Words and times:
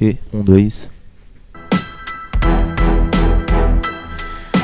E, 0.00 0.16
um, 0.32 0.42
dois. 0.42 0.92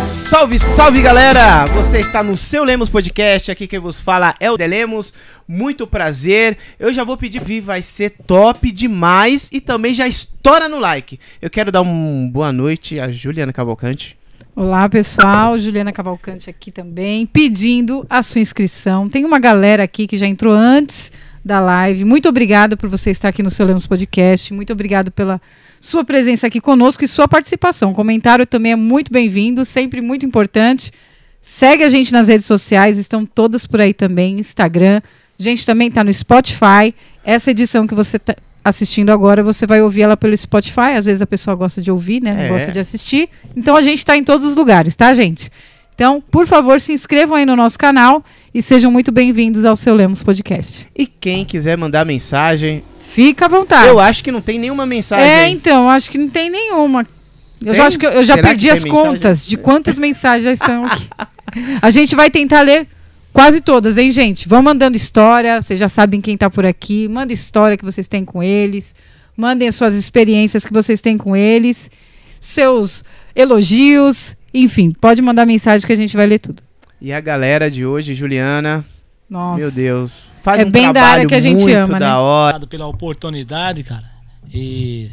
Salve, 0.01 0.61
salve 0.61 1.03
galera! 1.03 1.65
Você 1.75 1.99
está 1.99 2.23
no 2.23 2.37
seu 2.37 2.63
Lemos 2.63 2.89
Podcast, 2.89 3.51
aqui 3.51 3.67
quem 3.67 3.81
vos 3.81 3.99
fala 3.99 4.37
é 4.39 4.49
o 4.49 4.57
Delemos. 4.57 5.13
Muito 5.49 5.89
prazer. 5.89 6.57
Eu 6.79 6.93
já 6.93 7.03
vou 7.03 7.17
pedir 7.17 7.43
vir, 7.43 7.61
vai 7.61 7.83
ser 7.83 8.11
top 8.25 8.71
demais 8.71 9.51
e 9.53 9.61
também 9.61 9.93
já 9.93 10.07
estoura 10.07 10.69
no 10.69 10.79
like. 10.79 11.19
Eu 11.43 11.51
quero 11.51 11.73
dar 11.73 11.81
uma 11.81 12.31
boa 12.31 12.53
noite 12.53 13.01
a 13.01 13.11
Juliana 13.11 13.53
Cavalcante. 13.53 14.17
Olá, 14.55 14.89
pessoal. 14.89 15.59
Juliana 15.59 15.93
Cavalcante 15.93 16.49
aqui 16.49 16.71
também, 16.71 17.27
pedindo 17.27 18.07
a 18.09 18.23
sua 18.23 18.41
inscrição. 18.41 19.09
Tem 19.09 19.25
uma 19.25 19.41
galera 19.41 19.83
aqui 19.83 20.07
que 20.07 20.17
já 20.17 20.29
entrou 20.29 20.53
antes 20.53 21.11
da 21.45 21.61
live. 21.61 22.05
Muito 22.05 22.29
obrigada 22.29 22.77
por 22.77 22.89
você 22.89 23.11
estar 23.11 23.29
aqui 23.29 23.43
no 23.43 23.51
seu 23.51 23.67
Lemos 23.67 23.87
Podcast. 23.87 24.53
Muito 24.55 24.73
obrigado 24.73 25.11
pela 25.11 25.41
sua 25.81 26.03
presença 26.05 26.47
aqui 26.47 26.61
conosco 26.61 27.05
e 27.05 27.09
sua 27.09 27.29
participação. 27.29 27.91
O 27.91 27.95
comentário 27.95 28.47
também 28.47 28.73
é 28.73 28.77
muito 28.77 29.13
bem-vindo, 29.13 29.65
sempre 29.65 30.01
muito 30.01 30.25
importante. 30.25 30.91
Segue 31.43 31.85
a 31.85 31.89
gente 31.91 32.11
nas 32.13 32.29
redes 32.29 32.47
sociais, 32.47 32.97
estão 32.97 33.27
todas 33.27 33.67
por 33.67 33.81
aí 33.81 33.93
também, 33.93 34.39
Instagram. 34.39 35.03
A 35.39 35.43
gente 35.43 35.67
também 35.67 35.89
está 35.89 36.03
no 36.03 36.13
Spotify. 36.13 36.95
Essa 37.23 37.51
edição 37.51 37.87
que 37.87 37.95
você 37.95 38.17
está 38.17 38.35
assistindo 38.65 39.11
agora, 39.11 39.43
você 39.43 39.67
vai 39.67 39.83
ouvir 39.83 40.03
ela 40.03 40.17
pelo 40.17 40.35
Spotify. 40.35 40.95
Às 40.97 41.05
vezes 41.05 41.21
a 41.21 41.27
pessoa 41.27 41.55
gosta 41.55 41.83
de 41.83 41.91
ouvir, 41.91 42.23
né? 42.23 42.33
Não 42.33 42.41
É. 42.45 42.49
gosta 42.49 42.73
de 42.73 42.79
assistir. 42.79 43.29
Então 43.55 43.77
a 43.77 43.83
gente 43.83 43.99
está 43.99 44.17
em 44.17 44.25
todos 44.25 44.47
os 44.47 44.57
lugares, 44.57 44.95
tá, 44.97 45.13
gente? 45.15 45.51
Então, 45.95 46.21
por 46.31 46.47
favor, 46.47 46.81
se 46.81 46.93
inscrevam 46.93 47.37
aí 47.37 47.47
no 47.47 47.55
nosso 47.55 47.79
canal 47.79 48.25
e 48.53 48.61
sejam 48.61 48.91
muito 48.91 49.13
bem-vindos 49.13 49.65
ao 49.65 49.77
seu 49.77 49.95
Lemos 49.95 50.23
Podcast. 50.23 50.87
E 50.95 51.07
quem 51.07 51.45
quiser 51.45 51.79
mandar 51.79 52.05
mensagem, 52.05 52.83
Fica 53.13 53.45
à 53.45 53.49
vontade. 53.49 53.87
eu 53.87 54.01
acho 54.01 54.25
que 54.25 54.33
não 54.33 54.41
tem 54.41 54.59
nenhuma 54.59 54.85
mensagem. 54.85 55.25
É, 55.25 55.49
então, 55.49 55.89
acho 55.89 56.11
que 56.11 56.19
não 56.19 56.29
tem 56.29 56.51
nenhuma. 56.51 57.07
Eu 57.61 57.67
Tem? 57.67 57.75
já 57.77 57.87
acho 57.87 57.99
que 57.99 58.05
eu, 58.07 58.11
eu 58.11 58.25
já 58.25 58.35
Será 58.35 58.49
perdi 58.49 58.69
as 58.71 58.83
mensagem? 58.85 59.07
contas 59.13 59.47
de 59.47 59.57
quantas 59.57 59.97
mensagens 59.97 60.43
já 60.45 60.53
estão 60.53 60.85
aqui. 60.85 61.09
A 61.81 61.89
gente 61.91 62.17
vai 62.17 62.29
tentar 62.29 62.63
ler 62.63 62.89
quase 63.33 63.61
todas, 63.61 63.97
hein, 63.97 64.11
gente? 64.11 64.49
Vão 64.49 64.61
mandando 64.61 64.97
história, 64.97 65.63
vocês 65.63 65.79
já 65.79 65.89
sabem 65.89 66.21
quem 66.21 66.37
tá 66.37 66.51
por 66.51 66.67
aqui. 66.67 67.07
Manda 67.07 67.33
história 67.33 67.77
que 67.77 67.85
vocês 67.85 68.09
têm 68.09 68.25
com 68.25 68.43
eles. 68.43 68.93
Mandem 69.37 69.69
as 69.69 69.77
suas 69.77 69.95
experiências 69.95 70.67
que 70.67 70.73
vocês 70.73 71.01
têm 71.01 71.17
com 71.17 71.37
eles. 71.37 71.89
Seus 72.41 73.05
elogios. 73.37 74.37
Enfim, 74.55 74.93
pode 74.93 75.21
mandar 75.21 75.45
mensagem 75.45 75.85
que 75.85 75.93
a 75.93 75.97
gente 75.97 76.17
vai 76.17 76.27
ler 76.27 76.39
tudo. 76.39 76.63
E 77.01 77.13
a 77.13 77.21
galera 77.21 77.69
de 77.69 77.85
hoje, 77.85 78.15
Juliana, 78.15 78.85
Nossa. 79.29 79.61
meu 79.61 79.73
Deus, 79.73 80.29
faz 80.43 80.61
É 80.61 80.65
um 80.65 80.71
bem 80.71 80.87
da 80.87 80.93
trabalho 80.93 81.13
área 81.13 81.27
que 81.27 81.35
a 81.35 81.41
gente 81.41 81.63
muito 81.63 81.77
ama, 81.77 81.99
da 81.99 82.07
né? 82.07 82.15
hora. 82.15 82.57
Obrigado 82.57 82.69
pela 82.71 82.87
oportunidade, 82.87 83.83
cara. 83.83 84.09
E 84.53 85.11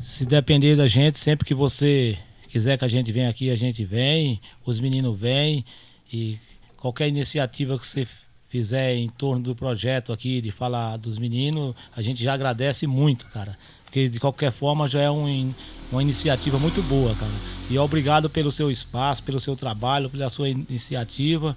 se 0.00 0.24
depender 0.24 0.76
da 0.76 0.86
gente, 0.86 1.18
sempre 1.18 1.44
que 1.44 1.52
você 1.52 2.16
quiser 2.48 2.78
que 2.78 2.84
a 2.84 2.88
gente 2.88 3.10
venha 3.10 3.28
aqui, 3.28 3.50
a 3.50 3.56
gente 3.56 3.84
vem, 3.84 4.40
os 4.64 4.78
meninos 4.78 5.18
vêm 5.18 5.64
e 6.12 6.38
qualquer 6.76 7.08
iniciativa 7.08 7.76
que 7.78 7.86
você 7.86 8.06
fizer 8.48 8.94
em 8.94 9.08
torno 9.08 9.42
do 9.42 9.56
projeto 9.56 10.12
aqui 10.12 10.40
de 10.40 10.52
falar 10.52 10.96
dos 10.96 11.18
meninos, 11.18 11.74
a 11.94 12.00
gente 12.00 12.22
já 12.22 12.32
agradece 12.32 12.86
muito, 12.86 13.26
cara. 13.26 13.58
Porque 13.86 14.08
de 14.08 14.20
qualquer 14.20 14.52
forma 14.52 14.86
já 14.86 15.00
é 15.00 15.10
um 15.10 15.54
uma 15.90 16.02
iniciativa 16.02 16.58
muito 16.58 16.82
boa, 16.82 17.14
cara. 17.14 17.32
E 17.70 17.78
obrigado 17.78 18.28
pelo 18.28 18.52
seu 18.52 18.70
espaço, 18.70 19.22
pelo 19.22 19.40
seu 19.40 19.56
trabalho, 19.56 20.10
pela 20.10 20.28
sua 20.28 20.48
iniciativa 20.48 21.56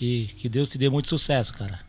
e 0.00 0.30
que 0.38 0.48
Deus 0.48 0.70
te 0.70 0.78
dê 0.78 0.88
muito 0.88 1.08
sucesso, 1.08 1.52
cara. 1.54 1.80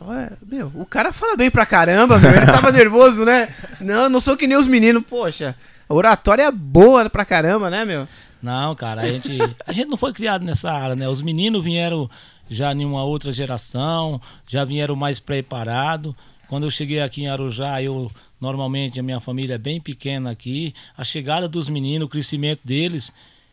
Ué, 0.00 0.32
Meu, 0.46 0.72
o 0.74 0.86
cara 0.86 1.12
fala 1.12 1.36
bem 1.36 1.50
pra 1.50 1.66
caramba, 1.66 2.18
meu. 2.18 2.30
Ele 2.30 2.46
tava 2.46 2.72
nervoso, 2.72 3.24
né? 3.24 3.54
Não, 3.80 4.08
não 4.08 4.20
sou 4.20 4.36
que 4.36 4.46
nem 4.46 4.56
os 4.56 4.66
meninos. 4.66 5.04
Poxa, 5.08 5.54
a 5.88 5.94
oratória 5.94 6.44
é 6.44 6.50
boa 6.50 7.08
pra 7.10 7.24
caramba, 7.24 7.68
né, 7.68 7.84
meu? 7.84 8.08
Não, 8.42 8.74
cara, 8.74 9.02
a 9.02 9.08
gente, 9.08 9.38
a 9.66 9.72
gente 9.72 9.88
não 9.88 9.96
foi 9.96 10.12
criado 10.12 10.44
nessa 10.44 10.72
área, 10.72 10.96
né? 10.96 11.08
Os 11.08 11.22
meninos 11.22 11.62
vieram 11.62 12.10
já 12.50 12.72
em 12.72 12.84
uma 12.84 13.04
outra 13.04 13.30
geração, 13.32 14.20
já 14.48 14.64
vieram 14.64 14.96
mais 14.96 15.20
preparados. 15.20 16.14
Quando 16.48 16.64
eu 16.64 16.70
cheguei 16.70 17.00
aqui 17.00 17.22
em 17.22 17.28
Arujá, 17.28 17.80
eu 17.82 18.10
normalmente 18.42 18.98
a 18.98 19.04
minha 19.04 19.20
família 19.20 19.54
é 19.54 19.58
bem 19.58 19.80
pequena 19.80 20.32
aqui. 20.32 20.74
A 20.98 21.04
chegada 21.04 21.46
dos 21.46 21.68
meninos, 21.68 22.06
o 22.06 22.10
crescimento 22.10 22.60
deles, 22.64 23.12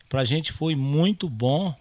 pra 0.09 0.25
gente 0.25 0.51
foi 0.51 0.75
muito 0.75 1.29
bom. 1.29 1.75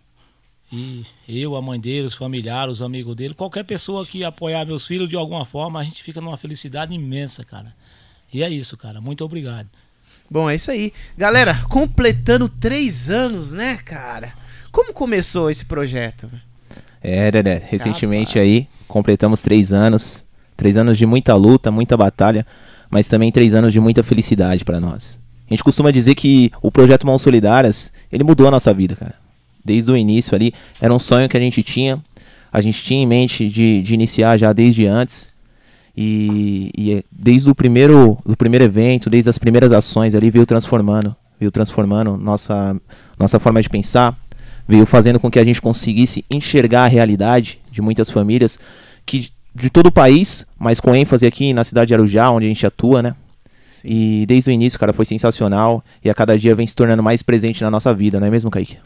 E 0.70 1.06
eu, 1.26 1.56
a 1.56 1.62
mãe 1.62 1.80
deles, 1.80 2.12
os 2.12 2.18
familiares, 2.18 2.74
os 2.74 2.82
amigos 2.82 3.16
dele, 3.16 3.32
qualquer 3.32 3.64
pessoa 3.64 4.06
que 4.06 4.22
apoiar 4.22 4.66
meus 4.66 4.86
filhos 4.86 5.08
de 5.08 5.16
alguma 5.16 5.46
forma, 5.46 5.80
a 5.80 5.84
gente 5.84 6.02
fica 6.02 6.20
numa 6.20 6.36
felicidade 6.36 6.94
imensa, 6.94 7.42
cara. 7.42 7.74
E 8.30 8.42
é 8.42 8.50
isso, 8.50 8.76
cara. 8.76 9.00
Muito 9.00 9.24
obrigado. 9.24 9.70
Bom, 10.30 10.50
é 10.50 10.56
isso 10.56 10.70
aí. 10.70 10.92
Galera, 11.16 11.64
completando 11.70 12.46
três 12.46 13.08
anos, 13.08 13.54
né, 13.54 13.78
cara? 13.78 14.34
Como 14.70 14.92
começou 14.92 15.48
esse 15.48 15.64
projeto? 15.64 16.30
É, 17.00 17.30
Dedé, 17.30 17.62
recentemente 17.66 18.38
aí, 18.38 18.68
completamos 18.86 19.40
três 19.40 19.72
anos. 19.72 20.26
Três 20.58 20.76
anos 20.76 20.98
de 20.98 21.06
muita 21.06 21.36
luta, 21.36 21.70
muita 21.70 21.96
batalha, 21.96 22.44
mas 22.90 23.06
também 23.06 23.30
três 23.30 23.54
anos 23.54 23.72
de 23.72 23.80
muita 23.80 24.02
felicidade 24.02 24.64
pra 24.64 24.80
nós. 24.80 25.18
A 25.48 25.54
gente 25.54 25.64
costuma 25.64 25.90
dizer 25.90 26.14
que 26.14 26.50
o 26.62 26.70
projeto 26.70 27.06
Mãos 27.06 27.22
Solidárias, 27.22 27.92
ele 28.12 28.22
mudou 28.22 28.46
a 28.46 28.50
nossa 28.50 28.72
vida, 28.74 28.94
cara. 28.94 29.14
Desde 29.64 29.90
o 29.90 29.96
início 29.96 30.34
ali, 30.34 30.52
era 30.80 30.92
um 30.92 30.98
sonho 30.98 31.28
que 31.28 31.36
a 31.36 31.40
gente 31.40 31.62
tinha. 31.62 32.02
A 32.52 32.60
gente 32.60 32.82
tinha 32.82 33.02
em 33.02 33.06
mente 33.06 33.48
de, 33.48 33.82
de 33.82 33.94
iniciar 33.94 34.36
já 34.36 34.52
desde 34.52 34.86
antes. 34.86 35.30
E, 35.96 36.70
e 36.76 36.92
é- 36.92 37.02
desde 37.10 37.50
o 37.50 37.54
primeiro, 37.54 38.18
do 38.24 38.36
primeiro 38.36 38.64
evento, 38.64 39.10
desde 39.10 39.28
as 39.30 39.38
primeiras 39.38 39.72
ações 39.72 40.14
ali, 40.14 40.30
veio 40.30 40.46
transformando. 40.46 41.16
Veio 41.40 41.50
transformando 41.50 42.16
nossa, 42.16 42.76
nossa 43.18 43.38
forma 43.38 43.62
de 43.62 43.68
pensar, 43.68 44.16
veio 44.66 44.84
fazendo 44.84 45.18
com 45.18 45.30
que 45.30 45.38
a 45.38 45.44
gente 45.44 45.62
conseguisse 45.62 46.24
enxergar 46.30 46.84
a 46.84 46.88
realidade 46.88 47.58
de 47.70 47.80
muitas 47.80 48.10
famílias 48.10 48.58
que 49.06 49.30
de 49.58 49.70
todo 49.70 49.88
o 49.88 49.92
país, 49.92 50.46
mas 50.58 50.80
com 50.80 50.94
ênfase 50.94 51.26
aqui 51.26 51.52
na 51.52 51.64
cidade 51.64 51.88
de 51.88 51.94
Arujá, 51.94 52.30
onde 52.30 52.46
a 52.46 52.48
gente 52.48 52.66
atua, 52.66 53.02
né? 53.02 53.14
E 53.84 54.24
desde 54.26 54.50
o 54.50 54.52
início, 54.52 54.78
cara, 54.78 54.92
foi 54.92 55.04
sensacional 55.04 55.84
e 56.04 56.10
a 56.10 56.14
cada 56.14 56.38
dia 56.38 56.54
vem 56.54 56.66
se 56.66 56.74
tornando 56.74 57.02
mais 57.02 57.22
presente 57.22 57.62
na 57.62 57.70
nossa 57.70 57.94
vida, 57.94 58.18
não 58.18 58.26
é 58.26 58.30
mesmo, 58.30 58.50
Kaique? 58.50 58.78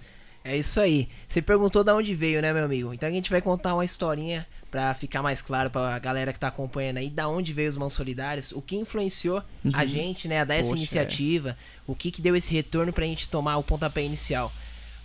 É 0.44 0.56
isso 0.56 0.80
aí. 0.80 1.08
Você 1.28 1.40
perguntou 1.40 1.84
de 1.84 1.92
onde 1.92 2.14
veio, 2.14 2.42
né, 2.42 2.52
meu 2.52 2.64
amigo? 2.64 2.92
Então 2.92 3.08
a 3.08 3.12
gente 3.12 3.30
vai 3.30 3.40
contar 3.40 3.74
uma 3.74 3.84
historinha 3.84 4.44
pra 4.70 4.92
ficar 4.92 5.22
mais 5.22 5.40
claro 5.40 5.70
pra 5.70 5.98
galera 5.98 6.32
que 6.32 6.38
tá 6.38 6.48
acompanhando 6.48 6.96
aí, 6.96 7.08
da 7.08 7.28
onde 7.28 7.52
veio 7.52 7.68
os 7.68 7.76
Mãos 7.76 7.92
Solidárias, 7.92 8.52
o 8.52 8.60
que 8.60 8.74
influenciou 8.74 9.42
a 9.72 9.84
gente, 9.86 10.26
né, 10.26 10.40
a 10.40 10.44
dar 10.44 10.54
essa 10.54 10.70
Poxa, 10.70 10.78
iniciativa, 10.78 11.56
o 11.86 11.94
que 11.94 12.10
que 12.10 12.22
deu 12.22 12.34
esse 12.34 12.52
retorno 12.52 12.92
pra 12.92 13.04
gente 13.04 13.28
tomar 13.28 13.58
o 13.58 13.62
pontapé 13.62 14.02
inicial. 14.02 14.52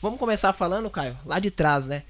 Vamos 0.01 0.19
começar 0.19 0.53
falando, 0.53 0.89
Caio, 0.89 1.17
lá 1.25 1.37
de 1.39 1.51
trás, 1.51 1.87
né? 1.87 2.03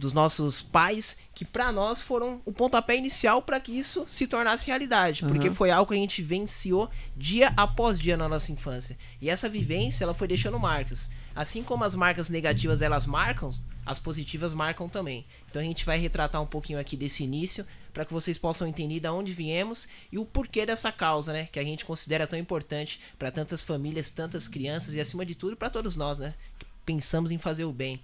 Dos 0.00 0.14
nossos 0.14 0.62
pais, 0.62 1.18
que 1.34 1.44
pra 1.44 1.70
nós 1.70 2.00
foram 2.00 2.40
o 2.46 2.52
pontapé 2.52 2.96
inicial 2.96 3.42
pra 3.42 3.60
que 3.60 3.70
isso 3.70 4.06
se 4.08 4.26
tornasse 4.26 4.66
realidade. 4.66 5.22
Porque 5.22 5.50
foi 5.50 5.70
algo 5.70 5.90
que 5.90 5.94
a 5.94 6.00
gente 6.00 6.22
venciou 6.22 6.88
dia 7.14 7.52
após 7.54 7.98
dia 7.98 8.16
na 8.16 8.26
nossa 8.26 8.50
infância. 8.50 8.96
E 9.20 9.28
essa 9.28 9.46
vivência, 9.46 10.04
ela 10.04 10.14
foi 10.14 10.26
deixando 10.26 10.58
marcas. 10.58 11.10
Assim 11.36 11.62
como 11.62 11.84
as 11.84 11.94
marcas 11.94 12.30
negativas 12.30 12.80
elas 12.80 13.04
marcam, 13.04 13.52
as 13.84 13.98
positivas 13.98 14.54
marcam 14.54 14.88
também. 14.88 15.26
Então 15.50 15.60
a 15.60 15.64
gente 15.64 15.84
vai 15.84 15.98
retratar 15.98 16.40
um 16.40 16.46
pouquinho 16.46 16.78
aqui 16.78 16.96
desse 16.96 17.22
início 17.22 17.66
para 17.92 18.04
que 18.04 18.12
vocês 18.12 18.38
possam 18.38 18.66
entender 18.66 19.00
de 19.00 19.08
onde 19.08 19.32
viemos 19.32 19.88
e 20.10 20.18
o 20.18 20.24
porquê 20.24 20.64
dessa 20.64 20.90
causa, 20.90 21.32
né, 21.32 21.48
que 21.50 21.58
a 21.58 21.64
gente 21.64 21.84
considera 21.84 22.26
tão 22.26 22.38
importante 22.38 23.00
para 23.18 23.30
tantas 23.30 23.62
famílias, 23.62 24.10
tantas 24.10 24.48
crianças 24.48 24.94
e 24.94 25.00
acima 25.00 25.26
de 25.26 25.34
tudo 25.34 25.56
para 25.56 25.68
todos 25.68 25.96
nós, 25.96 26.18
né, 26.18 26.34
que 26.58 26.66
pensamos 26.86 27.30
em 27.30 27.38
fazer 27.38 27.64
o 27.64 27.72
bem. 27.72 28.00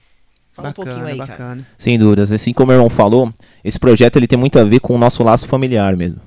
Fala 0.57 0.71
um 0.71 0.73
pouquinho 0.73 1.05
aí, 1.05 1.19
cara. 1.19 1.31
bacana. 1.31 1.67
Sem 1.77 1.99
dúvidas. 1.99 2.33
Assim 2.33 2.53
como 2.55 2.73
o 2.73 2.75
irmão 2.75 2.89
falou, 2.89 3.31
esse 3.63 3.79
projeto 3.79 4.17
ele 4.17 4.27
tem 4.27 4.39
muito 4.39 4.59
a 4.59 4.65
ver 4.65 4.81
com 4.81 4.95
o 4.95 4.99
nosso 4.99 5.23
laço 5.23 5.47
familiar 5.47 5.95
mesmo. 5.95 6.19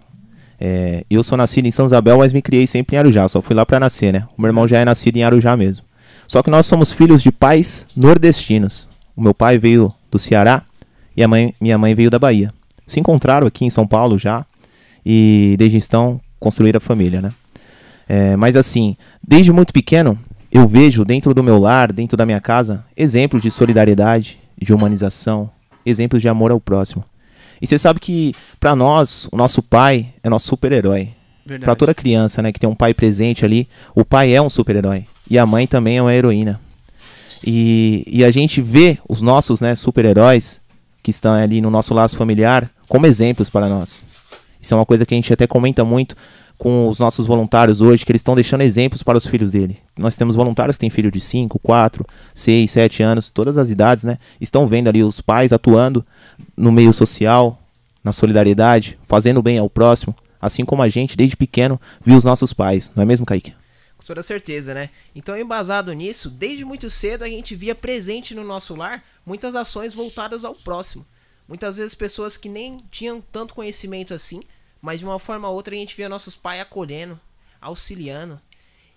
É, 0.61 1.03
eu 1.09 1.23
sou 1.23 1.35
nascido 1.35 1.65
em 1.65 1.71
São 1.71 1.85
Isabel, 1.85 2.19
mas 2.19 2.31
me 2.31 2.41
criei 2.41 2.67
sempre 2.67 2.95
em 2.95 2.99
Arujá. 2.99 3.27
Só 3.27 3.41
fui 3.41 3.55
lá 3.55 3.65
pra 3.65 3.79
nascer, 3.79 4.13
né? 4.13 4.27
O 4.37 4.41
meu 4.41 4.49
irmão 4.49 4.67
já 4.67 4.77
é 4.77 4.85
nascido 4.85 5.17
em 5.17 5.23
Arujá 5.23 5.57
mesmo. 5.57 5.83
Só 6.27 6.43
que 6.43 6.51
nós 6.51 6.67
somos 6.67 6.91
filhos 6.91 7.23
de 7.23 7.31
pais 7.31 7.87
nordestinos. 7.95 8.87
O 9.15 9.21
meu 9.21 9.33
pai 9.33 9.57
veio 9.57 9.91
do 10.11 10.19
Ceará 10.19 10.61
e 11.17 11.23
a 11.23 11.27
mãe, 11.27 11.55
minha 11.59 11.77
mãe 11.77 11.95
veio 11.95 12.11
da 12.11 12.19
Bahia. 12.19 12.53
Se 12.85 12.99
encontraram 12.99 13.47
aqui 13.47 13.65
em 13.65 13.69
São 13.69 13.87
Paulo 13.87 14.17
já 14.17 14.45
e 15.03 15.55
desde 15.57 15.77
então 15.77 16.21
construíram 16.39 16.77
a 16.77 16.81
família, 16.81 17.19
né? 17.21 17.33
É, 18.07 18.35
mas 18.35 18.55
assim, 18.55 18.95
desde 19.27 19.51
muito 19.51 19.73
pequeno, 19.73 20.19
eu 20.51 20.67
vejo 20.67 21.05
dentro 21.05 21.33
do 21.33 21.43
meu 21.43 21.59
lar, 21.59 21.91
dentro 21.91 22.17
da 22.17 22.25
minha 22.25 22.41
casa, 22.41 22.83
exemplos 22.95 23.41
de 23.41 23.51
solidariedade, 23.51 24.39
de 24.57 24.73
humanização, 24.73 25.49
exemplos 25.85 26.21
de 26.21 26.29
amor 26.29 26.51
ao 26.51 26.59
próximo. 26.59 27.03
E 27.61 27.67
você 27.67 27.77
sabe 27.77 27.99
que 27.99 28.33
pra 28.59 28.75
nós, 28.75 29.27
o 29.31 29.37
nosso 29.37 29.61
pai 29.61 30.13
é 30.23 30.29
nosso 30.29 30.47
super-herói. 30.47 31.09
Pra 31.61 31.75
toda 31.75 31.95
criança, 31.95 32.41
né, 32.41 32.51
que 32.51 32.59
tem 32.59 32.69
um 32.69 32.75
pai 32.75 32.93
presente 32.93 33.43
ali, 33.43 33.67
o 33.95 34.05
pai 34.05 34.33
é 34.33 34.41
um 34.41 34.49
super-herói 34.49 35.05
e 35.29 35.37
a 35.37 35.45
mãe 35.45 35.65
também 35.65 35.97
é 35.97 36.01
uma 36.01 36.13
heroína. 36.13 36.59
E, 37.43 38.03
e 38.07 38.23
a 38.23 38.31
gente 38.31 38.61
vê 38.61 38.99
os 39.07 39.21
nossos, 39.21 39.61
né, 39.61 39.75
super-heróis 39.75 40.61
que 41.01 41.11
estão 41.11 41.33
ali 41.33 41.61
no 41.61 41.69
nosso 41.69 41.93
laço 41.93 42.17
familiar 42.17 42.69
como 42.87 43.05
exemplos 43.05 43.49
para 43.49 43.67
nós. 43.67 44.05
Isso 44.61 44.73
é 44.73 44.77
uma 44.77 44.85
coisa 44.85 45.05
que 45.05 45.13
a 45.13 45.17
gente 45.17 45.31
até 45.31 45.47
comenta 45.47 45.83
muito 45.83 46.15
com 46.59 46.89
os 46.89 46.99
nossos 46.99 47.25
voluntários 47.25 47.79
hoje, 47.79 48.05
que 48.05 48.11
eles 48.11 48.19
estão 48.19 48.35
deixando 48.35 48.61
exemplos 48.61 49.01
para 49.01 49.17
os 49.17 49.25
filhos 49.25 49.53
dele. 49.53 49.77
Nós 49.97 50.17
temos 50.17 50.35
voluntários 50.35 50.75
que 50.75 50.81
têm 50.81 50.89
filho 50.89 51.09
de 51.09 51.21
5, 51.21 51.57
4, 51.57 52.05
6, 52.33 52.69
7 52.69 53.01
anos, 53.01 53.31
todas 53.31 53.57
as 53.57 53.69
idades, 53.69 54.03
né? 54.03 54.19
Estão 54.41 54.67
vendo 54.67 54.89
ali 54.89 55.01
os 55.01 55.21
pais 55.21 55.53
atuando 55.53 56.05
no 56.57 56.69
meio 56.69 56.91
social, 56.91 57.57
na 58.03 58.11
solidariedade, 58.11 58.99
fazendo 59.07 59.41
bem 59.41 59.57
ao 59.57 59.69
próximo, 59.69 60.13
assim 60.39 60.65
como 60.65 60.81
a 60.81 60.89
gente, 60.89 61.15
desde 61.15 61.37
pequeno, 61.37 61.79
viu 62.05 62.17
os 62.17 62.25
nossos 62.25 62.51
pais, 62.51 62.91
não 62.93 63.03
é 63.03 63.05
mesmo, 63.05 63.25
Kaique? 63.25 63.53
Com 63.97 64.03
toda 64.05 64.21
certeza, 64.21 64.73
né? 64.73 64.89
Então, 65.15 65.37
embasado 65.37 65.93
nisso, 65.93 66.29
desde 66.29 66.65
muito 66.65 66.91
cedo 66.91 67.23
a 67.23 67.29
gente 67.29 67.55
via 67.55 67.73
presente 67.73 68.35
no 68.35 68.43
nosso 68.43 68.75
lar 68.75 69.01
muitas 69.25 69.55
ações 69.55 69.93
voltadas 69.93 70.43
ao 70.43 70.53
próximo. 70.53 71.05
Muitas 71.47 71.77
vezes 71.77 71.95
pessoas 71.95 72.35
que 72.35 72.49
nem 72.49 72.79
tinham 72.91 73.23
tanto 73.31 73.55
conhecimento 73.55 74.13
assim, 74.13 74.41
mas 74.81 74.99
de 74.99 75.05
uma 75.05 75.19
forma 75.19 75.47
ou 75.47 75.55
outra 75.55 75.75
a 75.75 75.77
gente 75.77 75.95
via 75.95 76.09
nossos 76.09 76.35
pais 76.35 76.61
acolhendo, 76.61 77.19
auxiliando. 77.61 78.39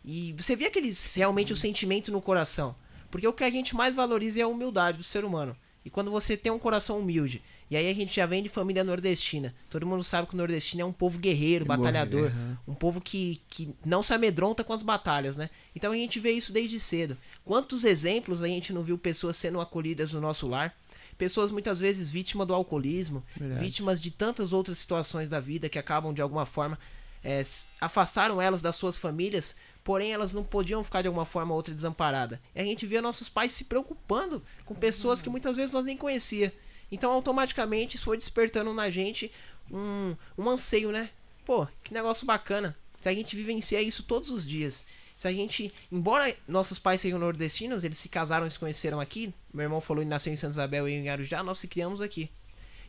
E 0.05 0.33
você 0.33 0.57
via 0.57 0.69
aqueles 0.69 1.15
realmente 1.15 1.53
o 1.53 1.57
sentimento 1.57 2.11
no 2.11 2.21
coração. 2.21 2.75
Porque 3.11 3.29
o 3.29 3.33
que 3.33 3.45
a 3.45 3.51
gente 3.51 3.77
mais 3.77 3.95
valoriza 3.95 4.41
é 4.41 4.43
a 4.43 4.49
humildade 4.49 4.99
do 4.99 5.05
ser 5.05 5.25
humano. 5.25 5.57
E 5.85 5.91
quando 5.91 6.11
você 6.11 6.37
tem 6.37 6.53
um 6.53 6.59
coração 6.59 6.99
humilde, 6.99 7.43
e 7.69 7.77
aí 7.77 7.91
a 7.91 7.95
gente 7.95 8.15
já 8.15 8.25
vem 8.25 8.43
de 8.43 8.49
família 8.49 8.85
nordestina. 8.85 9.55
Todo 9.69 9.87
mundo 9.87 10.05
sabe 10.05 10.29
que 10.29 10.35
o 10.35 10.37
nordestino 10.37 10.83
é 10.83 10.85
um 10.85 10.93
povo 10.93 11.19
guerreiro, 11.19 11.65
batalhador, 11.65 12.31
uhum. 12.31 12.57
um 12.69 12.75
povo 12.75 13.01
que, 13.01 13.41
que 13.49 13.75
não 13.85 14.03
se 14.03 14.15
amedronta 14.15 14.63
com 14.63 14.73
as 14.73 14.83
batalhas, 14.83 15.37
né? 15.37 15.51
Então 15.75 15.91
a 15.91 15.97
gente 15.97 16.21
vê 16.21 16.31
isso 16.33 16.53
desde 16.53 16.79
cedo. 16.79 17.17
Quantos 17.45 17.85
exemplos 17.85 18.43
a 18.43 18.47
gente 18.47 18.73
não 18.73 18.83
viu 18.83 18.97
pessoas 18.97 19.37
sendo 19.37 19.61
acolhidas 19.61 20.13
no 20.13 20.21
nosso 20.21 20.47
lar? 20.47 20.77
Pessoas 21.23 21.53
muitas 21.53 21.79
vezes 21.79 22.11
vítimas 22.11 22.49
do 22.49 22.53
alcoolismo, 22.53 23.23
Verdade. 23.37 23.65
vítimas 23.65 24.01
de 24.01 24.11
tantas 24.11 24.53
outras 24.53 24.77
situações 24.79 25.31
da 25.31 25.39
vida 25.39 25.69
que 25.69 25.79
acabam 25.79 26.13
de 26.13 26.21
alguma 26.21 26.45
forma 26.45 26.77
é, 27.23 27.41
afastaram 27.81 28.43
elas 28.43 28.61
das 28.61 28.75
suas 28.75 28.97
famílias, 28.97 29.55
porém 29.85 30.13
elas 30.13 30.35
não 30.35 30.43
podiam 30.43 30.83
ficar 30.83 31.01
de 31.01 31.07
alguma 31.07 31.25
forma 31.25 31.53
ou 31.53 31.57
outra 31.59 31.73
desamparada. 31.73 32.41
E 32.53 32.61
a 32.61 32.65
gente 32.65 32.85
via 32.87 33.01
nossos 33.01 33.29
pais 33.29 33.53
se 33.53 33.67
preocupando 33.67 34.43
com 34.65 34.75
pessoas 34.75 35.23
que 35.23 35.31
muitas 35.31 35.55
vezes 35.55 35.73
nós 35.73 35.85
nem 35.85 35.97
conhecia. 35.97 36.53
Então 36.91 37.13
automaticamente 37.13 37.95
isso 37.95 38.07
foi 38.07 38.17
despertando 38.17 38.75
na 38.75 38.91
gente 38.91 39.31
um, 39.71 40.17
um 40.37 40.51
anseio, 40.51 40.91
né? 40.91 41.09
Pô, 41.47 41.69
que 41.85 41.95
negócio 41.95 42.27
bacana. 42.27 42.77
Se 43.01 43.09
a 43.09 43.15
gente 43.15 43.37
vivencia 43.37 43.81
isso 43.81 44.03
todos 44.03 44.33
os 44.33 44.45
dias. 44.45 44.85
Se 45.23 45.29
a 45.29 45.33
gente, 45.33 45.73
embora 45.93 46.35
nossos 46.49 46.81
pais 46.81 47.01
sejam 47.01 47.17
nordestinos, 47.17 47.85
eles 47.85 47.97
se 47.97 48.09
casaram 48.09 48.45
e 48.45 48.51
se 48.51 48.59
conheceram 48.59 48.99
aqui. 48.99 49.33
Meu 49.55 49.63
irmão 49.63 49.81
falou 49.81 50.03
que 50.03 50.09
nasceu 50.09 50.33
em 50.33 50.37
Santa 50.37 50.55
Isabel 50.55 50.89
e 50.89 50.95
em 50.95 51.09
Arujá, 51.09 51.45
nós 51.45 51.61
se 51.61 51.69
criamos 51.69 52.01
aqui. 52.01 52.29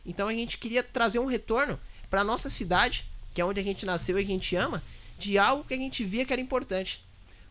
Então 0.04 0.26
a 0.26 0.32
gente 0.32 0.58
queria 0.58 0.82
trazer 0.82 1.20
um 1.20 1.26
retorno 1.26 1.78
para 2.10 2.24
nossa 2.24 2.50
cidade, 2.50 3.08
que 3.32 3.40
é 3.40 3.44
onde 3.44 3.60
a 3.60 3.62
gente 3.62 3.86
nasceu 3.86 4.18
e 4.18 4.22
a 4.24 4.26
gente 4.26 4.56
ama, 4.56 4.82
de 5.16 5.38
algo 5.38 5.62
que 5.62 5.74
a 5.74 5.76
gente 5.76 6.02
via 6.02 6.24
que 6.24 6.32
era 6.32 6.42
importante. 6.42 7.04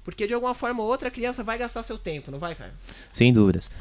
Porque 0.04 0.28
de 0.28 0.34
alguma 0.34 0.54
forma 0.54 0.84
ou 0.84 0.90
outra 0.90 1.08
a 1.08 1.12
criança 1.12 1.46
vai 1.46 1.58
gastar 1.58 1.82
seu 1.84 1.98
tempo, 1.98 2.30
não 2.30 2.38
vai, 2.38 2.54
cara? 2.54 2.74
Sem 3.10 3.32
dúvidas. 3.32 3.72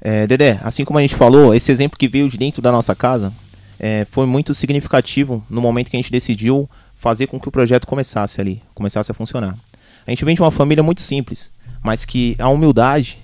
É, 0.00 0.26
Dedé, 0.26 0.58
assim 0.62 0.82
como 0.82 0.98
a 0.98 1.02
gente 1.02 1.14
falou, 1.14 1.54
esse 1.54 1.70
exemplo 1.70 1.98
que 1.98 2.08
veio 2.08 2.26
de 2.26 2.38
dentro 2.38 2.62
da 2.62 2.72
nossa 2.72 2.94
casa 2.94 3.34
é, 3.78 4.06
foi 4.10 4.24
muito 4.24 4.54
significativo 4.54 5.44
no 5.50 5.60
momento 5.60 5.90
que 5.90 5.96
a 5.98 6.00
gente 6.00 6.10
decidiu 6.10 6.66
fazer 6.94 7.26
com 7.26 7.38
que 7.38 7.50
o 7.50 7.52
projeto 7.52 7.86
começasse 7.86 8.40
ali, 8.40 8.62
começasse 8.74 9.10
a 9.12 9.14
funcionar. 9.14 9.58
A 10.08 10.10
gente 10.10 10.24
vem 10.24 10.34
de 10.34 10.40
uma 10.40 10.50
família 10.50 10.82
muito 10.82 11.02
simples, 11.02 11.52
mas 11.84 12.06
que 12.06 12.34
a 12.38 12.48
humildade 12.48 13.18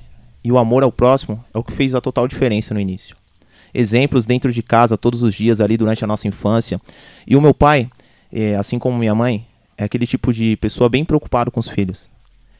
e 0.44 0.52
o 0.52 0.58
amor 0.58 0.82
ao 0.82 0.92
próximo 0.92 1.42
é 1.54 1.56
o 1.56 1.64
que 1.64 1.72
fez 1.72 1.94
a 1.94 2.00
total 2.00 2.28
diferença 2.28 2.74
no 2.74 2.78
início. 2.78 3.16
Exemplos 3.72 4.26
dentro 4.26 4.52
de 4.52 4.62
casa 4.62 4.98
todos 4.98 5.22
os 5.22 5.34
dias 5.34 5.62
ali 5.62 5.78
durante 5.78 6.04
a 6.04 6.06
nossa 6.06 6.28
infância. 6.28 6.78
E 7.26 7.36
o 7.36 7.40
meu 7.40 7.54
pai, 7.54 7.88
é, 8.30 8.54
assim 8.56 8.78
como 8.78 8.98
minha 8.98 9.14
mãe, 9.14 9.46
é 9.78 9.84
aquele 9.84 10.06
tipo 10.06 10.30
de 10.30 10.58
pessoa 10.58 10.90
bem 10.90 11.06
preocupado 11.06 11.50
com 11.50 11.58
os 11.58 11.70
filhos. 11.70 12.10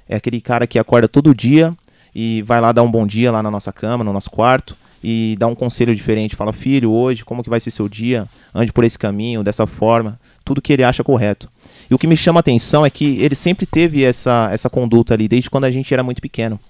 É 0.08 0.16
aquele 0.16 0.40
cara 0.40 0.66
que 0.66 0.78
acorda 0.78 1.06
todo 1.06 1.34
dia 1.34 1.76
e 2.14 2.40
vai 2.46 2.62
lá 2.62 2.72
dar 2.72 2.82
um 2.82 2.90
bom 2.90 3.06
dia 3.06 3.30
lá 3.30 3.42
na 3.42 3.50
nossa 3.50 3.74
cama, 3.74 4.02
no 4.02 4.12
nosso 4.14 4.30
quarto 4.30 4.74
e 5.06 5.36
dá 5.38 5.46
um 5.46 5.54
conselho 5.54 5.94
diferente, 5.94 6.34
fala: 6.34 6.50
"Filho, 6.50 6.90
hoje 6.90 7.26
como 7.26 7.44
que 7.44 7.50
vai 7.50 7.60
ser 7.60 7.70
seu 7.70 7.90
dia? 7.90 8.26
Ande 8.54 8.72
por 8.72 8.84
esse 8.84 8.98
caminho, 8.98 9.44
dessa 9.44 9.66
forma", 9.66 10.18
tudo 10.44 10.62
que 10.62 10.72
ele 10.72 10.84
acha 10.84 11.02
correto. 11.02 11.48
E 11.90 11.94
o 11.94 11.98
que 11.98 12.06
me 12.06 12.16
chama 12.16 12.38
a 12.38 12.42
atenção 12.42 12.84
é 12.84 12.90
que 12.90 13.20
ele 13.20 13.34
sempre 13.34 13.66
teve 13.66 14.04
essa 14.04 14.48
essa 14.52 14.68
conduta 14.68 15.14
ali 15.14 15.28
desde 15.28 15.50
quando 15.50 15.64
a 15.64 15.70
gente 15.70 15.92
era 15.92 16.02
muito 16.02 16.20
pequeno. 16.20 16.60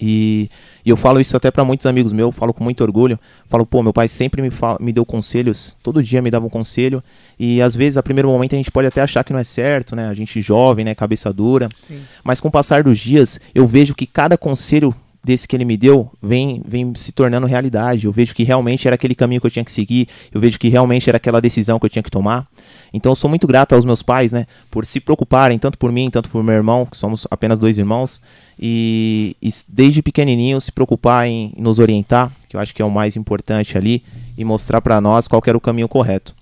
E, 0.00 0.48
e 0.84 0.90
eu 0.90 0.96
falo 0.96 1.20
isso 1.20 1.36
até 1.36 1.50
para 1.50 1.64
muitos 1.64 1.86
amigos 1.86 2.12
meus, 2.12 2.34
falo 2.34 2.54
com 2.54 2.62
muito 2.62 2.82
orgulho. 2.82 3.18
Falo, 3.48 3.66
pô, 3.66 3.82
meu 3.82 3.92
pai 3.92 4.06
sempre 4.06 4.40
me, 4.40 4.50
fala, 4.50 4.78
me 4.80 4.92
deu 4.92 5.04
conselhos, 5.04 5.76
todo 5.82 6.02
dia 6.02 6.22
me 6.22 6.30
dava 6.30 6.46
um 6.46 6.50
conselho. 6.50 7.02
E 7.38 7.60
às 7.60 7.74
vezes, 7.74 7.96
a 7.96 8.02
primeiro 8.02 8.28
momento, 8.28 8.54
a 8.54 8.56
gente 8.56 8.70
pode 8.70 8.86
até 8.86 9.00
achar 9.00 9.24
que 9.24 9.32
não 9.32 9.40
é 9.40 9.44
certo, 9.44 9.96
né? 9.96 10.08
A 10.08 10.14
gente 10.14 10.40
jovem, 10.40 10.84
né? 10.84 10.94
Cabeça 10.94 11.32
dura. 11.32 11.68
Sim. 11.76 12.00
Mas 12.22 12.40
com 12.40 12.48
o 12.48 12.50
passar 12.50 12.82
dos 12.82 12.98
dias, 12.98 13.40
eu 13.54 13.66
vejo 13.66 13.94
que 13.94 14.06
cada 14.06 14.38
conselho 14.38 14.94
desse 15.22 15.46
que 15.46 15.56
ele 15.56 15.64
me 15.64 15.76
deu 15.76 16.10
vem, 16.22 16.62
vem 16.66 16.94
se 16.94 17.12
tornando 17.12 17.46
realidade. 17.46 18.06
Eu 18.06 18.12
vejo 18.12 18.34
que 18.34 18.44
realmente 18.44 18.86
era 18.86 18.94
aquele 18.94 19.14
caminho 19.14 19.40
que 19.40 19.46
eu 19.46 19.50
tinha 19.50 19.64
que 19.64 19.72
seguir. 19.72 20.08
Eu 20.32 20.40
vejo 20.40 20.58
que 20.58 20.68
realmente 20.68 21.08
era 21.08 21.16
aquela 21.16 21.40
decisão 21.40 21.78
que 21.78 21.86
eu 21.86 21.90
tinha 21.90 22.02
que 22.02 22.10
tomar. 22.10 22.46
Então 22.92 23.12
eu 23.12 23.16
sou 23.16 23.28
muito 23.28 23.46
grato 23.46 23.74
aos 23.74 23.84
meus 23.84 24.02
pais, 24.02 24.32
né? 24.32 24.46
Por 24.70 24.86
se 24.86 25.00
preocuparem, 25.00 25.58
tanto 25.58 25.76
por 25.76 25.92
mim, 25.92 26.10
tanto 26.10 26.30
por 26.30 26.42
meu 26.42 26.54
irmão, 26.54 26.86
que 26.86 26.96
somos 26.96 27.26
apenas 27.30 27.58
dois 27.58 27.78
irmãos. 27.78 28.20
E, 28.58 29.36
e 29.42 29.50
desde 29.68 30.02
pequenininho 30.02 30.60
se 30.60 30.72
preocupar 30.72 31.26
em 31.26 31.52
nos 31.56 31.78
orientar, 31.78 32.32
que 32.48 32.56
eu 32.56 32.60
acho 32.60 32.74
que 32.74 32.80
é 32.80 32.84
o 32.84 32.90
mais 32.90 33.16
importante 33.16 33.76
ali, 33.76 34.02
e 34.36 34.44
mostrar 34.44 34.80
para 34.80 35.00
nós 35.00 35.28
qual 35.28 35.42
era 35.46 35.56
o 35.56 35.60
caminho 35.60 35.88
correto. 35.88 36.34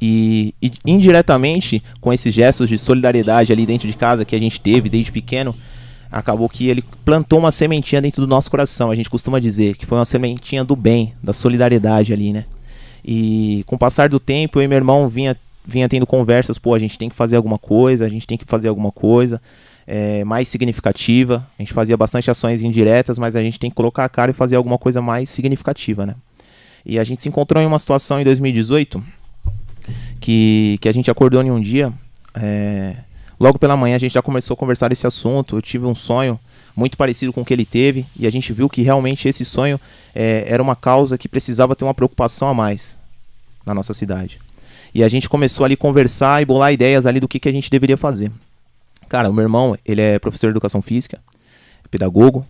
E, 0.00 0.54
e 0.60 0.70
indiretamente, 0.84 1.82
com 2.00 2.12
esses 2.12 2.34
gestos 2.34 2.68
de 2.68 2.76
solidariedade 2.76 3.52
ali 3.52 3.64
dentro 3.64 3.88
de 3.88 3.96
casa 3.96 4.24
que 4.24 4.36
a 4.36 4.38
gente 4.38 4.60
teve 4.60 4.88
desde 4.88 5.10
pequeno, 5.10 5.54
acabou 6.10 6.48
que 6.48 6.68
ele 6.68 6.84
plantou 7.04 7.38
uma 7.38 7.50
sementinha 7.50 8.00
dentro 8.00 8.22
do 8.22 8.28
nosso 8.28 8.50
coração. 8.50 8.90
A 8.90 8.94
gente 8.94 9.10
costuma 9.10 9.38
dizer 9.38 9.76
que 9.76 9.86
foi 9.86 9.98
uma 9.98 10.04
sementinha 10.04 10.64
do 10.64 10.76
bem, 10.76 11.14
da 11.22 11.32
solidariedade 11.32 12.12
ali, 12.12 12.32
né? 12.32 12.44
E 13.04 13.62
com 13.66 13.76
o 13.76 13.78
passar 13.78 14.08
do 14.08 14.18
tempo, 14.18 14.58
eu 14.58 14.64
e 14.64 14.68
meu 14.68 14.76
irmão 14.76 15.08
vinha, 15.08 15.36
vinha 15.64 15.88
tendo 15.88 16.06
conversas, 16.06 16.58
pô, 16.58 16.74
a 16.74 16.78
gente 16.78 16.98
tem 16.98 17.08
que 17.08 17.14
fazer 17.14 17.36
alguma 17.36 17.58
coisa, 17.58 18.04
a 18.04 18.08
gente 18.08 18.26
tem 18.26 18.36
que 18.36 18.44
fazer 18.44 18.68
alguma 18.68 18.90
coisa 18.90 19.40
é, 19.86 20.24
mais 20.24 20.48
significativa. 20.48 21.46
A 21.58 21.62
gente 21.62 21.72
fazia 21.72 21.96
bastante 21.96 22.30
ações 22.30 22.62
indiretas, 22.62 23.18
mas 23.18 23.36
a 23.36 23.42
gente 23.42 23.60
tem 23.60 23.70
que 23.70 23.76
colocar 23.76 24.04
a 24.04 24.08
cara 24.08 24.30
e 24.30 24.34
fazer 24.34 24.56
alguma 24.56 24.78
coisa 24.78 25.00
mais 25.00 25.30
significativa, 25.30 26.04
né? 26.04 26.14
E 26.84 26.98
a 26.98 27.04
gente 27.04 27.22
se 27.22 27.28
encontrou 27.28 27.62
em 27.62 27.66
uma 27.66 27.78
situação 27.78 28.20
em 28.20 28.24
2018 28.24 29.02
que, 30.20 30.78
que 30.80 30.88
a 30.88 30.92
gente 30.92 31.10
acordou 31.10 31.42
em 31.42 31.50
um 31.50 31.60
dia. 31.60 31.92
é, 32.34 32.96
logo 33.38 33.58
pela 33.58 33.76
manhã 33.76 33.96
a 33.96 33.98
gente 33.98 34.12
já 34.12 34.22
começou 34.22 34.54
a 34.54 34.56
conversar 34.56 34.92
esse 34.92 35.06
assunto. 35.06 35.56
Eu 35.56 35.62
tive 35.62 35.86
um 35.86 35.94
sonho 35.94 36.38
muito 36.74 36.96
parecido 36.96 37.32
com 37.32 37.40
o 37.40 37.44
que 37.44 37.52
ele 37.52 37.64
teve 37.64 38.06
e 38.16 38.26
a 38.26 38.30
gente 38.30 38.52
viu 38.52 38.68
que 38.68 38.82
realmente 38.82 39.28
esse 39.28 39.44
sonho 39.44 39.80
é, 40.14 40.44
era 40.46 40.62
uma 40.62 40.76
causa 40.76 41.16
que 41.16 41.28
precisava 41.28 41.74
ter 41.74 41.84
uma 41.84 41.94
preocupação 41.94 42.48
a 42.48 42.54
mais 42.54 42.98
na 43.64 43.74
nossa 43.74 43.94
cidade. 43.94 44.40
E 44.94 45.02
a 45.02 45.08
gente 45.08 45.28
começou 45.28 45.64
ali 45.64 45.74
a 45.74 45.76
conversar 45.76 46.40
e 46.40 46.44
bolar 46.44 46.72
ideias 46.72 47.06
ali 47.06 47.20
do 47.20 47.28
que, 47.28 47.40
que 47.40 47.48
a 47.48 47.52
gente 47.52 47.70
deveria 47.70 47.96
fazer. 47.96 48.30
Cara, 49.08 49.30
o 49.30 49.32
meu 49.32 49.42
irmão, 49.42 49.76
ele 49.84 50.00
é 50.00 50.18
professor 50.18 50.48
de 50.48 50.52
educação 50.52 50.82
física, 50.82 51.20
pedagogo, 51.90 52.46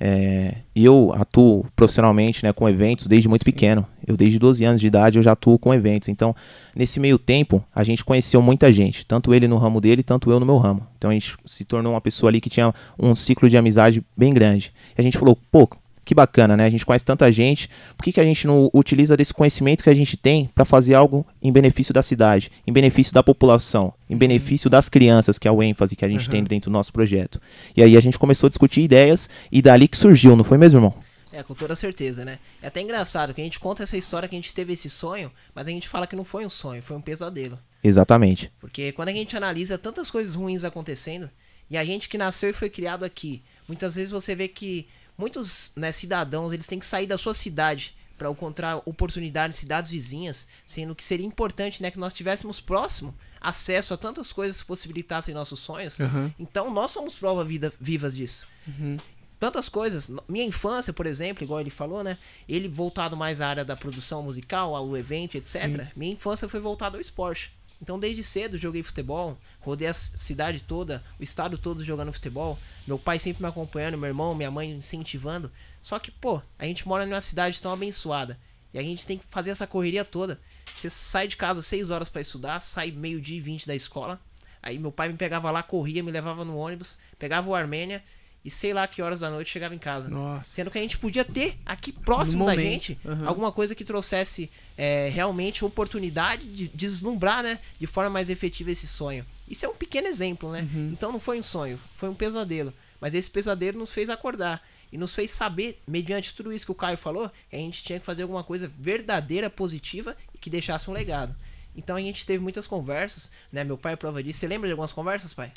é, 0.00 0.58
e 0.74 0.84
eu 0.84 1.12
atuo 1.12 1.66
profissionalmente 1.74 2.44
né, 2.44 2.52
com 2.52 2.68
eventos 2.68 3.06
desde 3.06 3.28
muito 3.28 3.44
pequeno. 3.44 3.84
Eu, 4.06 4.16
desde 4.16 4.38
12 4.38 4.64
anos 4.64 4.80
de 4.80 4.86
idade, 4.86 5.18
eu 5.18 5.22
já 5.22 5.32
atuo 5.32 5.58
com 5.58 5.74
eventos. 5.74 6.08
Então, 6.08 6.34
nesse 6.74 7.00
meio 7.00 7.18
tempo, 7.18 7.62
a 7.74 7.82
gente 7.82 8.04
conheceu 8.04 8.40
muita 8.40 8.72
gente. 8.72 9.04
Tanto 9.04 9.34
ele 9.34 9.48
no 9.48 9.58
ramo 9.58 9.80
dele, 9.80 10.02
tanto 10.02 10.30
eu 10.30 10.38
no 10.38 10.46
meu 10.46 10.56
ramo. 10.56 10.86
Então, 10.96 11.10
a 11.10 11.14
gente 11.14 11.36
se 11.44 11.64
tornou 11.64 11.92
uma 11.92 12.00
pessoa 12.00 12.30
ali 12.30 12.40
que 12.40 12.48
tinha 12.48 12.72
um 12.98 13.14
ciclo 13.14 13.50
de 13.50 13.56
amizade 13.56 14.02
bem 14.16 14.32
grande. 14.32 14.72
E 14.96 15.00
a 15.00 15.02
gente 15.02 15.18
falou, 15.18 15.36
pô, 15.50 15.68
que 16.08 16.14
bacana, 16.14 16.56
né? 16.56 16.64
A 16.64 16.70
gente 16.70 16.86
conhece 16.86 17.04
tanta 17.04 17.30
gente. 17.30 17.68
Por 17.94 18.02
que, 18.02 18.12
que 18.12 18.20
a 18.20 18.24
gente 18.24 18.46
não 18.46 18.70
utiliza 18.72 19.14
desse 19.14 19.34
conhecimento 19.34 19.84
que 19.84 19.90
a 19.90 19.94
gente 19.94 20.16
tem 20.16 20.46
para 20.54 20.64
fazer 20.64 20.94
algo 20.94 21.26
em 21.42 21.52
benefício 21.52 21.92
da 21.92 22.02
cidade, 22.02 22.50
em 22.66 22.72
benefício 22.72 23.12
da 23.12 23.22
população, 23.22 23.92
em 24.08 24.16
benefício 24.16 24.70
das 24.70 24.88
crianças, 24.88 25.38
que 25.38 25.46
é 25.46 25.52
o 25.52 25.62
ênfase 25.62 25.94
que 25.94 26.06
a 26.06 26.08
gente 26.08 26.24
Uhum. 26.24 26.30
tem 26.30 26.44
dentro 26.44 26.70
do 26.70 26.72
nosso 26.72 26.94
projeto? 26.94 27.38
E 27.76 27.82
aí 27.82 27.94
a 27.94 28.00
gente 28.00 28.18
começou 28.18 28.46
a 28.46 28.48
discutir 28.48 28.80
ideias 28.80 29.28
e 29.52 29.60
dali 29.60 29.86
que 29.86 29.98
surgiu, 29.98 30.34
não 30.34 30.44
foi 30.44 30.56
mesmo, 30.56 30.78
irmão? 30.78 30.94
É, 31.30 31.42
com 31.42 31.52
toda 31.52 31.76
certeza, 31.76 32.24
né? 32.24 32.38
É 32.62 32.68
até 32.68 32.80
engraçado 32.80 33.34
que 33.34 33.42
a 33.42 33.44
gente 33.44 33.60
conta 33.60 33.82
essa 33.82 33.98
história 33.98 34.26
que 34.26 34.34
a 34.34 34.38
gente 34.38 34.54
teve 34.54 34.72
esse 34.72 34.88
sonho, 34.88 35.30
mas 35.54 35.68
a 35.68 35.70
gente 35.70 35.90
fala 35.90 36.06
que 36.06 36.16
não 36.16 36.24
foi 36.24 36.46
um 36.46 36.48
sonho, 36.48 36.82
foi 36.82 36.96
um 36.96 37.02
pesadelo. 37.02 37.58
Exatamente. 37.84 38.50
Porque 38.58 38.92
quando 38.92 39.10
a 39.10 39.12
gente 39.12 39.36
analisa 39.36 39.76
tantas 39.76 40.10
coisas 40.10 40.34
ruins 40.34 40.64
acontecendo, 40.64 41.28
e 41.70 41.76
a 41.76 41.84
gente 41.84 42.08
que 42.08 42.16
nasceu 42.16 42.48
e 42.48 42.54
foi 42.54 42.70
criado 42.70 43.04
aqui, 43.04 43.42
muitas 43.68 43.94
vezes 43.94 44.10
você 44.10 44.34
vê 44.34 44.48
que 44.48 44.88
muitos 45.18 45.72
né, 45.74 45.90
cidadãos 45.92 46.52
eles 46.52 46.66
têm 46.66 46.78
que 46.78 46.86
sair 46.86 47.06
da 47.06 47.18
sua 47.18 47.34
cidade 47.34 47.94
para 48.16 48.30
encontrar 48.30 48.82
oportunidades 48.84 49.58
em 49.58 49.60
cidades 49.60 49.90
vizinhas, 49.90 50.46
sendo 50.64 50.94
que 50.94 51.04
seria 51.04 51.26
importante 51.26 51.82
né, 51.82 51.90
que 51.90 51.98
nós 51.98 52.12
tivéssemos 52.12 52.60
próximo 52.60 53.14
acesso 53.40 53.94
a 53.94 53.96
tantas 53.96 54.32
coisas 54.32 54.60
que 54.60 54.66
possibilitassem 54.66 55.34
nossos 55.34 55.60
sonhos. 55.60 56.00
Aham. 56.00 56.32
Então 56.38 56.72
nós 56.72 56.90
somos 56.90 57.14
prova 57.14 57.44
vida, 57.44 57.72
vivas 57.80 58.16
disso. 58.16 58.46
Uhum. 58.66 58.96
Tantas 59.38 59.68
coisas. 59.68 60.10
Minha 60.28 60.44
infância, 60.44 60.92
por 60.92 61.06
exemplo, 61.06 61.44
igual 61.44 61.60
ele 61.60 61.70
falou, 61.70 62.02
né? 62.02 62.18
Ele 62.48 62.66
voltado 62.66 63.16
mais 63.16 63.40
à 63.40 63.46
área 63.46 63.64
da 63.64 63.76
produção 63.76 64.20
musical, 64.20 64.74
ao 64.74 64.96
evento, 64.96 65.36
etc. 65.36 65.62
Sim. 65.62 65.88
Minha 65.94 66.12
infância 66.14 66.48
foi 66.48 66.58
voltada 66.58 66.96
ao 66.96 67.00
esporte. 67.00 67.56
Então, 67.80 67.98
desde 67.98 68.22
cedo, 68.24 68.58
joguei 68.58 68.82
futebol, 68.82 69.38
rodei 69.60 69.88
a 69.88 69.94
cidade 69.94 70.62
toda, 70.62 71.04
o 71.18 71.22
estado 71.22 71.56
todo 71.56 71.84
jogando 71.84 72.12
futebol. 72.12 72.58
Meu 72.86 72.98
pai 72.98 73.18
sempre 73.18 73.42
me 73.42 73.48
acompanhando, 73.48 73.96
meu 73.96 74.08
irmão, 74.08 74.34
minha 74.34 74.50
mãe 74.50 74.70
incentivando. 74.72 75.50
Só 75.80 75.98
que, 75.98 76.10
pô, 76.10 76.42
a 76.58 76.64
gente 76.64 76.86
mora 76.86 77.06
numa 77.06 77.20
cidade 77.20 77.62
tão 77.62 77.72
abençoada. 77.72 78.38
E 78.74 78.78
a 78.78 78.82
gente 78.82 79.06
tem 79.06 79.18
que 79.18 79.24
fazer 79.28 79.50
essa 79.50 79.66
correria 79.66 80.04
toda. 80.04 80.40
Você 80.74 80.90
sai 80.90 81.28
de 81.28 81.36
casa 81.36 81.62
6 81.62 81.90
horas 81.90 82.08
pra 82.08 82.20
estudar, 82.20 82.60
sai 82.60 82.90
meio-dia 82.90 83.38
e 83.38 83.40
20 83.40 83.66
da 83.66 83.74
escola. 83.74 84.20
Aí 84.62 84.78
meu 84.78 84.90
pai 84.90 85.08
me 85.08 85.16
pegava 85.16 85.50
lá, 85.50 85.62
corria, 85.62 86.02
me 86.02 86.10
levava 86.10 86.44
no 86.44 86.56
ônibus, 86.56 86.98
pegava 87.18 87.48
o 87.48 87.54
Armênia 87.54 88.02
e 88.44 88.50
sei 88.50 88.72
lá 88.72 88.86
que 88.86 89.02
horas 89.02 89.20
da 89.20 89.30
noite 89.30 89.50
chegava 89.50 89.74
em 89.74 89.78
casa. 89.78 90.08
Nossa. 90.08 90.50
Sendo 90.50 90.70
que 90.70 90.78
a 90.78 90.80
gente 90.80 90.98
podia 90.98 91.24
ter 91.24 91.58
aqui 91.66 91.92
próximo 91.92 92.46
da 92.46 92.54
gente 92.54 92.98
aham. 93.04 93.26
alguma 93.26 93.52
coisa 93.52 93.74
que 93.74 93.84
trouxesse 93.84 94.50
é, 94.76 95.10
realmente 95.12 95.64
oportunidade 95.64 96.46
de 96.46 96.68
deslumbrar, 96.68 97.42
né? 97.42 97.58
De 97.78 97.86
forma 97.86 98.10
mais 98.10 98.30
efetiva 98.30 98.70
esse 98.70 98.86
sonho. 98.86 99.26
Isso 99.48 99.66
é 99.66 99.68
um 99.68 99.74
pequeno 99.74 100.06
exemplo, 100.06 100.52
né? 100.52 100.68
Uhum. 100.72 100.90
Então 100.92 101.10
não 101.10 101.20
foi 101.20 101.38
um 101.38 101.42
sonho, 101.42 101.78
foi 101.94 102.08
um 102.08 102.14
pesadelo. 102.14 102.72
Mas 103.00 103.14
esse 103.14 103.30
pesadelo 103.30 103.78
nos 103.78 103.92
fez 103.92 104.08
acordar. 104.08 104.62
E 104.90 104.96
nos 104.96 105.12
fez 105.12 105.30
saber, 105.30 105.80
mediante 105.86 106.32
tudo 106.32 106.50
isso 106.52 106.64
que 106.64 106.72
o 106.72 106.74
Caio 106.74 106.96
falou, 106.96 107.30
que 107.50 107.56
a 107.56 107.58
gente 107.58 107.84
tinha 107.84 108.00
que 108.00 108.06
fazer 108.06 108.22
alguma 108.22 108.42
coisa 108.42 108.72
verdadeira, 108.78 109.50
positiva 109.50 110.16
e 110.34 110.38
que 110.38 110.48
deixasse 110.48 110.88
um 110.88 110.94
legado. 110.94 111.36
Então 111.76 111.94
a 111.94 112.00
gente 112.00 112.24
teve 112.24 112.42
muitas 112.42 112.66
conversas, 112.66 113.30
né? 113.52 113.62
Meu 113.64 113.76
pai 113.76 113.92
é 113.92 113.96
prova 113.96 114.22
disso. 114.22 114.40
Você 114.40 114.48
lembra 114.48 114.66
de 114.66 114.72
algumas 114.72 114.92
conversas, 114.92 115.34
pai? 115.34 115.52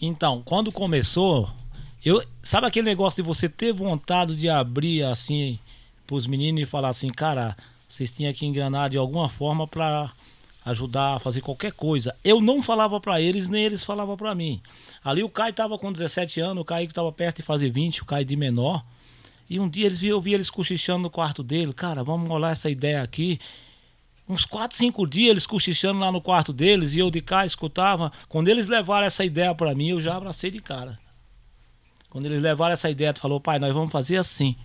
Então, 0.00 0.42
quando 0.42 0.72
começou, 0.72 1.50
eu 2.04 2.22
sabe 2.42 2.66
aquele 2.66 2.88
negócio 2.88 3.22
de 3.22 3.26
você 3.26 3.48
ter 3.48 3.72
vontade 3.72 4.34
de 4.34 4.48
abrir 4.48 5.02
assim 5.02 5.58
pros 6.06 6.26
meninos 6.26 6.62
e 6.62 6.66
falar 6.66 6.88
assim, 6.88 7.08
cara, 7.10 7.56
vocês 7.88 8.10
tinham 8.10 8.32
que 8.32 8.46
enganar 8.46 8.88
de 8.88 8.96
alguma 8.96 9.28
forma 9.28 9.66
pra 9.66 10.12
ajudar 10.64 11.16
a 11.16 11.18
fazer 11.18 11.40
qualquer 11.40 11.72
coisa. 11.72 12.14
Eu 12.24 12.40
não 12.40 12.62
falava 12.62 13.00
pra 13.00 13.20
eles, 13.20 13.48
nem 13.48 13.64
eles 13.64 13.82
falavam 13.82 14.16
pra 14.16 14.34
mim. 14.34 14.60
Ali 15.04 15.22
o 15.22 15.28
Caio 15.28 15.52
tava 15.52 15.78
com 15.78 15.92
17 15.92 16.40
anos, 16.40 16.62
o 16.62 16.64
Caio 16.64 16.88
que 16.88 16.94
tava 16.94 17.12
perto 17.12 17.36
de 17.36 17.42
fazer 17.42 17.70
20, 17.70 18.02
o 18.02 18.04
Caio 18.06 18.24
de 18.24 18.36
menor. 18.36 18.84
E 19.48 19.58
um 19.58 19.68
dia 19.68 19.86
eles 19.86 20.02
eu 20.02 20.20
vi 20.20 20.34
eles 20.34 20.48
cochichando 20.48 21.02
no 21.02 21.10
quarto 21.10 21.42
dele, 21.42 21.72
cara, 21.72 22.04
vamos 22.04 22.28
rolar 22.28 22.52
essa 22.52 22.70
ideia 22.70 23.02
aqui. 23.02 23.38
Uns 24.28 24.44
4, 24.44 24.76
5 24.76 25.06
dias 25.06 25.30
eles 25.30 25.46
cochichando 25.46 25.98
lá 25.98 26.12
no 26.12 26.20
quarto 26.20 26.52
deles 26.52 26.94
e 26.94 27.00
eu 27.00 27.10
de 27.10 27.20
cá 27.20 27.44
escutava. 27.44 28.12
Quando 28.28 28.48
eles 28.48 28.68
levaram 28.68 29.06
essa 29.06 29.24
ideia 29.24 29.52
pra 29.54 29.74
mim, 29.74 29.88
eu 29.88 30.00
já 30.00 30.16
abracei 30.16 30.50
de 30.50 30.60
cara. 30.60 30.98
Quando 32.10 32.26
eles 32.26 32.42
levaram 32.42 32.74
essa 32.74 32.90
ideia, 32.90 33.14
tu 33.14 33.20
falou, 33.20 33.40
pai, 33.40 33.58
nós 33.58 33.72
vamos 33.72 33.90
fazer 33.90 34.16
assim. 34.16 34.56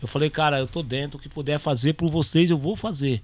Eu 0.00 0.08
falei, 0.08 0.30
cara, 0.30 0.58
eu 0.58 0.66
tô 0.66 0.82
dentro, 0.82 1.18
o 1.18 1.20
que 1.20 1.28
puder 1.28 1.58
fazer 1.58 1.92
por 1.92 2.10
vocês, 2.10 2.50
eu 2.50 2.58
vou 2.58 2.74
fazer. 2.74 3.22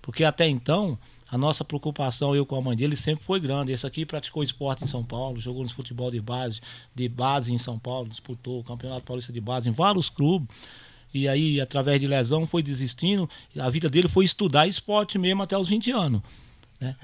Porque 0.00 0.24
até 0.24 0.48
então, 0.48 0.98
a 1.30 1.36
nossa 1.36 1.64
preocupação, 1.64 2.34
eu 2.34 2.46
com 2.46 2.56
a 2.56 2.60
mãe 2.62 2.76
dele, 2.76 2.96
sempre 2.96 3.24
foi 3.24 3.38
grande. 3.40 3.72
Esse 3.72 3.86
aqui 3.86 4.06
praticou 4.06 4.42
esporte 4.42 4.84
em 4.84 4.86
São 4.86 5.04
Paulo, 5.04 5.40
jogou 5.40 5.62
no 5.62 5.68
futebol 5.68 6.10
de 6.10 6.20
base, 6.20 6.60
de 6.94 7.08
base 7.08 7.52
em 7.52 7.58
São 7.58 7.78
Paulo, 7.78 8.08
disputou 8.08 8.60
o 8.60 8.64
Campeonato 8.64 9.02
Paulista 9.02 9.32
de 9.32 9.40
Base 9.40 9.68
em 9.68 9.72
vários 9.72 10.08
clubes. 10.08 10.48
E 11.12 11.26
aí, 11.26 11.60
através 11.60 12.00
de 12.00 12.06
lesão, 12.06 12.46
foi 12.46 12.62
desistindo. 12.62 13.28
A 13.58 13.68
vida 13.68 13.88
dele 13.88 14.08
foi 14.08 14.24
estudar 14.24 14.66
esporte 14.66 15.18
mesmo 15.18 15.42
até 15.42 15.56
os 15.58 15.68
20 15.68 15.90
anos. 15.90 16.22
Né? 16.80 16.94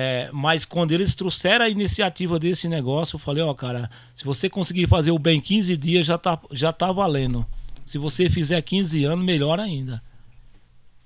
É, 0.00 0.30
mas 0.32 0.64
quando 0.64 0.92
eles 0.92 1.12
trouxeram 1.12 1.64
a 1.64 1.68
iniciativa 1.68 2.38
desse 2.38 2.68
negócio, 2.68 3.16
eu 3.16 3.18
falei, 3.18 3.42
ó, 3.42 3.52
cara, 3.52 3.90
se 4.14 4.24
você 4.24 4.48
conseguir 4.48 4.86
fazer 4.86 5.10
o 5.10 5.18
bem 5.18 5.40
15 5.40 5.76
dias, 5.76 6.06
já 6.06 6.16
tá, 6.16 6.38
já 6.52 6.72
tá 6.72 6.92
valendo. 6.92 7.44
Se 7.84 7.98
você 7.98 8.30
fizer 8.30 8.62
15 8.62 9.02
anos, 9.04 9.24
melhor 9.24 9.58
ainda. 9.58 10.00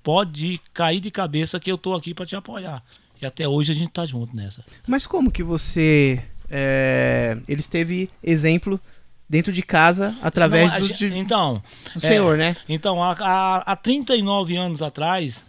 Pode 0.03 0.61
cair 0.75 0.99
de 0.99 1.09
cabeça 1.09 1.59
que 1.59 1.71
eu 1.71 1.77
tô 1.77 1.95
aqui 1.95 2.13
para 2.13 2.27
te 2.27 2.35
apoiar. 2.35 2.83
E 3.19 3.25
até 3.25 3.47
hoje 3.47 3.71
a 3.71 3.75
gente 3.75 3.89
tá 3.89 4.05
junto 4.05 4.35
nessa. 4.35 4.63
Mas 4.85 5.07
como 5.07 5.31
que 5.31 5.41
você. 5.41 6.21
é, 6.47 7.35
eles 7.47 7.67
teve 7.67 8.11
exemplo 8.21 8.79
dentro 9.27 9.51
de 9.51 9.63
casa 9.63 10.15
através 10.21 10.69
Não, 10.71 10.77
a 10.77 10.79
do, 10.81 10.93
de- 10.93 11.17
então, 11.17 11.63
do 11.95 11.99
senhor, 11.99 12.37
né? 12.37 12.55
Então, 12.69 13.01
há, 13.01 13.13
há, 13.19 13.57
há 13.71 13.75
39 13.75 14.55
anos 14.55 14.83
atrás, 14.83 15.43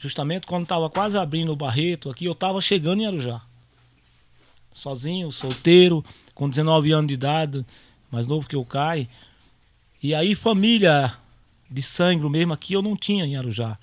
justamente 0.00 0.46
quando 0.46 0.62
estava 0.62 0.88
quase 0.88 1.18
abrindo 1.18 1.52
o 1.52 1.56
Barreto 1.56 2.08
aqui, 2.08 2.24
eu 2.24 2.32
estava 2.32 2.58
chegando 2.60 3.02
em 3.02 3.06
Arujá. 3.06 3.42
Sozinho, 4.72 5.30
solteiro, 5.30 6.02
com 6.34 6.48
19 6.48 6.90
anos 6.90 7.08
de 7.08 7.14
idade, 7.14 7.66
mais 8.10 8.26
novo 8.26 8.48
que 8.48 8.56
o 8.56 8.64
Caio. 8.64 9.06
E 10.02 10.14
aí, 10.14 10.34
família 10.34 11.14
de 11.70 11.82
sangue 11.82 12.28
mesmo 12.30 12.52
aqui 12.52 12.72
eu 12.72 12.80
não 12.80 12.96
tinha 12.96 13.26
em 13.26 13.36
Arujá. 13.36 13.78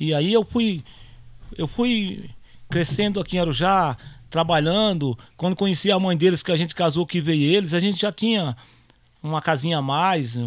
E 0.00 0.14
aí 0.14 0.32
eu 0.32 0.44
fui, 0.44 0.82
eu 1.56 1.68
fui 1.68 2.30
crescendo 2.70 3.20
aqui 3.20 3.36
em 3.36 3.40
Arujá, 3.40 3.98
trabalhando. 4.30 5.16
Quando 5.36 5.54
conheci 5.54 5.92
a 5.92 6.00
mãe 6.00 6.16
deles, 6.16 6.42
que 6.42 6.50
a 6.50 6.56
gente 6.56 6.74
casou, 6.74 7.06
que 7.06 7.20
veio 7.20 7.54
eles, 7.54 7.74
a 7.74 7.80
gente 7.80 8.00
já 8.00 8.10
tinha 8.10 8.56
uma 9.22 9.40
casinha 9.40 9.78
a 9.78 9.82
mais, 9.82 10.38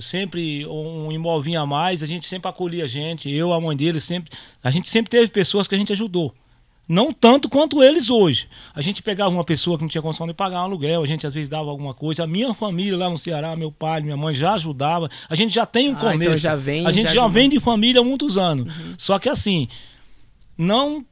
sempre 0.00 0.66
um 0.66 1.12
imóvel 1.12 1.60
a 1.60 1.66
mais, 1.66 2.02
a 2.02 2.06
gente 2.06 2.26
sempre 2.26 2.48
acolhia 2.48 2.84
a 2.84 2.88
gente, 2.88 3.30
eu, 3.30 3.52
a 3.52 3.60
mãe 3.60 3.76
deles, 3.76 4.04
sempre, 4.04 4.30
a 4.62 4.70
gente 4.70 4.88
sempre 4.88 5.10
teve 5.10 5.28
pessoas 5.28 5.66
que 5.68 5.74
a 5.74 5.78
gente 5.78 5.92
ajudou. 5.92 6.34
Não 6.88 7.12
tanto 7.12 7.48
quanto 7.48 7.82
eles 7.82 8.10
hoje. 8.10 8.48
A 8.74 8.82
gente 8.82 9.02
pegava 9.02 9.30
uma 9.32 9.44
pessoa 9.44 9.78
que 9.78 9.84
não 9.84 9.88
tinha 9.88 10.02
condição 10.02 10.26
de 10.26 10.34
pagar 10.34 10.60
um 10.60 10.64
aluguel, 10.64 11.02
a 11.02 11.06
gente 11.06 11.26
às 11.26 11.32
vezes 11.32 11.48
dava 11.48 11.70
alguma 11.70 11.94
coisa. 11.94 12.24
A 12.24 12.26
minha 12.26 12.52
família 12.54 12.96
lá 12.98 13.08
no 13.08 13.16
Ceará, 13.16 13.54
meu 13.54 13.70
pai, 13.70 14.00
minha 14.02 14.16
mãe 14.16 14.34
já 14.34 14.54
ajudava. 14.54 15.08
A 15.28 15.34
gente 15.34 15.54
já 15.54 15.64
tem 15.64 15.90
um 15.90 15.92
Ah, 15.96 16.00
começo. 16.00 16.22
então 16.22 16.36
já 16.36 16.56
vem- 16.56 16.84
a 16.86 16.90
gente 16.92 17.06
já 17.08 17.14
já, 17.14 17.28
vem 17.28 17.48
de 17.48 17.60
família 17.60 18.00
há 18.00 18.04
muitos 18.04 18.36
anos. 18.36 18.70
Só 18.98 19.18
que 19.18 19.28
assim, 19.28 19.68
não 20.58 21.04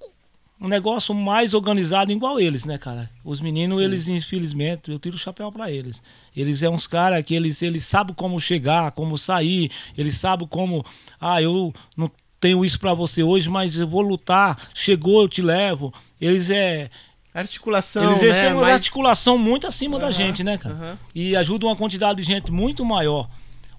um 0.60 0.68
negócio 0.68 1.14
mais 1.14 1.54
organizado 1.54 2.12
igual 2.12 2.38
eles, 2.38 2.64
né, 2.64 2.76
cara? 2.76 3.08
Os 3.24 3.40
meninos, 3.40 3.78
Sim. 3.78 3.84
eles, 3.84 4.06
infelizmente, 4.08 4.90
eu 4.90 4.98
tiro 4.98 5.16
o 5.16 5.18
chapéu 5.18 5.50
pra 5.50 5.70
eles. 5.70 6.02
Eles 6.36 6.62
é 6.62 6.68
uns 6.68 6.86
caras 6.86 7.24
que 7.24 7.34
eles, 7.34 7.62
eles 7.62 7.84
sabem 7.84 8.14
como 8.14 8.38
chegar, 8.38 8.90
como 8.92 9.16
sair, 9.16 9.70
eles 9.96 10.16
sabem 10.18 10.46
como. 10.46 10.84
Ah, 11.20 11.40
eu 11.40 11.72
não 11.96 12.10
tenho 12.38 12.64
isso 12.64 12.78
pra 12.78 12.92
você 12.94 13.22
hoje, 13.22 13.48
mas 13.48 13.78
eu 13.78 13.88
vou 13.88 14.02
lutar. 14.02 14.68
Chegou, 14.74 15.22
eu 15.22 15.28
te 15.28 15.40
levo. 15.42 15.92
Eles 16.20 16.50
é. 16.50 16.90
Articulação, 17.32 18.16
eles 18.16 18.22
né? 18.34 18.42
têm 18.42 18.52
uma 18.52 18.62
mais- 18.62 18.74
articulação 18.74 19.38
muito 19.38 19.66
acima 19.66 19.98
da 20.00 20.06
Aham, 20.06 20.12
gente, 20.12 20.42
né, 20.42 20.58
cara? 20.58 20.74
aham. 20.74 20.98
E 21.14 21.36
ajudam 21.36 21.70
uma 21.70 21.76
quantidade 21.76 22.20
de 22.20 22.26
gente 22.26 22.50
muito 22.50 22.84
maior. 22.84 23.30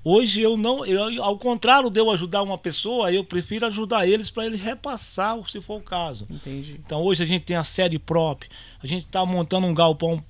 Hoje 0.04 0.42
eu 0.42 0.58
não, 0.58 0.84
eu, 0.86 1.24
ao 1.24 1.38
contrário 1.38 1.90
de 1.90 2.00
eu 2.00 2.10
ajudar 2.10 2.42
uma 2.42 2.58
pessoa, 2.58 3.12
eu 3.14 3.24
prefiro 3.24 3.66
ajudar 3.68 4.08
eles 4.08 4.32
para 4.32 4.46
eles 4.46 4.60
repassar, 4.60 5.38
se 5.48 5.62
for 5.62 5.78
o 5.78 5.82
caso. 5.84 6.26
Entendi. 6.30 6.80
Então 6.84 7.02
hoje 7.04 7.22
a 7.22 7.26
gente 7.26 7.44
tem 7.44 7.56
a 7.56 7.64
sede 7.64 8.00
própria, 8.00 8.50
a 8.82 8.88
gente 8.88 9.06
está 9.06 9.24
montando 9.26 9.68
um 9.68 9.74
galpão 9.74 10.24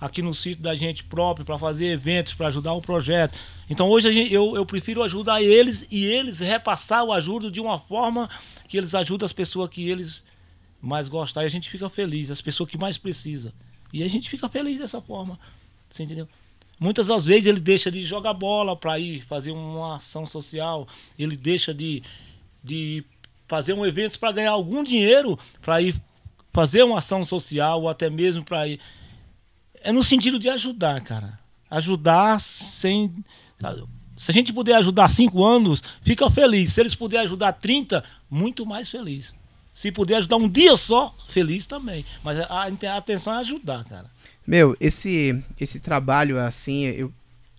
aqui 0.00 0.20
no 0.20 0.34
sítio 0.34 0.62
da 0.62 0.74
gente 0.74 1.04
próprio 1.04 1.46
para 1.46 1.56
fazer 1.58 1.86
eventos, 1.86 2.34
para 2.34 2.48
ajudar 2.48 2.72
o 2.72 2.82
projeto. 2.82 3.38
Então 3.70 3.88
hoje 3.88 4.12
gente- 4.12 4.34
eu, 4.34 4.56
eu 4.56 4.66
prefiro 4.66 5.02
ajudar 5.04 5.40
eles 5.40 5.86
e 5.92 6.04
eles 6.04 6.40
repassar 6.40 7.04
o 7.04 7.12
ajudo 7.12 7.50
de 7.52 7.60
uma 7.60 7.78
forma 7.78 8.28
que 8.68 8.76
eles 8.76 8.94
ajudam 8.96 9.24
as 9.26 9.32
pessoas 9.32 9.70
que 9.70 9.88
eles 9.88 10.24
mais 10.82 11.06
gostam. 11.06 11.42
E 11.42 11.46
a 11.46 11.48
gente 11.48 11.70
fica 11.70 11.88
feliz, 11.88 12.30
as 12.32 12.42
pessoas 12.42 12.68
que 12.68 12.76
mais 12.76 12.98
precisam. 12.98 13.52
E 13.92 14.02
a 14.02 14.08
gente 14.08 14.28
fica 14.28 14.48
feliz 14.48 14.80
dessa 14.80 15.00
forma. 15.00 15.38
Você 15.90 16.02
entendeu? 16.02 16.28
Muitas 16.78 17.06
das 17.06 17.24
vezes 17.24 17.46
ele 17.46 17.60
deixa 17.60 17.90
de 17.90 18.04
jogar 18.04 18.34
bola 18.34 18.76
para 18.76 18.98
ir 18.98 19.24
fazer 19.26 19.52
uma 19.52 19.96
ação 19.96 20.26
social, 20.26 20.88
ele 21.18 21.36
deixa 21.36 21.72
de, 21.72 22.02
de 22.62 23.04
fazer 23.46 23.72
um 23.72 23.86
evento 23.86 24.18
para 24.18 24.32
ganhar 24.32 24.50
algum 24.50 24.82
dinheiro 24.82 25.38
para 25.60 25.80
ir 25.80 25.94
fazer 26.52 26.82
uma 26.82 26.98
ação 26.98 27.24
social 27.24 27.82
ou 27.82 27.88
até 27.88 28.08
mesmo 28.08 28.44
para 28.44 28.66
ir. 28.66 28.80
É 29.82 29.92
no 29.92 30.02
sentido 30.02 30.38
de 30.38 30.48
ajudar, 30.48 31.00
cara. 31.02 31.38
Ajudar 31.70 32.40
sem. 32.40 33.12
Se 34.16 34.30
a 34.30 34.34
gente 34.34 34.52
puder 34.52 34.76
ajudar 34.76 35.08
cinco 35.10 35.44
anos, 35.44 35.82
fica 36.02 36.30
feliz. 36.30 36.72
Se 36.72 36.80
eles 36.80 36.94
puderem 36.94 37.26
ajudar 37.26 37.52
30, 37.52 38.04
muito 38.30 38.64
mais 38.64 38.88
feliz. 38.88 39.34
Se 39.74 39.90
puder 39.90 40.18
ajudar 40.18 40.36
um 40.36 40.48
dia 40.48 40.76
só, 40.76 41.14
feliz 41.28 41.66
também. 41.66 42.06
Mas 42.22 42.38
a, 42.38 42.46
a 42.46 42.96
atenção 42.96 43.34
é 43.34 43.38
ajudar, 43.38 43.84
cara. 43.84 44.08
Meu, 44.46 44.76
esse, 44.78 45.42
esse 45.58 45.80
trabalho 45.80 46.38
assim, 46.38 46.84
eu, 46.84 47.12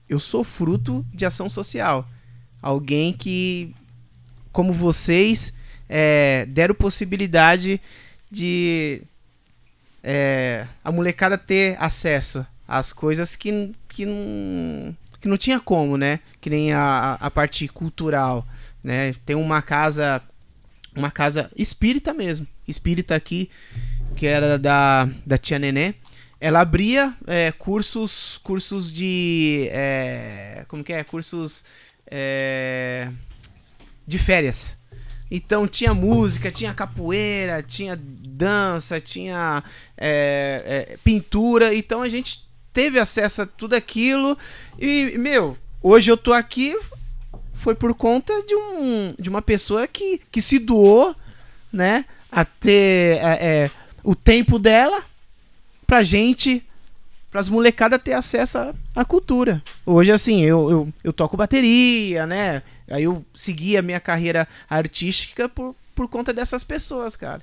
eu 0.08 0.20
sou 0.20 0.44
fruto 0.44 1.06
de 1.14 1.26
ação 1.26 1.50
social. 1.50 2.08
Alguém 2.62 3.12
que, 3.12 3.76
como 4.52 4.72
vocês, 4.72 5.52
é, 5.90 6.46
deram 6.48 6.76
possibilidade 6.76 7.82
de 8.30 9.02
é, 10.04 10.68
a 10.84 10.92
molecada 10.92 11.38
ter 11.38 11.76
acesso 11.80 12.46
às 12.68 12.94
coisas 12.94 13.36
que, 13.36 13.72
que, 13.90 14.06
não, 14.06 14.96
que 15.20 15.28
não 15.28 15.38
tinha 15.38 15.60
como, 15.60 15.98
né? 15.98 16.20
Que 16.40 16.50
nem 16.50 16.72
a, 16.72 17.14
a 17.20 17.32
parte 17.32 17.68
cultural, 17.68 18.46
né? 18.84 19.14
Tem 19.26 19.36
uma 19.36 19.62
casa, 19.64 20.22
uma 20.96 21.10
casa 21.10 21.50
espírita 21.56 22.14
mesmo, 22.14 22.46
espírita 22.68 23.16
aqui, 23.16 23.50
que 24.16 24.28
era 24.28 24.60
da, 24.60 25.10
da 25.26 25.38
tia 25.38 25.58
Nenê 25.58 25.96
ela 26.46 26.62
abria 26.62 27.12
é, 27.26 27.52
cursos 27.52 28.40
cursos 28.44 28.94
de 28.94 29.68
é, 29.72 30.64
como 30.68 30.84
que 30.84 30.94
é 30.94 31.04
cursos 31.04 31.66
é, 32.06 33.10
de 34.06 34.20
férias 34.20 34.78
Então 35.32 35.68
tinha 35.68 35.92
música, 35.92 36.52
tinha 36.52 36.72
capoeira, 36.72 37.64
tinha 37.64 38.00
dança, 38.00 39.02
tinha 39.02 39.64
é, 39.98 40.88
é, 40.94 40.98
pintura. 41.04 41.74
Então 41.74 42.04
a 42.04 42.10
gente 42.10 42.48
teve 42.72 43.00
acesso 43.00 43.42
a 43.42 43.48
tudo 43.48 43.74
aquilo. 43.74 44.38
E, 44.78 45.18
meu, 45.18 45.58
hoje 45.82 46.12
eu 46.12 46.18
tô 46.18 46.32
aqui 46.32 46.78
foi 47.56 47.74
por 47.74 47.96
conta 47.96 48.32
de, 48.44 48.54
um, 48.54 49.16
de 49.18 49.30
uma 49.32 49.42
pessoa 49.42 49.88
que, 49.88 50.22
que 50.32 50.44
se 50.44 50.60
doou, 50.60 51.16
né? 51.74 52.06
A 52.32 52.46
ter 52.46 53.18
é, 53.18 53.72
o 54.04 54.14
tempo 54.14 54.60
dela 54.60 55.04
pra 55.86 56.04
gente, 56.04 56.66
pras 57.32 57.50
molecadas 57.50 58.02
ter 58.02 58.14
acesso 58.14 58.74
à, 58.96 59.06
cultura. 59.06 59.62
Hoje, 59.86 60.12
assim, 60.12 60.42
eu, 60.42 60.72
eu, 60.72 60.94
eu 61.04 61.14
toco 61.14 61.36
bateria, 61.36 62.26
né? 62.26 62.64
Aí 62.90 63.04
eu 63.04 63.26
segui 63.34 63.76
a 63.76 63.82
minha 63.82 64.00
carreira 64.00 64.48
artística 64.70 65.50
por, 65.50 65.76
por 65.94 66.08
conta 66.08 66.32
dessas 66.32 66.64
pessoas, 66.64 67.16
cara. 67.16 67.42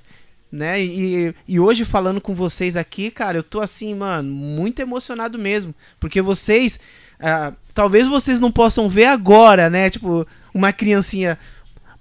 Né? 0.51 0.83
E, 0.83 1.35
e 1.47 1.59
hoje 1.59 1.83
falando 1.83 2.21
com 2.21 2.33
vocês 2.33 2.77
aqui, 2.77 3.09
cara, 3.09 3.37
eu 3.37 3.43
tô 3.43 3.59
assim, 3.59 3.95
mano, 3.95 4.31
muito 4.31 4.79
emocionado 4.79 5.37
mesmo. 5.39 5.73
Porque 5.99 6.21
vocês. 6.21 6.79
ah, 7.19 7.53
talvez 7.73 8.07
vocês 8.07 8.39
não 8.39 8.51
possam 8.51 8.87
ver 8.87 9.05
agora, 9.05 9.69
né? 9.69 9.89
Tipo, 9.89 10.27
uma 10.53 10.71
criancinha. 10.71 11.37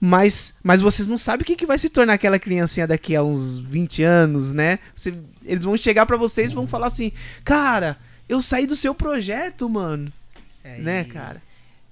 Mas, 0.05 0.53
mas 0.65 0.83
vocês 0.83 1.07
não 1.07 1.17
sabem 1.17 1.43
o 1.43 1.47
que, 1.47 1.55
que 1.55 1.65
vai 1.65 1.79
se 1.79 1.89
tornar 1.89 2.15
aquela 2.15 2.37
criancinha 2.37 2.89
daqui 2.89 3.15
a 3.15 3.23
uns 3.23 3.59
20 3.59 4.03
anos, 4.03 4.51
né? 4.51 4.81
Você- 4.97 5.15
eles 5.45 5.63
vão 5.63 5.77
chegar 5.77 6.07
pra 6.07 6.17
vocês 6.17 6.51
e 6.51 6.55
vão 6.57 6.67
falar 6.67 6.89
assim: 6.89 7.13
Cara, 7.45 7.97
eu 8.29 8.43
saí 8.43 8.67
do 8.67 8.75
seu 8.75 8.97
projeto, 8.97 9.69
mano. 9.69 10.13
É, 10.65 10.79
né, 10.79 11.03
e- 11.03 11.05
cara? 11.05 11.41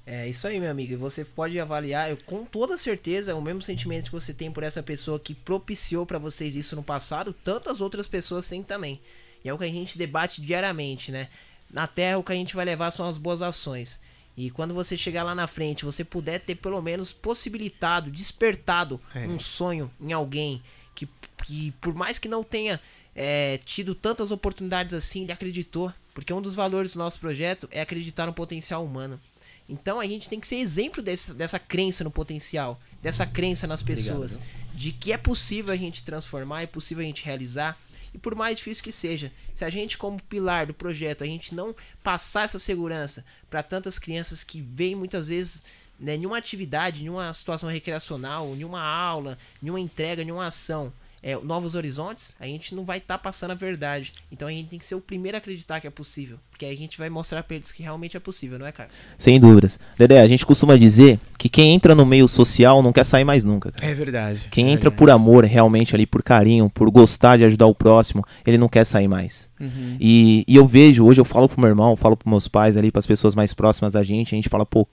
É 0.05 0.29
isso 0.29 0.45
aí, 0.49 0.59
meu 0.59 0.69
amigo. 0.73 0.93
E 0.93 0.97
você 0.97 1.25
pode 1.25 1.61
avaliar, 1.61 2.11
eu, 2.11 2.17
com 2.17 2.45
toda 2.45 2.77
certeza, 2.77 3.37
o 3.37 3.41
mesmo 3.41 3.63
sentimento 3.63 4.07
que 4.07 4.11
você 4.13 4.35
tem 4.35 4.51
por 4.51 4.65
essa 4.65 4.83
pessoa 4.83 5.21
que 5.21 5.33
propiciou 5.33 6.05
pra 6.05 6.19
vocês 6.19 6.57
isso 6.57 6.75
no 6.75 6.83
passado, 6.83 7.33
tantas 7.45 7.81
outras 7.81 8.09
pessoas 8.09 8.49
têm 8.49 8.61
também. 8.61 9.01
E 9.45 9.49
é 9.49 9.55
o 9.55 9.59
que 9.59 9.63
a 9.63 9.69
gente 9.69 9.97
debate 9.97 10.41
diariamente, 10.43 11.13
né? 11.13 11.29
Na 11.73 11.87
Terra, 11.87 12.19
o 12.19 12.25
que 12.25 12.33
a 12.33 12.35
gente 12.35 12.57
vai 12.57 12.65
levar 12.65 12.91
são 12.91 13.07
as 13.07 13.17
boas 13.17 13.41
ações. 13.41 14.01
E 14.47 14.51
quando 14.51 14.73
você 14.73 14.97
chegar 14.97 15.23
lá 15.23 15.35
na 15.35 15.47
frente, 15.47 15.85
você 15.85 16.03
puder 16.03 16.39
ter 16.41 16.55
pelo 16.55 16.81
menos 16.81 17.13
possibilitado, 17.13 18.11
despertado 18.11 18.99
É. 19.15 19.27
um 19.27 19.39
sonho 19.39 19.91
em 20.01 20.13
alguém 20.15 20.63
que, 20.95 21.07
que 21.45 21.73
por 21.81 21.95
mais 21.95 22.19
que 22.19 22.27
não 22.29 22.43
tenha 22.43 22.81
é, 23.15 23.59
tido 23.65 23.95
tantas 23.95 24.31
oportunidades 24.31 24.95
assim, 24.95 25.25
ele 25.25 25.33
acreditou. 25.33 25.93
Porque 26.15 26.33
um 26.33 26.41
dos 26.41 26.55
valores 26.55 26.93
do 26.95 26.99
nosso 26.99 27.19
projeto 27.21 27.69
é 27.71 27.81
acreditar 27.81 28.25
no 28.27 28.33
potencial 28.33 28.85
humano. 28.85 29.21
Então 29.69 30.01
a 30.01 30.07
gente 30.07 30.29
tem 30.29 30.41
que 30.41 30.47
ser 30.47 30.57
exemplo 30.57 31.03
desse- 31.03 31.35
dessa 31.35 31.59
crença 31.59 32.03
no 32.03 32.11
potencial, 32.11 32.81
dessa 33.03 33.27
crença 33.27 33.67
nas 33.67 33.83
pessoas, 33.83 34.41
de 34.75 34.91
que 34.93 35.13
é 35.13 35.17
possível 35.17 35.73
a 35.73 35.77
gente 35.77 36.03
transformar, 36.03 36.63
é 36.63 36.67
possível 36.67 37.03
a 37.03 37.07
gente 37.07 37.25
realizar. 37.25 37.79
E 38.13 38.19
por 38.19 38.35
mais 38.35 38.59
difícil 38.59 38.83
que 38.83 38.93
seja, 38.93 39.33
se 39.55 39.65
a 39.65 39.71
gente 39.71 39.97
como 39.97 40.23
pilar 40.23 40.67
do 40.67 40.75
projeto, 40.75 41.23
a 41.23 41.27
gente 41.27 41.55
não 41.55 41.75
passar 42.03 42.45
essa 42.45 42.59
segurança 42.59 43.25
para 43.49 43.63
tantas 43.63 43.99
crianças 43.99 44.43
que 44.43 44.61
veem 44.61 44.97
muitas 44.97 45.29
vezes 45.29 45.65
né, 45.99 46.17
nenhuma 46.17 46.39
atividade, 46.39 47.01
nenhuma 47.01 47.33
situação 47.33 47.69
recreacional, 47.69 48.55
nenhuma 48.55 48.83
aula, 48.83 49.39
nenhuma 49.61 49.79
entrega, 49.79 50.25
nenhuma 50.25 50.47
ação, 50.47 50.93
é, 51.23 51.37
novos 51.37 51.75
horizontes, 51.75 52.35
a 52.41 52.47
gente 52.47 52.75
não 52.75 52.85
vai 52.85 52.99
estar 52.99 53.19
passando 53.19 53.51
a 53.51 53.55
verdade. 53.55 54.13
Então 54.33 54.49
a 54.49 54.51
gente 54.51 54.69
tem 54.69 54.79
que 54.79 54.85
ser 54.85 54.95
o 54.95 55.01
primeiro 55.01 55.37
a 55.37 55.39
acreditar 55.39 55.81
que 55.81 55.87
é 55.87 55.91
possível, 55.91 56.39
porque 56.51 56.65
aí 56.65 56.73
a 56.73 56.77
gente 56.77 56.99
vai 56.99 57.11
mostrar 57.11 57.43
para 57.43 57.57
eles 57.57 57.73
que 57.73 57.83
realmente 57.83 58.17
é 58.17 58.21
possível, 58.21 58.59
não 58.59 58.67
é, 58.67 58.73
cara? 58.73 58.89
Sem 59.17 59.39
dúvidas. 59.39 59.79
Dedé, 59.99 60.21
a 60.21 60.27
gente 60.27 60.47
costuma 60.47 60.77
dizer 60.77 61.21
que 61.39 61.49
quem 61.49 61.75
entra 61.75 61.95
no 61.95 62.07
meio 62.07 62.27
social 62.27 62.83
não 62.83 62.93
quer 62.93 63.05
sair 63.05 63.25
mais 63.25 63.45
nunca, 63.45 63.71
cara. 63.71 63.87
É 63.87 63.95
verdade. 63.95 64.49
Quem 64.51 64.71
entra 64.71 64.91
por 64.91 65.11
amor, 65.11 65.45
realmente 65.45 65.95
ali, 65.95 66.07
por 66.07 66.23
carinho, 66.23 66.71
por 66.71 66.91
gostar 66.91 67.37
de 67.37 67.45
ajudar 67.45 67.67
o 67.67 67.75
próximo, 67.75 68.25
ele 68.47 68.59
não 68.59 68.69
quer 68.69 68.85
sair 68.85 69.09
mais. 69.09 69.51
Uhum. 69.61 69.97
E, 70.01 70.45
e 70.49 70.57
eu 70.57 70.67
vejo, 70.67 71.05
hoje 71.05 71.21
eu 71.21 71.25
falo 71.25 71.49
pro 71.49 71.61
meu 71.61 71.69
irmão, 71.69 71.97
falo 71.97 72.17
pros 72.17 72.31
meus 72.31 72.49
pais 72.49 72.77
ali, 72.77 72.91
pras 72.91 73.07
pessoas 73.07 73.35
mais 73.35 73.53
próximas 73.53 73.93
da 73.93 74.03
gente, 74.03 74.35
a 74.35 74.37
gente 74.37 74.49
fala, 74.49 74.65
pô, 74.65 74.87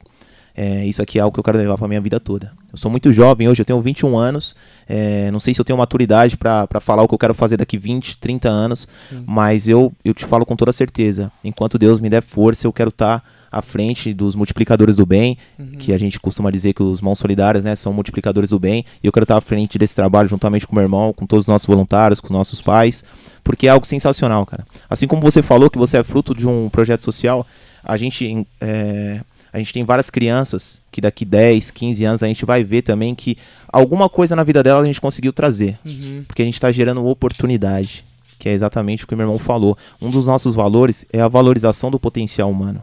é, 0.60 0.84
isso 0.86 1.02
aqui 1.04 1.20
é 1.20 1.22
algo 1.22 1.32
que 1.34 1.40
eu 1.40 1.44
quero 1.44 1.58
levar 1.60 1.78
pra 1.78 1.88
minha 1.88 2.02
vida 2.02 2.20
toda. 2.20 2.52
Eu 2.72 2.78
sou 2.78 2.90
muito 2.90 3.14
jovem 3.14 3.48
hoje, 3.48 3.62
eu 3.62 3.66
tenho 3.66 3.80
21 3.80 4.18
anos, 4.18 4.56
é, 4.90 5.30
não 5.32 5.40
sei 5.40 5.54
se 5.54 5.62
eu 5.62 5.66
tenho 5.66 5.78
maturidade 5.78 6.36
pra 6.36 6.68
falar 6.82 7.04
o 7.04 7.08
que 7.08 7.14
eu 7.14 7.20
quero 7.20 7.36
fazer 7.36 7.58
daqui 7.58 7.78
20, 7.78 8.18
30 8.18 8.50
anos, 8.50 8.88
Sim. 9.08 9.24
mas 9.26 9.68
eu, 9.70 9.94
eu 10.04 10.14
te 10.16 10.26
falo 10.26 10.46
com 10.46 10.56
toda 10.56 10.74
certeza, 10.74 11.32
enquanto 11.44 11.78
Deus 11.78 12.02
me 12.02 12.10
der 12.10 12.24
força, 12.24 12.66
eu 12.66 12.74
quero 12.74 12.90
estar 12.90 13.24
à 13.50 13.62
frente 13.62 14.14
dos 14.14 14.36
multiplicadores 14.36 14.98
do 14.98 15.06
bem, 15.06 15.38
Uhum. 15.58 15.68
que 15.80 15.94
a 15.94 15.98
gente 15.98 16.20
costuma 16.20 16.52
dizer 16.52 16.74
que 16.74 16.84
os 16.84 17.02
mãos 17.02 17.18
solidárias, 17.20 17.64
né, 17.64 17.76
são 17.76 17.94
multiplicadores 17.94 18.50
do 18.50 18.60
bem, 18.60 18.84
e 19.02 19.08
eu 19.08 19.12
quero 19.12 19.24
estar 19.24 19.38
à 19.38 19.42
frente 19.42 19.78
desse 19.78 19.96
trabalho 19.96 20.28
juntamente 20.28 20.66
com 20.68 20.76
meu 20.76 20.84
irmão, 20.84 21.14
com 21.14 21.26
todos 21.26 21.44
os 21.44 21.48
nossos 21.48 21.66
voluntários, 21.68 22.20
com 22.20 22.34
nossos 22.34 22.62
pais, 22.62 23.04
porque 23.44 23.68
é 23.68 23.70
algo 23.70 23.86
sensacional, 23.86 24.46
cara. 24.46 24.66
Assim 24.90 25.08
como 25.08 25.22
você 25.22 25.42
falou 25.42 25.70
que 25.70 25.78
você 25.78 25.98
é 25.98 26.04
fruto 26.04 26.34
de 26.36 26.48
um 26.48 26.68
projeto 26.70 27.06
social, 27.06 27.46
a 27.84 27.96
gente 27.96 28.46
é, 28.60 29.22
a 29.58 29.60
gente 29.60 29.74
tem 29.74 29.84
várias 29.84 30.10
crianças 30.10 30.80
que 30.92 31.02
daqui 31.02 31.26
10, 31.26 31.72
15 31.72 32.06
anos 32.06 32.24
a 32.24 32.28
gente 32.28 32.46
vai 32.46 32.64
ver 32.64 32.84
também 32.84 33.16
que 33.16 33.36
alguma 33.68 34.08
coisa 34.08 34.36
na 34.36 34.44
vida 34.44 34.62
delas 34.62 34.84
a 34.84 34.86
gente 34.86 35.02
conseguiu 35.02 35.34
trazer, 35.34 35.78
Uhum. 35.86 36.24
porque 36.28 36.42
a 36.42 36.46
gente 36.46 36.54
está 36.54 36.72
gerando 36.72 37.04
oportunidade, 37.06 38.06
que 38.38 38.48
é 38.48 38.54
exatamente 38.54 39.04
o 39.04 39.08
que 39.08 39.14
o 39.14 39.18
meu 39.18 39.26
irmão 39.26 39.40
falou. 39.40 39.76
Um 40.02 40.10
dos 40.10 40.26
nossos 40.28 40.54
valores 40.54 41.06
é 41.12 41.20
a 41.22 41.28
valorização 41.28 41.90
do 41.90 42.00
potencial 42.00 42.50
humano. 42.52 42.82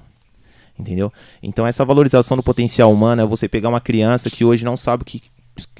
Entendeu? 0.79 1.13
Então 1.41 1.65
essa 1.65 1.85
valorização 1.85 2.37
do 2.37 2.43
potencial 2.43 2.93
humano 2.93 3.23
é 3.23 3.25
você 3.27 3.49
pegar 3.49 3.69
uma 3.69 3.81
criança 3.81 4.29
que 4.29 4.45
hoje 4.45 4.65
não 4.65 4.77
sabe 4.77 5.03
o 5.03 5.07
que, 5.07 5.23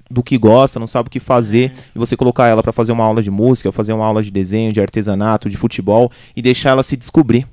do 0.09 0.23
que 0.23 0.39
gosta, 0.39 0.79
não 0.79 0.87
sabe 0.87 1.09
o 1.09 1.11
que 1.11 1.19
fazer, 1.19 1.73
e 1.93 1.99
você 1.99 2.17
colocar 2.17 2.47
ela 2.47 2.63
para 2.63 2.73
fazer 2.73 2.93
uma 2.93 3.03
aula 3.03 3.21
de 3.21 3.31
música, 3.31 3.73
fazer 3.73 3.93
uma 3.93 4.07
aula 4.07 4.23
de 4.23 4.31
desenho, 4.31 4.73
de 4.73 4.81
artesanato, 4.81 5.51
de 5.51 5.57
futebol 5.57 6.13
e 6.37 6.41
deixar 6.41 6.71
ela 6.71 6.85
se 6.85 6.97
descobrir. 6.97 7.45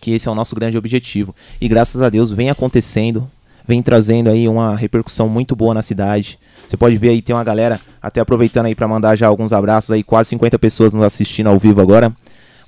Que 0.00 0.12
esse 0.12 0.28
é 0.28 0.30
o 0.30 0.34
nosso 0.34 0.54
grande 0.54 0.78
objetivo. 0.78 1.34
E 1.60 1.68
graças 1.68 2.00
a 2.00 2.08
Deus 2.08 2.30
vem 2.32 2.50
acontecendo, 2.50 3.30
vem 3.66 3.82
trazendo 3.82 4.30
aí 4.30 4.48
uma 4.48 4.74
repercussão 4.74 5.28
muito 5.28 5.54
boa 5.54 5.74
na 5.74 5.82
cidade. 5.82 6.38
Você 6.66 6.76
pode 6.76 6.96
ver 6.96 7.10
aí, 7.10 7.20
tem 7.20 7.34
uma 7.34 7.44
galera, 7.44 7.80
até 8.00 8.20
aproveitando 8.20 8.66
aí 8.66 8.74
para 8.74 8.86
mandar 8.88 9.16
já 9.16 9.26
alguns 9.26 9.52
abraços 9.52 9.90
aí, 9.90 10.02
quase 10.02 10.30
50 10.30 10.58
pessoas 10.58 10.92
nos 10.92 11.04
assistindo 11.04 11.48
ao 11.48 11.58
vivo 11.58 11.80
agora. 11.80 12.12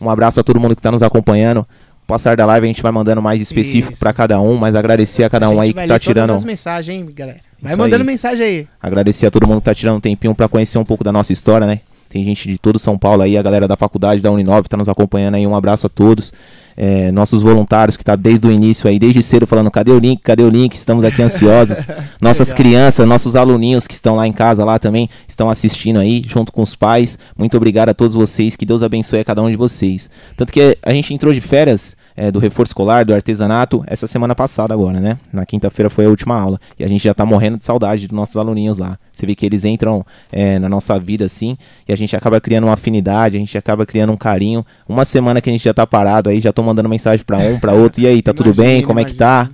Um 0.00 0.10
abraço 0.10 0.40
a 0.40 0.42
todo 0.42 0.58
mundo 0.58 0.74
que 0.74 0.80
está 0.80 0.90
nos 0.90 1.02
acompanhando. 1.02 1.66
Passar 2.06 2.36
da 2.36 2.44
live 2.44 2.66
a 2.66 2.68
gente 2.68 2.82
vai 2.82 2.90
mandando 2.90 3.22
mais 3.22 3.40
específico 3.40 3.96
para 3.98 4.12
cada 4.12 4.40
um, 4.40 4.56
mas 4.56 4.74
agradecer 4.74 5.22
a 5.22 5.30
cada 5.30 5.46
um 5.46 5.50
gente 5.50 5.60
aí 5.60 5.68
que 5.68 5.74
tá 5.74 5.80
ler 5.82 5.88
todas 5.88 6.02
tirando 6.02 6.30
as 6.32 6.44
mensagens, 6.44 6.98
hein, 6.98 7.08
galera. 7.14 7.38
Vai 7.60 7.72
Isso 7.72 7.78
mandando 7.78 8.02
aí. 8.02 8.06
mensagem 8.06 8.44
aí. 8.44 8.68
Agradecer 8.82 9.26
a 9.26 9.30
todo 9.30 9.46
mundo 9.46 9.58
que 9.58 9.64
tá 9.64 9.74
tirando 9.74 9.96
um 9.96 10.00
tempinho 10.00 10.34
pra 10.34 10.48
conhecer 10.48 10.78
um 10.78 10.84
pouco 10.84 11.04
da 11.04 11.12
nossa 11.12 11.32
história, 11.32 11.66
né? 11.66 11.80
Tem 12.08 12.22
gente 12.24 12.46
de 12.48 12.58
todo 12.58 12.78
São 12.78 12.98
Paulo 12.98 13.22
aí, 13.22 13.38
a 13.38 13.42
galera 13.42 13.66
da 13.66 13.76
faculdade 13.76 14.20
da 14.20 14.30
Uninove 14.30 14.68
tá 14.68 14.76
nos 14.76 14.88
acompanhando 14.88 15.36
aí. 15.36 15.46
Um 15.46 15.54
abraço 15.54 15.86
a 15.86 15.88
todos. 15.88 16.32
É, 16.76 17.12
nossos 17.12 17.42
voluntários 17.42 17.96
que 17.96 18.04
tá 18.04 18.16
desde 18.16 18.46
o 18.46 18.52
início 18.52 18.88
aí, 18.88 18.98
desde 18.98 19.22
cedo, 19.22 19.46
falando: 19.46 19.70
cadê 19.70 19.90
o 19.90 19.98
link? 19.98 20.20
Cadê 20.22 20.42
o 20.42 20.48
link? 20.48 20.74
Estamos 20.74 21.04
aqui 21.04 21.22
ansiosos. 21.22 21.86
Nossas 22.20 22.48
Legal. 22.48 22.56
crianças, 22.56 23.08
nossos 23.08 23.36
aluninhos 23.36 23.86
que 23.86 23.94
estão 23.94 24.16
lá 24.16 24.26
em 24.26 24.32
casa 24.32 24.64
lá 24.64 24.78
também 24.78 25.08
estão 25.26 25.50
assistindo 25.50 25.98
aí, 25.98 26.22
junto 26.26 26.52
com 26.52 26.62
os 26.62 26.74
pais. 26.74 27.18
Muito 27.36 27.56
obrigado 27.56 27.88
a 27.88 27.94
todos 27.94 28.14
vocês. 28.14 28.56
Que 28.56 28.64
Deus 28.64 28.82
abençoe 28.82 29.20
a 29.20 29.24
cada 29.24 29.42
um 29.42 29.50
de 29.50 29.56
vocês. 29.56 30.08
Tanto 30.36 30.52
que 30.52 30.76
a 30.82 30.92
gente 30.92 31.12
entrou 31.12 31.32
de 31.32 31.40
férias 31.40 31.96
é, 32.16 32.30
do 32.30 32.38
reforço 32.38 32.70
escolar, 32.70 33.04
do 33.04 33.14
artesanato, 33.14 33.82
essa 33.86 34.06
semana 34.06 34.34
passada 34.34 34.72
agora, 34.72 35.00
né? 35.00 35.18
Na 35.32 35.44
quinta-feira 35.44 35.90
foi 35.90 36.06
a 36.06 36.08
última 36.08 36.38
aula. 36.38 36.58
E 36.78 36.84
a 36.84 36.88
gente 36.88 37.02
já 37.02 37.14
tá 37.14 37.24
morrendo 37.24 37.58
de 37.58 37.64
saudade 37.64 38.06
dos 38.06 38.16
nossos 38.16 38.36
aluninhos 38.36 38.78
lá. 38.78 38.98
Você 39.12 39.26
vê 39.26 39.34
que 39.34 39.44
eles 39.44 39.64
entram 39.64 40.04
é, 40.30 40.58
na 40.58 40.68
nossa 40.68 40.98
vida 40.98 41.24
assim, 41.24 41.56
e 41.86 41.92
a 41.92 41.96
gente 41.96 42.16
acaba 42.16 42.40
criando 42.40 42.64
uma 42.64 42.74
afinidade, 42.74 43.36
a 43.36 43.40
gente 43.40 43.56
acaba 43.56 43.84
criando 43.84 44.12
um 44.12 44.16
carinho. 44.16 44.64
Uma 44.88 45.04
semana 45.04 45.40
que 45.40 45.50
a 45.50 45.52
gente 45.52 45.64
já 45.64 45.74
tá 45.74 45.86
parado 45.86 46.30
aí, 46.30 46.40
já 46.40 46.52
tô 46.52 46.61
mandando 46.62 46.88
mensagem 46.88 47.24
pra 47.24 47.38
um, 47.38 47.58
pra 47.58 47.72
outro. 47.72 48.00
E 48.00 48.06
aí, 48.06 48.22
tá 48.22 48.32
tudo 48.32 48.52
bem? 48.54 48.82
Como 48.84 48.98
é 49.00 49.04
que 49.04 49.14
tá? 49.14 49.48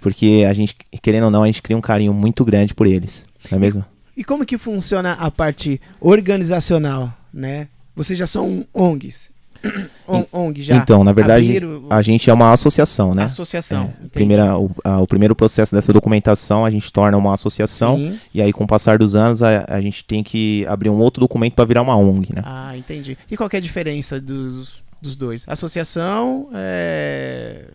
Porque 0.00 0.44
a 0.48 0.52
gente, 0.52 0.76
querendo 1.00 1.24
ou 1.24 1.30
não, 1.30 1.42
a 1.42 1.46
gente 1.46 1.62
cria 1.62 1.76
um 1.76 1.80
carinho 1.80 2.12
muito 2.12 2.44
grande 2.44 2.74
por 2.74 2.86
eles. 2.86 3.24
Não 3.50 3.56
é 3.56 3.60
mesmo? 3.60 3.84
E 4.16 4.22
como 4.22 4.44
que 4.44 4.56
funciona 4.58 5.12
a 5.14 5.30
parte 5.30 5.80
organizacional, 6.00 7.12
né? 7.32 7.68
Vocês 7.96 8.18
já 8.18 8.26
são 8.26 8.64
ONGs. 8.74 9.30
On- 10.06 10.26
ONG 10.30 10.62
já. 10.62 10.76
então, 10.76 11.02
na 11.02 11.12
verdade, 11.12 11.46
abriram 11.46 11.86
a 11.88 12.02
gente 12.02 12.28
é 12.28 12.34
uma 12.34 12.52
associação, 12.52 13.14
né? 13.14 13.24
associação. 13.24 13.94
É, 14.04 14.08
primeira, 14.08 14.58
o, 14.58 14.70
a- 14.84 15.00
o 15.00 15.06
primeiro 15.06 15.34
processo 15.34 15.74
dessa 15.74 15.90
documentação 15.92 16.66
a 16.66 16.70
gente 16.70 16.92
torna 16.92 17.16
uma 17.16 17.32
associação 17.32 17.96
Sim. 17.96 18.18
e 18.34 18.42
aí 18.42 18.52
com 18.52 18.64
o 18.64 18.66
passar 18.66 18.98
dos 18.98 19.14
anos 19.14 19.42
a, 19.42 19.64
a 19.66 19.80
gente 19.80 20.04
tem 20.04 20.22
que 20.22 20.66
abrir 20.68 20.90
um 20.90 20.98
outro 20.98 21.20
documento 21.20 21.54
para 21.54 21.64
virar 21.64 21.80
uma 21.82 21.96
ONG, 21.96 22.34
né? 22.34 22.42
Ah, 22.44 22.76
entendi. 22.76 23.16
E 23.30 23.36
qual 23.38 23.48
é 23.50 23.56
a 23.56 23.60
diferença 23.60 24.20
dos, 24.20 24.82
dos 25.04 25.16
dois? 25.16 25.44
Associação 25.46 26.48
é, 26.54 27.66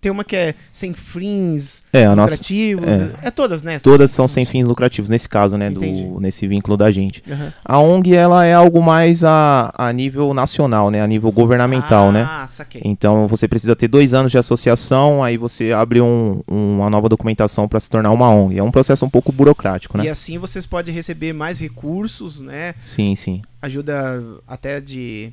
tem 0.00 0.12
uma 0.12 0.22
que 0.22 0.36
é 0.36 0.54
sem 0.70 0.92
fins 0.92 1.82
É, 1.90 2.04
a 2.04 2.14
nossa. 2.14 2.34
lucrativos. 2.34 2.84
É. 3.22 3.30
todas, 3.30 3.62
né? 3.62 3.78
Todas 3.78 4.10
são 4.10 4.28
sem 4.28 4.44
fins 4.44 4.66
lucrativos, 4.66 5.08
nesse 5.08 5.26
caso, 5.26 5.56
né? 5.56 5.70
Do, 5.70 5.80
nesse 6.20 6.46
vínculo 6.46 6.76
da 6.76 6.90
gente. 6.90 7.22
Aham. 7.26 7.52
A 7.64 7.78
ONG, 7.78 8.14
ela 8.14 8.44
é 8.44 8.52
algo 8.52 8.82
mais 8.82 9.24
a, 9.24 9.72
a 9.78 9.90
nível 9.94 10.34
nacional, 10.34 10.90
né? 10.90 11.00
A 11.00 11.06
nível 11.06 11.32
governamental, 11.32 12.12
né? 12.12 12.22
Ah, 12.28 12.46
saquei. 12.50 12.82
Então 12.84 13.26
você 13.26 13.48
precisa 13.48 13.74
ter 13.74 13.88
dois 13.88 14.12
anos 14.12 14.30
de 14.30 14.36
associação, 14.36 15.24
aí 15.24 15.38
você 15.38 15.72
abre 15.72 16.02
um- 16.02 16.42
uma 16.46 16.90
nova 16.90 17.08
documentação 17.08 17.66
para 17.66 17.80
se 17.80 17.88
tornar 17.88 18.10
uma 18.10 18.28
ONG. 18.28 18.58
É 18.58 18.62
um 18.62 18.70
processo 18.70 19.06
um 19.06 19.10
pouco 19.10 19.32
burocrático, 19.32 19.96
né? 19.96 20.04
E 20.04 20.08
assim 20.10 20.36
vocês 20.36 20.66
podem 20.66 20.94
receber 20.94 21.32
mais 21.32 21.58
recursos, 21.58 22.42
né? 22.42 22.74
Sim, 22.84 23.16
sim. 23.16 23.40
Ajuda 23.62 24.22
até 24.46 24.82
de, 24.82 25.32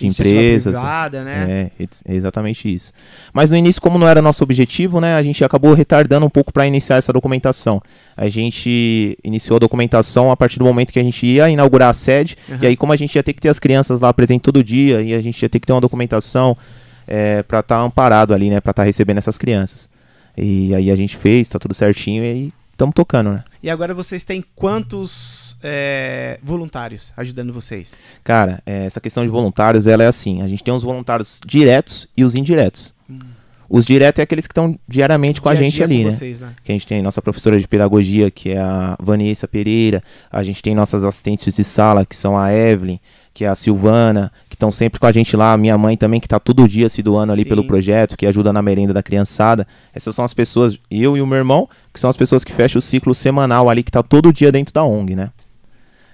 De 0.00 0.06
empresas. 0.06 0.76
privada, 0.76 1.22
né? 1.24 1.70
É, 1.78 1.84
é 1.84 2.14
exatamente 2.14 2.72
isso. 2.72 2.92
Mas 3.32 3.50
no 3.50 3.56
início, 3.56 3.80
como 3.80 3.98
não 3.98 4.08
era 4.08 4.22
nosso 4.22 4.42
objetivo, 4.44 5.00
né, 5.00 5.16
a 5.16 5.22
gente 5.22 5.44
acabou 5.44 5.74
retardando 5.74 6.24
um 6.26 6.30
pouco 6.30 6.52
para 6.52 6.66
iniciar 6.66 6.96
essa 6.96 7.12
documentação. 7.12 7.82
A 8.16 8.28
gente 8.28 9.18
iniciou 9.24 9.56
a 9.56 9.58
documentação 9.58 10.30
a 10.30 10.36
partir 10.36 10.58
do 10.58 10.64
momento 10.64 10.92
que 10.92 10.98
a 10.98 11.02
gente 11.02 11.26
ia 11.26 11.48
inaugurar 11.48 11.90
a 11.90 11.94
sede, 11.94 12.36
Aham. 12.48 12.58
e 12.62 12.66
aí 12.66 12.76
como 12.76 12.92
a 12.92 12.96
gente 12.96 13.14
ia 13.14 13.22
ter 13.22 13.32
que 13.32 13.40
ter 13.40 13.48
as 13.48 13.58
crianças 13.58 14.00
lá 14.00 14.12
presentes 14.12 14.44
todo 14.44 14.62
dia, 14.62 15.00
e 15.02 15.14
a 15.14 15.20
gente 15.20 15.40
ia 15.42 15.48
ter 15.48 15.60
que 15.60 15.66
ter 15.66 15.72
uma 15.72 15.80
documentação 15.80 16.56
é, 17.06 17.42
para 17.42 17.60
estar 17.60 17.80
amparado 17.80 18.34
ali, 18.34 18.50
né, 18.50 18.60
para 18.60 18.70
estar 18.70 18.82
recebendo 18.82 19.18
essas 19.18 19.38
crianças. 19.38 19.88
E 20.36 20.74
aí 20.74 20.90
a 20.90 20.96
gente 20.96 21.16
fez, 21.16 21.48
tá 21.48 21.58
tudo 21.58 21.74
certinho, 21.74 22.24
e 22.24 22.28
aí 22.28 22.52
estamos 22.78 22.94
tocando, 22.94 23.30
né. 23.30 23.44
E 23.60 23.68
agora 23.68 23.92
vocês 23.92 24.22
têm 24.22 24.42
quantos 24.54 25.56
é, 25.60 26.38
voluntários 26.42 27.12
ajudando 27.16 27.52
vocês? 27.52 27.96
Cara, 28.22 28.62
é, 28.64 28.86
essa 28.86 29.00
questão 29.00 29.24
de 29.24 29.30
voluntários, 29.30 29.88
ela 29.88 30.04
é 30.04 30.06
assim, 30.06 30.42
a 30.42 30.48
gente 30.48 30.62
tem 30.62 30.72
os 30.72 30.84
voluntários 30.84 31.40
diretos 31.44 32.08
e 32.16 32.22
os 32.22 32.36
indiretos. 32.36 32.94
Os 33.70 33.84
diretos 33.84 34.18
é 34.18 34.22
aqueles 34.22 34.46
que 34.46 34.52
estão 34.52 34.78
diariamente 34.88 35.42
com 35.42 35.48
a 35.48 35.54
Dia 35.54 35.64
gente 35.64 35.74
dia 35.74 35.84
ali, 35.84 35.98
com 35.98 36.04
né? 36.04 36.10
Vocês, 36.10 36.40
né? 36.40 36.54
que 36.64 36.72
a 36.72 36.74
gente 36.74 36.86
tem 36.86 37.02
nossa 37.02 37.20
professora 37.20 37.60
de 37.60 37.68
pedagogia, 37.68 38.30
que 38.30 38.50
é 38.50 38.58
a 38.58 38.96
Vanessa 38.98 39.46
Pereira, 39.46 40.02
a 40.30 40.42
gente 40.42 40.62
tem 40.62 40.74
nossas 40.74 41.04
assistentes 41.04 41.54
de 41.54 41.62
sala, 41.64 42.06
que 42.06 42.16
são 42.16 42.36
a 42.36 42.50
Evelyn, 42.52 42.98
que 43.34 43.44
é 43.44 43.48
a 43.48 43.54
Silvana, 43.54 44.32
que 44.48 44.56
estão 44.56 44.72
sempre 44.72 44.98
com 44.98 45.06
a 45.06 45.12
gente 45.12 45.36
lá, 45.36 45.54
minha 45.56 45.76
mãe 45.76 45.98
também, 45.98 46.18
que 46.18 46.26
está 46.26 46.40
todo 46.40 46.66
dia 46.66 46.88
se 46.88 47.02
doando 47.02 47.30
ali 47.30 47.42
Sim. 47.42 47.48
pelo 47.50 47.64
projeto, 47.64 48.16
que 48.16 48.26
ajuda 48.26 48.52
na 48.54 48.62
merenda 48.62 48.94
da 48.94 49.02
criançada. 49.02 49.66
Essas 49.92 50.14
são 50.14 50.24
as 50.24 50.32
pessoas, 50.32 50.78
eu 50.90 51.16
e 51.16 51.20
o 51.20 51.26
meu 51.26 51.36
irmão, 51.36 51.68
que 51.92 52.00
são 52.00 52.08
as 52.08 52.16
pessoas 52.16 52.42
que 52.42 52.52
fecham 52.52 52.78
o 52.78 52.82
ciclo 52.82 53.14
semanal 53.14 53.68
ali, 53.68 53.82
que 53.82 53.92
tá 53.92 54.02
todo 54.02 54.32
dia 54.32 54.50
dentro 54.50 54.72
da 54.72 54.82
ONG, 54.82 55.14
né? 55.14 55.30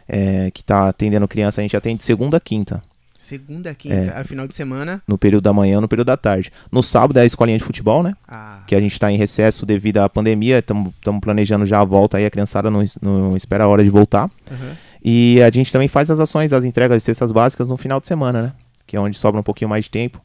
É, 0.08 0.50
que 0.50 0.62
tá 0.62 0.88
atendendo 0.88 1.26
criança, 1.28 1.60
a 1.60 1.62
gente 1.62 1.76
atende 1.76 1.98
de 1.98 2.04
segunda 2.04 2.36
a 2.36 2.40
quinta, 2.40 2.82
Segunda, 3.24 3.74
quinta, 3.74 3.94
É. 3.94 4.20
a 4.20 4.22
final 4.22 4.46
de 4.46 4.54
semana. 4.54 5.02
no 5.08 5.16
período 5.16 5.44
da 5.44 5.52
manhã 5.52 5.80
no 5.80 5.88
período 5.88 6.08
da 6.08 6.16
tarde. 6.16 6.52
No 6.70 6.82
sábado 6.82 7.16
é 7.18 7.22
a 7.22 7.24
escolinha 7.24 7.56
de 7.56 7.64
futebol, 7.64 8.02
né? 8.02 8.14
Ah, 8.28 8.62
que 8.66 8.74
a 8.74 8.80
gente 8.80 8.92
está 8.92 9.10
em 9.10 9.16
recesso 9.16 9.64
devido 9.64 9.96
à 9.98 10.08
pandemia, 10.10 10.58
estamos 10.58 10.92
planejando 11.22 11.64
já 11.64 11.80
a 11.80 11.84
volta 11.84 12.18
aí, 12.18 12.26
a 12.26 12.30
criançada 12.30 12.70
não, 12.70 12.84
não 13.00 13.34
espera 13.34 13.64
a 13.64 13.68
hora 13.68 13.82
de 13.82 13.88
voltar. 13.88 14.30
aham. 14.50 14.76
E 15.02 15.40
a 15.42 15.50
gente 15.50 15.72
também 15.72 15.88
faz 15.88 16.10
as 16.10 16.20
ações 16.20 16.50
das 16.50 16.64
entregas 16.64 16.98
de 16.98 17.04
cestas 17.04 17.32
básicas 17.32 17.68
no 17.70 17.76
final 17.78 17.98
de 18.00 18.06
semana, 18.06 18.42
né? 18.42 18.52
Que 18.86 18.96
é 18.96 19.00
onde 19.00 19.16
sobra 19.18 19.40
um 19.40 19.42
pouquinho 19.42 19.68
mais 19.70 19.84
de 19.84 19.90
tempo. 19.90 20.20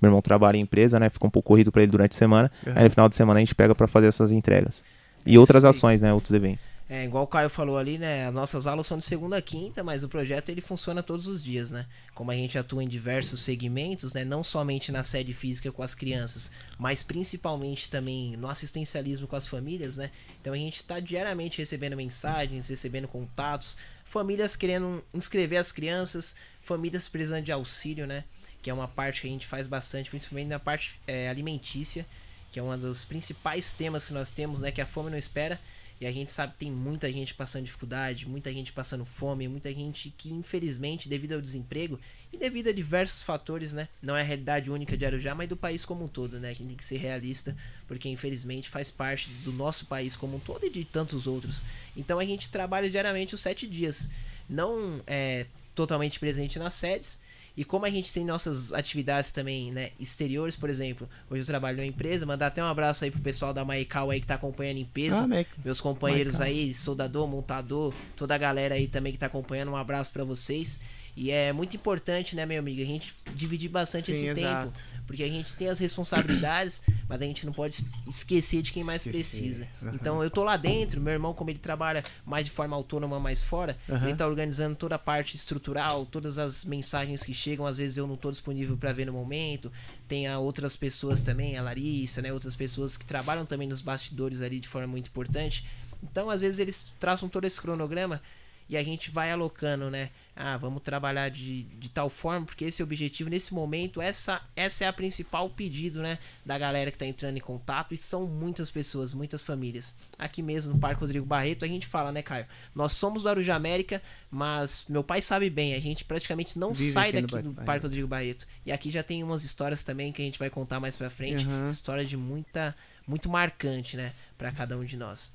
Meu 0.00 0.08
irmão 0.08 0.22
trabalha 0.22 0.56
em 0.56 0.60
empresa, 0.60 0.98
né? 0.98 1.10
Fica 1.10 1.26
um 1.26 1.30
pouco 1.30 1.48
corrido 1.48 1.70
para 1.72 1.82
ele 1.82 1.90
durante 1.92 2.12
a 2.14 2.18
semana. 2.18 2.50
Aham. 2.66 2.74
Aí 2.78 2.84
no 2.84 2.90
final 2.90 3.08
de 3.10 3.16
semana 3.16 3.38
a 3.38 3.40
gente 3.40 3.54
pega 3.54 3.74
para 3.74 3.86
fazer 3.86 4.06
essas 4.06 4.30
entregas. 4.32 4.82
E 5.24 5.38
outras 5.38 5.62
Sim. 5.62 5.68
ações, 5.68 6.02
né? 6.02 6.12
Outros 6.12 6.32
eventos. 6.32 6.66
É, 6.90 7.04
igual 7.04 7.24
o 7.24 7.26
Caio 7.26 7.50
falou 7.50 7.76
ali, 7.76 7.98
né? 7.98 8.26
As 8.26 8.32
nossas 8.32 8.66
aulas 8.66 8.86
são 8.86 8.96
de 8.96 9.04
segunda 9.04 9.36
a 9.36 9.42
quinta, 9.42 9.84
mas 9.84 10.02
o 10.02 10.08
projeto 10.08 10.48
ele 10.48 10.62
funciona 10.62 11.02
todos 11.02 11.26
os 11.26 11.44
dias, 11.44 11.70
né? 11.70 11.84
Como 12.14 12.30
a 12.30 12.34
gente 12.34 12.56
atua 12.56 12.82
em 12.82 12.88
diversos 12.88 13.42
segmentos, 13.42 14.14
né? 14.14 14.24
Não 14.24 14.42
somente 14.42 14.90
na 14.90 15.04
sede 15.04 15.34
física 15.34 15.70
com 15.70 15.82
as 15.82 15.94
crianças, 15.94 16.50
mas 16.78 17.02
principalmente 17.02 17.90
também 17.90 18.38
no 18.38 18.48
assistencialismo 18.48 19.26
com 19.26 19.36
as 19.36 19.46
famílias, 19.46 19.98
né? 19.98 20.10
Então 20.40 20.54
a 20.54 20.56
gente 20.56 20.76
está 20.76 20.98
diariamente 20.98 21.58
recebendo 21.58 21.94
mensagens, 21.94 22.68
recebendo 22.68 23.06
contatos, 23.06 23.76
famílias 24.06 24.56
querendo 24.56 25.04
inscrever 25.12 25.58
as 25.58 25.70
crianças, 25.70 26.34
famílias 26.62 27.06
precisando 27.06 27.44
de 27.44 27.52
auxílio, 27.52 28.06
né? 28.06 28.24
Que 28.62 28.70
é 28.70 28.74
uma 28.74 28.88
parte 28.88 29.20
que 29.20 29.26
a 29.26 29.30
gente 29.30 29.46
faz 29.46 29.66
bastante, 29.66 30.08
principalmente 30.08 30.48
na 30.48 30.58
parte 30.58 30.98
é, 31.06 31.28
alimentícia, 31.28 32.06
que 32.50 32.58
é 32.58 32.62
um 32.62 32.78
dos 32.78 33.04
principais 33.04 33.72
temas 33.72 34.06
que 34.06 34.12
nós 34.12 34.30
temos, 34.30 34.60
né? 34.60 34.70
Que 34.70 34.80
a 34.80 34.86
fome 34.86 35.10
não 35.10 35.18
espera. 35.18 35.60
E 36.00 36.06
a 36.06 36.12
gente 36.12 36.30
sabe 36.30 36.52
que 36.52 36.60
tem 36.60 36.70
muita 36.70 37.12
gente 37.12 37.34
passando 37.34 37.64
dificuldade, 37.64 38.28
muita 38.28 38.52
gente 38.52 38.72
passando 38.72 39.04
fome, 39.04 39.48
muita 39.48 39.74
gente 39.74 40.14
que, 40.16 40.32
infelizmente, 40.32 41.08
devido 41.08 41.32
ao 41.32 41.40
desemprego 41.40 41.98
e 42.32 42.38
devido 42.38 42.68
a 42.68 42.72
diversos 42.72 43.20
fatores, 43.20 43.72
né? 43.72 43.88
Não 44.00 44.16
é 44.16 44.20
a 44.20 44.24
realidade 44.24 44.70
única 44.70 44.96
de 44.96 45.04
Arujá, 45.04 45.34
mas 45.34 45.48
do 45.48 45.56
país 45.56 45.84
como 45.84 46.04
um 46.04 46.08
todo, 46.08 46.38
né? 46.38 46.54
Que 46.54 46.62
tem 46.62 46.76
que 46.76 46.84
ser 46.84 46.98
realista, 46.98 47.56
porque 47.88 48.08
infelizmente 48.08 48.68
faz 48.68 48.90
parte 48.90 49.28
do 49.42 49.50
nosso 49.50 49.86
país 49.86 50.14
como 50.14 50.36
um 50.36 50.40
todo 50.40 50.64
e 50.64 50.70
de 50.70 50.84
tantos 50.84 51.26
outros. 51.26 51.64
Então 51.96 52.20
a 52.20 52.24
gente 52.24 52.48
trabalha 52.48 52.88
diariamente 52.88 53.34
os 53.34 53.40
sete 53.40 53.66
dias. 53.66 54.08
Não 54.48 55.02
é 55.04 55.46
totalmente 55.74 56.20
presente 56.20 56.60
nas 56.60 56.74
sedes. 56.74 57.18
E 57.58 57.64
como 57.64 57.84
a 57.84 57.90
gente 57.90 58.12
tem 58.12 58.24
nossas 58.24 58.72
atividades 58.72 59.32
também, 59.32 59.72
né, 59.72 59.90
exteriores, 59.98 60.54
por 60.54 60.70
exemplo, 60.70 61.08
hoje 61.28 61.42
eu 61.42 61.46
trabalho 61.46 61.78
numa 61.78 61.86
empresa, 61.86 62.24
mandar 62.24 62.46
até 62.46 62.62
um 62.62 62.66
abraço 62.68 63.02
aí 63.02 63.10
pro 63.10 63.20
pessoal 63.20 63.52
da 63.52 63.64
Maical 63.64 64.10
aí 64.10 64.20
que 64.20 64.28
tá 64.28 64.36
acompanhando 64.36 64.76
em 64.76 64.84
peso. 64.84 65.16
Ah, 65.16 65.26
Mac. 65.26 65.48
Meus 65.64 65.80
companheiros 65.80 66.34
Marcão. 66.34 66.54
aí, 66.54 66.72
soldador, 66.72 67.26
montador, 67.26 67.92
toda 68.14 68.32
a 68.32 68.38
galera 68.38 68.76
aí 68.76 68.86
também 68.86 69.12
que 69.12 69.18
tá 69.18 69.26
acompanhando, 69.26 69.72
um 69.72 69.76
abraço 69.76 70.12
pra 70.12 70.22
vocês. 70.22 70.78
E 71.20 71.32
é 71.32 71.52
muito 71.52 71.74
importante, 71.74 72.36
né, 72.36 72.46
meu 72.46 72.60
amigo, 72.60 72.80
a 72.80 72.84
gente 72.84 73.12
dividir 73.34 73.68
bastante 73.68 74.04
Sim, 74.04 74.12
esse 74.12 74.34
tempo, 74.34 74.38
exato. 74.40 74.80
porque 75.04 75.24
a 75.24 75.28
gente 75.28 75.52
tem 75.56 75.66
as 75.66 75.80
responsabilidades, 75.80 76.80
mas 77.08 77.20
a 77.20 77.24
gente 77.24 77.44
não 77.44 77.52
pode 77.52 77.84
esquecer 78.06 78.62
de 78.62 78.70
quem 78.70 78.84
mais 78.84 79.04
Esquecer. 79.04 79.18
precisa. 79.40 79.68
Aham. 79.82 79.94
Então 79.96 80.22
eu 80.22 80.30
tô 80.30 80.44
lá 80.44 80.56
dentro, 80.56 81.00
meu 81.00 81.12
irmão, 81.12 81.34
como 81.34 81.50
ele 81.50 81.58
trabalha 81.58 82.04
mais 82.24 82.44
de 82.44 82.52
forma 82.52 82.76
autônoma, 82.76 83.18
mais 83.18 83.42
fora, 83.42 83.76
Aham. 83.90 84.06
ele 84.06 84.16
tá 84.16 84.28
organizando 84.28 84.76
toda 84.76 84.94
a 84.94 84.98
parte 84.98 85.34
estrutural, 85.34 86.06
todas 86.06 86.38
as 86.38 86.64
mensagens 86.64 87.24
que 87.24 87.34
chegam, 87.34 87.66
às 87.66 87.78
vezes 87.78 87.96
eu 87.96 88.06
não 88.06 88.16
tô 88.16 88.30
disponível 88.30 88.76
pra 88.76 88.92
ver 88.92 89.06
no 89.06 89.12
momento. 89.12 89.72
Tem 90.06 90.28
a 90.28 90.38
outras 90.38 90.76
pessoas 90.76 91.20
também, 91.20 91.56
a 91.58 91.62
Larissa, 91.62 92.22
né, 92.22 92.32
outras 92.32 92.54
pessoas 92.54 92.96
que 92.96 93.04
trabalham 93.04 93.44
também 93.44 93.66
nos 93.66 93.80
bastidores 93.80 94.40
ali 94.40 94.60
de 94.60 94.68
forma 94.68 94.86
muito 94.86 95.08
importante. 95.08 95.66
Então, 96.00 96.30
às 96.30 96.40
vezes 96.40 96.60
eles 96.60 96.92
traçam 97.00 97.28
todo 97.28 97.44
esse 97.44 97.60
cronograma 97.60 98.22
e 98.68 98.76
a 98.76 98.82
gente 98.84 99.10
vai 99.10 99.32
alocando, 99.32 99.90
né? 99.90 100.10
Ah, 100.40 100.56
vamos 100.56 100.82
trabalhar 100.82 101.30
de, 101.30 101.64
de 101.64 101.90
tal 101.90 102.08
forma, 102.08 102.46
porque 102.46 102.64
esse 102.64 102.80
é 102.80 102.84
o 102.84 102.86
objetivo 102.86 103.28
nesse 103.28 103.52
momento, 103.52 104.00
essa, 104.00 104.40
essa 104.54 104.84
é 104.84 104.86
a 104.86 104.92
principal 104.92 105.50
pedido, 105.50 106.00
né, 106.00 106.16
da 106.46 106.56
galera 106.56 106.92
que 106.92 106.96
tá 106.96 107.04
entrando 107.04 107.36
em 107.36 107.40
contato, 107.40 107.92
e 107.92 107.96
são 107.96 108.24
muitas 108.24 108.70
pessoas, 108.70 109.12
muitas 109.12 109.42
famílias. 109.42 109.96
Aqui 110.16 110.40
mesmo 110.40 110.74
no 110.74 110.78
Parque 110.78 111.00
Rodrigo 111.00 111.26
Barreto, 111.26 111.64
a 111.64 111.68
gente 111.68 111.88
fala, 111.88 112.12
né, 112.12 112.22
Caio? 112.22 112.46
Nós 112.72 112.92
somos 112.92 113.24
do 113.24 113.28
Arujá 113.28 113.56
América, 113.56 114.00
mas 114.30 114.84
meu 114.88 115.02
pai 115.02 115.20
sabe 115.20 115.50
bem, 115.50 115.74
a 115.74 115.80
gente 115.80 116.04
praticamente 116.04 116.56
não 116.56 116.72
Vive 116.72 116.92
sai 116.92 117.10
daqui 117.10 117.26
do 117.26 117.50
Barreto. 117.50 117.66
Parque 117.66 117.82
Rodrigo 117.82 118.06
Barreto. 118.06 118.46
E 118.64 118.70
aqui 118.70 118.92
já 118.92 119.02
tem 119.02 119.24
umas 119.24 119.42
histórias 119.42 119.82
também 119.82 120.12
que 120.12 120.22
a 120.22 120.24
gente 120.24 120.38
vai 120.38 120.50
contar 120.50 120.78
mais 120.78 120.96
pra 120.96 121.10
frente, 121.10 121.44
Aham. 121.44 121.68
história 121.68 122.04
de 122.04 122.16
muita, 122.16 122.76
muito 123.08 123.28
marcante, 123.28 123.96
né, 123.96 124.12
para 124.38 124.52
cada 124.52 124.78
um 124.78 124.84
de 124.84 124.96
nós. 124.96 125.32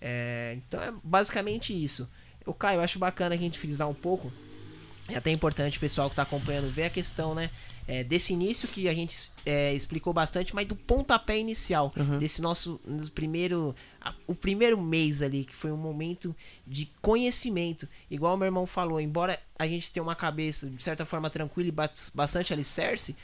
É, 0.00 0.54
então 0.56 0.82
é 0.82 0.90
basicamente 1.04 1.72
isso. 1.74 2.08
O 2.48 2.54
Caio, 2.54 2.78
eu 2.78 2.82
acho 2.82 2.98
bacana 2.98 3.34
a 3.34 3.38
gente 3.38 3.58
frisar 3.58 3.88
um 3.88 3.94
pouco. 3.94 4.32
É 5.08 5.16
até 5.16 5.30
importante 5.30 5.78
o 5.78 5.80
pessoal 5.80 6.08
que 6.08 6.12
está 6.14 6.22
acompanhando 6.22 6.70
ver 6.70 6.84
a 6.84 6.90
questão, 6.90 7.34
né? 7.34 7.50
é, 7.90 8.04
desse 8.04 8.34
início 8.34 8.68
que 8.68 8.86
a 8.86 8.92
gente 8.94 9.30
é, 9.46 9.72
explicou 9.72 10.12
bastante, 10.12 10.54
mas 10.54 10.66
do 10.66 10.76
pontapé 10.76 11.38
inicial. 11.38 11.90
Uhum. 11.96 12.18
Desse 12.18 12.42
nosso, 12.42 12.78
primeiro. 13.14 13.74
a- 13.98 14.14
o 14.26 14.34
primeiro 14.34 14.78
mês 14.78 15.22
ali, 15.22 15.44
que 15.46 15.54
foi 15.54 15.72
um 15.72 15.76
momento 15.78 16.36
de 16.66 16.90
conhecimento. 17.00 17.88
Igual 18.10 18.34
o 18.34 18.36
meu 18.36 18.44
irmão 18.44 18.66
falou, 18.66 19.00
embora 19.00 19.40
a 19.58 19.66
gente 19.66 19.90
tenha 19.90 20.02
uma 20.04 20.14
cabeça 20.14 20.68
de 20.68 20.82
certa 20.82 21.06
forma 21.06 21.30
tranquila 21.30 21.68
e 21.68 21.72
bas- 21.72 22.12
bastante 22.14 22.52
alicerce, 22.52 23.16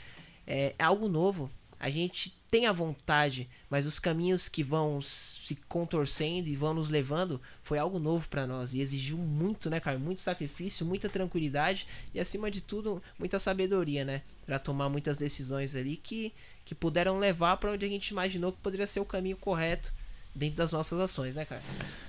é, 0.47 0.73
é 0.79 0.83
algo 0.83 1.07
novo. 1.07 1.47
A 1.79 1.91
gente 1.91 2.33
tem 2.49 2.67
a 2.67 2.71
vontade, 2.71 3.49
mas 3.69 3.85
os 3.85 3.99
caminhos 3.99 4.47
que 4.47 4.63
vão 4.63 5.01
se 5.01 5.55
contorcendo 5.67 6.47
e 6.47 6.55
vão 6.55 6.73
nos 6.73 6.89
levando 6.89 7.41
foi 7.61 7.77
algo 7.77 7.99
novo 7.99 8.27
pra 8.27 8.47
nós 8.47 8.73
e 8.73 8.79
exigiu 8.79 9.17
muito, 9.17 9.69
né, 9.69 9.79
cara? 9.79 9.97
Muito 9.99 10.21
sacrifício, 10.21 10.85
muita 10.85 11.09
tranquilidade 11.09 11.85
e 12.13 12.19
acima 12.19 12.49
de 12.49 12.61
tudo, 12.61 13.01
muita 13.19 13.39
sabedoria, 13.39 14.05
né? 14.05 14.21
Pra 14.45 14.59
tomar 14.59 14.89
muitas 14.89 15.17
decisões 15.17 15.75
ali 15.75 15.97
que 15.97 16.31
que 16.63 16.73
puderam 16.73 17.19
levar 17.19 17.57
pra 17.57 17.71
onde 17.71 17.85
a 17.85 17.89
gente 17.89 18.07
imaginou 18.07 18.51
que 18.51 18.57
poderia 18.57 18.87
ser 18.87 18.99
o 18.99 19.05
caminho 19.05 19.37
correto 19.37 19.93
dentro 20.33 20.55
das 20.55 20.71
nossas 20.71 20.99
ações, 20.99 21.35
né, 21.35 21.45
cara? 21.45 21.61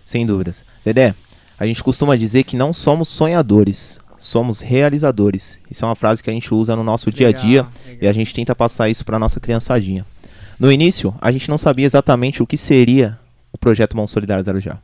Sem 0.05 0.25
dúvidas. 0.25 0.65
Dedé, 0.83 1.15
a 1.59 1.67
gente 1.67 1.85
costuma 1.85 2.17
dizer 2.17 2.45
que 2.45 2.57
não 2.57 2.73
somos 2.73 3.09
sonhadores, 3.09 4.01
somos 4.17 4.61
realizadores. 4.61 5.61
Isso 5.71 5.85
é 5.85 5.89
uma 5.89 5.95
frase 5.95 6.23
que 6.23 6.31
a 6.31 6.33
gente 6.33 6.55
usa 6.55 6.75
no 6.75 6.83
nosso 6.83 7.11
dia 7.13 7.29
a 7.29 7.33
dia 7.33 7.63
Legal, 7.63 7.73
legal. 7.85 7.99
e 8.03 8.09
a 8.09 8.13
gente 8.13 8.33
tenta 8.33 8.55
passar 8.55 8.89
isso 8.89 9.05
para 9.05 9.19
nossa 9.19 9.39
criançadinha. 9.39 10.07
No 10.59 10.73
início, 10.73 11.15
a 11.21 11.31
gente 11.31 11.49
não 11.49 11.59
sabia 11.59 11.85
exatamente 11.85 12.43
o 12.43 12.47
que 12.47 12.57
seria 12.57 13.19
o 13.53 13.59
projeto 13.59 13.97
Mãos 13.97 14.11
Solidárias 14.11 14.49
Arujá. 14.49 14.79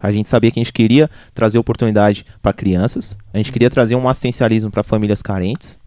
A 0.00 0.10
gente 0.10 0.28
sabia 0.28 0.50
que 0.50 0.58
a 0.58 0.62
gente 0.62 0.72
queria 0.72 1.08
trazer 1.34 1.58
oportunidade 1.58 2.26
para 2.40 2.52
crianças, 2.52 3.16
a 3.32 3.36
gente 3.36 3.52
queria 3.52 3.70
trazer 3.70 3.94
um 3.94 4.08
assistencialismo 4.08 4.70
para 4.70 4.82
famílias 4.82 5.22
carentes. 5.22 5.78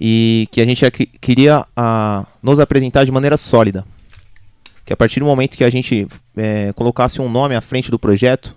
e 0.00 0.46
que 0.52 0.60
a 0.60 0.64
gente 0.64 0.88
queria 1.20 1.66
ah, 1.76 2.24
nos 2.40 2.60
apresentar 2.60 3.04
de 3.04 3.10
maneira 3.10 3.36
sólida. 3.36 3.84
Que 4.84 4.92
a 4.92 4.96
partir 4.96 5.18
do 5.18 5.26
momento 5.26 5.56
que 5.56 5.64
a 5.64 5.70
gente 5.70 6.06
eh, 6.36 6.72
colocasse 6.74 7.20
um 7.20 7.28
nome 7.28 7.56
à 7.56 7.60
frente 7.60 7.90
do 7.90 7.98
projeto, 7.98 8.54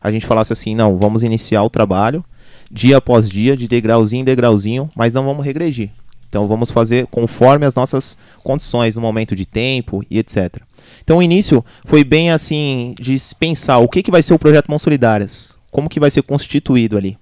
a 0.00 0.10
gente 0.10 0.26
falasse 0.26 0.52
assim, 0.52 0.74
não, 0.74 0.98
vamos 0.98 1.22
iniciar 1.22 1.62
o 1.62 1.70
trabalho 1.70 2.22
dia 2.70 2.98
após 2.98 3.28
dia, 3.28 3.56
de 3.56 3.66
degrauzinho 3.66 4.22
em 4.22 4.24
degrauzinho, 4.24 4.90
mas 4.94 5.12
não 5.12 5.24
vamos 5.24 5.44
regredir. 5.44 5.90
Então 6.30 6.46
vamos 6.46 6.70
fazer 6.70 7.08
conforme 7.08 7.66
as 7.66 7.74
nossas 7.74 8.16
condições 8.44 8.94
no 8.94 9.02
momento 9.02 9.34
de 9.34 9.44
tempo 9.44 10.02
e 10.08 10.16
etc. 10.18 10.62
Então 11.02 11.18
o 11.18 11.22
início 11.22 11.62
foi 11.84 12.04
bem 12.04 12.30
assim 12.30 12.94
de 12.98 13.18
pensar 13.38 13.78
o 13.78 13.88
que, 13.88 14.00
que 14.00 14.12
vai 14.12 14.22
ser 14.22 14.32
o 14.32 14.38
projeto 14.38 14.70
Mãos 14.70 14.80
Solidárias, 14.80 15.58
como 15.72 15.88
que 15.88 15.98
vai 15.98 16.10
ser 16.10 16.22
constituído 16.22 16.96
ali. 16.96 17.18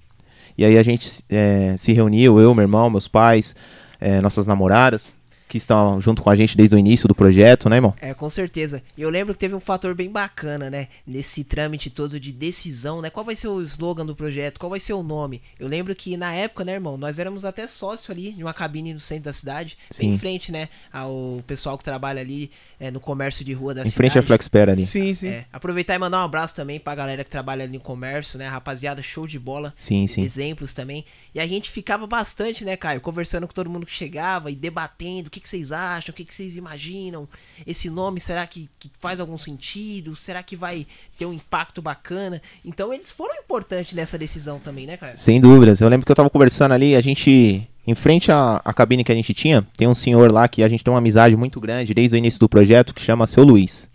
E 0.58 0.64
aí 0.64 0.76
a 0.76 0.82
gente 0.82 1.24
eh, 1.30 1.74
se 1.78 1.92
reuniu, 1.92 2.38
eu, 2.38 2.54
meu 2.54 2.62
irmão, 2.62 2.90
meus 2.90 3.08
pais, 3.08 3.56
eh, 3.98 4.20
nossas 4.20 4.46
namoradas, 4.46 5.14
que 5.48 5.56
estão 5.58 6.00
junto 6.00 6.22
com 6.22 6.30
a 6.30 6.34
gente 6.34 6.56
desde 6.56 6.76
o 6.76 6.78
início 6.78 7.08
do 7.08 7.14
projeto, 7.14 7.68
né, 7.68 7.76
irmão? 7.76 7.94
É, 8.00 8.12
com 8.14 8.28
certeza. 8.28 8.82
E 8.96 9.02
eu 9.02 9.10
lembro 9.10 9.32
que 9.34 9.40
teve 9.40 9.54
um 9.54 9.60
fator 9.60 9.94
bem 9.94 10.10
bacana, 10.10 10.68
né? 10.68 10.88
Nesse 11.06 11.42
trâmite 11.42 11.90
todo 11.90 12.20
de 12.20 12.32
decisão, 12.32 13.00
né? 13.00 13.10
Qual 13.10 13.24
vai 13.24 13.34
ser 13.34 13.48
o 13.48 13.60
slogan 13.62 14.04
do 14.04 14.14
projeto? 14.14 14.58
Qual 14.60 14.70
vai 14.70 14.80
ser 14.80 14.92
o 14.92 15.02
nome? 15.02 15.40
Eu 15.58 15.66
lembro 15.68 15.94
que 15.94 16.16
na 16.16 16.32
época, 16.34 16.64
né, 16.64 16.74
irmão, 16.74 16.96
nós 16.96 17.18
éramos 17.18 17.44
até 17.44 17.66
sócio 17.66 18.12
ali 18.12 18.32
de 18.32 18.42
uma 18.42 18.52
cabine 18.52 18.92
no 18.92 19.00
centro 19.00 19.24
da 19.24 19.32
cidade, 19.32 19.76
bem 19.98 20.10
Sim. 20.10 20.14
em 20.14 20.18
frente, 20.18 20.52
né? 20.52 20.68
Ao 20.92 21.42
pessoal 21.46 21.78
que 21.78 21.84
trabalha 21.84 22.20
ali 22.20 22.50
é, 22.78 22.90
no 22.90 23.00
comércio 23.00 23.44
de 23.44 23.52
rua 23.52 23.74
da 23.74 23.80
Em 23.80 23.84
cidade. 23.84 23.96
frente 23.96 24.18
à 24.18 24.22
Flexpera 24.22 24.72
ali. 24.72 24.84
Sim, 24.84 25.14
sim. 25.14 25.28
É, 25.28 25.46
aproveitar 25.52 25.94
e 25.94 25.98
mandar 25.98 26.20
um 26.20 26.24
abraço 26.24 26.54
também 26.54 26.78
pra 26.78 26.94
galera 26.94 27.24
que 27.24 27.30
trabalha 27.30 27.64
ali 27.64 27.72
no 27.72 27.80
comércio, 27.80 28.38
né? 28.38 28.46
Rapaziada, 28.48 29.02
show 29.02 29.26
de 29.26 29.38
bola. 29.38 29.72
Sim, 29.78 30.06
sim. 30.06 30.22
Exemplos 30.22 30.72
também. 30.74 31.04
E 31.34 31.40
a 31.40 31.46
gente 31.46 31.70
ficava 31.70 32.06
bastante, 32.06 32.64
né, 32.64 32.76
Caio? 32.76 33.00
Conversando 33.00 33.46
com 33.46 33.54
todo 33.54 33.70
mundo 33.70 33.86
que 33.86 33.92
chegava 33.92 34.50
e 34.50 34.54
debatendo 34.54 35.28
o 35.28 35.30
que, 35.38 35.44
que 35.44 35.48
vocês 35.48 35.72
acham, 35.72 36.12
o 36.12 36.16
que, 36.16 36.24
que 36.24 36.34
vocês 36.34 36.56
imaginam. 36.56 37.28
Esse 37.66 37.88
nome, 37.88 38.20
será 38.20 38.46
que, 38.46 38.68
que 38.78 38.90
faz 39.00 39.20
algum 39.20 39.38
sentido? 39.38 40.16
Será 40.16 40.42
que 40.42 40.56
vai 40.56 40.86
ter 41.16 41.26
um 41.26 41.32
impacto 41.32 41.80
bacana? 41.80 42.42
Então 42.64 42.92
eles 42.92 43.10
foram 43.10 43.34
importantes 43.36 43.94
nessa 43.94 44.18
decisão 44.18 44.58
também, 44.58 44.86
né, 44.86 44.96
Caio? 44.96 45.16
Sem 45.16 45.40
dúvidas. 45.40 45.80
Eu 45.80 45.88
lembro 45.88 46.04
que 46.04 46.12
eu 46.12 46.16
tava 46.16 46.30
conversando 46.30 46.72
ali, 46.72 46.96
a 46.96 47.00
gente. 47.00 47.68
Em 47.86 47.94
frente 47.94 48.30
à, 48.30 48.60
à 48.62 48.74
cabine 48.74 49.02
que 49.02 49.10
a 49.10 49.14
gente 49.14 49.32
tinha, 49.32 49.66
tem 49.74 49.88
um 49.88 49.94
senhor 49.94 50.30
lá 50.30 50.46
que 50.46 50.62
a 50.62 50.68
gente 50.68 50.84
tem 50.84 50.92
uma 50.92 50.98
amizade 50.98 51.34
muito 51.34 51.58
grande 51.58 51.94
desde 51.94 52.14
o 52.14 52.18
início 52.18 52.38
do 52.38 52.46
projeto, 52.46 52.92
que 52.92 53.00
chama 53.00 53.26
Seu 53.26 53.42
Luiz. 53.42 53.88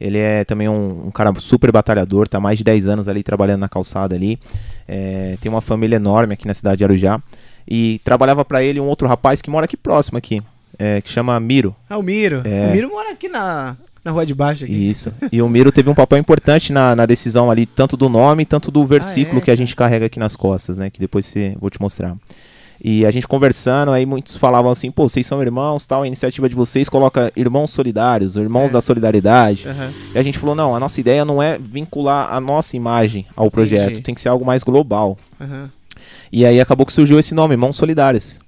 Ele 0.00 0.16
é 0.16 0.44
também 0.44 0.68
um, 0.68 1.08
um 1.08 1.10
cara 1.10 1.32
super 1.40 1.72
batalhador, 1.72 2.28
tá 2.28 2.38
mais 2.38 2.58
de 2.58 2.64
10 2.64 2.86
anos 2.86 3.08
ali 3.08 3.22
trabalhando 3.22 3.60
na 3.60 3.68
calçada 3.68 4.14
ali. 4.14 4.38
É, 4.86 5.36
tem 5.40 5.50
uma 5.50 5.60
família 5.60 5.96
enorme 5.96 6.34
aqui 6.34 6.46
na 6.46 6.54
cidade 6.54 6.78
de 6.78 6.84
Arujá. 6.84 7.20
E 7.68 8.00
trabalhava 8.04 8.44
pra 8.44 8.62
ele 8.62 8.80
um 8.80 8.86
outro 8.86 9.06
rapaz 9.06 9.42
que 9.42 9.50
mora 9.50 9.66
aqui 9.66 9.76
próximo 9.76 10.16
aqui, 10.16 10.42
é, 10.78 11.00
que 11.00 11.08
chama 11.10 11.38
Miro. 11.38 11.74
Ah, 11.88 11.98
o 11.98 12.02
Miro. 12.02 12.42
É. 12.44 12.68
O 12.68 12.72
Miro 12.72 12.90
mora 12.90 13.10
aqui 13.12 13.28
na, 13.28 13.76
na 14.04 14.10
rua 14.10 14.26
de 14.26 14.34
baixo. 14.34 14.64
Aqui. 14.64 14.72
Isso. 14.90 15.12
E 15.30 15.40
o 15.40 15.48
Miro 15.48 15.70
teve 15.70 15.88
um 15.88 15.94
papel 15.94 16.18
importante 16.18 16.72
na, 16.72 16.96
na 16.96 17.06
decisão 17.06 17.50
ali, 17.50 17.66
tanto 17.66 17.96
do 17.96 18.08
nome, 18.08 18.44
tanto 18.44 18.70
do 18.70 18.84
versículo 18.86 19.38
é, 19.38 19.40
que 19.42 19.50
a 19.50 19.56
gente 19.56 19.74
carrega 19.76 20.06
aqui 20.06 20.18
nas 20.18 20.34
costas, 20.36 20.76
né? 20.78 20.90
Que 20.90 21.00
depois 21.00 21.26
você, 21.26 21.56
vou 21.60 21.70
te 21.70 21.80
mostrar. 21.80 22.16
E 22.82 23.04
a 23.04 23.10
gente 23.10 23.26
conversando, 23.26 23.90
aí 23.90 24.06
muitos 24.06 24.36
falavam 24.36 24.70
assim, 24.70 24.88
pô, 24.88 25.08
vocês 25.08 25.26
são 25.26 25.42
irmãos, 25.42 25.84
tal, 25.84 26.04
a 26.04 26.06
iniciativa 26.06 26.48
de 26.48 26.54
vocês 26.54 26.88
coloca 26.88 27.32
irmãos 27.34 27.70
solidários, 27.72 28.36
irmãos 28.36 28.70
É. 28.70 28.72
da 28.74 28.80
solidariedade. 28.80 29.66
Aham. 29.68 29.92
E 30.14 30.18
a 30.18 30.22
gente 30.22 30.38
falou, 30.38 30.54
não, 30.54 30.76
a 30.76 30.78
nossa 30.78 31.00
ideia 31.00 31.24
não 31.24 31.42
é 31.42 31.58
vincular 31.58 32.32
a 32.32 32.40
nossa 32.40 32.76
imagem 32.76 33.26
ao 33.34 33.50
projeto, 33.50 33.86
Entendi. 33.90 34.02
tem 34.02 34.14
que 34.14 34.20
ser 34.20 34.28
algo 34.28 34.44
mais 34.46 34.62
global. 34.62 35.18
Aham. 35.40 35.68
E 36.30 36.46
aí 36.46 36.60
acabou 36.60 36.86
que 36.86 36.92
surgiu 36.92 37.18
esse 37.18 37.34
nome, 37.34 37.56
Mãos 37.56 37.74
Solidárias. 37.76 38.38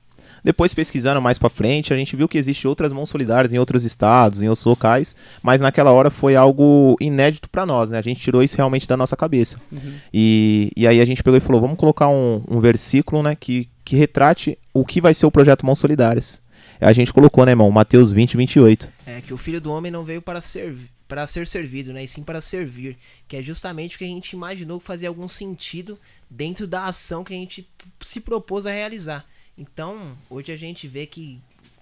Depois 0.43 0.75
pesquisando 0.75 1.21
mais 1.21 1.39
pra 1.39 1.51
frente, 1.51 1.93
a 1.93 1.97
gente 1.97 2.17
viu 2.17 2.29
que 2.29 2.39
existe 2.39 2.67
outras 2.67 2.93
mãos 2.93 3.09
solidárias 3.09 3.53
em 3.53 3.59
outros 3.59 3.85
estados, 3.85 4.43
em 4.43 4.49
outros 4.49 4.65
locais, 4.65 5.15
mas 5.43 5.61
naquela 5.61 5.93
hora 5.93 6.11
foi 6.11 6.37
algo 6.37 6.97
inédito 7.01 7.49
pra 7.49 7.67
nós, 7.67 7.91
né? 7.91 7.99
A 7.99 8.03
gente 8.03 8.21
tirou 8.21 8.43
isso 8.43 8.57
realmente 8.57 8.87
da 8.87 8.97
nossa 8.97 9.17
cabeça. 9.17 9.61
Uhum. 9.71 9.95
E, 10.13 10.71
e 10.77 10.87
aí 10.87 11.01
a 11.01 11.05
gente 11.05 11.23
pegou 11.23 11.37
e 11.37 11.41
falou, 11.41 11.61
vamos 11.61 11.77
colocar 11.77 12.09
um, 12.09 12.43
um 12.49 12.61
versículo, 12.61 13.23
né, 13.23 13.35
que, 13.35 13.69
que 13.85 13.97
retrate 13.97 14.59
o 14.73 14.85
que 14.85 15.01
vai 15.01 15.15
ser 15.15 15.27
o 15.27 15.31
projeto 15.31 15.67
Mãos 15.67 15.79
Solidárias. 15.79 16.41
A 16.81 16.93
gente 16.93 17.13
colocou, 17.13 17.45
né, 17.45 17.53
irmão, 17.53 17.71
Mateus 17.71 18.11
20, 18.11 18.37
28. 18.39 18.91
É 19.05 19.21
que 19.21 19.35
o 19.35 19.37
filho 19.37 19.61
do 19.61 19.71
homem 19.71 19.93
não 19.93 20.03
veio 20.03 20.23
para 20.23 20.41
servir. 20.41 20.89
Para 21.07 21.27
ser 21.27 21.47
servido, 21.47 21.93
né? 21.93 22.05
E 22.05 22.09
sim 22.09 22.23
para 22.23 22.41
servir. 22.41 22.97
Que 23.27 23.37
é 23.37 23.43
justamente 23.43 23.97
o 23.97 23.99
que 23.99 24.05
a 24.05 24.09
gente 24.09 24.33
imaginou 24.33 24.79
que 24.79 24.87
fazia 24.87 25.09
algum 25.09 25.29
sentido 25.29 25.99
dentro 26.31 26.69
da 26.69 26.87
ação 26.87 27.25
que 27.25 27.35
a 27.35 27.37
gente 27.37 27.69
se 28.01 28.21
propôs 28.21 28.65
a 28.65 28.71
realizar. 28.71 29.27
Então, 29.57 30.17
hoje 30.29 30.53
a 30.53 30.57
gente 30.57 30.89
vê 30.89 31.07
que 31.07 31.41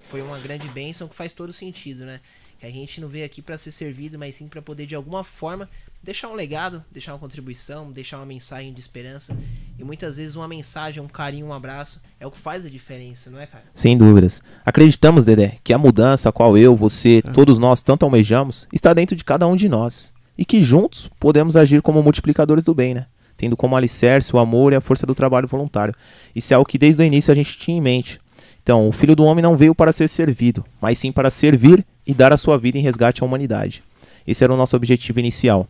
foi 0.09 0.23
uma 0.23 0.39
grande 0.39 0.69
bênção 0.69 1.07
que 1.07 1.15
faz 1.15 1.33
todo 1.33 1.53
sentido, 1.53 2.05
né? 2.05 2.21
Que 2.59 2.67
a 2.67 2.71
gente 2.71 3.01
não 3.01 3.09
veio 3.09 3.25
aqui 3.25 3.41
para 3.41 3.57
ser 3.57 3.71
servido, 3.71 4.19
mas 4.19 4.35
sim 4.35 4.49
para 4.49 4.61
poder 4.61 4.85
de 4.87 4.95
alguma 4.95 5.23
forma 5.23 5.69
deixar 6.03 6.29
um 6.29 6.35
legado, 6.35 6.85
deixar 6.91 7.13
uma 7.13 7.19
contribuição, 7.19 7.93
deixar 7.93 8.17
uma 8.17 8.27
mensagem 8.27 8.73
de 8.73 8.81
esperança. 8.81 9.37
E 9.79 9.85
muitas 9.85 10.17
vezes 10.17 10.35
uma 10.35 10.49
mensagem, 10.49 11.01
um 11.03 11.07
carinho, 11.07 11.47
um 11.47 11.53
abraço 11.53 12.01
é 12.19 12.27
o 12.27 12.31
que 12.31 12.39
faz 12.39 12.67
a 12.67 12.71
diferença, 12.71 13.31
não 13.31 13.39
é, 13.39 13.47
cara? 13.47 13.65
Sem 13.75 13.97
dúvidas. 13.97 14.43
Acreditamos, 14.65 15.25
Dedé, 15.25 15.59
que 15.63 15.73
a 15.73 15.79
mudança 15.79 16.29
a 16.29 16.33
qual 16.33 16.59
eu, 16.59 16.75
você, 16.75 17.23
todos 17.35 17.59
nós 17.59 17.81
tanto 17.81 18.05
almejamos, 18.05 18.67
está 18.73 18.93
dentro 18.93 19.15
de 19.15 19.23
cada 19.23 19.47
um 19.47 19.55
de 19.55 19.69
nós. 19.69 20.13
E 20.37 20.45
que 20.45 20.63
juntos 20.63 21.09
podemos 21.21 21.57
agir 21.57 21.83
como 21.83 22.03
multiplicadores 22.03 22.65
do 22.65 22.75
bem, 22.75 22.95
né? 22.95 23.07
Tendo 23.39 23.57
como 23.57 23.75
alicerce 23.75 24.37
o 24.37 24.39
amor 24.39 24.75
e 24.75 24.77
a 24.77 24.81
força 24.83 25.07
do 25.07 25.15
trabalho 25.15 25.49
voluntário. 25.49 25.95
Isso 26.37 26.53
é 26.53 26.57
algo 26.57 26.69
que 26.69 26.77
desde 26.77 27.01
o 27.01 27.05
início 27.05 27.33
a 27.33 27.35
gente 27.35 27.57
tinha 27.57 27.79
em 27.79 27.81
mente. 27.81 28.21
Então, 28.63 28.87
o 28.87 28.93
Filho 28.93 29.17
do 29.17 29.25
Homem 29.25 29.43
não 29.43 29.57
veio 29.57 29.75
para 29.75 29.93
ser 29.93 30.09
servido, 30.09 30.63
mas 30.79 30.99
sim 30.99 31.11
para 31.11 31.31
servir 31.31 31.87
e 32.07 32.13
dar 32.13 32.35
a 32.35 32.37
sua 32.37 32.59
vida 32.59 32.77
em 32.77 32.83
resgate 32.83 33.23
à 33.23 33.27
humanidade. 33.27 33.83
Esse 34.27 34.45
era 34.45 34.53
o 34.53 34.57
nosso 34.59 34.77
objetivo 34.77 35.19
inicial. 35.19 35.67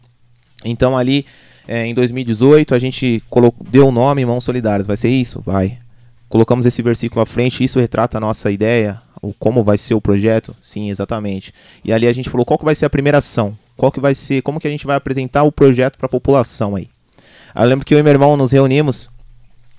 Então, 0.64 0.98
ali 0.98 1.24
eh, 1.68 1.87
em 1.87 1.94
2018, 1.94 2.74
a 2.74 2.78
gente 2.78 3.22
deu 3.70 3.87
o 3.87 3.92
nome 3.92 4.24
Mãos 4.24 4.42
Solidárias. 4.42 4.87
Vai 4.87 4.96
ser 4.96 5.11
isso? 5.11 5.40
Vai. 5.46 5.78
Colocamos 6.28 6.66
esse 6.66 6.83
versículo 6.83 7.22
à 7.22 7.26
frente, 7.26 7.62
isso 7.62 7.78
retrata 7.78 8.18
a 8.18 8.20
nossa 8.20 8.50
ideia, 8.50 9.00
o 9.22 9.33
como 9.33 9.62
vai 9.62 9.78
ser 9.78 9.94
o 9.94 10.00
projeto? 10.00 10.57
Sim, 10.61 10.90
exatamente. 10.90 11.54
E 11.85 11.92
ali 11.92 12.07
a 12.07 12.12
gente 12.12 12.28
falou 12.28 12.44
qual 12.44 12.59
que 12.59 12.64
vai 12.64 12.74
ser 12.74 12.87
a 12.87 12.90
primeira 12.90 13.18
ação, 13.18 13.57
qual 13.76 13.92
que 13.92 14.00
vai 14.00 14.14
ser, 14.14 14.42
como 14.42 14.59
que 14.59 14.66
a 14.66 14.70
gente 14.70 14.87
vai 14.87 14.96
apresentar 14.96 15.44
o 15.44 15.52
projeto 15.52 15.96
para 15.96 16.07
a 16.07 16.11
população 16.11 16.74
aí. 16.74 16.88
Aí 17.54 17.64
eu 17.64 17.68
lembro 17.68 17.84
que 17.84 17.94
eu 17.94 17.98
e 17.98 18.02
meu 18.02 18.12
irmão 18.12 18.37
nos 18.37 18.52
reunimos 18.52 19.11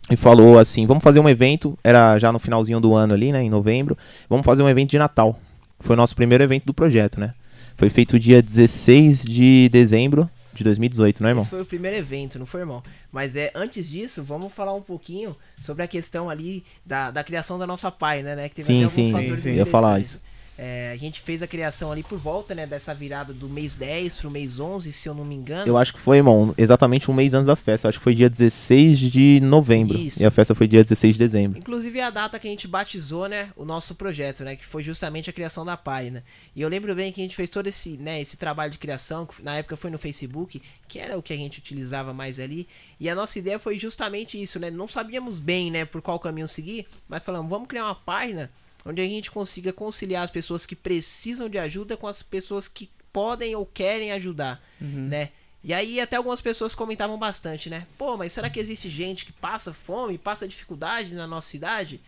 e 0.09 0.15
falou 0.15 0.57
assim, 0.57 0.87
vamos 0.87 1.03
fazer 1.03 1.19
um 1.19 1.29
evento, 1.29 1.77
era 1.83 2.17
já 2.17 2.31
no 2.31 2.39
finalzinho 2.39 2.79
do 2.79 2.95
ano 2.95 3.13
ali, 3.13 3.31
né, 3.31 3.41
em 3.43 3.49
novembro, 3.49 3.97
vamos 4.27 4.45
fazer 4.45 4.63
um 4.63 4.69
evento 4.69 4.91
de 4.91 4.97
Natal. 4.97 5.39
Foi 5.79 5.95
o 5.95 5.97
nosso 5.97 6.15
primeiro 6.15 6.43
evento 6.43 6.65
do 6.65 6.73
projeto, 6.73 7.19
né? 7.19 7.33
Foi 7.77 7.89
feito 7.89 8.19
dia 8.19 8.41
16 8.41 9.23
de 9.23 9.69
dezembro 9.69 10.29
de 10.53 10.63
2018, 10.63 11.21
não 11.21 11.29
é, 11.29 11.31
irmão? 11.31 11.43
Esse 11.43 11.49
foi 11.49 11.61
o 11.61 11.65
primeiro 11.65 11.95
evento, 11.95 12.37
não 12.37 12.45
foi, 12.45 12.61
irmão? 12.61 12.83
Mas 13.11 13.35
é 13.35 13.51
antes 13.55 13.87
disso, 13.87 14.21
vamos 14.21 14.51
falar 14.51 14.73
um 14.73 14.81
pouquinho 14.81 15.35
sobre 15.59 15.83
a 15.83 15.87
questão 15.87 16.29
ali 16.29 16.65
da, 16.85 17.11
da 17.11 17.23
criação 17.23 17.57
da 17.57 17.65
nossa 17.65 17.89
página, 17.89 18.35
né? 18.35 18.49
Que 18.49 18.55
teve 18.55 18.67
Sim, 18.67 18.89
sim, 18.89 19.11
fatores 19.11 19.43
sim, 19.43 19.51
eu 19.51 19.55
ia 19.55 19.65
falar 19.65 19.99
interessantes. 19.99 20.29
É, 20.61 20.91
a 20.91 20.97
gente 20.97 21.21
fez 21.21 21.41
a 21.41 21.47
criação 21.47 21.89
ali 21.89 22.03
por 22.03 22.19
volta, 22.19 22.53
né, 22.53 22.67
dessa 22.67 22.93
virada 22.93 23.31
do 23.31 23.47
mês 23.47 23.77
10 23.77 24.17
pro 24.17 24.29
mês 24.29 24.59
11, 24.59 24.91
se 24.91 25.07
eu 25.07 25.13
não 25.13 25.23
me 25.23 25.33
engano. 25.33 25.65
Eu 25.65 25.77
acho 25.77 25.93
que 25.93 25.99
foi, 26.01 26.17
irmão, 26.17 26.53
exatamente 26.57 27.09
um 27.09 27.13
mês 27.13 27.33
antes 27.33 27.47
da 27.47 27.55
festa. 27.55 27.87
Acho 27.87 27.97
que 27.97 28.03
foi 28.03 28.13
dia 28.13 28.29
16 28.29 28.99
de 28.99 29.39
novembro. 29.39 29.97
Isso. 29.97 30.21
E 30.21 30.25
a 30.25 30.29
festa 30.29 30.53
foi 30.53 30.67
dia 30.67 30.83
16 30.83 31.15
de 31.15 31.19
dezembro. 31.19 31.59
Inclusive 31.59 31.99
é 31.99 32.03
a 32.03 32.09
data 32.09 32.37
que 32.37 32.45
a 32.45 32.49
gente 32.51 32.67
batizou, 32.67 33.29
né, 33.29 33.51
o 33.55 33.63
nosso 33.63 33.95
projeto, 33.95 34.43
né, 34.43 34.57
que 34.57 34.65
foi 34.65 34.83
justamente 34.83 35.29
a 35.29 35.33
criação 35.33 35.63
da 35.63 35.77
página. 35.77 36.25
E 36.53 36.61
eu 36.61 36.67
lembro 36.67 36.93
bem 36.93 37.09
que 37.13 37.21
a 37.21 37.23
gente 37.23 37.37
fez 37.37 37.49
todo 37.49 37.67
esse, 37.67 37.95
né, 37.95 38.19
esse 38.19 38.35
trabalho 38.35 38.73
de 38.73 38.77
criação, 38.77 39.25
que 39.25 39.41
na 39.41 39.55
época 39.55 39.77
foi 39.77 39.89
no 39.89 39.97
Facebook, 39.97 40.61
que 40.89 40.99
era 40.99 41.17
o 41.17 41.23
que 41.23 41.31
a 41.31 41.37
gente 41.37 41.59
utilizava 41.59 42.13
mais 42.13 42.37
ali. 42.37 42.67
E 42.99 43.09
a 43.09 43.15
nossa 43.15 43.39
ideia 43.39 43.59
foi 43.59 43.79
justamente 43.79 44.41
isso, 44.41 44.59
né? 44.59 44.69
Não 44.69 44.89
sabíamos 44.89 45.39
bem, 45.39 45.71
né, 45.71 45.85
por 45.85 46.01
qual 46.01 46.19
caminho 46.19 46.49
seguir, 46.49 46.85
mas 47.07 47.23
falamos, 47.23 47.49
vamos 47.49 47.69
criar 47.69 47.85
uma 47.85 47.95
página 47.95 48.51
onde 48.85 49.01
a 49.01 49.05
gente 49.05 49.29
consiga 49.31 49.73
conciliar 49.73 50.23
as 50.23 50.31
pessoas 50.31 50.65
que 50.65 50.75
precisam 50.75 51.49
de 51.49 51.57
ajuda 51.57 51.97
com 51.97 52.07
as 52.07 52.21
pessoas 52.21 52.67
que 52.67 52.89
podem 53.11 53.55
ou 53.55 53.65
querem 53.65 54.11
ajudar, 54.11 54.61
né? 54.79 55.29
E 55.63 55.73
aí 55.73 55.99
até 55.99 56.15
algumas 56.15 56.39
pessoas 56.39 56.73
comentavam 56.73 57.17
bastante, 57.17 57.69
né? 57.69 57.85
Pô, 57.97 58.15
mas 58.15 58.31
será 58.31 58.49
que 58.49 58.59
existe 58.59 58.89
gente 58.89 59.25
que 59.25 59.33
passa 59.33 59.73
fome, 59.73 60.17
passa 60.17 60.47
dificuldade 60.47 61.13
na 61.13 61.27
nossa 61.27 61.49
cidade? 61.49 61.99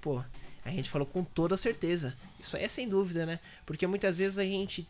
Pô, 0.00 0.22
a 0.64 0.70
gente 0.70 0.90
falou 0.90 1.06
com 1.06 1.22
toda 1.22 1.56
certeza. 1.56 2.14
Isso 2.40 2.56
aí 2.56 2.64
é 2.64 2.68
sem 2.68 2.88
dúvida, 2.88 3.24
né? 3.24 3.38
Porque 3.64 3.86
muitas 3.86 4.18
vezes 4.18 4.36
a 4.36 4.44
gente 4.44 4.88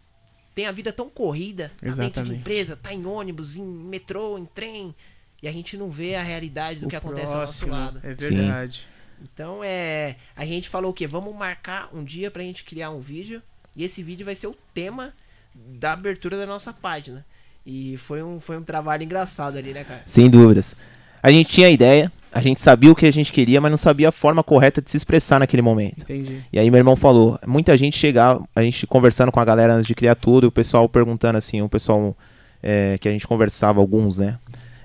tem 0.54 0.66
a 0.66 0.72
vida 0.72 0.92
tão 0.92 1.08
corrida, 1.08 1.68
tá 1.68 1.86
dentro 1.86 1.94
de 1.94 2.02
Exatamente. 2.02 2.40
empresa, 2.40 2.76
tá 2.76 2.92
em 2.92 3.04
ônibus, 3.04 3.56
em 3.56 3.64
metrô, 3.64 4.38
em 4.38 4.46
trem, 4.46 4.94
e 5.42 5.46
a 5.46 5.52
gente 5.52 5.76
não 5.76 5.90
vê 5.90 6.16
a 6.16 6.22
realidade 6.22 6.80
do 6.80 6.86
O 6.86 6.88
que 6.88 6.96
acontece 6.96 7.32
ao 7.32 7.40
nosso 7.40 7.66
próximo, 7.66 7.72
lado. 7.72 8.00
É 8.02 8.14
verdade. 8.14 8.86
Então 9.22 9.60
é. 9.62 10.16
A 10.36 10.44
gente 10.44 10.68
falou 10.68 10.90
o 10.90 10.94
quê? 10.94 11.06
Vamos 11.06 11.34
marcar 11.34 11.88
um 11.92 12.04
dia 12.04 12.30
pra 12.30 12.42
gente 12.42 12.64
criar 12.64 12.90
um 12.90 13.00
vídeo. 13.00 13.42
E 13.76 13.84
esse 13.84 14.02
vídeo 14.02 14.24
vai 14.24 14.34
ser 14.34 14.46
o 14.46 14.56
tema 14.74 15.12
da 15.54 15.92
abertura 15.92 16.36
da 16.36 16.46
nossa 16.46 16.72
página. 16.72 17.24
E 17.64 17.96
foi 17.98 18.22
um, 18.22 18.40
foi 18.40 18.56
um 18.56 18.62
trabalho 18.62 19.02
engraçado 19.02 19.58
ali, 19.58 19.72
né, 19.72 19.84
cara? 19.84 20.02
Sem 20.06 20.30
dúvidas. 20.30 20.74
A 21.22 21.30
gente 21.30 21.50
tinha 21.50 21.66
a 21.66 21.70
ideia, 21.70 22.10
a 22.32 22.40
gente 22.40 22.60
sabia 22.60 22.90
o 22.90 22.94
que 22.94 23.06
a 23.06 23.12
gente 23.12 23.32
queria, 23.32 23.60
mas 23.60 23.70
não 23.70 23.78
sabia 23.78 24.08
a 24.08 24.12
forma 24.12 24.42
correta 24.42 24.80
de 24.80 24.90
se 24.90 24.96
expressar 24.96 25.40
naquele 25.40 25.62
momento. 25.62 26.02
Entendi. 26.02 26.44
E 26.52 26.58
aí 26.58 26.70
meu 26.70 26.78
irmão 26.78 26.96
falou, 26.96 27.38
muita 27.46 27.76
gente 27.76 27.96
chegava, 27.98 28.42
a 28.54 28.62
gente 28.62 28.86
conversando 28.86 29.32
com 29.32 29.40
a 29.40 29.44
galera 29.44 29.74
antes 29.74 29.86
de 29.86 29.94
criar 29.94 30.14
tudo, 30.14 30.46
e 30.46 30.48
o 30.48 30.52
pessoal 30.52 30.88
perguntando 30.88 31.36
assim, 31.36 31.60
o 31.60 31.68
pessoal 31.68 32.16
é, 32.62 32.96
que 32.98 33.08
a 33.08 33.12
gente 33.12 33.26
conversava, 33.26 33.80
alguns, 33.80 34.18
né? 34.18 34.38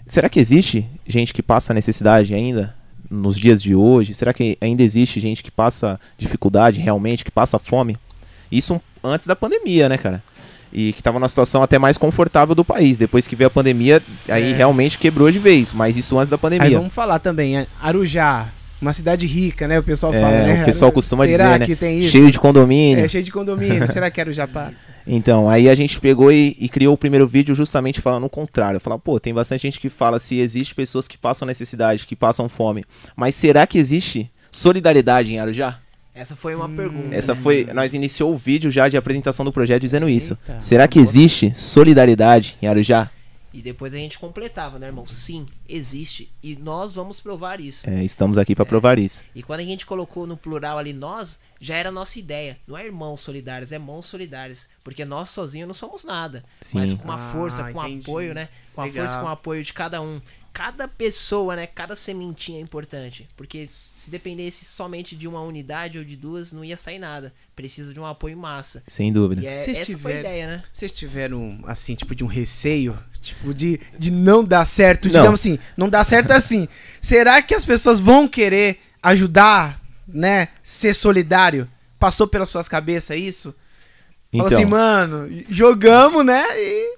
Será 0.05 0.27
que 0.27 0.39
existe 0.39 0.86
gente 1.07 1.34
que 1.34 1.41
passa 1.41 1.73
necessidade 1.73 2.34
ainda 2.34 2.75
nos 3.14 3.38
dias 3.38 3.61
de 3.61 3.76
hoje? 3.76 4.14
Será 4.14 4.34
que 4.34 4.57
ainda 4.59 4.82
existe 4.84 5.20
gente 5.20 5.43
que 5.43 5.51
passa 5.51 5.99
dificuldade 6.18 6.80
realmente, 6.82 7.24
que 7.24 7.32
passa 7.32 7.59
fome? 7.59 7.95
Isso 8.51 8.82
antes 9.03 9.28
da 9.28 9.36
pandemia, 9.36 9.88
né, 9.88 9.97
cara? 9.97 10.24
E 10.72 10.91
que 10.93 11.03
tava 11.03 11.20
numa 11.20 11.30
situação 11.30 11.61
até 11.61 11.78
mais 11.78 11.97
confortável 11.97 12.55
do 12.55 12.66
país. 12.66 12.97
Depois 12.97 13.28
que 13.28 13.36
veio 13.36 13.47
a 13.47 13.51
pandemia, 13.51 14.01
aí 14.28 14.51
É. 14.53 14.55
realmente 14.55 14.97
quebrou 14.97 15.30
de 15.30 15.38
vez. 15.38 15.72
Mas 15.72 15.95
isso 15.95 16.18
antes 16.18 16.30
da 16.30 16.36
Aí 16.36 16.39
pandemia. 16.41 16.78
vamos 16.80 16.93
falar 16.93 17.20
também, 17.20 17.68
Arujá, 17.80 18.49
uma 18.84 18.93
cidade 18.93 19.25
rica, 19.25 19.67
né? 19.67 19.79
O 19.79 19.84
pessoal 19.84 20.13
É, 20.13 20.19
fala, 20.21 20.31
né? 20.43 20.61
o 20.61 20.65
pessoal 20.65 20.91
costuma 20.91 21.25
Será 21.25 21.45
dizer, 21.47 21.59
né? 21.59 21.65
que 21.65 21.75
tem 21.75 21.99
isso? 22.01 22.11
Cheio 22.11 22.29
de 22.29 22.39
condomínio. 22.39 23.03
É, 23.03 23.07
cheio 23.07 23.23
de 23.23 23.31
condomínio. 23.31 23.88
Será 23.91 24.11
que 24.11 24.19
Arujá 24.21 24.47
passa? 24.47 24.89
Então, 25.07 25.49
aí 25.49 25.67
a 25.69 25.75
gente 25.75 25.99
pegou 25.99 26.31
e, 26.31 26.55
e 26.59 26.69
criou 26.69 26.93
o 26.93 26.97
primeiro 26.97 27.27
vídeo 27.27 27.53
justamente 27.55 27.99
falando 27.99 28.25
o 28.25 28.29
contrário. 28.29 28.79
Falar, 28.79 28.97
pô, 28.99 29.19
tem 29.19 29.34
bastante 29.34 29.63
gente 29.63 29.79
que 29.79 29.89
fala 29.89 30.19
se 30.19 30.39
existe 30.39 30.73
pessoas 30.75 31.07
que 31.07 31.17
passam 31.17 31.45
necessidade, 31.45 32.05
que 32.07 32.15
passam 32.15 32.47
fome. 32.47 32.84
Mas 33.15 33.36
será 33.36 33.65
que 33.67 33.77
existe 33.77 34.29
solidariedade 34.51 35.34
em 35.34 35.39
Arujá? 35.39 35.79
Essa 36.15 36.36
foi 36.36 36.53
uma 36.55 36.65
Hum. 36.67 36.75
pergunta. 36.75 37.15
Essa 37.15 37.36
foi. 37.36 37.67
Nós 37.73 37.93
iniciou 37.93 38.34
o 38.34 38.38
vídeo 38.38 38.69
já 38.69 38.88
de 38.88 38.95
apresentação 38.95 39.43
do 39.43 39.51
projeto 39.51 39.81
dizendo 39.81 40.07
isso. 40.07 40.38
Eita. 40.47 40.61
Será 40.61 40.88
que 40.88 40.99
existe 40.99 41.51
solidariedade 41.55 42.55
em 42.61 42.67
Arujá? 42.67 43.09
E 43.53 43.61
depois 43.61 43.93
a 43.93 43.97
gente 43.97 44.17
completava, 44.17 44.79
né, 44.79 44.87
irmão? 44.87 45.05
Sim, 45.07 45.45
existe. 45.69 46.31
E 46.41 46.55
nós 46.55 46.93
vamos 46.93 47.19
provar 47.19 47.61
isso. 47.61 47.87
É, 47.87 48.03
estamos 48.03 48.37
aqui 48.39 48.55
para 48.55 48.65
provar 48.65 48.97
isso. 48.97 49.23
E 49.35 49.43
quando 49.43 49.59
a 49.59 49.63
gente 49.63 49.85
colocou 49.85 50.25
no 50.25 50.35
plural 50.35 50.79
ali 50.79 50.91
nós, 50.91 51.39
já 51.61 51.75
era 51.75 51.89
a 51.89 51.91
nossa 51.91 52.17
ideia. 52.17 52.57
Não 52.67 52.75
é 52.75 52.83
irmãos 52.85 53.21
solidários, 53.21 53.71
é 53.71 53.77
mãos 53.77 54.07
solidárias. 54.07 54.67
Porque 54.83 55.05
nós 55.05 55.29
sozinhos 55.29 55.67
não 55.67 55.73
somos 55.75 56.03
nada. 56.03 56.43
Mas 56.73 56.89
Sim. 56.89 56.97
com 56.97 57.03
uma 57.05 57.15
Ah, 57.15 57.31
força, 57.31 57.71
com 57.71 57.85
entendi. 57.85 58.01
apoio, 58.09 58.33
né? 58.33 58.49
Com 58.73 58.81
a 58.81 58.85
Legal. 58.85 59.05
força, 59.05 59.19
com 59.21 59.25
o 59.27 59.29
apoio 59.29 59.63
de 59.63 59.71
cada 59.71 60.01
um. 60.01 60.19
Cada 60.51 60.87
pessoa, 60.87 61.55
né? 61.55 61.67
Cada 61.67 61.95
sementinha 61.95 62.57
é 62.57 62.61
importante. 62.61 63.29
Porque 63.37 63.69
se 64.03 64.11
dependesse 64.11 64.65
somente 64.65 65.15
de 65.15 65.27
uma 65.27 65.41
unidade 65.41 65.97
ou 65.97 66.03
de 66.03 66.15
duas, 66.15 66.51
não 66.51 66.63
ia 66.63 66.75
sair 66.77 66.99
nada. 66.99 67.33
Precisa 67.55 67.93
de 67.93 67.99
um 67.99 68.05
apoio 68.05 68.37
massa. 68.37 68.83
Sem 68.87 69.11
dúvidas. 69.11 69.43
E 69.45 69.47
é, 69.47 69.57
Vocês 69.57 69.77
essa 69.79 69.85
foi 69.85 69.93
a 69.93 69.97
tiveram- 69.97 70.19
ideia, 70.19 70.47
né? 70.47 70.63
Vocês 70.71 70.91
tiveram, 70.91 71.59
assim, 71.65 71.95
tipo, 71.95 72.13
de 72.15 72.23
um 72.23 72.27
receio? 72.27 72.97
Tipo, 73.21 73.53
de, 73.53 73.79
de 73.97 74.11
não 74.11 74.43
dar 74.43 74.65
certo? 74.65 75.05
Não. 75.05 75.11
Digamos 75.11 75.39
assim, 75.39 75.57
não 75.77 75.87
dá 75.89 76.03
certo 76.03 76.31
assim. 76.33 76.67
Será 77.01 77.41
que 77.41 77.55
as 77.55 77.63
pessoas 77.65 77.99
vão 77.99 78.27
querer 78.27 78.79
ajudar, 79.01 79.81
né? 80.07 80.49
Ser 80.63 80.93
solidário? 80.93 81.69
Passou 81.99 82.27
pelas 82.27 82.49
suas 82.49 82.67
cabeças 82.67 83.17
isso? 83.19 83.55
Fala 84.31 84.47
Então, 84.47 84.57
assim, 84.57 84.65
mano, 84.65 85.29
jogamos, 85.49 86.25
né? 86.25 86.43
E... 86.59 86.97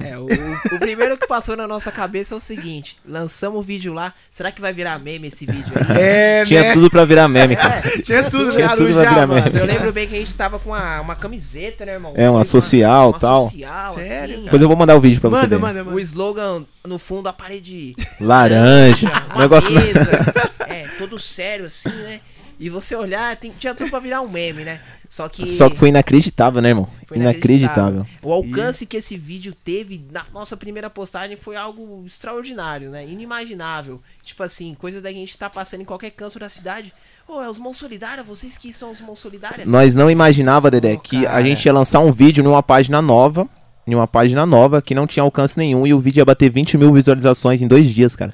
É, 0.00 0.18
o, 0.18 0.22
o- 0.24 0.76
o 0.76 0.78
primeiro 0.78 1.16
que 1.16 1.26
passou 1.26 1.56
na 1.56 1.66
nossa 1.66 1.90
cabeça 1.92 2.34
é 2.34 2.36
o 2.38 2.40
seguinte: 2.40 2.96
lançamos 3.06 3.58
o 3.58 3.62
vídeo 3.62 3.92
lá. 3.92 4.12
Será 4.30 4.50
que 4.50 4.60
vai 4.60 4.72
virar 4.72 4.98
meme 4.98 5.28
esse 5.28 5.46
vídeo 5.46 5.72
aí? 5.76 5.96
É, 6.00 6.44
tinha 6.44 6.62
né? 6.62 6.72
tudo 6.72 6.90
para 6.90 7.04
virar 7.04 7.28
meme. 7.28 7.56
cara. 7.56 7.82
Tinha 8.02 8.24
tudo, 8.30 8.50
Tinha 8.52 8.68
né? 8.68 8.76
tudo 8.76 8.92
pra 8.92 8.98
Arujá, 9.00 9.10
virar 9.10 9.26
mano. 9.26 9.42
meme. 9.44 9.58
Eu 9.58 9.64
lembro 9.66 9.92
bem 9.92 10.06
que 10.08 10.14
a 10.14 10.18
gente 10.18 10.34
tava 10.34 10.58
com 10.58 10.70
uma, 10.70 11.00
uma 11.00 11.14
camiseta, 11.16 11.84
né, 11.86 11.92
irmão? 11.94 12.12
É, 12.16 12.28
uma 12.28 12.38
Uma- 12.38 12.44
social, 12.44 13.10
uma 13.10 13.18
tal. 13.18 13.44
social, 13.44 13.94
Sério, 13.94 14.34
assim. 14.36 14.44
Depois 14.44 14.62
eu 14.62 14.68
vou 14.68 14.76
mandar 14.76 14.94
o 14.96 15.00
vídeo 15.00 15.20
pra 15.20 15.30
você 15.30 15.42
Manda, 15.42 15.56
ver. 15.56 15.62
manda, 15.62 15.82
O 15.82 15.86
manda. 15.86 16.00
slogan 16.02 16.64
no 16.86 16.98
fundo, 16.98 17.28
a 17.28 17.32
parede 17.32 17.94
Laranja. 18.20 19.08
uma 19.30 19.36
o 19.36 19.40
negócio 19.40 19.72
mesa, 19.72 20.34
é, 20.68 20.86
todo 20.98 21.18
sério 21.18 21.66
assim, 21.66 21.88
né? 21.90 22.20
E 22.58 22.70
você 22.70 22.96
olhar, 22.96 23.36
tem, 23.36 23.50
tinha 23.52 23.74
tudo 23.74 23.90
pra 23.90 23.98
virar 23.98 24.22
um 24.22 24.28
meme, 24.28 24.64
né? 24.64 24.80
Só 25.08 25.28
que, 25.28 25.46
Só 25.46 25.70
que 25.70 25.76
foi 25.76 25.90
inacreditável, 25.90 26.60
né, 26.60 26.70
irmão? 26.70 26.88
Foi 27.06 27.16
inacreditável. 27.16 28.06
o 28.22 28.32
alcance 28.32 28.84
que 28.86 28.96
esse 28.96 29.16
vídeo 29.16 29.54
teve 29.64 30.04
na 30.10 30.24
nossa 30.32 30.56
primeira 30.56 30.90
postagem 30.90 31.36
foi 31.36 31.54
algo 31.54 32.04
extraordinário, 32.06 32.90
né? 32.90 33.04
Inimaginável. 33.06 34.00
Tipo 34.24 34.42
assim, 34.42 34.74
coisa 34.74 35.00
da 35.00 35.12
gente 35.12 35.30
estar 35.30 35.48
passando 35.48 35.82
em 35.82 35.84
qualquer 35.84 36.10
canto 36.10 36.38
da 36.38 36.48
cidade. 36.48 36.92
Ô, 37.28 37.40
é 37.40 37.48
os 37.48 37.58
mãos 37.58 37.76
solidárias? 37.76 38.26
Vocês 38.26 38.58
que 38.58 38.72
são 38.72 38.90
os 38.90 39.00
mãos 39.00 39.18
solidárias? 39.18 39.66
Nós 39.66 39.94
não 39.94 40.10
imaginava, 40.10 40.70
Dedé, 40.70 40.96
que 40.96 41.26
a 41.26 41.30
cara. 41.30 41.44
gente 41.44 41.64
ia 41.66 41.72
lançar 41.72 42.00
um 42.00 42.12
vídeo 42.12 42.42
numa 42.42 42.62
página 42.62 43.00
nova, 43.00 43.48
em 43.86 43.94
uma 43.94 44.06
página 44.06 44.44
nova 44.44 44.82
que 44.82 44.94
não 44.94 45.06
tinha 45.06 45.22
alcance 45.22 45.56
nenhum 45.56 45.86
e 45.86 45.94
o 45.94 46.00
vídeo 46.00 46.20
ia 46.20 46.24
bater 46.24 46.50
20 46.50 46.76
mil 46.76 46.92
visualizações 46.92 47.62
em 47.62 47.68
dois 47.68 47.88
dias, 47.88 48.16
cara. 48.16 48.32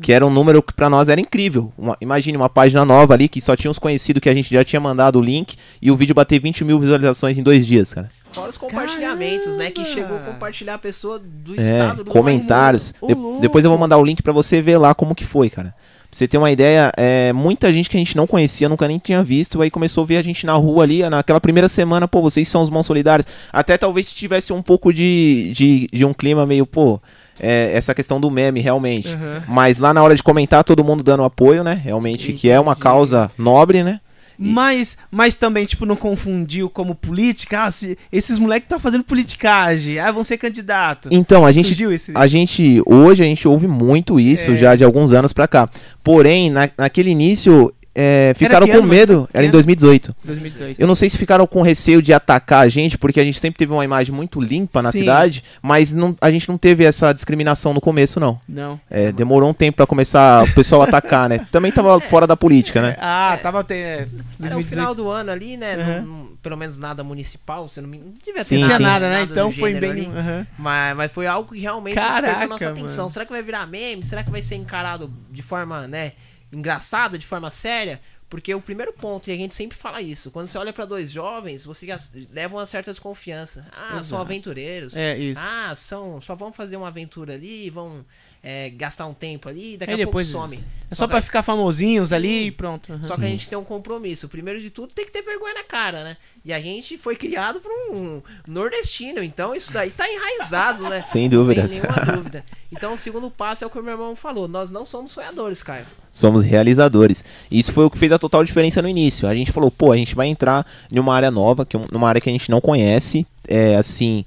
Que 0.00 0.12
era 0.12 0.26
um 0.26 0.30
número 0.30 0.62
que 0.62 0.72
pra 0.72 0.88
nós 0.88 1.08
era 1.08 1.20
incrível. 1.20 1.72
Uma- 1.76 1.96
imagine 2.00 2.36
uma 2.36 2.48
página 2.48 2.84
nova 2.84 3.12
ali 3.14 3.28
que 3.28 3.40
só 3.40 3.54
tinha 3.54 3.70
uns 3.70 3.78
conhecidos 3.78 4.20
que 4.22 4.28
a 4.28 4.34
gente 4.34 4.50
já 4.52 4.64
tinha 4.64 4.80
mandado 4.80 5.18
o 5.18 5.22
link 5.22 5.56
e 5.82 5.90
o 5.90 5.96
vídeo 5.96 6.14
bater 6.14 6.40
20 6.40 6.64
mil 6.64 6.80
visualizações 6.80 7.36
em 7.36 7.42
dois 7.42 7.66
dias, 7.66 7.92
cara. 7.92 8.10
Fora 8.32 8.48
os 8.48 8.56
compartilhamentos, 8.56 9.56
né? 9.56 9.66
Que 9.70 9.82
Caramba! 9.82 9.92
chegou 9.94 10.16
a 10.16 10.20
compartilhar 10.20 10.74
a 10.74 10.78
pessoa 10.78 11.18
do 11.18 11.54
É, 11.54 11.56
estado 11.58 12.04
do 12.04 12.10
comentários. 12.10 12.94
De- 13.06 13.40
depois 13.40 13.64
eu 13.64 13.70
vou 13.70 13.78
mandar 13.78 13.98
o 13.98 14.04
link 14.04 14.22
pra 14.22 14.32
você 14.32 14.62
ver 14.62 14.78
lá 14.78 14.94
como 14.94 15.14
que 15.16 15.24
foi, 15.24 15.50
cara. 15.50 15.74
Pra 16.10 16.18
você 16.18 16.26
ter 16.26 16.38
uma 16.38 16.50
ideia, 16.50 16.90
é, 16.96 17.32
muita 17.32 17.72
gente 17.72 17.88
que 17.88 17.96
a 17.96 18.00
gente 18.00 18.16
não 18.16 18.26
conhecia, 18.26 18.68
nunca 18.68 18.88
nem 18.88 18.98
tinha 18.98 19.22
visto, 19.22 19.62
aí 19.62 19.70
começou 19.70 20.02
a 20.02 20.06
ver 20.08 20.16
a 20.16 20.22
gente 20.22 20.44
na 20.44 20.54
rua 20.54 20.82
ali, 20.82 21.08
naquela 21.08 21.40
primeira 21.40 21.68
semana, 21.68 22.08
pô, 22.08 22.20
vocês 22.20 22.48
são 22.48 22.62
os 22.62 22.68
mãos 22.68 22.84
solidários. 22.84 23.26
Até 23.52 23.78
talvez 23.78 24.10
tivesse 24.10 24.52
um 24.52 24.60
pouco 24.60 24.92
de, 24.92 25.52
de, 25.54 25.88
de 25.92 26.04
um 26.04 26.12
clima 26.12 26.44
meio, 26.44 26.66
pô, 26.66 27.00
é, 27.38 27.70
essa 27.72 27.94
questão 27.94 28.20
do 28.20 28.28
meme, 28.28 28.58
realmente. 28.60 29.08
Aham. 29.14 29.44
Mas 29.46 29.78
lá 29.78 29.94
na 29.94 30.02
hora 30.02 30.16
de 30.16 30.22
comentar, 30.22 30.64
todo 30.64 30.82
mundo 30.82 31.04
dando 31.04 31.22
apoio, 31.22 31.62
né? 31.62 31.80
Realmente, 31.82 32.32
que 32.32 32.50
é 32.50 32.58
uma 32.58 32.72
Entendi. 32.72 32.82
causa 32.82 33.30
nobre, 33.38 33.84
né? 33.84 34.00
Mas, 34.42 34.96
mas 35.10 35.34
também, 35.34 35.66
tipo, 35.66 35.84
não 35.84 35.94
confundiu 35.96 36.70
como 36.70 36.94
política. 36.94 37.64
Ah, 37.64 37.70
se- 37.70 37.98
esses 38.10 38.38
moleques 38.38 38.68
tá 38.68 38.78
fazendo 38.78 39.04
politicagem. 39.04 39.98
Ah, 39.98 40.10
vão 40.10 40.24
ser 40.24 40.38
candidato. 40.38 41.08
Então, 41.12 41.44
a 41.44 41.52
gente 41.52 41.74
esse... 41.92 42.12
A 42.14 42.26
gente, 42.26 42.82
hoje 42.86 43.22
a 43.22 43.26
gente 43.26 43.46
ouve 43.46 43.66
muito 43.66 44.18
isso 44.18 44.52
É. 44.52 44.56
já 44.56 44.74
de 44.74 44.82
alguns 44.84 45.12
anos 45.12 45.32
pra 45.32 45.46
cá. 45.46 45.68
Porém, 46.02 46.48
na- 46.50 46.70
naquele 46.78 47.10
início, 47.10 47.72
é, 48.00 48.34
ficaram 48.34 48.66
com 48.66 48.78
ano, 48.78 48.86
medo. 48.88 49.28
Era 49.32 49.42
em 49.44 49.46
ano? 49.46 49.52
2018. 49.52 50.14
2018. 50.24 50.80
Eu 50.80 50.86
não 50.86 50.94
sei 50.94 51.08
se 51.08 51.18
ficaram 51.18 51.46
com 51.46 51.60
receio 51.62 52.00
de 52.00 52.12
atacar 52.12 52.64
a 52.64 52.68
gente, 52.68 52.96
porque 52.96 53.20
a 53.20 53.24
gente 53.24 53.38
sempre 53.38 53.58
teve 53.58 53.72
uma 53.72 53.84
imagem 53.84 54.14
muito 54.14 54.40
limpa 54.40 54.80
na 54.82 54.90
Sim. 54.92 55.00
cidade, 55.00 55.44
mas 55.62 55.92
não- 55.92 56.16
a 56.20 56.30
gente 56.30 56.48
não 56.48 56.56
teve 56.56 56.84
essa 56.84 57.12
discriminação 57.12 57.74
no 57.74 57.80
começo, 57.80 58.18
não. 58.18 58.40
Não. 58.48 58.80
É, 58.90 59.12
demorou 59.12 59.50
um 59.50 59.54
tempo 59.54 59.76
pra 59.76 59.86
começar 59.86 60.44
o 60.44 60.54
pessoal 60.54 60.82
a 60.82 60.84
atacar, 60.84 61.28
né? 61.28 61.46
Também 61.50 61.70
tava 61.72 62.00
fora 62.08 62.26
da 62.26 62.36
política, 62.36 62.80
né? 62.80 62.96
Ah, 63.00 63.32
É. 63.34 63.36
tava 63.36 63.60
até. 63.60 63.74
É, 63.80 63.92
Era 63.98 64.06
o 64.06 64.38
2018. 64.38 64.68
final 64.70 64.94
do 64.94 65.08
ano 65.08 65.30
ali, 65.30 65.56
né? 65.56 65.74
Aham. 65.74 66.00
não- 66.00 66.06
não- 66.24 66.30
pelo 66.42 66.56
menos 66.56 66.78
nada 66.78 67.04
municipal, 67.04 67.68
você 67.68 67.82
não 67.82 67.88
me. 67.88 67.98
Não 67.98 68.12
devia 68.24 68.36
ter 68.36 68.44
Sim, 68.44 68.58
Não 68.60 68.66
tinha 68.68 68.78
sim. 68.78 68.82
nada, 68.82 69.10
né? 69.10 69.26
do 69.26 69.32
Então 69.32 69.52
foi 69.52 69.74
bem. 69.74 70.10
aham. 70.16 70.46
Mas, 70.58 70.96
mas 70.96 71.12
foi 71.12 71.26
algo 71.26 71.52
que 71.52 71.60
realmente 71.60 71.96
Caraca, 71.96 72.20
despertou 72.22 72.48
nossa 72.48 72.64
mano. 72.64 72.76
atenção. 72.78 73.10
Será 73.10 73.26
que 73.26 73.30
vai 73.32 73.42
virar 73.42 73.66
meme? 73.66 74.02
Será 74.06 74.22
que 74.22 74.30
vai 74.30 74.40
ser 74.40 74.54
encarado 74.54 75.10
de 75.30 75.42
forma, 75.42 75.86
né, 75.86 76.12
engraçada, 76.52 77.18
de 77.18 77.26
forma 77.26 77.50
séria? 77.50 78.00
Porque 78.28 78.54
o 78.54 78.60
primeiro 78.60 78.92
ponto, 78.92 79.28
e 79.28 79.32
a 79.32 79.36
gente 79.36 79.52
sempre 79.52 79.76
fala 79.76 80.00
isso, 80.00 80.30
quando 80.30 80.46
você 80.46 80.56
olha 80.56 80.72
pra 80.72 80.84
dois 80.84 81.10
jovens, 81.10 81.64
você 81.64 81.88
leva 82.32 82.54
uma 82.56 82.64
certa 82.66 82.92
desconfiança. 82.92 83.66
Ah, 83.72 83.88
são 83.90 83.98
Exato. 83.98 84.22
aventureiros. 84.22 84.96
É 84.96 85.18
isso. 85.18 85.40
Ah, 85.44 85.74
são, 85.74 86.20
só 86.20 86.36
vão 86.36 86.52
fazer 86.52 86.76
uma 86.76 86.86
aventura 86.86 87.34
ali, 87.34 87.68
vão 87.70 88.04
é, 88.40 88.70
gastar 88.70 89.06
um 89.06 89.12
tempo 89.12 89.48
ali, 89.48 89.76
daqui 89.76 89.90
Aí 89.92 90.00
a 90.00 90.04
depois- 90.06 90.30
pouco 90.30 90.46
some. 90.48 90.64
É 90.88 90.94
só 90.94 91.06
que- 91.06 91.10
pra 91.10 91.20
ficar 91.20 91.42
famosinhos 91.42 92.12
ali 92.12 92.46
e 92.46 92.50
pronto. 92.52 92.92
aham. 92.92 93.02
só 93.02 93.16
que 93.16 93.24
a 93.24 93.28
gente 93.28 93.48
tem 93.48 93.58
um 93.58 93.64
compromisso. 93.64 94.28
Primeiro 94.28 94.60
de 94.60 94.70
tudo, 94.70 94.94
tem 94.94 95.04
que 95.04 95.10
ter 95.10 95.22
vergonha 95.22 95.54
na 95.54 95.64
cara, 95.64 96.04
né? 96.04 96.16
E 96.44 96.52
a 96.52 96.60
gente 96.60 96.96
foi 96.96 97.16
criado 97.16 97.60
por 97.60 97.70
um 97.92 98.22
nordestino, 98.46 99.22
então 99.24 99.56
isso 99.56 99.72
daí 99.72 99.90
tá 99.90 100.08
enraizado, 100.08 100.88
né? 100.88 101.04
Sem 101.04 101.28
dúvidas. 101.28 101.72
tem 101.72 101.80
nenhuma 101.82 102.00
dúvida. 102.14 102.44
Então 102.70 102.94
o 102.94 102.98
segundo 102.98 103.28
passo 103.28 103.64
é 103.64 103.66
o 103.66 103.70
que 103.70 103.78
o 103.78 103.82
meu 103.82 103.94
irmão 103.94 104.14
falou. 104.14 104.46
Nós 104.46 104.70
não 104.70 104.86
somos 104.86 105.10
sonhadores, 105.10 105.62
Caio. 105.64 105.84
Somos 106.12 106.44
realizadores. 106.44 107.24
E 107.50 107.58
Isso 107.58 107.72
foi 107.72 107.84
o 107.84 107.90
que 107.90 107.98
fez 107.98 108.10
a 108.12 108.18
total 108.18 108.42
diferença 108.44 108.82
no 108.82 108.88
início. 108.88 109.28
A 109.28 109.34
gente 109.34 109.52
falou, 109.52 109.70
pô, 109.70 109.92
a 109.92 109.96
gente 109.96 110.14
vai 110.14 110.26
entrar 110.26 110.66
numa 110.92 111.14
área 111.14 111.30
nova, 111.30 111.64
que 111.64 111.76
é 111.76 111.78
um- 111.78 111.86
numa 111.92 112.08
área 112.08 112.20
que 112.20 112.28
a 112.28 112.32
gente 112.32 112.50
não 112.50 112.60
conhece, 112.60 113.26
é 113.48 113.76
assim, 113.76 114.24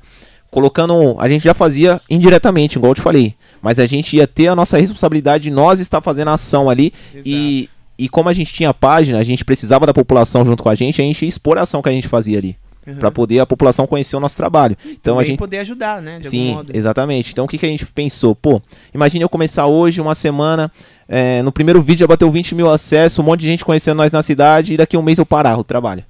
colocando, 0.49 1.15
a 1.19 1.27
gente 1.27 1.43
já 1.43 1.53
fazia 1.53 1.99
indiretamente, 2.09 2.77
igual 2.77 2.91
eu 2.91 2.95
te 2.95 3.01
falei, 3.01 3.33
mas 3.61 3.79
a 3.79 3.85
gente 3.85 4.15
ia 4.15 4.27
ter 4.27 4.47
a 4.47 4.55
nossa 4.55 4.77
responsabilidade 4.77 5.45
de 5.45 5.51
nós 5.51 5.79
estar 5.79 6.01
fazendo 6.01 6.27
a 6.29 6.33
ação 6.33 6.69
ali 6.69 6.93
e 7.25 7.69
e 7.95 8.09
como 8.09 8.27
a 8.27 8.33
gente 8.33 8.51
tinha 8.51 8.69
a 8.69 8.73
página, 8.73 9.19
a 9.19 9.23
gente 9.23 9.45
precisava 9.45 9.85
da 9.85 9.93
população 9.93 10.43
junto 10.43 10.63
com 10.63 10.69
a 10.69 10.73
gente, 10.75 10.99
a 10.99 11.05
gente 11.05 11.21
ia 11.21 11.29
expor 11.29 11.59
a 11.59 11.61
ação 11.61 11.79
que 11.81 11.87
a 11.89 11.91
gente 11.91 12.07
fazia 12.07 12.39
ali, 12.39 12.57
Aham. 12.87 12.97
Pra 12.97 13.11
poder 13.11 13.39
a 13.39 13.45
população 13.45 13.85
conhecer 13.87 14.15
o 14.15 14.19
nosso 14.19 14.35
trabalho. 14.35 14.75
Então 14.85 15.17
a 15.19 15.23
gente 15.23 15.37
poder 15.37 15.59
ajudar, 15.59 16.01
né? 16.01 16.17
De 16.19 16.27
Sim, 16.27 16.47
algum 16.49 16.55
modo. 16.57 16.71
exatamente. 16.75 17.31
Então 17.31 17.45
o 17.45 17.47
que, 17.47 17.57
que 17.57 17.65
a 17.65 17.69
gente 17.69 17.85
pensou? 17.85 18.35
Pô, 18.35 18.61
imagine 18.93 19.23
eu 19.23 19.29
começar 19.29 19.67
hoje, 19.67 20.01
uma 20.01 20.13
semana, 20.15 20.69
é, 21.07 21.41
no 21.41 21.51
primeiro 21.51 21.81
vídeo 21.81 21.99
já 22.01 22.07
bateu 22.07 22.29
20 22.31 22.55
mil 22.55 22.69
acessos, 22.69 23.19
um 23.19 23.23
monte 23.23 23.41
de 23.41 23.47
gente 23.47 23.63
conhecendo 23.65 23.97
nós 23.97 24.11
na 24.11 24.21
cidade, 24.23 24.73
e 24.73 24.77
daqui 24.77 24.95
a 24.95 24.99
um 24.99 25.03
mês 25.03 25.17
eu 25.19 25.25
parar 25.25 25.57
o 25.57 25.63
trabalho. 25.63 26.03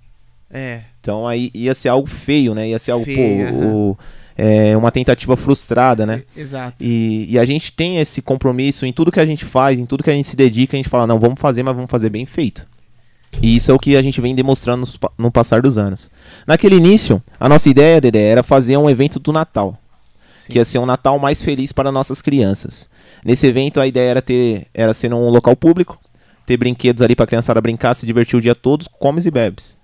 É. 0.52 0.82
Então 1.02 1.28
aí 1.28 1.50
ia 1.54 1.74
ser 1.74 1.90
algo 1.90 2.08
feio, 2.08 2.54
né? 2.54 2.70
Ia 2.70 2.80
ser 2.80 2.92
algo, 2.92 3.06
Feio, 3.06 3.50
pô, 3.54 3.60
o- 3.66 3.98
é 4.38 4.76
uma 4.76 4.92
tentativa 4.92 5.36
frustrada, 5.38 6.06
né? 6.06 6.24
Exato. 6.36 6.76
E, 6.80 7.28
e 7.30 7.38
a 7.38 7.46
gente 7.46 7.72
tem 7.72 7.98
esse 8.00 8.22
compromisso 8.22 8.86
em 8.86 8.92
tudo 8.94 9.12
que 9.12 9.20
a 9.20 9.26
gente 9.26 9.46
faz, 9.46 9.78
em 9.80 9.86
tudo 9.86 10.04
que 10.04 10.10
a 10.10 10.14
gente 10.16 10.28
se 10.28 10.36
dedica, 10.36 10.76
a 10.76 10.80
gente 10.80 10.90
fala, 10.90 11.06
não, 11.06 11.20
vamos 11.20 11.40
fazer, 11.40 11.62
mas 11.64 11.76
vamos 11.76 11.90
fazer 11.92 12.10
bem 12.10 12.26
feito. 12.26 12.66
E 13.42 13.56
isso 13.56 13.70
é 13.72 13.74
o 13.74 13.80
que 13.80 13.96
a 13.96 14.02
gente 14.02 14.22
vem 14.22 14.34
demonstrando 14.36 14.88
pa- 15.00 15.12
no 15.18 15.32
passar 15.32 15.62
dos 15.62 15.78
anos. 15.78 16.10
Naquele 16.48 16.76
início, 16.76 17.22
a 17.40 17.50
nossa 17.50 17.68
ideia, 17.70 18.00
Dedé, 18.02 18.24
era 18.30 18.44
fazer 18.44 18.78
um 18.78 18.90
evento 18.90 19.20
do 19.20 19.32
Natal. 19.34 19.78
Que 20.52 20.58
ia 20.58 20.66
ser 20.66 20.80
um 20.80 20.86
Natal 20.86 21.18
mais 21.20 21.42
feliz 21.42 21.72
para 21.72 21.92
nossas 21.92 22.22
crianças. 22.22 22.90
Nesse 23.24 23.48
evento, 23.48 23.80
a 23.80 23.88
ideia 23.88 24.12
era 24.12 24.22
ter 24.22 24.68
era 24.74 24.94
ser 24.94 25.10
num 25.10 25.30
local 25.30 25.56
público, 25.56 26.00
ter 26.46 26.58
brinquedos 26.58 27.02
ali 27.02 27.16
para 27.16 27.24
a 27.24 27.28
criançada 27.28 27.62
brincar, 27.62 27.94
se 27.94 28.06
divertir 28.06 28.38
o 28.38 28.42
dia 28.42 28.56
todo, 28.56 28.90
comes 29.00 29.26
e 29.26 29.32
bebes. 29.32 29.78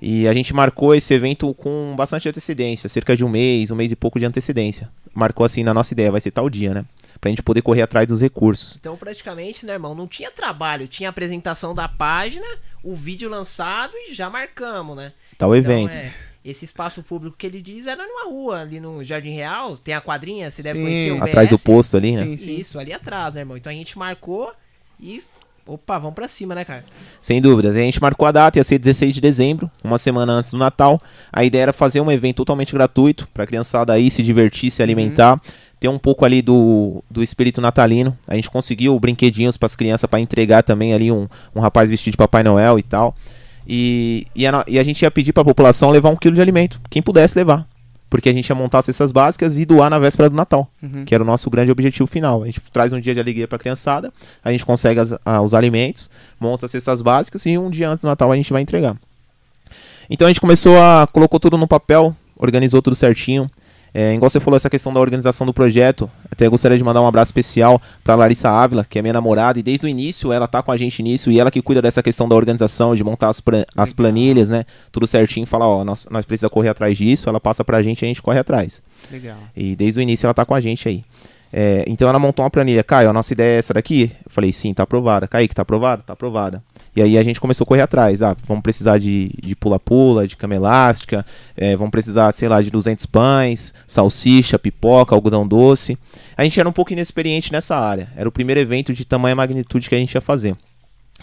E 0.00 0.28
a 0.28 0.32
gente 0.32 0.54
marcou 0.54 0.94
esse 0.94 1.12
evento 1.12 1.52
com 1.54 1.94
bastante 1.96 2.28
antecedência, 2.28 2.88
cerca 2.88 3.16
de 3.16 3.24
um 3.24 3.28
mês, 3.28 3.70
um 3.70 3.74
mês 3.74 3.90
e 3.90 3.96
pouco 3.96 4.18
de 4.18 4.24
antecedência. 4.24 4.88
Marcou 5.12 5.44
assim 5.44 5.64
na 5.64 5.74
nossa 5.74 5.92
ideia, 5.92 6.12
vai 6.12 6.20
ser 6.20 6.30
tal 6.30 6.48
dia, 6.48 6.72
né? 6.72 6.84
Pra 7.20 7.30
gente 7.30 7.42
poder 7.42 7.62
correr 7.62 7.82
atrás 7.82 8.06
dos 8.06 8.20
recursos. 8.20 8.76
Então, 8.78 8.96
praticamente, 8.96 9.66
né, 9.66 9.72
irmão, 9.72 9.96
não 9.96 10.06
tinha 10.06 10.30
trabalho, 10.30 10.86
tinha 10.86 11.08
apresentação 11.08 11.74
da 11.74 11.88
página, 11.88 12.46
o 12.84 12.94
vídeo 12.94 13.28
lançado 13.28 13.92
e 14.08 14.14
já 14.14 14.30
marcamos, 14.30 14.96
né? 14.96 15.12
Tal 15.36 15.54
Então, 15.56 15.72
evento. 15.72 15.96
é, 15.96 16.12
esse 16.50 16.64
espaço 16.64 17.02
público 17.02 17.36
que 17.36 17.46
ele 17.46 17.60
diz 17.60 17.86
era 17.86 18.02
numa 18.06 18.30
rua, 18.30 18.60
ali 18.62 18.80
no 18.80 19.04
Jardim 19.04 19.30
Real, 19.30 19.76
tem 19.76 19.94
a 19.94 20.00
quadrinha, 20.00 20.50
você 20.50 20.62
deve 20.62 20.78
Sim. 20.78 20.84
conhecer 20.84 21.12
o 21.12 21.24
Atrás 21.24 21.50
do 21.50 21.56
BS. 21.56 21.64
posto 21.64 21.96
ali, 21.96 22.16
né? 22.16 22.24
Sim, 22.24 22.36
sim. 22.36 22.56
Isso, 22.56 22.78
ali 22.78 22.92
atrás, 22.92 23.34
né, 23.34 23.40
irmão? 23.40 23.56
Então 23.56 23.70
a 23.70 23.74
gente 23.74 23.98
marcou 23.98 24.52
e. 24.98 25.22
Opa, 25.66 25.98
vamos 25.98 26.14
pra 26.14 26.26
cima, 26.26 26.54
né, 26.54 26.64
cara? 26.64 26.82
Sem 27.20 27.42
dúvidas. 27.42 27.76
A 27.76 27.80
gente 27.80 28.00
marcou 28.00 28.26
a 28.26 28.32
data, 28.32 28.58
ia 28.58 28.64
ser 28.64 28.78
16 28.78 29.14
de 29.14 29.20
dezembro, 29.20 29.70
uma 29.84 29.98
semana 29.98 30.32
antes 30.32 30.50
do 30.50 30.56
Natal. 30.56 30.98
A 31.30 31.44
ideia 31.44 31.64
era 31.64 31.72
fazer 31.74 32.00
um 32.00 32.10
evento 32.10 32.36
totalmente 32.36 32.72
gratuito, 32.72 33.28
pra 33.34 33.46
criançada 33.46 33.92
aí 33.92 34.10
se 34.10 34.22
divertir, 34.22 34.70
se 34.70 34.82
alimentar, 34.82 35.38
ter 35.78 35.88
um 35.88 35.98
pouco 35.98 36.24
ali 36.24 36.40
do, 36.40 37.04
do 37.10 37.22
espírito 37.22 37.60
natalino. 37.60 38.16
A 38.26 38.34
gente 38.34 38.48
conseguiu 38.48 38.98
brinquedinhos 38.98 39.58
pras 39.58 39.76
crianças 39.76 40.08
pra 40.08 40.18
entregar 40.18 40.62
também 40.62 40.94
ali 40.94 41.12
um, 41.12 41.28
um 41.54 41.60
rapaz 41.60 41.90
vestido 41.90 42.12
de 42.12 42.16
Papai 42.16 42.42
Noel 42.42 42.78
e 42.78 42.82
tal. 42.82 43.14
E, 43.68 44.26
e, 44.34 44.46
a, 44.46 44.64
e 44.66 44.78
a 44.78 44.82
gente 44.82 45.02
ia 45.02 45.10
pedir 45.10 45.32
pra 45.32 45.44
população 45.44 45.90
levar 45.90 46.08
um 46.08 46.16
quilo 46.16 46.34
de 46.34 46.40
alimento, 46.40 46.80
quem 46.88 47.02
pudesse 47.02 47.36
levar. 47.36 47.66
Porque 48.10 48.30
a 48.30 48.32
gente 48.32 48.48
ia 48.48 48.54
montar 48.54 48.78
as 48.78 48.86
cestas 48.86 49.12
básicas 49.12 49.58
e 49.58 49.66
doar 49.66 49.90
na 49.90 49.98
véspera 49.98 50.30
do 50.30 50.36
Natal, 50.36 50.66
Uhum. 50.82 51.04
que 51.04 51.14
era 51.14 51.22
o 51.22 51.26
nosso 51.26 51.50
grande 51.50 51.70
objetivo 51.70 52.06
final. 52.06 52.42
A 52.42 52.46
gente 52.46 52.62
traz 52.72 52.90
um 52.94 52.98
dia 53.00 53.12
de 53.12 53.20
alegria 53.20 53.46
pra 53.46 53.58
criançada, 53.58 54.10
a 54.42 54.50
gente 54.50 54.64
consegue 54.64 54.98
as- 54.98 55.14
ah, 55.26 55.42
os 55.42 55.52
alimentos, 55.52 56.08
monta 56.40 56.64
as 56.64 56.72
cestas 56.72 57.02
básicas 57.02 57.44
e 57.44 57.58
um 57.58 57.68
dia 57.68 57.90
antes 57.90 58.00
do 58.02 58.08
Natal 58.08 58.32
a 58.32 58.36
gente 58.36 58.50
vai 58.50 58.62
entregar. 58.62 58.96
Então 60.08 60.26
a 60.26 60.30
gente 60.30 60.40
começou 60.40 60.78
a. 60.78 61.06
colocou 61.12 61.38
tudo 61.38 61.58
no 61.58 61.68
papel, 61.68 62.16
organizou 62.38 62.80
tudo 62.80 62.96
certinho. 62.96 63.50
É, 63.92 64.14
igual 64.14 64.28
você 64.28 64.40
falou, 64.40 64.56
essa 64.56 64.70
questão 64.70 64.92
da 64.92 65.00
organização 65.00 65.46
do 65.46 65.52
projeto, 65.52 66.10
até 66.30 66.48
gostaria 66.48 66.76
de 66.76 66.84
mandar 66.84 67.00
um 67.00 67.06
abraço 67.06 67.30
especial 67.30 67.80
pra 68.04 68.14
Larissa 68.14 68.50
Ávila, 68.50 68.84
que 68.88 68.98
é 68.98 69.02
minha 69.02 69.12
namorada, 69.12 69.58
e 69.58 69.62
desde 69.62 69.86
o 69.86 69.88
início 69.88 70.32
ela 70.32 70.46
tá 70.46 70.62
com 70.62 70.70
a 70.70 70.76
gente 70.76 71.02
nisso, 71.02 71.30
e 71.30 71.40
ela 71.40 71.50
que 71.50 71.62
cuida 71.62 71.80
dessa 71.80 72.02
questão 72.02 72.28
da 72.28 72.36
organização, 72.36 72.94
de 72.94 73.02
montar 73.02 73.28
as, 73.28 73.42
as 73.76 73.92
planilhas, 73.92 74.48
né? 74.48 74.64
Tudo 74.92 75.06
certinho, 75.06 75.46
fala, 75.46 75.66
ó, 75.66 75.84
nós, 75.84 76.06
nós 76.10 76.24
precisamos 76.24 76.52
correr 76.52 76.68
atrás 76.68 76.96
disso, 76.96 77.28
ela 77.28 77.40
passa 77.40 77.64
pra 77.64 77.82
gente 77.82 78.02
e 78.02 78.04
a 78.04 78.08
gente 78.08 78.22
corre 78.22 78.38
atrás. 78.38 78.82
Legal. 79.10 79.38
E 79.56 79.74
desde 79.74 80.00
o 80.00 80.02
início 80.02 80.26
ela 80.26 80.34
tá 80.34 80.44
com 80.44 80.54
a 80.54 80.60
gente 80.60 80.88
aí. 80.88 81.04
É, 81.52 81.84
então 81.86 82.08
ela 82.08 82.18
montou 82.18 82.44
uma 82.44 82.50
planilha. 82.50 82.82
Caio, 82.84 83.08
a 83.08 83.12
nossa 83.12 83.32
ideia 83.32 83.56
é 83.56 83.58
essa 83.58 83.74
daqui? 83.74 84.12
Eu 84.24 84.30
falei, 84.30 84.52
sim, 84.52 84.74
tá 84.74 84.82
aprovada. 84.82 85.26
Kaique, 85.26 85.54
tá 85.54 85.62
aprovada? 85.62 86.02
Tá 86.02 86.12
aprovada. 86.12 86.62
E 86.94 87.02
aí 87.02 87.16
a 87.16 87.22
gente 87.22 87.40
começou 87.40 87.64
a 87.64 87.66
correr 87.66 87.82
atrás. 87.82 88.22
Ah, 88.22 88.36
vamos 88.46 88.62
precisar 88.62 88.98
de 88.98 89.30
de 89.42 89.56
pula-pula, 89.56 90.26
de 90.26 90.36
cama 90.36 90.54
elástica, 90.54 91.24
é, 91.56 91.76
vamos 91.76 91.90
precisar, 91.90 92.30
sei 92.32 92.48
lá, 92.48 92.60
de 92.60 92.70
200 92.70 93.06
pães, 93.06 93.74
salsicha, 93.86 94.58
pipoca, 94.58 95.14
algodão 95.14 95.46
doce. 95.46 95.98
A 96.36 96.44
gente 96.44 96.58
era 96.60 96.68
um 96.68 96.72
pouco 96.72 96.92
inexperiente 96.92 97.52
nessa 97.52 97.76
área. 97.76 98.08
Era 98.16 98.28
o 98.28 98.32
primeiro 98.32 98.60
evento 98.60 98.92
de 98.92 99.04
tamanha 99.04 99.34
magnitude 99.34 99.88
que 99.88 99.94
a 99.94 99.98
gente 99.98 100.14
ia 100.14 100.20
fazer. 100.20 100.56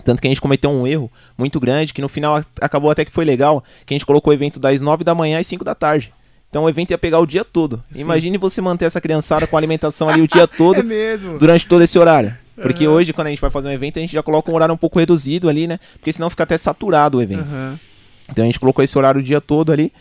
Tanto 0.04 0.22
que 0.22 0.28
a 0.28 0.32
gente 0.32 0.42
cometeu 0.42 0.70
um 0.70 0.86
erro 0.86 1.10
muito 1.38 1.60
grande, 1.60 1.94
que 1.94 2.02
no 2.02 2.10
final 2.10 2.44
acabou 2.60 2.92
até 2.92 3.06
que 3.06 3.12
foi 3.12 3.24
legal, 3.24 3.64
que 3.86 3.94
a 3.94 3.96
gente 3.96 4.06
colocou 4.06 4.32
o 4.32 4.34
evento 4.34 4.60
das 4.60 4.82
9 4.82 5.04
da 5.04 5.16
manhã 5.16 5.40
às 5.40 5.48
5 5.48 5.64
da 5.64 5.74
tarde. 5.74 6.14
Então 6.56 6.64
o 6.64 6.70
evento 6.70 6.92
ia 6.92 6.98
pegar 6.98 7.20
o 7.20 7.26
dia 7.26 7.44
todo. 7.44 7.84
Sim. 7.92 8.00
Imagine 8.00 8.38
você 8.38 8.62
manter 8.62 8.86
essa 8.86 9.02
criançada 9.02 9.46
com 9.46 9.58
alimentação 9.58 10.08
ali 10.08 10.22
o 10.22 10.28
dia 10.28 10.48
todo 10.58 10.80
É 10.80 10.84
mesmo. 10.84 11.38
durante 11.38 11.68
todo 11.68 11.82
esse 11.82 12.00
horário. 12.00 12.34
Porque 12.56 12.88
hoje, 12.88 13.12
quando 13.12 13.28
a 13.28 13.30
gente 13.30 13.42
vai 13.42 13.52
fazer 13.52 13.68
um 13.68 13.72
evento, 13.72 14.00
a 14.00 14.02
gente 14.02 14.14
já 14.14 14.24
coloca 14.24 14.50
um 14.50 14.56
horário 14.56 14.74
um 14.74 14.78
pouco 14.78 14.98
reduzido 14.98 15.50
ali, 15.50 15.68
né? 15.68 15.78
Porque 15.98 16.14
senão 16.14 16.30
fica 16.30 16.44
até 16.44 16.58
saturado 16.58 17.18
o 17.18 17.22
evento. 17.22 17.54
Aham. 17.54 17.78
Então 18.32 18.42
a 18.42 18.46
gente 18.46 18.58
colocou 18.58 18.82
esse 18.82 18.98
horário 18.98 19.20
o 19.20 19.24
dia 19.24 19.42
todo 19.42 19.70
ali. 19.70 19.92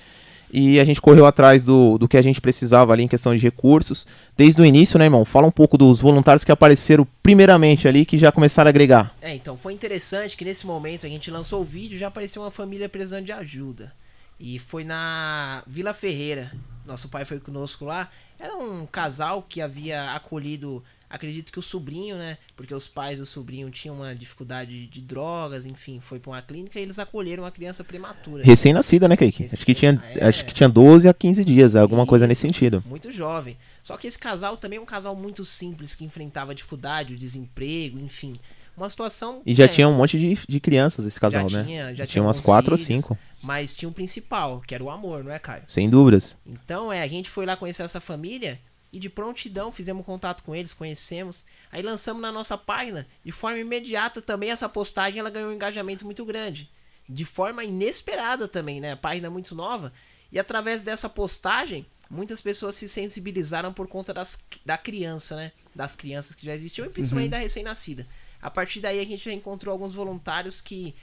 E 0.53 0.79
a 0.79 0.85
gente 0.85 1.03
correu 1.03 1.27
atrás 1.27 1.65
do, 1.65 1.99
do 1.99 2.07
que 2.07 2.17
a 2.17 2.23
gente 2.23 2.41
precisava 2.41 2.93
ali 2.93 3.03
em 3.03 3.09
questão 3.09 3.35
de 3.35 3.43
recursos. 3.43 4.07
Desde 4.37 4.63
o 4.63 4.65
início, 4.65 4.97
né, 4.97 5.07
irmão? 5.07 5.25
Fala 5.25 5.49
um 5.49 5.51
pouco 5.51 5.77
dos 5.77 6.01
voluntários 6.01 6.45
que 6.45 6.53
apareceram 6.53 7.05
primeiramente 7.21 7.89
ali, 7.89 8.05
que 8.05 8.17
já 8.17 8.31
começaram 8.31 8.69
a 8.69 8.71
agregar. 8.71 9.13
É, 9.21 9.35
então 9.35 9.57
foi 9.57 9.73
interessante 9.73 10.37
que 10.37 10.45
nesse 10.45 10.65
momento 10.65 11.05
a 11.05 11.09
gente 11.09 11.33
lançou 11.33 11.63
o 11.63 11.65
vídeo 11.65 11.99
já 11.99 12.07
apareceu 12.07 12.43
uma 12.43 12.53
família 12.53 12.89
precisando 12.89 13.25
de 13.25 13.33
ajuda. 13.33 13.93
E 14.39 14.59
foi 14.59 14.85
na 14.85 15.63
Vila 15.67 15.95
Ferreira. 15.95 16.53
Nosso 16.85 17.09
pai 17.09 17.25
foi 17.25 17.41
conosco 17.41 17.85
lá. 17.85 18.11
Era 18.39 18.57
um 18.57 18.85
casal 18.85 19.43
que 19.43 19.61
havia 19.63 20.13
acolhido, 20.13 20.83
acredito 21.09 21.51
que 21.51 21.59
o 21.59 21.63
sobrinho, 21.63 22.17
né? 22.17 22.37
Porque 22.57 22.75
os 22.75 22.87
pais 22.87 23.19
do 23.19 23.25
sobrinho 23.25 23.71
tinham 23.71 23.97
uma 23.97 24.15
dificuldade 24.15 24.87
de 24.89 25.01
drogas, 25.01 25.65
enfim, 25.65 25.99
foi 26.01 26.19
pra 26.19 26.33
uma 26.33 26.43
clínica 26.43 26.79
e 26.79 26.83
eles 26.83 26.99
acolheram 26.99 27.45
uma 27.45 27.51
criança 27.51 27.83
prematura. 27.83 28.45
Recém-nascida, 28.45 29.09
né, 29.09 29.17
Kaique? 29.17 29.49
Acho 29.51 29.65
que, 29.65 29.73
tinha, 29.75 30.03
É. 30.17 30.27
acho 30.27 30.45
que 30.45 30.53
tinha 30.53 30.69
12 30.69 31.09
a 31.09 31.15
15 31.15 31.43
dias, 31.45 31.75
alguma 31.75 32.05
coisa 32.05 32.27
Isso. 32.27 32.29
nesse 32.29 32.43
sentido. 32.43 32.83
Muito 32.87 33.11
jovem. 33.11 33.57
Só 33.83 33.97
que 33.97 34.07
esse 34.07 34.19
casal 34.19 34.57
também 34.59 34.79
é 34.79 34.83
um 34.83 34.87
casal 34.87 35.17
muito 35.17 35.43
simples 35.45 35.95
que 35.95 36.05
enfrentava 36.05 36.55
dificuldade, 36.55 37.15
o 37.15 37.19
desemprego, 37.19 37.99
enfim. 37.99 38.35
Uma 38.77 38.91
situação. 38.91 39.41
E 39.47 39.55
já 39.55 39.65
é, 39.65 39.69
tinha 39.69 39.89
um 39.89 39.97
monte 39.97 40.19
de, 40.19 40.39
de 40.49 40.61
crianças 40.61 41.07
esse 41.07 41.21
casal, 41.21 41.49
já 41.49 41.59
né? 41.59 41.65
Tinha, 41.65 41.85
já 41.89 41.95
tinha 41.95 42.07
tinha 42.07 42.23
umas 42.23 42.41
quatro 42.41 42.73
ou 42.73 42.79
filhos, 42.79 43.05
cinco, 43.05 43.19
Mas 43.43 43.75
tinha 43.75 43.89
um 43.89 43.93
principal, 43.93 44.61
que 44.67 44.75
era 44.75 44.83
o 44.83 44.91
amor, 44.91 45.23
não 45.23 45.31
é, 45.31 45.39
Caio? 45.39 45.63
sem 45.69 45.89
dúvidas. 45.89 46.37
Então, 46.45 46.93
é, 46.93 47.01
a 47.03 47.07
gente 47.07 47.31
foi 47.31 47.47
lá 47.47 47.57
conhecer 47.57 47.83
essa 47.83 48.01
família 48.01 48.61
e 48.93 48.99
de 48.99 49.09
prontidão 49.09 49.73
fizemos 49.73 50.07
contato 50.07 50.43
com 50.45 50.55
eles, 50.55 50.73
conhecemos. 50.73 51.45
Aí 51.71 51.83
lançamos 51.83 52.23
na 52.23 52.31
nossa 52.31 52.57
página, 52.57 53.07
de 53.25 53.33
forma 53.33 53.59
imediata 53.59 54.23
também 54.23 54.51
essa 54.51 54.69
postagem 54.69 55.19
ela 55.19 55.31
ganhou 55.31 55.51
um 55.51 55.55
engajamento 55.55 56.05
muito 56.05 56.25
grande. 56.25 56.71
De 57.09 57.25
forma 57.25 57.65
inesperada 57.65 58.47
também, 58.47 58.81
né? 58.81 58.93
A 58.93 58.97
página 58.97 59.27
é 59.27 59.31
muito 59.31 59.55
nova. 59.55 59.93
E 60.31 60.39
através 60.39 60.81
dessa 60.83 61.09
postagem, 61.09 61.87
muitas 62.09 62.41
pessoas 62.41 62.77
se 62.77 62.89
sensibilizaram 62.89 63.73
por 63.73 63.89
conta 63.89 64.15
das, 64.15 64.39
da 64.65 64.79
criança, 64.79 65.37
né? 65.37 65.53
Das 65.75 65.97
crianças 65.97 66.35
que 66.35 66.47
já 66.47 66.55
existiam 66.55 66.87
e 66.87 66.91
principalmente 66.91 67.31
da 67.31 67.39
recém-nascida. 67.39 68.07
A 68.45 68.51
partir 68.51 68.79
daí 68.81 69.01
a 69.01 69.05
gente 69.05 69.25
já 69.25 69.33
encontrou 69.33 69.73
alguns 69.73 69.93
voluntários 69.95 70.61
que 70.61 70.95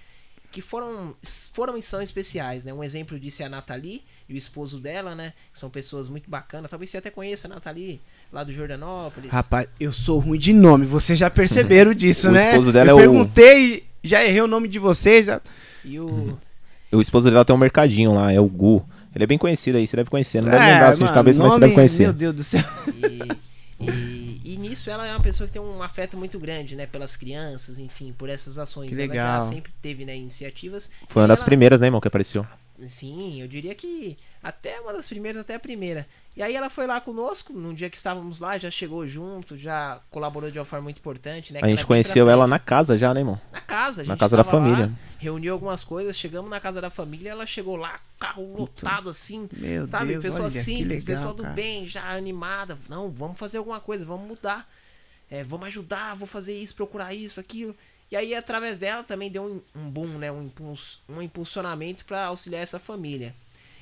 que 0.52 0.62
foram, 0.62 1.16
foram 1.54 1.78
e 1.78 1.82
são 1.82 2.02
especiais, 2.02 2.66
né? 2.66 2.74
Um 2.74 2.84
exemplo 2.84 3.18
disso 3.18 3.42
é 3.42 3.46
a 3.46 3.50
Nathalie 3.50 4.04
e 4.28 4.34
o 4.34 4.38
esposo 4.38 4.80
dela, 4.82 5.16
né? 5.16 5.32
São 5.54 5.70
pessoas 5.70 6.10
muito 6.10 6.30
bacanas. 6.30 6.70
Talvez 6.70 6.90
você 6.90 6.98
até 6.98 7.10
conheça 7.10 7.48
a 7.48 7.50
Nathalie, 7.50 8.02
lá 8.34 8.44
do 8.44 8.52
Jordanópolis. 8.52 9.32
Rapaz, 9.32 9.70
eu 9.80 9.94
sou 9.94 10.20
ruim 10.20 10.38
de 10.38 10.52
nome, 10.52 10.86
vocês 10.86 11.18
já 11.18 11.30
perceberam 11.30 11.94
disso, 11.96 12.28
O 12.28 12.32
né? 12.34 12.50
esposo 12.50 12.74
dela 12.74 12.90
eu 12.92 13.00
é 13.00 13.08
o- 13.08 13.12
perguntei, 13.12 13.86
já 14.04 14.22
errei 14.26 14.42
o 14.42 14.48
nome 14.48 14.68
de 14.68 14.78
vocês, 14.78 15.28
já... 15.28 15.40
E 15.86 15.98
o. 15.98 16.38
O 16.92 17.00
esposo 17.00 17.32
dela 17.32 17.46
tem 17.46 17.56
um 17.56 17.60
mercadinho 17.60 18.14
lá, 18.14 18.30
é 18.34 18.40
o 18.42 18.46
Gu. 18.50 18.86
Ele 19.16 19.24
é 19.24 19.28
bem 19.28 19.38
conhecido 19.38 19.78
aí, 19.78 19.88
você 19.88 19.96
deve 19.96 20.10
conhecer. 20.10 20.42
Não 20.42 20.52
deve 20.52 20.66
É, 20.66 20.74
lembrar 20.74 20.90
assim 20.90 21.06
de 21.06 21.14
cabeça, 21.14 21.42
mas 21.42 21.54
você 21.54 21.60
nome- 21.60 21.62
deve 21.62 21.76
conhecer. 21.76 22.04
Meu 22.04 22.14
Deus 22.14 22.36
do 22.36 22.44
céu. 22.44 22.64
E, 23.80 23.86
e, 23.90 24.21
e 24.54 24.58
nisso 24.58 24.90
ela 24.90 25.06
é 25.08 25.12
uma 25.12 25.22
pessoa 25.22 25.48
que 25.48 25.54
tem 25.54 25.62
um 25.62 25.82
afeto 25.84 26.18
muito 26.18 26.40
grande, 26.40 26.76
né? 26.76 26.86
Pelas 26.86 27.16
crianças, 27.16 27.80
enfim, 27.80 28.14
por 28.18 28.30
essas 28.30 28.58
ações. 28.58 28.90
Que 28.90 28.96
Ela 29.02 29.10
legal. 29.12 29.42
já 29.44 29.48
sempre 29.50 29.72
teve, 29.82 30.06
né, 30.06 30.16
iniciativas. 30.16 30.90
Foi 31.08 31.22
uma 31.22 31.28
das 31.28 31.40
ela- 31.40 31.46
primeiras, 31.46 31.80
né, 31.80 31.88
irmão, 31.88 32.02
que 32.02 32.08
apareceu. 32.08 32.46
Sim, 32.88 33.42
eu 33.42 33.48
diria 33.48 33.74
que 33.76 34.18
até 34.42 34.80
uma 34.80 34.94
das 34.94 35.08
primeiras, 35.08 35.42
até 35.42 35.56
a 35.56 35.60
primeira. 35.60 36.08
E 36.36 36.42
aí 36.42 36.56
ela 36.56 36.70
foi 36.70 36.88
lá 36.88 37.02
conosco, 37.02 37.52
num 37.52 37.74
dia 37.74 37.90
que 37.90 37.98
estávamos 37.98 38.40
lá, 38.40 38.58
já 38.58 38.72
chegou 38.72 39.06
junto, 39.06 39.58
já 39.58 40.00
colaborou 40.10 40.50
de 40.50 40.58
uma 40.58 40.64
forma 40.66 40.84
muito 40.84 40.98
importante, 40.98 41.52
né? 41.52 41.60
A 41.62 41.68
gente 41.68 41.86
conheceu 41.86 42.30
ela 42.30 42.48
na 42.48 42.58
casa 42.58 42.98
já, 42.98 43.14
né, 43.14 43.20
irmão? 43.20 43.40
Na 43.52 43.60
casa, 43.60 44.02
a 44.02 44.04
gente 44.06 44.10
Na 44.10 44.18
casa 44.18 44.38
da 44.38 44.44
tava 44.44 44.58
lá, 44.58 44.64
família. 44.66 44.92
reuniu 45.18 45.52
algumas 45.54 45.84
coisas, 45.84 46.18
chegamos 46.18 46.50
na 46.50 46.60
casa 46.60 46.80
da 46.80 46.90
família, 46.90 47.32
ela 47.32 47.46
chegou 47.46 47.76
lá, 47.76 48.00
carro 48.18 48.54
lotado 48.58 49.10
assim, 49.10 49.50
Meu 49.56 49.86
sabe? 49.88 50.08
Deus, 50.08 50.24
pessoa 50.24 50.44
olha, 50.44 50.50
simples, 50.50 51.04
legal, 51.04 51.18
pessoa 51.18 51.34
do 51.34 51.44
cara. 51.44 51.54
bem, 51.54 51.86
já 51.88 52.10
animada. 52.10 52.78
Não, 52.88 53.10
vamos 53.12 53.38
fazer 53.38 53.58
alguma 53.58 53.80
coisa, 53.82 54.06
vamos 54.06 54.26
mudar. 54.28 54.70
É, 55.30 55.44
vamos 55.44 55.68
ajudar, 55.68 56.16
vou 56.16 56.28
fazer 56.28 56.58
isso, 56.58 56.74
procurar 56.76 57.14
isso, 57.14 57.40
aquilo. 57.40 57.76
E 58.12 58.16
aí, 58.18 58.36
através 58.36 58.78
dela, 58.78 59.04
também 59.04 59.32
deu 59.32 59.44
um, 59.44 59.62
um 59.80 59.90
boom, 59.90 60.18
né? 60.18 60.30
Um, 60.32 60.44
impulso, 60.44 61.00
um 61.08 61.22
impulsionamento 61.22 62.04
para 62.06 62.26
auxiliar 62.26 62.62
essa 62.62 62.78
família. 62.78 63.34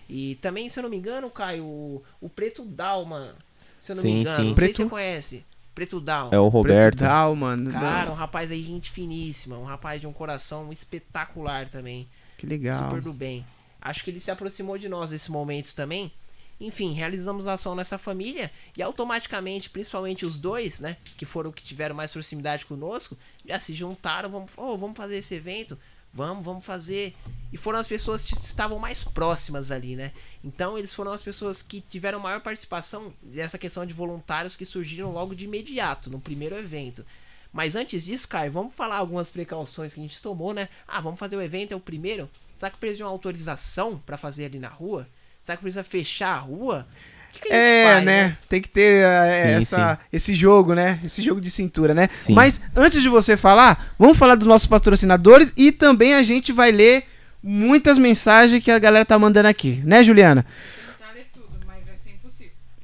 E 0.08 0.36
também, 0.36 0.70
se 0.70 0.80
eu 0.80 0.84
não 0.84 0.90
me 0.90 0.98
engano, 0.98 1.30
Caio, 1.30 1.64
o, 1.66 2.04
o 2.22 2.30
Preto 2.30 2.64
Dalma, 2.64 3.36
se 3.80 3.92
eu 3.92 3.96
não 3.96 4.02
Sim, 4.04 4.14
me 4.16 4.22
engano, 4.22 4.36
sim. 4.44 4.50
não 4.50 4.56
sei 4.56 4.56
Preto- 4.56 4.76
se 4.76 4.84
você 4.84 4.90
conhece. 4.90 5.46
Preto 5.74 6.00
Dalma. 6.00 6.36
É 6.36 6.40
o 6.40 6.48
Roberto. 6.48 6.98
Preto 6.98 7.10
Dal, 7.10 7.36
mano. 7.36 7.72
Cara, 7.72 8.12
um 8.12 8.16
rapaz 8.16 8.52
aí, 8.52 8.62
gente 8.62 8.92
finíssima, 8.92 9.58
um 9.58 9.64
rapaz 9.64 10.00
de 10.02 10.06
um 10.08 10.14
coração 10.14 10.72
espetacular 10.74 11.70
também, 11.70 12.08
que 12.38 12.46
legal. 12.46 12.84
super 12.90 13.02
do 13.02 13.14
bem. 13.14 13.46
Acho 13.82 14.04
que 14.04 14.10
ele 14.12 14.20
se 14.20 14.30
aproximou 14.30 14.78
de 14.78 14.90
nós 14.90 15.10
nesse 15.12 15.32
momento 15.32 15.74
também. 15.74 16.12
Enfim, 16.60 16.94
realizamos 16.94 17.48
a 17.48 17.54
ação 17.54 17.74
nessa 17.74 17.98
família 17.98 18.52
e 18.76 18.82
automaticamente, 18.82 19.70
principalmente 19.70 20.26
os 20.26 20.38
dois, 20.38 20.80
né, 20.82 20.98
que 21.18 21.26
foram 21.26 21.52
que 21.52 21.64
tiveram 21.64 21.96
mais 21.96 22.12
proximidade 22.12 22.66
conosco, 22.66 23.18
já 23.46 23.60
se 23.60 23.74
juntaram, 23.74 24.30
vamos, 24.30 24.52
oh, 24.58 24.78
vamos 24.78 24.98
fazer 24.98 25.18
esse 25.18 25.34
evento, 25.36 25.78
vamos, 26.12 26.44
vamos 26.44 26.66
fazer. 26.66 27.16
E 27.54 27.58
foram 27.58 27.80
as 27.80 27.88
pessoas 27.88 28.24
que 28.24 28.34
estavam 28.34 28.78
mais 28.78 29.04
próximas 29.04 29.72
ali, 29.72 29.96
né? 29.96 30.12
Então 30.44 30.78
eles 30.78 30.94
foram 30.94 31.14
as 31.14 31.22
pessoas 31.22 31.62
que 31.62 31.80
tiveram 31.80 32.20
maior 32.20 32.42
participação 32.42 33.14
dessa 33.22 33.58
questão 33.58 33.86
de 33.86 33.94
voluntários 33.94 34.56
que 34.56 34.66
surgiram 34.66 35.12
logo 35.12 35.34
de 35.34 35.46
imediato, 35.46 36.10
no 36.10 36.20
primeiro 36.20 36.56
evento. 36.56 37.06
Mas 37.54 37.76
antes 37.76 38.04
disso, 38.04 38.28
Caio, 38.28 38.52
vamos 38.52 38.76
falar 38.76 38.98
algumas 38.98 39.30
precauções 39.30 39.94
que 39.94 40.00
a 40.00 40.04
gente 40.04 40.22
tomou, 40.22 40.54
né? 40.54 40.70
Ah, 40.88 41.02
vamos 41.02 41.20
fazer 41.20 41.36
o 41.36 41.42
evento, 41.42 41.72
é 41.72 41.76
o 41.76 41.80
primeiro. 41.80 42.30
Será 42.58 42.70
que 42.70 42.78
precisa 42.78 42.98
de 42.98 43.04
uma 43.04 43.10
autorização 43.10 43.98
para 43.98 44.18
fazer 44.18 44.46
ali 44.46 44.60
na 44.60 44.68
rua? 44.68 45.08
Será 45.50 45.58
que 45.58 45.64
precisa 45.64 45.84
fechar 45.84 46.36
a 46.36 46.38
rua? 46.38 46.86
Que 47.32 47.42
que 47.42 47.52
a 47.52 47.56
gente 47.56 47.64
É, 47.64 47.92
faz, 47.92 48.06
né? 48.06 48.38
Tem 48.48 48.62
que 48.62 48.70
ter 48.70 49.04
é, 49.04 49.42
Sim, 49.42 49.62
essa, 49.64 50.00
esse 50.14 50.36
jogo, 50.36 50.76
né? 50.76 51.00
Esse 51.04 51.24
jogo 51.24 51.42
de 51.42 51.50
cintura, 51.50 51.92
né? 51.92 52.08
Sim. 52.12 52.36
Mas 52.36 52.62
antes 52.76 53.02
de 53.02 53.10
você 53.10 53.36
falar, 53.36 53.96
vamos 53.98 54.16
falar 54.16 54.36
dos 54.36 54.48
nossos 54.48 54.68
patrocinadores 54.68 55.52
e 55.58 55.72
também 55.72 56.14
a 56.14 56.22
gente 56.22 56.52
vai 56.52 56.72
ler 56.72 57.06
muitas 57.42 57.98
mensagens 57.98 58.64
que 58.64 58.70
a 58.70 58.78
galera 58.78 59.04
tá 59.04 59.18
mandando 59.18 59.48
aqui, 59.48 59.82
né, 59.84 60.04
Juliana? 60.04 60.46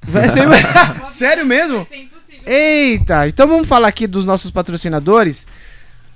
Vai 0.01 0.30
ser... 0.30 0.47
Sério 1.07 1.45
mesmo? 1.45 1.86
Eita, 2.47 3.28
então 3.28 3.47
vamos 3.47 3.68
falar 3.68 3.89
aqui 3.89 4.07
dos 4.07 4.26
nossos 4.26 4.49
patrocinadores. 4.49 5.45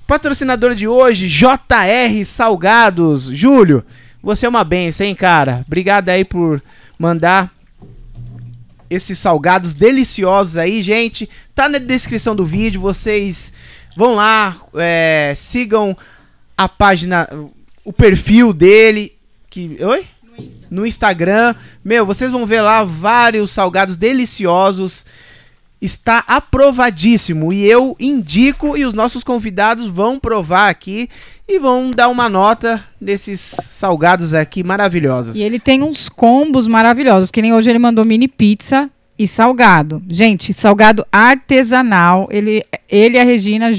Patrocinador 0.08 0.74
de 0.74 0.88
hoje, 0.88 1.28
JR 1.28 2.26
Salgados. 2.26 3.26
Júlio, 3.26 3.86
você 4.22 4.46
é 4.46 4.50
uma 4.50 4.64
benção, 4.64 5.08
hein, 5.08 5.16
cara? 5.16 5.64
Obrigado 5.66 6.10
aí 6.10 6.26
por 6.26 6.62
mandar 6.98 7.54
esses 8.90 9.18
salgados 9.20 9.74
deliciosos 9.74 10.58
aí, 10.58 10.82
gente. 10.82 11.30
Tá 11.54 11.70
na 11.70 11.78
descrição 11.78 12.36
do 12.36 12.46
vídeo, 12.46 12.82
vocês 12.82 13.54
vão 13.96 14.16
lá, 14.16 14.58
é, 14.76 15.34
sigam 15.36 15.96
a 16.58 16.68
página, 16.68 17.28
o 17.86 17.94
perfil 17.94 18.52
dele. 18.52 19.14
Que, 19.50 19.78
oi? 19.82 20.06
No 20.70 20.86
Instagram. 20.86 21.56
Meu, 21.84 22.06
vocês 22.06 22.32
vão 22.32 22.46
ver 22.46 22.62
lá 22.62 22.84
vários 22.84 23.52
salgados 23.52 23.96
deliciosos. 23.96 25.06
Está 25.82 26.24
aprovadíssimo 26.28 27.54
e 27.54 27.66
eu 27.66 27.96
indico 28.00 28.76
e 28.76 28.84
os 28.84 28.94
nossos 28.94 29.24
convidados 29.24 29.88
vão 29.88 30.20
provar 30.20 30.70
aqui 30.70 31.10
e 31.48 31.58
vão 31.58 31.90
dar 31.90 32.10
uma 32.10 32.28
nota 32.28 32.84
desses 33.00 33.56
salgados 33.70 34.34
aqui 34.34 34.64
maravilhosos. 34.64 35.36
E 35.36 35.42
ele 35.42 35.60
tem 35.60 35.82
uns 35.82 36.10
combos 36.10 36.68
maravilhosos, 36.68 37.32
que 37.32 37.42
nem 37.42 37.54
hoje 37.54 37.70
ele 37.70 37.80
mandou 37.80 38.04
mini 38.04 38.28
pizza 38.28 38.90
e 39.18 39.28
salgado. 39.28 40.02
Gente, 40.08 40.54
salgado 40.54 41.06
artesanal. 41.12 42.30
Ele, 42.32 42.64
ele 42.88 43.18
e 43.18 43.20
a 43.20 43.24
Regina, 43.24 43.72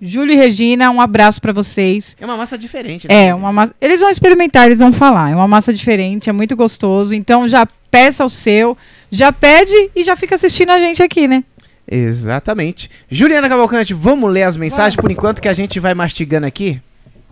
Júlio 0.00 0.34
e 0.34 0.36
Regina, 0.36 0.90
um 0.90 1.00
abraço 1.00 1.40
pra 1.40 1.52
vocês. 1.52 2.16
É 2.20 2.24
uma 2.24 2.36
massa 2.36 2.58
diferente, 2.58 3.08
né? 3.08 3.28
É, 3.28 3.34
uma 3.34 3.52
massa. 3.52 3.74
Eles 3.80 4.00
vão 4.00 4.10
experimentar, 4.10 4.66
eles 4.66 4.78
vão 4.78 4.92
falar. 4.92 5.30
É 5.30 5.34
uma 5.34 5.48
massa 5.48 5.72
diferente, 5.72 6.28
é 6.28 6.32
muito 6.32 6.54
gostoso. 6.54 7.14
Então 7.14 7.48
já 7.48 7.66
peça 7.90 8.24
o 8.24 8.28
seu, 8.28 8.76
já 9.10 9.32
pede 9.32 9.90
e 9.96 10.04
já 10.04 10.14
fica 10.14 10.34
assistindo 10.34 10.70
a 10.70 10.78
gente 10.78 11.02
aqui, 11.02 11.26
né? 11.26 11.42
Exatamente. 11.90 12.90
Juliana 13.08 13.48
Cavalcante, 13.48 13.94
vamos 13.94 14.30
ler 14.30 14.42
as 14.42 14.56
mensagens 14.56 14.96
por 14.96 15.10
enquanto 15.10 15.40
que 15.40 15.48
a 15.48 15.52
gente 15.52 15.80
vai 15.80 15.94
mastigando 15.94 16.46
aqui? 16.46 16.80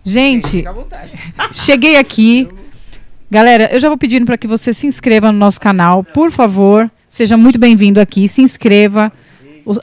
Gente, 0.03 0.65
cheguei 1.53 1.97
aqui. 1.97 2.49
Galera, 3.31 3.69
eu 3.73 3.81
já 3.81 3.89
vou 3.89 3.99
pedindo 3.99 4.25
para 4.25 4.39
que 4.39 4.47
você 4.47 4.73
se 4.73 4.87
inscreva 4.87 5.33
no 5.33 5.39
nosso 5.39 5.61
canal, 5.61 6.05
por 6.05 6.31
favor. 6.31 6.91
Seja 7.11 7.37
muito 7.37 7.59
bem-vindo 7.59 8.01
aqui, 8.01 8.29
se 8.29 8.43
inscreva. 8.43 9.13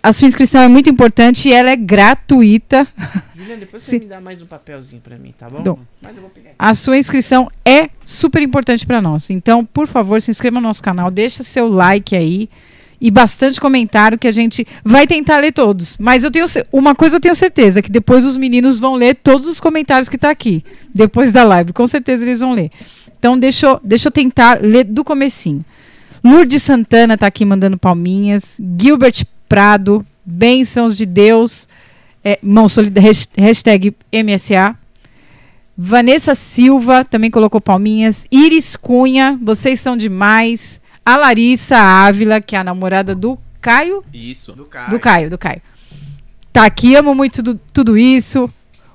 A 0.04 0.14
sua 0.14 0.28
inscrição 0.28 0.62
é 0.62 0.68
muito 0.68 0.90
importante 0.90 1.50
e 1.50 1.54
ela 1.54 1.72
é 1.72 1.76
gratuita. 1.76 2.88
Juliana, 3.36 3.60
depois 3.60 3.84
você 3.84 4.00
me 4.00 4.06
dá 4.06 4.22
mais 4.22 4.42
um 4.42 4.46
papelzinho 4.46 5.02
pra 5.02 5.18
mim, 5.18 5.34
tá 5.38 5.50
bom? 5.50 5.64
Dou. 5.64 5.80
Mas 6.02 6.16
eu 6.16 6.22
vou 6.22 6.30
pegar. 6.30 6.52
A 6.58 6.74
sua 6.74 6.98
inscrição 6.98 7.50
é 7.66 7.90
super 8.06 8.42
importante 8.42 8.86
para 8.86 9.02
nós. 9.02 9.30
Então, 9.30 9.66
por 9.66 9.88
favor, 9.88 10.22
se 10.22 10.30
inscreva 10.30 10.60
no 10.60 10.68
nosso 10.68 10.84
canal, 10.84 11.10
deixa 11.10 11.42
seu 11.42 11.68
like 11.68 12.16
aí 12.16 12.50
e 13.02 13.10
bastante 13.10 13.60
comentário 13.60 14.18
que 14.18 14.28
a 14.28 14.32
gente 14.32 14.66
vai 14.86 15.08
tentar 15.08 15.38
ler 15.38 15.52
todos. 15.52 15.98
Mas 16.00 16.24
eu 16.24 16.30
tenho 16.30 16.46
uma 16.72 16.94
coisa 16.94 17.16
eu 17.16 17.20
tenho 17.20 17.34
certeza 17.34 17.82
que 17.82 17.90
depois 17.90 18.24
os 18.24 18.38
meninos 18.38 18.80
vão 18.80 18.94
ler 18.94 19.16
todos 19.16 19.48
os 19.48 19.60
comentários 19.60 20.08
que 20.08 20.18
tá 20.18 20.30
aqui 20.30 20.64
depois 20.94 21.32
da 21.32 21.44
live, 21.44 21.74
com 21.74 21.88
certeza 21.88 22.24
eles 22.24 22.42
vão 22.42 22.54
ler. 22.54 22.70
Então, 23.18 23.38
deixa 23.38 23.66
eu, 23.66 23.80
deixa 23.84 24.08
eu 24.08 24.12
tentar 24.12 24.62
ler 24.62 24.84
do 24.84 25.04
comecinho. 25.04 25.66
Lourdes 26.24 26.62
Santana 26.62 27.18
tá 27.18 27.26
aqui 27.26 27.44
mandando 27.44 27.78
palminhas. 27.78 28.60
Gilbert 28.80 29.26
Prado, 29.56 30.06
bênçãos 30.24 30.96
de 30.96 31.06
Deus. 31.06 31.68
É, 32.24 32.40
mão 32.42 32.70
solida, 32.70 33.02
has- 33.02 33.28
hashtag 33.38 33.94
MSA. 34.10 34.78
Vanessa 35.78 36.34
Silva 36.36 37.04
também 37.04 37.30
colocou 37.30 37.60
palminhas. 37.60 38.26
Iris 38.32 38.78
Cunha, 38.78 39.38
vocês 39.42 39.78
são 39.82 39.98
demais. 39.98 40.80
A 41.06 41.18
Larissa 41.18 41.76
Ávila, 41.78 42.40
que 42.40 42.56
é 42.56 42.60
a 42.60 42.64
namorada 42.64 43.14
do 43.14 43.38
Caio. 43.60 44.02
Isso. 44.14 44.54
Do 44.54 44.64
Do 44.90 45.00
Caio, 45.00 45.30
do 45.30 45.38
Caio. 45.38 45.62
Tá 46.54 46.64
aqui, 46.66 46.96
amo 46.96 47.14
muito 47.14 47.44
do- 47.44 47.56
tudo 47.74 47.98
isso. 47.98 48.50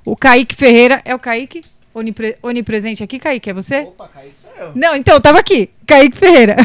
O 0.07 0.17
Kaique 0.17 0.55
Ferreira. 0.55 1.03
É 1.05 1.15
o 1.15 1.19
Kaique? 1.19 1.65
Onipre- 1.93 2.39
onipresente 2.43 3.03
aqui, 3.03 3.19
Kaique? 3.19 3.51
É 3.51 3.53
você? 3.53 3.81
Opa, 3.81 4.09
Kaique, 4.09 4.39
sou 4.41 4.51
eu. 4.59 4.73
Não, 4.75 4.97
então, 4.97 5.21
tava 5.21 5.39
aqui. 5.39 5.69
Kaique 5.87 6.17
Ferreira. 6.17 6.57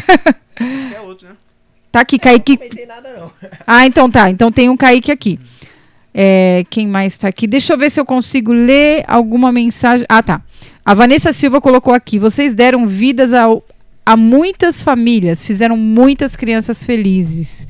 É 0.95 1.01
outro, 1.01 1.27
né? 1.27 1.35
Tá 1.91 2.01
aqui, 2.01 2.17
Kaique. 2.17 2.57
Não 2.57 2.87
nada, 2.87 3.09
não. 3.19 3.31
Ah, 3.65 3.85
então 3.85 4.09
tá. 4.09 4.29
Então 4.29 4.51
tem 4.51 4.69
um 4.69 4.77
Kaique 4.77 5.11
aqui. 5.11 5.39
É, 6.13 6.65
quem 6.69 6.87
mais 6.87 7.17
tá 7.17 7.27
aqui? 7.27 7.47
Deixa 7.47 7.73
eu 7.73 7.77
ver 7.77 7.89
se 7.89 7.99
eu 7.99 8.05
consigo 8.05 8.51
ler 8.51 9.03
alguma 9.07 9.51
mensagem. 9.51 10.05
Ah, 10.09 10.21
tá. 10.21 10.41
A 10.85 10.93
Vanessa 10.93 11.31
Silva 11.31 11.61
colocou 11.61 11.93
aqui. 11.93 12.19
Vocês 12.19 12.53
deram 12.53 12.87
vidas 12.87 13.33
ao- 13.33 13.63
a 14.05 14.17
muitas 14.17 14.81
famílias, 14.83 15.45
fizeram 15.45 15.77
muitas 15.77 16.35
crianças 16.35 16.83
felizes. 16.83 17.67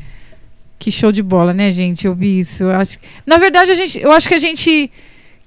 Que 0.79 0.89
show 0.91 1.11
de 1.11 1.21
bola, 1.21 1.53
né, 1.53 1.71
gente? 1.71 2.07
Eu 2.07 2.15
vi 2.15 2.39
isso. 2.39 2.63
Eu 2.63 2.71
acho... 2.71 2.97
Na 3.25 3.37
verdade, 3.37 3.69
a 3.71 3.75
gente, 3.75 3.99
eu 3.99 4.11
acho 4.11 4.27
que 4.27 4.33
a 4.33 4.39
gente. 4.39 4.89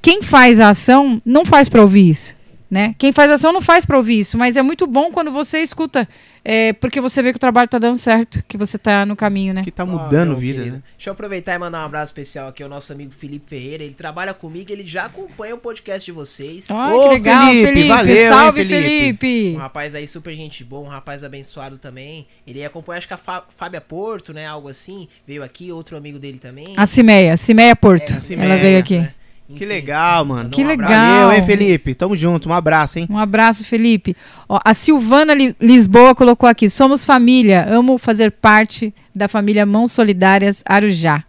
Quem 0.01 0.23
faz 0.23 0.61
a 0.61 0.69
ação 0.69 1.21
não 1.25 1.45
faz 1.45 1.69
pra 1.69 1.81
ouvir 1.83 2.09
isso. 2.11 2.34
Né? 2.71 2.95
Quem 2.99 3.13
faz 3.13 3.31
ação 3.31 3.53
não 3.53 3.61
faz 3.61 3.85
pra 3.85 3.97
ouvir 3.97 4.19
isso, 4.19 4.37
mas 4.37 4.57
é 4.57 4.63
muito 4.63 4.85
bom 4.87 5.13
quando 5.13 5.31
você 5.31 5.59
escuta, 5.61 6.09
é, 6.45 6.73
porque 6.73 7.01
você 7.01 7.23
vê 7.23 7.31
que 7.31 7.37
o 7.37 7.39
trabalho 7.39 7.69
tá 7.69 7.79
dando 7.79 7.99
certo, 7.99 8.43
que 8.49 8.57
você 8.57 8.77
tá 8.79 9.07
no 9.07 9.15
caminho, 9.15 9.55
né? 9.55 9.63
Que 9.63 9.71
tá 9.71 9.85
Ó, 9.85 9.87
mudando 9.87 10.31
meu 10.31 10.37
vida, 10.39 10.59
querido. 10.59 10.77
né? 10.79 10.83
Deixa 10.97 11.11
eu 11.11 11.13
aproveitar 11.13 11.55
e 11.55 11.59
mandar 11.59 11.83
um 11.83 11.87
abraço 11.87 12.07
especial 12.07 12.49
aqui 12.49 12.63
ao 12.65 12.69
nosso 12.69 12.93
amigo 12.93 13.13
Felipe 13.13 13.49
Ferreira. 13.49 13.85
Ele 13.85 13.95
trabalha 13.95 14.35
comigo, 14.35 14.73
ele 14.73 14.85
já 14.85 15.05
acompanha 15.05 15.55
o 15.55 15.59
podcast 15.59 16.05
de 16.05 16.11
vocês. 16.11 16.67
Ai, 16.69 16.93
Ô, 16.95 17.03
que 17.11 17.15
legal, 17.15 17.47
Felipe, 17.47 17.67
Felipe. 17.69 17.89
valeu, 17.89 18.17
hein, 18.17 18.29
Salve, 18.29 18.65
Felipe? 18.65 18.89
Felipe. 18.89 19.55
Um 19.57 19.59
rapaz 19.61 19.95
aí 19.95 20.09
super 20.09 20.35
gente 20.35 20.65
boa, 20.65 20.83
um 20.87 20.91
rapaz 20.91 21.23
abençoado 21.23 21.79
também. 21.79 22.27
Ele 22.47 22.65
acompanha, 22.65 22.99
acho 22.99 23.07
que 23.07 23.15
a 23.15 23.19
Fá- 23.19 23.45
Fábia 23.57 23.81
Porto, 23.81 24.33
né? 24.33 24.47
Algo 24.47 24.69
assim. 24.69 25.07
Veio 25.29 25.45
aqui, 25.45 25.71
outro 25.71 25.97
amigo 25.97 26.19
dele 26.19 26.39
também. 26.39 26.73
A 26.77 26.87
Cimeia, 26.87 27.37
Cimeia 27.37 27.77
Porto. 27.77 28.11
É, 28.11 28.15
a 28.15 28.17
Ela 28.17 28.21
Cimeia, 28.21 28.57
veio 28.57 28.79
aqui. 28.81 28.99
né? 28.99 29.15
Que 29.57 29.67
legal, 29.67 30.25
mano. 30.25 30.49
Que 30.51 30.65
Um 30.65 30.67
legal. 30.69 30.89
Valeu, 30.89 31.33
hein, 31.33 31.45
Felipe? 31.45 31.95
Tamo 31.95 32.17
junto. 32.17 32.49
Um 32.49 32.53
abraço, 32.53 32.99
hein? 32.99 33.07
Um 33.11 33.19
abraço, 33.19 33.65
Felipe. 33.65 34.17
Ó, 34.49 34.59
a 34.65 34.73
Silvana 34.73 35.35
Li- 35.35 35.55
Lisboa 35.61 36.15
colocou 36.15 36.49
aqui: 36.49 36.71
somos 36.71 37.05
família, 37.05 37.67
amo 37.69 37.99
fazer 37.99 38.31
parte 38.33 38.93
da 39.15 39.29
família 39.29 39.67
Mãos 39.67 39.93
Solidárias 39.93 40.63
Arujá. 40.65 41.23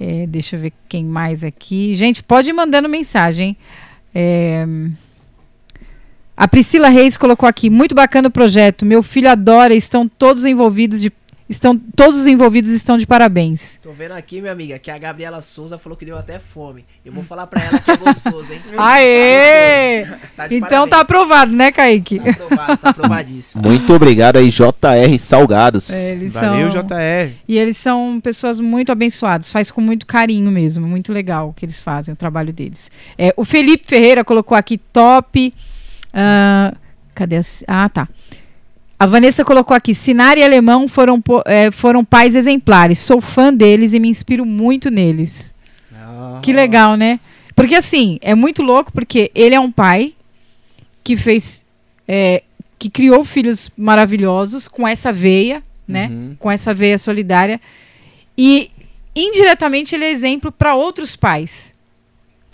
É, 0.00 0.26
deixa 0.26 0.56
eu 0.56 0.60
ver 0.60 0.72
quem 0.88 1.04
mais 1.04 1.44
aqui. 1.44 1.94
Gente, 1.94 2.22
pode 2.24 2.48
ir 2.48 2.52
mandando 2.52 2.88
mensagem. 2.88 3.48
hein? 3.50 3.56
É, 4.14 4.66
a 6.36 6.48
Priscila 6.48 6.88
Reis 6.88 7.16
colocou 7.16 7.48
aqui: 7.48 7.70
muito 7.70 7.94
bacana 7.94 8.28
o 8.28 8.32
projeto. 8.32 8.84
Meu 8.84 9.02
filho 9.02 9.30
adora, 9.30 9.74
estão 9.74 10.08
todos 10.08 10.44
envolvidos 10.44 11.00
de. 11.00 11.12
Estão, 11.50 11.76
todos 11.76 12.20
os 12.20 12.26
envolvidos 12.28 12.70
estão 12.70 12.96
de 12.96 13.04
parabéns. 13.04 13.76
Tô 13.82 13.90
vendo 13.90 14.12
aqui, 14.12 14.40
minha 14.40 14.52
amiga, 14.52 14.78
que 14.78 14.88
a 14.88 14.96
Gabriela 14.96 15.42
Souza 15.42 15.76
falou 15.76 15.98
que 15.98 16.04
deu 16.04 16.16
até 16.16 16.38
fome. 16.38 16.84
Eu 17.04 17.12
vou 17.12 17.24
falar 17.24 17.44
pra 17.48 17.60
ela 17.60 17.76
que 17.80 17.90
é 17.90 17.96
gostoso, 17.96 18.52
hein? 18.52 18.60
Aê! 18.78 20.06
Tá 20.36 20.46
Então 20.48 20.86
tá 20.88 20.98
parabéns. 20.98 21.00
aprovado, 21.00 21.56
né, 21.56 21.72
Kaique? 21.72 22.20
Tá 22.20 22.30
aprovado, 22.30 22.76
tá 22.76 22.90
aprovadíssimo. 22.90 23.62
Muito 23.64 23.92
obrigado 23.92 24.36
aí, 24.36 24.48
JR 24.48 25.18
Salgados. 25.18 25.90
É, 25.90 26.12
eles 26.12 26.34
Valeu, 26.34 26.70
são... 26.70 26.82
JR. 26.82 27.32
E 27.48 27.58
eles 27.58 27.76
são 27.76 28.20
pessoas 28.22 28.60
muito 28.60 28.92
abençoadas, 28.92 29.50
faz 29.50 29.72
com 29.72 29.80
muito 29.80 30.06
carinho 30.06 30.52
mesmo, 30.52 30.86
muito 30.86 31.12
legal 31.12 31.48
o 31.48 31.52
que 31.52 31.64
eles 31.64 31.82
fazem, 31.82 32.14
o 32.14 32.16
trabalho 32.16 32.52
deles. 32.52 32.88
É, 33.18 33.34
o 33.36 33.44
Felipe 33.44 33.88
Ferreira 33.88 34.24
colocou 34.24 34.56
aqui 34.56 34.78
top. 34.78 35.52
ah, 36.14 36.72
cadê 37.12 37.38
a, 37.38 37.42
Ah, 37.66 37.88
tá. 37.88 38.08
A 39.00 39.06
Vanessa 39.06 39.42
colocou 39.46 39.74
aqui: 39.74 39.94
Sinara 39.94 40.38
e 40.38 40.44
Alemão 40.44 40.86
foram, 40.86 41.22
é, 41.46 41.70
foram 41.70 42.04
pais 42.04 42.36
exemplares. 42.36 42.98
Sou 42.98 43.18
fã 43.18 43.52
deles 43.52 43.94
e 43.94 43.98
me 43.98 44.08
inspiro 44.08 44.44
muito 44.44 44.90
neles. 44.90 45.54
Que 46.42 46.52
legal, 46.52 46.98
né? 46.98 47.18
Porque 47.56 47.74
assim, 47.74 48.18
é 48.20 48.34
muito 48.34 48.62
louco 48.62 48.92
porque 48.92 49.30
ele 49.34 49.54
é 49.54 49.60
um 49.60 49.72
pai 49.72 50.14
que 51.02 51.16
fez. 51.16 51.64
é, 52.06 52.42
que 52.78 52.90
criou 52.90 53.24
filhos 53.24 53.70
maravilhosos 53.76 54.68
com 54.68 54.86
essa 54.86 55.10
veia, 55.10 55.62
né? 55.88 56.08
Uhum. 56.10 56.36
Com 56.38 56.50
essa 56.50 56.74
veia 56.74 56.98
solidária. 56.98 57.58
E 58.36 58.70
indiretamente 59.16 59.94
ele 59.94 60.04
é 60.04 60.10
exemplo 60.10 60.52
para 60.52 60.74
outros 60.74 61.16
pais. 61.16 61.72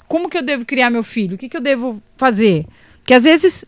Como 0.06 0.28
que 0.28 0.38
eu 0.38 0.42
devo 0.42 0.64
criar 0.64 0.90
meu 0.90 1.02
filho? 1.02 1.34
O 1.34 1.38
que, 1.38 1.48
que 1.48 1.56
eu 1.56 1.60
devo 1.60 2.00
fazer? 2.16 2.66
Porque 2.98 3.14
às 3.14 3.24
vezes 3.24 3.64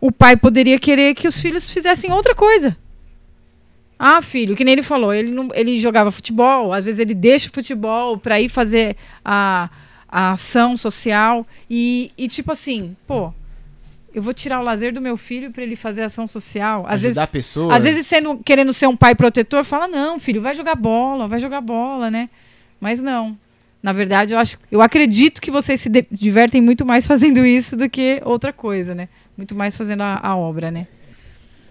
o 0.00 0.10
pai 0.10 0.36
poderia 0.36 0.78
querer 0.78 1.14
que 1.14 1.28
os 1.28 1.40
filhos 1.40 1.68
fizessem 1.70 2.12
outra 2.12 2.34
coisa. 2.34 2.76
Ah, 3.98 4.22
filho, 4.22 4.56
que 4.56 4.64
nem 4.64 4.72
ele 4.72 4.82
falou, 4.82 5.12
ele, 5.12 5.30
não, 5.30 5.50
ele 5.52 5.78
jogava 5.78 6.10
futebol, 6.10 6.72
às 6.72 6.86
vezes 6.86 6.98
ele 6.98 7.12
deixa 7.12 7.50
o 7.50 7.52
futebol 7.52 8.16
para 8.16 8.40
ir 8.40 8.48
fazer 8.48 8.96
a, 9.22 9.68
a 10.08 10.32
ação 10.32 10.74
social 10.74 11.46
e, 11.68 12.10
e 12.16 12.26
tipo 12.26 12.50
assim, 12.50 12.96
pô, 13.06 13.30
eu 14.14 14.22
vou 14.22 14.32
tirar 14.32 14.58
o 14.58 14.62
lazer 14.62 14.92
do 14.92 15.02
meu 15.02 15.18
filho 15.18 15.50
para 15.50 15.62
ele 15.62 15.76
fazer 15.76 16.02
ação 16.02 16.26
social. 16.26 16.84
Às 16.86 17.04
Ajudar 17.04 17.20
vezes, 17.20 17.30
pessoas. 17.30 17.76
às 17.76 17.84
vezes 17.84 18.06
sendo, 18.06 18.38
querendo 18.38 18.72
ser 18.72 18.86
um 18.86 18.96
pai 18.96 19.14
protetor, 19.14 19.64
fala 19.64 19.86
não, 19.86 20.18
filho, 20.18 20.40
vai 20.40 20.54
jogar 20.54 20.76
bola, 20.76 21.28
vai 21.28 21.38
jogar 21.38 21.60
bola, 21.60 22.10
né? 22.10 22.30
Mas 22.80 23.02
não. 23.02 23.38
Na 23.82 23.92
verdade, 23.92 24.34
eu 24.34 24.38
acho, 24.38 24.58
eu 24.70 24.82
acredito 24.82 25.40
que 25.40 25.50
vocês 25.50 25.80
se 25.80 25.88
de- 25.88 26.06
divertem 26.10 26.60
muito 26.60 26.84
mais 26.84 27.06
fazendo 27.06 27.44
isso 27.46 27.76
do 27.76 27.88
que 27.88 28.20
outra 28.24 28.52
coisa, 28.52 28.94
né? 28.94 29.08
Muito 29.36 29.54
mais 29.54 29.76
fazendo 29.76 30.02
a, 30.02 30.20
a 30.22 30.36
obra, 30.36 30.70
né? 30.70 30.86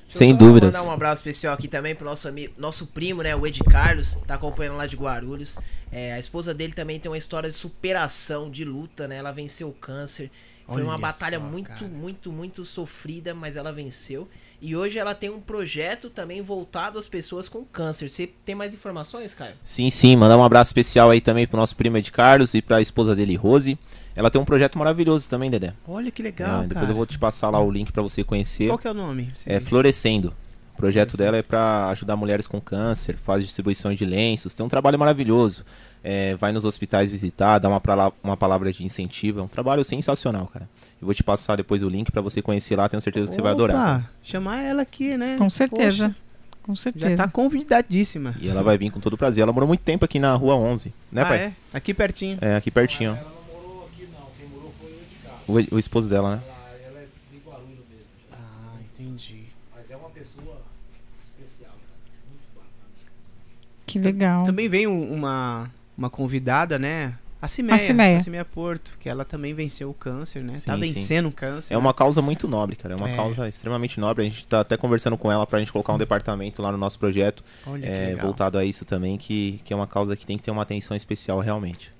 Sem 0.07 0.35
dúvidas. 0.35 0.75
mandar 0.75 0.89
um 0.89 0.91
abraço 0.91 1.19
especial 1.21 1.53
aqui 1.53 1.67
também 1.67 1.93
pro 1.93 2.03
nosso 2.03 2.27
amigo, 2.27 2.51
nosso 2.57 2.87
primo, 2.87 3.21
né, 3.21 3.35
o 3.35 3.45
Ed 3.45 3.59
Carlos, 3.63 4.17
tá 4.25 4.33
acompanhando 4.33 4.75
lá 4.75 4.87
de 4.87 4.95
Guarulhos. 4.95 5.59
É, 5.91 6.13
a 6.13 6.19
esposa 6.19 6.51
dele 6.51 6.73
também 6.73 6.99
tem 6.99 7.11
uma 7.11 7.17
história 7.17 7.47
de 7.47 7.55
superação, 7.55 8.49
de 8.49 8.65
luta, 8.65 9.07
né? 9.07 9.17
Ela 9.17 9.31
venceu 9.31 9.69
o 9.69 9.73
câncer. 9.73 10.31
Foi 10.67 10.81
uma 10.81 10.93
Olha 10.93 11.01
batalha 11.01 11.39
só, 11.39 11.45
muito, 11.45 11.67
cara. 11.67 11.85
muito, 11.87 12.31
muito 12.31 12.65
sofrida, 12.65 13.35
mas 13.35 13.55
ela 13.55 13.71
venceu. 13.71 14.27
E 14.61 14.75
hoje 14.75 14.99
ela 14.99 15.15
tem 15.15 15.29
um 15.29 15.39
projeto 15.39 16.09
também 16.09 16.41
voltado 16.41 16.99
às 16.99 17.07
pessoas 17.07 17.47
com 17.47 17.63
câncer. 17.63 18.09
Você 18.09 18.27
tem 18.45 18.53
mais 18.55 18.73
informações, 18.73 19.33
Caio? 19.33 19.53
Sim, 19.63 19.89
sim, 19.89 20.15
mandar 20.17 20.37
um 20.37 20.43
abraço 20.43 20.69
especial 20.69 21.09
aí 21.09 21.21
também 21.21 21.47
pro 21.47 21.57
nosso 21.57 21.75
primo 21.75 21.95
Ed 21.97 22.11
Carlos 22.11 22.53
e 22.53 22.61
pra 22.61 22.81
esposa 22.81 23.15
dele, 23.15 23.35
Rose. 23.35 23.77
Ela 24.15 24.29
tem 24.29 24.41
um 24.41 24.43
projeto 24.45 24.77
maravilhoso 24.77 25.29
também, 25.29 25.49
Dedé. 25.49 25.73
Olha 25.87 26.11
que 26.11 26.21
É, 26.21 26.25
legal, 26.25 26.61
depois 26.63 26.73
cara. 26.81 26.91
eu 26.91 26.95
vou 26.95 27.05
te 27.05 27.17
passar 27.17 27.49
lá 27.49 27.59
o 27.61 27.71
link 27.71 27.91
pra 27.93 28.03
você 28.03 28.21
conhecer. 28.21 28.67
Qual 28.67 28.77
que 28.77 28.87
é 28.87 28.91
o 28.91 28.93
nome? 28.93 29.31
É 29.45 29.61
Florescendo. 29.61 30.33
O 30.73 30.77
projeto 30.79 31.15
dela 31.17 31.37
é 31.37 31.41
para 31.41 31.89
ajudar 31.89 32.15
mulheres 32.15 32.47
com 32.47 32.59
câncer, 32.59 33.17
faz 33.17 33.43
distribuição 33.45 33.93
de 33.93 34.05
lenços, 34.05 34.53
tem 34.55 34.65
um 34.65 34.69
trabalho 34.69 34.97
maravilhoso. 34.99 35.65
É, 36.01 36.35
vai 36.35 36.53
nos 36.53 36.63
hospitais 36.63 37.11
visitar, 37.11 37.59
dá 37.59 37.67
uma, 37.67 37.81
prala- 37.81 38.13
uma 38.23 38.37
palavra 38.37 38.71
de 38.71 38.85
incentivo. 38.85 39.39
É 39.39 39.43
um 39.43 39.47
trabalho 39.47 39.83
sensacional, 39.83 40.47
cara. 40.47 40.69
Eu 41.01 41.05
vou 41.05 41.13
te 41.13 41.23
passar 41.23 41.55
depois 41.55 41.81
o 41.81 41.87
link 41.89 42.11
para 42.11 42.21
você 42.21 42.41
conhecer 42.41 42.75
lá, 42.75 42.89
tenho 42.89 43.01
certeza 43.01 43.27
que 43.27 43.35
você 43.35 43.41
vai 43.41 43.51
adorar. 43.53 44.11
Chamar 44.21 44.61
ela 44.61 44.81
aqui, 44.81 45.15
né? 45.17 45.37
Com 45.37 45.49
certeza. 45.49 46.09
Poxa, 46.09 46.15
Com 46.61 46.75
já 46.75 46.81
certeza. 46.81 47.23
tá 47.23 47.29
convidadíssima. 47.29 48.35
E 48.39 48.49
ela 48.49 48.61
vai 48.61 48.77
vir 48.77 48.91
com 48.91 48.99
todo 48.99 49.17
prazer. 49.17 49.41
Ela 49.43 49.53
morou 49.53 49.67
muito 49.67 49.79
tempo 49.81 50.03
aqui 50.03 50.19
na 50.19 50.33
rua 50.35 50.55
11, 50.55 50.93
né, 51.11 51.21
ah, 51.21 51.25
pai? 51.25 51.37
é? 51.39 51.53
Aqui 51.73 51.93
pertinho. 51.93 52.37
É, 52.41 52.55
aqui 52.57 52.69
pertinho. 52.69 53.11
Ela 53.11 53.21
não 53.23 53.61
morou 53.61 53.85
aqui 53.93 54.07
não, 54.11 54.27
quem 54.37 54.47
morou 54.49 54.73
foi 55.47 55.61
o. 55.65 55.73
O, 55.73 55.75
o 55.75 55.79
esposo 55.79 56.09
dela, 56.09 56.35
né? 56.35 56.41
Ela, 56.45 56.79
ela 56.89 56.99
é 56.99 57.07
de 57.31 57.37
Guarulhos 57.47 57.69
mesmo. 57.89 58.05
já. 58.29 58.35
Ah, 58.37 58.75
entendi. 58.93 59.43
Mas 59.73 59.89
é 59.89 59.95
uma 59.95 60.09
pessoa 60.09 60.61
especial, 61.39 61.71
cara. 61.71 62.19
Muito 62.29 62.43
bacana. 62.53 63.11
Que 63.85 63.99
legal. 63.99 64.43
Também 64.43 64.67
vem 64.67 64.85
um- 64.85 65.13
uma, 65.13 65.71
uma 65.97 66.09
convidada, 66.09 66.77
né? 66.77 67.13
A 67.41 67.47
Cimeia. 67.47 67.77
Cimeia. 67.77 68.17
A 68.17 68.19
Cimeia 68.19 68.43
Porto, 68.45 68.93
que 68.99 69.07
ela 69.07 69.23
também 69.23 69.53
venceu 69.53 69.89
o 69.89 69.93
câncer, 69.93 70.43
né? 70.43 70.53
tá 70.53 70.57
Sim, 70.59 70.71
sim. 70.71 70.93
vencendo 70.93 71.29
o 71.29 71.31
câncer. 71.31 71.73
É 71.73 71.77
uma 71.77 71.93
causa 71.93 72.21
muito 72.21 72.47
nobre, 72.49 72.75
cara. 72.75 72.95
É 72.95 72.97
uma 72.97 73.09
É. 73.09 73.15
causa 73.15 73.47
extremamente 73.47 73.97
nobre. 73.99 74.25
A 74.25 74.29
gente 74.29 74.45
tá 74.45 74.59
até 74.59 74.75
conversando 74.75 75.17
com 75.17 75.31
ela 75.31 75.47
pra 75.47 75.57
gente 75.59 75.71
colocar 75.71 75.93
um 75.93 75.97
departamento 75.97 76.61
lá 76.61 76.69
no 76.71 76.77
nosso 76.77 76.99
projeto, 76.99 77.41
Olha 77.65 77.81
que 77.81 77.87
é, 77.93 78.07
legal. 78.07 78.25
voltado 78.25 78.57
a 78.57 78.65
isso 78.65 78.83
também, 78.83 79.17
que, 79.17 79.61
que 79.63 79.71
é 79.71 79.75
uma 79.75 79.87
causa 79.87 80.17
que 80.17 80.25
tem 80.25 80.37
que 80.37 80.43
ter 80.43 80.51
uma 80.51 80.63
atenção 80.63 80.97
especial 80.97 81.39
realmente. 81.39 81.91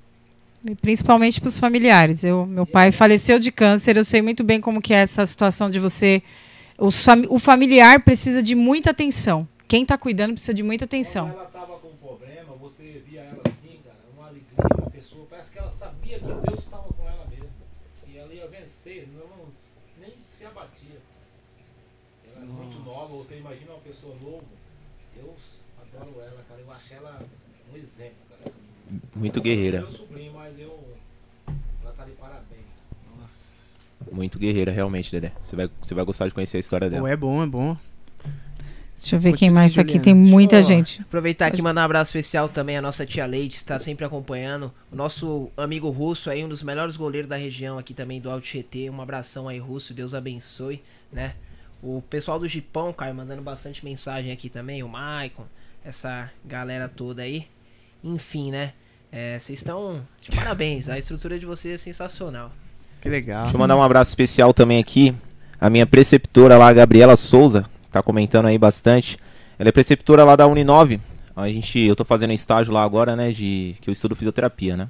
E 0.70 0.76
Principalmente 0.76 1.40
para 1.40 1.48
os 1.48 1.58
familiares. 1.58 2.26
Eu, 2.26 2.46
meu 2.46 2.66
pai 2.66 2.92
faleceu 2.92 3.40
de 3.40 3.50
câncer. 3.50 3.96
Eu 3.96 4.04
sei 4.04 4.22
muito 4.22 4.44
bem 4.44 4.60
como 4.60 4.82
que 4.82 4.94
é 4.94 4.98
essa 4.98 5.26
situação 5.26 5.70
de 5.70 5.80
você. 5.80 6.22
O, 6.78 6.92
fami- 6.92 7.28
o 7.30 7.40
familiar 7.40 8.02
precisa 8.02 8.44
de 8.44 8.56
muita 8.56 8.90
atenção. 8.92 9.48
Quem 9.70 9.84
está 9.84 9.98
cuidando 9.98 10.34
precisa 10.34 10.54
de 10.54 10.64
muita 10.64 10.84
atenção. 10.84 11.28
Quando 11.30 11.40
ela 11.40 11.46
tava 11.46 11.78
com 11.78 11.90
problema, 12.06 12.54
você 12.60 13.02
via 13.08 13.22
ela 13.22 13.40
assim, 13.46 13.78
cara, 13.86 13.96
uma 14.18 14.28
alegria, 14.28 14.82
uma 14.82 14.90
pessoa, 14.90 15.26
parece 15.30 15.52
que 15.52 15.60
ela 15.60 15.70
sabia 15.72 16.19
que 16.19 16.19
Deus 16.36 16.60
estava 16.60 16.94
com 16.94 17.08
ela 17.08 17.26
mesmo. 17.28 17.50
E 18.08 18.18
ela 18.18 18.34
ia 18.34 18.48
vencer, 18.48 19.08
não, 19.10 19.48
nem 20.00 20.18
se 20.18 20.46
abatia. 20.46 21.00
Ela 22.28 22.44
é 22.44 22.48
muito 22.48 22.80
nova, 22.84 23.08
você 23.08 23.38
imagina 23.38 23.72
uma 23.72 23.82
pessoa 23.82 24.16
nova. 24.22 24.44
Eu 25.16 25.36
adoro 25.82 26.22
ela, 26.22 26.44
cara, 26.48 26.62
eu 26.62 26.72
acho 26.72 26.94
ela 26.94 27.22
um 27.72 27.78
exemplo, 27.78 28.18
cara. 28.30 28.54
Muito 29.16 29.42
guerreira. 29.42 29.82
Meu 29.82 29.92
sobrinho, 29.92 30.34
mas 30.34 30.60
eu. 30.60 30.98
Ela 31.82 31.94
tá 31.94 32.06
de 32.06 32.12
parabéns. 32.12 32.70
Muito 34.12 34.40
guerreira, 34.40 34.72
realmente, 34.72 35.12
Dedé. 35.12 35.34
Você 35.42 35.56
vai, 35.56 35.70
você 35.82 35.94
vai 35.94 36.06
gostar 36.06 36.28
de 36.28 36.34
conhecer 36.34 36.58
a 36.58 36.60
história 36.60 36.88
Pô, 36.88 36.96
dela. 36.96 37.10
é 37.10 37.16
bom, 37.16 37.44
é 37.44 37.46
bom. 37.46 37.78
Deixa 39.00 39.16
eu 39.16 39.20
ver 39.20 39.34
quem 39.34 39.50
mais 39.50 39.74
tá 39.74 39.82
aqui. 39.82 39.94
Juliana. 39.94 40.04
Tem 40.04 40.16
muita 40.16 40.58
Deixa 40.58 40.74
eu 40.74 40.78
gente. 40.78 41.02
Aproveitar 41.02 41.48
aqui 41.48 41.60
e 41.60 41.62
mandar 41.62 41.82
um 41.82 41.86
abraço 41.86 42.10
especial 42.10 42.50
também 42.50 42.78
à 42.78 42.82
nossa 42.82 43.06
tia 43.06 43.26
Leite, 43.26 43.56
está 43.56 43.80
sempre 43.80 44.06
acompanhando. 44.06 44.74
O 44.92 44.96
nosso 44.96 45.50
amigo 45.56 45.90
Russo 45.90 46.30
aí, 46.30 46.44
um 46.44 46.50
dos 46.50 46.62
melhores 46.62 46.98
goleiros 46.98 47.30
da 47.30 47.38
região 47.38 47.78
aqui 47.78 47.94
também 47.94 48.20
do 48.20 48.30
Alto 48.30 48.46
Tietê. 48.46 48.90
Um 48.90 49.02
abração 49.02 49.48
aí, 49.48 49.58
Russo, 49.58 49.94
Deus 49.94 50.14
abençoe, 50.14 50.84
né? 51.12 51.36
O 51.82 52.02
pessoal 52.10 52.38
do 52.38 52.48
Gipão, 52.48 52.92
cara, 52.92 53.14
mandando 53.14 53.42
bastante 53.42 53.86
mensagem 53.86 54.34
aqui 54.34 54.50
também, 54.50 54.84
o 54.84 54.90
Maicon, 54.90 55.46
essa 55.84 56.30
galera 56.44 56.90
toda 56.90 57.22
aí. 57.22 57.48
Enfim, 58.04 58.52
né? 58.52 58.74
É, 59.12 59.40
Vocês 59.40 59.60
estão 59.60 60.06
de 60.22 60.30
parabéns, 60.30 60.90
a 60.90 61.00
estrutura 61.00 61.40
de 61.40 61.46
vocês 61.46 61.74
é 61.74 61.78
sensacional. 61.78 62.52
Que 63.02 63.08
legal. 63.08 63.44
Deixa 63.44 63.56
eu 63.56 63.60
mandar 63.60 63.78
um 63.78 63.82
abraço 63.82 64.12
especial 64.12 64.54
também 64.54 64.78
aqui. 64.78 65.16
A 65.60 65.70
minha 65.70 65.88
preceptora 65.88 66.58
lá, 66.58 66.68
a 66.68 66.74
Gabriela 66.74 67.16
Souza, 67.16 67.66
tá 67.92 68.02
comentando 68.02 68.48
aí 68.48 68.58
bastante. 68.58 69.18
Ela 69.58 69.70
é 69.70 69.72
preceptora 69.72 70.24
lá 70.24 70.36
da 70.36 70.48
Uninove. 70.48 71.00
A 71.36 71.48
gente, 71.48 71.80
eu 71.80 71.96
tô 71.96 72.04
fazendo 72.04 72.34
estágio 72.34 72.74
lá 72.74 72.84
agora, 72.84 73.16
né, 73.16 73.32
de 73.32 73.76
que 73.82 73.90
eu 73.90 73.94
estudo 73.94 74.16
fisioterapia, 74.16 74.76
né? 74.76 74.90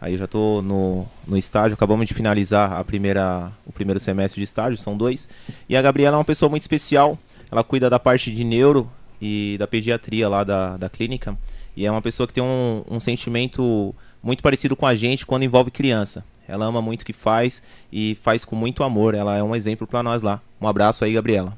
Aí 0.00 0.14
eu 0.14 0.18
já 0.18 0.26
tô 0.26 0.60
no, 0.62 1.06
no 1.26 1.38
estágio, 1.38 1.74
acabamos 1.74 2.08
de 2.08 2.14
finalizar 2.14 2.72
a 2.72 2.82
primeira, 2.82 3.52
o 3.64 3.72
primeiro 3.72 4.00
semestre 4.00 4.40
de 4.40 4.44
estágio, 4.44 4.76
são 4.76 4.96
dois. 4.96 5.28
E 5.68 5.76
a 5.76 5.82
Gabriela 5.82 6.16
é 6.16 6.18
uma 6.18 6.24
pessoa 6.24 6.48
muito 6.48 6.62
especial. 6.62 7.16
Ela 7.50 7.62
cuida 7.62 7.88
da 7.88 8.00
parte 8.00 8.32
de 8.32 8.42
neuro 8.42 8.90
e 9.20 9.54
da 9.60 9.66
pediatria 9.68 10.28
lá 10.28 10.42
da, 10.42 10.76
da 10.76 10.88
clínica. 10.88 11.38
E 11.76 11.86
é 11.86 11.90
uma 11.90 12.02
pessoa 12.02 12.26
que 12.26 12.32
tem 12.34 12.42
um, 12.42 12.82
um 12.90 12.98
sentimento 12.98 13.94
muito 14.20 14.42
parecido 14.42 14.74
com 14.74 14.86
a 14.86 14.94
gente 14.96 15.24
quando 15.24 15.44
envolve 15.44 15.70
criança. 15.70 16.24
Ela 16.48 16.66
ama 16.66 16.82
muito 16.82 17.02
o 17.02 17.04
que 17.04 17.12
faz 17.12 17.62
e 17.92 18.18
faz 18.22 18.44
com 18.44 18.56
muito 18.56 18.82
amor. 18.82 19.14
Ela 19.14 19.38
é 19.38 19.42
um 19.42 19.54
exemplo 19.54 19.86
pra 19.86 20.02
nós 20.02 20.20
lá. 20.20 20.40
Um 20.60 20.66
abraço 20.66 21.04
aí, 21.04 21.12
Gabriela. 21.12 21.56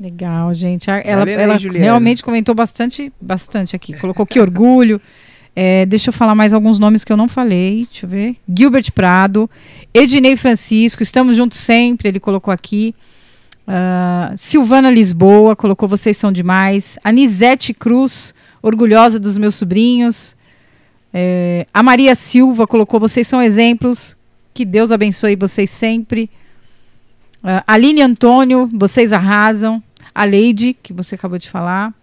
Legal, 0.00 0.54
gente. 0.54 0.88
Ela, 0.88 1.18
Valeu 1.18 1.38
ela 1.38 1.56
realmente 1.56 2.22
comentou 2.22 2.54
bastante, 2.54 3.12
bastante 3.20 3.74
aqui. 3.74 3.94
Colocou 3.94 4.26
que 4.26 4.40
orgulho. 4.40 5.00
É, 5.60 5.84
deixa 5.86 6.10
eu 6.10 6.12
falar 6.12 6.36
mais 6.36 6.54
alguns 6.54 6.78
nomes 6.78 7.02
que 7.02 7.12
eu 7.12 7.16
não 7.16 7.26
falei. 7.26 7.84
Deixa 7.90 8.06
eu 8.06 8.10
ver. 8.10 8.36
Gilbert 8.48 8.92
Prado, 8.92 9.50
Ednei 9.92 10.36
Francisco, 10.36 11.02
estamos 11.02 11.36
juntos 11.36 11.58
sempre. 11.58 12.06
Ele 12.08 12.20
colocou 12.20 12.54
aqui. 12.54 12.94
Ah, 13.66 14.32
Silvana 14.36 14.88
Lisboa 14.88 15.56
colocou 15.56 15.88
vocês 15.88 16.16
são 16.16 16.30
demais. 16.30 16.96
Anisete 17.02 17.74
Cruz, 17.74 18.32
orgulhosa 18.62 19.18
dos 19.18 19.36
meus 19.36 19.56
sobrinhos. 19.56 20.36
É, 21.12 21.66
a 21.74 21.82
Maria 21.82 22.14
Silva 22.14 22.64
colocou 22.64 23.00
vocês 23.00 23.26
são 23.26 23.42
exemplos. 23.42 24.16
Que 24.54 24.64
Deus 24.64 24.92
abençoe 24.92 25.34
vocês 25.34 25.70
sempre. 25.70 26.30
Ah, 27.42 27.64
Aline 27.66 28.02
Antônio, 28.02 28.70
vocês 28.72 29.12
arrasam. 29.12 29.82
A 30.18 30.24
Leide, 30.24 30.74
que 30.74 30.92
você 30.92 31.14
acabou 31.14 31.38
de 31.38 31.48
falar. 31.48 31.94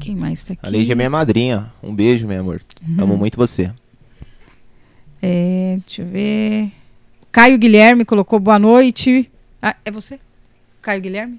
Quem 0.00 0.16
mais 0.16 0.42
tá 0.42 0.54
aqui? 0.54 0.66
A 0.66 0.70
Leide 0.70 0.92
é 0.92 0.94
minha 0.94 1.10
madrinha. 1.10 1.70
Um 1.82 1.94
beijo, 1.94 2.26
meu 2.26 2.40
amor. 2.40 2.62
Amo 2.96 3.18
muito 3.18 3.36
você. 3.36 3.70
É, 5.20 5.78
deixa 5.84 6.00
eu 6.00 6.06
ver. 6.06 6.72
Caio 7.30 7.58
Guilherme 7.58 8.06
colocou 8.06 8.40
boa 8.40 8.58
noite. 8.58 9.30
Ah, 9.60 9.76
é 9.84 9.90
você? 9.90 10.18
Caio 10.80 11.02
Guilherme? 11.02 11.38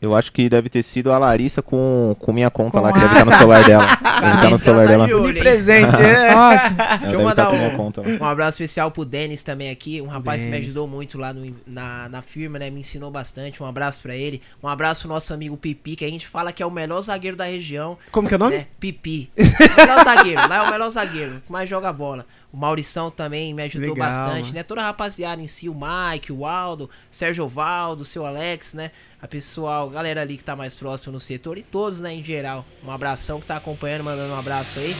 Eu 0.00 0.14
acho 0.14 0.30
que 0.32 0.48
deve 0.48 0.68
ter 0.68 0.82
sido 0.84 1.10
a 1.12 1.18
Larissa 1.18 1.60
com, 1.60 2.14
com 2.20 2.32
minha 2.32 2.48
conta 2.50 2.78
Com 2.78 2.84
lá, 2.84 2.92
que 2.92 2.98
a- 2.98 3.02
deve 3.02 3.14
estar 3.14 3.24
no 3.24 3.32
celular 3.36 3.64
dela. 3.64 3.84
Deve 4.18 4.30
estar 4.30 4.40
no 4.42 4.46
Então 4.46 4.58
celular 4.58 4.82
tá 4.84 5.06
dela. 5.06 5.32
de 5.32 5.38
presente, 5.38 6.02
é. 6.02 6.34
Ótimo. 6.34 6.76
Ela 7.04 7.12
eu 7.12 7.22
mandar 7.22 7.46
com 7.46 7.56
minha 7.56 7.68
um- 7.68 7.76
conta. 7.76 8.02
Um 8.02 8.24
abraço 8.24 8.60
especial 8.60 8.90
pro 8.90 9.04
Denis 9.04 9.44
também 9.44 9.70
aqui, 9.70 10.00
um 10.02 10.06
rapaz 10.08 10.42
que 10.44 10.50
me 10.50 10.56
ajudou 10.56 10.88
muito 10.88 11.16
lá 11.18 11.32
no- 11.32 11.54
na, 11.64 12.08
na 12.08 12.20
firma, 12.22 12.58
né? 12.58 12.68
Me 12.68 12.80
ensinou 12.80 13.12
bastante. 13.12 13.62
Um 13.62 13.66
abraço 13.66 14.02
pra 14.02 14.16
ele. 14.16 14.42
Um 14.62 14.66
abraço 14.66 15.02
pro 15.02 15.10
nosso 15.10 15.32
amigo 15.32 15.56
Pipi, 15.56 15.94
que 15.94 16.04
a 16.04 16.10
gente 16.10 16.26
fala 16.26 16.52
que 16.52 16.60
é 16.62 16.66
o 16.66 16.70
melhor 16.70 17.00
zagueiro 17.00 17.36
da 17.36 17.44
região. 17.44 17.96
Como 18.10 18.26
que 18.26 18.34
é 18.34 18.36
o 18.36 18.40
nome? 18.40 18.56
né? 18.56 18.66
Pipi. 18.80 19.30
O 19.38 19.80
melhor 19.80 20.02
zagueiro, 20.04 20.48
lá 20.48 20.56
é 20.56 20.62
o 20.62 20.70
melhor 20.72 20.90
zagueiro, 20.90 21.42
que 21.46 21.52
mais 21.52 21.68
joga 21.68 21.92
bola. 21.92 22.26
O 22.52 22.56
Maurição 22.56 23.10
também 23.10 23.52
me 23.54 23.62
ajudou 23.62 23.90
Legal, 23.90 24.08
bastante, 24.08 24.40
mano. 24.46 24.54
né? 24.54 24.62
Toda 24.64 24.80
a 24.80 24.84
rapaziada 24.84 25.40
em 25.40 25.46
si, 25.46 25.68
o 25.68 25.74
Mike, 25.76 26.32
o 26.32 26.44
Aldo, 26.46 26.88
Sérgio 27.10 27.46
Valdo, 27.46 28.02
o 28.02 28.04
seu 28.06 28.24
Alex, 28.26 28.72
né? 28.74 28.90
A 29.20 29.26
pessoal, 29.26 29.90
galera 29.90 30.20
ali 30.22 30.36
que 30.36 30.44
tá 30.44 30.54
mais 30.54 30.76
próximo 30.76 31.12
no 31.12 31.18
setor 31.20 31.58
e 31.58 31.62
todos, 31.62 32.00
né, 32.00 32.14
em 32.14 32.22
geral. 32.22 32.64
Um 32.86 32.90
abração 32.90 33.40
que 33.40 33.46
tá 33.46 33.56
acompanhando, 33.56 34.04
mandando 34.04 34.32
um 34.32 34.38
abraço 34.38 34.78
aí. 34.78 34.94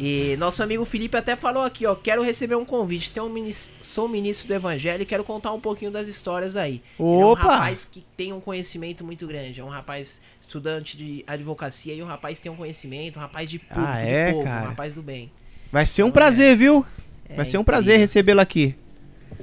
E 0.00 0.34
nosso 0.38 0.62
amigo 0.62 0.84
Felipe 0.84 1.16
até 1.16 1.36
falou 1.36 1.62
aqui, 1.62 1.86
ó, 1.86 1.94
quero 1.94 2.22
receber 2.22 2.56
um 2.56 2.64
convite. 2.64 3.12
Tem 3.12 3.22
um 3.22 3.28
minis- 3.28 3.70
sou 3.82 4.08
ministro 4.08 4.48
do 4.48 4.54
Evangelho 4.54 5.02
e 5.02 5.06
quero 5.06 5.22
contar 5.22 5.52
um 5.52 5.60
pouquinho 5.60 5.90
das 5.90 6.08
histórias 6.08 6.56
aí. 6.56 6.82
Ele 6.98 7.08
é 7.08 7.24
um 7.24 7.30
Opa! 7.30 7.42
rapaz 7.42 7.84
que 7.84 8.04
tem 8.16 8.32
um 8.32 8.40
conhecimento 8.40 9.04
muito 9.04 9.24
grande. 9.26 9.60
É 9.60 9.64
um 9.64 9.68
rapaz 9.68 10.20
estudante 10.40 10.96
de 10.96 11.22
advocacia 11.26 11.94
e 11.94 12.02
um 12.02 12.06
rapaz 12.06 12.38
que 12.38 12.42
tem 12.44 12.50
um 12.50 12.56
conhecimento, 12.56 13.18
um 13.18 13.22
rapaz 13.22 13.48
de 13.48 13.58
público, 13.60 13.80
Ah, 13.88 14.00
de 14.02 14.08
é, 14.10 14.32
povo, 14.32 14.48
um 14.48 14.50
rapaz 14.64 14.94
do 14.94 15.02
bem. 15.02 15.30
Vai 15.70 15.86
ser 15.86 16.02
um 16.02 16.10
prazer, 16.10 16.56
viu? 16.56 16.84
É, 17.28 17.36
Vai 17.36 17.44
ser 17.44 17.58
um 17.58 17.60
incrível. 17.60 17.64
prazer 17.64 17.98
recebê-lo 18.00 18.40
aqui. 18.40 18.74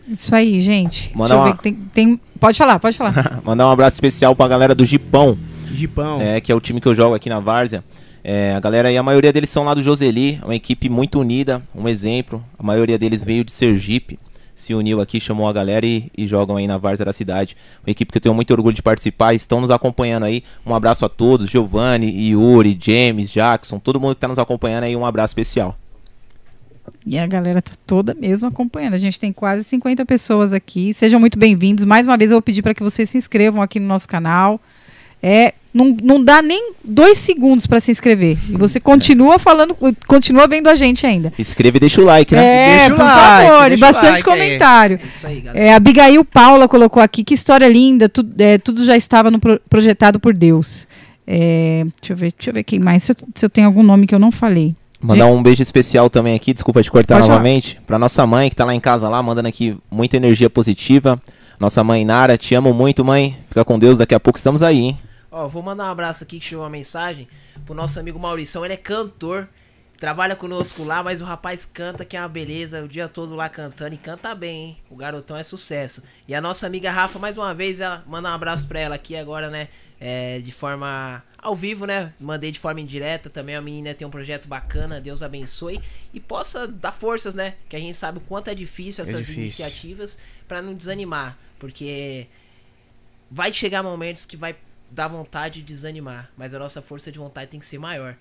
Isso 0.08 0.34
aí, 0.36 0.60
gente. 0.62 1.12
Manda 1.16 1.30
Deixa 1.30 1.34
eu 1.34 1.39
uma- 1.39 1.45
ver 1.52 1.58
que 1.58 1.64
tem, 1.64 1.74
tem- 1.93 2.20
Pode 2.39 2.58
falar, 2.58 2.78
pode 2.80 2.98
falar. 2.98 3.41
Mandar 3.45 3.68
um 3.68 3.72
abraço 3.72 3.95
especial 3.95 4.36
pra 4.36 4.48
galera 4.48 4.76
do 4.76 4.86
Gipão, 4.86 5.38
Gipão. 5.74 6.22
é, 6.22 6.39
que 6.39 6.52
é 6.52 6.56
o 6.56 6.62
time 6.62 6.80
que 6.80 6.88
eu 6.88 6.93
jogo 6.93 7.16
aqui 7.16 7.30
na 7.30 7.39
Várzea. 7.39 7.84
É, 8.24 8.54
a 8.56 8.60
galera 8.60 8.89
aí, 8.89 8.98
a 8.98 9.02
maioria 9.04 9.32
deles 9.34 9.50
são 9.50 9.64
lá 9.64 9.74
do 9.74 9.82
Joseli, 9.82 10.39
uma 10.43 10.54
equipe 10.54 10.88
muito 10.89 11.20
unida, 11.20 11.62
um 11.74 11.88
exemplo. 11.88 12.43
A 12.60 12.64
maioria 12.64 12.98
deles 12.98 13.24
veio 13.24 13.43
de 13.43 13.52
Sergipe, 13.54 14.20
se 14.54 14.74
uniu 14.74 15.00
aqui, 15.02 15.20
chamou 15.20 15.48
a 15.48 15.54
galera 15.54 15.86
e, 15.86 16.12
e 16.18 16.28
jogam 16.28 16.58
aí 16.58 16.68
na 16.68 16.78
Várzea 16.78 17.06
da 17.06 17.14
cidade. 17.14 17.56
Uma 17.86 17.91
equipe 17.91 18.12
que 18.12 18.18
eu 18.18 18.22
tenho 18.22 18.36
muito 18.36 18.52
orgulho 18.52 18.76
de 18.76 18.82
participar, 18.84 19.34
estão 19.34 19.62
nos 19.62 19.72
acompanhando 19.72 20.24
aí. 20.24 20.43
Um 20.66 20.76
abraço 20.76 21.06
a 21.06 21.10
todos, 21.10 21.50
Giovanni, 21.50 22.08
Yuri, 22.32 22.78
James, 22.80 23.32
Jackson, 23.32 23.80
todo 23.80 24.00
mundo 24.00 24.14
que 24.16 24.22
tá 24.22 24.28
nos 24.28 24.38
acompanhando 24.39 24.84
aí, 24.84 24.95
um 24.95 25.06
abraço 25.06 25.32
especial. 25.32 25.76
E 27.10 27.18
a 27.18 27.26
galera 27.26 27.62
tá 27.62 27.72
toda 27.86 28.14
mesmo 28.14 28.49
acompanhando. 28.49 28.93
A 28.93 28.97
gente 28.97 29.18
tem 29.18 29.32
quase 29.32 29.64
50 29.64 30.05
pessoas 30.05 30.53
aqui. 30.53 30.93
Sejam 30.93 31.20
muito 31.22 31.39
bem-vindos. 31.39 31.86
Mais 31.86 32.05
uma 32.05 32.18
vez 32.18 32.32
eu 32.32 32.36
vou 32.36 32.41
pedir 32.41 32.62
para 32.62 32.74
que 32.74 32.84
vocês 32.84 33.10
se 33.10 33.18
inscrevam 33.18 33.62
aqui 33.62 33.80
no 33.80 33.88
nosso 33.88 34.10
canal. 34.10 34.60
É, 35.24 35.53
não, 35.74 35.95
não 36.03 36.22
dá 36.22 36.41
nem 36.41 36.74
dois 36.84 37.18
segundos 37.18 37.66
para 37.66 37.80
se 37.80 37.91
inscrever. 37.91 38.38
E 38.49 38.58
você 38.58 38.78
continua 38.78 39.39
falando, 39.39 39.76
continua 40.05 40.47
vendo 40.47 40.68
a 40.68 40.76
gente 40.76 41.05
ainda. 41.08 41.32
Inscreva 41.39 41.78
e 41.78 41.80
deixa 41.80 42.01
o 42.01 42.03
like, 42.03 42.36
né? 42.36 42.43
É, 42.45 42.78
Deixa 42.80 42.93
o 42.93 42.95
por 42.97 43.03
like, 43.05 43.49
favor, 43.51 43.72
e 43.72 43.78
bastante 43.78 44.05
like 44.05 44.18
aí. 44.18 44.24
comentário. 44.38 44.99
É 45.01 45.08
isso 45.08 45.28
aí, 45.28 45.39
galera. 45.39 45.66
É, 45.66 45.74
a 45.74 45.78
Abigail 45.78 46.26
Paula 46.26 46.68
colocou 46.68 47.01
aqui, 47.01 47.24
que 47.24 47.34
história 47.34 47.68
linda, 47.70 48.10
tu- 48.10 48.28
é, 48.38 48.58
tudo 48.58 48.84
já 48.84 48.97
estava 48.97 49.32
no 49.32 49.39
pro- 49.39 49.62
projetado 49.70 50.20
por 50.20 50.36
Deus. 50.36 50.86
É, 51.26 51.86
deixa, 52.01 52.14
eu 52.14 52.18
ver, 52.18 52.34
deixa 52.38 52.49
eu 52.49 52.53
ver 52.53 52.64
quem 52.64 52.80
mais, 52.80 53.03
se 53.03 53.12
eu, 53.14 53.16
se 53.34 53.45
eu 53.45 53.49
tenho 53.49 53.66
algum 53.68 53.84
nome 53.84 54.05
que 54.08 54.14
eu 54.14 54.20
não 54.20 54.30
falei. 54.32 54.76
Mandar 55.00 55.28
um 55.28 55.43
beijo 55.43 55.62
especial 55.62 56.10
também 56.10 56.36
aqui, 56.36 56.54
desculpa 56.54 56.82
te 56.82 56.89
cortar 56.89 57.18
Pode 57.18 57.30
novamente, 57.30 57.80
pra 57.86 58.00
nossa 58.00 58.26
mãe 58.26 58.50
que 58.50 58.56
tá 58.56 58.66
lá 58.66 58.74
em 58.74 58.80
casa 58.80 59.08
lá, 59.08 59.22
mandando 59.22 59.48
aqui 59.48 59.78
muita 59.91 60.18
energia 60.18 60.50
positiva. 60.50 61.22
Nossa 61.60 61.84
mãe 61.84 62.04
Nara, 62.04 62.38
te 62.38 62.56
amo 62.56 62.74
muito, 62.74 63.06
mãe. 63.06 63.38
Fica 63.48 63.64
com 63.64 63.78
Deus, 63.78 63.98
daqui 63.98 64.16
a 64.16 64.20
pouco 64.20 64.38
estamos 64.38 64.64
aí, 64.64 64.78
hein? 64.78 65.00
Ó, 65.32 65.48
vou 65.48 65.62
mandar 65.62 65.86
um 65.86 65.91
abraço 65.91 66.24
aqui 66.24 66.39
que 66.39 66.45
chegou 66.45 66.64
uma 66.64 66.70
mensagem 66.70 67.28
pro 67.66 67.76
nosso 67.76 68.00
amigo 68.00 68.20
Maurição. 68.20 68.66
Ele 68.66 68.74
é 68.74 68.78
cantor, 68.78 69.48
trabalha 70.00 70.36
conosco 70.36 70.84
lá, 70.84 71.04
mas 71.04 71.22
o 71.22 71.26
rapaz 71.26 71.66
canta 71.66 72.04
que 72.04 72.18
é 72.18 72.20
uma 72.20 72.28
beleza, 72.28 72.84
o 72.84 72.88
dia 72.88 73.08
todo 73.08 73.36
lá 73.36 73.50
cantando 73.50 73.93
e 73.93 73.98
canta 73.98 74.34
bem, 74.34 74.66
hein? 74.66 74.78
O 74.89 74.95
garotão 74.95 75.38
é 75.38 75.43
sucesso. 75.43 76.02
E 76.28 76.34
a 76.34 76.41
nossa 76.41 76.66
amiga 76.66 76.91
Rafa, 76.91 77.20
mais 77.20 77.38
uma 77.38 77.54
vez, 77.54 77.80
ela 77.80 78.04
manda 78.08 78.30
um 78.30 78.34
abraço 78.34 78.68
pra 78.68 78.80
ela 78.80 78.95
aqui 78.95 79.16
agora, 79.16 79.50
né? 79.50 79.68
É, 80.00 80.39
de 80.39 80.52
forma 80.52 81.24
ao 81.38 81.56
vivo, 81.56 81.86
né? 81.86 82.14
Mandei 82.20 82.52
de 82.52 82.60
forma 82.60 82.80
indireta 82.82 83.30
também. 83.30 83.56
A 83.56 83.62
menina 83.62 83.93
tem 83.93 84.08
um 84.08 84.12
projeto 84.12 84.48
bacana, 84.48 85.02
Deus 85.02 85.24
abençoe 85.24 85.82
e 86.14 86.20
possa 86.20 86.68
dar 86.68 86.91
forças, 86.91 87.34
né? 87.34 87.56
Que 87.68 87.76
a 87.76 87.80
gente 87.80 87.95
sabe 87.95 88.18
o 88.20 88.22
quanto 88.22 88.50
é 88.50 88.56
difícil 88.56 89.04
essas 89.04 89.20
difícil. 89.22 89.41
iniciativas 89.43 90.20
pra 90.48 90.62
não 90.62 90.76
desanimar, 90.76 91.38
porque 91.58 92.28
vai 93.30 93.52
chegar 93.52 93.82
momentos 93.82 94.26
que 94.26 94.38
vai 94.38 94.56
dar 94.91 95.08
vontade 95.08 95.62
de 95.62 95.68
desanimar, 95.68 96.32
mas 96.38 96.54
a 96.54 96.60
nossa 96.60 96.82
força 96.82 97.12
de 97.12 97.20
vontade 97.20 97.52
tem 97.52 97.60
que 97.60 97.66
ser 97.66 97.78
maior. 97.80 98.16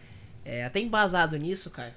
É, 0.45 0.65
até 0.65 0.81
embasado 0.81 1.37
nisso, 1.37 1.71
cara, 1.71 1.95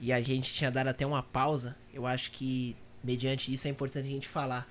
e 0.00 0.12
a 0.12 0.20
gente 0.20 0.52
tinha 0.52 0.70
dado 0.70 0.88
até 0.88 1.06
uma 1.06 1.22
pausa, 1.22 1.74
eu 1.92 2.06
acho 2.06 2.30
que, 2.30 2.76
mediante 3.02 3.52
isso, 3.52 3.66
é 3.66 3.70
importante 3.70 4.06
a 4.06 4.10
gente 4.10 4.28
falar. 4.28 4.68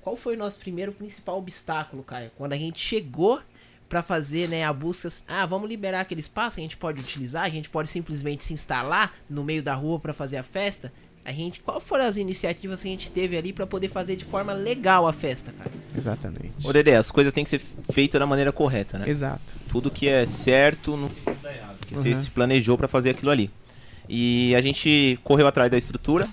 Qual 0.00 0.16
foi 0.16 0.34
o 0.34 0.38
nosso 0.38 0.58
primeiro 0.58 0.92
principal 0.92 1.38
obstáculo, 1.38 2.02
Caio? 2.02 2.30
Quando 2.36 2.52
a 2.52 2.58
gente 2.58 2.78
chegou 2.78 3.40
pra 3.94 4.02
fazer, 4.02 4.48
né, 4.48 4.64
a 4.64 4.72
busca, 4.72 5.06
ah, 5.28 5.46
vamos 5.46 5.68
liberar 5.68 6.00
aquele 6.00 6.20
espaço, 6.20 6.58
a 6.58 6.62
gente 6.64 6.76
pode 6.76 7.00
utilizar, 7.00 7.44
a 7.44 7.48
gente 7.48 7.70
pode 7.70 7.88
simplesmente 7.88 8.44
se 8.44 8.52
instalar 8.52 9.14
no 9.30 9.44
meio 9.44 9.62
da 9.62 9.72
rua 9.72 10.00
pra 10.00 10.12
fazer 10.12 10.36
a 10.36 10.42
festa. 10.42 10.92
A 11.24 11.30
gente, 11.30 11.60
qual 11.62 11.80
foram 11.80 12.04
as 12.04 12.16
iniciativas 12.16 12.82
que 12.82 12.88
a 12.88 12.90
gente 12.90 13.08
teve 13.08 13.36
ali 13.38 13.52
pra 13.52 13.68
poder 13.68 13.86
fazer 13.86 14.16
de 14.16 14.24
forma 14.24 14.52
legal 14.52 15.06
a 15.06 15.12
festa, 15.12 15.52
cara? 15.52 15.70
Exatamente. 15.96 16.66
Ô 16.66 16.72
Dedé, 16.72 16.96
as 16.96 17.08
coisas 17.08 17.32
têm 17.32 17.44
que 17.44 17.50
ser 17.50 17.60
feitas 17.92 18.18
da 18.18 18.26
maneira 18.26 18.50
correta, 18.50 18.98
né? 18.98 19.08
Exato. 19.08 19.54
Tudo 19.68 19.92
que 19.92 20.08
é 20.08 20.26
certo 20.26 20.96
não 20.96 21.08
dá 21.40 21.54
errado, 21.54 21.76
porque 21.78 21.94
você 21.94 22.08
Uhum. 22.08 22.14
se 22.16 22.30
planejou 22.32 22.76
pra 22.76 22.88
fazer 22.88 23.10
aquilo 23.10 23.30
ali. 23.30 23.48
E 24.08 24.56
a 24.56 24.60
gente 24.60 25.20
correu 25.22 25.46
atrás 25.46 25.70
da 25.70 25.78
estrutura. 25.78 26.28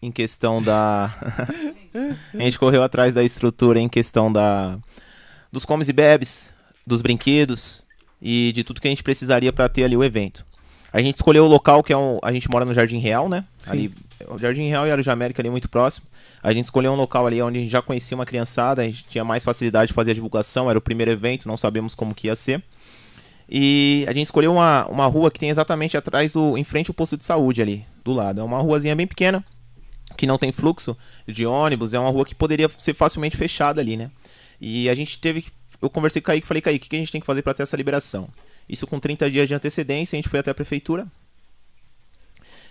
Em 0.00 0.10
questão 0.10 0.62
da. 0.62 1.14
a 2.32 2.38
gente 2.42 2.58
correu 2.58 2.82
atrás 2.82 3.12
da 3.12 3.22
estrutura 3.22 3.78
em 3.78 3.86
questão 3.88 4.32
da. 4.32 4.78
Dos 5.50 5.64
comes 5.64 5.88
e 5.88 5.92
bebes, 5.92 6.52
dos 6.86 7.00
brinquedos 7.02 7.84
e 8.20 8.52
de 8.54 8.64
tudo 8.64 8.80
que 8.80 8.88
a 8.88 8.90
gente 8.90 9.02
precisaria 9.02 9.52
pra 9.52 9.68
ter 9.68 9.84
ali 9.84 9.96
o 9.96 10.04
evento. 10.04 10.44
A 10.92 11.00
gente 11.02 11.16
escolheu 11.16 11.44
o 11.44 11.48
local 11.48 11.82
que 11.82 11.92
é 11.92 11.96
um. 11.96 12.18
A 12.22 12.32
gente 12.32 12.50
mora 12.50 12.64
no 12.64 12.72
Jardim 12.72 12.98
Real, 12.98 13.28
né? 13.28 13.44
Sim. 13.62 13.72
Ali, 13.72 13.94
o 14.26 14.38
Jardim 14.38 14.68
Real 14.68 14.86
e 14.86 14.90
Arujá 14.90 15.12
América 15.12 15.42
ali 15.42 15.50
muito 15.50 15.68
próximo. 15.68 16.06
A 16.42 16.52
gente 16.52 16.64
escolheu 16.64 16.92
um 16.92 16.96
local 16.96 17.26
ali 17.26 17.42
onde 17.42 17.58
a 17.58 17.60
gente 17.60 17.70
já 17.70 17.82
conhecia 17.82 18.14
uma 18.14 18.24
criançada, 18.24 18.82
a 18.82 18.84
gente 18.84 19.04
tinha 19.04 19.24
mais 19.24 19.44
facilidade 19.44 19.88
de 19.88 19.94
fazer 19.94 20.12
a 20.12 20.14
divulgação, 20.14 20.70
era 20.70 20.78
o 20.78 20.82
primeiro 20.82 21.10
evento, 21.10 21.46
não 21.46 21.56
sabemos 21.56 21.94
como 21.94 22.14
que 22.14 22.28
ia 22.28 22.36
ser. 22.36 22.62
E 23.48 24.04
a 24.06 24.12
gente 24.12 24.26
escolheu 24.26 24.52
uma, 24.52 24.86
uma 24.86 25.06
rua 25.06 25.30
que 25.30 25.38
tem 25.38 25.50
exatamente 25.50 25.96
atrás 25.96 26.32
do. 26.32 26.56
em 26.56 26.64
frente 26.64 26.90
ao 26.90 26.94
posto 26.94 27.16
de 27.16 27.24
saúde 27.24 27.60
ali, 27.60 27.84
do 28.04 28.12
lado. 28.12 28.40
É 28.40 28.44
uma 28.44 28.58
ruazinha 28.58 28.96
bem 28.96 29.06
pequena, 29.06 29.44
que 30.16 30.26
não 30.26 30.38
tem 30.38 30.52
fluxo 30.52 30.96
de 31.26 31.44
ônibus, 31.44 31.92
é 31.92 31.98
uma 31.98 32.10
rua 32.10 32.24
que 32.24 32.34
poderia 32.34 32.68
ser 32.78 32.94
facilmente 32.94 33.36
fechada 33.36 33.80
ali, 33.80 33.96
né? 33.96 34.10
E 34.60 34.88
a 34.88 34.94
gente 34.94 35.18
teve. 35.18 35.42
que- 35.42 35.50
Eu 35.80 35.88
conversei 35.90 36.20
com 36.20 36.26
o 36.26 36.28
Kaique 36.32 36.44
e 36.44 36.48
falei, 36.48 36.60
Kaique, 36.60 36.86
o 36.86 36.90
que 36.90 36.96
a 36.96 36.98
gente 36.98 37.12
tem 37.12 37.20
que 37.20 37.26
fazer 37.26 37.42
para 37.42 37.54
ter 37.54 37.62
essa 37.62 37.76
liberação? 37.76 38.28
Isso 38.68 38.86
com 38.86 38.98
30 38.98 39.30
dias 39.30 39.46
de 39.48 39.54
antecedência, 39.54 40.16
a 40.16 40.18
gente 40.18 40.28
foi 40.28 40.40
até 40.40 40.50
a 40.50 40.54
prefeitura. 40.54 41.06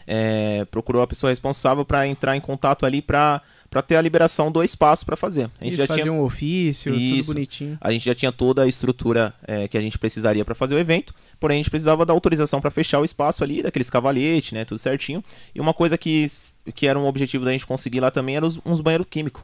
é, 0.10 0.64
procurou 0.72 1.02
a 1.02 1.08
pessoa 1.08 1.30
responsável 1.30 1.84
para 1.84 2.08
entrar 2.08 2.36
em 2.36 2.40
contato 2.40 2.86
ali 2.86 3.02
para 3.02 3.42
ter 3.86 3.98
a 3.98 4.02
liberação 4.02 4.50
do 4.50 4.64
espaço 4.64 5.06
para 5.06 5.18
fazer. 5.18 5.52
A 5.60 5.64
gente 5.66 5.74
Eles 5.74 5.86
já 5.86 5.96
tinha 5.96 6.14
um 6.14 6.22
ofício, 6.22 6.96
Isso. 6.96 7.16
tudo 7.26 7.34
bonitinho. 7.34 7.78
a 7.82 7.92
gente 7.92 8.06
já 8.06 8.16
tinha 8.16 8.32
toda 8.32 8.64
a 8.64 8.68
estrutura 8.68 9.34
é, 9.46 9.68
que 9.68 9.78
a 9.78 9.82
gente 9.82 10.00
precisaria 10.00 10.46
para 10.46 10.56
fazer 10.56 10.76
o 10.76 10.80
evento, 10.80 11.14
porém 11.42 11.56
a 11.56 11.60
gente 11.60 11.70
precisava 11.70 12.06
da 12.06 12.14
autorização 12.14 12.62
para 12.62 12.72
fechar 12.72 13.02
o 13.02 13.06
espaço 13.06 13.44
ali, 13.44 13.62
daqueles 13.62 13.90
cavaletes, 13.90 14.54
né, 14.54 14.64
tudo 14.64 14.78
certinho. 14.78 15.22
E 15.54 15.60
uma 15.60 15.74
coisa 15.74 15.98
que, 15.98 16.26
que 16.74 16.88
era 16.88 16.98
um 16.98 17.06
objetivo 17.06 17.44
da 17.44 17.52
gente 17.52 17.68
conseguir 17.68 18.00
lá 18.00 18.10
também 18.10 18.38
era 18.38 18.46
os- 18.48 18.62
uns 18.66 18.80
banheiros 18.80 19.08
químicos. 19.10 19.44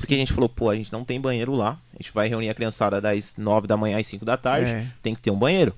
Porque 0.00 0.14
a 0.14 0.18
gente 0.18 0.32
falou, 0.32 0.48
pô, 0.48 0.70
a 0.70 0.74
gente 0.74 0.92
não 0.92 1.04
tem 1.04 1.20
banheiro 1.20 1.54
lá, 1.54 1.78
a 1.92 2.02
gente 2.02 2.12
vai 2.12 2.28
reunir 2.28 2.48
a 2.48 2.54
criançada 2.54 3.00
das 3.00 3.34
9 3.36 3.66
da 3.66 3.76
manhã 3.76 3.98
às 3.98 4.06
5 4.06 4.24
da 4.24 4.36
tarde, 4.36 4.70
É. 4.70 4.86
tem 5.02 5.14
que 5.14 5.20
ter 5.20 5.30
um 5.30 5.38
banheiro. 5.38 5.74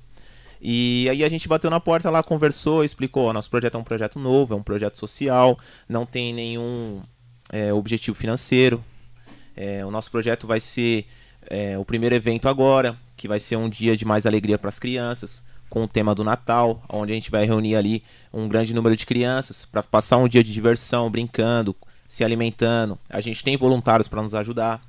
E 0.60 1.06
aí 1.10 1.22
a 1.24 1.28
gente 1.28 1.46
bateu 1.48 1.68
na 1.70 1.78
porta 1.80 2.08
lá, 2.10 2.22
conversou, 2.22 2.84
explicou, 2.84 3.26
ó, 3.26 3.32
nosso 3.32 3.50
projeto 3.50 3.76
é 3.76 3.78
um 3.78 3.84
projeto 3.84 4.18
novo, 4.18 4.54
é 4.54 4.56
um 4.56 4.62
projeto 4.62 4.98
social, 4.98 5.58
não 5.88 6.06
tem 6.06 6.32
nenhum 6.32 7.02
é, 7.52 7.72
objetivo 7.72 8.16
financeiro. 8.16 8.82
É, 9.56 9.84
o 9.84 9.90
nosso 9.90 10.10
projeto 10.10 10.46
vai 10.46 10.60
ser 10.60 11.06
é, 11.48 11.76
o 11.76 11.84
primeiro 11.84 12.14
evento 12.14 12.48
agora, 12.48 12.96
que 13.16 13.28
vai 13.28 13.38
ser 13.38 13.56
um 13.56 13.68
dia 13.68 13.96
de 13.96 14.04
mais 14.04 14.24
alegria 14.26 14.58
para 14.58 14.68
as 14.70 14.78
crianças, 14.78 15.44
com 15.68 15.84
o 15.84 15.88
tema 15.88 16.14
do 16.14 16.24
Natal, 16.24 16.82
onde 16.88 17.12
a 17.12 17.14
gente 17.14 17.30
vai 17.30 17.44
reunir 17.44 17.76
ali 17.76 18.02
um 18.32 18.48
grande 18.48 18.72
número 18.72 18.96
de 18.96 19.04
crianças 19.04 19.64
para 19.66 19.82
passar 19.82 20.16
um 20.16 20.28
dia 20.28 20.42
de 20.42 20.52
diversão, 20.52 21.10
brincando, 21.10 21.76
se 22.08 22.24
alimentando. 22.24 22.98
A 23.08 23.20
gente 23.20 23.42
tem 23.42 23.56
voluntários 23.56 24.08
para 24.08 24.22
nos 24.22 24.34
ajudar. 24.34 24.82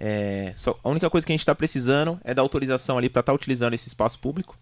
É, 0.00 0.52
só- 0.54 0.78
a 0.82 0.88
única 0.88 1.10
coisa 1.10 1.26
que 1.26 1.32
a 1.32 1.34
gente 1.34 1.40
está 1.40 1.54
precisando 1.54 2.20
é 2.24 2.32
da 2.32 2.42
autorização 2.42 2.98
ali 2.98 3.08
para 3.08 3.20
estar 3.20 3.32
utilizando 3.32 3.74
esse 3.74 3.88
espaço 3.88 4.18
público. 4.18 4.56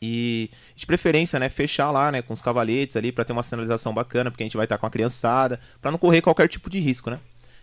E 0.00 0.50
de 0.76 0.84
preferência, 0.86 1.38
né, 1.38 1.48
fechar 1.48 1.90
lá, 1.90 2.12
né, 2.12 2.20
com 2.20 2.34
os 2.34 2.42
cavaletes 2.42 2.96
ali 2.96 3.10
para 3.10 3.24
ter 3.24 3.32
uma 3.32 3.42
sinalização 3.42 3.94
bacana, 3.94 4.30
porque 4.30 4.42
a 4.42 4.46
gente 4.46 4.56
vai 4.56 4.66
estar 4.66 4.76
com 4.76 4.86
a 4.86 4.90
criançada, 4.90 5.58
para 5.80 5.90
não 5.90 5.98
correr 5.98 6.20
qualquer 6.20 6.46
tipo 6.48 6.68
de 6.68 6.78
risco, 6.78 7.10
né? 7.10 7.18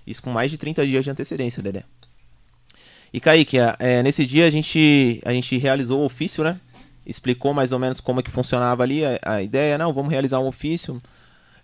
Isso 0.07 0.23
com 0.23 0.31
mais 0.31 0.49
de 0.49 0.57
30 0.57 0.85
dias 0.87 1.03
de 1.03 1.11
antecedência, 1.11 1.61
Dedé. 1.61 1.83
E 3.13 3.19
Kaique, 3.19 3.57
é, 3.77 4.01
nesse 4.01 4.25
dia 4.25 4.47
a 4.47 4.49
gente, 4.49 5.21
a 5.25 5.33
gente 5.33 5.57
realizou 5.57 5.99
o 6.01 6.05
ofício, 6.05 6.43
né? 6.43 6.59
Explicou 7.05 7.53
mais 7.53 7.71
ou 7.71 7.79
menos 7.79 7.99
como 7.99 8.19
é 8.19 8.23
que 8.23 8.31
funcionava 8.31 8.83
ali 8.83 9.03
a, 9.05 9.19
a 9.23 9.41
ideia. 9.41 9.77
Não, 9.77 9.93
vamos 9.93 10.11
realizar 10.11 10.39
um 10.39 10.47
ofício. 10.47 11.01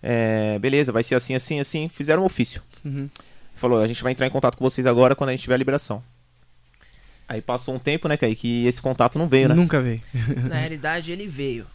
É, 0.02 0.58
beleza, 0.58 0.92
vai 0.92 1.02
ser 1.02 1.14
assim, 1.14 1.34
assim, 1.34 1.60
assim. 1.60 1.88
Fizeram 1.88 2.22
um 2.22 2.26
ofício. 2.26 2.62
Uhum. 2.84 3.08
Falou, 3.54 3.80
a 3.80 3.86
gente 3.88 4.02
vai 4.02 4.12
entrar 4.12 4.26
em 4.26 4.30
contato 4.30 4.56
com 4.56 4.64
vocês 4.64 4.86
agora 4.86 5.16
quando 5.16 5.30
a 5.30 5.32
gente 5.32 5.42
tiver 5.42 5.54
a 5.54 5.58
liberação. 5.58 6.02
Aí 7.28 7.42
passou 7.42 7.74
um 7.74 7.78
tempo, 7.78 8.08
né, 8.08 8.16
Kaique, 8.16 8.48
e 8.48 8.66
esse 8.66 8.80
contato 8.80 9.18
não 9.18 9.28
veio, 9.28 9.48
né? 9.48 9.54
Nunca 9.54 9.80
veio. 9.80 10.00
Na 10.48 10.60
realidade, 10.60 11.12
ele 11.12 11.26
veio. 11.26 11.66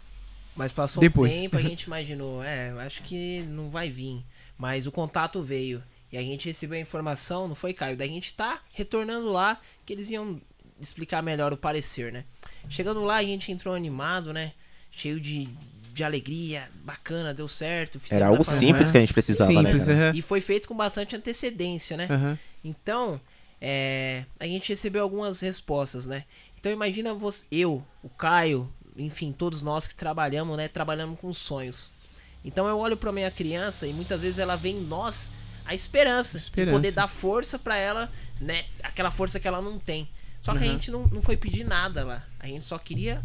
Mas 0.55 0.71
passou 0.71 1.01
Depois. 1.01 1.31
um 1.31 1.35
tempo, 1.35 1.57
a 1.57 1.61
gente 1.61 1.83
imaginou, 1.83 2.43
é, 2.43 2.71
acho 2.85 3.03
que 3.03 3.41
não 3.43 3.69
vai 3.69 3.89
vir. 3.89 4.23
Mas 4.57 4.87
o 4.87 4.91
contato 4.91 5.41
veio. 5.41 5.83
E 6.11 6.17
a 6.17 6.21
gente 6.21 6.45
recebeu 6.47 6.77
a 6.77 6.81
informação, 6.81 7.47
não 7.47 7.55
foi, 7.55 7.73
Caio? 7.73 7.97
Daí 7.97 8.09
a 8.09 8.11
gente 8.11 8.33
tá 8.33 8.61
retornando 8.71 9.31
lá, 9.31 9.59
que 9.85 9.93
eles 9.93 10.09
iam 10.11 10.39
explicar 10.79 11.21
melhor 11.23 11.51
o 11.53 11.57
parecer, 11.57 12.11
né? 12.11 12.23
Chegando 12.69 13.03
lá, 13.03 13.15
a 13.15 13.23
gente 13.23 13.51
entrou 13.51 13.73
animado, 13.73 14.31
né? 14.31 14.53
Cheio 14.91 15.19
de, 15.19 15.49
de 15.93 16.03
alegria, 16.03 16.69
bacana, 16.83 17.33
deu 17.33 17.47
certo. 17.47 18.01
Era 18.09 18.27
algo 18.27 18.43
simples 18.43 18.89
que 18.89 18.97
a 18.97 18.99
gente 18.99 19.13
precisava, 19.13 19.51
Simples, 19.51 19.87
né? 19.87 19.93
aham. 20.09 20.11
E 20.17 20.21
foi 20.21 20.41
feito 20.41 20.67
com 20.67 20.75
bastante 20.75 21.15
antecedência, 21.15 21.95
né? 21.95 22.07
Aham. 22.09 22.39
Então, 22.63 23.21
é, 23.61 24.25
a 24.39 24.45
gente 24.45 24.69
recebeu 24.69 25.03
algumas 25.03 25.39
respostas, 25.41 26.05
né? 26.07 26.25
Então 26.59 26.71
imagina 26.71 27.13
você, 27.13 27.45
eu, 27.51 27.85
o 28.01 28.09
Caio, 28.09 28.71
enfim, 28.97 29.31
todos 29.31 29.61
nós 29.61 29.85
que 29.85 29.93
trabalhamos, 29.93 30.57
né? 30.57 30.67
Trabalhamos 30.67 31.19
com 31.19 31.31
sonhos. 31.33 31.91
Então 32.43 32.67
eu 32.67 32.77
olho 32.79 32.97
pra 32.97 33.11
minha 33.11 33.29
criança 33.29 33.85
e 33.87 33.93
muitas 33.93 34.19
vezes 34.19 34.37
ela 34.39 34.55
vê 34.55 34.69
em 34.69 34.81
nós 34.81 35.31
a 35.65 35.73
esperança, 35.75 36.37
Esperança. 36.37 36.71
de 36.71 36.77
poder 36.77 36.91
dar 36.93 37.07
força 37.07 37.57
pra 37.59 37.77
ela, 37.77 38.11
né? 38.41 38.65
Aquela 38.81 39.11
força 39.11 39.39
que 39.39 39.47
ela 39.47 39.61
não 39.61 39.77
tem. 39.79 40.09
Só 40.41 40.51
que 40.53 40.57
a 40.57 40.61
Uhum. 40.61 40.73
gente 40.73 40.91
não, 40.91 41.05
não 41.07 41.21
foi 41.21 41.37
pedir 41.37 41.63
nada 41.63 42.03
lá. 42.03 42.25
A 42.39 42.47
gente 42.47 42.65
só 42.65 42.77
queria 42.77 43.23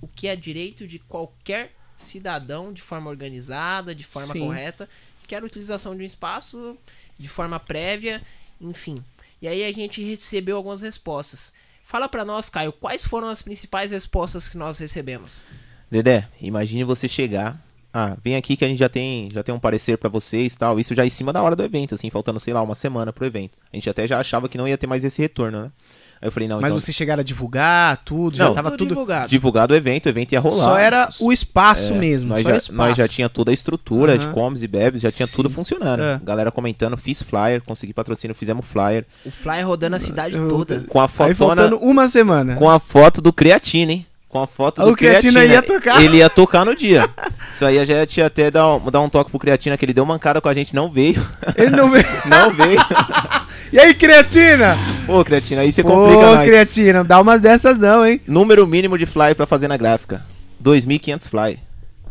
o 0.00 0.08
que 0.08 0.26
é 0.26 0.34
direito 0.34 0.86
de 0.86 0.98
qualquer 0.98 1.75
cidadão 1.96 2.72
de 2.72 2.82
forma 2.82 3.10
organizada, 3.10 3.94
de 3.94 4.04
forma 4.04 4.32
Sim. 4.32 4.40
correta, 4.40 4.88
que 5.26 5.34
era 5.34 5.44
a 5.44 5.48
utilização 5.48 5.96
de 5.96 6.02
um 6.02 6.06
espaço 6.06 6.76
de 7.18 7.28
forma 7.28 7.58
prévia, 7.58 8.22
enfim. 8.60 9.02
E 9.40 9.48
aí 9.48 9.64
a 9.64 9.72
gente 9.72 10.02
recebeu 10.02 10.56
algumas 10.56 10.80
respostas. 10.80 11.52
Fala 11.84 12.08
pra 12.08 12.24
nós, 12.24 12.48
Caio, 12.48 12.72
quais 12.72 13.04
foram 13.04 13.28
as 13.28 13.42
principais 13.42 13.90
respostas 13.90 14.48
que 14.48 14.56
nós 14.56 14.78
recebemos? 14.78 15.42
Dedé, 15.90 16.28
imagine 16.40 16.84
você 16.84 17.08
chegar. 17.08 17.64
Ah, 17.92 18.16
vem 18.22 18.36
aqui 18.36 18.56
que 18.56 18.64
a 18.64 18.68
gente 18.68 18.78
já 18.78 18.88
tem, 18.88 19.30
já 19.32 19.42
tem 19.42 19.54
um 19.54 19.58
parecer 19.58 19.96
pra 19.96 20.10
vocês 20.10 20.52
e 20.52 20.58
tal. 20.58 20.78
Isso 20.78 20.94
já 20.94 21.06
em 21.06 21.10
cima 21.10 21.32
da 21.32 21.42
hora 21.42 21.56
do 21.56 21.62
evento, 21.62 21.94
assim, 21.94 22.10
faltando, 22.10 22.40
sei 22.40 22.52
lá, 22.52 22.60
uma 22.60 22.74
semana 22.74 23.12
pro 23.12 23.24
evento. 23.24 23.56
A 23.72 23.76
gente 23.76 23.88
até 23.88 24.06
já 24.06 24.18
achava 24.18 24.48
que 24.48 24.58
não 24.58 24.68
ia 24.68 24.76
ter 24.76 24.86
mais 24.86 25.04
esse 25.04 25.22
retorno, 25.22 25.62
né? 25.62 25.72
Aí 26.20 26.28
eu 26.28 26.32
falei, 26.32 26.48
não, 26.48 26.56
Mas 26.60 26.70
então. 26.70 26.80
vocês 26.80 26.96
chegaram 26.96 27.20
a 27.20 27.24
divulgar 27.24 27.98
tudo, 28.04 28.36
já 28.36 28.44
Não, 28.46 28.54
tava 28.54 28.70
tudo. 28.70 28.88
divulgado. 28.88 29.28
Divulgado 29.28 29.74
o 29.74 29.76
evento, 29.76 30.06
o 30.06 30.08
evento 30.08 30.32
ia 30.32 30.40
rolar. 30.40 30.64
Só 30.64 30.76
era 30.78 31.08
o 31.20 31.30
espaço 31.32 31.92
É, 31.92 31.98
mesmo. 31.98 32.28
Nós 32.30 32.42
só 32.42 32.48
já, 32.50 32.56
espaço. 32.56 32.72
nós 32.76 32.96
já 32.96 33.06
tinha 33.06 33.28
toda 33.28 33.50
a 33.50 33.54
estrutura 33.54 34.16
de 34.16 34.24
Aham. 34.26 34.32
comes 34.34 34.62
e 34.62 34.66
bebes, 34.66 35.02
já 35.02 35.10
tinha 35.10 35.28
tudo 35.28 35.48
Sim. 35.48 35.54
funcionando. 35.54 36.02
É. 36.02 36.20
Galera 36.24 36.50
comentando, 36.50 36.96
fiz 36.96 37.22
flyer, 37.22 37.60
consegui 37.62 37.92
patrocínio, 37.92 38.34
fizemos 38.34 38.64
flyer. 38.66 39.04
O 39.24 39.30
flyer 39.30 39.66
rodando 39.66 39.96
a 39.96 39.98
cidade 39.98 40.36
Eu- 40.36 40.48
toda. 40.48 40.84
Com 40.88 41.00
a 41.00 41.04
Aí 41.04 41.08
fotona, 41.08 41.34
faltando 41.34 41.76
uma 41.78 42.08
semana. 42.08 42.56
com 42.56 42.68
a 42.70 42.78
foto 42.80 43.20
do 43.20 43.32
Creatina, 43.32 43.92
hein? 43.92 44.06
Com 44.28 44.42
a 44.42 44.46
foto 44.46 44.82
Ah, 44.82 44.84
do 44.84 44.90
o 44.90 44.96
Creatina 44.96 45.44
ia 45.44 45.62
tocar. 45.62 46.02
Ele 46.02 46.18
ia 46.18 46.28
tocar 46.28 46.64
no 46.64 46.74
dia. 46.74 47.08
Isso 47.50 47.64
aí 47.64 47.78
a 47.78 47.84
gente 47.84 48.18
ia 48.18 48.26
até 48.26 48.50
dar 48.50 48.74
um, 48.74 48.90
dar 48.90 49.00
um 49.00 49.08
toque 49.08 49.30
pro 49.30 49.38
Creatina, 49.38 49.76
que 49.78 49.84
ele 49.84 49.92
deu 49.94 50.04
mancada 50.04 50.40
com 50.40 50.48
a 50.48 50.54
gente, 50.54 50.74
não 50.74 50.90
veio. 50.90 51.24
Ele 51.56 51.70
não 51.70 51.90
veio. 51.90 52.04
Não 52.26 52.50
veio. 52.52 52.78
E 53.72 53.80
aí, 53.80 53.92
Creatina? 53.92 54.78
Pô, 55.06 55.24
Creatina, 55.24 55.62
aí 55.62 55.72
você 55.72 55.82
complica 55.82 56.20
Ô, 56.20 56.34
nós. 56.36 56.44
Creatina, 56.46 57.00
não 57.00 57.04
dá 57.04 57.20
umas 57.20 57.40
dessas 57.40 57.76
não, 57.76 58.06
hein? 58.06 58.20
Número 58.24 58.64
mínimo 58.64 58.96
de 58.96 59.04
fly 59.06 59.34
pra 59.34 59.44
fazer 59.44 59.66
na 59.66 59.76
gráfica. 59.76 60.24
2.500 60.62 61.28
fly. 61.28 61.58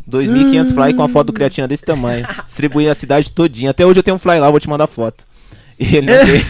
2.500 0.08 0.74
fly 0.74 0.92
com 0.94 1.02
a 1.02 1.08
foto 1.08 1.28
do 1.28 1.32
Creatina 1.32 1.66
desse 1.66 1.82
tamanho. 1.82 2.26
Distribuí 2.44 2.86
a 2.90 2.94
cidade 2.94 3.32
todinha. 3.32 3.70
Até 3.70 3.86
hoje 3.86 3.98
eu 3.98 4.02
tenho 4.02 4.16
um 4.16 4.20
fly 4.20 4.38
lá, 4.38 4.50
vou 4.50 4.60
te 4.60 4.68
mandar 4.68 4.86
foto. 4.86 5.24
E 5.80 5.96
ele 5.96 6.12
não 6.14 6.26
veio. 6.26 6.44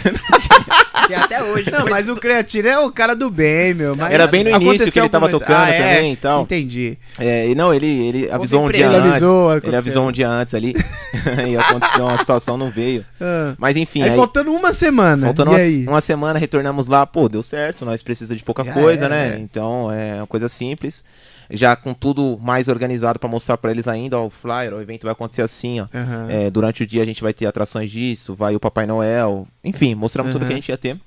E 1.08 1.14
até 1.14 1.42
hoje. 1.42 1.70
Não, 1.70 1.80
foi- 1.82 1.90
mas 1.90 2.08
o 2.08 2.16
Creatina 2.16 2.68
é 2.68 2.78
o 2.78 2.90
cara 2.90 3.14
do 3.14 3.30
bem, 3.30 3.74
meu. 3.74 3.94
Mas 3.96 4.12
Era 4.12 4.26
bem 4.26 4.44
no 4.44 4.50
início 4.50 4.90
que 4.90 4.98
ele 4.98 5.08
tava 5.08 5.28
tocando 5.28 5.56
Ah, 5.56 5.68
é? 5.70 5.78
também 5.96 6.12
e 6.12 6.16
tal. 6.16 6.42
Entendi. 6.42 6.98
É, 7.18 7.48
e 7.48 7.54
não, 7.54 7.72
ele, 7.72 7.86
ele 7.86 8.30
avisou 8.30 8.66
um 8.66 8.70
dia 8.70 8.86
Ele 8.86 8.96
antes. 8.96 9.10
avisou, 9.10 9.56
ele 9.56 9.76
avisou 9.76 10.08
um 10.08 10.12
dia 10.12 10.28
antes 10.28 10.54
ali. 10.54 10.74
e 11.48 11.56
aconteceu 11.56 12.04
uma 12.04 12.18
situação, 12.18 12.56
não 12.56 12.70
veio. 12.70 13.04
Ah. 13.20 13.54
Mas 13.58 13.76
enfim, 13.76 14.02
aí, 14.02 14.10
aí, 14.10 14.16
faltando 14.16 14.52
uma 14.52 14.72
semana. 14.72 15.26
faltando 15.26 15.50
e 15.50 15.54
uma, 15.54 15.58
aí? 15.60 15.86
uma 15.86 16.00
semana, 16.00 16.38
retornamos 16.38 16.86
lá. 16.88 17.06
Pô, 17.06 17.28
deu 17.28 17.42
certo, 17.42 17.84
nós 17.84 18.02
precisamos 18.02 18.38
de 18.38 18.44
pouca 18.44 18.64
Já 18.64 18.72
coisa, 18.72 19.08
né? 19.08 19.34
é. 19.36 19.38
Então 19.38 19.90
é 19.92 20.16
uma 20.16 20.26
coisa 20.26 20.48
simples. 20.48 21.04
Já 21.50 21.76
com 21.76 21.94
tudo 21.94 22.38
mais 22.40 22.66
organizado 22.68 23.18
pra 23.18 23.28
mostrar 23.28 23.56
pra 23.56 23.70
eles 23.70 23.86
ainda, 23.86 24.18
ó, 24.18 24.26
o 24.26 24.30
flyer, 24.30 24.74
o 24.74 24.80
evento 24.80 25.02
vai 25.04 25.12
acontecer 25.12 25.42
assim, 25.42 25.80
ó. 25.80 25.86
Aham. 25.94 26.26
É, 26.28 26.50
durante 26.50 26.82
o 26.82 26.86
dia 26.86 27.02
a 27.02 27.04
gente 27.06 27.22
vai 27.22 27.32
ter 27.32 27.46
atrações 27.46 27.90
disso, 27.90 28.34
vai 28.34 28.56
o 28.56 28.60
Papai 28.60 28.86
Noel, 28.86 29.46
enfim, 29.62 29.94
mostramos 29.94 30.32
tudo 30.32 30.42
Uhum. 30.42 30.48
que 30.48 30.52
a 30.52 30.56
gente 30.56 30.68
ia 30.70 30.76
ter. 30.78 31.00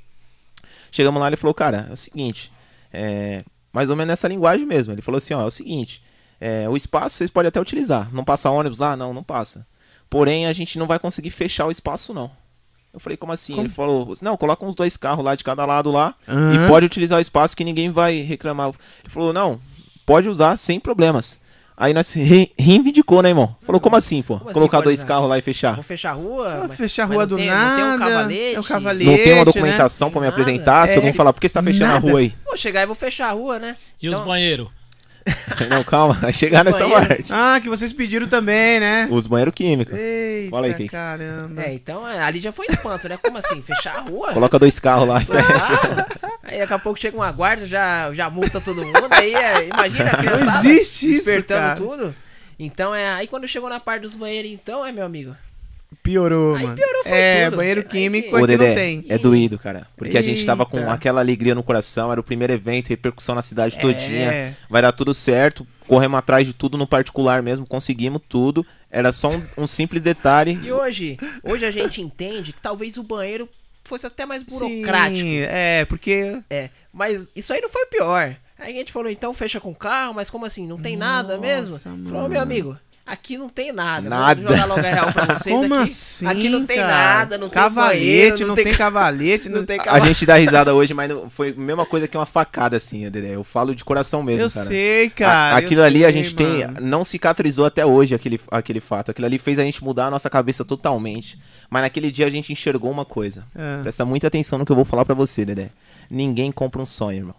Chegamos 0.91 1.19
lá, 1.21 1.27
ele 1.27 1.35
falou, 1.37 1.53
cara, 1.53 1.87
é 1.89 1.93
o 1.93 1.97
seguinte, 1.97 2.51
é, 2.91 3.43
mais 3.71 3.89
ou 3.89 3.95
menos 3.95 4.09
nessa 4.09 4.27
linguagem 4.27 4.65
mesmo. 4.65 4.93
Ele 4.93 5.01
falou 5.01 5.17
assim, 5.17 5.33
ó, 5.33 5.41
é 5.41 5.45
o 5.45 5.51
seguinte, 5.51 6.01
é, 6.39 6.67
o 6.69 6.75
espaço 6.75 7.15
vocês 7.17 7.29
podem 7.29 7.49
até 7.49 7.59
utilizar, 7.59 8.09
não 8.13 8.23
passa 8.23 8.49
ônibus 8.49 8.79
lá? 8.79 8.95
Não, 8.95 9.13
não 9.13 9.23
passa. 9.23 9.65
Porém, 10.09 10.47
a 10.47 10.53
gente 10.53 10.79
não 10.79 10.87
vai 10.87 10.97
conseguir 10.97 11.29
fechar 11.29 11.65
o 11.67 11.71
espaço, 11.71 12.13
não. 12.13 12.31
Eu 12.91 12.99
falei, 12.99 13.15
como 13.15 13.31
assim? 13.31 13.53
Como? 13.53 13.67
Ele 13.67 13.73
falou, 13.73 14.13
não, 14.23 14.35
coloca 14.35 14.65
uns 14.65 14.73
dois 14.73 14.97
carros 14.97 15.23
lá 15.23 15.35
de 15.35 15.43
cada 15.43 15.63
lado 15.63 15.91
lá 15.91 16.15
Aham. 16.27 16.65
e 16.65 16.67
pode 16.67 16.87
utilizar 16.87 17.19
o 17.19 17.21
espaço 17.21 17.55
que 17.55 17.63
ninguém 17.63 17.91
vai 17.91 18.21
reclamar. 18.21 18.69
Ele 18.69 19.09
falou, 19.09 19.31
não, 19.31 19.61
pode 20.09 20.27
usar 20.27 20.57
sem 20.57 20.79
problemas. 20.79 21.39
Aí 21.77 21.93
nós 21.93 22.11
re 22.13 22.51
reivindicou, 22.57 23.21
né, 23.21 23.29
irmão? 23.29 23.55
Falou, 23.61 23.79
como 23.79 23.95
assim, 23.95 24.21
pô? 24.21 24.33
Como 24.37 24.49
assim 24.49 24.53
Colocar 24.53 24.81
dois 24.81 25.01
carros 25.03 25.29
lá 25.29 25.37
e 25.37 25.41
fechar? 25.41 25.71
Vamos 25.71 25.85
fechar 25.85 26.09
a 26.09 26.13
rua? 26.13 26.47
Ah, 26.63 26.65
mas- 26.67 26.77
fechar 26.77 27.03
a 27.03 27.05
rua 27.05 27.25
do 27.25 27.37
tem- 27.37 27.45
nada. 27.47 27.69
Não 27.69 27.75
tem 27.77 27.85
um 27.85 27.99
cavalete? 28.09 28.55
É 28.55 28.59
o 28.59 28.63
cavalete. 28.63 29.05
Não 29.09 29.17
tem 29.17 29.31
uma 29.33 29.39
né? 29.39 29.45
documentação 29.45 30.11
pra 30.11 30.19
me 30.19 30.27
Nada. 30.27 30.41
apresentar. 30.41 30.87
Se 30.87 30.93
É, 30.93 30.97
alguém 30.97 31.13
falar, 31.13 31.31
por 31.31 31.39
que 31.39 31.47
você 31.47 31.53
tá 31.53 31.63
fechando 31.63 31.85
nada. 31.93 32.05
a 32.07 32.11
rua 32.11 32.19
aí? 32.19 32.33
Vou 32.45 32.57
chegar 32.57 32.81
e 32.81 32.85
vou 32.85 32.95
fechar 32.95 33.29
a 33.29 33.31
rua, 33.31 33.59
né? 33.59 33.77
E 34.01 34.09
os 34.09 34.13
Então- 34.13 34.25
banheiros? 34.25 34.67
Não, 35.69 35.83
calma, 35.83 36.13
vai 36.15 36.33
chegar 36.33 36.63
nessa 36.63 36.79
Banheiro. 36.79 37.07
parte. 37.07 37.25
Ah, 37.33 37.59
que 37.61 37.69
vocês 37.69 37.91
pediram 37.93 38.27
também, 38.27 38.79
né? 38.79 39.07
Os 39.11 39.27
banheiros 39.27 39.53
químicos. 39.53 39.97
Eita, 39.97 40.49
Fala 40.51 40.67
aí, 40.67 40.89
caramba. 40.89 41.61
É, 41.63 41.73
então 41.73 42.07
é, 42.07 42.19
ali 42.21 42.39
já 42.39 42.51
foi 42.51 42.67
espanto, 42.69 43.07
né? 43.09 43.17
Como 43.21 43.37
assim? 43.37 43.61
Fechar 43.61 43.97
a 43.97 44.01
rua? 44.01 44.33
Coloca 44.33 44.57
dois 44.59 44.79
carros 44.79 45.07
lá 45.07 45.21
e 45.21 45.25
fecha. 45.25 45.47
Ah, 46.23 46.29
aí 46.43 46.59
daqui 46.59 46.73
a 46.73 46.79
pouco 46.79 46.99
chega 46.99 47.15
uma 47.17 47.31
guarda, 47.31 47.65
já, 47.65 48.13
já 48.13 48.29
multa 48.29 48.59
todo 48.61 48.85
mundo. 48.85 49.07
Aí 49.11 49.33
é, 49.33 49.67
imagina 49.67 50.09
a 50.09 50.13
Não 50.13 50.19
criançada 50.19 50.67
existe 50.67 51.05
isso, 51.07 51.25
despertando 51.25 51.61
cara. 51.61 51.75
tudo. 51.75 52.15
Então 52.57 52.93
é. 52.93 53.09
Aí 53.13 53.27
quando 53.27 53.47
chegou 53.47 53.69
na 53.69 53.79
parte 53.79 54.01
dos 54.01 54.15
banheiros, 54.15 54.51
então, 54.51 54.85
é 54.85 54.91
meu 54.91 55.05
amigo. 55.05 55.35
Piorou, 56.03 56.55
Aí 56.55 56.63
mano. 56.63 56.75
piorou, 56.75 57.03
foi 57.03 57.11
é, 57.11 57.45
tudo. 57.45 57.57
banheiro 57.57 57.83
químico 57.83 58.29
Ô, 58.35 58.37
aqui 58.37 58.39
não 58.39 58.47
Dedé, 58.47 58.75
tem. 58.75 59.05
é 59.09 59.17
doído, 59.17 59.59
cara. 59.59 59.87
Porque 59.97 60.17
a 60.17 60.21
gente 60.21 60.45
tava 60.45 60.65
com 60.65 60.77
Eita. 60.77 60.91
aquela 60.93 61.19
alegria 61.19 61.53
no 61.53 61.61
coração, 61.63 62.11
era 62.11 62.21
o 62.21 62.23
primeiro 62.23 62.53
evento, 62.53 62.89
repercussão 62.89 63.35
na 63.35 63.41
cidade 63.41 63.77
todinha. 63.77 64.31
É. 64.31 64.53
Vai 64.69 64.81
dar 64.81 64.91
tudo 64.91 65.13
certo. 65.13 65.67
Corremos 65.87 66.17
atrás 66.17 66.47
de 66.47 66.53
tudo 66.53 66.77
no 66.77 66.87
particular 66.87 67.41
mesmo, 67.41 67.65
conseguimos 67.65 68.21
tudo. 68.29 68.65
Era 68.89 69.11
só 69.11 69.29
um, 69.29 69.43
um 69.57 69.67
simples 69.67 70.01
detalhe. 70.01 70.59
E 70.63 70.71
hoje, 70.71 71.17
hoje 71.43 71.65
a 71.65 71.71
gente 71.71 72.01
entende 72.01 72.53
que 72.53 72.61
talvez 72.61 72.97
o 72.97 73.03
banheiro 73.03 73.47
fosse 73.83 74.05
até 74.05 74.25
mais 74.25 74.43
burocrático. 74.43 75.19
Sim, 75.19 75.39
é, 75.41 75.85
porque. 75.85 76.39
É, 76.49 76.69
mas 76.93 77.29
isso 77.35 77.51
aí 77.51 77.61
não 77.61 77.69
foi 77.69 77.85
pior. 77.87 78.35
Aí 78.57 78.73
a 78.73 78.77
gente 78.77 78.91
falou, 78.91 79.09
então 79.09 79.33
fecha 79.33 79.59
com 79.59 79.73
carro, 79.73 80.13
mas 80.13 80.29
como 80.29 80.45
assim? 80.45 80.67
Não 80.67 80.77
tem 80.77 80.97
nada 80.97 81.37
mesmo? 81.37 81.71
Nossa, 81.71 81.89
Falou, 81.89 81.97
mano. 82.13 82.29
meu 82.29 82.41
amigo, 82.41 82.77
aqui 83.09 83.37
não 83.37 83.49
tem 83.49 83.71
nada. 83.71 84.09
Nada. 84.09 84.41
Vou 84.41 84.51
jogar 84.51 84.65
logo 84.65 84.79
a 84.79 84.83
real 84.83 85.11
pra 85.13 85.25
vocês 85.37 85.55
Como 85.55 85.73
aqui. 85.75 85.83
assim? 85.83 86.25
aqui 86.27 86.49
não 86.49 86.65
tem 86.65 86.77
cara? 86.77 86.87
nada, 86.87 87.37
não 87.37 87.49
cavalete, 87.49 87.97
tem 87.99 88.07
banheiro, 88.07 88.47
não, 88.47 88.55
tem, 88.55 88.73
cavalete, 88.75 89.49
não, 89.49 89.65
tem 89.65 89.79
A 89.79 89.83
cavalo. 89.83 90.05
gente 90.05 90.25
dá 90.25 90.35
risada 90.35 90.73
hoje, 90.73 90.93
mas 90.93 91.09
não- 91.09 91.29
foi 91.29 91.49
a 91.49 91.53
mesma 91.59 91.85
coisa 91.85 92.07
que 92.07 92.15
uma 92.17 92.25
facada, 92.25 92.77
assim, 92.77 93.09
Dedé. 93.09 93.35
Eu 93.35 93.43
falo 93.43 93.73
de 93.75 93.83
coração 93.83 94.21
mesmo, 94.23 94.43
Eu 94.43 94.49
cara. 94.51 94.65
sei, 94.67 95.05
A- 95.07 95.09
cara. 95.11 95.53
eu 95.53 95.57
aquilo 95.65 95.81
ali 95.83 96.05
a 96.05 96.11
sei, 96.11 96.23
gente 96.23 96.35
tem. 96.35 96.65
mano. 96.67 96.77
Não 96.81 97.03
cicatrizou 97.03 97.65
até 97.65 97.85
hoje 97.85 98.13
aquele, 98.15 98.39
aquele 98.51 98.79
fato. 98.79 99.11
Aquilo 99.11 99.25
ali 99.27 99.39
fez 99.39 99.57
a 99.59 99.63
gente 99.63 99.83
mudar 99.83 100.07
a 100.07 100.11
nossa 100.11 100.29
cabeça 100.29 100.63
totalmente. 100.63 101.37
Mas 101.69 101.83
naquele 101.83 102.09
dia 102.11 102.25
a 102.25 102.29
gente 102.29 102.51
enxergou 102.51 102.89
uma 102.91 103.05
coisa. 103.05 103.43
É. 103.55 103.81
Presta 103.83 104.03
muita 104.05 104.27
atenção 104.27 104.57
no 104.59 104.65
que 104.65 104.71
eu 104.71 104.75
vou 104.75 104.85
falar 104.85 105.05
pra 105.05 105.13
você, 105.15 105.45
Dedé. 105.45 105.69
Ninguém 106.09 106.51
compra 106.51 106.81
um 106.81 106.85
sonho, 106.85 107.17
irmão. 107.17 107.35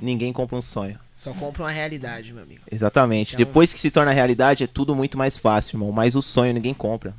Ninguém 0.00 0.32
compra 0.32 0.56
um 0.56 0.62
sonho. 0.62 0.98
Só 1.14 1.32
compra 1.32 1.64
uma 1.64 1.70
realidade, 1.70 2.32
meu 2.32 2.42
amigo. 2.42 2.60
Exatamente. 2.70 3.34
Então- 3.34 3.44
Depois 3.44 3.72
que 3.72 3.80
se 3.80 3.90
torna 3.90 4.12
realidade, 4.12 4.62
é 4.64 4.66
tudo 4.66 4.94
muito 4.94 5.18
mais 5.18 5.36
fácil, 5.36 5.76
irmão. 5.76 5.90
Mas 5.92 6.14
o 6.14 6.22
sonho 6.22 6.54
ninguém 6.54 6.72
compra. 6.74 7.14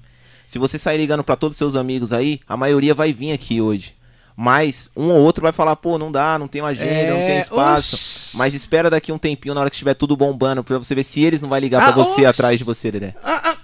Se 0.46 0.58
você 0.58 0.78
sair 0.80 0.98
ligando 0.98 1.24
pra 1.24 1.36
todos 1.36 1.56
os 1.56 1.60
seus 1.60 1.76
amigos 1.76 2.12
aí, 2.14 2.40
a 2.48 2.56
maioria 2.58 2.94
vai 2.96 3.12
vir 3.14 3.34
aqui 3.34 3.62
hoje. 3.62 3.94
Mas 4.42 4.90
um 4.96 5.10
ou 5.10 5.18
outro 5.22 5.42
vai 5.44 5.52
falar, 5.52 5.76
pô, 5.76 5.98
não 5.98 6.10
dá, 6.12 6.40
não 6.40 6.48
tem 6.48 6.62
agenda, 6.62 7.12
não 7.14 7.20
tem 7.20 7.36
É, 7.36 7.40
espaço. 7.40 7.96
oxi. 7.96 8.38
Mas 8.38 8.54
espera 8.54 8.90
daqui 8.90 9.12
um 9.12 9.18
tempinho, 9.18 9.54
na 9.54 9.60
hora 9.62 9.70
que 9.70 9.76
estiver 9.76 9.94
tudo 9.96 10.16
bombando, 10.16 10.64
pra 10.64 10.78
você 10.78 10.96
ver 10.96 11.04
se 11.04 11.22
eles 11.22 11.42
não 11.42 11.50
vai 11.50 11.60
ligar 11.60 11.82
Ah, 11.82 11.86
pra 11.92 12.04
você 12.04 12.12
oxi. 12.22 12.26
atrás 12.26 12.58
de 12.58 12.64
você, 12.64 12.90
Dedé. 12.90 13.14
Ah, 13.22 13.42
ah, 13.52 13.58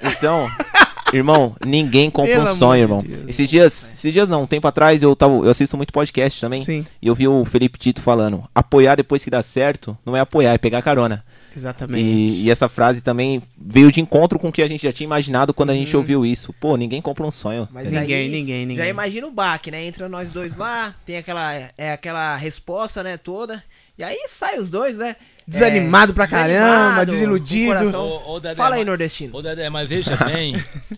Então, 0.00 0.48
irmão, 1.16 1.56
ninguém 1.64 2.10
compra 2.10 2.34
Pelo 2.34 2.50
um 2.50 2.54
sonho, 2.54 2.74
de 2.86 2.92
irmão. 2.92 3.02
Deus. 3.02 3.28
Esses 3.28 3.48
dias, 3.48 3.92
esses 3.94 4.12
dias 4.12 4.28
não, 4.28 4.42
um 4.42 4.46
tempo 4.46 4.66
atrás 4.66 5.02
eu 5.02 5.14
tava, 5.16 5.34
eu 5.34 5.50
assisto 5.50 5.76
muito 5.76 5.92
podcast 5.92 6.40
também. 6.40 6.62
sim, 6.62 6.84
E 7.00 7.06
eu 7.06 7.14
vi 7.14 7.26
o 7.28 7.44
Felipe 7.44 7.78
Tito 7.78 8.00
falando: 8.00 8.44
apoiar 8.54 8.94
depois 8.96 9.22
que 9.24 9.30
dá 9.30 9.42
certo 9.42 9.96
não 10.04 10.16
é 10.16 10.20
apoiar, 10.20 10.52
é 10.54 10.58
pegar 10.58 10.82
carona. 10.82 11.24
exatamente. 11.56 12.02
E, 12.04 12.42
e 12.44 12.50
essa 12.50 12.68
frase 12.68 13.00
também 13.00 13.42
veio 13.56 13.90
de 13.92 14.00
encontro 14.00 14.38
com 14.38 14.48
o 14.48 14.52
que 14.52 14.62
a 14.62 14.68
gente 14.68 14.82
já 14.82 14.92
tinha 14.92 15.04
imaginado 15.06 15.54
quando 15.54 15.70
a 15.70 15.74
gente 15.74 15.94
Uhum. 15.94 16.00
ouviu 16.02 16.26
isso. 16.26 16.52
Pô, 16.54 16.76
ninguém 16.76 17.00
compra 17.00 17.24
um 17.24 17.30
sonho. 17.30 17.68
Mas 17.72 17.90
Ninguém, 17.92 18.16
aí, 18.16 18.28
ninguém, 18.28 18.66
ninguém. 18.66 18.76
Já 18.84 18.88
imagina 18.90 19.26
o 19.26 19.30
baque, 19.30 19.70
né? 19.70 19.84
Entra 19.84 20.08
nós 20.08 20.32
dois 20.32 20.56
lá, 20.56 20.94
tem 21.06 21.16
aquela, 21.16 21.52
é, 21.78 21.92
aquela 21.92 22.36
resposta, 22.36 23.02
né, 23.02 23.16
toda. 23.16 23.62
E 23.96 24.02
aí 24.02 24.26
sai 24.28 24.58
os 24.58 24.70
dois, 24.70 24.98
né? 24.98 25.14
Desanimado 25.46 26.14
pra 26.14 26.26
caramba, 26.26 27.04
desanimado, 27.04 27.10
desiludido. 27.10 27.98
Ô, 27.98 28.34
ô, 28.34 28.40
Dedé, 28.40 28.54
Fala 28.54 28.76
aí, 28.76 28.80
mas- 28.80 28.86
nordestino. 28.86 29.36
Ô 29.36 29.42
Dedé, 29.42 29.68
mas 29.68 29.88
veja 29.88 30.16
bem, 30.24 30.54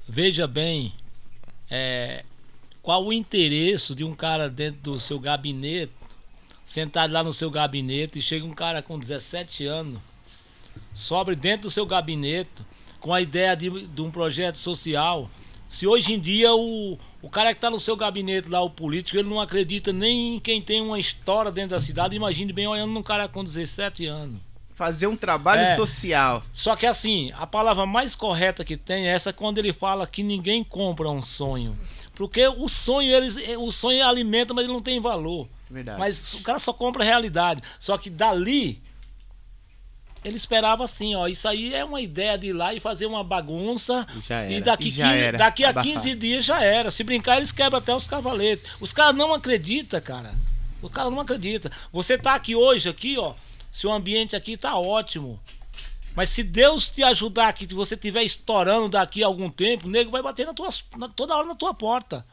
veja 0.09 0.47
bem, 0.47 0.93
é, 1.71 2.25
qual 2.83 3.05
o 3.05 3.13
interesse 3.13 3.95
de 3.95 4.05
um 4.05 4.15
cara 4.15 4.49
dentro 4.49 4.81
do 4.83 5.01
seu 5.01 5.19
gabinete, 5.19 5.93
sentado 6.65 7.13
lá 7.13 7.25
no 7.25 7.33
seu 7.33 7.51
gabinete, 7.51 8.19
e 8.19 8.23
chega 8.23 8.45
um 8.45 8.53
cara 8.53 8.83
com 8.83 8.99
17 8.99 9.67
anos, 9.67 10.01
sobre 10.95 11.35
dentro 11.35 11.63
do 11.69 11.71
seu 11.71 11.85
gabinete, 11.85 12.51
com 13.01 13.13
a 13.13 13.21
ideia 13.21 13.55
de, 13.57 13.87
de 13.87 14.01
um 14.03 14.11
projeto 14.11 14.59
social. 14.59 15.29
Se 15.69 15.87
hoje 15.87 16.13
em 16.13 16.21
dia 16.21 16.55
o, 16.55 16.97
o 17.27 17.29
cara 17.29 17.51
que 17.53 17.59
está 17.59 17.69
no 17.69 17.81
seu 17.81 17.97
gabinete 17.97 18.49
lá, 18.49 18.61
o 18.63 18.71
político, 18.71 19.19
ele 19.19 19.29
não 19.29 19.41
acredita 19.41 19.93
nem 19.93 20.37
em 20.37 20.39
quem 20.39 20.63
tem 20.63 20.81
uma 20.81 20.99
história 20.99 21.51
dentro 21.51 21.71
da 21.71 21.81
cidade, 21.81 22.15
imagine 22.17 22.53
bem 22.53 22.67
olhando 22.67 22.93
num 22.93 23.03
cara 23.03 23.29
com 23.29 23.43
17 23.45 24.07
anos. 24.07 24.39
Fazer 24.75 25.07
um 25.07 25.17
trabalho 25.17 25.63
É. 25.63 25.75
social. 25.75 26.43
Só 26.53 26.77
que 26.77 26.87
assim, 26.87 27.33
a 27.37 27.47
palavra 27.47 27.87
mais 27.87 28.15
correta 28.15 28.65
que 28.65 28.77
tem 28.77 29.09
é 29.09 29.13
essa 29.13 29.33
quando 29.33 29.59
ele 29.59 29.73
fala 29.73 30.07
que 30.07 30.23
ninguém 30.23 30.63
compra 30.63 31.09
um 31.11 31.23
sonho. 31.23 31.77
Porque 32.15 32.47
o 32.47 32.69
sonho, 32.69 33.11
eles, 33.15 33.37
o 33.59 33.73
sonho 33.73 34.07
alimenta, 34.07 34.55
mas 34.55 34.65
ele 34.65 34.73
não 34.73 34.83
tem 34.83 35.01
valor. 35.01 35.49
Verdade. 35.71 35.99
Mas 35.99 36.35
o 36.35 36.43
cara 36.43 36.59
só 36.59 36.73
compra 36.73 37.03
a 37.03 37.07
realidade. 37.07 37.63
Só 37.81 37.99
que 37.99 38.09
dali, 38.09 38.81
ele 40.27 40.37
esperava 40.37 40.85
assim, 40.85 41.15
ó. 41.15 41.27
Isso 41.29 41.47
aí 41.47 41.73
é 41.75 41.85
uma 41.85 42.01
ideia 42.01 42.37
de 42.37 42.49
ir 42.49 42.53
lá 42.53 42.75
e 42.75 42.81
fazer 42.81 43.07
uma 43.07 43.23
bagunça. 43.23 44.07
E 44.29 44.55
era. 44.55 44.65
daqui, 44.65 44.89
E 44.89 44.91
já 44.91 45.09
15 45.13 45.23
era. 45.25 45.39
daqui 45.39 45.65
a 45.65 45.71
Abafar. 45.71 45.93
15 45.93 46.15
dias 46.15 46.45
já 46.45 46.63
era. 46.63 46.91
Se 46.91 47.05
brincar, 47.05 47.37
eles 47.37 47.53
quebram 47.53 47.79
até 47.79 47.95
os 47.95 48.07
cavaletes. 48.07 48.69
Os 48.81 48.93
caras 48.93 49.15
não 49.17 49.33
acreditam, 49.33 50.01
cara. 50.01 50.35
O 50.83 50.91
cara 50.91 51.11
não 51.11 51.21
acredita. 51.21 51.71
Você 51.93 52.19
tá 52.19 52.35
aqui 52.35 52.55
hoje, 52.55 52.89
aqui, 52.89 53.17
ó. 53.19 53.35
Seu 53.73 53.93
ambiente 53.93 54.35
aqui 54.37 54.57
tá 54.57 54.77
ótimo. 54.79 55.39
Mas 56.15 56.31
se 56.31 56.43
Deus 56.43 56.89
te 56.89 57.03
ajudar 57.03 57.49
aqui, 57.49 57.67
se 57.69 57.75
você 57.75 57.95
estiver 57.95 58.23
estourando 58.23 58.89
daqui 58.89 59.23
a 59.23 59.27
algum 59.27 59.51
tempo, 59.51 59.87
o 59.87 59.91
nego 59.91 60.11
vai 60.11 60.23
bater 60.23 60.47
na 60.47 60.55
tua, 60.55 60.71
na- 60.97 61.09
toda 61.09 61.37
hora 61.37 61.47
na 61.47 61.55
tua 61.55 61.75
porta. 61.75 62.25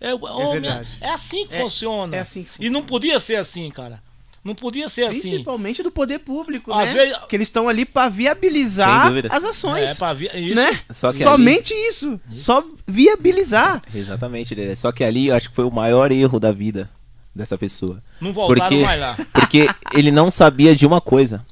É, 0.00 0.14
minha- 0.16 0.50
verdade. 0.52 0.88
é 1.00 1.08
assim 1.10 1.46
que 1.46 1.56
É- 1.56 1.60
funciona. 1.60 2.14
é 2.16 2.20
assim 2.20 2.44
que 2.44 2.64
E 2.64 2.70
não 2.70 2.84
podia 2.84 3.18
ser 3.18 3.36
assim, 3.36 3.68
cara. 3.70 4.00
Não 4.48 4.54
podia 4.54 4.88
ser 4.88 5.04
assim. 5.04 5.20
Principalmente 5.20 5.82
do 5.82 5.90
poder 5.90 6.18
público, 6.20 6.72
Às 6.72 6.88
né? 6.88 6.94
vezes- 6.94 7.16
Que 7.28 7.36
eles 7.36 7.48
estão 7.48 7.68
ali 7.68 7.84
pra 7.84 8.08
viabilizar 8.08 9.12
as 9.30 9.44
ações. 9.44 9.90
É, 9.90 9.94
pra 9.94 10.12
vi- 10.14 10.30
isso. 10.34 10.54
né? 10.54 10.80
Só 10.90 11.12
que 11.12 11.22
Somente 11.22 11.72
isso. 11.74 12.18
Só 12.32 12.62
viabilizar. 12.86 13.82
ali, 13.88 13.98
exatamente, 14.00 14.54
Dedé. 14.54 14.74
Só 14.74 14.90
que 14.92 15.04
ali 15.04 15.28
eu 15.28 15.34
acho 15.36 15.50
que 15.50 15.54
foi 15.54 15.64
o 15.64 15.70
maior 15.70 16.10
erro 16.12 16.40
da 16.40 16.52
vida 16.52 16.90
dessa 17.34 17.56
pessoa. 17.56 18.02
Não 18.20 18.32
voltaram 18.32 18.68
Porque- 18.68 18.82
mais 18.84 19.00
lá. 19.00 19.16
Porque 19.32 19.68
ele 19.94 20.10
não 20.10 20.30
sabia 20.30 20.74
de 20.74 20.86
uma 20.86 21.00
coisa. 21.00 21.44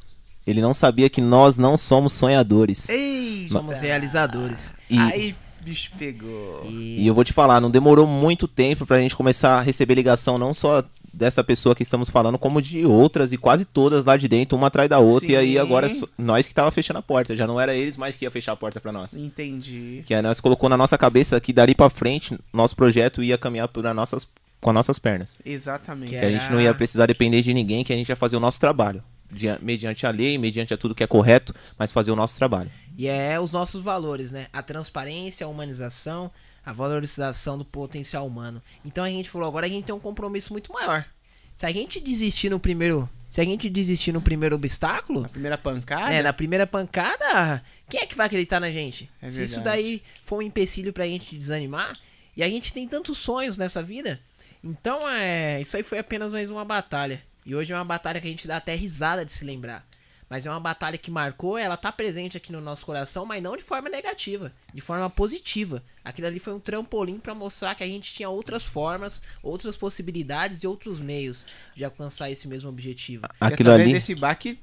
Ele 0.46 0.60
não 0.60 0.72
sabia 0.72 1.10
que 1.10 1.20
nós 1.20 1.58
não 1.58 1.76
somos 1.76 2.12
sonhadores. 2.12 2.88
Ei, 2.88 3.46
Somos 3.50 3.80
realizadores. 3.80 4.74
E, 4.88 4.98
Aí, 4.98 5.34
bicho 5.64 5.90
pegou. 5.98 6.64
E, 6.68 7.02
e 7.02 7.06
eu 7.06 7.14
vou 7.14 7.24
te 7.24 7.32
falar, 7.32 7.60
não 7.60 7.70
demorou 7.70 8.06
muito 8.06 8.46
tempo 8.48 8.86
pra 8.86 9.00
gente 9.00 9.14
começar 9.16 9.58
a 9.58 9.60
receber 9.60 9.94
ligação 9.94 10.38
não 10.38 10.54
só 10.54 10.82
dessa 11.16 11.42
pessoa 11.42 11.74
que 11.74 11.82
estamos 11.82 12.10
falando, 12.10 12.38
como 12.38 12.60
de 12.60 12.84
outras 12.84 13.32
e 13.32 13.38
quase 13.38 13.64
todas 13.64 14.04
lá 14.04 14.16
de 14.18 14.28
dentro, 14.28 14.56
uma 14.56 14.66
atrás 14.66 14.88
da 14.88 14.98
outra. 14.98 15.30
E 15.32 15.36
aí 15.36 15.52
Sim. 15.52 15.58
agora 15.58 15.88
nós 16.18 16.46
que 16.46 16.54
tava 16.54 16.70
fechando 16.70 16.98
a 16.98 17.02
porta, 17.02 17.34
já 17.34 17.46
não 17.46 17.58
era 17.60 17.74
eles 17.74 17.96
mais 17.96 18.16
que 18.16 18.24
ia 18.26 18.30
fechar 18.30 18.52
a 18.52 18.56
porta 18.56 18.80
pra 18.80 18.92
nós. 18.92 19.14
Entendi. 19.14 20.02
Que 20.04 20.12
aí 20.14 20.20
nós 20.20 20.40
colocou 20.40 20.68
na 20.68 20.76
nossa 20.76 20.98
cabeça 20.98 21.40
que 21.40 21.52
dali 21.52 21.74
pra 21.74 21.88
frente 21.88 22.38
nosso 22.52 22.76
projeto 22.76 23.22
ia 23.22 23.38
caminhar 23.38 23.68
por 23.68 23.82
nossas, 23.94 24.28
com 24.60 24.70
as 24.70 24.74
nossas 24.74 24.98
pernas. 24.98 25.38
Exatamente. 25.44 26.10
Que 26.12 26.18
Que 26.20 26.24
a 26.26 26.30
gente 26.30 26.50
não 26.50 26.60
ia 26.60 26.74
precisar 26.74 27.06
depender 27.06 27.40
de 27.42 27.54
ninguém, 27.54 27.82
que 27.82 27.92
a 27.92 27.96
gente 27.96 28.08
ia 28.10 28.16
fazer 28.16 28.36
o 28.36 28.40
nosso 28.40 28.60
trabalho. 28.60 29.02
dia- 29.28 29.58
mediante 29.60 30.06
a 30.06 30.10
lei, 30.10 30.38
mediante 30.38 30.72
a 30.72 30.76
tudo 30.76 30.94
que 30.94 31.02
é 31.02 31.06
correto, 31.06 31.52
mas 31.78 31.90
fazer 31.90 32.12
o 32.12 32.16
nosso 32.16 32.38
trabalho. 32.38 32.70
e 32.96 33.08
é 33.08 33.38
os 33.40 33.50
nossos 33.50 33.82
valores, 33.82 34.30
né? 34.30 34.46
A 34.52 34.62
transparência, 34.62 35.44
a 35.44 35.48
humanização, 35.48 36.30
a 36.66 36.72
valorização 36.72 37.56
do 37.56 37.64
potencial 37.64 38.26
humano. 38.26 38.60
Então 38.84 39.04
a 39.04 39.08
gente 39.08 39.30
falou, 39.30 39.46
agora 39.46 39.66
a 39.66 39.68
gente 39.68 39.84
tem 39.84 39.94
um 39.94 40.00
compromisso 40.00 40.52
muito 40.52 40.72
maior. 40.72 41.06
Se 41.56 41.64
a 41.64 41.70
gente 41.70 42.00
desistir 42.00 42.50
no 42.50 42.58
primeiro. 42.58 43.08
Se 43.28 43.40
a 43.40 43.44
gente 43.44 43.68
desistir 43.68 44.12
no 44.12 44.20
primeiro 44.20 44.56
obstáculo, 44.56 45.24
A 45.24 45.28
primeira 45.28 45.58
pancada. 45.58 46.12
É, 46.12 46.22
na 46.22 46.32
primeira 46.32 46.66
pancada, 46.66 47.62
quem 47.88 48.00
é 48.00 48.06
que 48.06 48.14
vai 48.14 48.26
acreditar 48.26 48.60
na 48.60 48.70
gente? 48.70 49.10
É 49.20 49.28
Se 49.28 49.42
isso 49.42 49.60
daí 49.60 50.02
for 50.24 50.38
um 50.38 50.42
empecilho 50.42 50.92
pra 50.92 51.06
gente 51.06 51.36
desanimar, 51.36 51.96
e 52.36 52.42
a 52.42 52.48
gente 52.48 52.72
tem 52.72 52.86
tantos 52.86 53.18
sonhos 53.18 53.56
nessa 53.56 53.82
vida, 53.82 54.20
então 54.62 55.08
é, 55.08 55.60
isso 55.60 55.76
aí 55.76 55.82
foi 55.82 55.98
apenas 55.98 56.32
mais 56.32 56.50
uma 56.50 56.64
batalha. 56.64 57.22
E 57.44 57.54
hoje 57.54 57.72
é 57.72 57.76
uma 57.76 57.84
batalha 57.84 58.20
que 58.20 58.26
a 58.26 58.30
gente 58.30 58.48
dá 58.48 58.56
até 58.56 58.74
risada 58.74 59.24
de 59.24 59.32
se 59.32 59.44
lembrar. 59.44 59.86
Mas 60.28 60.44
é 60.44 60.50
uma 60.50 60.58
batalha 60.58 60.98
que 60.98 61.08
marcou, 61.10 61.56
ela 61.56 61.76
tá 61.76 61.92
presente 61.92 62.36
aqui 62.36 62.50
no 62.50 62.60
nosso 62.60 62.84
coração, 62.84 63.24
mas 63.24 63.40
não 63.40 63.56
de 63.56 63.62
forma 63.62 63.88
negativa, 63.88 64.52
de 64.74 64.80
forma 64.80 65.08
positiva. 65.08 65.82
Aquilo 66.04 66.26
ali 66.26 66.40
foi 66.40 66.52
um 66.52 66.58
trampolim 66.58 67.18
pra 67.20 67.32
mostrar 67.34 67.76
que 67.76 67.84
a 67.84 67.86
gente 67.86 68.12
tinha 68.12 68.28
outras 68.28 68.64
formas, 68.64 69.22
outras 69.40 69.76
possibilidades 69.76 70.62
e 70.64 70.66
outros 70.66 70.98
meios 70.98 71.46
de 71.76 71.84
alcançar 71.84 72.28
esse 72.28 72.48
mesmo 72.48 72.68
objetivo. 72.68 73.24
Aquilo 73.40 73.70
ali, 73.70 73.92
desse 73.92 74.14
baque 74.16 74.58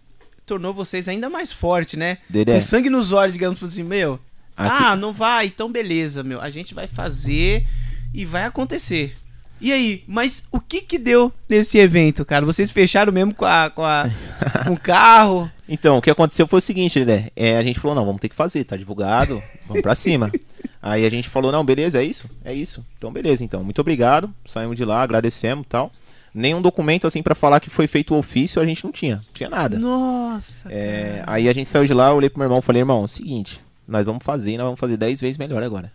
tornou 0.46 0.74
vocês 0.74 1.08
ainda 1.08 1.30
mais 1.30 1.54
forte, 1.54 1.96
né? 1.96 2.18
Dedé, 2.30 2.56
Com 2.56 2.60
sangue 2.60 2.90
nos 2.90 3.14
olhos, 3.14 3.32
digamos 3.34 3.64
assim, 3.64 3.84
meu. 3.84 4.20
aqui- 4.58 4.84
Ah, 4.84 4.96
não 4.98 5.14
vai, 5.14 5.46
então 5.46 5.72
beleza, 5.72 6.24
meu. 6.24 6.42
A 6.42 6.50
gente 6.50 6.74
vai 6.74 6.88
fazer 6.88 7.66
e 8.14 8.26
vai 8.26 8.44
acontecer. 8.44 9.18
E 9.64 9.72
aí, 9.72 10.04
mas 10.06 10.44
o 10.52 10.60
que 10.60 10.82
que 10.82 10.98
deu 10.98 11.32
nesse 11.48 11.78
evento, 11.78 12.26
cara? 12.26 12.46
Vocês 12.46 12.70
fecharam 12.70 13.14
mesmo 13.14 13.34
com 13.34 13.46
a, 13.46 13.70
com 13.70 13.82
a 13.82 14.10
com 14.68 14.74
o 14.74 14.80
carro? 14.80 15.50
Então, 15.70 15.98
o 15.98 16.02
que 16.02 16.12
aconteceu 16.12 16.46
foi 16.46 16.60
o 16.60 16.62
seguinte, 16.62 17.06
né? 17.06 17.30
É, 17.34 17.56
a 17.58 17.64
gente 17.64 17.80
falou, 17.80 17.96
não, 17.96 18.06
vamos 18.06 18.20
ter 18.20 18.28
que 18.28 18.36
fazer, 18.36 18.66
tá 18.66 18.76
divulgado, 18.76 19.42
vamos 19.66 19.82
pra 19.82 19.96
cima. 19.96 20.30
Aí 20.84 21.06
a 21.06 21.10
gente 21.10 21.30
falou, 21.30 21.50
não, 21.50 21.64
beleza, 21.64 22.02
é 22.02 22.04
isso? 22.04 22.30
É 22.44 22.54
isso. 22.54 22.86
Então, 22.98 23.10
beleza, 23.10 23.42
então. 23.42 23.64
Muito 23.64 23.80
obrigado. 23.80 24.30
Saímos 24.46 24.76
de 24.76 24.84
lá, 24.84 25.02
agradecemos 25.02 25.64
e 25.64 25.70
tal. 25.70 25.94
Nenhum 26.34 26.62
documento, 26.62 27.08
assim, 27.08 27.24
pra 27.24 27.34
falar 27.34 27.62
que 27.62 27.70
foi 27.70 27.88
feito 27.88 28.14
o 28.14 28.18
ofício, 28.18 28.62
a 28.62 28.66
gente 28.66 28.84
não 28.84 28.92
tinha. 28.92 29.16
Não 29.16 29.34
tinha 29.34 29.50
nada. 29.50 29.80
Nossa. 29.80 30.68
É, 30.70 31.24
aí 31.26 31.48
a 31.48 31.54
gente 31.54 31.70
saiu 31.70 31.86
de 31.86 31.94
lá, 31.94 32.10
eu 32.10 32.18
olhei 32.18 32.30
pro 32.30 32.40
meu 32.40 32.48
irmão 32.48 32.60
e 32.60 32.62
falei, 32.62 32.82
irmão, 32.82 33.04
é 33.04 33.06
o 33.06 33.08
seguinte, 33.08 33.62
nós 33.88 34.04
vamos 34.04 34.26
fazer 34.26 34.58
nós 34.58 34.66
vamos 34.66 34.80
fazer 34.80 34.98
10 34.98 35.22
vezes 35.22 35.38
melhor 35.38 35.64
agora. 35.64 35.90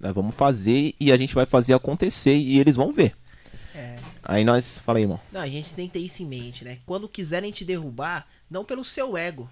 Nós 0.00 0.14
vamos 0.14 0.34
fazer 0.34 0.94
e 0.98 1.12
a 1.12 1.16
gente 1.16 1.34
vai 1.34 1.44
fazer 1.44 1.74
acontecer 1.74 2.34
e 2.34 2.58
eles 2.58 2.74
vão 2.74 2.92
ver. 2.92 3.14
É. 3.74 3.98
Aí 4.22 4.44
nós, 4.44 4.78
falei, 4.78 5.04
irmão, 5.04 5.20
Não, 5.30 5.40
a 5.40 5.48
gente 5.48 5.74
tem 5.74 5.86
que 5.86 5.92
ter 5.92 5.98
isso 6.00 6.22
em 6.22 6.26
mente, 6.26 6.64
né? 6.64 6.78
Quando 6.86 7.08
quiserem 7.08 7.52
te 7.52 7.64
derrubar, 7.64 8.26
não 8.50 8.64
pelo 8.64 8.82
seu 8.82 9.16
ego, 9.16 9.48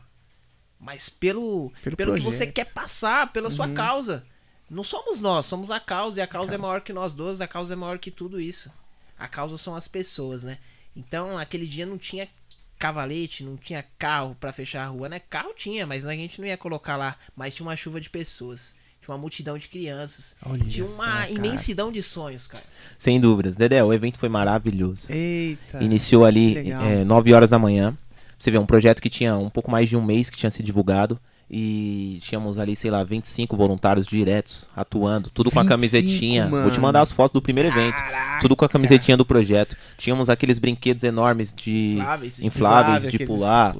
mas 0.81 1.09
pelo, 1.09 1.71
Pelo 1.83 1.97
pelo, 1.97 2.15
que 2.15 2.21
você 2.21 2.47
quer 2.47 2.73
passar, 2.73 3.33
pela 3.33 3.51
sua 3.51 3.69
causa. 3.69 4.25
Não 4.71 4.85
somos 4.85 5.19
nós, 5.19 5.47
somos 5.47 5.71
a 5.71 5.81
causa, 5.81 6.21
e 6.21 6.23
a 6.23 6.27
causa 6.27 6.55
é 6.55 6.59
maior 6.59 6.81
que 6.83 6.93
nós 6.93 7.15
dois, 7.15 7.41
a 7.41 7.49
causa 7.49 7.73
é 7.73 7.77
maior 7.77 7.99
que 7.99 8.11
tudo 8.11 8.41
isso. 8.41 8.71
A 9.19 9.27
causa 9.27 9.59
são 9.59 9.75
as 9.75 9.89
pessoas, 9.89 10.45
né? 10.45 10.59
Então, 10.95 11.39
aquele 11.39 11.67
dia 11.67 11.87
não 11.87 11.99
tinha 11.99 12.29
cavalete, 12.79 13.43
não 13.43 13.57
tinha 13.57 13.85
carro 13.99 14.37
pra 14.39 14.53
fechar 14.53 14.85
a 14.85 14.89
rua, 14.89 15.09
né? 15.09 15.19
Carro 15.19 15.53
tinha, 15.55 15.87
mas 15.87 16.05
a 16.05 16.13
gente 16.13 16.41
não 16.41 16.47
ia 16.47 16.57
colocar 16.57 16.97
lá, 16.97 17.17
mas 17.35 17.55
tinha 17.55 17.67
uma 17.67 17.77
chuva 17.77 18.01
de 18.01 18.09
pessoas. 18.09 18.75
Tinha 19.09 19.15
uma 19.17 19.21
multidão 19.21 19.57
de 19.57 19.69
crianças. 19.69 20.37
Olha 20.45 20.63
tinha 20.65 20.87
só, 20.87 21.03
uma 21.03 21.13
cara. 21.13 21.31
imensidão 21.31 21.91
de 21.91 22.03
sonhos, 22.03 22.47
cara. 22.47 22.63
sem 22.99 23.19
dúvidas. 23.19 23.57
Dedé, 23.57 23.83
o 23.83 23.91
evento 23.91 24.19
foi 24.19 24.29
maravilhoso. 24.29 25.11
Eita. 25.11 25.83
Iniciou 25.83 26.27
ali 26.27 26.59
é, 26.71 27.05
9 27.05 27.33
horas 27.33 27.49
da 27.49 27.59
manhã. 27.59 27.97
Você 28.39 28.51
vê, 28.51 28.59
um 28.59 28.67
projeto 28.67 29.01
que 29.01 29.09
tinha 29.09 29.35
um 29.35 29.49
pouco 29.49 29.71
mais 29.71 29.89
de 29.89 29.97
um 29.97 30.05
mês 30.05 30.29
que 30.29 30.37
tinha 30.37 30.51
sido 30.51 30.67
divulgado. 30.67 31.19
E 31.51 32.19
tínhamos 32.21 32.59
ali, 32.59 32.77
sei 32.77 32.91
lá, 32.91 33.03
25 33.03 33.57
voluntários 33.57 34.07
diretos, 34.07 34.69
atuando, 34.77 35.31
tudo 35.31 35.51
com 35.51 35.59
a 35.59 35.63
25, 35.63 35.75
camisetinha. 35.81 36.47
Vou 36.47 36.65
te 36.65 36.73
mano. 36.73 36.83
mandar 36.83 37.01
as 37.01 37.11
fotos 37.11 37.33
do 37.33 37.41
primeiro 37.41 37.71
evento. 37.71 37.97
Tudo 38.43 38.55
com 38.55 38.67
a 38.67 38.69
camisetinha 38.69 39.17
do 39.17 39.25
projeto. 39.25 39.75
Tínhamos 39.97 40.29
aqueles 40.29 40.59
brinquedos 40.59 41.05
enormes 41.05 41.55
de 41.55 41.95
Infláveis, 41.95 42.41
infláveis, 42.41 43.01
de 43.01 43.09
aquele- 43.09 43.27
pular. 43.27 43.75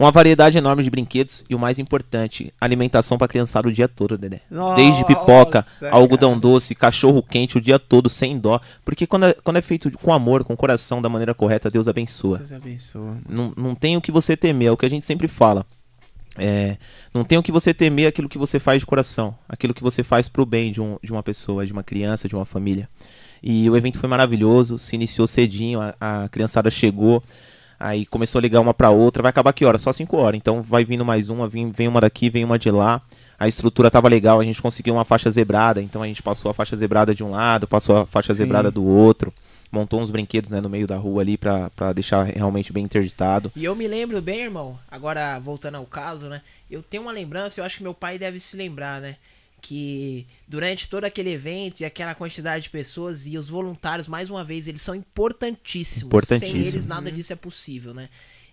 Uma 0.00 0.10
variedade 0.10 0.56
enorme 0.56 0.82
de 0.82 0.88
brinquedos 0.88 1.44
e 1.46 1.54
o 1.54 1.58
mais 1.58 1.78
importante, 1.78 2.54
alimentação 2.58 3.18
pra 3.18 3.28
criançada 3.28 3.68
o 3.68 3.70
dia 3.70 3.86
todo, 3.86 4.16
Dedé. 4.16 4.40
Desde 4.74 5.04
pipoca, 5.04 5.58
Nossa, 5.58 5.90
algodão 5.90 6.38
doce, 6.38 6.74
cachorro 6.74 7.22
quente 7.22 7.58
o 7.58 7.60
dia 7.60 7.78
todo, 7.78 8.08
sem 8.08 8.38
dó. 8.38 8.58
Porque 8.82 9.06
quando 9.06 9.26
é, 9.26 9.34
quando 9.34 9.58
é 9.58 9.60
feito 9.60 9.90
com 9.98 10.10
amor, 10.10 10.42
com 10.42 10.56
coração, 10.56 11.02
da 11.02 11.10
maneira 11.10 11.34
correta, 11.34 11.70
Deus 11.70 11.86
abençoa. 11.86 12.38
Deus 12.38 12.50
abençoe. 12.50 13.18
Não, 13.28 13.52
não 13.54 13.74
tem 13.74 13.94
o 13.94 14.00
que 14.00 14.10
você 14.10 14.34
temer, 14.34 14.68
é 14.68 14.72
o 14.72 14.76
que 14.78 14.86
a 14.86 14.88
gente 14.88 15.04
sempre 15.04 15.28
fala. 15.28 15.66
É, 16.38 16.78
não 17.12 17.22
tem 17.22 17.36
o 17.36 17.42
que 17.42 17.52
você 17.52 17.74
temer 17.74 18.08
aquilo 18.08 18.26
que 18.26 18.38
você 18.38 18.58
faz 18.58 18.80
de 18.80 18.86
coração, 18.86 19.36
aquilo 19.46 19.74
que 19.74 19.82
você 19.82 20.02
faz 20.02 20.30
pro 20.30 20.46
bem 20.46 20.72
de, 20.72 20.80
um, 20.80 20.96
de 21.02 21.12
uma 21.12 21.22
pessoa, 21.22 21.66
de 21.66 21.74
uma 21.74 21.82
criança, 21.82 22.26
de 22.26 22.34
uma 22.34 22.46
família. 22.46 22.88
E 23.42 23.68
o 23.68 23.76
evento 23.76 23.98
foi 23.98 24.08
maravilhoso, 24.08 24.78
se 24.78 24.96
iniciou 24.96 25.26
cedinho, 25.26 25.78
a, 25.78 25.94
a 26.00 26.28
criançada 26.30 26.70
chegou, 26.70 27.22
aí 27.80 28.04
começou 28.04 28.38
a 28.38 28.42
ligar 28.42 28.60
uma 28.60 28.74
pra 28.74 28.90
outra, 28.90 29.22
vai 29.22 29.30
acabar 29.30 29.54
que 29.54 29.64
hora? 29.64 29.78
Só 29.78 29.90
5 29.92 30.16
horas, 30.18 30.36
então 30.36 30.60
vai 30.60 30.84
vindo 30.84 31.04
mais 31.04 31.30
uma, 31.30 31.48
vem, 31.48 31.72
vem 31.72 31.88
uma 31.88 32.00
daqui, 32.00 32.28
vem 32.28 32.44
uma 32.44 32.58
de 32.58 32.70
lá. 32.70 33.00
A 33.38 33.48
estrutura 33.48 33.90
tava 33.90 34.06
legal, 34.06 34.38
a 34.38 34.44
gente 34.44 34.60
conseguiu 34.60 34.92
uma 34.94 35.04
faixa 35.04 35.30
zebrada, 35.30 35.80
então 35.80 36.02
a 36.02 36.06
gente 36.06 36.22
passou 36.22 36.50
a 36.50 36.54
faixa 36.54 36.76
zebrada 36.76 37.14
de 37.14 37.24
um 37.24 37.30
lado, 37.30 37.66
passou 37.66 37.96
a 37.96 38.06
faixa 38.06 38.34
Sim. 38.34 38.38
zebrada 38.38 38.70
do 38.70 38.84
outro. 38.84 39.32
montou 39.72 40.00
uns 40.00 40.10
brinquedos 40.10 40.50
né, 40.50 40.60
no 40.60 40.68
meio 40.68 40.86
da 40.86 40.96
rua 40.96 41.22
ali 41.22 41.38
pra, 41.38 41.70
pra 41.70 41.92
deixar 41.92 42.24
realmente 42.24 42.72
bem 42.72 42.84
interditado. 42.84 43.50
E 43.56 43.64
eu 43.64 43.74
me 43.74 43.86
lembro 43.86 44.20
bem, 44.20 44.40
irmão, 44.42 44.78
agora 44.90 45.38
voltando 45.38 45.76
ao 45.76 45.86
caso, 45.86 46.28
né? 46.28 46.42
Eu 46.70 46.82
tenho 46.82 47.04
uma 47.04 47.12
lembrança, 47.12 47.60
eu 47.60 47.64
acho 47.64 47.78
que 47.78 47.82
meu 47.82 47.94
pai 47.94 48.18
deve 48.18 48.40
se 48.40 48.56
lembrar, 48.56 49.00
né? 49.00 49.16
Que 49.60 50.26
durante 50.48 50.88
todo 50.88 51.04
aquele 51.04 51.30
evento 51.30 51.80
e 51.80 51.84
aquela 51.84 52.14
quantidade 52.14 52.64
de 52.64 52.70
pessoas 52.70 53.26
e 53.26 53.36
os 53.36 53.48
voluntários, 53.48 54.08
mais 54.08 54.30
uma 54.30 54.42
vez, 54.42 54.66
eles 54.66 54.82
são 54.82 54.94
importantíssimos. 54.94 56.06
Importantíssimos. 56.06 56.66
Sem 56.66 56.66
eles 56.66 56.86
nada 56.86 57.10
disso 57.12 57.32
é 57.32 57.36
possível, 57.36 57.92
né? 57.92 58.08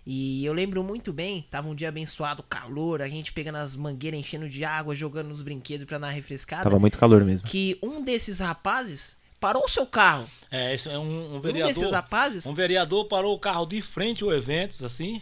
E 0.06 0.42
eu 0.44 0.54
lembro 0.54 0.82
muito 0.82 1.12
bem, 1.12 1.46
tava 1.50 1.68
um 1.68 1.74
dia 1.74 1.88
abençoado, 1.88 2.42
calor, 2.42 3.02
a 3.02 3.08
gente 3.08 3.30
pegando 3.30 3.56
as 3.56 3.74
mangueiras, 3.76 4.18
enchendo 4.18 4.48
de 4.48 4.64
água, 4.64 4.94
jogando 4.94 5.28
nos 5.28 5.42
brinquedos 5.42 5.86
pra 5.86 5.98
dar 5.98 6.08
refrescada. 6.08 6.62
Tava 6.62 6.78
muito 6.78 6.96
calor 6.96 7.22
mesmo. 7.24 7.46
Que 7.46 7.78
um 7.82 8.02
desses 8.02 8.38
rapazes 8.38 9.18
parou 9.38 9.64
o 9.64 9.68
seu 9.68 9.86
carro. 9.86 10.26
É, 10.50 10.72
esse 10.74 10.88
é 10.88 10.98
um, 10.98 11.34
um 11.34 11.36
Um 11.36 11.40
vereador. 11.40 11.74
desses 11.74 11.90
rapazes 11.90 12.46
Um 12.46 12.54
vereador 12.54 13.06
parou 13.06 13.34
o 13.36 13.38
carro 13.38 13.66
de 13.66 13.82
frente 13.82 14.24
ao 14.24 14.32
evento, 14.32 14.84
assim. 14.86 15.20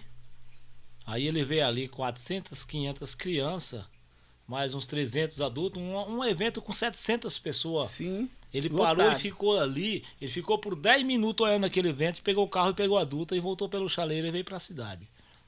Aí 1.04 1.26
ele 1.26 1.44
veio 1.44 1.66
ali 1.66 1.88
400, 1.88 2.64
500 2.64 3.14
crianças, 3.16 3.84
mais 4.46 4.74
uns 4.74 4.86
300 4.86 5.40
adultos, 5.40 5.80
um, 5.82 5.96
um 6.18 6.24
evento 6.24 6.62
com 6.62 6.72
700 6.72 7.38
pessoas. 7.38 7.88
Sim. 7.88 8.28
Ele 8.54 8.68
Lotado. 8.68 8.96
parou 8.98 9.12
e 9.12 9.16
ficou 9.20 9.58
ali, 9.60 10.04
ele 10.20 10.30
ficou 10.30 10.58
por 10.58 10.74
10 10.76 11.04
minutos 11.04 11.44
olhando 11.46 11.64
aquele 11.66 11.88
evento, 11.88 12.22
pegou 12.22 12.44
o 12.44 12.48
carro 12.48 12.70
e 12.70 12.74
pegou 12.74 12.96
a 12.96 13.02
adulta 13.02 13.36
e 13.36 13.40
voltou 13.40 13.68
pelo 13.68 13.88
chaleiro 13.88 14.26
e 14.26 14.30
veio 14.30 14.44
pra 14.44 14.58
cidade. 14.60 15.06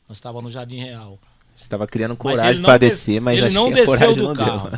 Nós 0.09 0.19
estávamos 0.19 0.45
no 0.45 0.51
Jardim 0.51 0.79
Real. 0.81 1.19
Você 1.57 1.69
tava 1.69 1.87
criando 1.87 2.17
coragem 2.17 2.63
des- 2.63 2.79
descer, 2.79 3.21
mas 3.21 3.39
ele 3.39 3.51
não 3.51 3.67
a 3.69 3.71
desceu 3.71 3.87
coragem 3.87 4.15
do 4.17 4.23
não 4.29 4.35
carro. 4.37 4.71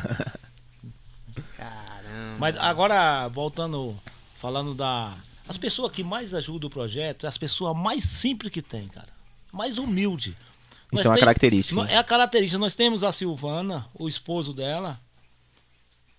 Caramba. 1.56 2.36
Mas 2.38 2.56
agora, 2.56 3.28
voltando, 3.28 3.98
falando 4.40 4.74
da. 4.74 5.16
As 5.48 5.58
pessoas 5.58 5.90
que 5.92 6.02
mais 6.04 6.32
ajudam 6.32 6.68
o 6.68 6.70
projeto 6.72 7.26
é 7.26 7.28
as 7.28 7.36
pessoas 7.36 7.76
mais 7.76 8.04
simples 8.04 8.52
que 8.52 8.62
tem, 8.62 8.86
cara. 8.88 9.08
Mais 9.52 9.78
humilde. 9.78 10.36
Isso 10.92 11.06
é 11.06 11.10
uma 11.10 11.14
tem- 11.16 11.20
característica. 11.20 11.82
É 11.82 11.96
a 11.96 12.04
característica. 12.04 12.58
Nós 12.58 12.74
temos 12.74 13.04
a 13.04 13.12
Silvana, 13.12 13.86
o 13.94 14.08
esposo 14.08 14.52
dela. 14.52 15.00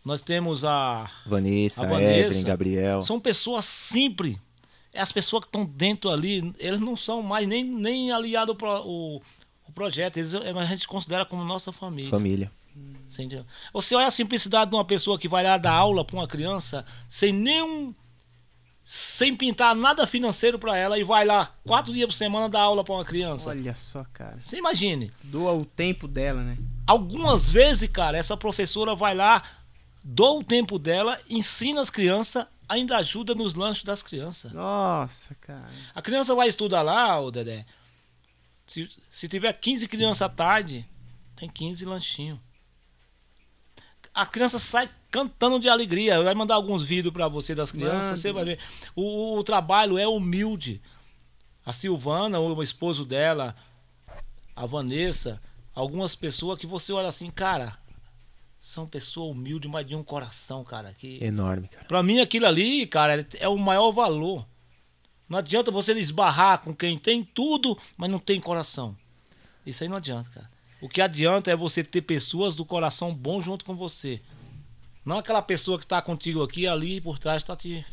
Nós 0.03 0.21
temos 0.21 0.65
a. 0.65 1.09
Vanessa, 1.25 1.85
A 1.85 1.89
Vanessa. 1.89 2.11
Evelyn, 2.19 2.43
Gabriel. 2.43 3.01
São 3.03 3.19
pessoas 3.19 3.65
simples. 3.65 4.37
É 4.93 4.99
as 5.01 5.11
pessoas 5.11 5.43
que 5.43 5.47
estão 5.47 5.65
dentro 5.65 6.09
ali. 6.09 6.53
Eles 6.57 6.79
não 6.79 6.97
são 6.97 7.21
mais 7.21 7.47
nem, 7.47 7.63
nem 7.63 8.11
aliados 8.11 8.55
ao 8.61 8.87
o, 8.87 9.21
o 9.67 9.71
projeto. 9.73 10.17
Eles, 10.17 10.33
a 10.33 10.65
gente 10.65 10.87
considera 10.87 11.25
como 11.25 11.43
nossa 11.43 11.71
família. 11.71 12.09
Família. 12.09 12.51
Você 13.73 13.93
olha 13.95 14.07
a 14.07 14.11
simplicidade 14.11 14.71
de 14.71 14.75
uma 14.75 14.85
pessoa 14.85 15.19
que 15.19 15.27
vai 15.27 15.43
lá 15.43 15.57
dar 15.57 15.73
aula 15.73 16.03
para 16.05 16.15
uma 16.15 16.27
criança 16.27 16.85
sem 17.09 17.31
nenhum. 17.33 17.93
Sem 18.83 19.35
pintar 19.35 19.75
nada 19.75 20.05
financeiro 20.05 20.59
para 20.59 20.77
ela 20.77 20.97
e 20.99 21.03
vai 21.03 21.25
lá 21.25 21.55
quatro 21.63 21.93
dias 21.93 22.07
por 22.07 22.13
semana 22.13 22.49
dar 22.49 22.61
aula 22.61 22.83
para 22.83 22.95
uma 22.95 23.05
criança. 23.05 23.49
Olha 23.49 23.73
só, 23.73 24.05
cara. 24.11 24.39
Você 24.43 24.57
imagine. 24.57 25.11
Doa 25.23 25.53
o 25.53 25.65
tempo 25.65 26.07
dela, 26.07 26.41
né? 26.41 26.57
Algumas 26.85 27.47
vezes, 27.47 27.89
cara, 27.89 28.17
essa 28.17 28.35
professora 28.35 28.95
vai 28.95 29.15
lá, 29.15 29.43
doa 30.03 30.39
o 30.39 30.43
tempo 30.43 30.77
dela, 30.77 31.19
ensina 31.29 31.81
as 31.81 31.89
crianças, 31.89 32.45
ainda 32.67 32.97
ajuda 32.97 33.35
nos 33.35 33.53
lanches 33.53 33.83
das 33.83 34.03
crianças. 34.03 34.51
Nossa, 34.51 35.35
cara. 35.35 35.71
A 35.93 36.01
criança 36.01 36.35
vai 36.35 36.49
estudar 36.49 36.81
lá, 36.81 37.19
ô 37.19 37.31
Dedé. 37.31 37.65
Se, 38.65 38.89
se 39.11 39.27
tiver 39.27 39.53
15 39.53 39.87
crianças 39.87 40.21
à 40.21 40.29
tarde, 40.29 40.85
tem 41.35 41.49
15 41.49 41.85
lanchinhos. 41.85 42.39
A 44.13 44.25
criança 44.25 44.59
sai 44.59 44.89
cantando 45.11 45.59
de 45.59 45.67
alegria. 45.69 46.23
Vai 46.23 46.33
mandar 46.33 46.55
alguns 46.55 46.81
vídeos 46.81 47.13
pra 47.13 47.27
você 47.27 47.53
das 47.53 47.71
crianças, 47.71 48.05
Manda. 48.05 48.15
você 48.15 48.31
vai 48.31 48.45
ver. 48.45 48.59
O, 48.95 49.37
o 49.37 49.43
trabalho 49.43 49.97
é 49.97 50.07
humilde. 50.07 50.81
A 51.63 51.73
Silvana, 51.73 52.39
o 52.39 52.63
esposo 52.63 53.05
dela, 53.05 53.55
a 54.55 54.65
Vanessa, 54.65 55.39
algumas 55.75 56.15
pessoas 56.15 56.57
que 56.57 56.65
você 56.65 56.91
olha 56.91 57.09
assim, 57.09 57.29
cara, 57.29 57.77
são 58.59 58.87
pessoas 58.87 59.35
humildes, 59.35 59.69
mas 59.69 59.85
de 59.85 59.95
um 59.95 60.03
coração, 60.03 60.63
cara. 60.63 60.93
Que 60.93 61.23
Enorme, 61.23 61.67
cara. 61.67 61.85
Pra 61.85 62.01
mim 62.01 62.19
aquilo 62.19 62.47
ali, 62.47 62.87
cara, 62.87 63.27
é 63.39 63.47
o 63.47 63.57
maior 63.57 63.91
valor. 63.91 64.45
Não 65.29 65.37
adianta 65.37 65.71
você 65.71 65.93
esbarrar 65.93 66.59
com 66.61 66.73
quem 66.75 66.97
tem 66.97 67.23
tudo, 67.23 67.77
mas 67.95 68.09
não 68.09 68.19
tem 68.19 68.39
coração. 68.39 68.97
Isso 69.65 69.83
aí 69.83 69.89
não 69.89 69.97
adianta, 69.97 70.29
cara. 70.29 70.49
O 70.81 70.89
que 70.89 70.99
adianta 70.99 71.51
é 71.51 71.55
você 71.55 71.83
ter 71.83 72.01
pessoas 72.01 72.55
do 72.55 72.65
coração 72.65 73.13
bom 73.13 73.39
junto 73.39 73.63
com 73.63 73.75
você. 73.75 74.19
Não 75.05 75.17
aquela 75.17 75.41
pessoa 75.41 75.79
que 75.79 75.85
tá 75.85 76.01
contigo 76.01 76.43
aqui, 76.43 76.67
ali 76.67 77.01
por 77.01 77.17
trás 77.17 77.43
tá 77.43 77.55
te, 77.55 77.83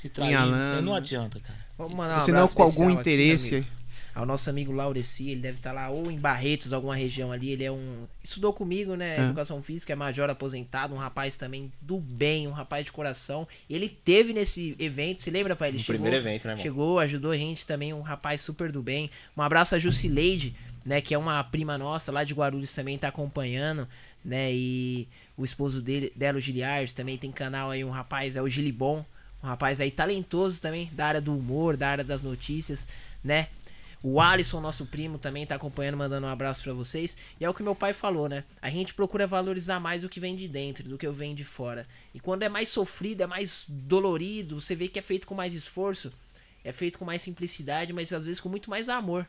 te 0.00 0.08
traindo. 0.08 0.82
Não 0.82 0.94
adianta, 0.94 1.38
cara. 1.40 1.58
Vamos 1.76 1.94
mandar 1.94 2.18
um 2.18 2.20
Senão 2.20 2.38
abraço 2.40 2.54
com 2.54 2.62
algum 2.62 2.88
aqui, 2.90 3.00
interesse. 3.00 3.54
amigo. 3.56 3.70
ao 4.14 4.26
nosso 4.26 4.48
amigo 4.50 4.72
Laureci, 4.72 5.30
ele 5.30 5.40
deve 5.40 5.58
estar 5.58 5.72
lá 5.72 5.88
ou 5.88 6.10
em 6.10 6.18
Barretos, 6.18 6.72
alguma 6.72 6.94
região 6.94 7.32
ali. 7.32 7.50
Ele 7.50 7.64
é 7.64 7.72
um. 7.72 8.06
Estudou 8.22 8.52
comigo, 8.52 8.94
né? 8.94 9.16
É. 9.16 9.20
Educação 9.20 9.62
física, 9.62 9.92
é 9.92 9.96
major 9.96 10.28
aposentado, 10.30 10.94
um 10.94 10.98
rapaz 10.98 11.36
também 11.36 11.70
do 11.80 11.98
bem, 11.98 12.46
um 12.48 12.52
rapaz 12.52 12.84
de 12.84 12.92
coração. 12.92 13.46
Ele 13.68 13.88
teve 13.88 14.32
nesse 14.32 14.74
evento, 14.78 15.22
se 15.22 15.30
lembra, 15.30 15.54
pai? 15.56 15.68
Ele 15.68 15.78
No 15.78 15.84
chegou, 15.84 16.00
primeiro 16.00 16.16
evento, 16.26 16.44
né, 16.46 16.52
irmão? 16.52 16.62
Chegou, 16.62 16.98
ajudou 16.98 17.30
a 17.30 17.36
gente 17.36 17.66
também, 17.66 17.92
um 17.92 18.02
rapaz 18.02 18.40
super 18.42 18.70
do 18.72 18.82
bem. 18.82 19.10
Um 19.36 19.42
abraço 19.42 19.74
a 19.74 19.78
Jusileide, 19.78 20.54
né? 20.84 21.00
Que 21.00 21.14
é 21.14 21.18
uma 21.18 21.42
prima 21.44 21.76
nossa 21.76 22.10
lá 22.12 22.24
de 22.24 22.34
Guarulhos 22.34 22.72
também, 22.72 22.96
tá 22.98 23.08
acompanhando, 23.08 23.88
né? 24.24 24.52
E 24.52 25.08
o 25.42 25.44
esposo 25.44 25.82
dele, 25.82 26.12
dela, 26.14 26.38
o 26.38 26.40
Giliardi, 26.40 26.94
também 26.94 27.18
tem 27.18 27.30
canal 27.30 27.70
aí, 27.70 27.84
um 27.84 27.90
rapaz, 27.90 28.36
é 28.36 28.42
o 28.42 28.48
Gilibon. 28.48 29.04
Um 29.42 29.46
rapaz 29.48 29.80
aí 29.80 29.90
talentoso 29.90 30.62
também, 30.62 30.88
da 30.92 31.06
área 31.06 31.20
do 31.20 31.36
humor, 31.36 31.76
da 31.76 31.88
área 31.88 32.04
das 32.04 32.22
notícias, 32.22 32.86
né? 33.24 33.48
O 34.00 34.20
Alisson, 34.20 34.60
nosso 34.60 34.86
primo, 34.86 35.18
também 35.18 35.46
tá 35.46 35.54
acompanhando, 35.54 35.96
mandando 35.96 36.26
um 36.26 36.30
abraço 36.30 36.62
pra 36.62 36.72
vocês. 36.72 37.16
E 37.40 37.44
é 37.44 37.50
o 37.50 37.54
que 37.54 37.62
meu 37.62 37.74
pai 37.74 37.92
falou, 37.92 38.28
né? 38.28 38.44
A 38.60 38.68
gente 38.70 38.94
procura 38.94 39.26
valorizar 39.26 39.78
mais 39.78 40.02
o 40.02 40.08
que 40.08 40.18
vem 40.18 40.34
de 40.34 40.48
dentro 40.48 40.88
do 40.88 40.98
que 40.98 41.08
vem 41.08 41.34
de 41.34 41.44
fora. 41.44 41.86
E 42.12 42.18
quando 42.18 42.42
é 42.42 42.48
mais 42.48 42.68
sofrido, 42.68 43.22
é 43.22 43.26
mais 43.26 43.64
dolorido, 43.68 44.60
você 44.60 44.74
vê 44.74 44.88
que 44.88 44.98
é 44.98 45.02
feito 45.02 45.26
com 45.26 45.34
mais 45.34 45.54
esforço, 45.54 46.12
é 46.64 46.72
feito 46.72 46.98
com 46.98 47.04
mais 47.04 47.22
simplicidade, 47.22 47.92
mas 47.92 48.12
às 48.12 48.24
vezes 48.24 48.40
com 48.40 48.48
muito 48.48 48.70
mais 48.70 48.88
amor. 48.88 49.26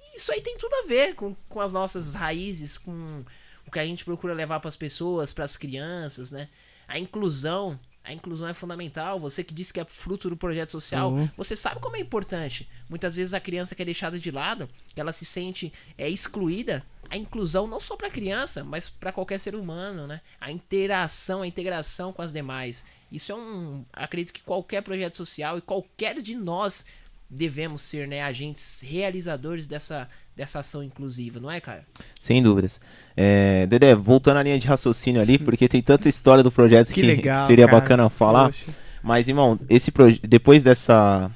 E 0.00 0.18
isso 0.18 0.32
aí 0.32 0.40
tem 0.40 0.56
tudo 0.58 0.74
a 0.74 0.86
ver 0.86 1.14
com, 1.14 1.34
com 1.48 1.60
as 1.60 1.72
nossas 1.72 2.14
raízes, 2.14 2.78
com 2.78 3.24
o 3.66 3.70
que 3.70 3.78
a 3.78 3.86
gente 3.86 4.04
procura 4.04 4.32
levar 4.34 4.60
pras 4.60 4.76
pessoas, 4.76 5.32
pras 5.32 5.56
crianças, 5.56 6.30
né? 6.30 6.48
A 6.86 6.98
inclusão. 6.98 7.78
A 8.04 8.12
inclusão 8.12 8.46
é 8.46 8.54
fundamental. 8.54 9.18
Você 9.18 9.42
que 9.42 9.52
disse 9.52 9.72
que 9.72 9.80
é 9.80 9.84
fruto 9.84 10.28
do 10.30 10.36
projeto 10.36 10.70
social, 10.70 11.10
Uhum. 11.12 11.28
você 11.36 11.56
sabe 11.56 11.80
como 11.80 11.96
é 11.96 11.98
importante. 12.00 12.68
Muitas 12.88 13.16
vezes 13.16 13.34
a 13.34 13.40
criança 13.40 13.74
que 13.74 13.82
é 13.82 13.84
deixada 13.84 14.16
de 14.16 14.30
lado, 14.30 14.68
que 14.94 15.00
ela 15.00 15.10
se 15.10 15.24
sente 15.24 15.72
é, 15.98 16.08
excluída. 16.08 16.84
A 17.10 17.16
inclusão 17.16 17.66
não 17.66 17.80
só 17.80 17.96
para 17.96 18.08
criança, 18.08 18.62
mas 18.62 18.88
para 18.88 19.10
qualquer 19.10 19.40
ser 19.40 19.56
humano, 19.56 20.06
né? 20.06 20.20
A 20.40 20.52
interação, 20.52 21.42
a 21.42 21.46
integração 21.48 22.12
com 22.12 22.22
as 22.22 22.32
demais. 22.32 22.84
Isso 23.10 23.32
é 23.32 23.34
um, 23.34 23.84
acredito 23.92 24.32
que 24.32 24.42
qualquer 24.42 24.82
projeto 24.82 25.16
social 25.16 25.58
e 25.58 25.60
qualquer 25.60 26.22
de 26.22 26.34
nós 26.36 26.84
devemos 27.28 27.82
ser, 27.82 28.06
né, 28.06 28.22
agentes 28.22 28.80
realizadores 28.84 29.66
dessa 29.66 30.08
dessa 30.36 30.60
ação 30.60 30.82
inclusiva, 30.82 31.40
não 31.40 31.50
é, 31.50 31.58
cara? 31.60 31.82
Sem 32.20 32.42
dúvidas. 32.42 32.78
É, 33.16 33.66
Dedé, 33.66 33.94
voltando 33.94 34.36
à 34.36 34.42
linha 34.42 34.58
de 34.58 34.66
raciocínio 34.66 35.20
ali, 35.20 35.38
porque 35.38 35.66
tem 35.66 35.80
tanta 35.80 36.08
história 36.08 36.44
do 36.44 36.52
projeto 36.52 36.88
que, 36.88 37.00
Que 37.00 37.02
legal. 37.02 37.46
seria 37.46 37.66
cara. 37.66 37.80
bacana 37.80 38.08
falar. 38.10 38.46
Poxa. 38.46 38.66
Mas, 39.02 39.28
irmão, 39.28 39.58
esse 39.70 39.90
depois 40.22 40.62
dessa 40.62 41.30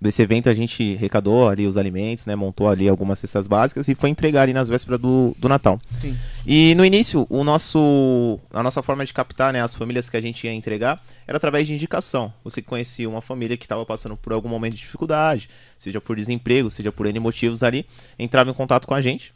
desse 0.00 0.22
evento 0.22 0.48
a 0.48 0.52
gente 0.52 0.94
recadou 0.96 1.48
ali 1.48 1.66
os 1.66 1.76
alimentos, 1.76 2.26
né? 2.26 2.36
Montou 2.36 2.68
ali 2.68 2.88
algumas 2.88 3.18
cestas 3.18 3.46
básicas 3.46 3.88
e 3.88 3.94
foi 3.94 4.10
entregar 4.10 4.42
ali 4.42 4.52
nas 4.52 4.68
vésperas 4.68 5.00
do, 5.00 5.34
do 5.38 5.48
Natal. 5.48 5.80
Sim. 5.90 6.16
E 6.46 6.74
no 6.74 6.84
início, 6.84 7.26
o 7.30 7.42
nosso 7.42 8.38
a 8.52 8.62
nossa 8.62 8.82
forma 8.82 9.04
de 9.04 9.12
captar, 9.12 9.52
né, 9.52 9.62
as 9.62 9.74
famílias 9.74 10.08
que 10.08 10.16
a 10.16 10.20
gente 10.20 10.46
ia 10.46 10.52
entregar 10.52 11.02
era 11.26 11.36
através 11.36 11.66
de 11.66 11.74
indicação. 11.74 12.32
Você 12.44 12.60
conhecia 12.60 13.08
uma 13.08 13.22
família 13.22 13.56
que 13.56 13.64
estava 13.64 13.84
passando 13.86 14.16
por 14.16 14.32
algum 14.32 14.48
momento 14.48 14.74
de 14.74 14.80
dificuldade, 14.80 15.48
seja 15.78 16.00
por 16.00 16.16
desemprego, 16.16 16.70
seja 16.70 16.92
por 16.92 17.06
N 17.06 17.18
motivos 17.18 17.62
ali, 17.62 17.86
entrava 18.18 18.50
em 18.50 18.54
contato 18.54 18.86
com 18.86 18.94
a 18.94 19.00
gente. 19.00 19.34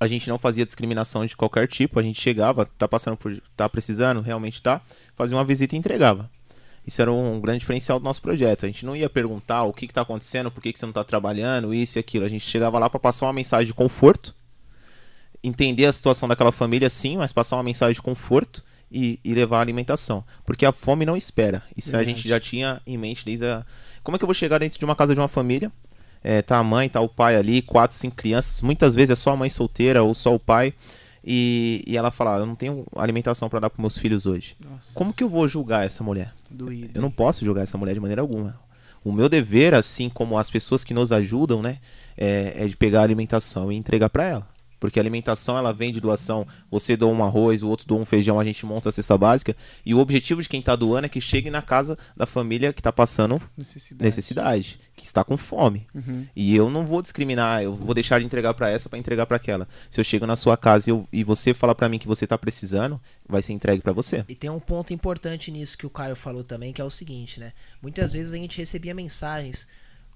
A 0.00 0.06
gente 0.06 0.28
não 0.28 0.38
fazia 0.38 0.66
discriminação 0.66 1.24
de 1.24 1.36
qualquer 1.36 1.68
tipo, 1.68 1.98
a 1.98 2.02
gente 2.02 2.20
chegava, 2.20 2.64
tá 2.64 2.88
passando 2.88 3.16
por 3.16 3.40
tá 3.56 3.68
precisando, 3.68 4.20
realmente 4.20 4.60
tá, 4.60 4.80
fazia 5.14 5.36
uma 5.36 5.44
visita 5.44 5.76
e 5.76 5.78
entregava. 5.78 6.30
Isso 6.86 7.00
era 7.00 7.12
um 7.12 7.40
grande 7.40 7.60
diferencial 7.60 7.98
do 7.98 8.04
nosso 8.04 8.20
projeto. 8.20 8.64
A 8.64 8.68
gente 8.68 8.84
não 8.84 8.96
ia 8.96 9.08
perguntar 9.08 9.62
o 9.64 9.72
que 9.72 9.84
está 9.84 10.02
acontecendo, 10.02 10.50
por 10.50 10.60
que, 10.60 10.72
que 10.72 10.78
você 10.78 10.84
não 10.84 10.90
está 10.90 11.04
trabalhando, 11.04 11.72
isso 11.72 11.98
e 11.98 12.00
aquilo. 12.00 12.24
A 12.24 12.28
gente 12.28 12.46
chegava 12.46 12.78
lá 12.78 12.90
para 12.90 12.98
passar 12.98 13.26
uma 13.26 13.32
mensagem 13.32 13.66
de 13.66 13.74
conforto, 13.74 14.34
entender 15.44 15.86
a 15.86 15.92
situação 15.92 16.28
daquela 16.28 16.50
família, 16.52 16.90
sim, 16.90 17.16
mas 17.16 17.32
passar 17.32 17.56
uma 17.56 17.62
mensagem 17.62 17.94
de 17.94 18.02
conforto 18.02 18.64
e, 18.90 19.18
e 19.24 19.32
levar 19.32 19.58
a 19.58 19.60
alimentação. 19.60 20.24
Porque 20.44 20.66
a 20.66 20.72
fome 20.72 21.06
não 21.06 21.16
espera. 21.16 21.62
Isso 21.76 21.90
a 21.90 21.98
Verdade. 21.98 22.16
gente 22.16 22.28
já 22.28 22.40
tinha 22.40 22.82
em 22.86 22.98
mente 22.98 23.24
desde 23.24 23.46
a. 23.46 23.64
Como 24.02 24.16
é 24.16 24.18
que 24.18 24.24
eu 24.24 24.28
vou 24.28 24.34
chegar 24.34 24.58
dentro 24.58 24.78
de 24.78 24.84
uma 24.84 24.96
casa 24.96 25.14
de 25.14 25.20
uma 25.20 25.28
família? 25.28 25.70
É, 26.22 26.42
tá 26.42 26.58
a 26.58 26.62
mãe, 26.62 26.88
tá 26.88 27.00
o 27.00 27.08
pai 27.08 27.36
ali, 27.36 27.62
quatro, 27.62 27.96
cinco 27.96 28.16
crianças. 28.16 28.60
Muitas 28.60 28.94
vezes 28.94 29.10
é 29.10 29.16
só 29.16 29.30
a 29.30 29.36
mãe 29.36 29.50
solteira 29.50 30.02
ou 30.02 30.14
só 30.14 30.34
o 30.34 30.38
pai. 30.38 30.74
E, 31.24 31.84
e 31.86 31.96
ela 31.96 32.10
fala: 32.10 32.36
"Ah, 32.36 32.38
Eu 32.40 32.46
não 32.46 32.54
tenho 32.54 32.84
alimentação 32.96 33.48
para 33.48 33.60
dar 33.60 33.70
para 33.70 33.80
meus 33.80 33.96
filhos 33.96 34.26
hoje. 34.26 34.56
Nossa. 34.68 34.92
Como 34.94 35.12
que 35.12 35.22
eu 35.22 35.28
vou 35.28 35.46
julgar 35.46 35.86
essa 35.86 36.02
mulher? 36.02 36.34
Doído. 36.50 36.90
Eu 36.94 37.02
não 37.02 37.10
posso 37.10 37.44
julgar 37.44 37.62
essa 37.62 37.78
mulher 37.78 37.94
de 37.94 38.00
maneira 38.00 38.20
alguma. 38.22 38.60
O 39.04 39.12
meu 39.12 39.28
dever, 39.28 39.74
assim 39.74 40.08
como 40.08 40.38
as 40.38 40.48
pessoas 40.48 40.84
que 40.84 40.94
nos 40.94 41.10
ajudam, 41.10 41.60
né, 41.60 41.78
é, 42.16 42.52
é 42.64 42.68
de 42.68 42.76
pegar 42.76 43.00
a 43.00 43.02
alimentação 43.02 43.72
e 43.72 43.76
entregar 43.76 44.08
para 44.08 44.24
ela. 44.24 44.48
Porque 44.82 44.98
a 44.98 45.02
alimentação 45.02 45.56
ela 45.56 45.72
vem 45.72 45.92
de 45.92 46.00
doação. 46.00 46.44
Você 46.68 46.96
doa 46.96 47.12
um 47.12 47.22
arroz, 47.22 47.62
o 47.62 47.68
outro 47.68 47.86
doa 47.86 48.00
um 48.00 48.04
feijão, 48.04 48.40
a 48.40 48.44
gente 48.44 48.66
monta 48.66 48.88
a 48.88 48.92
cesta 48.92 49.16
básica. 49.16 49.56
E 49.86 49.94
o 49.94 49.98
objetivo 49.98 50.42
de 50.42 50.48
quem 50.48 50.58
está 50.58 50.74
doando 50.74 51.06
é 51.06 51.08
que 51.08 51.20
chegue 51.20 51.50
na 51.50 51.62
casa 51.62 51.96
da 52.16 52.26
família 52.26 52.72
que 52.72 52.80
está 52.80 52.92
passando 52.92 53.40
Necessidade. 53.56 54.04
necessidade, 54.04 54.80
que 54.96 55.04
está 55.06 55.22
com 55.22 55.36
fome. 55.36 55.86
Uhum. 55.94 56.26
E 56.34 56.56
eu 56.56 56.68
não 56.68 56.84
vou 56.84 57.00
discriminar, 57.00 57.62
eu 57.62 57.76
vou 57.76 57.94
deixar 57.94 58.18
de 58.18 58.26
entregar 58.26 58.54
para 58.54 58.68
essa 58.70 58.88
para 58.88 58.98
entregar 58.98 59.24
para 59.26 59.36
aquela. 59.36 59.68
Se 59.88 60.00
eu 60.00 60.04
chego 60.04 60.26
na 60.26 60.34
sua 60.34 60.56
casa 60.56 60.90
e, 60.90 60.92
eu- 60.92 61.06
e 61.12 61.22
você 61.22 61.54
fala 61.54 61.76
para 61.76 61.88
mim 61.88 61.98
que 62.00 62.08
você 62.08 62.26
tá 62.26 62.36
precisando, 62.36 63.00
vai 63.28 63.40
ser 63.40 63.52
entregue 63.52 63.82
para 63.82 63.92
você. 63.92 64.24
E 64.28 64.34
tem 64.34 64.50
um 64.50 64.58
ponto 64.58 64.92
importante 64.92 65.52
nisso 65.52 65.78
que 65.78 65.86
o 65.86 65.90
Caio 65.90 66.16
falou 66.16 66.42
também, 66.42 66.72
que 66.72 66.80
é 66.80 66.84
o 66.84 66.90
seguinte, 66.90 67.38
né? 67.38 67.52
Muitas 67.80 68.12
vezes 68.12 68.32
a 68.32 68.36
gente 68.36 68.58
recebia 68.58 68.92
mensagens. 68.92 69.66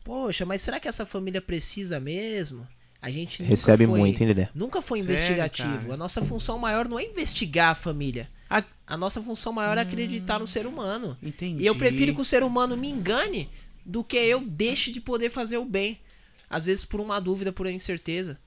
Poxa, 0.04 0.44
mas 0.46 0.62
será 0.62 0.78
que 0.80 0.88
essa 0.88 1.04
família 1.06 1.40
precisa 1.40 1.98
mesmo? 2.00 2.66
A 3.06 3.10
gente 3.12 3.40
nunca 3.40 3.50
Recebe 3.50 3.86
foi- 3.86 4.00
muito, 4.00 4.20
hein, 4.20 4.26
Dedé? 4.26 4.48
Nunca 4.52 4.82
foi 4.82 4.98
Sério, 5.00 5.14
investigativo. 5.14 5.78
cara? 5.82 5.94
A 5.94 5.96
nossa 5.96 6.22
função 6.22 6.58
maior 6.58 6.88
não 6.88 6.98
é 6.98 7.04
investigar 7.04 7.70
a 7.70 7.74
família. 7.76 8.28
Ah, 8.50 8.64
A 8.84 8.96
nossa 8.96 9.22
função 9.22 9.52
maior 9.52 9.78
é 9.78 9.82
acreditar 9.82 10.40
no 10.40 10.46
ser 10.48 10.66
humano. 10.66 11.16
entendi. 11.22 11.62
E 11.62 11.66
eu 11.66 11.76
prefiro 11.76 12.12
que 12.12 12.20
o 12.20 12.24
ser 12.24 12.42
humano 12.42 12.76
me 12.76 12.90
engane 12.90 13.48
do 13.84 14.02
que 14.02 14.16
eu 14.16 14.40
deixe 14.40 14.90
de 14.90 15.00
poder 15.00 15.30
fazer 15.30 15.56
o 15.56 15.64
bem. 15.64 16.00
Às 16.50 16.64
vezes 16.66 16.84
por 16.84 17.00
uma 17.00 17.20
dúvida, 17.20 17.52
por 17.52 17.64
uma 17.66 17.72
incerteza. 17.72 18.38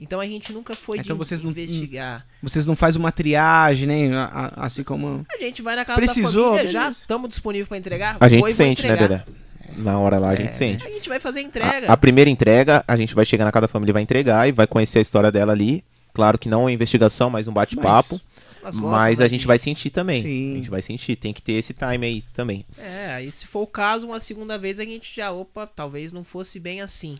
Então 0.00 0.18
a 0.18 0.24
gente 0.26 0.50
nunca 0.50 0.74
foi 0.74 0.96
Então 0.98 1.14
de 1.14 1.18
vocês 1.18 1.42
não- 1.42 1.50
investigar. 1.50 2.24
Vocês 2.42 2.64
não 2.64 2.74
fazem 2.74 2.98
uma 2.98 3.12
triagem, 3.12 3.86
né? 3.86 4.14
A- 4.16 4.24
a- 4.56 4.64
Assim 4.64 4.82
como. 4.82 5.26
A 5.30 5.38
gente 5.38 5.60
vai 5.60 5.76
na 5.76 5.84
casa 5.84 5.98
Precisou, 6.00 6.44
da 6.44 6.50
família, 6.52 6.72
já 6.72 6.80
beleza. 6.84 7.00
estamos 7.00 7.28
disponíveis 7.28 7.68
para 7.68 7.76
entregar. 7.76 8.16
A 8.18 8.28
gente 8.30 8.50
sente, 8.54 8.82
né, 8.86 8.94
entregar. 8.94 9.08
Dedé? 9.24 9.45
Na 9.76 9.98
hora 9.98 10.18
lá 10.18 10.30
a 10.30 10.34
gente 10.36 10.50
É. 10.50 10.52
sente. 10.52 10.86
A 10.86 10.90
gente 10.90 11.08
vai 11.08 11.18
fazer 11.20 11.40
a 11.40 11.42
A, 11.42 11.44
entrega. 11.46 11.92
a 11.92 11.96
primeira 11.96 12.28
entrega, 12.30 12.84
a 12.86 12.96
gente 12.96 13.14
vai 13.14 13.24
chegar 13.24 13.44
na 13.44 13.52
casa 13.52 13.62
da 13.62 13.68
família 13.68 13.92
e 13.92 13.94
vai 13.94 14.02
entregar 14.02 14.48
e 14.48 14.52
vai 14.52 14.66
conhecer 14.66 14.98
a 14.98 15.02
história 15.02 15.32
dela 15.32 15.52
ali. 15.52 15.84
Claro 16.12 16.38
que 16.38 16.48
não 16.48 16.62
uma 16.62 16.72
investigação, 16.72 17.28
mas 17.28 17.46
um 17.48 17.52
bate-papo. 17.52 18.20
Gostam 18.62 18.88
Mas 18.90 19.20
a 19.20 19.24
daqui. 19.24 19.34
gente 19.36 19.46
vai 19.46 19.58
sentir 19.60 19.90
também. 19.90 20.22
Sim. 20.22 20.52
A 20.54 20.56
gente 20.56 20.70
vai 20.70 20.82
sentir. 20.82 21.14
Tem 21.14 21.32
que 21.32 21.40
ter 21.40 21.52
esse 21.52 21.72
time 21.72 22.04
aí 22.06 22.22
também. 22.34 22.64
É, 22.78 23.12
aí 23.14 23.30
se 23.30 23.46
for 23.46 23.60
o 23.60 23.66
caso, 23.66 24.06
uma 24.08 24.18
segunda 24.18 24.58
vez 24.58 24.80
a 24.80 24.84
gente 24.84 25.14
já, 25.14 25.30
opa, 25.30 25.66
talvez 25.68 26.12
não 26.12 26.24
fosse 26.24 26.58
bem 26.58 26.80
assim. 26.80 27.16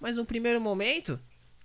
Mas 0.00 0.16
no 0.16 0.24
primeiro 0.24 0.58
momento, 0.60 1.18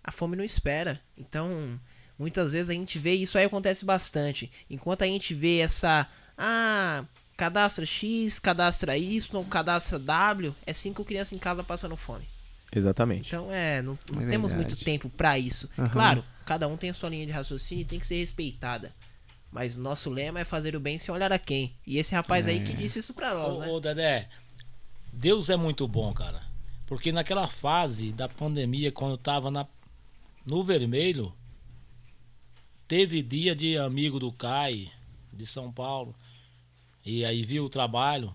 a 0.04 0.12
fome 0.12 0.36
não 0.36 0.44
espera. 0.44 1.00
Então, 1.18 1.80
muitas 2.20 2.52
vezes 2.52 2.70
a 2.70 2.74
gente 2.74 3.00
vê, 3.00 3.14
isso 3.14 3.38
aí 3.38 3.46
acontece 3.46 3.86
bastante. 3.86 4.52
Enquanto 4.70 5.04
a 5.04 5.08
gente 5.08 5.34
vê 5.34 5.60
essa, 5.60 6.06
ah, 6.38 7.06
cadastra 7.42 7.88
X, 7.88 8.38
cadastra 8.38 8.96
Y, 8.96 9.44
cadastra 9.50 9.98
W, 9.98 10.54
é 10.64 10.72
cinco 10.74 11.04
crianças 11.04 11.34
em 11.34 11.40
casa 11.40 11.64
passando 11.64 11.98
fome. 11.98 12.28
Exatamente. 12.72 13.30
Então, 13.30 13.52
é, 13.52 13.82
não, 13.82 13.98
não 14.14 14.22
É 14.22 14.28
temos 14.30 14.54
muito 14.54 14.76
tempo 14.78 15.10
pra 15.10 15.40
isso. 15.40 15.68
Aham. 15.76 15.90
Claro, 15.90 16.26
cada 16.46 16.68
um 16.68 16.78
tem 16.78 16.92
a 16.92 16.94
sua 16.94 17.10
linha 17.10 17.26
de 17.26 17.32
raciocínio 17.32 17.82
e 17.82 17.86
tem 17.86 17.98
que 17.98 18.06
ser 18.06 18.18
respeitada. 18.20 18.94
Mas 19.52 19.76
nosso 19.76 20.08
lema 20.08 20.40
é 20.40 20.46
fazer 20.46 20.76
o 20.76 20.80
bem 20.80 21.00
sem 21.00 21.12
olhar 21.12 21.34
a 21.34 21.40
quem. 21.40 21.74
E 21.86 21.98
esse 21.98 22.14
rapaz 22.14 22.46
aí 22.46 22.60
É. 22.60 22.64
que 22.64 22.74
disse 22.74 23.00
isso 23.00 23.12
pra 23.12 23.34
nós, 23.34 23.58
Ô, 23.58 23.62
né? 23.62 23.68
ô, 23.70 23.80
Dedé, 23.80 24.30
Deus 25.12 25.50
é 25.50 25.56
muito 25.58 25.88
bom, 25.88 26.14
cara. 26.14 26.44
Porque 26.86 27.12
naquela 27.12 27.48
fase 27.48 28.12
da 28.12 28.30
pandemia, 28.30 28.92
quando 28.92 29.14
eu 29.14 29.18
tava 29.18 29.50
na, 29.50 29.66
no 30.46 30.64
vermelho, 30.64 31.34
teve 32.88 33.24
dia 33.24 33.56
de 33.56 33.80
amigo 33.80 34.20
do 34.20 34.32
Cai, 34.32 34.92
de 35.34 35.48
São 35.48 35.72
Paulo, 35.72 36.14
e 37.06 37.24
aí 37.26 37.44
viu 37.44 37.66
o 37.66 37.70
trabalho. 37.70 38.34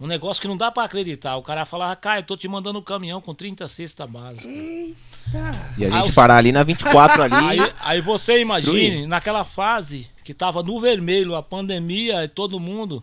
Um 0.00 0.06
negócio 0.06 0.40
que 0.40 0.46
não 0.46 0.56
dá 0.56 0.70
pra 0.70 0.84
acreditar. 0.84 1.36
O 1.36 1.42
cara 1.42 1.66
falava, 1.66 1.96
Caio, 1.96 2.20
eu 2.20 2.24
tô 2.26 2.36
te 2.36 2.46
mandando 2.46 2.78
um 2.78 2.82
caminhão 2.82 3.20
com 3.20 3.34
30 3.34 3.66
cestas 3.66 4.08
básicas. 4.08 4.46
E 5.76 5.84
a 5.84 5.90
gente 5.90 6.08
os- 6.10 6.14
parar 6.14 6.36
ali 6.36 6.52
na 6.52 6.62
24 6.62 7.22
ali. 7.22 7.34
Aí, 7.34 7.72
aí 7.80 8.00
você 8.00 8.40
imagine, 8.40 8.80
Destruir. 8.80 9.08
naquela 9.08 9.44
fase 9.44 10.06
que 10.24 10.32
tava 10.32 10.62
no 10.62 10.80
vermelho, 10.80 11.34
a 11.34 11.42
pandemia 11.42 12.22
e 12.24 12.28
todo 12.28 12.60
mundo. 12.60 13.02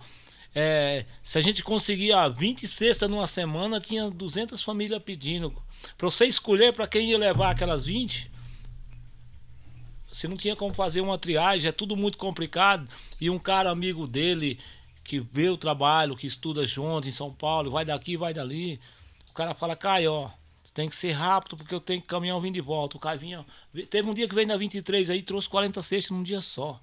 é, 0.57 1.03
se 1.21 1.37
a 1.37 1.41
gente 1.41 1.61
conseguia 1.61 2.29
20 2.29 2.65
cestas 2.65 3.09
numa 3.09 3.27
semana, 3.27 3.81
tinha 3.81 4.09
200 4.09 4.63
famílias 4.63 5.03
pedindo. 5.03 5.51
Pra 5.97 6.09
você 6.09 6.25
escolher 6.27 6.71
pra 6.71 6.87
quem 6.87 7.09
ia 7.11 7.17
levar 7.17 7.49
aquelas 7.51 7.83
20, 7.83 8.31
você 10.09 10.27
não 10.29 10.37
tinha 10.37 10.55
como 10.55 10.73
fazer 10.73 11.01
uma 11.01 11.17
triagem, 11.17 11.67
é 11.67 11.71
tudo 11.73 11.95
muito 11.97 12.17
complicado. 12.17 12.87
E 13.19 13.29
um 13.29 13.37
cara 13.37 13.69
amigo 13.69 14.07
dele, 14.07 14.57
que 15.05 15.19
vê 15.19 15.47
o 15.49 15.55
trabalho, 15.57 16.15
que 16.17 16.27
estuda 16.27 16.65
junto 16.65 17.07
em 17.07 17.11
São 17.11 17.31
Paulo, 17.31 17.71
vai 17.71 17.85
daqui, 17.85 18.17
vai 18.17 18.33
dali. 18.33 18.79
O 19.29 19.33
cara 19.33 19.53
fala, 19.53 19.75
Caio, 19.75 20.11
ó, 20.11 20.29
você 20.63 20.73
tem 20.73 20.89
que 20.89 20.95
ser 20.95 21.11
rápido 21.13 21.55
porque 21.55 21.73
eu 21.73 21.79
tenho 21.79 22.01
que 22.01 22.07
caminhão 22.07 22.41
vindo 22.41 22.55
de 22.55 22.61
volta. 22.61 22.97
O 22.97 22.99
Caio 22.99 23.19
vinha. 23.19 23.45
Teve 23.89 24.09
um 24.09 24.13
dia 24.13 24.27
que 24.27 24.35
veio 24.35 24.47
na 24.47 24.57
23 24.57 25.09
aí, 25.09 25.21
trouxe 25.21 25.47
40 25.47 25.81
cestas 25.81 26.11
num 26.11 26.23
dia 26.23 26.41
só. 26.41 26.79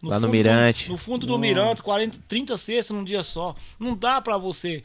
Lá 0.00 0.20
no 0.20 0.26
fundo 0.26 0.26
do- 0.26 0.28
Mirante. 0.30 0.88
no 0.90 0.96
fundo 0.96 1.26
do 1.26 1.32
Nossa. 1.32 1.40
Mirante, 1.40 1.82
40, 1.82 2.18
30 2.28 2.56
cestas 2.56 2.96
num 2.96 3.02
dia 3.02 3.24
só. 3.24 3.56
Não 3.80 3.96
dá 3.96 4.20
pra 4.20 4.38
você. 4.38 4.84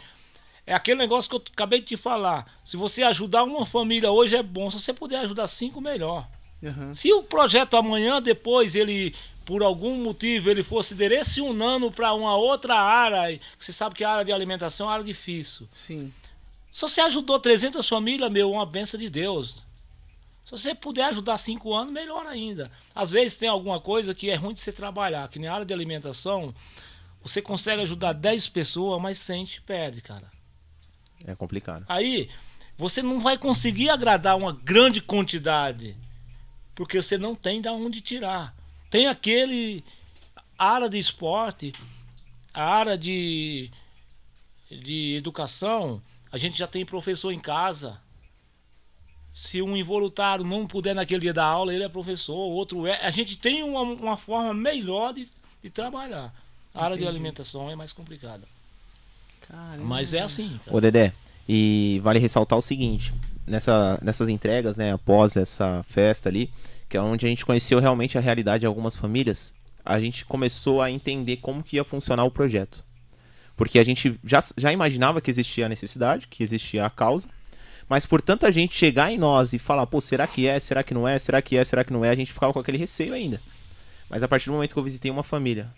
É 0.66 0.74
aquele 0.74 0.98
negócio 0.98 1.30
que 1.30 1.36
eu 1.36 1.44
acabei 1.54 1.80
de 1.82 1.86
te 1.86 1.98
falar. 1.98 2.52
Se 2.66 2.76
você 2.76 3.04
ajudar 3.04 3.44
uma 3.44 3.66
família 3.66 4.12
hoje 4.12 4.36
é 4.36 4.42
bom. 4.42 4.72
Se 4.72 4.80
você 4.80 4.92
puder 4.94 5.20
ajudar 5.20 5.48
cinco, 5.48 5.80
melhor. 5.80 6.28
Aham. 6.64 6.94
Se 6.96 7.12
o 7.14 7.22
projeto 7.22 7.76
amanhã, 7.76 8.20
depois, 8.22 8.74
ele, 8.74 9.14
por 9.46 9.62
algum 9.62 9.96
motivo, 10.04 10.50
ele 10.50 10.64
fosse 10.64 10.96
direcionando 10.96 11.92
para 11.92 12.14
uma 12.14 12.36
outra 12.36 12.76
área, 12.76 13.38
que 13.38 13.66
você 13.66 13.74
sabe 13.74 13.96
que 13.96 14.04
a 14.04 14.12
área 14.12 14.26
de 14.26 14.32
alimentação 14.32 14.86
é 14.86 14.90
uma 14.90 14.94
área 14.94 15.06
difícil. 15.06 15.68
Sim. 15.72 16.14
Se 16.72 16.82
você 16.82 17.02
ajudou 17.02 17.40
300 17.40 17.88
famílias, 17.88 18.32
meu, 18.32 18.52
uma 18.52 18.66
benção 18.66 19.00
de 19.00 19.10
Deus. 19.10 19.62
Se 20.46 20.52
você 20.52 20.74
puder 20.74 21.06
ajudar 21.06 21.38
cinco 21.38 21.74
anos, 21.74 21.94
melhor 21.94 22.26
ainda. 22.26 22.72
Às 22.96 23.12
vezes 23.12 23.38
tem 23.38 23.48
alguma 23.48 23.80
coisa 23.80 24.14
que 24.14 24.30
é 24.30 24.36
ruim 24.36 24.54
de 24.54 24.60
você 24.60 24.72
trabalhar, 24.72 25.28
que 25.30 25.40
na 25.40 25.54
área 25.54 25.66
de 25.66 25.74
alimentação, 25.74 26.54
você 27.22 27.42
consegue 27.42 27.82
ajudar 27.84 28.14
10 28.14 28.50
pessoas, 28.50 29.02
mas 29.02 29.18
100 29.20 29.46
te 29.46 29.62
perde, 29.62 30.02
cara. 30.02 30.32
É 31.26 31.36
complicado. 31.36 31.86
Aí 31.88 32.30
você 32.78 33.02
não 33.02 33.22
vai 33.22 33.38
conseguir 33.38 33.90
agradar 33.90 34.36
uma 34.36 34.52
grande 34.52 35.00
quantidade, 35.00 35.96
porque 36.76 37.02
você 37.02 37.18
não 37.18 37.36
tem 37.36 37.62
da 37.62 37.72
onde 37.72 38.02
tirar. 38.02 38.54
Tem 38.94 39.08
aquele 39.08 39.84
área 40.56 40.88
de 40.88 41.00
esporte, 41.00 41.74
a 42.54 42.64
área 42.64 42.96
de 42.96 43.72
de 44.70 45.16
educação, 45.16 46.00
a 46.32 46.38
gente 46.38 46.60
já 46.60 46.68
tem 46.68 46.86
professor 46.86 47.32
em 47.32 47.40
casa. 47.40 48.00
Se 49.34 49.64
um 49.64 49.76
involuntário 49.76 50.46
não 50.46 50.68
puder 50.68 50.94
naquele 50.94 51.22
dia 51.22 51.34
dar 51.34 51.46
aula, 51.46 51.74
ele 51.74 51.84
é 51.84 51.90
professor, 51.90 52.36
outro 52.36 52.86
é. 52.86 53.04
A 53.04 53.10
gente 53.10 53.36
tem 53.36 53.64
uma, 53.64 53.82
uma 53.82 54.16
forma 54.16 54.54
melhor 54.54 55.12
de, 55.12 55.28
de 55.64 55.72
trabalhar. 55.72 56.32
A 56.72 56.84
área 56.84 56.96
de 56.96 57.02
Entendi. 57.02 57.18
alimentação 57.18 57.72
é 57.72 57.76
mais 57.76 57.92
complicada. 57.92 58.48
Caramba. 59.42 59.84
Mas 59.84 60.14
é 60.14 60.22
assim. 60.22 60.60
cara. 60.64 60.78
Ô 60.78 60.80
Dedé, 60.80 61.14
e 61.50 62.00
vale 62.04 62.20
ressaltar 62.20 62.60
o 62.60 62.62
seguinte, 62.62 63.12
nessa, 63.48 63.98
nessas 64.04 64.30
entregas, 64.30 64.78
né, 64.78 64.94
após 64.94 65.36
essa 65.36 65.82
festa 65.82 66.30
ali, 66.30 66.52
que 66.94 66.98
é 66.98 67.02
onde 67.02 67.26
a 67.26 67.30
gente 67.30 67.44
conheceu 67.44 67.80
realmente 67.80 68.20
a 68.20 68.22
realidade 68.22 68.60
de 68.60 68.68
algumas 68.68 68.96
famílias, 68.96 69.52
a 69.84 70.00
gente 70.00 70.24
começou 70.26 70.80
a 70.80 70.92
entender 70.92 71.38
como 71.38 71.64
que 71.64 71.78
ia 71.78 71.84
funcionar 71.84 72.24
o 72.24 72.30
projeto. 72.30 72.86
Porque 73.58 73.80
a 73.80 73.84
gente 73.84 74.20
já, 74.24 74.40
já 74.56 74.72
imaginava 74.72 75.20
que 75.20 75.32
existia 75.32 75.66
a 75.66 75.70
necessidade, 75.70 76.28
que 76.28 76.44
existia 76.44 76.86
a 76.86 76.92
causa, 76.92 77.28
mas 77.90 78.06
por 78.06 78.22
tanta 78.22 78.52
gente 78.52 78.76
chegar 78.76 79.12
em 79.12 79.18
nós 79.18 79.54
e 79.54 79.58
falar, 79.58 79.88
pô, 79.88 80.00
será 80.00 80.28
que 80.28 80.46
é, 80.46 80.60
será 80.60 80.84
que 80.84 80.94
não 80.94 81.08
é, 81.08 81.18
será 81.18 81.42
que 81.42 81.58
é, 81.58 81.66
será 81.66 81.84
que 81.84 81.92
não 81.92 82.06
é, 82.06 82.10
a 82.10 82.16
gente 82.16 82.32
ficava 82.32 82.54
com 82.54 82.60
aquele 82.60 82.78
receio 82.78 83.16
ainda. 83.16 83.42
Mas 84.08 84.22
a 84.22 84.28
partir 84.28 84.46
do 84.46 84.54
momento 84.54 84.74
que 84.74 84.80
eu 84.80 84.84
visitei 84.84 85.10
uma 85.10 85.24
família, 85.24 85.74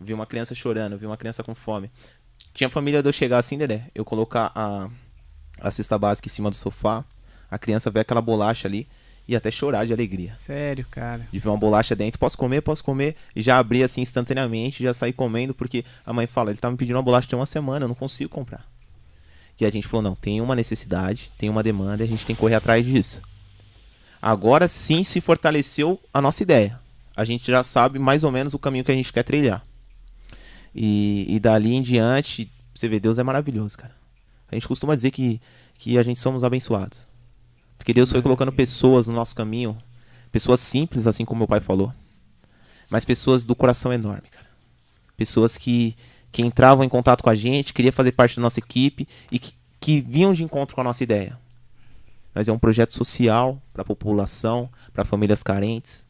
vi 0.00 0.14
uma 0.14 0.24
criança 0.24 0.54
chorando, 0.54 0.96
vi 0.96 1.04
uma 1.06 1.16
criança 1.16 1.42
com 1.42 1.52
fome, 1.52 1.90
tinha 2.54 2.70
família 2.70 3.02
de 3.02 3.08
eu 3.08 3.12
chegar 3.12 3.38
assim, 3.38 3.58
Dedé, 3.58 3.90
eu 3.92 4.04
colocar 4.04 4.52
a, 4.54 4.88
a 5.58 5.70
cesta 5.72 5.98
básica 5.98 6.28
em 6.28 6.30
cima 6.30 6.48
do 6.48 6.54
sofá, 6.54 7.04
a 7.50 7.58
criança 7.58 7.90
ver 7.90 8.00
aquela 8.00 8.22
bolacha 8.22 8.68
ali 8.68 8.86
e 9.28 9.36
até 9.36 9.50
chorar 9.50 9.84
de 9.84 9.92
alegria. 9.92 10.34
Sério, 10.36 10.86
cara. 10.90 11.28
De 11.30 11.38
ver 11.38 11.48
uma 11.48 11.58
bolacha 11.58 11.94
dentro, 11.94 12.18
posso 12.18 12.38
comer, 12.38 12.62
posso 12.62 12.82
comer, 12.82 13.14
e 13.36 13.42
já 13.42 13.58
abrir 13.58 13.82
assim 13.82 14.00
instantaneamente, 14.00 14.82
já 14.82 14.94
sair 14.94 15.12
comendo, 15.12 15.52
porque 15.52 15.84
a 16.06 16.12
mãe 16.14 16.26
fala, 16.26 16.50
ele 16.50 16.58
tá 16.58 16.70
me 16.70 16.78
pedindo 16.78 16.96
uma 16.96 17.02
bolacha 17.02 17.28
tem 17.28 17.38
uma 17.38 17.44
semana, 17.44 17.84
eu 17.84 17.88
não 17.88 17.94
consigo 17.94 18.30
comprar. 18.30 18.66
E 19.60 19.66
a 19.66 19.70
gente 19.70 19.86
falou, 19.86 20.02
não, 20.02 20.14
tem 20.14 20.40
uma 20.40 20.54
necessidade, 20.54 21.30
tem 21.36 21.50
uma 21.50 21.62
demanda, 21.62 22.02
e 22.02 22.06
a 22.06 22.08
gente 22.08 22.24
tem 22.24 22.34
que 22.34 22.40
correr 22.40 22.54
atrás 22.54 22.86
disso. 22.86 23.20
Agora 24.22 24.66
sim 24.66 25.04
se 25.04 25.20
fortaleceu 25.20 26.00
a 26.12 26.22
nossa 26.22 26.42
ideia. 26.42 26.80
A 27.14 27.24
gente 27.24 27.50
já 27.50 27.62
sabe 27.62 27.98
mais 27.98 28.24
ou 28.24 28.32
menos 28.32 28.54
o 28.54 28.58
caminho 28.58 28.84
que 28.84 28.92
a 28.92 28.94
gente 28.94 29.12
quer 29.12 29.24
trilhar. 29.24 29.62
E, 30.74 31.26
e 31.28 31.38
dali 31.38 31.74
em 31.74 31.82
diante, 31.82 32.50
você 32.74 32.88
vê, 32.88 32.98
Deus 32.98 33.18
é 33.18 33.22
maravilhoso, 33.22 33.76
cara. 33.76 33.94
A 34.50 34.54
gente 34.54 34.66
costuma 34.66 34.94
dizer 34.94 35.10
que, 35.10 35.40
que 35.74 35.98
a 35.98 36.02
gente 36.02 36.18
somos 36.18 36.42
abençoados. 36.42 37.06
Porque 37.78 37.94
Deus 37.94 38.10
foi 38.10 38.20
colocando 38.20 38.52
pessoas 38.52 39.08
no 39.08 39.14
nosso 39.14 39.34
caminho, 39.34 39.78
pessoas 40.30 40.60
simples, 40.60 41.06
assim 41.06 41.24
como 41.24 41.38
meu 41.38 41.48
pai 41.48 41.60
falou, 41.60 41.92
mas 42.90 43.04
pessoas 43.04 43.44
do 43.44 43.54
coração 43.54 43.92
enorme, 43.92 44.28
cara. 44.30 44.46
Pessoas 45.16 45.56
que, 45.56 45.96
que 46.30 46.42
entravam 46.42 46.84
em 46.84 46.88
contato 46.88 47.22
com 47.22 47.30
a 47.30 47.34
gente, 47.34 47.72
queria 47.72 47.92
fazer 47.92 48.12
parte 48.12 48.36
da 48.36 48.42
nossa 48.42 48.60
equipe 48.60 49.06
e 49.30 49.38
que, 49.38 49.54
que 49.80 50.00
vinham 50.00 50.32
de 50.32 50.44
encontro 50.44 50.74
com 50.74 50.80
a 50.80 50.84
nossa 50.84 51.02
ideia. 51.02 51.38
Mas 52.34 52.48
é 52.48 52.52
um 52.52 52.58
projeto 52.58 52.94
social 52.94 53.60
para 53.72 53.82
a 53.82 53.84
população, 53.84 54.68
para 54.92 55.04
famílias 55.04 55.42
carentes, 55.42 56.04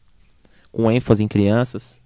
com 0.71 0.91
ênfase 0.91 1.23
em 1.23 1.27
crianças. 1.27 2.01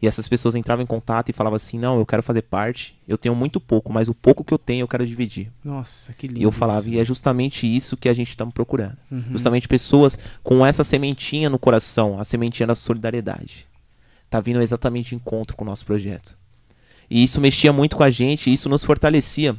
E 0.00 0.06
essas 0.06 0.28
pessoas 0.28 0.54
entravam 0.54 0.82
em 0.82 0.86
contato 0.86 1.28
e 1.28 1.32
falavam 1.32 1.56
assim: 1.56 1.78
Não, 1.78 1.98
eu 1.98 2.06
quero 2.06 2.22
fazer 2.22 2.42
parte. 2.42 2.96
Eu 3.06 3.18
tenho 3.18 3.34
muito 3.34 3.60
pouco, 3.60 3.92
mas 3.92 4.08
o 4.08 4.14
pouco 4.14 4.44
que 4.44 4.54
eu 4.54 4.58
tenho 4.58 4.84
eu 4.84 4.88
quero 4.88 5.06
dividir. 5.06 5.50
Nossa, 5.64 6.12
que 6.12 6.28
lindo. 6.28 6.40
E 6.40 6.42
eu 6.44 6.52
falava, 6.52 6.80
isso. 6.80 6.90
e 6.90 6.98
é 6.98 7.04
justamente 7.04 7.66
isso 7.66 7.96
que 7.96 8.08
a 8.08 8.14
gente 8.14 8.28
está 8.28 8.46
procurando. 8.46 8.96
Uhum. 9.10 9.24
Justamente 9.32 9.66
pessoas 9.66 10.18
com 10.42 10.64
essa 10.64 10.84
sementinha 10.84 11.50
no 11.50 11.58
coração, 11.58 12.20
a 12.20 12.24
sementinha 12.24 12.66
da 12.66 12.74
solidariedade. 12.74 13.66
Tá 14.30 14.40
vindo 14.40 14.60
exatamente 14.60 15.10
de 15.10 15.14
encontro 15.16 15.56
com 15.56 15.64
o 15.64 15.66
nosso 15.66 15.84
projeto. 15.84 16.36
E 17.10 17.24
isso 17.24 17.40
mexia 17.40 17.72
muito 17.72 17.96
com 17.96 18.02
a 18.02 18.10
gente, 18.10 18.50
e 18.50 18.52
isso 18.52 18.68
nos 18.68 18.84
fortalecia. 18.84 19.56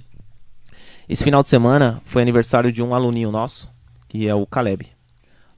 Esse 1.08 1.24
final 1.24 1.42
de 1.42 1.50
semana 1.50 2.02
foi 2.06 2.22
aniversário 2.22 2.72
de 2.72 2.84
um 2.84 2.94
aluninho 2.94 3.32
nosso, 3.32 3.68
que 4.08 4.28
é 4.28 4.36
o 4.36 4.46
Caleb, 4.46 4.88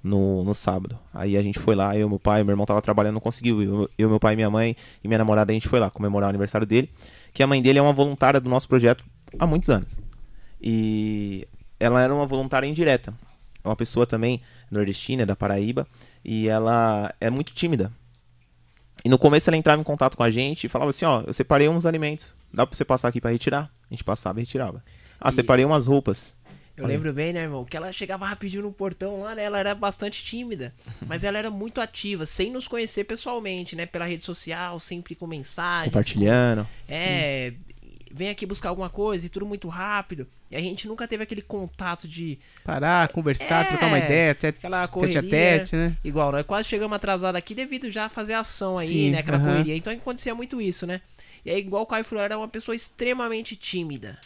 no, 0.04 0.44
no 0.44 0.54
sábado. 0.56 0.98
Aí 1.14 1.38
a 1.38 1.42
gente 1.42 1.60
foi 1.60 1.76
lá, 1.76 1.96
eu, 1.98 2.10
meu 2.10 2.20
pai, 2.20 2.44
meu 2.44 2.54
irmão 2.54 2.66
tava 2.66 2.82
trabalhando, 2.82 3.16
não 3.16 3.22
conseguiu. 3.22 3.62
Eu, 3.62 3.90
eu, 3.98 4.10
meu 4.10 4.20
pai, 4.20 4.36
minha 4.36 4.50
mãe 4.50 4.76
e 5.04 5.08
minha 5.08 5.18
namorada, 5.18 5.52
a 5.52 5.54
gente 5.54 5.68
foi 5.68 5.80
lá 5.80 5.90
comemorar 5.90 6.28
o 6.28 6.30
aniversário 6.32 6.66
dele. 6.68 6.90
Que 7.34 7.42
a 7.44 7.48
mãe 7.48 7.62
dele 7.62 7.80
é 7.80 7.82
uma 7.82 7.94
voluntária 7.94 8.40
do 8.40 8.50
nosso 8.50 8.68
projeto 8.68 9.04
há 9.40 9.46
muitos 9.46 9.70
anos. 9.70 10.00
E 10.62 11.48
ela 11.80 12.02
era 12.02 12.14
uma 12.14 12.26
voluntária 12.26 12.68
indireta. 12.68 13.14
É 13.64 13.68
uma 13.68 13.76
pessoa 13.76 14.06
também 14.08 14.42
nordestina, 14.70 15.26
da 15.26 15.36
Paraíba, 15.36 15.88
e 16.26 16.48
ela 16.48 17.14
é 17.22 17.30
muito 17.30 17.54
tímida. 17.54 17.92
E 19.06 19.10
no 19.10 19.18
começo 19.18 19.50
ela 19.50 19.58
entrava 19.58 19.80
em 19.82 19.84
contato 19.84 20.16
com 20.18 20.24
a 20.24 20.32
gente 20.32 20.66
e 20.66 20.70
falava 20.70 20.90
assim, 20.90 21.06
ó, 21.06 21.22
eu 21.26 21.34
separei 21.34 21.68
uns 21.70 21.86
alimentos, 21.86 22.34
dá 22.54 22.66
pra 22.68 22.76
você 22.76 22.86
passar 22.86 23.08
aqui 23.08 23.20
para 23.22 23.32
retirar? 23.32 23.72
A 23.90 23.94
gente 23.94 24.04
passava 24.04 24.40
e 24.40 24.44
retirava. 24.44 24.84
Ah, 25.20 25.30
E- 25.30 25.32
separei 25.32 25.66
umas 25.66 25.86
roupas. 25.88 26.36
Eu 26.78 26.86
lembro 26.88 27.14
bem, 27.14 27.32
né, 27.34 27.42
irmão? 27.42 27.64
Que 27.66 27.78
ela 27.78 27.92
chegava 27.92 28.26
rapidinho 28.26 28.64
no 28.64 28.72
portão 28.72 29.22
lá, 29.22 29.36
né? 29.36 29.44
Ela 29.44 29.60
era 29.60 29.76
bastante 29.76 30.24
tímida. 30.24 30.74
Mas 31.06 31.24
ela 31.24 31.38
era 31.38 31.50
muito 31.52 31.80
ativa, 31.82 32.26
sem 32.26 32.50
nos 32.52 32.68
conhecer 32.68 33.04
pessoalmente, 33.04 33.76
né? 33.76 33.86
Pela 33.86 34.06
rede 34.06 34.24
social, 34.24 34.80
sempre 34.80 35.14
com 35.16 35.28
mensagens. 35.28 35.86
Compartilhando. 35.92 36.68
É, 36.88 37.54
vem 38.12 38.30
aqui 38.30 38.46
buscar 38.46 38.70
alguma 38.70 38.90
coisa 38.90 39.26
e 39.26 39.30
tudo 39.30 39.46
muito 39.46 39.68
rápido. 39.68 40.28
E 40.50 40.56
a 40.56 40.60
gente 40.60 40.88
nunca 40.88 41.08
teve 41.08 41.24
aquele 41.24 41.42
contato 41.42 42.08
de 42.08 42.38
Parar, 42.64 43.08
conversar, 43.10 43.66
É. 43.66 43.68
trocar 43.70 43.88
uma 43.88 44.00
ideia, 44.00 44.32
até 44.32 44.50
aquela 44.50 44.82
tete 44.88 44.94
correria. 44.94 45.20
a 45.20 45.24
tete, 45.24 45.76
né? 45.76 45.96
Igual, 46.04 46.32
nós 46.32 46.46
quase 46.46 46.68
chegamos 46.68 46.94
atrasados 46.96 47.38
aqui 47.38 47.56
devido 47.56 47.90
já 47.90 48.06
a 48.06 48.10
fazer 48.10 48.34
ação 48.34 48.78
aí, 48.78 48.88
Sim, 48.88 49.12
né? 49.12 49.20
Aquela 49.20 49.38
aham. 49.38 49.48
correria. 49.52 49.76
Então 49.78 49.94
acontecia 49.94 50.36
muito 50.36 50.60
isso, 50.60 50.86
né? 50.86 51.00
E 51.46 51.50
aí, 51.50 51.58
igual 51.60 51.84
o 51.84 51.86
Caio 51.86 52.04
falou, 52.04 52.24
ela 52.24 52.34
é 52.34 52.38
uma 52.38 52.48
pessoa 52.48 52.76
extremamente 52.76 53.56
tímida. 53.56 54.20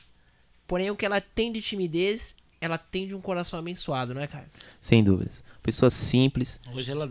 Porém, 0.68 0.90
o 0.90 0.96
que 0.96 1.06
ela 1.06 1.22
tem 1.22 1.52
de 1.52 1.62
timidez, 1.62 2.36
ela 2.60 2.78
tem 2.78 3.08
de 3.08 3.16
um 3.16 3.22
coração 3.22 3.60
abençoado, 3.60 4.14
não 4.14 4.22
é, 4.22 4.28
Caio? 4.28 4.46
Sem 4.82 5.04
dúvidas. 5.04 5.44
Pessoa 5.62 5.90
simples. 5.90 6.60
Hoje 6.74 6.92
ela 6.92 7.10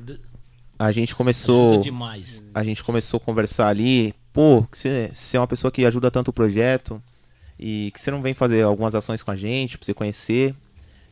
A 0.79 0.91
gente 0.91 1.11
ajuda 1.11 1.17
começou. 1.17 1.81
demais. 1.81 2.43
A 2.53 2.65
gente 2.65 2.83
começou 2.83 3.19
a 3.19 3.21
conversar 3.21 3.69
ali. 3.69 4.15
Pô, 4.33 4.67
você, 4.71 5.11
você 5.13 5.37
é 5.37 5.41
uma 5.41 5.47
pessoa 5.47 5.71
que 5.71 5.85
ajuda 5.85 6.11
tanto 6.11 6.29
o 6.29 6.33
projeto. 6.33 7.01
E 7.59 7.91
que 7.95 8.01
você 8.01 8.11
não 8.11 8.21
vem 8.21 8.35
fazer 8.35 8.63
algumas 8.63 8.95
ações 8.95 9.23
com 9.23 9.31
a 9.31 9.37
gente, 9.37 9.79
pra 9.79 9.87
você 9.87 9.95
conhecer. 9.95 10.55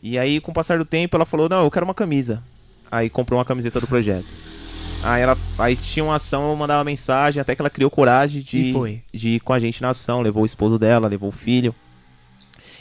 E 0.02 0.18
aí, 0.18 0.40
com 0.40 0.50
o 0.50 0.54
passar 0.54 0.78
do 0.78 0.84
tempo, 0.84 1.16
ela 1.16 1.24
falou, 1.24 1.48
não, 1.48 1.62
eu 1.62 1.70
quero 1.70 1.84
uma 1.84 1.94
camisa. 1.94 2.42
Aí 2.90 3.08
comprou 3.08 3.38
uma 3.38 3.44
camiseta 3.44 3.80
do 3.80 3.86
projeto. 3.86 4.34
Aí 5.04 5.22
ela 5.22 5.36
aí 5.58 5.74
tinha 5.76 6.04
uma 6.04 6.16
ação, 6.16 6.50
eu 6.50 6.56
mandava 6.56 6.84
mensagem, 6.84 7.40
até 7.40 7.54
que 7.56 7.62
ela 7.62 7.70
criou 7.70 7.90
coragem 7.90 8.42
de, 8.42 8.72
de 9.12 9.28
ir 9.30 9.40
com 9.40 9.52
a 9.52 9.58
gente 9.58 9.80
na 9.80 9.90
ação. 9.90 10.20
Levou 10.20 10.42
o 10.42 10.46
esposo 10.46 10.78
dela, 10.78 11.08
levou 11.08 11.28
o 11.28 11.32
filho. 11.32 11.74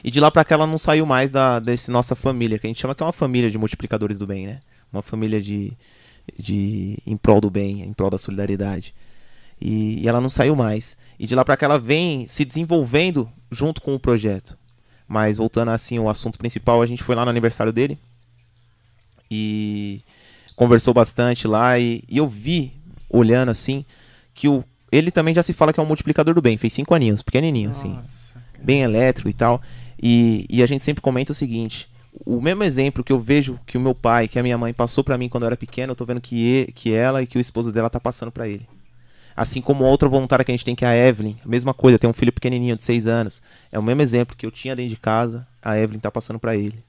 E 0.03 0.09
de 0.09 0.19
lá 0.19 0.31
pra 0.31 0.43
cá 0.43 0.55
ela 0.55 0.67
não 0.67 0.77
saiu 0.77 1.05
mais 1.05 1.29
da 1.29 1.59
desse 1.59 1.91
nossa 1.91 2.15
família, 2.15 2.57
que 2.57 2.65
a 2.65 2.69
gente 2.69 2.79
chama 2.79 2.95
que 2.95 3.03
é 3.03 3.05
uma 3.05 3.13
família 3.13 3.51
de 3.51 3.57
multiplicadores 3.57 4.19
do 4.19 4.27
bem, 4.27 4.47
né? 4.47 4.59
Uma 4.91 5.01
família 5.01 5.41
de, 5.41 5.73
de 6.37 6.97
em 7.05 7.15
prol 7.15 7.39
do 7.39 7.49
bem, 7.49 7.81
em 7.83 7.93
prol 7.93 8.09
da 8.09 8.17
solidariedade. 8.17 8.93
E, 9.59 10.01
e 10.01 10.07
ela 10.07 10.19
não 10.19 10.29
saiu 10.29 10.55
mais. 10.55 10.97
E 11.19 11.27
de 11.27 11.35
lá 11.35 11.45
pra 11.45 11.55
cá 11.55 11.67
ela 11.67 11.79
vem 11.79 12.25
se 12.25 12.43
desenvolvendo 12.43 13.29
junto 13.51 13.81
com 13.81 13.93
o 13.93 13.99
projeto. 13.99 14.57
Mas 15.07 15.37
voltando 15.37 15.69
assim 15.69 15.97
ao 15.97 16.09
assunto 16.09 16.39
principal, 16.39 16.81
a 16.81 16.85
gente 16.85 17.03
foi 17.03 17.15
lá 17.15 17.23
no 17.23 17.29
aniversário 17.31 17.71
dele 17.71 17.99
e 19.29 20.01
conversou 20.55 20.93
bastante 20.93 21.47
lá 21.47 21.77
e, 21.79 22.03
e 22.07 22.17
eu 22.17 22.27
vi 22.27 22.73
olhando 23.09 23.49
assim 23.49 23.85
que 24.33 24.47
o 24.47 24.63
ele 24.91 25.09
também 25.09 25.33
já 25.33 25.41
se 25.41 25.53
fala 25.53 25.71
que 25.71 25.79
é 25.79 25.83
um 25.83 25.85
multiplicador 25.85 26.33
do 26.33 26.41
bem, 26.41 26.57
fez 26.57 26.73
cinco 26.73 26.93
aninhos, 26.93 27.21
pequenininho 27.21 27.69
assim 27.69 27.93
Nossa, 27.93 28.33
cara. 28.33 28.65
bem 28.65 28.81
elétrico 28.81 29.29
e 29.29 29.33
tal. 29.33 29.61
E, 30.01 30.45
e 30.49 30.63
a 30.63 30.65
gente 30.65 30.83
sempre 30.83 31.01
comenta 31.01 31.31
o 31.31 31.35
seguinte: 31.35 31.89
o 32.25 32.41
mesmo 32.41 32.63
exemplo 32.63 33.03
que 33.03 33.13
eu 33.13 33.19
vejo 33.19 33.59
que 33.65 33.77
o 33.77 33.81
meu 33.81 33.93
pai, 33.93 34.27
que 34.27 34.39
a 34.39 34.43
minha 34.43 34.57
mãe 34.57 34.73
passou 34.73 35.03
pra 35.03 35.17
mim 35.17 35.29
quando 35.29 35.43
eu 35.43 35.47
era 35.47 35.57
pequeno, 35.57 35.91
eu 35.91 35.95
tô 35.95 36.05
vendo 36.05 36.19
que, 36.19 36.71
que 36.73 36.93
ela 36.93 37.21
e 37.21 37.27
que 37.27 37.37
o 37.37 37.41
esposo 37.41 37.71
dela 37.71 37.89
tá 37.89 37.99
passando 37.99 38.31
pra 38.31 38.47
ele. 38.47 38.67
Assim 39.35 39.61
como 39.61 39.85
outra 39.85 40.09
voluntária 40.09 40.43
que 40.43 40.51
a 40.51 40.53
gente 40.53 40.65
tem, 40.65 40.75
que 40.75 40.83
é 40.83 40.89
a 40.89 40.95
Evelyn, 40.95 41.37
a 41.43 41.47
mesma 41.47 41.73
coisa, 41.73 41.97
tem 41.97 42.09
um 42.09 42.13
filho 42.13 42.33
pequenininho 42.33 42.75
de 42.75 42.83
6 42.83 43.07
anos. 43.07 43.41
É 43.71 43.79
o 43.79 43.83
mesmo 43.83 44.01
exemplo 44.01 44.35
que 44.35 44.45
eu 44.45 44.51
tinha 44.51 44.75
dentro 44.75 44.89
de 44.89 44.97
casa, 44.97 45.47
a 45.61 45.77
Evelyn 45.77 45.99
tá 45.99 46.11
passando 46.11 46.37
pra 46.37 46.55
ele. 46.55 46.83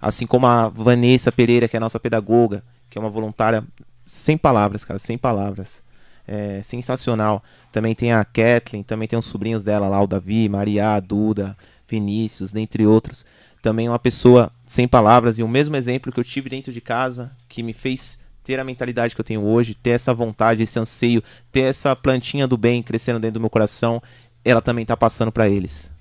Assim 0.00 0.26
como 0.26 0.46
a 0.46 0.68
Vanessa 0.68 1.32
Pereira, 1.32 1.66
que 1.66 1.76
é 1.76 1.78
a 1.78 1.80
nossa 1.80 1.98
pedagoga, 1.98 2.62
que 2.90 2.98
é 2.98 3.00
uma 3.00 3.10
voluntária 3.10 3.64
sem 4.06 4.36
palavras, 4.36 4.84
cara, 4.84 4.98
sem 4.98 5.16
palavras. 5.16 5.82
É 6.26 6.60
sensacional. 6.62 7.42
Também 7.72 7.94
tem 7.94 8.12
a 8.12 8.22
Kathleen, 8.22 8.82
também 8.82 9.08
tem 9.08 9.18
os 9.18 9.24
sobrinhos 9.24 9.64
dela 9.64 9.88
lá, 9.88 10.00
o 10.00 10.06
Davi, 10.06 10.46
Maria, 10.48 10.94
a 10.94 11.00
Duda, 11.00 11.56
Vinícius, 11.88 12.52
dentre 12.52 12.86
outros. 12.86 13.24
Também 13.62 13.88
uma 13.88 13.98
pessoa 13.98 14.52
sem 14.64 14.86
palavras 14.86 15.38
e 15.38 15.42
o 15.42 15.48
mesmo 15.48 15.74
exemplo 15.74 16.12
que 16.12 16.20
eu 16.20 16.24
tive 16.24 16.48
dentro 16.48 16.72
de 16.72 16.80
casa, 16.80 17.32
que 17.48 17.62
me 17.62 17.72
fez 17.72 18.18
ter 18.44 18.60
a 18.60 18.64
mentalidade 18.64 19.14
que 19.14 19.20
eu 19.20 19.24
tenho 19.24 19.44
hoje, 19.44 19.74
ter 19.74 19.90
essa 19.90 20.14
vontade, 20.14 20.62
esse 20.62 20.78
anseio, 20.78 21.22
ter 21.52 21.62
essa 21.62 21.94
plantinha 21.94 22.46
do 22.46 22.56
bem 22.56 22.82
crescendo 22.82 23.18
dentro 23.18 23.34
do 23.34 23.40
meu 23.40 23.50
coração, 23.50 24.02
ela 24.44 24.62
também 24.62 24.86
tá 24.86 24.96
passando 24.96 25.32
para 25.32 25.48
eles. 25.48 25.92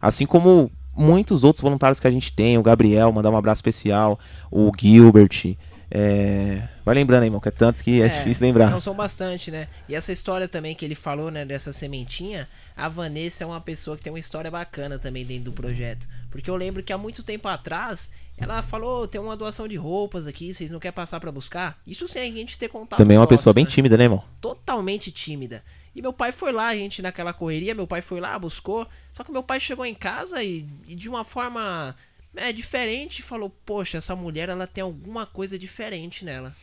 Assim 0.00 0.26
como 0.26 0.70
muitos 0.96 1.42
outros 1.42 1.62
voluntários 1.62 1.98
que 1.98 2.06
a 2.06 2.10
gente 2.10 2.32
tem, 2.32 2.58
o 2.58 2.62
Gabriel, 2.62 3.12
mandar 3.12 3.30
um 3.30 3.36
abraço 3.36 3.58
especial, 3.58 4.20
o 4.50 4.70
Gilbert, 4.78 5.56
é... 5.90 6.68
vai 6.84 6.94
lembrando 6.94 7.22
aí, 7.22 7.26
irmão, 7.26 7.40
que 7.40 7.48
é 7.48 7.52
tantos 7.52 7.82
que 7.82 8.00
é, 8.00 8.08
difícil 8.08 8.46
lembrar. 8.46 8.70
Não 8.70 8.80
são 8.80 8.94
bastante, 8.94 9.50
né? 9.50 9.66
E 9.88 9.94
essa 9.94 10.12
história 10.12 10.46
também 10.46 10.74
que 10.74 10.84
ele 10.84 10.94
falou, 10.94 11.30
né, 11.30 11.44
dessa 11.44 11.72
sementinha, 11.72 12.48
a 12.76 12.88
Vanessa 12.88 13.44
é 13.44 13.46
uma 13.46 13.60
pessoa 13.60 13.96
que 13.96 14.02
tem 14.02 14.12
uma 14.12 14.18
história 14.18 14.50
bacana 14.50 14.98
também 14.98 15.24
dentro 15.24 15.44
do 15.44 15.52
projeto. 15.52 16.06
Porque 16.30 16.48
eu 16.48 16.56
lembro 16.56 16.82
que 16.82 16.92
há 16.92 16.98
muito 16.98 17.22
tempo 17.22 17.48
atrás, 17.48 18.10
ela 18.38 18.62
falou, 18.62 19.06
tem 19.08 19.20
uma 19.20 19.36
doação 19.36 19.66
de 19.66 19.76
roupas 19.76 20.26
aqui, 20.26 20.54
vocês 20.54 20.70
não 20.70 20.78
querem 20.78 20.94
passar 20.94 21.18
pra 21.18 21.32
buscar? 21.32 21.78
Isso 21.86 22.06
sem 22.06 22.32
a 22.32 22.34
gente 22.34 22.56
ter 22.56 22.68
contato 22.68 22.98
Também 22.98 23.16
é 23.16 23.18
uma 23.18 23.24
nosso, 23.24 23.36
pessoa 23.36 23.52
bem 23.52 23.64
né? 23.64 23.70
tímida, 23.70 23.96
né, 23.96 24.04
irmão? 24.04 24.24
totalmente 24.40 25.10
tímida. 25.10 25.62
E 25.94 26.00
meu 26.00 26.12
pai 26.12 26.30
foi 26.30 26.52
lá, 26.52 26.68
a 26.68 26.74
gente 26.74 27.02
naquela 27.02 27.32
correria, 27.32 27.74
meu 27.74 27.86
pai 27.86 28.00
foi 28.00 28.20
lá, 28.20 28.38
buscou. 28.38 28.86
Só 29.12 29.24
que 29.24 29.32
meu 29.32 29.42
pai 29.42 29.58
chegou 29.58 29.84
em 29.84 29.94
casa 29.94 30.42
e, 30.42 30.66
e 30.86 30.94
de 30.94 31.08
uma 31.08 31.24
forma 31.24 31.96
é, 32.36 32.52
diferente 32.52 33.22
falou: 33.22 33.50
Poxa, 33.50 33.98
essa 33.98 34.14
mulher 34.16 34.48
ela 34.48 34.66
tem 34.66 34.82
alguma 34.82 35.26
coisa 35.26 35.58
diferente 35.58 36.24
nela. 36.24 36.54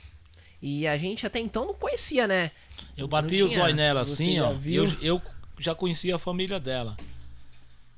E 0.61 0.88
a 0.88 0.98
gente 0.98 1.26
até 1.26 1.39
então 1.39 1.65
não 1.68 1.73
conhecia, 1.73 2.27
né? 2.27 2.52
Eu 2.95 3.07
bati 3.07 3.35
o 3.44 3.48
tinha- 3.48 3.60
zóio 3.60 3.76
nela 3.76 4.02
assim, 4.02 4.39
ó. 4.39 4.53
Eu, 4.65 4.85
eu 5.02 5.22
já 5.60 5.76
conhecia 5.76 6.15
a 6.15 6.19
família 6.19 6.60
dela. 6.60 6.98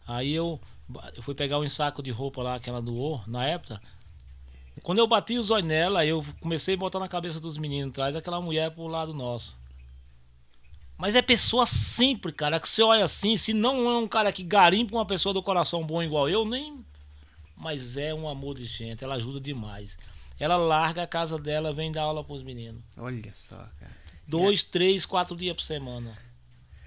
Aí 0.05 0.33
eu, 0.33 0.59
eu 1.15 1.23
fui 1.23 1.33
pegar 1.35 1.59
um 1.59 1.69
saco 1.69 2.01
de 2.03 2.11
roupa 2.11 2.41
lá 2.41 2.59
que 2.59 2.69
ela 2.69 2.81
doou 2.81 3.21
na 3.27 3.45
época. 3.45 3.81
Quando 4.83 4.99
eu 4.99 5.07
bati 5.07 5.37
o 5.37 5.43
zóio 5.43 5.63
nela, 5.63 6.05
eu 6.05 6.25
comecei 6.39 6.73
a 6.73 6.77
botar 6.77 6.99
na 6.99 7.07
cabeça 7.07 7.39
dos 7.39 7.57
meninos, 7.57 7.93
traz 7.93 8.15
aquela 8.15 8.41
mulher 8.41 8.71
pro 8.71 8.87
lado 8.87 9.13
nosso. 9.13 9.55
Mas 10.97 11.15
é 11.15 11.21
pessoa 11.21 11.65
sempre, 11.65 12.31
cara, 12.31 12.59
que 12.59 12.67
você 12.67 12.81
olha 12.83 13.05
assim, 13.05 13.37
se 13.37 13.53
não 13.53 13.89
é 13.89 13.97
um 13.97 14.07
cara 14.07 14.31
que 14.33 14.43
garimpa 14.43 14.95
uma 14.95 15.05
pessoa 15.05 15.33
do 15.33 15.41
coração 15.43 15.85
bom 15.85 16.03
igual 16.03 16.29
eu, 16.29 16.43
nem. 16.45 16.83
Mas 17.59 17.97
é 17.97 18.13
um 18.13 18.27
amor 18.27 18.55
de 18.55 18.63
gente, 18.65 19.03
ela 19.03 19.15
ajuda 19.15 19.39
demais. 19.41 19.97
Ela 20.39 20.55
larga 20.55 21.03
a 21.03 21.07
casa 21.07 21.37
dela, 21.37 21.73
vem 21.73 21.91
dar 21.91 22.03
aula 22.03 22.23
pros 22.23 22.41
meninos. 22.41 22.81
Olha 22.97 23.31
só, 23.33 23.57
cara. 23.79 23.91
Dois, 24.25 24.63
três, 24.63 25.05
quatro 25.05 25.35
dias 25.35 25.55
por 25.55 25.63
semana. 25.63 26.17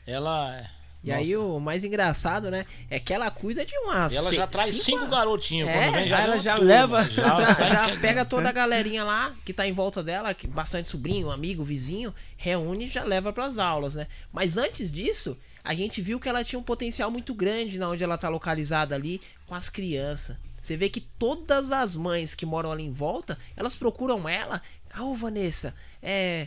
Ela. 0.07 0.57
é- 0.57 0.71
E 1.05 1.09
Nossa, 1.11 1.21
aí 1.21 1.37
o 1.37 1.59
mais 1.59 1.83
engraçado, 1.83 2.49
né? 2.49 2.65
É 2.89 3.01
que 3.01 3.13
ela 3.13 3.29
cuida 3.29 3.65
de 3.67 3.77
umas. 3.79 4.15
Ela 4.15 4.33
já 4.33 4.47
traz 4.47 4.71
cinco 4.71 5.09
garotinhos. 5.09 5.69
É, 5.69 5.83
quando 5.89 5.95
vem, 5.97 6.09
já 6.09 6.21
ela 6.21 6.39
já 6.39 6.55
turma, 6.57 6.69
leva- 6.73 7.05
Já, 7.11 7.45
Já, 7.69 7.97
pega 8.01 8.25
toda 8.25 8.49
a 8.49 8.53
galerinha 8.53 9.03
lá 9.03 9.35
que 9.45 9.53
tá 9.53 9.67
em 9.67 9.73
volta 9.73 10.01
dela, 10.03 10.33
que 10.33 10.47
bastante 10.47 10.87
sobrinho, 10.89 11.29
amigo, 11.31 11.65
vizinho, 11.65 12.15
reúne 12.37 12.85
e 12.85 12.89
já 12.89 13.03
leva 13.03 13.33
pras 13.33 13.59
aulas, 13.59 13.97
né? 13.97 14.07
Mas 14.33 14.57
antes 14.57 14.93
disso, 14.93 15.37
a 15.65 15.75
gente 15.75 16.01
viu 16.01 16.21
que 16.21 16.29
ela 16.29 16.45
tinha 16.45 16.59
um 16.59 16.63
potencial 16.63 17.11
muito 17.11 17.35
grande 17.35 17.79
na 17.81 17.89
onde 17.89 18.05
ela 18.05 18.17
tá 18.17 18.29
localizada 18.29 18.95
ali 18.95 19.21
com 19.45 19.57
as 19.57 19.69
crianças. 19.69 20.37
Você 20.63 20.77
vê 20.77 20.89
que 20.89 21.01
todas 21.01 21.73
as 21.73 21.97
mães 21.97 22.37
que 22.37 22.47
moram 22.47 22.71
ali 22.71 22.85
em 22.85 22.93
volta, 22.93 23.37
elas 23.57 23.75
procuram 23.75 24.29
ela. 24.29 24.63
Ah, 24.93 25.13
Vanessa, 25.13 25.75
é. 26.01 26.47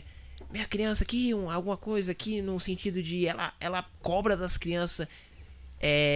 minha 0.50 0.64
criança 0.64 1.04
aqui, 1.04 1.34
um, 1.34 1.50
alguma 1.50 1.76
coisa 1.76 2.12
aqui 2.12 2.40
no 2.40 2.58
sentido 2.58 3.02
de 3.02 3.26
ela, 3.26 3.52
ela 3.60 3.84
cobra 4.00 4.34
das 4.34 4.56
crianças 4.56 5.06
é, 5.78 6.15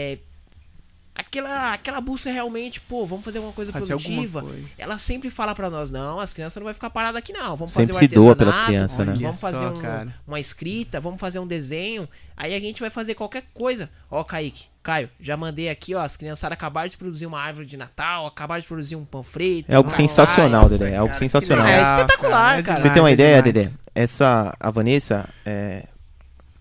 aquela, 1.31 1.73
aquela 1.73 2.01
busca 2.01 2.31
realmente, 2.31 2.81
pô, 2.81 3.07
vamos 3.07 3.25
fazer 3.25 3.39
alguma 3.39 3.55
coisa 3.55 3.73
Fazer 3.73 3.93
alguma 3.93 4.09
produtiva. 4.17 4.43
coisa. 4.43 4.65
Ela 4.77 4.99
sempre 4.99 5.31
fala 5.31 5.55
pra 5.55 5.71
nós, 5.71 5.89
não, 5.91 6.19
as 6.19 6.35
crianças 6.35 6.57
não 6.57 6.65
vai 6.65 6.75
ficar 6.75 6.91
paradas 6.91 7.17
aqui 7.19 7.33
não, 7.33 7.57
vamos 7.57 7.71
Sempre 7.71 7.95
fazer 7.95 8.09
se 8.11 8.19
um 8.19 8.23
doa 8.23 8.35
pelas 8.37 8.59
crianças, 8.61 9.07
né? 9.07 9.15
Vamos 9.21 9.41
fazer 9.41 9.59
só, 9.61 9.71
um- 9.71 9.77
cara. 9.81 10.15
uma 10.27 10.41
escrita, 10.41 11.01
vamos 11.01 11.21
fazer 11.21 11.39
um 11.39 11.47
desenho. 11.47 12.09
Aí 12.37 12.55
a 12.55 12.59
gente 12.61 12.81
vai 12.81 12.91
fazer 12.91 13.15
qualquer 13.15 13.45
coisa. 13.55 13.89
Ó, 14.11 14.25
Kaique, 14.25 14.65
Caio, 14.83 15.11
já 15.21 15.37
mandei 15.37 15.69
aqui, 15.69 15.95
ó. 15.95 16.01
As 16.01 16.17
criançadas 16.17 16.55
acabaram 16.57 16.89
de 16.89 16.97
produzir 16.97 17.27
uma 17.27 17.39
árvore 17.39 17.67
de 17.67 17.77
Natal, 17.77 18.27
acabaram 18.27 18.63
de 18.63 18.67
produzir 18.67 18.97
um 18.97 19.05
panfleto. 19.05 19.71
É 19.71 19.75
algo 19.77 19.91
sensacional. 19.91 20.69
Dedé. 20.69 20.93
É 20.93 20.97
algo 20.97 21.09
cara, 21.09 21.19
sensacional. 21.19 21.67
legal, 21.67 21.81
É 21.81 21.85
espetacular, 21.85 22.59
é 22.59 22.63
cara. 22.63 22.63
Pra 22.63 22.63
demais, 22.63 22.81
você 22.81 22.91
ter 22.91 23.01
uma 23.01 23.11
é 23.11 23.13
ideia, 23.13 23.43
demais. 23.43 23.55
Dedé, 23.69 23.71
essa, 23.95 24.57
a 24.59 24.71
Vanessa 24.71 25.29
é, 25.45 25.87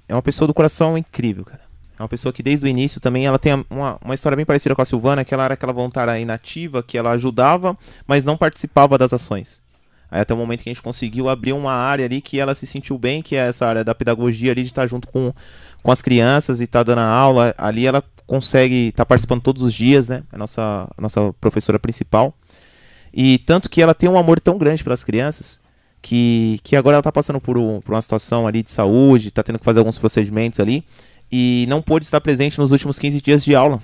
é 0.09 0.13
uma 0.13 0.21
pessoa 0.21 0.47
do 0.47 0.53
coração 0.53 0.97
incrível, 0.97 1.45
cara. 1.45 1.61
É 1.99 2.01
uma 2.01 2.07
pessoa 2.07 2.31
que 2.31 2.41
desde 2.41 2.65
o 2.65 2.69
início 2.69 3.01
também, 3.01 3.25
ela 3.25 3.37
tem 3.37 3.53
uma, 3.69 3.97
uma 4.01 4.13
história 4.13 4.35
bem 4.37 4.45
parecida 4.45 4.73
com 4.73 4.81
a 4.81 4.85
Silvana, 4.85 5.25
que 5.25 5.33
ela 5.33 5.43
era 5.43 5.53
aquela 5.55 5.73
voluntária 5.73 6.17
inativa, 6.17 6.81
que 6.81 6.97
ela 6.97 7.11
ajudava, 7.11 7.77
mas 8.07 8.23
não 8.23 8.37
participava 8.37 8.97
das 8.97 9.11
ações. 9.11 9.61
Aí 10.09 10.21
até 10.21 10.33
o 10.33 10.37
momento 10.37 10.63
que 10.63 10.69
a 10.69 10.73
gente 10.73 10.81
conseguiu 10.81 11.27
abrir 11.27 11.51
uma 11.51 11.73
área 11.73 12.05
ali 12.05 12.21
que 12.21 12.39
ela 12.39 12.55
se 12.55 12.65
sentiu 12.65 12.97
bem, 12.97 13.21
que 13.21 13.35
é 13.35 13.49
essa 13.49 13.65
área 13.67 13.83
da 13.83 13.93
pedagogia 13.93 14.51
ali, 14.53 14.61
de 14.61 14.69
estar 14.69 14.87
junto 14.87 15.09
com, 15.09 15.33
com 15.83 15.91
as 15.91 16.01
crianças 16.01 16.61
e 16.61 16.63
estar 16.63 16.83
dando 16.83 16.99
a 16.99 17.05
aula. 17.05 17.53
Ali 17.57 17.85
ela 17.85 18.01
consegue 18.25 18.87
estar 18.87 19.05
participando 19.05 19.41
todos 19.41 19.61
os 19.61 19.73
dias, 19.73 20.07
né? 20.07 20.23
É 20.31 20.35
a 20.35 20.39
nossa, 20.39 20.87
a 20.97 21.01
nossa 21.01 21.33
professora 21.41 21.77
principal. 21.77 22.33
E 23.13 23.39
tanto 23.39 23.69
que 23.69 23.81
ela 23.81 23.93
tem 23.93 24.09
um 24.09 24.17
amor 24.17 24.39
tão 24.39 24.57
grande 24.57 24.83
pelas 24.83 25.03
crianças 25.03 25.59
que, 26.01 26.59
que 26.63 26.75
agora 26.77 26.95
ela 26.95 27.03
tá 27.03 27.11
passando 27.11 27.41
por, 27.41 27.57
um- 27.57 27.81
por 27.81 27.93
uma 27.93 28.01
situação 28.01 28.47
ali 28.47 28.63
de 28.63 28.71
saúde, 28.71 29.31
tá 29.31 29.43
tendo 29.43 29.59
que 29.59 29.65
fazer 29.65 29.79
alguns 29.79 29.97
procedimentos 29.99 30.59
ali 30.61 30.83
e 31.31 31.65
não 31.69 31.81
pôde 31.81 32.05
estar 32.05 32.21
presente 32.21 32.57
nos 32.59 32.71
últimos 32.71 32.97
15 32.99 33.21
dias 33.21 33.43
de 33.43 33.55
aula. 33.55 33.81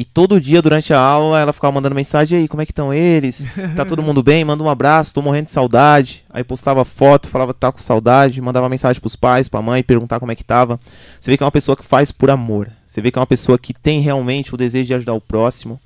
E 0.00 0.04
todo 0.04 0.40
dia 0.40 0.62
durante 0.62 0.94
a 0.94 1.00
aula 1.00 1.40
ela 1.40 1.52
ficava 1.52 1.72
mandando 1.72 1.92
mensagem, 1.92 2.38
aí, 2.38 2.46
como 2.46 2.62
é 2.62 2.64
que 2.66 2.70
estão 2.70 2.94
eles? 2.94 3.44
Tá 3.74 3.84
todo 3.84 4.00
mundo 4.00 4.22
bem? 4.22 4.44
Manda 4.44 4.62
um 4.62 4.68
abraço, 4.70 5.12
tô 5.12 5.20
morrendo 5.20 5.46
de 5.46 5.50
saudade. 5.50 6.24
Aí 6.30 6.44
postava 6.44 6.84
foto, 6.84 7.28
falava 7.28 7.52
tá 7.52 7.72
com 7.72 7.78
saudade, 7.80 8.40
mandava 8.40 8.68
mensagem 8.68 9.00
pros 9.00 9.16
pais, 9.16 9.48
pra 9.48 9.60
mãe, 9.60 9.82
perguntar 9.82 10.20
como 10.20 10.30
é 10.30 10.36
que 10.36 10.44
tava. 10.44 10.78
Você 11.18 11.32
vê 11.32 11.36
que 11.36 11.42
é 11.42 11.46
uma 11.46 11.50
pessoa 11.50 11.76
que 11.76 11.84
faz 11.84 12.12
por 12.12 12.30
amor. 12.30 12.70
Você 12.86 13.00
vê 13.00 13.10
que 13.10 13.18
é 13.18 13.20
uma 13.20 13.26
pessoa 13.26 13.58
que 13.58 13.74
tem 13.74 13.98
realmente 14.00 14.54
o 14.54 14.56
desejo 14.56 14.86
de 14.86 14.94
ajudar 14.94 15.14
o 15.14 15.20
próximo 15.20 15.80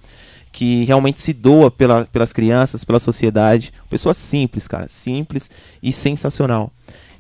que 0.53 0.85
realmente 0.85 1.19
se 1.19 1.33
doa 1.33 1.71
pela- 1.71 2.05
pelas 2.05 2.31
crianças, 2.31 2.85
pela 2.85 2.99
sociedade. 2.99 3.73
Pessoa 3.89 4.13
simples, 4.13 4.69
cara, 4.69 4.87
simples 4.87 5.51
e 5.83 5.91
sensacional. 5.91 6.71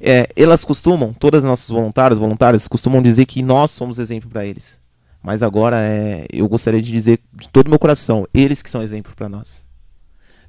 É, 0.04 0.28
elas 0.34 0.64
costumam, 0.64 1.12
todas 1.12 1.44
as 1.44 1.48
nossas 1.48 1.68
voluntárias, 1.68 2.18
voluntárias, 2.18 2.66
costumam 2.66 3.00
dizer 3.00 3.24
que 3.24 3.40
nós 3.40 3.70
somos 3.70 4.00
exemplo 4.00 4.28
para 4.28 4.44
eles. 4.44 4.80
Mas 5.22 5.44
agora 5.44 5.76
é, 5.78 6.26
eu 6.32 6.48
gostaria 6.48 6.82
de 6.82 6.90
dizer 6.90 7.20
de 7.32 7.48
todo 7.48 7.68
o 7.68 7.70
meu 7.70 7.78
coração, 7.78 8.26
eles 8.34 8.60
que 8.60 8.68
são 8.68 8.82
exemplo 8.82 9.14
para 9.14 9.28
nós. 9.28 9.64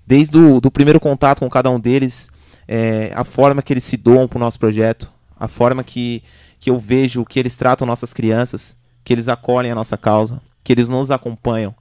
Desde 0.05 0.35
o 0.35 0.59
do 0.59 0.71
primeiro 0.71 0.99
contato 0.99 1.41
com 1.41 1.49
cada 1.51 1.69
um 1.69 1.79
deles, 1.79 2.31
é, 2.67 3.11
a 3.13 3.23
forma 3.23 3.61
que 3.61 3.71
eles 3.71 3.83
se 3.83 3.95
doam 3.95 4.27
para 4.27 4.37
o 4.37 4.39
nosso 4.39 4.57
projeto, 4.57 5.11
a 5.39 5.47
forma 5.47 5.83
que, 5.83 6.23
que 6.59 6.71
eu 6.71 6.79
vejo 6.79 7.23
que 7.23 7.37
eles 7.37 7.55
tratam 7.55 7.85
nossas 7.85 8.11
crianças, 8.11 8.75
que 9.03 9.13
eles 9.13 9.27
acolhem 9.27 9.71
a 9.71 9.75
nossa 9.75 9.95
causa, 9.95 10.41
que 10.63 10.73
eles 10.73 10.89
nos 10.89 11.11
acompanham, 11.11 11.75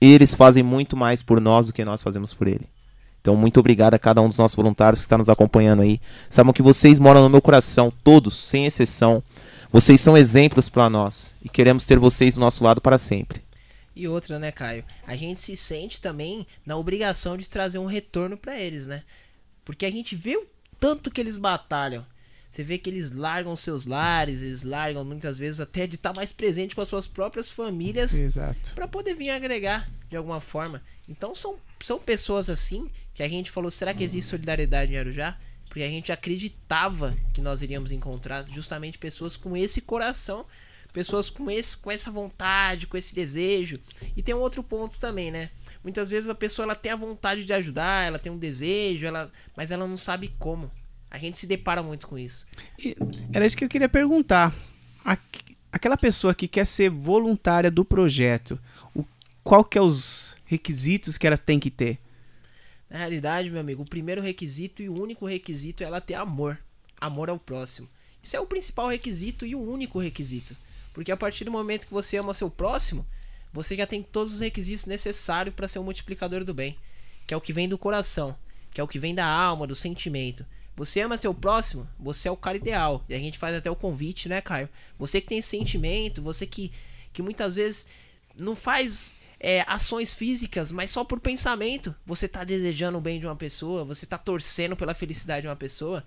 eles 0.00 0.32
fazem 0.32 0.62
muito 0.62 0.96
mais 0.96 1.22
por 1.22 1.40
nós 1.40 1.66
do 1.66 1.72
que 1.72 1.84
nós 1.84 2.02
fazemos 2.02 2.32
por 2.32 2.46
ele. 2.46 2.68
Então, 3.26 3.34
muito 3.34 3.58
obrigado 3.58 3.94
a 3.94 3.98
cada 3.98 4.22
um 4.22 4.28
dos 4.28 4.38
nossos 4.38 4.54
voluntários 4.54 5.00
que 5.00 5.04
está 5.04 5.18
nos 5.18 5.28
acompanhando 5.28 5.82
aí. 5.82 6.00
Sabem 6.30 6.52
que 6.52 6.62
vocês 6.62 7.00
moram 7.00 7.24
no 7.24 7.28
meu 7.28 7.42
coração, 7.42 7.92
todos, 8.04 8.38
sem 8.38 8.66
exceção. 8.66 9.20
Vocês 9.72 10.00
são 10.00 10.16
exemplos 10.16 10.68
para 10.68 10.88
nós 10.88 11.34
e 11.42 11.48
queremos 11.48 11.84
ter 11.84 11.98
vocês 11.98 12.34
do 12.34 12.40
nosso 12.40 12.62
lado 12.62 12.80
para 12.80 12.98
sempre. 12.98 13.42
E 13.96 14.06
outra, 14.06 14.38
né, 14.38 14.52
Caio? 14.52 14.84
A 15.04 15.16
gente 15.16 15.40
se 15.40 15.56
sente 15.56 16.00
também 16.00 16.46
na 16.64 16.76
obrigação 16.76 17.36
de 17.36 17.48
trazer 17.48 17.80
um 17.80 17.86
retorno 17.86 18.36
pra 18.36 18.56
eles, 18.56 18.86
né? 18.86 19.02
Porque 19.64 19.84
a 19.84 19.90
gente 19.90 20.14
vê 20.14 20.36
o 20.36 20.46
tanto 20.78 21.10
que 21.10 21.20
eles 21.20 21.36
batalham. 21.36 22.06
Você 22.48 22.62
vê 22.62 22.78
que 22.78 22.88
eles 22.88 23.10
largam 23.10 23.56
seus 23.56 23.86
lares, 23.86 24.40
eles 24.40 24.62
largam 24.62 25.04
muitas 25.04 25.36
vezes 25.36 25.58
até 25.58 25.84
de 25.84 25.96
estar 25.96 26.14
mais 26.14 26.30
presente 26.30 26.76
com 26.76 26.80
as 26.80 26.86
suas 26.86 27.08
próprias 27.08 27.50
famílias 27.50 28.14
Exato. 28.14 28.72
Pra 28.76 28.86
poder 28.86 29.14
vir 29.14 29.30
agregar 29.30 29.90
de 30.08 30.16
alguma 30.16 30.40
forma. 30.40 30.80
Então 31.08 31.34
são, 31.34 31.56
são 31.82 31.98
pessoas 31.98 32.48
assim 32.50 32.90
que 33.14 33.22
a 33.22 33.28
gente 33.28 33.50
falou, 33.50 33.70
será 33.70 33.94
que 33.94 34.04
existe 34.04 34.28
solidariedade 34.30 34.92
em 34.92 34.98
Arujá? 34.98 35.38
Porque 35.68 35.82
a 35.82 35.88
gente 35.88 36.10
acreditava 36.12 37.16
que 37.34 37.40
nós 37.40 37.60
iríamos 37.62 37.92
encontrar 37.92 38.46
justamente 38.50 38.98
pessoas 38.98 39.36
com 39.36 39.56
esse 39.56 39.80
coração, 39.80 40.46
pessoas 40.92 41.28
com 41.28 41.50
esse 41.50 41.76
com 41.76 41.90
essa 41.90 42.10
vontade, 42.10 42.86
com 42.86 42.96
esse 42.96 43.14
desejo. 43.14 43.78
E 44.16 44.22
tem 44.22 44.34
um 44.34 44.38
outro 44.38 44.62
ponto 44.62 44.98
também, 44.98 45.30
né? 45.30 45.50
Muitas 45.82 46.08
vezes 46.08 46.28
a 46.30 46.34
pessoa 46.34 46.64
ela 46.64 46.74
tem 46.74 46.92
a 46.92 46.96
vontade 46.96 47.44
de 47.44 47.52
ajudar, 47.52 48.06
ela 48.06 48.18
tem 48.18 48.32
um 48.32 48.38
desejo, 48.38 49.06
ela, 49.06 49.30
mas 49.56 49.70
ela 49.70 49.86
não 49.86 49.96
sabe 49.96 50.32
como. 50.38 50.70
A 51.10 51.18
gente 51.18 51.38
se 51.38 51.46
depara 51.46 51.82
muito 51.82 52.06
com 52.08 52.18
isso. 52.18 52.46
Era 53.32 53.46
isso 53.46 53.56
que 53.56 53.64
eu 53.64 53.68
queria 53.68 53.88
perguntar. 53.88 54.54
Aqu- 55.04 55.44
Aquela 55.72 55.96
pessoa 55.96 56.34
que 56.34 56.48
quer 56.48 56.64
ser 56.64 56.88
voluntária 56.88 57.70
do 57.70 57.84
projeto, 57.84 58.58
qual 59.46 59.64
que 59.64 59.78
é 59.78 59.80
os 59.80 60.36
requisitos 60.44 61.16
que 61.16 61.24
ela 61.24 61.38
tem 61.38 61.60
que 61.60 61.70
ter? 61.70 62.00
Na 62.90 62.98
realidade, 62.98 63.48
meu 63.48 63.60
amigo, 63.60 63.84
o 63.84 63.88
primeiro 63.88 64.20
requisito 64.20 64.82
e 64.82 64.88
o 64.88 65.00
único 65.00 65.24
requisito 65.24 65.84
é 65.84 65.86
ela 65.86 66.00
ter 66.00 66.14
amor. 66.14 66.58
Amor 67.00 67.30
ao 67.30 67.38
próximo. 67.38 67.88
Isso 68.20 68.36
é 68.36 68.40
o 68.40 68.46
principal 68.46 68.88
requisito 68.88 69.46
e 69.46 69.54
o 69.54 69.62
único 69.62 70.00
requisito. 70.00 70.56
Porque 70.92 71.12
a 71.12 71.16
partir 71.16 71.44
do 71.44 71.52
momento 71.52 71.86
que 71.86 71.94
você 71.94 72.16
ama 72.16 72.34
seu 72.34 72.50
próximo, 72.50 73.06
você 73.52 73.76
já 73.76 73.86
tem 73.86 74.02
todos 74.02 74.34
os 74.34 74.40
requisitos 74.40 74.84
necessários 74.84 75.54
para 75.54 75.68
ser 75.68 75.78
um 75.78 75.84
multiplicador 75.84 76.42
do 76.42 76.52
bem. 76.52 76.76
Que 77.24 77.32
é 77.32 77.36
o 77.36 77.40
que 77.40 77.52
vem 77.52 77.68
do 77.68 77.78
coração. 77.78 78.36
Que 78.72 78.80
é 78.80 78.84
o 78.84 78.88
que 78.88 78.98
vem 78.98 79.14
da 79.14 79.26
alma, 79.26 79.64
do 79.64 79.76
sentimento. 79.76 80.44
Você 80.74 81.00
ama 81.00 81.16
seu 81.16 81.32
próximo, 81.32 81.88
você 82.00 82.26
é 82.26 82.32
o 82.32 82.36
cara 82.36 82.56
ideal. 82.56 83.04
E 83.08 83.14
a 83.14 83.18
gente 83.18 83.38
faz 83.38 83.54
até 83.54 83.70
o 83.70 83.76
convite, 83.76 84.28
né, 84.28 84.40
Caio? 84.40 84.68
Você 84.98 85.20
que 85.20 85.28
tem 85.28 85.40
sentimento, 85.40 86.20
você 86.20 86.44
que, 86.46 86.72
que 87.12 87.22
muitas 87.22 87.54
vezes 87.54 87.86
não 88.38 88.54
faz 88.54 89.15
é, 89.38 89.64
ações 89.66 90.12
físicas, 90.12 90.72
mas 90.72 90.90
só 90.90 91.04
por 91.04 91.20
pensamento. 91.20 91.94
Você 92.04 92.26
tá 92.26 92.44
desejando 92.44 92.98
o 92.98 93.00
bem 93.00 93.20
de 93.20 93.26
uma 93.26 93.36
pessoa, 93.36 93.84
você 93.84 94.06
tá 94.06 94.18
torcendo 94.18 94.76
pela 94.76 94.94
felicidade 94.94 95.42
de 95.42 95.48
uma 95.48 95.56
pessoa. 95.56 96.04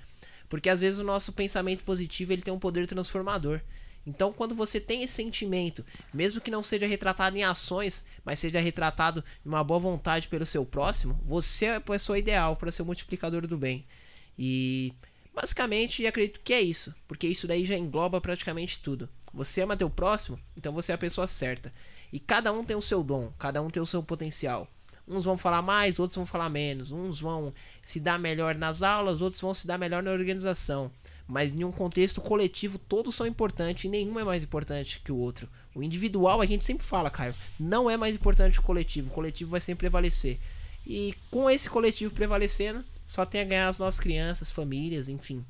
Porque 0.48 0.70
às 0.70 0.80
vezes 0.80 1.00
o 1.00 1.04
nosso 1.04 1.32
pensamento 1.32 1.84
positivo 1.84 2.34
ele 2.34 2.42
tem 2.42 2.54
um 2.54 2.60
poder 2.60 2.88
transformador. 2.88 3.62
Então, 4.06 4.34
quando 4.34 4.56
você 4.56 4.80
tem 4.80 5.04
esse 5.04 5.14
sentimento, 5.14 5.86
mesmo 6.12 6.42
que 6.42 6.50
não 6.50 6.64
seja 6.64 6.88
retratado 6.88 7.38
em 7.38 7.44
ações, 7.44 8.04
mas 8.26 8.40
seja 8.40 8.60
retratado 8.60 9.22
de 9.22 9.48
uma 9.48 9.64
boa 9.64 9.80
vontade 9.80 10.28
pelo 10.28 10.46
seu 10.46 10.66
próximo, 10.66 11.20
você 11.26 11.66
é 11.66 11.76
a 11.76 11.82
pessoa 11.82 12.18
ideal 12.18 12.56
para 12.56 12.72
ser 12.72 12.82
o 12.82 12.86
multiplicador 12.86 13.46
do 13.46 13.58
bem. 13.58 13.86
E 14.38 14.94
basicamente 15.36 16.08
acredito 16.08 16.40
que 16.40 16.54
é 16.54 16.62
isso, 16.62 16.96
porque 17.08 17.28
isso 17.28 17.46
daí 17.46 17.66
já 17.66 17.78
engloba 17.78 18.20
praticamente 18.20 18.80
tudo. 18.80 19.08
Você 19.32 19.62
ama 19.62 19.78
teu 19.78 19.90
próximo, 19.90 20.40
então 20.58 20.74
você 20.74 20.92
é 20.92 20.96
a 20.96 20.98
pessoa 20.98 21.28
certa. 21.28 21.72
E 22.12 22.20
cada 22.20 22.52
um 22.52 22.64
tem 22.64 22.76
o 22.76 22.82
seu 22.82 23.04
dom, 23.04 23.32
cada 23.38 23.62
um 23.62 23.70
tem 23.70 23.82
o 23.82 23.86
seu 23.86 24.02
potencial. 24.02 24.68
Uns 25.08 25.26
vão 25.26 25.38
falar 25.38 25.64
mais, 25.64 25.98
outros 25.98 26.16
vão 26.16 26.26
falar 26.26 26.50
menos. 26.50 26.92
Uns 26.92 27.20
vão 27.20 27.52
se 27.82 28.00
dar 28.00 28.20
melhor 28.20 28.54
nas 28.54 28.84
aulas, 28.84 29.22
outros 29.22 29.42
vão 29.42 29.54
se 29.54 29.66
dar 29.66 29.78
melhor 29.78 30.04
na 30.04 30.12
organização. 30.12 30.92
Mas 31.28 31.52
em 31.52 31.64
um 31.64 31.72
contexto 31.72 32.22
coletivo, 32.22 32.78
todos 32.78 33.16
são 33.16 33.26
importantes 33.26 33.86
e 33.86 33.90
nenhum 33.90 34.20
é 34.20 34.24
mais 34.24 34.44
importante 34.44 35.02
que 35.04 35.12
o 35.12 35.18
outro. 35.18 35.50
O 35.74 35.82
individual, 35.82 36.42
a 36.42 36.46
gente 36.46 36.64
sempre 36.64 36.86
fala, 36.86 37.10
Caio, 37.10 37.34
não 37.60 37.90
é 37.90 37.98
mais 37.98 38.16
importante 38.16 38.54
que 38.54 38.60
o 38.60 38.64
coletivo. 38.64 39.10
O 39.10 39.14
coletivo 39.14 39.52
vai 39.52 39.62
sempre 39.62 39.88
prevalecer. 39.88 40.40
E 40.86 41.16
com 41.30 41.50
esse 41.50 41.70
coletivo 41.70 42.14
prevalecendo, 42.14 42.84
só 43.06 43.26
tem 43.26 43.42
a 43.42 43.46
ganhar 43.46 43.68
as 43.68 43.78
nossas 43.78 44.00
crianças, 44.00 44.52
famílias, 44.52 45.10
enfim. 45.10 45.44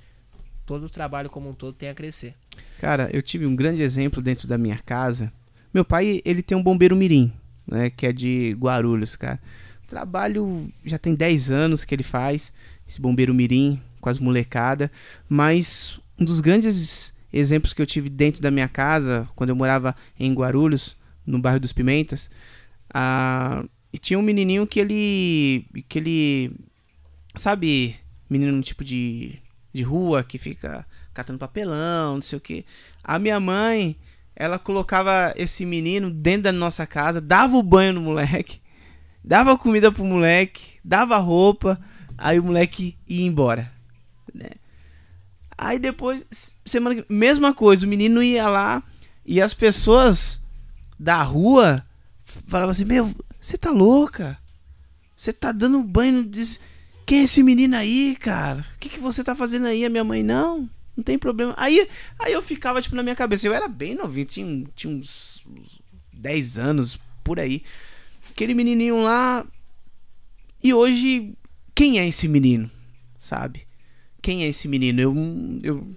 Todo 0.65 0.86
o 0.86 0.90
trabalho 0.90 1.30
como 1.30 1.49
um 1.49 1.53
todo 1.53 1.73
tem 1.73 1.90
a 1.90 1.95
crescer. 1.95 2.36
Cara, 2.77 3.10
eu 3.11 3.22
tive 3.22 3.45
um 3.45 3.56
grande 3.56 3.81
exemplo 3.81 4.22
dentro 4.22 4.48
da 4.48 4.57
minha 4.57 4.77
casa. 4.77 5.31
Meu 5.74 5.86
pai, 5.86 6.22
ele 6.26 6.41
tem 6.41 6.58
um 6.58 6.64
bombeiro 6.64 6.96
mirim, 6.96 7.32
né, 7.68 7.90
que 7.90 8.08
é 8.08 8.12
de 8.12 8.56
Guarulhos, 8.60 9.16
cara. 9.16 9.40
Trabalho 9.88 10.72
já 10.86 10.98
tem 10.98 11.16
10 11.16 11.52
anos 11.52 11.84
que 11.84 11.94
ele 11.96 12.04
faz, 12.04 12.54
esse 12.88 13.02
bombeiro 13.02 13.34
mirim 13.34 13.82
com 14.00 14.10
as 14.10 14.20
molecada, 14.20 14.91
mas 15.28 16.00
um 16.20 16.26
dos 16.26 16.40
grandes 16.40 17.14
exemplos 17.32 17.74
que 17.74 17.82
eu 17.82 17.86
tive 17.86 18.10
dentro 18.10 18.41
da 18.41 18.52
minha 18.52 18.68
casa, 18.68 19.28
quando 19.36 19.50
eu 19.50 19.56
morava 19.56 19.96
em 20.20 20.34
Guarulhos, 20.34 20.96
no 21.26 21.40
bairro 21.40 21.60
dos 21.60 21.74
Pimentas, 21.74 22.30
ah, 22.94 23.64
e 23.91 23.98
tinha 23.98 24.18
um 24.18 24.24
menininho 24.24 24.66
que 24.66 24.80
ele 24.80 25.66
que 25.88 26.00
ele 26.00 26.52
sabe, 27.36 27.96
menino 28.30 28.62
tipo 28.62 28.84
de 28.84 29.40
de 29.74 29.84
rua 29.84 30.24
que 30.24 30.38
fica 30.38 30.86
catando 31.14 31.40
papelão, 31.40 32.16
não 32.16 32.22
sei 32.22 32.38
o 32.38 32.41
que. 32.41 32.66
A 33.04 33.20
minha 33.20 33.40
mãe, 33.40 33.96
ela 34.40 34.57
colocava 34.57 35.34
esse 35.36 35.66
menino 35.66 36.10
dentro 36.10 36.44
da 36.44 36.52
nossa 36.53 36.88
casa, 36.88 37.20
dava 37.20 37.57
o 37.57 37.61
banho 37.61 37.91
no 37.91 38.02
moleque, 38.02 38.61
dava 39.22 39.57
comida 39.57 39.91
pro 39.91 40.06
moleque, 40.06 40.80
dava 40.84 41.18
roupa, 41.18 41.78
aí 42.18 42.40
o 42.40 42.44
moleque 42.44 42.98
ia 43.06 43.26
embora. 43.26 43.70
né? 44.34 44.52
Aí 45.57 45.78
depois, 45.78 46.26
semana 46.66 46.95
que 46.95 47.14
mesma 47.14 47.53
coisa, 47.53 47.86
o 47.86 47.90
menino 47.90 48.24
ia 48.24 48.48
lá 48.48 48.82
e 49.26 49.41
as 49.41 49.53
pessoas 49.53 50.41
da 50.98 51.22
rua 51.22 51.86
falavam 52.48 52.72
assim: 52.72 52.86
Meu, 52.86 53.14
você 53.41 53.57
tá 53.57 53.72
louca? 53.72 54.38
Você 55.18 55.34
tá 55.34 55.52
dando 55.52 55.84
banho. 55.84 56.24
Diz... 56.24 56.60
Quem 57.06 57.20
é 57.20 57.24
esse 57.24 57.44
menino 57.44 57.76
aí, 57.76 58.16
cara? 58.16 58.66
O 58.76 58.80
que, 58.80 58.88
que 58.88 58.99
você 58.99 59.22
tá 59.22 59.36
fazendo 59.36 59.66
aí? 59.66 59.84
A 59.84 59.90
minha 59.90 60.03
mãe, 60.03 60.24
não, 60.24 60.70
não 61.00 61.04
tem 61.04 61.18
problema. 61.18 61.54
Aí, 61.58 61.88
aí 62.20 62.34
eu 62.34 62.42
ficava, 62.42 62.82
tipo, 62.82 62.96
na 62.96 63.02
minha 63.02 63.16
cabeça. 63.16 63.48
Eu 63.48 63.54
era 63.54 63.68
bem 63.68 63.96
novinho, 63.96 64.26
tinha, 64.26 64.66
tinha 64.76 64.94
uns, 64.94 65.42
uns 65.48 65.82
10 66.14 66.60
anos 66.60 67.00
por 67.24 67.40
aí. 67.40 67.64
Aquele 68.30 68.54
menininho 68.54 69.02
lá. 69.02 69.46
E 70.62 70.74
hoje, 70.74 71.34
quem 71.74 72.00
é 72.00 72.08
esse 72.08 72.28
menino? 72.28 72.70
Sabe? 73.18 73.66
Quem 74.22 74.44
é 74.44 74.48
esse 74.48 74.68
menino? 74.68 75.00
Eu, 75.00 75.16
eu, 75.64 75.88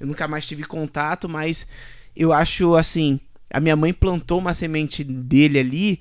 eu 0.00 0.06
nunca 0.06 0.26
mais 0.26 0.46
tive 0.46 0.64
contato, 0.64 1.28
mas 1.28 1.66
eu 2.14 2.32
acho 2.32 2.74
assim. 2.74 3.20
A 3.48 3.60
minha 3.60 3.76
mãe 3.76 3.92
plantou 3.92 4.38
uma 4.38 4.54
semente 4.54 5.04
dele 5.04 5.58
ali. 5.58 6.00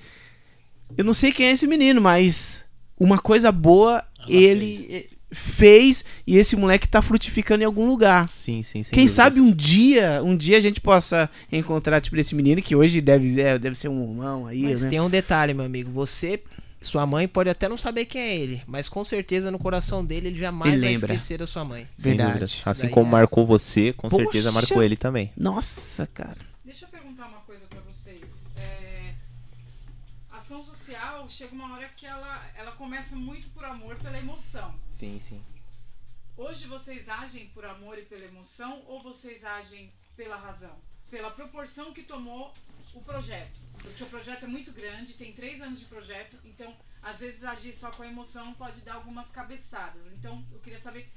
Eu 0.98 1.06
não 1.06 1.14
sei 1.14 1.32
quem 1.32 1.48
é 1.48 1.52
esse 1.52 1.68
menino, 1.68 2.02
mas 2.02 2.66
uma 3.00 3.20
coisa 3.20 3.52
boa 3.52 4.04
Ela 4.20 4.32
ele 4.32 4.88
eh, 4.90 5.10
fez. 5.32 6.04
e 6.28 6.38
esse 6.38 6.56
moleque 6.56 6.88
tá 6.88 7.02
frutificando 7.02 7.64
em 7.64 7.66
algum 7.66 7.88
lugar. 7.88 8.30
Sim, 8.34 8.62
sim, 8.64 8.84
sem 8.84 8.94
Quem 8.94 9.06
dúvidas. 9.06 9.12
sabe 9.12 9.40
um 9.40 9.52
dia, 9.52 10.22
um 10.24 10.36
dia 10.36 10.58
a 10.58 10.62
gente 10.62 10.80
possa 10.82 11.30
encontrar 11.52 12.02
tipo 12.02 12.18
esse 12.18 12.36
menino 12.36 12.62
que 12.62 12.76
hoje 12.76 13.00
deve, 13.02 13.40
é, 13.42 13.58
deve 13.58 13.76
ser 13.76 13.88
um 13.88 14.02
irmão 14.02 14.48
aí, 14.48 14.64
Mas 14.64 14.84
né? 14.84 14.90
tem 14.90 15.00
um 15.00 15.10
detalhe, 15.10 15.54
meu 15.54 15.66
amigo. 15.66 15.90
Você, 15.92 16.42
sua 16.82 17.06
mãe, 17.06 17.28
pode 17.28 17.50
até 17.50 17.70
não 17.70 17.78
saber 17.78 18.06
quem 18.06 18.22
é 18.22 18.36
ele, 18.36 18.62
mas 18.68 18.90
com 18.90 19.04
certeza 19.04 19.52
no 19.52 19.60
coração 19.60 20.04
dele 20.04 20.28
ele 20.30 20.38
jamais 20.38 20.74
Ele 20.74 20.82
vai 20.82 20.92
esquecer 20.94 21.38
da 21.38 21.48
sua 21.48 21.64
mãe. 21.64 21.88
Sem 21.98 22.12
Verdade. 22.12 22.30
dúvidas. 22.32 22.62
Assim 22.66 22.84
Daí 22.84 22.92
como 22.92 23.08
é- 23.08 23.12
marcou 23.12 23.46
você, 23.46 23.94
com 23.94 24.10
Poxa. 24.10 24.24
certeza 24.24 24.52
marcou 24.52 24.84
ele 24.84 24.96
também. 24.98 25.32
Nossa, 25.38 26.08
cara. 26.14 26.38
Deixa 26.66 26.86
eu 26.86 26.90
perguntar 26.90 27.28
uma 27.28 27.40
coisa 27.40 27.62
pra 27.70 27.80
vocês. 27.82 28.22
É, 28.58 29.11
ação 30.32 30.62
social 30.64 31.30
chega 31.30 31.54
uma 31.54 31.74
hora 31.74 31.90
que 31.90 32.06
ela, 32.06 32.50
ela 32.56 32.72
começa 32.74 33.16
muito 33.16 33.50
por 33.50 33.64
amor, 33.66 33.98
pela 33.98 34.18
emoção. 34.18 34.80
Sim, 34.90 35.20
sim. 35.20 35.44
Hoje 36.38 36.66
vocês 36.68 37.08
agem 37.08 37.50
por 37.50 37.66
amor 37.66 37.98
e 38.00 38.06
pela 38.06 38.26
emoção 38.26 38.84
ou 38.88 39.04
vocês 39.04 39.44
agem 39.44 39.94
pela 40.16 40.38
razão? 40.38 40.82
Pela 41.10 41.30
proporção 41.30 41.94
que 41.94 42.04
tomou 42.04 42.54
o 42.94 43.02
projeto. 43.02 43.60
Porque 43.82 44.04
o 44.04 44.08
projeto 44.10 44.46
é 44.46 44.48
muito 44.48 44.72
grande, 44.72 45.14
tem 45.14 45.34
três 45.34 45.62
anos 45.62 45.80
de 45.80 45.86
projeto, 45.86 46.38
então 46.44 46.76
às 47.02 47.20
vezes 47.20 47.44
agir 47.44 47.74
só 47.74 47.92
com 47.92 48.04
a 48.04 48.08
emoção 48.08 48.54
pode 48.54 48.82
dar 48.82 48.96
algumas 48.96 49.30
cabeçadas. 49.30 50.08
Então 50.14 50.46
eu 50.52 50.60
queria 50.60 50.80
saber 50.80 51.12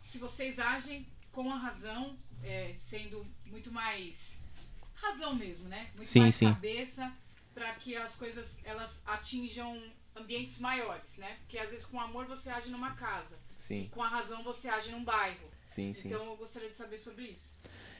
se 0.00 0.18
vocês 0.18 0.58
agem 0.58 1.06
com 1.32 1.50
a 1.50 1.56
razão, 1.56 2.18
é, 2.42 2.74
sendo 2.76 3.26
muito 3.46 3.72
mais 3.72 4.38
razão 4.94 5.34
mesmo, 5.34 5.68
né? 5.68 5.90
Muito 5.96 6.08
Sim, 6.08 6.20
mais 6.20 6.34
sim. 6.34 6.52
cabeça 6.52 7.12
para 7.60 7.74
que 7.74 7.94
as 7.94 8.16
coisas 8.16 8.58
elas 8.64 9.02
atinjam 9.06 9.76
ambientes 10.16 10.58
maiores, 10.58 11.18
né? 11.18 11.36
Porque 11.40 11.58
às 11.58 11.68
vezes 11.68 11.84
com 11.84 12.00
amor 12.00 12.24
você 12.24 12.48
age 12.48 12.70
numa 12.70 12.92
casa. 12.92 13.36
E 13.58 13.62
Sim, 13.62 13.88
com 13.90 14.02
a 14.02 14.08
razão 14.08 14.42
você 14.42 14.66
age 14.66 14.90
num 14.90 15.04
bairro. 15.04 15.46
sim, 15.66 15.92
Então 16.06 16.24
eu 16.24 16.36
gostaria 16.36 16.70
de 16.70 16.74
saber 16.74 16.96
sobre 16.96 17.24
isso. 17.24 17.54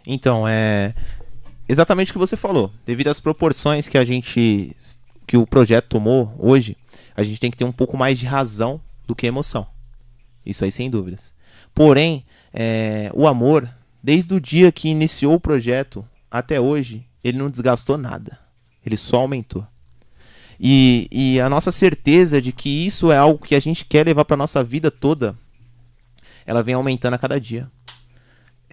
Então, 0.07 0.49
é 0.49 0.95
exatamente 1.69 2.11
o 2.11 2.15
que 2.15 2.19
você 2.19 2.39
falou. 2.39 2.73
Devido 2.87 3.09
às 3.09 3.21
proporções 3.21 3.87
que 3.87 3.99
a 3.99 4.05
gente 4.05 4.75
que 5.27 5.37
o 5.37 5.47
projeto 5.47 5.89
tomou 5.91 6.35
hoje, 6.39 6.75
a 7.15 7.23
gente 7.23 7.39
tem 7.39 7.51
que 7.51 7.57
ter 7.59 7.65
um 7.65 7.71
pouco 7.71 7.99
mais 7.99 8.19
de 8.19 8.25
razão 8.25 8.81
do 9.07 9.15
que 9.15 9.27
emoção. 9.27 9.67
Isso 10.45 10.65
aí 10.65 10.73
sem 10.73 10.89
dúvidas. 10.89 11.35
Porém, 11.75 12.25
é, 12.51 13.11
o 13.13 13.29
amor, 13.29 13.69
desde 14.03 14.33
o 14.33 14.41
dia 14.41 14.73
que 14.73 14.89
iniciou 14.89 15.35
o 15.35 15.41
projeto 15.41 16.03
até 16.31 16.59
hoje, 16.59 17.07
ele 17.23 17.37
não 17.37 17.51
desgastou 17.51 17.99
nada. 17.99 18.40
Ele 18.85 18.97
só 18.97 19.19
aumentou. 19.19 19.67
E, 20.59 21.09
e 21.11 21.41
a 21.41 21.49
nossa 21.49 21.73
certeza 21.73 22.41
de 22.41 22.53
que 22.53 22.87
isso 22.87 23.11
é 23.11 23.17
algo 23.17 23.45
que 23.45 23.55
a 23.55 23.61
gente 23.61 23.85
quer 23.85 24.05
levar 24.05 24.25
para 24.25 24.37
nossa 24.37 24.63
vida 24.63 24.91
toda, 24.91 25.35
ela 26.45 26.63
vem 26.63 26.75
aumentando 26.75 27.15
a 27.15 27.19
cada 27.19 27.41
dia. 27.41 27.71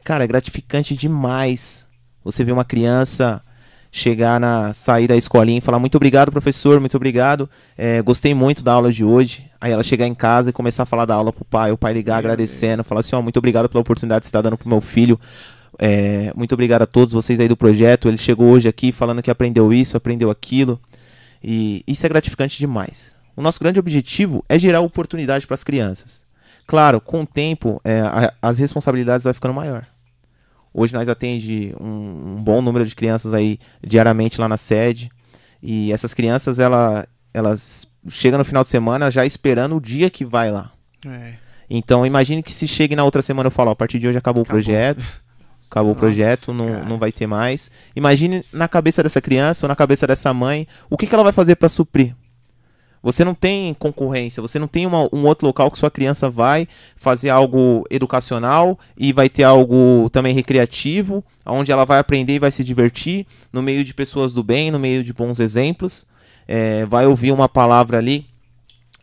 Cara, 0.03 0.23
é 0.23 0.27
gratificante 0.27 0.95
demais 0.95 1.88
você 2.23 2.43
ver 2.43 2.51
uma 2.51 2.65
criança 2.65 3.41
chegar 3.89 4.39
na 4.39 4.73
sair 4.73 5.07
da 5.07 5.15
escolinha 5.15 5.59
e 5.59 5.61
falar 5.61 5.79
muito 5.79 5.95
obrigado 5.95 6.31
professor, 6.31 6.79
muito 6.79 6.95
obrigado, 6.95 7.49
é, 7.77 8.01
gostei 8.01 8.34
muito 8.34 8.63
da 8.63 8.73
aula 8.73 8.91
de 8.91 9.03
hoje. 9.03 9.49
Aí 9.59 9.71
ela 9.71 9.84
chegar 9.84 10.05
em 10.05 10.13
casa 10.13 10.49
e 10.49 10.53
começar 10.53 10.84
a 10.84 10.85
falar 10.85 11.05
da 11.05 11.15
aula 11.15 11.34
pro 11.34 11.45
pai, 11.45 11.71
o 11.71 11.77
pai 11.77 11.93
ligar 11.93 12.17
agradecendo, 12.17 12.84
falar 12.84 12.99
assim, 12.99 13.15
ó, 13.15 13.21
muito 13.21 13.38
obrigado 13.38 13.67
pela 13.69 13.81
oportunidade 13.81 14.21
que 14.21 14.25
você 14.25 14.29
está 14.29 14.41
dando 14.41 14.57
pro 14.57 14.69
meu 14.69 14.81
filho. 14.81 15.19
É, 15.80 16.32
muito 16.36 16.54
obrigado 16.54 16.82
a 16.82 16.86
todos 16.88 17.14
vocês 17.14 17.40
aí 17.40 17.48
do 17.48 17.56
projeto. 17.58 18.08
Ele 18.08 18.18
chegou 18.18 18.49
hoje 18.49 18.68
aqui 18.68 18.91
falando 18.91 19.22
que 19.22 19.30
aprendeu 19.32 19.72
isso, 19.74 19.95
aprendeu 19.98 20.30
aquilo. 20.32 20.80
E 21.44 21.84
isso 21.88 22.06
é 22.06 22.10
gratificante 22.10 22.58
demais. 22.58 23.16
O 23.36 23.41
nosso 23.41 23.60
grande 23.60 23.80
objetivo 23.80 24.44
é 24.49 24.58
gerar 24.58 24.82
oportunidade 24.82 25.45
para 25.45 25.54
as 25.54 25.64
crianças. 25.64 26.24
Claro, 26.66 26.99
com 26.99 27.22
o 27.22 27.26
tempo, 27.26 27.80
é, 27.84 28.02
a- 28.02 28.34
as 28.41 28.58
responsabilidades 28.58 29.24
vai 29.26 29.34
ficando 29.34 29.54
maior. 29.54 29.86
Hoje 30.74 30.94
nós 30.94 31.08
atende 31.08 31.74
um, 31.80 32.36
um 32.38 32.44
bom 32.44 32.62
número 32.62 32.86
de 32.86 32.95
crianças 32.95 33.34
aí 33.34 33.58
diariamente 33.86 34.40
lá 34.41 34.48
na 34.49 34.58
sede. 34.58 35.10
E 35.62 35.91
essas 35.91 36.14
crianças, 36.14 36.60
ela, 36.60 37.08
elas 37.34 37.88
chegam 38.10 38.38
no 38.40 38.45
final 38.45 38.64
de 38.64 38.70
semana 38.70 39.10
já 39.12 39.26
esperando 39.26 39.76
o 39.78 39.82
dia 39.82 40.10
que 40.10 40.26
vai 40.26 40.52
lá. 40.52 40.72
É. 41.06 41.34
Então 41.70 42.06
imagine 42.06 42.41
que 42.44 42.52
se 42.54 42.68
chegue 42.68 42.95
na 42.95 43.04
outra 43.04 43.22
semana 43.22 43.48
eu 43.48 43.52
falo, 43.52 43.70
ó, 43.70 43.74
a 43.74 43.76
partir 43.76 43.99
de 43.99 44.08
hoje 44.08 44.18
acabou, 44.18 44.41
Acabou. 44.41 44.60
o 44.60 44.64
projeto. 44.64 45.04
Acabou 45.69 45.89
Nossa, 45.89 45.98
o 45.98 45.99
projeto, 45.99 46.53
não, 46.53 46.68
cara. 46.68 46.85
não 46.85 46.98
vai 46.98 47.11
ter 47.11 47.27
mais. 47.27 47.69
Imagine 47.95 48.44
na 48.53 48.68
cabeça 48.68 49.03
dessa 49.03 49.22
criança 49.22 49.65
ou 49.65 49.68
na 49.68 49.76
cabeça 49.76 50.07
dessa 50.07 50.34
mãe, 50.34 50.68
o 50.89 50.98
que, 50.98 51.06
que 51.06 51.14
ela 51.14 51.23
vai 51.23 51.34
fazer 51.34 51.56
para 51.56 51.68
suprir? 51.69 52.15
Você 53.03 53.23
não 53.23 53.35
tem 53.35 53.73
concorrência, 53.76 54.41
você 54.41 54.57
não 54.57 54.68
tem 54.68 54.85
uma- 54.85 55.07
um 55.14 55.26
outro 55.26 55.45
local 55.45 55.69
que 55.69 55.77
sua 55.77 55.91
criança 55.91 56.30
vai 56.30 56.68
fazer 56.98 57.30
algo 57.30 57.84
educacional 57.91 58.77
e 58.98 59.14
vai 59.14 59.30
ter 59.30 59.44
algo 59.44 60.10
também 60.11 60.34
recreativo, 60.34 61.23
onde 61.45 61.72
ela 61.72 61.85
vai 61.85 61.99
aprender 61.99 62.34
e 62.34 62.39
vai 62.39 62.52
se 62.52 62.64
divertir, 62.64 63.26
no 63.53 63.61
meio 63.61 63.84
de 63.84 63.94
pessoas 63.94 64.34
do 64.34 64.44
bem, 64.44 64.72
no 64.72 64.80
meio 64.80 65.03
de 65.03 65.14
bons 65.14 65.39
exemplos. 65.39 66.06
É, 66.48 66.85
vai 66.85 67.06
ouvir 67.06 67.31
uma 67.31 67.48
palavra 67.48 67.98
ali 67.98 68.26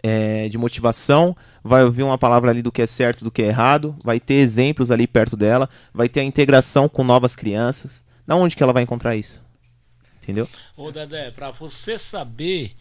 é, 0.02 0.48
de 0.48 0.58
motivação, 0.58 1.34
vai 1.64 1.82
ouvir 1.82 2.02
uma 2.02 2.18
palavra 2.18 2.50
ali 2.50 2.60
do 2.60 2.70
que 2.70 2.82
é 2.82 2.86
certo, 2.86 3.24
do 3.24 3.30
que 3.30 3.42
é 3.42 3.46
errado, 3.46 3.96
vai 4.04 4.20
ter 4.20 4.34
exemplos 4.34 4.90
ali 4.90 5.06
perto 5.06 5.34
dela, 5.34 5.68
vai 5.94 6.10
ter 6.10 6.20
a 6.20 6.24
integração 6.24 6.88
com 6.90 7.02
novas 7.02 7.34
crianças. 7.34 8.04
Da 8.26 8.36
onde 8.36 8.54
que 8.54 8.62
ela 8.62 8.72
vai 8.72 8.82
encontrar 8.82 9.16
isso? 9.16 9.42
Entendeu? 10.22 10.46
Ô 10.76 10.90
Dedé, 10.90 11.30
pra 11.30 11.50
você 11.50 11.98
saber 11.98 12.76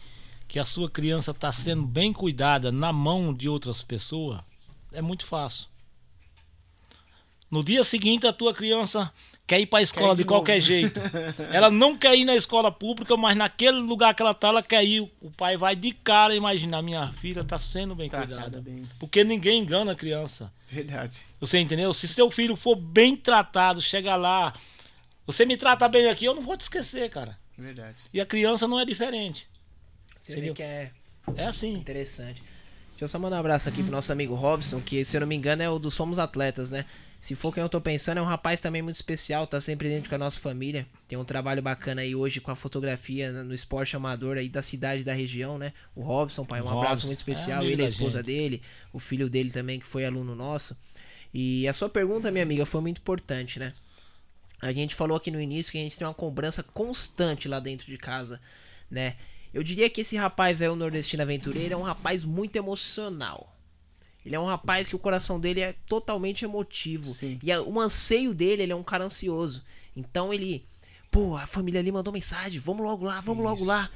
que 0.46 0.58
a 0.58 0.64
sua 0.64 0.90
criança 0.90 1.30
está 1.30 1.50
sendo 1.50 1.82
bem 1.82 2.12
cuidada 2.12 2.70
na 2.70 2.92
mão 2.92 3.32
de 3.32 3.48
outras 3.48 3.80
pessoas, 3.82 4.40
é 4.92 5.00
muito 5.00 5.26
fácil. 5.26 5.66
No 7.50 7.64
dia 7.64 7.84
seguinte, 7.84 8.26
a 8.26 8.32
tua 8.32 8.52
criança 8.54 9.10
quer 9.46 9.60
ir 9.60 9.66
para 9.66 9.80
a 9.80 9.82
escola 9.82 10.14
de, 10.14 10.22
de 10.22 10.24
qualquer 10.28 10.60
jeito. 10.60 11.00
Ela 11.52 11.70
não 11.70 11.96
quer 11.96 12.16
ir 12.16 12.24
na 12.24 12.34
escola 12.34 12.70
pública, 12.72 13.16
mas 13.16 13.36
naquele 13.36 13.78
lugar 13.78 14.14
que 14.14 14.22
ela 14.22 14.32
tá, 14.34 14.48
ela 14.48 14.62
quer 14.62 14.84
ir. 14.84 15.00
O 15.20 15.30
pai 15.30 15.56
vai 15.56 15.76
de 15.76 15.92
cara, 15.92 16.34
imagina, 16.34 16.80
minha 16.82 17.12
filha 17.20 17.40
está 17.40 17.58
sendo 17.58 17.94
bem 17.94 18.08
cuidada. 18.08 18.60
bem. 18.60 18.82
Porque 18.98 19.22
ninguém 19.24 19.60
engana 19.62 19.92
a 19.92 19.96
criança. 19.96 20.52
Verdade. 20.70 21.20
Você 21.40 21.58
entendeu? 21.58 21.92
Se 21.92 22.08
seu 22.08 22.30
filho 22.30 22.56
for 22.56 22.74
bem 22.76 23.14
tratado, 23.16 23.80
chega 23.82 24.16
lá, 24.16 24.54
você 25.26 25.44
me 25.44 25.56
trata 25.56 25.88
bem 25.88 26.08
aqui, 26.08 26.24
eu 26.24 26.34
não 26.34 26.42
vou 26.42 26.56
te 26.56 26.62
esquecer, 26.62 27.08
cara. 27.10 27.38
Verdade. 27.56 27.96
E 28.12 28.20
a 28.20 28.26
criança 28.26 28.66
não 28.66 28.80
é 28.80 28.84
diferente. 28.84 29.46
Você 30.18 30.32
Entendeu? 30.32 30.54
vê 30.54 30.56
que 30.56 30.62
é 30.62 30.90
É 31.36 31.44
assim. 31.46 31.72
interessante. 31.74 32.42
Deixa 32.90 33.04
eu 33.04 33.08
só 33.08 33.18
mandar 33.18 33.36
um 33.36 33.40
abraço 33.40 33.68
aqui 33.68 33.82
pro 33.82 33.92
nosso 33.92 34.10
amigo 34.12 34.34
Robson, 34.34 34.80
que 34.80 35.04
se 35.04 35.16
eu 35.16 35.20
não 35.20 35.26
me 35.26 35.34
engano 35.34 35.62
é 35.62 35.68
o 35.68 35.78
do 35.78 35.90
Somos 35.90 36.18
Atletas, 36.18 36.70
né? 36.70 36.84
Se 37.24 37.34
for 37.34 37.54
quem 37.54 37.62
eu 37.62 37.70
tô 37.70 37.80
pensando, 37.80 38.18
é 38.18 38.20
um 38.20 38.26
rapaz 38.26 38.60
também 38.60 38.82
muito 38.82 38.96
especial, 38.96 39.46
tá 39.46 39.58
sempre 39.58 39.88
dentro 39.88 40.10
com 40.10 40.14
a 40.14 40.18
nossa 40.18 40.38
família. 40.38 40.86
Tem 41.08 41.16
um 41.16 41.24
trabalho 41.24 41.62
bacana 41.62 42.02
aí 42.02 42.14
hoje 42.14 42.38
com 42.38 42.50
a 42.50 42.54
fotografia 42.54 43.32
no 43.42 43.54
esporte 43.54 43.96
amador 43.96 44.36
aí 44.36 44.46
da 44.46 44.60
cidade 44.60 45.00
e 45.00 45.04
da 45.06 45.14
região, 45.14 45.56
né? 45.56 45.72
O 45.96 46.02
Robson, 46.02 46.44
pai, 46.44 46.60
um 46.60 46.68
abraço 46.68 47.06
muito 47.06 47.16
é 47.16 47.20
especial. 47.20 47.60
amigo 47.60 47.72
Ele, 47.72 47.82
a 47.82 47.86
esposa 47.86 48.18
gente. 48.18 48.26
dele, 48.26 48.62
o 48.92 48.98
filho 48.98 49.30
dele 49.30 49.48
também, 49.48 49.80
que 49.80 49.86
foi 49.86 50.04
aluno 50.04 50.34
nosso. 50.34 50.76
E 51.32 51.66
a 51.66 51.72
sua 51.72 51.88
pergunta, 51.88 52.30
minha 52.30 52.44
amiga, 52.44 52.66
foi 52.66 52.82
muito 52.82 52.98
importante, 52.98 53.58
né? 53.58 53.72
A 54.60 54.70
gente 54.70 54.94
falou 54.94 55.16
aqui 55.16 55.30
no 55.30 55.40
início 55.40 55.72
que 55.72 55.78
a 55.78 55.80
gente 55.80 55.96
tem 55.96 56.06
uma 56.06 56.12
cobrança 56.12 56.62
constante 56.62 57.48
lá 57.48 57.58
dentro 57.58 57.86
de 57.86 57.96
casa, 57.96 58.38
né? 58.90 59.16
Eu 59.54 59.62
diria 59.62 59.88
que 59.88 60.02
esse 60.02 60.14
rapaz 60.14 60.60
aí, 60.60 60.68
o 60.68 60.76
Nordestino 60.76 61.22
Aventureiro, 61.22 61.72
é 61.72 61.76
um 61.78 61.84
rapaz 61.84 62.22
muito 62.22 62.56
emocional. 62.56 63.53
Ele 64.24 64.34
é 64.34 64.40
um 64.40 64.46
rapaz 64.46 64.88
que 64.88 64.96
o 64.96 64.98
coração 64.98 65.38
dele 65.38 65.60
é 65.60 65.74
totalmente 65.86 66.44
emotivo. 66.44 67.06
Sim. 67.06 67.38
E 67.42 67.52
a- 67.52 67.62
o 67.62 67.78
anseio 67.80 68.32
dele, 68.34 68.62
ele 68.62 68.72
é 68.72 68.76
um 68.76 68.82
cara 68.82 69.04
ansioso. 69.04 69.62
Então 69.94 70.32
ele, 70.32 70.64
pô, 71.10 71.36
a 71.36 71.46
família 71.46 71.80
ali 71.80 71.92
mandou 71.92 72.12
mensagem, 72.12 72.58
vamos 72.58 72.82
logo 72.82 73.04
lá, 73.04 73.20
vamos 73.20 73.44
logo 73.44 73.58
Isso. 73.58 73.66
lá. 73.66 73.90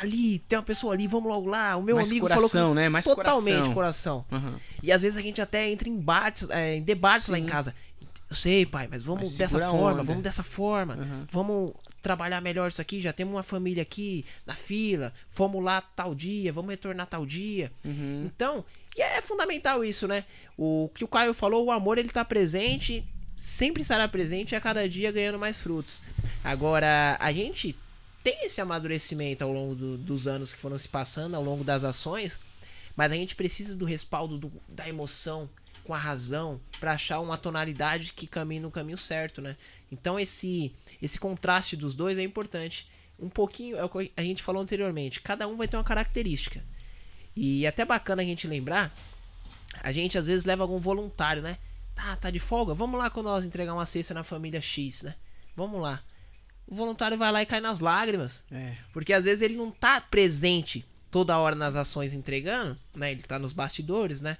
Ali, 0.00 0.40
tem 0.40 0.58
uma 0.58 0.64
pessoa 0.64 0.92
ali, 0.94 1.06
vamos 1.06 1.28
logo 1.30 1.48
lá. 1.48 1.76
O 1.76 1.82
meu 1.82 1.96
Mais 1.96 2.08
amigo 2.10 2.24
coração, 2.26 2.48
falou 2.48 2.68
que 2.70 2.74
né? 2.74 2.88
Mais 2.88 3.04
totalmente 3.04 3.72
coração. 3.72 3.74
coração. 3.74 4.26
Aham. 4.32 4.58
E 4.82 4.90
às 4.90 5.02
vezes 5.02 5.16
a 5.16 5.22
gente 5.22 5.40
até 5.40 5.70
entra 5.70 5.88
em, 5.88 5.92
embates, 5.92 6.48
é, 6.50 6.76
em 6.76 6.82
debates 6.82 7.28
lá 7.28 7.38
em 7.38 7.42
Sim. 7.42 7.48
casa. 7.48 7.74
Eu 8.28 8.34
sei, 8.34 8.66
pai, 8.66 8.88
mas 8.90 9.04
vamos 9.04 9.20
Mas 9.20 9.36
dessa 9.36 9.60
forma, 9.60 10.02
vamos 10.02 10.22
dessa 10.22 10.42
forma. 10.42 10.94
Uhum. 10.96 11.26
Vamos 11.30 11.72
trabalhar 12.04 12.40
melhor 12.40 12.68
isso 12.68 12.80
aqui. 12.80 13.00
Já 13.00 13.12
temos 13.12 13.34
uma 13.34 13.42
família 13.42 13.82
aqui 13.82 14.24
na 14.46 14.54
fila. 14.54 15.12
Fomos 15.28 15.64
lá 15.64 15.80
tal 15.80 16.14
dia, 16.14 16.52
vamos 16.52 16.70
retornar 16.70 17.06
tal 17.06 17.24
dia. 17.26 17.72
Uhum. 17.84 18.24
Então, 18.26 18.64
e 18.96 19.02
é 19.02 19.20
fundamental 19.22 19.82
isso, 19.84 20.06
né? 20.06 20.24
O 20.56 20.90
que 20.94 21.02
o 21.02 21.08
Caio 21.08 21.32
falou, 21.34 21.64
o 21.64 21.72
amor 21.72 21.98
ele 21.98 22.10
tá 22.10 22.24
presente, 22.24 23.02
sempre 23.36 23.82
estará 23.82 24.06
presente 24.06 24.52
e 24.52 24.56
a 24.56 24.60
cada 24.60 24.88
dia 24.88 25.10
ganhando 25.10 25.38
mais 25.38 25.56
frutos. 25.56 26.00
Agora, 26.44 27.16
a 27.18 27.32
gente 27.32 27.74
tem 28.22 28.44
esse 28.44 28.60
amadurecimento 28.60 29.42
ao 29.42 29.52
longo 29.52 29.74
do- 29.74 29.96
dos 29.98 30.26
anos 30.26 30.52
que 30.52 30.58
foram 30.60 30.78
se 30.78 30.88
passando, 30.88 31.34
ao 31.34 31.42
longo 31.42 31.64
das 31.64 31.82
ações, 31.84 32.40
mas 32.94 33.10
a 33.10 33.14
gente 33.16 33.34
precisa 33.34 33.74
do 33.74 33.84
respaldo 33.84 34.38
do- 34.38 34.52
da 34.68 34.88
emoção 34.88 35.48
com 35.84 35.92
a 35.92 35.98
razão 35.98 36.58
para 36.80 36.92
achar 36.92 37.20
uma 37.20 37.36
tonalidade 37.36 38.12
que 38.14 38.26
caminhe 38.26 38.60
no 38.60 38.70
caminho 38.70 38.96
certo, 38.96 39.42
né? 39.42 39.56
Então 39.90 40.18
esse 40.18 40.72
esse 41.00 41.18
contraste 41.18 41.76
dos 41.76 41.94
dois 41.94 42.18
é 42.18 42.22
importante. 42.22 42.88
Um 43.18 43.28
pouquinho 43.28 43.76
é 43.76 43.84
o 43.84 43.88
que 43.88 44.12
a 44.16 44.22
gente 44.22 44.42
falou 44.42 44.62
anteriormente. 44.62 45.20
Cada 45.20 45.46
um 45.46 45.56
vai 45.56 45.68
ter 45.68 45.76
uma 45.76 45.84
característica. 45.84 46.62
E 47.36 47.64
é 47.64 47.68
até 47.68 47.84
bacana 47.84 48.22
a 48.22 48.24
gente 48.24 48.46
lembrar, 48.46 48.94
a 49.82 49.92
gente 49.92 50.16
às 50.16 50.26
vezes 50.26 50.44
leva 50.44 50.62
algum 50.62 50.78
voluntário, 50.78 51.42
né? 51.42 51.58
Tá, 51.94 52.16
tá 52.16 52.30
de 52.30 52.38
folga? 52.38 52.74
Vamos 52.74 52.98
lá 52.98 53.10
com 53.10 53.22
nós 53.22 53.44
entregar 53.44 53.74
uma 53.74 53.86
cesta 53.86 54.14
na 54.14 54.24
família 54.24 54.60
X, 54.60 55.02
né? 55.02 55.14
Vamos 55.56 55.80
lá. 55.80 56.02
O 56.66 56.74
voluntário 56.74 57.16
vai 57.18 57.30
lá 57.30 57.42
e 57.42 57.46
cai 57.46 57.60
nas 57.60 57.80
lágrimas. 57.80 58.44
É. 58.50 58.76
Porque 58.92 59.12
às 59.12 59.24
vezes 59.24 59.42
ele 59.42 59.56
não 59.56 59.70
tá 59.70 60.00
presente 60.00 60.84
toda 61.10 61.38
hora 61.38 61.54
nas 61.54 61.76
ações 61.76 62.12
entregando, 62.12 62.76
né? 62.94 63.12
Ele 63.12 63.22
tá 63.22 63.38
nos 63.38 63.52
bastidores, 63.52 64.20
né? 64.20 64.36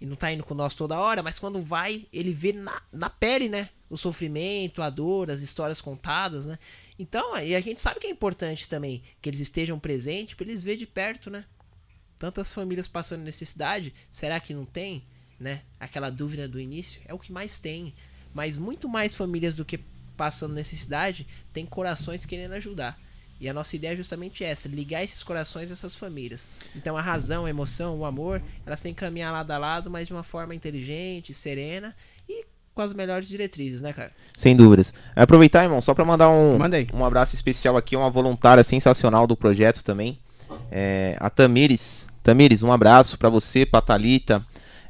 E 0.00 0.06
não 0.06 0.16
tá 0.16 0.32
indo 0.32 0.44
com 0.44 0.54
nós 0.54 0.74
toda 0.74 0.98
hora, 0.98 1.22
mas 1.22 1.38
quando 1.38 1.62
vai, 1.62 2.04
ele 2.12 2.32
vê 2.32 2.52
na, 2.52 2.82
na 2.92 3.08
pele, 3.08 3.48
né? 3.48 3.70
O 3.88 3.96
sofrimento, 3.96 4.82
a 4.82 4.90
dor, 4.90 5.30
as 5.30 5.40
histórias 5.40 5.80
contadas, 5.80 6.46
né? 6.46 6.58
Então, 6.98 7.36
e 7.38 7.54
a 7.54 7.60
gente 7.60 7.80
sabe 7.80 8.00
que 8.00 8.06
é 8.06 8.10
importante 8.10 8.68
também 8.68 9.02
que 9.20 9.28
eles 9.28 9.40
estejam 9.40 9.78
presentes 9.78 10.34
para 10.34 10.46
eles 10.46 10.62
ver 10.62 10.76
de 10.76 10.86
perto, 10.86 11.30
né? 11.30 11.44
Tantas 12.18 12.52
famílias 12.52 12.88
passando 12.88 13.22
necessidade, 13.22 13.92
será 14.10 14.38
que 14.40 14.54
não 14.54 14.64
tem, 14.64 15.04
né? 15.38 15.62
Aquela 15.80 16.10
dúvida 16.10 16.46
do 16.46 16.60
início 16.60 17.00
é 17.06 17.14
o 17.14 17.18
que 17.18 17.32
mais 17.32 17.58
tem, 17.58 17.94
mas 18.32 18.56
muito 18.56 18.88
mais 18.88 19.14
famílias 19.14 19.56
do 19.56 19.64
que 19.64 19.78
passando 20.16 20.54
necessidade 20.54 21.26
tem 21.52 21.66
corações 21.66 22.24
querendo 22.24 22.52
ajudar. 22.52 23.00
E 23.40 23.48
a 23.48 23.52
nossa 23.54 23.74
ideia 23.76 23.92
é 23.92 23.96
justamente 23.96 24.44
essa, 24.44 24.68
ligar 24.68 25.02
esses 25.02 25.22
corações 25.22 25.68
dessas 25.68 25.94
famílias. 25.94 26.48
Então 26.74 26.96
a 26.96 27.00
razão, 27.00 27.46
a 27.46 27.50
emoção, 27.50 27.98
o 27.98 28.04
amor, 28.04 28.40
elas 28.64 28.80
têm 28.80 28.94
que 28.94 29.00
caminhar 29.00 29.32
lado 29.32 29.50
a 29.50 29.58
lado, 29.58 29.90
mas 29.90 30.06
de 30.06 30.12
uma 30.12 30.22
forma 30.22 30.54
inteligente, 30.54 31.34
serena 31.34 31.94
e 32.28 32.44
com 32.74 32.82
as 32.82 32.92
melhores 32.92 33.28
diretrizes, 33.28 33.80
né, 33.80 33.92
cara? 33.92 34.12
Sem 34.36 34.56
dúvidas. 34.56 34.92
Aproveitar, 35.14 35.62
irmão, 35.62 35.80
só 35.80 35.94
pra 35.94 36.04
mandar 36.04 36.28
um, 36.30 36.58
Manda 36.58 36.76
aí. 36.76 36.86
um 36.92 37.04
abraço 37.04 37.34
especial 37.34 37.76
aqui, 37.76 37.94
uma 37.96 38.10
voluntária 38.10 38.64
sensacional 38.64 39.26
do 39.26 39.36
projeto 39.36 39.82
também. 39.84 40.18
É, 40.70 41.16
a 41.20 41.30
Tamires. 41.30 42.08
Tamires, 42.22 42.62
um 42.62 42.72
abraço 42.72 43.18
pra 43.18 43.28
você, 43.28 43.64
pra 43.66 43.80
Thalita, 43.80 44.44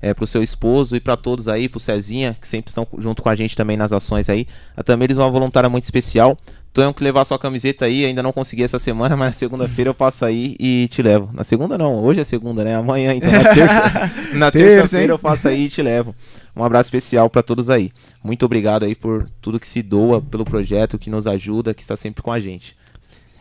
é, 0.05 0.13
pro 0.13 0.27
seu 0.27 0.43
esposo 0.43 0.95
e 0.95 1.01
pra 1.01 1.17
todos 1.17 1.49
aí, 1.49 1.67
pro 1.67 1.81
Cezinha, 1.81 2.37
que 2.39 2.47
sempre 2.47 2.69
estão 2.69 2.87
junto 2.99 3.23
com 3.23 3.31
a 3.31 3.35
gente 3.35 3.57
também 3.57 3.75
nas 3.75 3.91
ações 3.91 4.29
aí. 4.29 4.47
A 4.77 4.83
Tamires 4.83 5.17
é 5.17 5.21
uma 5.21 5.31
voluntária 5.31 5.71
muito 5.71 5.85
especial. 5.85 6.37
Tenho 6.75 6.93
que 6.93 7.03
levar 7.03 7.25
sua 7.25 7.39
camiseta 7.39 7.87
aí, 7.87 8.05
ainda 8.05 8.23
não 8.23 8.31
consegui 8.31 8.63
essa 8.63 8.79
semana, 8.79 9.17
mas 9.17 9.29
na 9.29 9.33
segunda-feira 9.33 9.89
eu 9.89 9.95
passo 9.95 10.27
aí 10.27 10.57
e 10.61 10.89
te 10.89 11.01
levo. 11.01 11.31
Na 11.33 11.43
segunda 11.43 11.79
não, 11.79 12.05
hoje 12.05 12.21
é 12.21 12.25
segunda, 12.25 12.63
né? 12.63 12.75
Amanhã, 12.75 13.15
então 13.15 13.33
na 13.33 13.45
terça. 13.55 14.13
na 14.35 14.51
terça-feira 14.51 15.15
eu 15.15 15.19
passo 15.19 15.49
aí 15.49 15.65
e 15.65 15.69
te 15.71 15.81
levo. 15.81 16.15
Um 16.55 16.63
abraço 16.63 16.89
especial 16.89 17.31
pra 17.31 17.43
todos 17.43 17.71
aí. 17.71 17.91
Muito 18.23 18.45
obrigado 18.45 18.85
aí 18.85 18.95
por 18.95 19.27
tudo 19.41 19.59
que 19.59 19.67
se 19.67 19.81
doa 19.81 20.21
pelo 20.21 20.45
projeto, 20.45 20.99
que 20.99 21.09
nos 21.09 21.27
ajuda, 21.27 21.73
que 21.73 21.81
está 21.81 21.97
sempre 21.97 22.23
com 22.23 22.31
a 22.31 22.39
gente. 22.39 22.77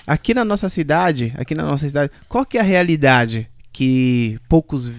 Aqui 0.07 0.33
na 0.33 0.45
nossa 0.45 0.69
cidade, 0.69 1.33
aqui 1.37 1.53
na 1.53 1.63
nossa 1.63 1.85
cidade, 1.85 2.09
qual 2.29 2.45
que 2.45 2.57
é 2.57 2.61
a 2.61 2.63
realidade 2.63 3.49
que 3.73 4.39
poucos 4.47 4.89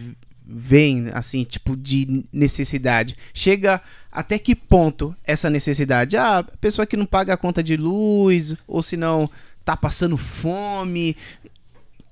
v- 0.44 0.54
veem, 0.54 1.08
assim, 1.12 1.44
tipo, 1.44 1.76
de 1.76 2.24
necessidade? 2.32 3.16
Chega 3.32 3.80
até 4.10 4.38
que 4.38 4.54
ponto 4.54 5.14
essa 5.24 5.48
necessidade? 5.50 6.16
Ah, 6.16 6.38
a 6.38 6.44
pessoa 6.44 6.86
que 6.86 6.96
não 6.96 7.06
paga 7.06 7.34
a 7.34 7.36
conta 7.36 7.62
de 7.62 7.76
luz, 7.76 8.54
ou 8.66 8.82
se 8.82 8.96
não 8.96 9.28
tá 9.64 9.76
passando 9.76 10.16
fome. 10.16 11.16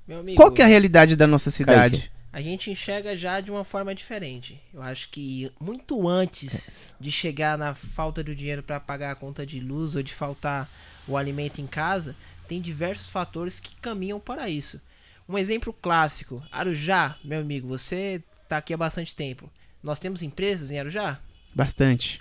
Meu 0.06 0.20
amigo, 0.20 0.36
Qual 0.36 0.50
que 0.50 0.62
é 0.62 0.64
a 0.64 0.68
realidade 0.68 1.16
da 1.16 1.26
nossa 1.26 1.50
cidade? 1.50 2.10
a 2.34 2.40
gente 2.40 2.70
enxerga 2.70 3.14
já 3.14 3.40
de 3.42 3.50
uma 3.50 3.62
forma 3.62 3.94
diferente. 3.94 4.58
Eu 4.72 4.80
acho 4.82 5.10
que 5.10 5.52
muito 5.60 6.08
antes 6.08 6.90
de 6.98 7.12
chegar 7.12 7.58
na 7.58 7.74
falta 7.74 8.24
do 8.24 8.34
dinheiro 8.34 8.62
para 8.62 8.80
pagar 8.80 9.10
a 9.10 9.14
conta 9.14 9.44
de 9.44 9.60
luz 9.60 9.94
ou 9.94 10.02
de 10.02 10.14
faltar 10.14 10.66
o 11.06 11.14
alimento 11.18 11.60
em 11.60 11.66
casa, 11.66 12.16
tem 12.48 12.58
diversos 12.58 13.08
fatores 13.10 13.60
que 13.60 13.74
caminham 13.82 14.18
para 14.18 14.48
isso. 14.48 14.80
Um 15.28 15.38
exemplo 15.38 15.72
clássico, 15.72 16.42
Arujá, 16.50 17.16
meu 17.24 17.40
amigo, 17.40 17.68
você 17.68 18.22
tá 18.48 18.58
aqui 18.58 18.74
há 18.74 18.76
bastante 18.76 19.14
tempo. 19.14 19.50
Nós 19.82 19.98
temos 19.98 20.22
empresas 20.22 20.70
em 20.70 20.78
Arujá? 20.78 21.18
Bastante. 21.54 22.20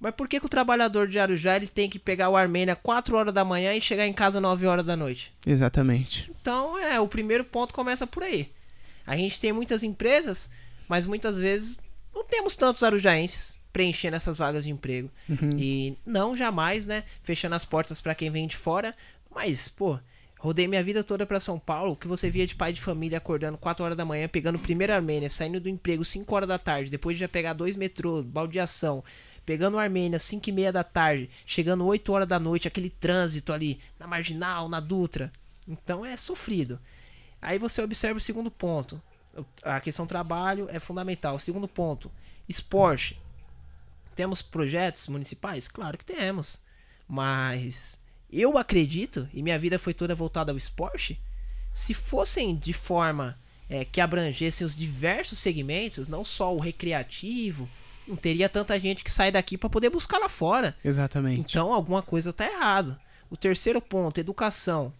Mas 0.00 0.14
por 0.14 0.28
que, 0.28 0.38
que 0.38 0.46
o 0.46 0.48
trabalhador 0.48 1.08
de 1.08 1.18
Arujá 1.18 1.56
ele 1.56 1.66
tem 1.66 1.90
que 1.90 1.98
pegar 1.98 2.28
o 2.28 2.36
Armênia 2.36 2.76
4 2.76 3.16
horas 3.16 3.34
da 3.34 3.44
manhã 3.44 3.74
e 3.74 3.80
chegar 3.80 4.06
em 4.06 4.12
casa 4.12 4.40
9 4.40 4.66
horas 4.66 4.84
da 4.84 4.96
noite? 4.96 5.32
Exatamente. 5.44 6.30
Então, 6.40 6.78
é, 6.78 7.00
o 7.00 7.08
primeiro 7.08 7.44
ponto 7.44 7.74
começa 7.74 8.06
por 8.06 8.22
aí. 8.22 8.52
A 9.04 9.16
gente 9.16 9.40
tem 9.40 9.52
muitas 9.52 9.82
empresas, 9.82 10.48
mas 10.86 11.04
muitas 11.04 11.36
vezes 11.36 11.78
não 12.14 12.24
temos 12.24 12.54
tantos 12.54 12.82
arujaenses 12.82 13.58
preenchendo 13.72 14.16
essas 14.16 14.38
vagas 14.38 14.64
de 14.64 14.70
emprego. 14.70 15.10
Uhum. 15.28 15.58
E 15.58 15.98
não 16.06 16.36
jamais, 16.36 16.86
né, 16.86 17.04
fechando 17.22 17.54
as 17.54 17.64
portas 17.64 18.00
para 18.00 18.14
quem 18.14 18.30
vem 18.30 18.46
de 18.46 18.56
fora, 18.56 18.94
mas, 19.34 19.68
pô, 19.68 19.98
rodei 20.38 20.66
minha 20.68 20.82
vida 20.82 21.02
toda 21.02 21.26
para 21.26 21.40
São 21.40 21.58
Paulo, 21.58 21.92
o 21.92 21.96
que 21.96 22.06
você 22.06 22.30
via 22.30 22.46
de 22.46 22.54
pai 22.54 22.72
de 22.72 22.80
família 22.80 23.18
acordando 23.18 23.58
4 23.58 23.84
horas 23.84 23.96
da 23.96 24.04
manhã, 24.04 24.28
pegando 24.28 24.58
primeiro 24.58 24.92
Armênia, 24.92 25.28
saindo 25.28 25.60
do 25.60 25.68
emprego 25.68 26.04
5 26.04 26.34
horas 26.34 26.48
da 26.48 26.58
tarde, 26.58 26.90
depois 26.90 27.16
de 27.16 27.20
já 27.20 27.28
pegar 27.28 27.52
dois 27.52 27.76
metrô, 27.76 28.22
baldeação, 28.22 29.02
pegando 29.44 29.78
Armênia 29.78 30.18
5 30.18 30.48
e 30.48 30.52
meia 30.52 30.72
da 30.72 30.84
tarde, 30.84 31.30
chegando 31.44 31.84
8 31.86 32.12
horas 32.12 32.28
da 32.28 32.38
noite, 32.38 32.68
aquele 32.68 32.90
trânsito 32.90 33.52
ali, 33.52 33.80
na 33.98 34.06
Marginal, 34.06 34.68
na 34.68 34.78
Dutra. 34.78 35.32
Então 35.66 36.04
é 36.04 36.16
sofrido. 36.16 36.78
Aí 37.40 37.58
você 37.58 37.82
observa 37.82 38.18
o 38.18 38.20
segundo 38.20 38.50
ponto. 38.50 39.00
A 39.62 39.80
questão 39.80 40.06
trabalho 40.06 40.68
é 40.70 40.78
fundamental. 40.78 41.36
O 41.36 41.40
segundo 41.40 41.68
ponto, 41.68 42.10
esporte. 42.48 43.20
Temos 44.14 44.42
projetos 44.42 45.06
municipais? 45.08 45.68
Claro 45.68 45.96
que 45.96 46.04
temos. 46.04 46.60
Mas 47.06 47.98
eu 48.30 48.58
acredito, 48.58 49.28
e 49.32 49.42
minha 49.42 49.58
vida 49.58 49.78
foi 49.78 49.94
toda 49.94 50.14
voltada 50.14 50.52
ao 50.52 50.58
esporte, 50.58 51.20
se 51.72 51.94
fossem 51.94 52.56
de 52.56 52.72
forma 52.72 53.38
é, 53.68 53.84
que 53.84 54.00
abrangessem 54.00 54.66
os 54.66 54.76
diversos 54.76 55.38
segmentos, 55.38 56.08
não 56.08 56.24
só 56.24 56.54
o 56.54 56.60
recreativo, 56.60 57.68
não 58.06 58.16
teria 58.16 58.48
tanta 58.48 58.78
gente 58.80 59.04
que 59.04 59.10
sai 59.10 59.30
daqui 59.30 59.58
para 59.58 59.68
poder 59.68 59.90
buscar 59.90 60.18
lá 60.18 60.28
fora. 60.28 60.74
Exatamente. 60.84 61.40
Então 61.40 61.72
alguma 61.72 62.02
coisa 62.02 62.32
tá 62.32 62.46
errado. 62.46 62.98
O 63.30 63.36
terceiro 63.36 63.80
ponto, 63.80 64.18
educação. 64.18 64.92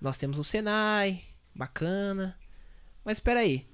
Nós 0.00 0.16
temos 0.16 0.38
o 0.38 0.44
Senai, 0.44 1.22
bacana. 1.54 2.36
Mas 3.04 3.16
espera 3.16 3.40
aí, 3.40 3.66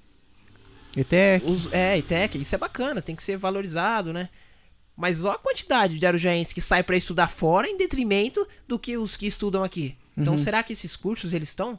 Até 0.99 1.43
os, 1.45 1.71
é, 1.73 1.99
ITEC, 1.99 2.39
isso 2.39 2.55
é 2.55 2.59
bacana, 2.59 3.03
tem 3.03 3.17
que 3.17 3.23
ser 3.23 3.37
valorizado, 3.37 4.13
né? 4.13 4.31
Mas 4.97 5.25
olha 5.25 5.35
a 5.35 5.39
quantidade 5.39 5.99
de 5.99 6.07
arujaenses 6.07 6.53
que 6.53 6.61
sai 6.61 6.83
para 6.83 6.97
estudar 6.97 7.29
fora 7.29 7.69
em 7.69 7.77
detrimento 7.77 8.47
do 8.69 8.79
que 8.79 8.97
os 8.97 9.17
que 9.17 9.27
estudam 9.27 9.63
aqui. 9.65 9.97
Então, 10.17 10.35
Uhum. 10.35 10.39
será 10.39 10.63
que 10.63 10.73
esses 10.73 10.95
cursos 10.95 11.33
eles 11.33 11.49
estão 11.49 11.79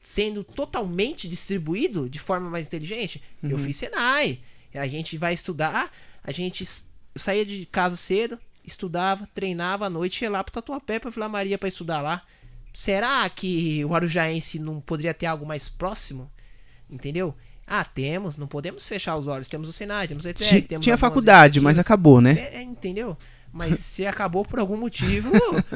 sendo 0.00 0.42
totalmente 0.42 1.28
distribuídos 1.28 2.10
de 2.10 2.18
forma 2.18 2.50
mais 2.50 2.66
inteligente? 2.66 3.22
Eu 3.42 3.56
Uhum. 3.56 3.64
fiz 3.64 3.76
Senai. 3.76 4.40
A 4.74 4.86
gente 4.88 5.16
vai 5.16 5.34
estudar, 5.34 5.90
a 6.24 6.32
gente 6.32 6.64
eu 7.14 7.20
saía 7.20 7.44
de 7.44 7.66
casa 7.66 7.96
cedo, 7.96 8.38
estudava, 8.64 9.28
treinava 9.34 9.86
à 9.86 9.90
noite, 9.90 10.22
ia 10.22 10.30
lá 10.30 10.42
pro 10.44 10.52
Tatuapé 10.52 10.98
pra 10.98 11.10
Vila 11.10 11.28
Maria 11.28 11.58
para 11.58 11.68
estudar 11.68 12.00
lá. 12.00 12.22
Será 12.72 13.28
que 13.28 13.84
o 13.84 13.94
arujaense 13.94 14.58
não 14.60 14.80
poderia 14.80 15.12
ter 15.14 15.26
algo 15.26 15.44
mais 15.44 15.68
próximo? 15.68 16.30
Entendeu? 16.88 17.34
Ah, 17.72 17.84
temos, 17.84 18.36
não 18.36 18.48
podemos 18.48 18.84
fechar 18.84 19.14
os 19.16 19.28
olhos. 19.28 19.46
Temos 19.46 19.68
o 19.68 19.72
Senai, 19.72 20.08
temos 20.08 20.24
o 20.24 20.28
ETEC, 20.28 20.48
Ti- 20.48 20.62
temos 20.62 20.82
tinha 20.82 20.98
faculdade, 20.98 21.60
mas 21.60 21.78
acabou, 21.78 22.20
né? 22.20 22.32
É, 22.52 22.56
é, 22.58 22.62
entendeu? 22.62 23.16
Mas 23.52 23.78
se 23.80 24.04
acabou 24.04 24.44
por 24.44 24.58
algum 24.58 24.76
motivo, 24.76 25.30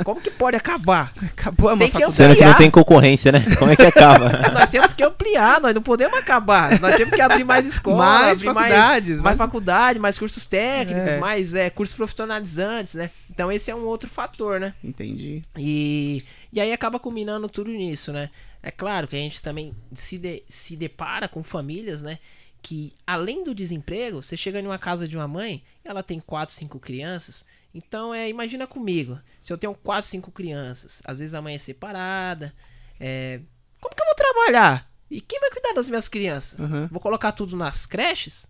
como 0.04 0.20
que 0.20 0.30
pode 0.30 0.56
acabar? 0.56 1.12
Acabou 1.22 1.70
a 1.70 1.76
Tem 1.76 1.86
que 1.86 1.92
faculdade. 1.92 2.12
Sendo 2.16 2.36
que 2.36 2.44
não 2.44 2.54
tem 2.54 2.68
concorrência, 2.70 3.30
né? 3.30 3.44
Como 3.58 3.70
é 3.70 3.76
que 3.76 3.82
acaba? 3.86 4.30
nós 4.52 4.70
temos 4.70 4.92
que 4.92 5.04
ampliar, 5.04 5.60
nós 5.60 5.72
não 5.74 5.82
podemos 5.82 6.18
acabar. 6.18 6.80
Nós 6.80 6.96
temos 6.96 7.14
que 7.14 7.20
abrir 7.20 7.44
mais 7.44 7.64
escolas, 7.64 7.98
Mais 7.98 8.38
abrir 8.38 8.46
faculdades, 8.46 8.78
mais, 8.80 9.06
mais- 9.08 9.22
mais 9.22 9.36
faculdade, 9.38 9.98
mais 10.00 10.18
cursos 10.18 10.46
técnicos, 10.46 11.10
É. 11.12 11.18
mais 11.18 11.54
é, 11.54 11.70
cursos 11.70 11.94
profissionalizantes, 11.96 12.94
né? 12.94 13.10
Então 13.30 13.50
esse 13.52 13.70
é 13.70 13.74
um 13.74 13.84
outro 13.84 14.08
fator, 14.08 14.58
né? 14.58 14.74
Entendi. 14.82 15.42
E, 15.56 16.24
e 16.52 16.60
aí 16.60 16.72
acaba 16.72 16.98
culminando 16.98 17.48
tudo 17.48 17.70
nisso, 17.70 18.12
né? 18.12 18.30
É 18.66 18.70
claro 18.70 19.06
que 19.06 19.14
a 19.14 19.18
gente 19.18 19.42
também 19.42 19.72
se, 19.92 20.16
de- 20.18 20.42
se 20.48 20.74
depara 20.74 21.28
com 21.28 21.42
famílias, 21.42 22.02
né? 22.02 22.18
que 22.62 22.94
além 23.06 23.44
do 23.44 23.54
desemprego, 23.54 24.22
você 24.22 24.38
chega 24.38 24.58
em 24.58 24.64
uma 24.66 24.78
casa 24.78 25.06
de 25.06 25.14
uma 25.14 25.28
mãe, 25.28 25.62
ela 25.84 26.02
tem 26.02 26.18
quatro, 26.18 26.54
cinco 26.54 26.80
crianças. 26.80 27.44
Então, 27.74 28.14
é, 28.14 28.26
imagina 28.30 28.66
comigo, 28.66 29.18
se 29.42 29.52
eu 29.52 29.58
tenho 29.58 29.74
quatro, 29.74 30.08
cinco 30.08 30.30
crianças, 30.32 31.02
às 31.04 31.18
vezes 31.18 31.34
a 31.34 31.42
mãe 31.42 31.56
é 31.56 31.58
separada, 31.58 32.54
é, 32.98 33.40
como 33.78 33.94
que 33.94 34.00
eu 34.00 34.06
vou 34.06 34.14
trabalhar? 34.14 34.90
E 35.10 35.20
quem 35.20 35.38
vai 35.40 35.50
cuidar 35.50 35.74
das 35.74 35.88
minhas 35.88 36.08
crianças? 36.08 36.58
Aham. 36.58 36.88
Vou 36.90 37.00
colocar 37.00 37.32
tudo 37.32 37.54
nas 37.54 37.84
creches? 37.84 38.48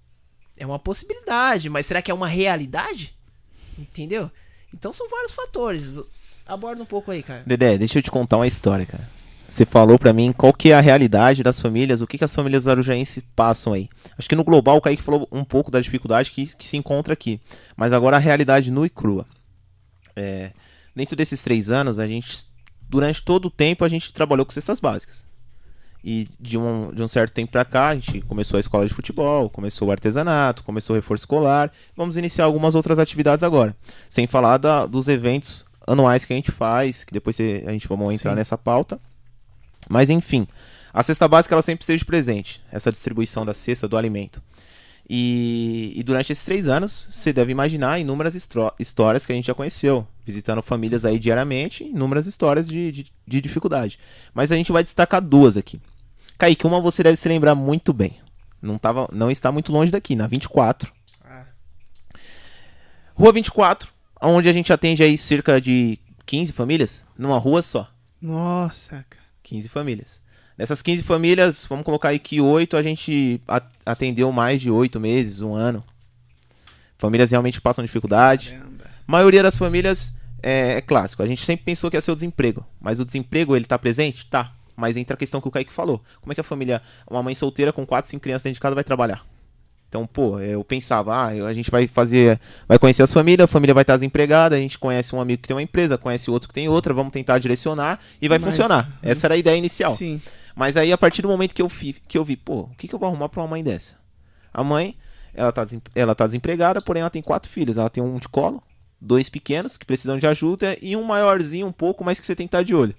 É 0.56 0.64
uma 0.64 0.78
possibilidade, 0.78 1.68
mas 1.68 1.84
será 1.84 2.00
que 2.00 2.08
é 2.12 2.14
uma 2.14 2.28
realidade? 2.28 3.16
Entendeu? 3.76 4.30
Então 4.72 4.92
são 4.92 5.08
vários 5.08 5.32
fatores. 5.32 5.92
Aborda 6.46 6.80
um 6.80 6.86
pouco 6.86 7.10
aí, 7.10 7.20
cara. 7.20 7.42
Dedé, 7.44 7.76
deixa 7.76 7.98
eu 7.98 8.02
te 8.02 8.12
contar 8.12 8.36
uma 8.36 8.46
história, 8.46 8.86
cara. 8.86 9.10
Você 9.48 9.64
falou 9.64 9.98
pra 9.98 10.12
mim 10.12 10.32
qual 10.32 10.52
que 10.52 10.70
é 10.70 10.74
a 10.74 10.80
realidade 10.80 11.42
das 11.42 11.60
famílias, 11.60 12.00
o 12.00 12.06
que, 12.06 12.18
que 12.18 12.24
as 12.24 12.34
famílias 12.34 12.66
arujaenses 12.66 13.22
passam 13.36 13.72
aí. 13.72 13.88
Acho 14.18 14.28
que 14.28 14.34
no 14.34 14.42
global 14.42 14.76
o 14.78 14.80
Kaique 14.80 15.02
falou 15.02 15.28
um 15.30 15.44
pouco 15.44 15.70
da 15.70 15.80
dificuldade 15.80 16.30
que, 16.30 16.46
que 16.56 16.66
se 16.66 16.76
encontra 16.76 17.12
aqui. 17.12 17.40
Mas 17.76 17.92
agora 17.92 18.16
a 18.16 18.20
realidade 18.20 18.70
nua 18.70 18.86
e 18.86 18.90
crua. 18.90 19.26
É, 20.16 20.50
dentro 20.94 21.14
desses 21.14 21.40
três 21.42 21.70
anos, 21.70 21.98
a 21.98 22.06
gente, 22.06 22.46
durante 22.88 23.22
todo 23.22 23.46
o 23.46 23.50
tempo, 23.50 23.84
a 23.84 23.88
gente 23.88 24.12
trabalhou 24.12 24.44
com 24.44 24.52
cestas 24.52 24.80
básicas. 24.80 25.24
E 26.02 26.26
de 26.38 26.58
um, 26.58 26.92
de 26.92 27.02
um 27.02 27.08
certo 27.08 27.32
tempo 27.32 27.52
pra 27.52 27.64
cá, 27.64 27.88
a 27.88 27.94
gente 27.94 28.20
começou 28.22 28.56
a 28.56 28.60
escola 28.60 28.86
de 28.86 28.92
futebol, 28.92 29.48
começou 29.48 29.88
o 29.88 29.90
artesanato, 29.90 30.62
começou 30.64 30.94
o 30.94 30.98
reforço 30.98 31.22
escolar. 31.22 31.70
Vamos 31.96 32.16
iniciar 32.16 32.44
algumas 32.44 32.74
outras 32.74 32.98
atividades 32.98 33.42
agora. 33.42 33.74
Sem 34.08 34.26
falar 34.26 34.58
da- 34.58 34.84
dos 34.84 35.08
eventos 35.08 35.64
anuais 35.86 36.24
que 36.24 36.32
a 36.32 36.36
gente 36.36 36.50
faz, 36.50 37.04
que 37.04 37.12
depois 37.12 37.38
a 37.40 37.70
gente 37.72 37.88
vamos 37.88 38.12
entrar 38.14 38.32
Sim. 38.32 38.36
nessa 38.36 38.58
pauta. 38.58 39.00
Mas 39.88 40.10
enfim, 40.10 40.46
a 40.92 41.02
cesta 41.02 41.26
básica 41.26 41.54
ela 41.54 41.62
sempre 41.62 41.82
esteve 41.82 42.04
presente, 42.04 42.62
essa 42.70 42.90
distribuição 42.90 43.44
da 43.44 43.54
cesta 43.54 43.88
do 43.88 43.96
alimento. 43.96 44.42
E, 45.08 45.92
e 45.96 46.02
durante 46.02 46.32
esses 46.32 46.44
três 46.44 46.66
anos, 46.66 47.08
você 47.10 47.32
deve 47.32 47.52
imaginar 47.52 47.98
inúmeras 47.98 48.34
histórias 48.78 49.26
que 49.26 49.32
a 49.32 49.34
gente 49.34 49.46
já 49.46 49.54
conheceu, 49.54 50.06
visitando 50.24 50.62
famílias 50.62 51.04
aí 51.04 51.18
diariamente, 51.18 51.84
inúmeras 51.84 52.26
histórias 52.26 52.66
de, 52.66 52.90
de, 52.90 53.12
de 53.26 53.40
dificuldade. 53.40 53.98
Mas 54.32 54.50
a 54.50 54.56
gente 54.56 54.72
vai 54.72 54.82
destacar 54.82 55.20
duas 55.20 55.56
aqui. 55.56 55.80
Kaique, 56.38 56.66
uma 56.66 56.80
você 56.80 57.02
deve 57.02 57.16
se 57.16 57.28
lembrar 57.28 57.54
muito 57.54 57.92
bem. 57.92 58.16
Não, 58.62 58.78
tava, 58.78 59.06
não 59.12 59.30
está 59.30 59.52
muito 59.52 59.70
longe 59.70 59.92
daqui, 59.92 60.16
na 60.16 60.26
24. 60.26 60.90
Ah. 61.22 61.44
Rua 63.14 63.32
24, 63.32 63.92
onde 64.22 64.48
a 64.48 64.52
gente 64.52 64.72
atende 64.72 65.02
aí 65.02 65.18
cerca 65.18 65.60
de 65.60 65.98
15 66.24 66.52
famílias, 66.52 67.04
numa 67.16 67.36
rua 67.36 67.60
só. 67.60 67.88
Nossa, 68.22 69.04
cara. 69.10 69.23
15 69.44 69.68
famílias. 69.68 70.20
Dessas 70.56 70.82
15 70.82 71.02
famílias, 71.02 71.66
vamos 71.68 71.84
colocar 71.84 72.08
aí 72.08 72.18
que 72.18 72.40
8 72.40 72.76
a 72.76 72.82
gente 72.82 73.40
atendeu 73.84 74.30
mais 74.32 74.60
de 74.60 74.70
8 74.70 74.98
meses, 74.98 75.40
um 75.40 75.54
ano. 75.54 75.84
Famílias 76.96 77.30
realmente 77.30 77.60
passam 77.60 77.84
dificuldade. 77.84 78.52
Caramba. 78.52 78.84
A 79.06 79.12
maioria 79.12 79.42
das 79.42 79.56
famílias 79.56 80.14
é, 80.42 80.76
é 80.76 80.80
clássico. 80.80 81.22
A 81.22 81.26
gente 81.26 81.44
sempre 81.44 81.64
pensou 81.64 81.90
que 81.90 81.96
ia 81.96 82.00
ser 82.00 82.12
o 82.12 82.14
desemprego. 82.14 82.64
Mas 82.80 83.00
o 83.00 83.04
desemprego, 83.04 83.56
ele 83.56 83.64
tá 83.64 83.78
presente? 83.78 84.26
Tá. 84.26 84.54
Mas 84.76 84.96
entra 84.96 85.14
a 85.14 85.16
questão 85.16 85.40
que 85.40 85.48
o 85.48 85.50
Kaique 85.50 85.72
falou. 85.72 86.02
Como 86.20 86.32
é 86.32 86.34
que 86.34 86.40
a 86.40 86.44
família, 86.44 86.80
uma 87.08 87.22
mãe 87.22 87.34
solteira 87.34 87.72
com 87.72 87.84
4, 87.84 88.10
5 88.10 88.22
crianças 88.22 88.44
dentro 88.44 88.54
de 88.54 88.60
casa 88.60 88.74
vai 88.74 88.84
trabalhar? 88.84 89.24
Então, 89.94 90.08
pô, 90.08 90.40
eu 90.40 90.64
pensava, 90.64 91.14
ah, 91.14 91.26
a 91.28 91.54
gente 91.54 91.70
vai 91.70 91.86
fazer, 91.86 92.40
vai 92.66 92.80
conhecer 92.80 93.04
as 93.04 93.12
famílias, 93.12 93.44
a 93.44 93.46
família 93.46 93.72
vai 93.72 93.82
estar 93.82 93.94
desempregada, 93.94 94.56
a 94.56 94.58
gente 94.58 94.76
conhece 94.76 95.14
um 95.14 95.20
amigo 95.20 95.40
que 95.42 95.46
tem 95.46 95.54
uma 95.54 95.62
empresa, 95.62 95.96
conhece 95.96 96.28
outro 96.32 96.48
que 96.48 96.54
tem 96.54 96.68
outra, 96.68 96.92
vamos 96.92 97.12
tentar 97.12 97.38
direcionar 97.38 98.00
e 98.20 98.28
vai 98.28 98.40
Mas- 98.40 98.50
funcionar. 98.50 98.98
Essa 99.00 99.28
era 99.28 99.34
a 99.34 99.36
ideia 99.36 99.56
inicial. 99.56 99.94
Sim. 99.94 100.20
Mas 100.56 100.76
aí, 100.76 100.92
a 100.92 100.98
partir 100.98 101.22
do 101.22 101.28
momento 101.28 101.54
que 101.54 101.62
eu, 101.62 101.68
fi, 101.68 101.92
que 102.08 102.18
eu 102.18 102.24
vi, 102.24 102.36
pô, 102.36 102.62
o 102.62 102.70
que, 102.76 102.88
que 102.88 102.94
eu 102.96 102.98
vou 102.98 103.08
arrumar 103.08 103.28
pra 103.28 103.40
uma 103.40 103.46
mãe 103.46 103.62
dessa? 103.62 103.96
A 104.52 104.64
mãe, 104.64 104.96
ela 105.32 105.52
tá, 105.52 105.64
ela 105.94 106.12
tá 106.12 106.26
desempregada, 106.26 106.80
porém 106.82 107.02
ela 107.02 107.10
tem 107.10 107.22
quatro 107.22 107.48
filhos. 107.48 107.78
Ela 107.78 107.88
tem 107.88 108.02
um 108.02 108.18
de 108.18 108.28
colo, 108.28 108.60
dois 109.00 109.28
pequenos 109.28 109.78
que 109.78 109.86
precisam 109.86 110.18
de 110.18 110.26
ajuda 110.26 110.76
e 110.82 110.96
um 110.96 111.04
maiorzinho 111.04 111.68
um 111.68 111.72
pouco, 111.72 112.02
mas 112.04 112.18
que 112.18 112.26
você 112.26 112.34
tem 112.34 112.48
que 112.48 112.56
estar 112.56 112.64
de 112.64 112.74
olho. 112.74 112.96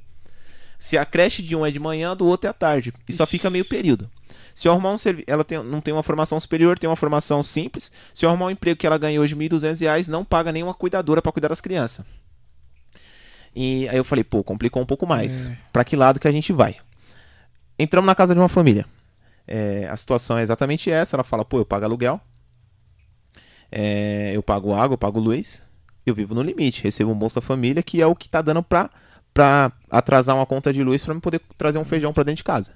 Se 0.77 0.97
a 0.97 1.06
creche 1.06 1.41
de 1.41 1.56
um 1.56 1.65
é 1.65 1.72
de 1.72 1.80
manhã, 1.80 2.15
do 2.15 2.26
outro 2.26 2.47
é 2.47 2.49
à 2.49 2.53
tarde. 2.53 2.93
E 3.07 3.14
só 3.14 3.23
Ixi. 3.23 3.31
fica 3.31 3.49
meio 3.49 3.65
período. 3.65 4.10
Se 4.53 4.68
eu 4.68 4.72
arrumar 4.72 4.91
um 4.91 4.97
serviço, 4.97 5.26
ela 5.27 5.43
tem, 5.43 5.61
não 5.64 5.81
tem 5.81 5.93
uma 5.93 6.03
formação 6.03 6.39
superior, 6.39 6.80
tem 6.80 6.89
uma 6.89 6.95
formação 6.95 7.43
simples. 7.43 7.91
Se 8.14 8.26
eu 8.26 8.30
arrumar 8.30 8.45
um 8.45 8.49
emprego 8.52 8.80
que 8.80 8.88
ela 8.88 8.97
ganha 8.97 9.19
hoje 9.19 9.35
1.200 9.35 9.80
reais, 9.81 10.07
não 10.07 10.23
paga 10.23 10.52
nenhuma 10.52 10.73
cuidadora 10.73 11.22
pra 11.22 11.31
cuidar 11.31 11.49
das 11.49 11.60
crianças. 11.60 12.06
E 13.56 13.88
aí 13.89 13.97
eu 13.97 14.03
falei, 14.03 14.23
pô, 14.23 14.43
complicou 14.43 14.81
um 14.81 14.85
pouco 14.85 15.07
mais. 15.07 15.47
É. 15.47 15.57
Pra 15.72 15.84
que 15.84 15.95
lado 15.95 16.19
que 16.19 16.27
a 16.27 16.31
gente 16.31 16.52
vai? 16.52 16.77
Entramos 17.80 18.06
na 18.06 18.15
casa 18.15 18.34
de 18.34 18.39
uma 18.39 18.49
família. 18.49 18.85
É, 19.47 19.88
a 19.89 19.95
situação 19.95 20.38
é 20.38 20.41
exatamente 20.41 20.89
essa. 20.89 21.15
Ela 21.15 21.23
fala, 21.23 21.45
pô, 21.45 21.60
eu 21.60 21.65
pago 21.65 21.85
aluguel. 21.85 22.19
É, 23.72 24.31
eu 24.34 24.43
pago 24.43 24.73
água, 24.73 24.93
eu 24.93 24.97
pago 24.97 25.19
luz. 25.19 25.64
Eu 26.06 26.14
vivo 26.14 26.35
no 26.35 26.41
limite. 26.41 26.84
Recebo 26.84 27.11
um 27.11 27.15
Bolsa 27.15 27.41
Família, 27.41 27.81
que 27.84 28.02
é 28.02 28.07
o 28.07 28.15
que 28.15 28.30
tá 28.30 28.41
dando 28.41 28.61
pra, 28.61 28.89
pra 29.36 29.70
atrasar 29.91 30.34
uma 30.34 30.45
conta 30.45 30.72
de 30.72 30.82
luz 30.82 31.03
pra 31.03 31.14
me 31.14 31.20
poder 31.20 31.41
trazer 31.57 31.78
um 31.78 31.84
feijão 31.84 32.14
pra 32.14 32.24
dentro 32.24 32.38
de 32.38 32.44
casa. 32.45 32.72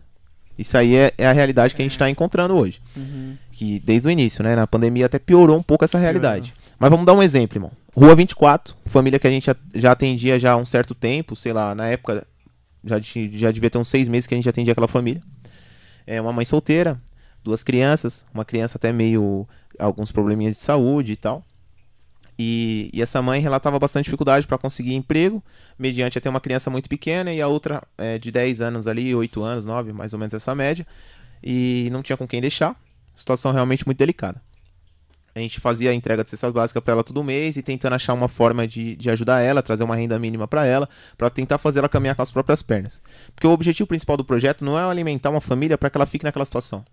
Isso 0.57 0.77
aí 0.77 0.93
é, 0.93 1.13
é 1.17 1.25
a 1.25 1.31
realidade 1.31 1.73
que 1.73 1.81
a 1.81 1.85
gente 1.85 1.97
tá 1.97 2.09
encontrando 2.09 2.53
hoje. 2.53 2.81
Uhum. 2.97 3.37
Que 3.53 3.79
desde 3.79 4.09
o 4.09 4.11
início, 4.11 4.43
né? 4.43 4.57
Na 4.57 4.67
pandemia 4.67 5.05
até 5.05 5.17
piorou 5.17 5.57
um 5.57 5.63
pouco 5.63 5.85
essa 5.85 5.97
realidade. 5.97 6.53
Mas 6.77 6.89
vamos 6.89 7.05
dar 7.05 7.13
um 7.13 7.23
exemplo, 7.23 7.57
irmão. 7.57 7.71
Rua 7.95 8.13
24, 8.13 8.75
família 8.85 9.17
que 9.17 9.25
a 9.25 9.29
gente 9.29 9.49
já 9.73 9.91
atendia 9.91 10.37
já 10.37 10.51
há 10.51 10.57
um 10.57 10.65
certo 10.65 10.93
tempo, 10.93 11.33
sei 11.33 11.53
lá, 11.53 11.73
na 11.73 11.87
época 11.87 12.27
já, 12.83 12.99
já 12.99 13.51
devia 13.51 13.69
ter 13.69 13.77
uns 13.77 13.87
seis 13.87 14.09
meses 14.09 14.27
que 14.27 14.33
a 14.33 14.37
gente 14.37 14.49
atendia 14.49 14.73
aquela 14.73 14.87
família. 14.87 15.21
É 16.05 16.19
uma 16.19 16.33
mãe 16.33 16.43
solteira, 16.43 16.99
duas 17.41 17.63
crianças, 17.63 18.25
uma 18.33 18.43
criança 18.43 18.77
até 18.77 18.91
meio. 18.91 19.47
alguns 19.77 20.11
probleminhas 20.11 20.57
de 20.57 20.63
saúde 20.63 21.13
e 21.13 21.17
tal. 21.17 21.41
E, 22.41 22.89
e 22.93 23.01
essa 23.01 23.21
mãe 23.21 23.41
relatava 23.41 23.77
bastante 23.77 24.05
dificuldade 24.05 24.47
para 24.47 24.57
conseguir 24.57 24.95
emprego, 24.95 25.43
mediante 25.77 26.17
até 26.17 26.29
uma 26.29 26.39
criança 26.39 26.69
muito 26.69 26.87
pequena 26.87 27.33
e 27.33 27.41
a 27.41 27.47
outra 27.49 27.83
é, 27.97 28.17
de 28.17 28.31
10 28.31 28.61
anos 28.61 28.87
ali, 28.87 29.13
8 29.13 29.43
anos, 29.43 29.65
9, 29.65 29.91
mais 29.91 30.13
ou 30.13 30.19
menos 30.19 30.33
essa 30.33 30.55
média. 30.55 30.87
E 31.43 31.89
não 31.91 32.01
tinha 32.01 32.15
com 32.15 32.25
quem 32.25 32.39
deixar. 32.39 32.79
Situação 33.13 33.51
realmente 33.51 33.85
muito 33.85 33.97
delicada. 33.97 34.41
A 35.35 35.39
gente 35.39 35.59
fazia 35.59 35.91
a 35.91 35.93
entrega 35.93 36.23
de 36.23 36.29
cestas 36.29 36.53
básicas 36.53 36.81
para 36.81 36.93
ela 36.93 37.03
todo 37.03 37.21
mês 37.21 37.57
e 37.57 37.61
tentando 37.61 37.95
achar 37.95 38.13
uma 38.13 38.29
forma 38.29 38.65
de, 38.65 38.95
de 38.95 39.09
ajudar 39.09 39.41
ela, 39.41 39.61
trazer 39.61 39.83
uma 39.83 39.95
renda 39.95 40.17
mínima 40.17 40.47
para 40.47 40.65
ela, 40.65 40.87
para 41.17 41.29
tentar 41.29 41.57
fazer 41.57 41.79
ela 41.79 41.89
caminhar 41.89 42.15
com 42.15 42.21
as 42.21 42.31
próprias 42.31 42.61
pernas. 42.61 43.01
Porque 43.35 43.47
o 43.47 43.51
objetivo 43.51 43.85
principal 43.85 44.15
do 44.15 44.23
projeto 44.23 44.63
não 44.63 44.79
é 44.79 44.83
alimentar 44.89 45.29
uma 45.29 45.41
família 45.41 45.77
para 45.77 45.89
que 45.89 45.97
ela 45.97 46.05
fique 46.05 46.23
naquela 46.23 46.45
situação. 46.45 46.85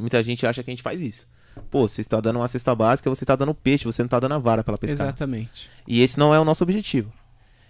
Muita 0.00 0.22
gente 0.22 0.46
acha 0.46 0.62
que 0.62 0.70
a 0.70 0.72
gente 0.72 0.82
faz 0.82 1.02
isso. 1.02 1.26
Pô, 1.70 1.88
você 1.88 2.00
está 2.00 2.20
dando 2.20 2.38
uma 2.38 2.48
cesta 2.48 2.74
básica, 2.74 3.08
você 3.08 3.24
está 3.24 3.36
dando 3.36 3.54
peixe, 3.54 3.84
você 3.84 4.02
não 4.02 4.06
está 4.06 4.20
dando 4.20 4.34
a 4.34 4.38
vara 4.38 4.62
para 4.64 4.72
ela 4.72 4.78
pescar. 4.78 5.08
Exatamente. 5.08 5.68
E 5.86 6.02
esse 6.02 6.18
não 6.18 6.34
é 6.34 6.40
o 6.40 6.44
nosso 6.44 6.64
objetivo. 6.64 7.12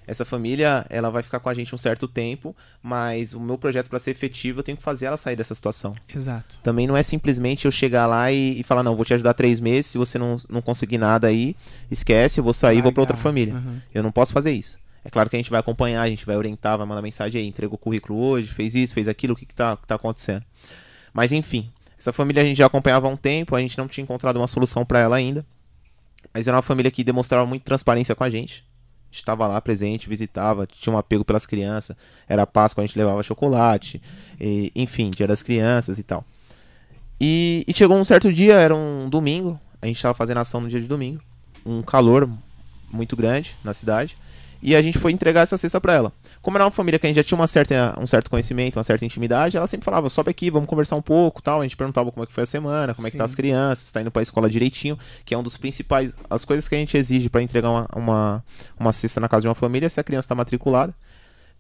Essa 0.06 0.24
família, 0.24 0.86
ela 0.88 1.10
vai 1.10 1.22
ficar 1.22 1.38
com 1.38 1.50
a 1.50 1.54
gente 1.54 1.74
um 1.74 1.78
certo 1.78 2.08
tempo, 2.08 2.56
mas 2.82 3.34
o 3.34 3.40
meu 3.40 3.58
projeto 3.58 3.90
para 3.90 3.98
ser 3.98 4.12
efetivo, 4.12 4.60
eu 4.60 4.62
tenho 4.62 4.78
que 4.78 4.82
fazer 4.82 5.04
ela 5.04 5.18
sair 5.18 5.36
dessa 5.36 5.54
situação. 5.54 5.94
Exato. 6.08 6.58
Também 6.62 6.86
não 6.86 6.96
é 6.96 7.02
simplesmente 7.02 7.66
eu 7.66 7.70
chegar 7.70 8.06
lá 8.06 8.32
e, 8.32 8.58
e 8.58 8.62
falar, 8.62 8.82
não, 8.82 8.96
vou 8.96 9.04
te 9.04 9.12
ajudar 9.12 9.34
três 9.34 9.60
meses, 9.60 9.90
se 9.90 9.98
você 9.98 10.18
não, 10.18 10.38
não 10.48 10.62
conseguir 10.62 10.96
nada 10.96 11.26
aí, 11.26 11.54
esquece, 11.90 12.40
eu 12.40 12.44
vou 12.44 12.54
sair 12.54 12.78
e 12.78 12.80
vou 12.80 12.90
para 12.90 13.02
outra 13.02 13.18
família. 13.18 13.52
Uhum. 13.52 13.80
Eu 13.94 14.02
não 14.02 14.10
posso 14.10 14.32
fazer 14.32 14.50
isso. 14.50 14.78
É 15.04 15.10
claro 15.10 15.28
que 15.28 15.36
a 15.36 15.38
gente 15.38 15.50
vai 15.50 15.60
acompanhar, 15.60 16.00
a 16.00 16.08
gente 16.08 16.24
vai 16.24 16.38
orientar, 16.38 16.78
vai 16.78 16.86
mandar 16.86 17.02
mensagem 17.02 17.42
aí, 17.42 17.46
entregou 17.46 17.74
o 17.74 17.78
currículo 17.78 18.18
hoje, 18.18 18.48
fez 18.48 18.74
isso, 18.74 18.94
fez 18.94 19.08
aquilo, 19.08 19.34
o 19.34 19.36
que, 19.36 19.44
que, 19.44 19.54
tá, 19.54 19.76
que 19.76 19.86
tá 19.86 19.96
acontecendo. 19.96 20.42
Mas 21.12 21.32
enfim, 21.32 21.70
essa 21.98 22.12
família 22.12 22.42
a 22.42 22.46
gente 22.46 22.58
já 22.58 22.66
acompanhava 22.66 23.08
há 23.08 23.10
um 23.10 23.16
tempo, 23.16 23.56
a 23.56 23.60
gente 23.60 23.76
não 23.76 23.88
tinha 23.88 24.04
encontrado 24.04 24.36
uma 24.36 24.46
solução 24.46 24.84
para 24.84 25.00
ela 25.00 25.16
ainda. 25.16 25.44
Mas 26.32 26.46
era 26.46 26.56
uma 26.56 26.62
família 26.62 26.90
que 26.90 27.02
demonstrava 27.02 27.44
muita 27.44 27.64
transparência 27.64 28.14
com 28.14 28.22
a 28.22 28.30
gente. 28.30 28.64
A 29.04 29.10
gente 29.10 29.20
estava 29.20 29.46
lá 29.46 29.60
presente, 29.60 30.08
visitava, 30.08 30.66
tinha 30.66 30.94
um 30.94 30.98
apego 30.98 31.24
pelas 31.24 31.46
crianças. 31.46 31.96
Era 32.28 32.46
Páscoa, 32.46 32.84
a 32.84 32.86
gente 32.86 32.98
levava 32.98 33.22
chocolate, 33.22 34.00
e, 34.40 34.70
enfim, 34.76 35.10
dia 35.10 35.26
das 35.26 35.42
crianças 35.42 35.98
e 35.98 36.02
tal. 36.02 36.24
E, 37.20 37.64
e 37.66 37.74
chegou 37.74 37.96
um 37.96 38.04
certo 38.04 38.32
dia, 38.32 38.54
era 38.54 38.74
um 38.74 39.08
domingo, 39.08 39.58
a 39.82 39.86
gente 39.86 39.96
estava 39.96 40.14
fazendo 40.14 40.38
ação 40.38 40.60
no 40.60 40.68
dia 40.68 40.80
de 40.80 40.86
domingo, 40.86 41.20
um 41.66 41.82
calor 41.82 42.28
muito 42.92 43.16
grande 43.16 43.56
na 43.64 43.74
cidade, 43.74 44.16
e 44.60 44.74
a 44.74 44.82
gente 44.82 44.98
foi 44.98 45.12
entregar 45.12 45.42
essa 45.42 45.56
cesta 45.56 45.80
para 45.80 45.92
ela. 45.92 46.12
Como 46.42 46.56
era 46.56 46.64
uma 46.64 46.70
família 46.70 46.98
que 46.98 47.06
a 47.06 47.08
gente 47.08 47.16
já 47.16 47.22
tinha 47.22 47.38
uma 47.38 47.46
certa, 47.46 47.94
um 47.98 48.06
certo 48.06 48.28
conhecimento, 48.28 48.76
uma 48.76 48.84
certa 48.84 49.04
intimidade, 49.04 49.56
ela 49.56 49.66
sempre 49.66 49.84
falava, 49.84 50.08
sobe 50.08 50.30
aqui, 50.30 50.50
vamos 50.50 50.68
conversar 50.68 50.96
um 50.96 51.02
pouco, 51.02 51.40
tal. 51.40 51.60
A 51.60 51.62
gente 51.62 51.76
perguntava 51.76 52.10
como 52.10 52.24
é 52.24 52.26
que 52.26 52.32
foi 52.32 52.42
a 52.42 52.46
semana, 52.46 52.94
como 52.94 53.06
é 53.06 53.10
que 53.10 53.16
tá 53.16 53.26
Sim. 53.26 53.32
as 53.32 53.34
crianças, 53.34 53.84
se 53.86 53.92
tá 53.92 54.00
indo 54.00 54.10
pra 54.10 54.22
escola 54.22 54.50
direitinho, 54.50 54.98
que 55.24 55.34
é 55.34 55.38
um 55.38 55.42
dos 55.42 55.56
principais, 55.56 56.14
as 56.28 56.44
coisas 56.44 56.68
que 56.68 56.74
a 56.74 56.78
gente 56.78 56.96
exige 56.96 57.28
para 57.28 57.42
entregar 57.42 57.70
uma, 57.70 57.88
uma, 57.94 58.44
uma 58.78 58.92
cesta 58.92 59.20
na 59.20 59.28
casa 59.28 59.42
de 59.42 59.48
uma 59.48 59.54
família, 59.54 59.88
se 59.88 60.00
a 60.00 60.04
criança 60.04 60.28
tá 60.28 60.34
matriculada, 60.34 60.94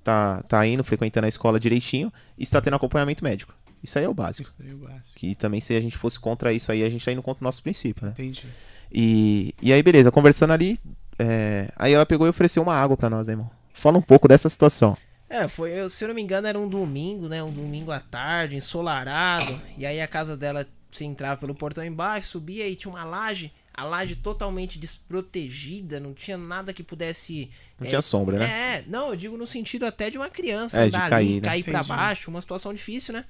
tá, 0.02 0.42
tá 0.48 0.66
indo, 0.66 0.82
frequentando 0.82 1.26
a 1.26 1.28
escola 1.28 1.60
direitinho, 1.60 2.12
e 2.36 2.42
está 2.42 2.60
tendo 2.60 2.74
acompanhamento 2.74 3.22
médico. 3.22 3.54
Isso 3.82 3.98
aí 3.98 4.04
é 4.04 4.08
o 4.08 4.14
básico. 4.14 4.42
Isso 4.42 4.54
daí 4.58 4.70
é 4.70 4.74
o 4.74 4.78
básico. 4.78 5.14
Que 5.14 5.34
também 5.34 5.60
se 5.60 5.74
a 5.74 5.80
gente 5.80 5.96
fosse 5.96 6.18
contra 6.18 6.52
isso 6.52 6.72
aí, 6.72 6.82
a 6.82 6.88
gente 6.88 7.04
tá 7.04 7.12
indo 7.12 7.22
contra 7.22 7.42
o 7.42 7.44
nosso 7.44 7.62
princípio, 7.62 8.04
né? 8.06 8.12
Entendi. 8.12 8.44
E, 8.90 9.54
e 9.62 9.72
aí, 9.72 9.82
beleza, 9.82 10.10
conversando 10.10 10.52
ali, 10.52 10.78
é, 11.18 11.68
aí 11.76 11.92
ela 11.92 12.06
pegou 12.06 12.26
e 12.26 12.30
ofereceu 12.30 12.62
uma 12.62 12.74
água 12.74 12.96
pra 12.96 13.10
nós, 13.10 13.26
né, 13.26 13.32
irmão? 13.34 13.50
Fala 13.74 13.98
um 13.98 14.02
pouco 14.02 14.26
dessa 14.28 14.48
situação. 14.48 14.96
É, 15.30 15.46
foi, 15.46 15.72
eu- 15.72 15.90
se 15.90 16.02
eu 16.04 16.08
não 16.08 16.14
me 16.14 16.22
engano, 16.22 16.46
era 16.46 16.58
um 16.58 16.68
domingo, 16.68 17.28
né? 17.28 17.42
Um 17.42 17.52
domingo 17.52 17.90
à 17.92 18.00
tarde, 18.00 18.56
ensolarado. 18.56 19.60
E 19.76 19.84
aí 19.84 20.00
a 20.00 20.06
casa 20.08 20.36
dela 20.36 20.66
você 20.90 21.04
entrava 21.04 21.36
pelo 21.38 21.54
portão 21.54 21.84
embaixo, 21.84 22.28
subia 22.28 22.66
e 22.66 22.74
tinha 22.74 22.90
uma 22.92 23.04
laje, 23.04 23.52
a 23.74 23.84
laje 23.84 24.16
totalmente 24.16 24.78
desprotegida, 24.78 26.00
não 26.00 26.14
tinha 26.14 26.38
nada 26.38 26.72
que 26.72 26.82
pudesse. 26.82 27.50
Não 27.78 27.86
é, 27.86 27.90
tinha 27.90 28.02
sombra, 28.02 28.38
né? 28.38 28.46
É, 28.78 28.84
não, 28.86 29.10
eu 29.10 29.16
digo 29.16 29.36
no 29.36 29.46
sentido 29.46 29.84
até 29.84 30.10
de 30.10 30.16
uma 30.18 30.30
criança 30.30 30.80
É, 30.80 30.88
de 30.88 30.96
andar 30.96 31.10
cair, 31.10 31.26
ali, 31.26 31.34
né? 31.36 31.40
cair 31.42 31.62
pra 31.62 31.72
Entendi. 31.74 31.88
baixo, 31.88 32.30
uma 32.30 32.40
situação 32.40 32.72
difícil, 32.72 33.12
né? 33.12 33.24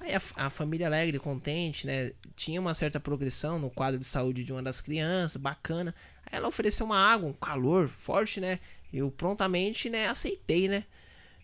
Aí 0.00 0.14
a, 0.14 0.20
a 0.36 0.50
família 0.50 0.86
alegre, 0.86 1.18
contente, 1.18 1.86
né? 1.86 2.12
Tinha 2.34 2.60
uma 2.60 2.74
certa 2.74 2.98
progressão 2.98 3.58
no 3.58 3.70
quadro 3.70 3.98
de 3.98 4.06
saúde 4.06 4.44
de 4.44 4.52
uma 4.52 4.62
das 4.62 4.80
crianças, 4.80 5.40
bacana. 5.40 5.94
Ela 6.34 6.48
ofereceu 6.48 6.84
uma 6.86 6.98
água, 6.98 7.28
um 7.28 7.32
calor 7.32 7.88
forte, 7.88 8.40
né? 8.40 8.58
Eu 8.92 9.10
prontamente, 9.10 9.90
né, 9.90 10.08
aceitei, 10.08 10.68
né? 10.68 10.84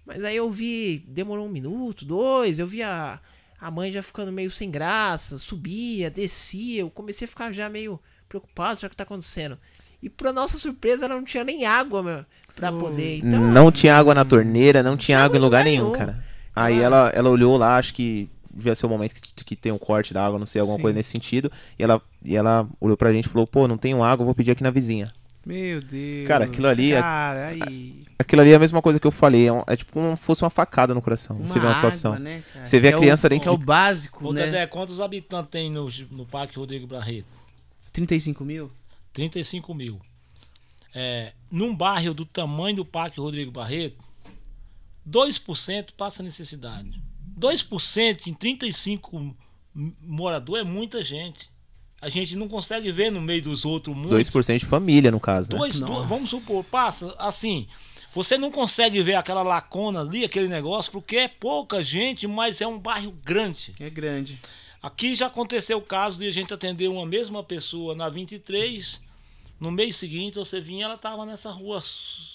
Mas 0.07 0.25
aí 0.25 0.37
eu 0.37 0.51
vi, 0.51 1.05
demorou 1.07 1.47
um 1.47 1.51
minuto, 1.51 2.05
dois, 2.05 2.59
eu 2.59 2.67
vi 2.67 2.83
a, 2.83 3.21
a 3.61 3.71
mãe 3.71 3.93
já 3.93 4.03
ficando 4.03 4.33
meio 4.33 4.51
sem 4.51 4.71
graça, 4.71 5.39
subia, 5.39 6.11
descia, 6.11 6.81
eu 6.81 6.91
comecei 6.91 7.27
a 7.27 7.29
ficar 7.29 7.53
já 7.53 7.69
meio 7.69 8.01
preocupado, 8.29 8.79
será 8.79 8.91
que 8.91 8.97
tá 8.97 9.05
acontecendo? 9.05 9.59
E 10.03 10.09
pra 10.09 10.33
nossa 10.33 10.57
surpresa, 10.57 11.05
ela 11.05 11.17
não 11.17 11.25
tinha 11.25 11.45
nem 11.45 11.67
água, 11.67 12.03
meu, 12.03 12.25
pra 12.57 12.73
poder. 12.73 13.19
Então, 13.19 13.41
não 13.41 13.71
tinha 13.71 13.97
água 13.97 14.15
na 14.15 14.25
torneira, 14.25 14.83
não 14.83 14.97
tinha 14.97 15.19
água 15.19 15.37
em 15.37 15.41
lugar 15.41 15.63
nenhum, 15.63 15.85
nenhum. 15.93 15.99
cara. 15.99 16.25
Aí 16.57 16.81
ela, 16.81 17.11
ela 17.11 17.29
olhou 17.31 17.57
lá, 17.57 17.77
acho 17.77 17.95
que 17.95 18.31
devia 18.53 18.75
ser 18.75 18.87
o 18.87 18.89
momento 18.89 19.15
que, 19.15 19.45
que 19.45 19.57
tem 19.57 19.71
um 19.73 19.79
corte 19.79 20.13
da 20.15 20.25
água, 20.27 20.39
não 20.39 20.47
sei, 20.47 20.61
alguma 20.61 20.77
Sim. 20.77 20.83
coisa 20.83 20.97
nesse 20.97 21.11
sentido. 21.11 21.51
E 21.79 21.83
ela, 21.83 22.01
e 22.25 22.37
ela 22.37 22.69
olhou 22.81 22.97
pra 22.97 23.13
gente 23.13 23.27
e 23.27 23.29
falou, 23.29 23.47
pô, 23.47 23.67
não 23.69 23.77
tenho 23.77 24.03
água, 24.03 24.25
vou 24.25 24.35
pedir 24.35 24.51
aqui 24.53 24.63
na 24.63 24.71
vizinha. 24.71 25.13
Meu 25.47 25.81
Deus. 25.81 26.29
Cara, 26.29 26.45
aquilo 26.45 26.67
ali 26.69 26.93
é- 26.93 27.01
Cara, 27.01 27.47
aí. 27.49 28.05
Aquilo 28.19 28.43
ali 28.43 28.53
é 28.53 28.57
a 28.57 28.59
mesma 28.59 28.83
coisa 28.83 29.01
que 29.01 29.07
eu 29.07 29.11
falei, 29.11 29.47
é, 29.49 29.53
um- 29.53 29.63
é 29.67 29.75
tipo 29.75 29.93
como 29.93 30.15
se 30.17 30.23
fosse 30.23 30.43
uma 30.45 30.51
facada 30.51 30.93
no 30.95 31.01
coração. 31.01 31.39
você 31.39 31.55
vê 31.59 31.65
uma 31.67 31.71
água, 31.75 31.91
situação. 31.91 32.19
né? 32.19 32.43
Você 32.63 32.79
vê 32.79 32.89
Que 32.89 32.95
a 32.95 32.97
é 32.99 33.01
criança 33.01 33.27
o, 33.27 33.31
dentro 33.31 33.43
que 33.45 33.49
é 33.49 33.53
o 33.53 33.57
de- 33.57 33.65
básico, 33.65 34.29
Ô, 34.29 34.33
né? 34.35 34.45
Dedé, 34.45 34.67
quantos 34.67 35.01
habitantes 35.01 35.51
tem 35.51 35.71
no, 35.71 35.89
no 36.11 36.27
Parque 36.27 36.59
Rodrigo 36.59 36.87
Barreto? 36.87 37.27
35 37.93 38.45
mil? 38.45 38.71
35 39.15 39.73
mil. 39.75 39.99
É, 40.95 41.33
num 41.51 41.75
bairro 41.75 42.13
do 42.13 42.27
tamanho 42.27 42.77
do 42.77 42.85
Parque 42.85 43.19
Rodrigo 43.21 43.51
Barreto, 43.51 43.97
2% 45.09 45.93
passa 45.97 46.23
necessidade. 46.23 47.01
2% 47.41 48.27
em 48.27 48.35
35 48.35 49.17
m- 49.75 49.97
morador 50.03 50.59
é 50.59 50.63
muita 50.63 51.03
gente. 51.03 51.49
A 52.01 52.09
gente 52.09 52.35
não 52.37 52.49
consegue 52.49 52.91
ver 52.93 53.11
no 53.11 53.21
meio 53.21 53.43
dos 53.43 53.65
outros 53.65 53.95
muitos. 53.97 54.31
2% 54.31 54.59
de 54.59 54.67
família, 54.67 55.11
no 55.11 55.21
caso, 55.21 55.53
né? 55.53 55.59
Dois, 55.59 55.75
do- 55.79 55.87
Nossa. 55.87 56.07
vamos 56.07 56.31
supor, 56.31 56.65
passa 56.65 57.15
assim. 57.19 57.67
Você 58.15 58.37
não 58.37 58.51
consegue 58.51 59.03
ver 59.03 59.15
aquela 59.15 59.43
lacona 59.43 60.01
ali, 60.01 60.25
aquele 60.25 60.49
negócio, 60.49 60.91
porque 60.91 61.17
é 61.17 61.29
pouca 61.29 61.83
gente, 61.83 62.27
mas 62.27 62.61
é 62.61 62.67
um 62.67 62.79
bairro 62.79 63.13
grande. 63.25 63.73
É 63.79 63.89
grande. 63.89 64.41
Aqui 64.83 65.15
já 65.15 65.27
aconteceu 65.27 65.79
o 65.79 65.83
caso 65.83 66.19
de 66.19 66.27
a 66.27 66.33
gente 66.33 66.53
atender 66.53 66.89
uma 66.89 67.05
mesma 67.07 67.45
pessoa 67.45 67.95
na 67.95 68.09
23. 68.09 69.01
No 69.61 69.71
mês 69.71 69.95
seguinte, 69.97 70.37
você 70.37 70.59
vinha, 70.61 70.87
ela 70.87 70.95
estava 70.95 71.27
nessa 71.27 71.51
rua 71.51 71.83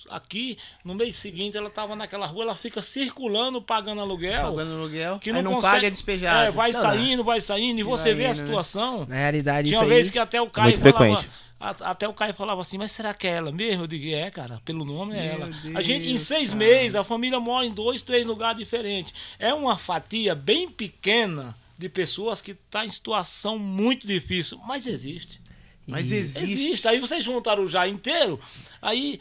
aqui. 0.09 0.57
No 0.83 0.93
mês 0.93 1.15
seguinte, 1.15 1.57
ela 1.57 1.69
estava 1.69 1.95
naquela 1.95 2.27
rua. 2.27 2.43
Ela 2.43 2.55
fica 2.55 2.81
circulando, 2.83 3.59
pagando 3.61 3.99
aluguel. 4.01 4.51
Pagando 4.51 4.73
aluguel. 4.73 5.19
Que 5.19 5.31
aí 5.31 5.35
não, 5.35 5.41
não 5.41 5.53
consegue, 5.53 5.73
paga 5.75 5.87
é 5.87 5.89
despejado. 5.89 6.47
É, 6.47 6.51
vai 6.51 6.71
Não, 6.71 6.81
saindo, 6.81 7.23
vai 7.23 7.41
saindo. 7.41 7.79
E 7.79 7.83
você 7.83 8.09
vai 8.09 8.13
vê 8.13 8.25
a 8.25 8.27
né? 8.29 8.35
situação. 8.35 9.05
na 9.07 9.15
realidade, 9.15 9.67
Tinha 9.69 9.79
isso 9.79 9.83
uma 9.85 9.91
aí. 9.91 9.97
vez 9.97 10.09
que 10.11 10.19
até 10.19 10.39
o 10.39 10.47
Caio 10.49 10.65
Muito 10.67 10.79
falava. 10.81 11.17
frequente. 11.17 11.31
Até 11.57 12.07
o 12.07 12.13
Caio 12.13 12.33
falava 12.35 12.61
assim, 12.61 12.77
mas 12.77 12.91
será 12.91 13.13
que 13.13 13.25
é 13.25 13.31
ela 13.31 13.51
mesmo? 13.51 13.83
Eu 13.83 13.87
digo, 13.87 14.13
é, 14.13 14.29
cara, 14.29 14.61
pelo 14.63 14.85
nome 14.85 15.15
é 15.17 15.35
Meu 15.35 15.47
ela. 15.47 15.49
a 15.79 15.81
gente, 15.81 16.05
em 16.05 16.09
Deus, 16.09 16.21
seis 16.21 16.49
cara. 16.49 16.59
meses, 16.59 16.95
a 16.95 17.03
família 17.03 17.39
mora 17.39 17.65
em 17.65 17.73
dois, 17.73 18.01
três 18.03 18.23
lugares 18.25 18.59
diferentes. 18.59 19.13
É 19.39 19.51
uma 19.53 19.77
fatia 19.77 20.35
bem 20.35 20.67
pequena 20.69 21.55
de 21.77 21.89
pessoas 21.89 22.39
que 22.41 22.51
está 22.51 22.85
em 22.85 22.89
situação 22.89 23.57
muito 23.57 24.05
difícil, 24.05 24.59
mas 24.67 24.85
existe. 24.85 25.39
Mas 25.87 26.11
existe. 26.11 26.43
Existe. 26.51 26.87
Aí 26.87 26.99
vocês 26.99 27.23
juntaram 27.23 27.63
o 27.63 27.69
já 27.69 27.87
inteiro, 27.87 28.39
aí 28.81 29.19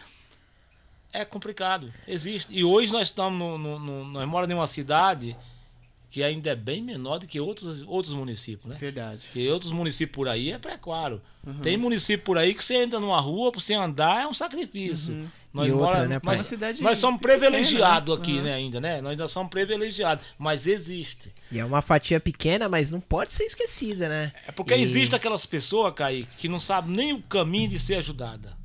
é 1.13 1.25
complicado. 1.25 1.93
Existe. 2.09 2.47
E 2.51 2.65
hoje 2.65 2.91
nós 2.93 3.09
estamos 3.09 3.39
no, 3.39 3.59
no- 3.59 3.79
no- 3.79 4.05
nós 4.05 4.29
moramos 4.29 4.53
em 4.55 4.59
uma 4.59 4.67
cidade 4.67 5.37
que 6.11 6.23
ainda 6.23 6.51
é 6.51 6.55
bem 6.57 6.81
menor 6.81 7.19
do 7.19 7.27
que 7.27 7.41
outros, 7.41 7.83
outros 7.83 8.15
municípios, 8.15 8.67
né? 8.73 8.77
Verdade. 8.79 9.23
Porque 9.27 9.49
outros 9.51 9.73
municípios 9.73 10.15
por 10.15 10.29
aí 10.29 10.53
é 10.53 10.59
precário. 10.59 11.21
Uhum. 11.45 11.55
Tem 11.61 11.77
município 11.77 12.25
por 12.25 12.39
aí 12.39 12.55
que 12.55 12.65
você 12.65 12.77
entra 12.77 13.01
numa 13.01 13.21
rua, 13.21 13.51
pra 13.51 13.61
você 13.61 13.75
andar 13.75 14.23
é 14.23 14.27
um 14.27 14.33
sacrifício. 14.35 15.13
Uhum. 15.13 15.29
Nós, 15.55 15.71
outra, 15.71 15.87
mora- 15.87 16.09
né, 16.09 16.21
nós- 16.23 16.47
cidade 16.47 16.83
nós 16.83 16.99
somos 16.99 17.21
privilegiados 17.21 18.15
né? 18.17 18.21
aqui, 18.23 18.33
Uhum. 18.39 18.43
né, 18.43 18.55
ainda, 18.55 18.81
né? 18.81 19.01
Nós 19.01 19.13
ainda 19.13 19.29
somos 19.29 19.51
privilegiados. 19.51 20.25
Mas 20.37 20.67
existe. 20.67 21.33
E 21.51 21.61
é 21.61 21.65
uma 21.65 21.81
fatia 21.81 22.19
pequena, 22.19 22.69
mas 22.69 22.91
não 22.91 23.01
pode 23.01 23.31
ser 23.31 23.45
esquecida, 23.45 24.09
né? 24.09 24.33
É 24.49 24.51
porque 24.53 24.75
E- 24.75 24.83
existe 24.83 25.15
aquelas 25.15 25.47
pessoas, 25.47 25.95
Kaique, 25.95 26.29
que 26.39 26.49
não 26.49 26.59
sabem 26.59 26.95
nem 26.97 27.13
o 27.13 27.23
caminho 27.23 27.69
de 27.69 27.79
ser 27.79 27.95
ajudada. 27.95 28.57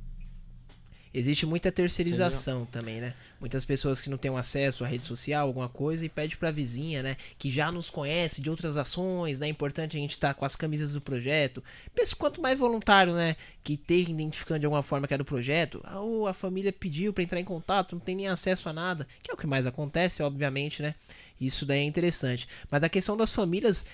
Existe 1.12 1.44
muita 1.44 1.72
terceirização 1.72 2.64
também, 2.64 3.00
né? 3.00 3.14
Muitas 3.40 3.64
pessoas 3.64 4.00
que 4.00 4.08
não 4.08 4.16
têm 4.16 4.30
um 4.30 4.36
acesso 4.36 4.84
à 4.84 4.86
rede 4.86 5.04
social, 5.04 5.48
alguma 5.48 5.68
coisa, 5.68 6.04
e 6.04 6.08
pede 6.08 6.36
pra 6.36 6.52
vizinha, 6.52 7.02
né? 7.02 7.16
Que 7.36 7.50
já 7.50 7.72
nos 7.72 7.90
conhece 7.90 8.40
de 8.40 8.48
outras 8.48 8.76
ações, 8.76 9.40
né? 9.40 9.46
É 9.46 9.50
importante 9.50 9.96
a 9.96 10.00
gente 10.00 10.12
estar 10.12 10.34
com 10.34 10.44
as 10.44 10.54
camisas 10.54 10.92
do 10.92 11.00
projeto. 11.00 11.64
Pensa 11.92 12.14
quanto 12.14 12.40
mais 12.40 12.56
voluntário, 12.56 13.12
né? 13.12 13.34
Que 13.64 13.72
esteja 13.72 14.10
identificando 14.10 14.60
de 14.60 14.66
alguma 14.66 14.84
forma 14.84 15.08
que 15.08 15.14
é 15.14 15.18
do 15.18 15.24
projeto. 15.24 15.84
Ou 15.96 16.28
a 16.28 16.32
família 16.32 16.72
pediu 16.72 17.12
pra 17.12 17.24
entrar 17.24 17.40
em 17.40 17.44
contato, 17.44 17.96
não 17.96 18.00
tem 18.00 18.14
nem 18.14 18.28
acesso 18.28 18.68
a 18.68 18.72
nada. 18.72 19.08
Que 19.20 19.32
é 19.32 19.34
o 19.34 19.36
que 19.36 19.48
mais 19.48 19.66
acontece, 19.66 20.22
obviamente, 20.22 20.80
né? 20.80 20.94
Isso 21.40 21.66
daí 21.66 21.80
é 21.80 21.84
interessante. 21.84 22.46
Mas 22.70 22.84
a 22.84 22.88
questão 22.88 23.16
das 23.16 23.32
famílias 23.32 23.84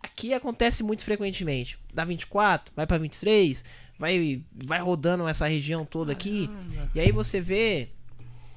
aqui 0.00 0.32
acontece 0.32 0.84
muito 0.84 1.02
frequentemente. 1.02 1.76
Da 1.92 2.04
24, 2.04 2.72
vai 2.76 2.86
pra 2.86 2.98
23, 2.98 3.64
vai, 4.00 4.42
vai 4.52 4.80
rodando 4.80 5.28
essa 5.28 5.46
região 5.46 5.84
toda 5.84 6.10
aqui. 6.10 6.48
Caramba. 6.48 6.90
E 6.94 7.00
aí 7.00 7.12
você 7.12 7.38
vê, 7.38 7.90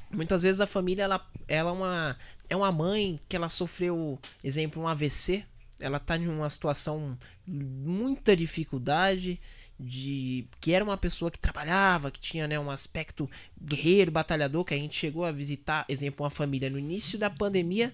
muitas 0.10 0.42
vezes 0.42 0.62
a 0.62 0.66
família 0.66 1.04
ela, 1.04 1.30
ela 1.50 1.70
é 1.70 1.74
uma 1.74 2.18
é 2.50 2.56
uma 2.56 2.72
mãe 2.72 3.20
que 3.28 3.36
ela 3.36 3.50
sofreu, 3.50 4.20
exemplo, 4.44 4.82
um 4.82 4.88
AVC, 4.88 5.44
ela 5.80 6.00
tá 6.00 6.16
em 6.16 6.28
uma 6.28 6.50
situação 6.50 7.18
muita 7.46 8.36
dificuldade 8.36 9.40
de 9.80 10.46
que 10.62 10.72
era 10.72 10.86
uma 10.86 10.96
pessoa 10.96 11.32
que 11.32 11.40
trabalhava, 11.40 12.12
que 12.12 12.20
tinha, 12.20 12.48
né, 12.48 12.60
um 12.60 12.70
aspecto 12.70 13.30
guerreiro, 13.60 14.12
batalhador, 14.12 14.64
que 14.64 14.74
a 14.74 14.78
gente 14.78 14.96
chegou 14.96 15.26
a 15.26 15.32
visitar, 15.32 15.84
exemplo, 15.90 16.24
uma 16.24 16.30
família 16.30 16.70
no 16.70 16.80
início 16.80 17.18
da 17.18 17.30
pandemia. 17.30 17.92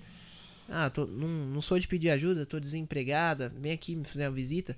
Ah, 0.68 0.90
tô, 0.90 1.06
não, 1.08 1.28
não 1.28 1.62
sou 1.62 1.80
de 1.80 1.88
pedir 1.88 2.10
ajuda, 2.10 2.46
tô 2.46 2.60
desempregada, 2.60 3.52
vem 3.58 3.72
aqui 3.72 3.96
me 3.96 4.04
fazer 4.04 4.26
uma 4.26 4.36
visita. 4.36 4.78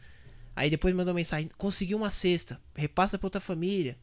Aí 0.55 0.69
depois 0.69 0.93
mandou 0.93 1.13
mensagem, 1.13 1.49
consegui 1.57 1.95
uma 1.95 2.09
cesta, 2.09 2.59
repassa 2.75 3.17
pra 3.17 3.25
outra 3.27 3.41
família. 3.41 3.97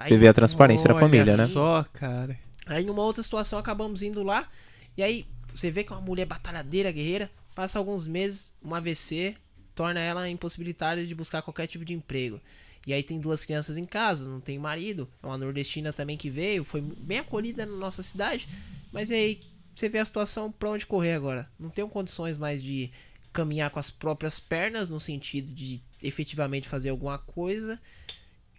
Você 0.00 0.14
Aí- 0.14 0.18
vê 0.20 0.28
a 0.28 0.34
transparência 0.34 0.86
da 0.88 0.94
família, 0.94 1.36
né? 1.36 1.46
só, 1.46 1.84
cara. 1.92 2.38
Aí 2.66 2.84
numa 2.84 3.02
outra 3.02 3.22
situação 3.22 3.58
acabamos 3.58 4.02
indo 4.02 4.22
lá. 4.22 4.48
E 4.96 5.02
aí 5.02 5.26
você 5.54 5.70
vê 5.70 5.82
que 5.82 5.92
é 5.92 5.96
uma 5.96 6.02
mulher 6.02 6.26
batalhadeira, 6.26 6.92
guerreira. 6.92 7.30
Passa 7.54 7.78
alguns 7.78 8.06
meses, 8.06 8.54
um 8.62 8.74
AVC 8.74 9.34
torna 9.74 10.00
ela 10.00 10.28
impossibilitada 10.28 11.04
de 11.06 11.14
buscar 11.14 11.40
qualquer 11.42 11.66
tipo 11.66 11.84
de 11.84 11.94
emprego. 11.94 12.40
E 12.86 12.92
aí 12.92 13.02
tem 13.02 13.18
duas 13.20 13.44
crianças 13.44 13.76
em 13.76 13.84
casa, 13.84 14.28
não 14.28 14.40
tem 14.40 14.58
marido. 14.58 15.08
É 15.22 15.26
uma 15.26 15.36
nordestina 15.38 15.92
também 15.92 16.16
que 16.16 16.30
veio, 16.30 16.62
foi 16.64 16.80
bem 16.80 17.18
acolhida 17.18 17.64
na 17.66 17.76
nossa 17.76 18.02
cidade. 18.02 18.48
Mas 18.92 19.10
aí 19.10 19.40
você 19.74 19.88
vê 19.88 19.98
a 19.98 20.04
situação 20.04 20.50
pra 20.52 20.70
onde 20.70 20.86
correr 20.86 21.14
agora. 21.14 21.48
Não 21.58 21.70
tem 21.70 21.86
condições 21.88 22.36
mais 22.38 22.62
de 22.62 22.90
caminhar 23.38 23.70
com 23.70 23.78
as 23.78 23.88
próprias 23.88 24.40
pernas, 24.40 24.88
no 24.88 24.98
sentido 24.98 25.52
de 25.52 25.80
efetivamente 26.02 26.68
fazer 26.68 26.88
alguma 26.90 27.18
coisa. 27.18 27.80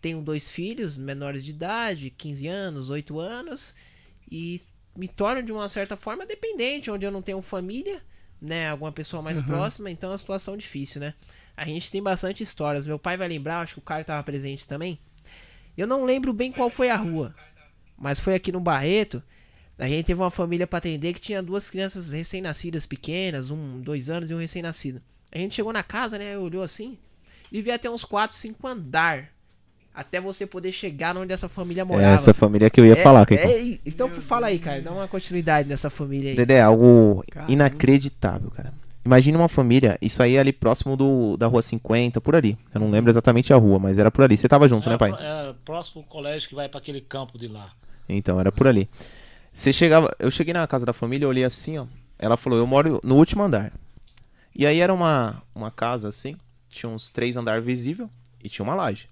Tenho 0.02 0.22
dois 0.22 0.50
filhos, 0.50 0.96
menores 0.96 1.44
de 1.44 1.50
idade, 1.52 2.10
15 2.10 2.48
anos, 2.48 2.90
8 2.90 3.20
anos 3.20 3.76
e 4.32 4.62
me 4.96 5.08
torno 5.10 5.44
de 5.44 5.52
uma 5.52 5.68
certa 5.68 5.98
forma 5.98 6.26
dependente, 6.26 6.90
onde 6.90 7.06
eu 7.06 7.12
não 7.12 7.22
tenho 7.22 7.42
família, 7.42 8.02
né, 8.42 8.70
alguma 8.70 8.92
pessoa 8.92 9.22
mais 9.22 9.40
Uhum. 9.40 9.46
próxima, 9.48 9.92
então 9.92 10.10
é 10.10 10.14
uma 10.14 10.18
situação 10.18 10.56
difícil, 10.56 11.02
né? 11.02 11.14
A 11.58 11.66
gente 11.66 11.92
tem 11.92 12.02
bastante 12.02 12.42
histórias. 12.42 12.86
Meu 12.88 12.98
pai 12.98 13.18
vai 13.18 13.28
lembrar, 13.28 13.60
acho 13.60 13.74
que 13.74 13.80
o 13.80 13.84
Caio 13.84 14.02
estava 14.02 14.24
presente 14.24 14.66
também. 14.66 14.98
Eu 15.78 15.86
não 15.88 16.06
lembro 16.06 16.32
bem 16.32 16.54
qual 16.54 16.70
foi 16.70 16.90
a 16.90 16.96
rua, 16.96 17.36
mas 17.98 18.18
foi 18.18 18.34
aqui 18.36 18.50
no 18.52 18.62
Barreto. 18.62 19.22
A 19.80 19.88
gente 19.88 20.06
teve 20.06 20.22
uma 20.22 20.30
família 20.30 20.68
para 20.68 20.78
atender 20.78 21.14
que 21.14 21.22
tinha 21.22 21.42
duas 21.42 21.70
crianças 21.70 22.12
recém-nascidas 22.12 22.86
pequenas, 22.86 23.50
um, 23.50 23.80
dois 23.80 24.10
anos 24.10 24.30
e 24.30 24.34
um 24.36 24.40
recém-nascido. 24.40 25.02
A 25.32 25.38
gente 25.38 25.56
chegou 25.56 25.72
na 25.72 25.84
casa, 25.84 26.18
né, 26.18 26.38
olhou 26.38 26.62
assim, 26.64 26.98
devia 27.52 27.80
ter 27.80 27.88
uns 27.90 28.04
4, 28.04 28.36
5 28.36 28.68
andar 28.68 29.30
até 29.94 30.20
você 30.20 30.46
poder 30.46 30.72
chegar 30.72 31.16
onde 31.18 31.34
essa 31.34 31.48
família 31.50 31.82
É 31.82 31.86
morava. 31.86 32.14
essa 32.14 32.34
família 32.34 32.70
que 32.70 32.80
eu 32.80 32.86
ia 32.86 32.94
É- 32.94 33.04
falar, 33.04 33.26
é, 33.32 33.80
então 33.86 34.10
fala 34.22 34.48
aí, 34.48 34.60
cara, 34.60 34.82
dá 34.82 34.92
uma 34.92 35.08
continuidade 35.08 35.68
nessa 35.70 35.90
família 35.90 36.32
aí. 36.32 36.36
Dedé, 36.36 36.56
é 36.56 36.62
algo 36.62 37.24
Caramba. 37.32 37.52
inacreditável, 37.52 38.52
cara. 38.52 38.74
Imagina 39.06 39.38
uma 39.40 39.50
família, 39.50 39.98
isso 40.02 40.22
aí 40.22 40.36
é 40.36 40.40
ali 40.40 40.52
próximo 40.54 40.96
do, 40.98 41.36
da 41.38 41.48
rua 41.48 41.62
50, 41.62 42.20
por 42.22 42.36
ali. 42.36 42.58
Eu 42.74 42.82
não 42.82 42.92
lembro 42.92 43.10
exatamente 43.10 43.52
a 43.54 43.56
rua, 43.56 43.80
mas 43.80 43.98
era 43.98 44.12
por 44.12 44.24
ali. 44.24 44.36
Você 44.38 44.48
tava 44.48 44.68
junto, 44.68 44.88
né, 44.90 44.96
Era 44.96 45.00
pai? 45.00 45.12
pró- 45.12 45.20
Era 45.22 45.54
próximo 45.66 46.02
ao 46.02 46.08
colégio 46.08 46.48
que 46.50 46.54
vai 46.56 46.68
para 46.70 46.80
aquele 46.80 47.02
campo 47.02 47.38
de 47.38 47.48
lá. 47.48 47.72
Então, 48.08 48.40
era 48.40 48.52
por 48.52 48.68
ali. 48.68 48.90
Você 49.60 49.74
chegava, 49.74 50.10
eu 50.20 50.32
cheguei 50.32 50.54
na 50.54 50.66
casa 50.66 50.86
da 50.86 50.94
família, 50.94 51.28
olhei 51.28 51.44
assim, 51.44 51.78
ó. 51.78 51.86
Ela 52.18 52.38
falou, 52.38 52.58
eu 52.58 52.66
moro 52.66 53.02
no 53.04 53.18
último 53.18 53.44
andar. 53.44 53.74
E 54.56 54.66
aí 54.66 54.80
era 54.80 54.94
uma, 54.94 55.44
uma 55.54 55.70
casa 55.70 56.08
assim, 56.08 56.38
tinha 56.70 56.90
uns 56.90 57.10
três 57.10 57.36
andares 57.36 57.66
visível 57.66 58.10
e 58.42 58.48
tinha 58.48 58.64
uma 58.64 58.74
laje. 58.74 59.10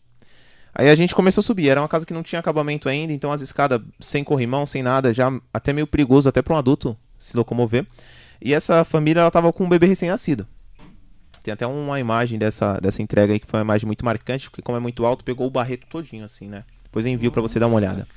Aí 0.74 0.88
a 0.88 0.96
gente 0.96 1.14
começou 1.14 1.42
a 1.42 1.44
subir, 1.44 1.68
era 1.68 1.82
uma 1.82 1.90
casa 1.90 2.06
que 2.06 2.14
não 2.14 2.24
tinha 2.24 2.40
acabamento 2.40 2.88
ainda, 2.88 3.12
então 3.12 3.30
as 3.30 3.42
escadas 3.42 3.82
sem 4.00 4.24
corrimão, 4.24 4.66
sem 4.66 4.82
nada, 4.82 5.14
já 5.14 5.30
até 5.54 5.74
meio 5.74 5.86
perigoso 5.86 6.30
até 6.30 6.42
para 6.42 6.54
um 6.54 6.58
adulto 6.58 6.96
se 7.18 7.36
locomover. 7.36 7.86
E 8.42 8.54
essa 8.54 8.86
família 8.86 9.20
ela 9.20 9.32
tava 9.32 9.52
com 9.52 9.66
um 9.66 9.70
bebê 9.70 9.86
recém-nascido. 9.86 10.48
Tem 11.44 11.54
até 11.54 11.68
uma 11.68 12.00
imagem 12.00 12.40
dessa, 12.40 12.80
dessa 12.80 13.02
entrega 13.02 13.34
aí 13.34 13.40
que 13.42 13.48
foi 13.48 13.60
uma 13.60 13.66
imagem 13.66 13.86
muito 13.86 14.06
marcante, 14.06 14.50
porque 14.50 14.62
como 14.62 14.78
é 14.78 14.80
muito 14.80 15.06
alto, 15.06 15.26
pegou 15.26 15.46
o 15.46 15.52
barreto 15.52 15.88
todinho 15.90 16.24
assim, 16.24 16.48
né? 16.48 16.64
Depois 16.86 17.06
eu 17.06 17.12
envio 17.12 17.34
para 17.34 17.42
você 17.42 17.60
dar 17.60 17.68
uma 17.68 17.76
olhada. 17.76 18.08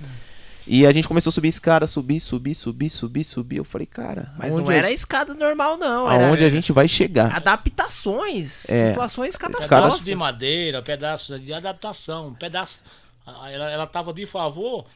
E 0.66 0.87
a 0.87 0.93
gente 0.93 1.09
começou 1.09 1.31
a 1.31 1.32
subir 1.32 1.49
escada, 1.49 1.87
subir, 1.87 2.20
subir, 2.20 2.55
subir, 2.55 2.89
subir, 2.91 3.24
subir. 3.24 3.57
Eu 3.57 3.65
falei, 3.65 3.87
cara, 3.87 4.32
Mas 4.39 4.55
não 4.55 4.69
a 4.69 4.74
era 4.74 4.89
gente- 4.89 4.97
escada 4.99 5.35
normal, 5.35 5.77
não. 5.77 6.11
Era 6.11 6.28
aonde 6.28 6.45
a 6.45 6.51
gente 6.51 6.73
vai 6.73 6.87
chegar? 6.87 7.35
adaptações, 7.35 8.69
É. 8.69 8.89
situações 8.91 9.37
catastróficas. 9.37 10.05
de 10.05 10.15
madeira, 10.15 10.82
pedaço 10.82 11.39
de 11.39 11.53
adaptação, 11.53 12.35
pedaço. 12.35 12.78
a- 13.27 13.51
Ela, 13.51 13.70
ela 13.70 13.87
tava 13.87 14.12
de 14.12 14.27
favor 14.27 14.87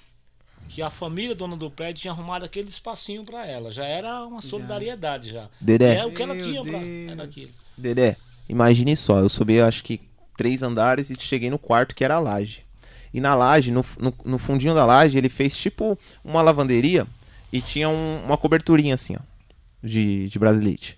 que 0.69 0.81
a 0.83 0.91
família 0.91 1.35
dona 1.35 1.57
do 1.57 1.71
prédio 1.71 2.03
tinha 2.03 2.13
arrumado 2.13 2.45
aquele 2.45 2.69
espacinho 2.69 3.25
pra 3.25 3.47
ela. 3.47 3.71
Já 3.71 3.85
era 3.85 4.25
uma 4.25 4.41
solidariedade 4.41 5.31
já. 5.33 5.49
Dedé, 5.61 5.97
É 5.99 6.05
o 6.07 6.13
que 6.13 6.23
ela 6.23 6.35
Meu 6.35 6.45
tinha 6.45 6.63
pra. 6.63 6.79
Era 7.13 7.25
aquilo. 7.25 7.51
Dedé, 7.77 8.17
imagine 8.49 8.97
só, 8.97 9.19
eu 9.19 9.29
subi 9.29 9.61
acho 9.61 9.85
que 9.85 10.01
três 10.37 10.63
andares 10.63 11.11
e 11.11 11.17
cheguei 11.21 11.51
no 11.51 11.59
quarto 11.59 11.95
que 11.95 12.05
era 12.05 12.15
a 12.17 12.21
laje. 12.21 12.63
E 13.15 13.21
na 13.21 13.35
laje, 13.37 13.71
no, 13.71 13.85
no, 14.01 14.13
no 14.25 14.39
fundinho 14.39 14.75
da 14.75 14.85
laje, 14.85 15.17
ele 15.17 15.29
fez 15.29 15.57
tipo 15.57 15.97
uma 16.25 16.43
lavanderia 16.43 17.07
e 17.53 17.61
tinha 17.63 17.89
um- 17.89 18.23
uma 18.25 18.37
coberturinha 18.37 18.93
assim, 18.95 19.15
ó, 19.17 19.21
de, 19.81 20.29
de 20.29 20.39
brasilite. 20.39 20.97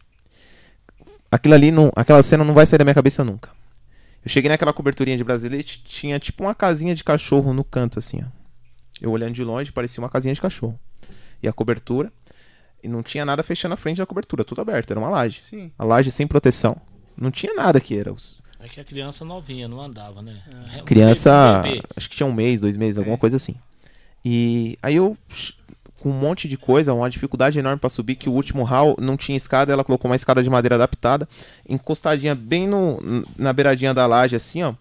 Aquilo 1.31 1.55
ali, 1.55 1.71
não, 1.71 1.93
aquela 1.95 2.23
cena 2.23 2.43
não 2.43 2.55
vai 2.55 2.65
sair 2.65 2.79
da 2.79 2.85
minha 2.85 2.95
cabeça 2.95 3.23
nunca. 3.23 3.51
Eu 4.25 4.31
cheguei 4.31 4.49
naquela 4.49 4.73
coberturinha 4.73 5.17
de 5.17 5.23
brasilite, 5.23 5.83
tinha 5.85 6.19
tipo 6.19 6.43
uma 6.43 6.55
casinha 6.55 6.95
de 6.95 7.05
cachorro 7.05 7.53
no 7.53 7.63
canto 7.63 7.99
assim, 7.99 8.21
ó. 8.25 8.27
Eu 9.01 9.11
olhando 9.11 9.35
de 9.35 9.45
longe, 9.45 9.71
parecia 9.71 10.03
uma 10.03 10.09
casinha 10.09 10.33
de 10.33 10.41
cachorro. 10.41 10.79
E 11.43 11.47
a 11.47 11.53
cobertura, 11.53 12.11
e 12.83 12.89
não 12.89 13.03
tinha 13.03 13.27
nada 13.27 13.43
fechando 13.43 13.75
a 13.75 13.77
frente 13.77 13.99
da 13.99 14.07
cobertura, 14.07 14.43
tudo 14.43 14.63
aberto, 14.63 14.91
era 14.91 14.99
uma 14.99 15.11
laje. 15.11 15.43
Sim. 15.43 15.71
A 15.79 15.85
laje 15.85 16.11
sem 16.11 16.27
proteção. 16.27 16.77
Não 17.15 17.31
tinha 17.31 17.53
nada 17.53 17.79
que 17.79 17.95
era. 17.97 18.11
Os... 18.13 18.39
É 18.59 18.67
que 18.67 18.81
a 18.81 18.85
criança 18.85 19.25
novinha, 19.25 19.69
não 19.69 19.81
andava, 19.81 20.23
né? 20.23 20.43
É, 20.75 20.83
Criança, 20.83 21.61
bebê. 21.63 21.83
acho 21.97 22.09
que 22.09 22.17
tinha 22.17 22.27
um 22.27 22.33
mês, 22.33 22.61
dois 22.63 22.77
meses, 22.77 22.99
alguma 22.99 23.17
É. 23.17 23.19
coisa 23.19 23.37
assim. 23.37 23.55
E 24.25 24.79
aí 24.83 24.97
eu, 24.97 25.17
com 26.01 26.11
um 26.11 26.19
monte 26.19 26.49
de 26.49 26.57
coisa, 26.57 26.93
uma 26.95 27.09
dificuldade 27.09 27.59
enorme 27.59 27.79
pra 27.79 27.89
subir, 27.91 28.17
que 28.17 28.29
o 28.29 28.33
último 28.33 28.63
hall 28.65 28.97
não 28.99 29.17
tinha 29.17 29.37
escada, 29.37 29.73
ela 29.73 29.85
colocou 29.85 30.11
uma 30.11 30.17
escada 30.17 30.43
de 30.43 30.51
madeira 30.51 30.75
adaptada, 30.77 31.29
encostadinha 31.69 32.35
bem 32.35 32.67
no, 32.67 32.99
na 33.37 33.53
beiradinha 33.53 33.93
da 33.95 34.07
laje, 34.07 34.35
assim, 34.35 34.63
ó. 34.63 34.75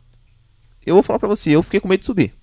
Eu 0.86 0.94
vou 0.96 1.04
falar 1.04 1.20
pra 1.20 1.28
você, 1.28 1.52
eu 1.52 1.64
fiquei 1.64 1.80
com 1.80 1.88
medo 1.88 2.00
de 2.00 2.06
subir. 2.06 2.34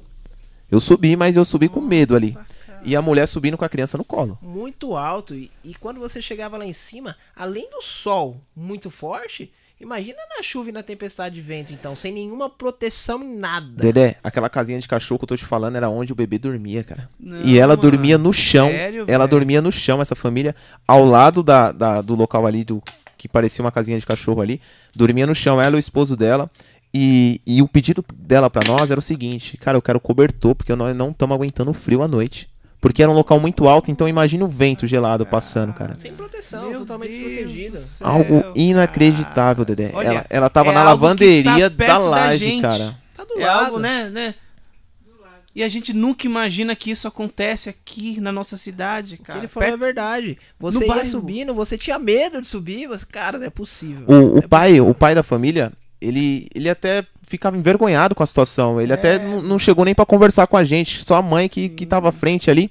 Eu 0.70 0.80
subi, 0.80 1.16
mas 1.16 1.36
eu 1.36 1.44
subi 1.44 1.68
com 1.68 1.80
medo 1.80 2.14
ali. 2.16 2.36
E 2.84 2.96
a 2.96 3.02
mulher 3.02 3.26
subindo 3.28 3.56
com 3.56 3.64
a 3.64 3.68
criança 3.68 3.96
no 3.96 4.04
colo. 4.04 4.36
muito 4.42 4.96
alto. 4.96 5.34
E, 5.34 5.50
e 5.62 5.74
quando 5.74 6.00
você 6.00 6.20
chegava 6.20 6.56
lá 6.58 6.64
em 6.66 6.72
cima, 6.72 7.16
além 7.36 7.70
do 7.70 7.80
sol 7.80 8.40
muito 8.56 8.90
forte, 8.90 9.52
imagina 9.82 10.18
na 10.36 10.42
chuva 10.42 10.68
e 10.70 10.72
na 10.72 10.82
tempestade 10.82 11.34
de 11.34 11.40
vento, 11.42 11.72
então, 11.72 11.94
sem 11.96 12.12
nenhuma 12.12 12.48
proteção 12.48 13.22
em 13.22 13.36
nada. 13.36 13.82
Dedé, 13.82 14.16
aquela 14.22 14.48
casinha 14.48 14.78
de 14.78 14.86
cachorro 14.88 15.18
que 15.18 15.24
eu 15.24 15.28
tô 15.28 15.36
te 15.36 15.44
falando 15.44 15.76
era 15.76 15.88
onde 15.90 16.12
o 16.12 16.16
bebê 16.16 16.38
dormia, 16.38 16.82
cara. 16.84 17.10
Não, 17.18 17.42
e 17.44 17.58
ela 17.58 17.76
mano, 17.76 17.82
dormia 17.82 18.16
no 18.16 18.32
chão. 18.32 18.68
sério, 18.70 19.04
ela 19.08 19.26
velho? 19.26 19.30
dormia 19.38 19.60
no 19.60 19.70
chão, 19.72 20.00
essa 20.00 20.14
família, 20.14 20.54
ao 20.86 21.04
lado 21.04 21.42
da, 21.42 21.72
da- 21.72 22.00
do 22.00 22.14
local 22.14 22.46
ali, 22.46 22.64
do 22.64 22.82
que 23.18 23.28
parecia 23.28 23.64
uma 23.64 23.70
casinha 23.72 23.98
de 23.98 24.06
cachorro 24.06 24.40
ali. 24.40 24.60
Dormia 24.94 25.26
no 25.26 25.34
chão, 25.34 25.60
ela 25.60 25.76
e 25.76 25.78
o 25.78 25.80
esposo 25.80 26.16
dela. 26.16 26.50
E, 26.94 27.40
e 27.46 27.62
o 27.62 27.68
pedido 27.68 28.04
dela 28.14 28.50
pra 28.50 28.62
nós 28.66 28.90
era 28.90 29.00
o 29.00 29.02
seguinte: 29.02 29.56
Cara, 29.56 29.78
eu 29.78 29.82
quero 29.82 29.98
cobertor, 30.00 30.54
porque 30.54 30.74
nós 30.74 30.94
não 30.94 31.10
estamos 31.10 31.34
aguentando 31.34 31.70
o 31.70 31.74
frio 31.74 32.02
à 32.02 32.08
noite. 32.08 32.48
Porque 32.82 33.00
era 33.02 33.10
um 33.10 33.14
local 33.14 33.38
muito 33.38 33.68
alto, 33.68 33.90
então 33.92 34.08
imagina 34.08 34.44
o 34.44 34.48
vento 34.48 34.86
gelado 34.88 35.24
passando, 35.24 35.72
cara. 35.72 35.96
Sem 35.98 36.12
proteção, 36.12 36.68
Meu 36.68 36.80
totalmente 36.80 37.12
Deus 37.12 37.28
desprotegida. 37.52 37.80
Algo 38.10 38.40
cara. 38.42 38.52
inacreditável, 38.56 39.64
Dedé. 39.64 39.90
Olha, 39.94 40.08
ela, 40.08 40.26
ela 40.28 40.50
tava 40.50 40.70
é 40.70 40.74
na 40.74 40.80
que 40.80 40.86
lavanderia 40.86 41.70
tá 41.70 41.76
da 41.86 41.86
da 41.86 41.98
laje, 41.98 42.44
gente. 42.44 42.60
cara. 42.60 42.98
Tá 43.16 43.24
do 43.24 43.38
É 43.40 43.46
lado. 43.46 43.64
algo, 43.66 43.78
né, 43.78 44.10
né? 44.10 44.34
E 45.54 45.62
a 45.62 45.68
gente 45.68 45.92
nunca 45.92 46.26
imagina 46.26 46.74
que 46.74 46.90
isso 46.90 47.06
acontece 47.06 47.68
aqui 47.68 48.18
na 48.20 48.32
nossa 48.32 48.56
cidade, 48.56 49.14
O 49.14 49.18
que 49.18 49.22
cara. 49.24 49.38
ele 49.40 49.48
falou 49.48 49.68
é 49.68 49.70
Perto- 49.72 49.80
verdade. 49.80 50.38
Você 50.58 50.78
no 50.78 50.84
ia 50.84 50.88
bairro. 50.94 51.06
subindo, 51.06 51.54
você 51.54 51.78
tinha 51.78 51.98
medo 51.98 52.40
de 52.40 52.48
subir, 52.48 52.88
você, 52.88 53.04
cara, 53.06 53.38
não 53.38 53.46
é 53.46 53.50
possível. 53.50 54.04
O, 54.08 54.12
o 54.12 54.28
Não 54.32 54.38
é 54.38 54.40
pai, 54.48 54.68
possível. 54.70 54.88
o 54.88 54.94
pai 54.94 55.14
da 55.14 55.22
família, 55.22 55.70
ele, 56.00 56.48
ele 56.54 56.68
até 56.70 57.04
ficava 57.32 57.56
envergonhado 57.56 58.14
com 58.14 58.22
a 58.22 58.26
situação. 58.26 58.80
Ele 58.80 58.92
até 58.92 59.14
É. 59.16 59.18
não, 59.18 59.42
não 59.42 59.58
chegou 59.58 59.84
nem 59.84 59.94
pra 59.94 60.06
conversar 60.06 60.46
com 60.46 60.56
a 60.56 60.62
gente, 60.64 61.04
só 61.04 61.16
a 61.16 61.22
mãe 61.22 61.48
que, 61.48 61.68
que 61.68 61.84
tava 61.86 62.10
à 62.10 62.12
frente 62.12 62.50
ali. 62.50 62.70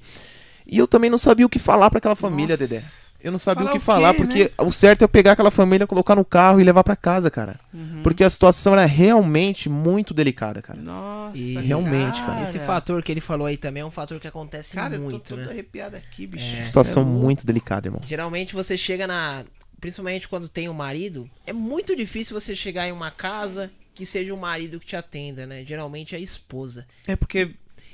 E 0.66 0.78
eu 0.78 0.86
também 0.86 1.10
não 1.10 1.18
sabia 1.18 1.44
o 1.44 1.48
que 1.48 1.58
falar 1.58 1.90
pra 1.90 1.98
aquela 1.98 2.14
família, 2.16 2.56
Nossa. 2.56 2.66
Dedé. 2.68 2.82
Eu 3.24 3.30
não 3.30 3.38
sabia 3.38 3.62
Falar 3.62 3.70
o 3.70 3.72
que 3.72 3.76
o 3.78 3.80
quê, 3.80 3.84
falar, 3.86 4.12
né? 4.12 4.18
porque 4.18 4.52
o 4.58 4.72
certo 4.72 5.02
é 5.02 5.04
eu 5.04 5.08
pegar 5.08 5.32
aquela 5.32 5.50
família, 5.52 5.86
colocar 5.86 6.16
no 6.16 6.24
carro 6.24 6.60
e 6.60 6.64
levar 6.64 6.82
pra 6.82 6.96
casa, 6.96 7.30
cara. 7.30 7.56
Uhum. 7.72 8.00
Porque 8.02 8.24
a 8.24 8.30
situação 8.30 8.72
era 8.72 8.84
realmente 8.84 9.68
muito 9.68 10.12
delicada, 10.12 10.60
cara. 10.60 10.80
Nossa, 10.82 11.38
E 11.38 11.54
realmente, 11.54 12.20
cara. 12.22 12.42
Esse 12.42 12.58
fator 12.58 13.00
que 13.00 13.12
ele 13.12 13.20
falou 13.20 13.46
aí 13.46 13.56
também 13.56 13.82
é 13.82 13.86
um 13.86 13.92
fator 13.92 14.18
que 14.18 14.26
acontece 14.26 14.74
Cara, 14.74 14.94
eu 14.96 14.98
tô 14.98 15.04
muito, 15.10 15.20
todo 15.28 15.38
né? 15.40 15.50
arrepiado 15.50 15.94
aqui, 15.96 16.26
bicho. 16.26 16.56
É. 16.56 16.60
situação 16.60 17.02
É 17.02 17.06
muito 17.06 17.46
delicada, 17.46 17.86
irmão. 17.86 18.00
Geralmente 18.04 18.54
você 18.54 18.76
chega 18.76 19.06
na. 19.06 19.44
Principalmente 19.80 20.28
quando 20.28 20.48
tem 20.48 20.68
um 20.68 20.74
marido, 20.74 21.28
é 21.46 21.52
muito 21.52 21.94
difícil 21.94 22.38
você 22.38 22.56
chegar 22.56 22.88
em 22.88 22.92
uma 22.92 23.10
casa 23.12 23.70
que 23.94 24.06
seja 24.06 24.32
o 24.34 24.36
marido 24.36 24.80
que 24.80 24.86
te 24.86 24.96
atenda, 24.96 25.46
né? 25.46 25.64
Geralmente 25.64 26.14
é 26.14 26.18
a 26.18 26.20
esposa. 26.20 26.86
É 27.06 27.14
porque 27.16 27.50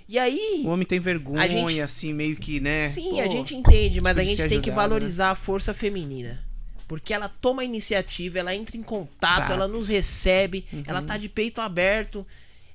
E 0.08 0.18
aí. 0.18 0.62
o 0.64 0.68
homem 0.68 0.86
tem 0.86 0.98
vergonha, 1.00 1.48
gente- 1.48 1.80
assim, 1.80 2.12
meio 2.14 2.36
que, 2.36 2.60
né? 2.60 2.86
Sim, 2.88 3.10
Pô, 3.10 3.20
a 3.20 3.26
gente 3.28 3.54
entende, 3.54 4.00
mas 4.00 4.16
a 4.16 4.22
que 4.22 4.28
gente 4.28 4.48
tem 4.48 4.60
que 4.60 4.70
né? 4.70 4.76
valorizar 4.76 5.30
a 5.30 5.34
força 5.34 5.74
feminina. 5.74 6.42
Porque 6.86 7.12
ela 7.12 7.28
toma 7.28 7.60
a 7.62 7.64
iniciativa, 7.64 8.38
ela 8.38 8.54
entra 8.54 8.76
em 8.76 8.82
contato, 8.82 9.48
Tá. 9.48 9.52
ela 9.52 9.68
nos 9.68 9.88
recebe, 9.88 10.64
Uhum. 10.72 10.82
ela 10.86 11.02
tá 11.02 11.18
de 11.18 11.28
peito 11.28 11.60
aberto, 11.60 12.26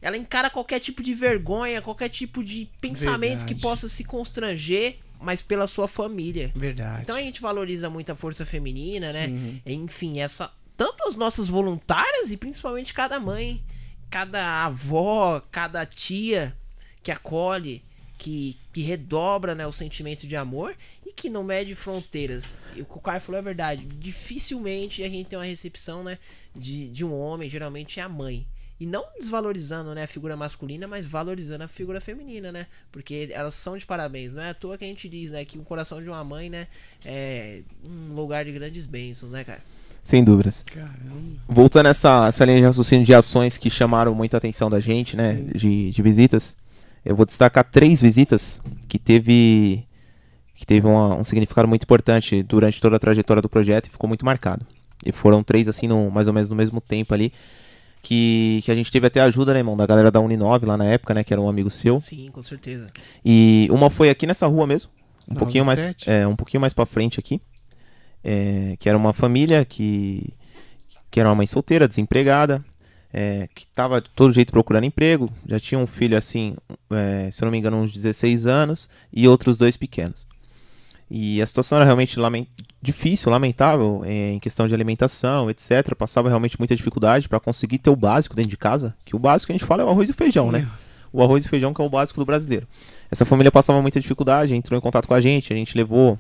ela 0.02 0.16
encara 0.18 0.50
qualquer 0.52 0.80
tipo 0.80 1.02
de 1.02 1.14
vergonha, 1.14 1.82
qualquer 1.82 2.10
tipo 2.10 2.44
de 2.44 2.70
pensamento 2.80 3.40
que 3.40 3.54
Verdade. 3.56 3.62
possa 3.62 3.90
se 3.90 4.04
constranger, 4.04 4.98
mas 5.20 5.42
pela 5.42 5.66
sua 5.66 5.88
família. 5.88 6.52
Verdade. 6.56 7.02
Então 7.04 7.16
a 7.16 7.22
gente 7.22 7.42
valoriza 7.42 7.90
muito 7.90 8.12
a 8.12 8.16
força 8.16 8.46
feminina, 8.46 9.12
né? 9.14 9.28
Sim. 9.28 9.62
Enfim, 9.66 10.20
essa 10.20 10.52
tanto 10.76 11.08
as 11.08 11.16
nossas 11.16 11.48
voluntárias 11.48 12.32
e 12.32 12.38
principalmente 12.38 12.94
cada 12.94 13.20
mãe, 13.20 13.64
cada 14.10 14.66
avó, 14.66 15.42
cada 15.52 15.86
tia 15.86 16.56
que 17.02 17.12
acolhe, 17.12 17.84
que, 18.18 18.58
que 18.72 18.82
redobra 18.82 19.54
né, 19.54 19.68
o 19.68 19.72
sentimento 19.72 20.26
de 20.26 20.36
amor 20.36 20.76
e 21.06 21.12
que 21.12 21.30
não 21.30 21.44
mede 21.44 21.76
fronteiras. 21.76 22.58
O 22.78 22.86
que 22.86 22.98
o 22.98 23.02
Caio 23.02 23.20
falou 23.20 23.40
é 23.40 23.44
verdade. 23.44 23.86
Dificilmente 23.86 25.04
a 25.04 25.10
gente 25.10 25.28
tem 25.28 25.38
uma 25.38 25.46
recepção 25.46 26.04
né, 26.04 26.18
de, 26.54 26.90
de 26.90 27.04
um 27.04 27.14
homem, 27.14 27.50
geralmente 27.50 28.00
é 28.00 28.04
a 28.04 28.10
mãe. 28.10 28.48
E 28.80 28.86
não 28.86 29.06
desvalorizando 29.18 29.94
né, 29.94 30.04
a 30.04 30.08
figura 30.08 30.36
masculina, 30.36 30.88
mas 30.88 31.06
valorizando 31.06 31.64
a 31.64 31.68
figura 31.68 32.02
feminina, 32.02 32.52
né? 32.52 32.68
Porque 32.92 33.30
elas 33.32 33.54
são 33.54 33.78
de 33.78 33.86
parabéns. 33.86 34.34
Não 34.34 34.42
é 34.42 34.50
à 34.50 34.54
toa 34.54 34.78
que 34.78 34.84
a 34.84 34.88
gente 34.88 35.08
diz, 35.08 35.32
né? 35.32 35.46
Que 35.46 35.58
o 35.58 35.64
coração 35.64 36.02
de 36.02 36.10
uma 36.10 36.24
mãe, 36.24 36.50
né? 36.50 36.68
É 37.06 37.62
um 37.84 38.14
lugar 38.14 38.44
de 38.44 38.52
grandes 38.52 38.86
bênçãos, 38.86 39.32
né, 39.32 39.44
cara? 39.44 39.64
Sem 40.04 40.24
dúvidas. 40.24 40.64
Caramba. 40.64 40.94
Voltando 41.48 41.86
a 41.88 41.90
essa, 41.90 42.28
essa 42.28 42.44
linha 42.46 42.58
de 42.60 42.66
raciocínio 42.66 43.06
de 43.06 43.14
ações 43.14 43.58
que 43.58 43.70
chamaram 43.70 44.14
muita 44.14 44.38
atenção 44.38 44.70
da 44.70 44.80
gente, 44.80 45.16
né? 45.16 45.34
De, 45.56 45.92
de 45.92 46.02
visitas. 46.02 46.56
Eu 47.06 47.16
vou 47.16 47.26
destacar 47.26 47.64
três 47.64 48.02
visitas 48.02 48.62
que 48.88 48.98
teve 49.00 49.86
que 50.56 50.66
teve 50.66 50.88
uma- 50.88 51.16
um 51.16 51.24
significado 51.24 51.68
muito 51.68 51.84
importante 51.84 52.44
durante 52.44 52.80
toda 52.80 52.96
a 52.96 53.00
trajetória 53.00 53.42
do 53.42 53.50
projeto 53.50 53.88
e 53.88 53.90
ficou 53.90 54.08
muito 54.08 54.24
marcado. 54.26 54.66
E 55.06 55.12
foram 55.12 55.44
três, 55.44 55.68
assim, 55.68 55.88
no, 55.88 56.10
mais 56.12 56.28
ou 56.28 56.34
menos 56.34 56.50
no 56.50 56.56
mesmo 56.56 56.80
tempo 56.80 57.14
ali. 57.14 57.34
Que, 58.02 58.62
que 58.66 58.72
a 58.72 58.76
gente 58.76 58.92
teve 58.92 59.08
até 59.08 59.22
ajuda, 59.22 59.54
né, 59.54 59.60
irmão? 59.60 59.76
Da 59.78 59.86
galera 59.86 60.12
da 60.12 60.20
Uninove 60.20 60.66
lá 60.66 60.76
na 60.78 60.86
época, 60.86 61.14
né? 61.14 61.24
Que 61.24 61.34
era 61.34 61.42
um 61.42 61.48
amigo 61.50 61.70
seu. 61.70 62.00
Sim, 62.02 62.30
com 62.32 62.42
certeza. 62.42 62.90
E 63.24 63.68
uma 63.72 63.90
foi 63.90 64.10
aqui 64.10 64.28
nessa 64.28 64.46
rua 64.48 64.68
mesmo. 64.68 64.92
Um 65.28 65.34
Na 65.34 65.40
pouquinho 65.40 65.66
mais, 65.66 65.80
27? 65.80 66.10
é, 66.10 66.28
um 66.28 66.36
pouquinho 66.36 66.60
mais 66.62 66.74
para 66.74 66.86
frente 66.86 67.18
aqui. 67.20 67.42
É, 68.24 68.76
que 68.80 68.88
era 68.88 68.98
uma 68.98 69.14
família 69.14 69.66
que 69.66 70.34
que 71.12 71.20
era 71.20 71.30
uma 71.30 71.36
mãe 71.36 71.46
solteira, 71.46 71.88
desempregada, 71.88 72.66
é, 73.14 73.48
que 73.54 73.68
tava 73.68 74.02
de 74.02 74.10
todo 74.10 74.34
jeito 74.34 74.52
procurando 74.52 74.86
emprego, 74.86 75.30
já 75.48 75.60
tinha 75.60 75.78
um 75.80 75.86
filho 75.86 76.18
assim, 76.18 76.56
é, 76.90 77.30
se 77.30 77.44
eu 77.44 77.46
não 77.46 77.52
me 77.52 77.58
engano, 77.60 77.78
uns 77.78 77.94
16 77.94 78.48
anos 78.48 78.90
e 79.14 79.28
outros 79.28 79.56
dois 79.56 79.78
pequenos. 79.78 80.28
E 81.12 81.40
a 81.40 81.46
situação 81.46 81.76
era 81.78 81.86
realmente 81.86 82.20
lamen- 82.20 82.48
difícil, 82.82 83.32
lamentável, 83.32 84.02
é, 84.04 84.32
em 84.32 84.40
questão 84.40 84.68
de 84.68 84.74
alimentação, 84.74 85.52
etc. 85.52 85.94
Passava 85.96 86.30
realmente 86.30 86.58
muita 86.58 86.76
dificuldade 86.76 87.30
para 87.30 87.40
conseguir 87.40 87.78
ter 87.78 87.92
o 87.92 87.96
básico 87.96 88.36
dentro 88.36 88.50
de 88.50 88.58
casa, 88.58 88.96
que 89.06 89.16
o 89.16 89.20
básico 89.20 89.48
que 89.48 89.54
a 89.54 89.58
gente 89.58 89.68
fala 89.68 89.84
é 89.84 89.86
o 89.86 89.90
arroz 89.90 90.10
e 90.10 90.14
feijão, 90.14 90.52
né? 90.52 90.68
o 91.14 91.22
arroz 91.22 91.46
e 91.46 91.48
feijão 91.48 91.72
que 91.72 91.80
é 91.80 91.86
o 91.86 91.90
básico 91.90 92.20
do 92.20 92.26
brasileiro. 92.26 92.68
Essa 93.12 93.24
família 93.24 93.52
passava 93.52 93.80
muita 93.80 94.00
dificuldade, 94.00 94.56
entrou 94.56 94.76
em 94.76 94.82
contato 94.82 95.08
com 95.08 95.14
a 95.14 95.22
gente, 95.22 95.54
a 95.54 95.56
gente 95.56 95.78
levou 95.78 96.18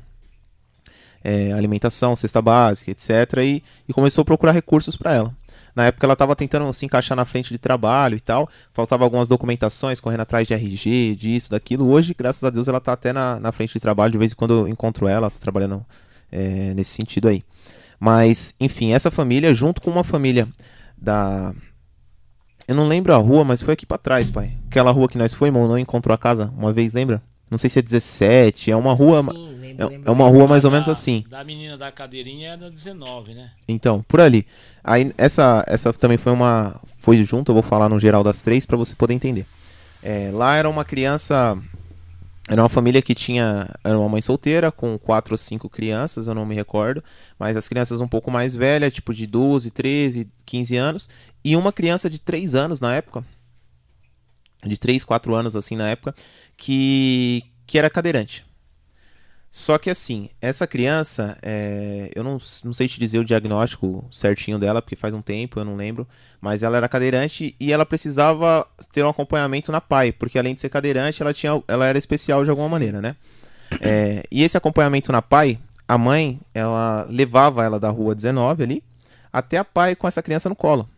é, 1.24 1.52
alimentação, 1.54 2.16
cesta 2.16 2.41
básica, 2.41 2.91
etc. 2.91 3.10
E, 3.44 3.64
e 3.88 3.94
começou 3.94 4.24
a 4.24 4.26
procurar 4.26 4.52
recursos 4.52 4.98
para 4.98 5.14
ela. 5.14 5.36
Na 5.76 5.86
época 5.86 6.06
ela 6.06 6.14
estava 6.14 6.36
tentando 6.36 6.72
se 6.74 6.86
encaixar 6.86 7.16
na 7.16 7.26
frente 7.26 7.50
de 7.50 7.58
trabalho 7.58 8.16
e 8.16 8.20
tal. 8.20 8.48
Faltava 8.74 9.04
algumas 9.04 9.28
documentações, 9.28 10.00
correndo 10.00 10.22
atrás 10.22 10.48
de 10.48 10.54
RG, 10.54 11.16
disso, 11.16 11.50
daquilo. 11.50 11.90
Hoje, 11.90 12.14
graças 12.14 12.44
a 12.44 12.50
Deus, 12.50 12.68
ela 12.68 12.78
está 12.78 12.94
até 12.94 13.12
na, 13.12 13.40
na 13.40 13.52
frente 13.52 13.74
de 13.74 13.80
trabalho. 13.80 14.12
De 14.12 14.18
vez 14.18 14.34
em 14.34 14.36
quando 14.36 14.54
eu 14.54 14.68
encontro 14.68 15.08
ela, 15.08 15.32
tá 15.32 15.38
trabalhando 15.40 15.84
é, 16.32 16.74
nesse 16.76 16.91
sentido 16.91 17.28
aí. 17.28 17.44
Mas, 18.00 18.54
enfim, 18.60 18.91
essa 18.91 19.10
família, 19.10 19.54
junto 19.54 19.82
com 19.82 19.90
uma 19.90 20.04
família 20.04 20.48
da. 20.98 21.54
Eu 22.68 22.76
não 22.76 22.88
lembro 22.88 23.14
a 23.14 23.18
rua, 23.18 23.44
mas 23.44 23.62
foi 23.62 23.74
aqui 23.74 23.86
para 23.86 23.98
trás, 23.98 24.30
pai. 24.30 24.54
Aquela 24.68 24.91
rua 24.91 25.10
que 25.10 25.18
nós 25.18 25.34
fomos, 25.34 25.68
não 25.68 25.78
encontrou 25.78 26.14
a 26.14 26.18
casa 26.18 26.54
uma 26.58 26.72
vez, 26.72 26.94
lembra? 26.94 27.22
Não 27.50 27.58
sei 27.58 27.70
se 27.70 27.80
é 27.80 27.82
17, 27.82 28.72
é 28.72 28.76
uma 28.76 28.94
rua. 28.94 29.22
Sim, 29.24 29.52
lembro, 29.74 29.86
É, 29.86 29.90
lembro. 29.90 30.10
é 30.10 30.12
uma 30.14 30.28
rua 30.30 30.48
mais 30.48 30.64
ou 30.66 30.72
Da- 30.72 30.76
menos 30.76 30.90
assim. 30.90 31.24
Da 31.30 31.44
menina 31.44 31.78
da 31.78 31.91
cadeirinha 31.91 32.54
é 32.54 32.58
da 32.58 32.70
19, 32.70 33.34
né? 33.34 33.52
Então, 33.68 34.04
por 34.08 34.22
ali. 34.22 34.45
Aí 34.84 35.12
essa 35.18 35.64
essa 35.68 35.91
também 35.94 36.18
foi 36.18 36.32
uma 36.32 36.80
foi 36.98 37.24
junto, 37.24 37.50
eu 37.52 37.54
vou 37.54 37.64
falar 37.64 37.90
no 37.90 38.00
geral 38.00 38.24
das 38.24 38.41
três 38.41 38.66
para 38.66 38.78
você 38.78 38.95
poder 38.95 39.14
entender. 39.14 39.45
É, 40.02 40.32
lá 40.34 40.56
era 40.56 40.70
uma 40.70 40.84
criança 40.86 41.58
era 42.50 42.62
uma 42.62 42.68
família 42.70 43.02
que 43.02 43.16
tinha 43.16 43.70
era 43.84 43.98
uma 43.98 44.10
mãe 44.10 44.22
solteira 44.22 44.70
com 44.72 44.98
quatro 44.98 45.34
ou 45.34 45.38
cinco 45.38 45.70
crianças, 45.70 46.28
eu 46.28 46.36
não 46.36 46.45
me 46.45 46.54
recordo, 46.54 47.02
mas 47.40 47.56
as 47.56 47.68
crianças 47.70 48.02
um 48.02 48.08
pouco 48.08 48.30
mais 48.30 48.54
velhas, 48.56 48.94
tipo 48.94 49.14
de 49.14 49.26
12, 49.26 49.72
13, 49.72 50.30
15 50.45 50.76
anos, 50.76 51.10
e 51.44 51.56
uma 51.56 51.72
criança 51.72 52.10
de 52.10 52.20
3 52.20 52.54
anos 52.54 52.82
na 52.82 52.94
época, 52.95 53.24
de 54.66 54.78
3, 54.78 55.04
4 55.04 55.34
anos 55.36 55.56
assim 55.56 55.76
na 55.76 55.90
época, 55.90 56.14
que 56.58 57.44
que 57.66 57.78
era 57.78 57.90
cadeirante. 57.90 58.45
Só 59.55 59.77
que 59.77 59.91
assim, 59.91 60.30
essa 60.41 60.65
criança, 60.65 61.38
é, 61.39 62.09
eu 62.15 62.23
não, 62.23 62.39
não 62.63 62.73
sei 62.73 62.88
te 62.88 62.99
dizer 62.99 63.19
o 63.19 63.23
diagnóstico 63.23 64.03
certinho 64.09 64.57
dela, 64.57 64.81
porque 64.81 64.95
faz 64.95 65.13
um 65.13 65.21
tempo, 65.21 65.59
eu 65.59 65.63
não 65.63 65.75
lembro, 65.75 66.07
mas 66.41 66.63
ela 66.63 66.75
era 66.75 66.89
cadeirante 66.89 67.55
e 67.59 67.71
ela 67.71 67.85
precisava 67.85 68.65
ter 68.91 69.05
um 69.05 69.09
acompanhamento 69.09 69.71
na 69.71 69.80
PAI, 69.80 70.11
porque 70.11 70.39
além 70.39 70.55
de 70.55 70.61
ser 70.61 70.69
cadeirante, 70.69 71.21
ela, 71.21 71.31
tinha, 71.35 71.51
ela 71.67 71.85
era 71.85 71.99
especial 71.99 72.43
de 72.43 72.49
alguma 72.49 72.67
maneira, 72.67 72.99
né? 72.99 73.15
É, 73.80 74.23
e 74.31 74.41
esse 74.41 74.57
acompanhamento 74.57 75.11
na 75.11 75.21
PAI, 75.21 75.59
a 75.88 75.99
mãe, 75.99 76.39
ela 76.51 77.05
levava 77.07 77.63
ela 77.63 77.80
da 77.80 77.91
rua 77.91 78.15
19 78.15 78.63
ali, 78.63 78.84
até 79.31 79.59
a 79.59 79.63
PAI 79.63 79.95
com 79.95 80.07
essa 80.07 80.23
criança 80.23 80.49
no 80.49 80.55
colo. 80.55 80.89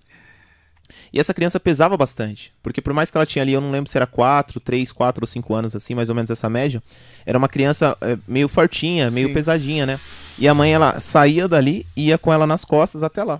E 1.12 1.20
essa 1.20 1.34
criança 1.34 1.60
pesava 1.60 1.96
bastante, 1.98 2.52
porque 2.62 2.82
por 2.82 2.94
mais 2.94 3.10
que 3.10 3.18
ela 3.18 3.26
tinha 3.26 3.44
ali, 3.44 3.54
eu 3.54 3.62
não 3.62 3.72
lembro 3.72 3.90
se 3.90 3.98
era 3.98 4.06
4, 4.08 4.60
3, 4.60 4.92
4 4.92 5.24
ou 5.24 5.28
5 5.28 5.54
anos 5.56 5.76
assim, 5.76 5.96
mais 5.96 6.10
ou 6.10 6.16
menos 6.16 6.30
essa 6.32 6.50
média, 6.50 6.82
era 7.26 7.38
uma 7.38 7.48
criança 7.50 7.98
é, 8.02 8.18
meio 8.28 8.48
fortinha, 8.50 9.10
meio 9.12 9.28
Sim. 9.30 9.34
pesadinha, 9.34 9.86
né? 9.86 10.00
E 10.38 10.48
a 10.48 10.54
mãe, 10.54 10.74
ela 10.74 11.00
saía 11.00 11.48
dali 11.48 11.86
e 11.96 12.08
ia 12.08 12.18
com 12.18 12.32
ela 12.34 12.46
nas 12.46 12.66
costas 12.66 13.04
até 13.04 13.24
lá. 13.24 13.40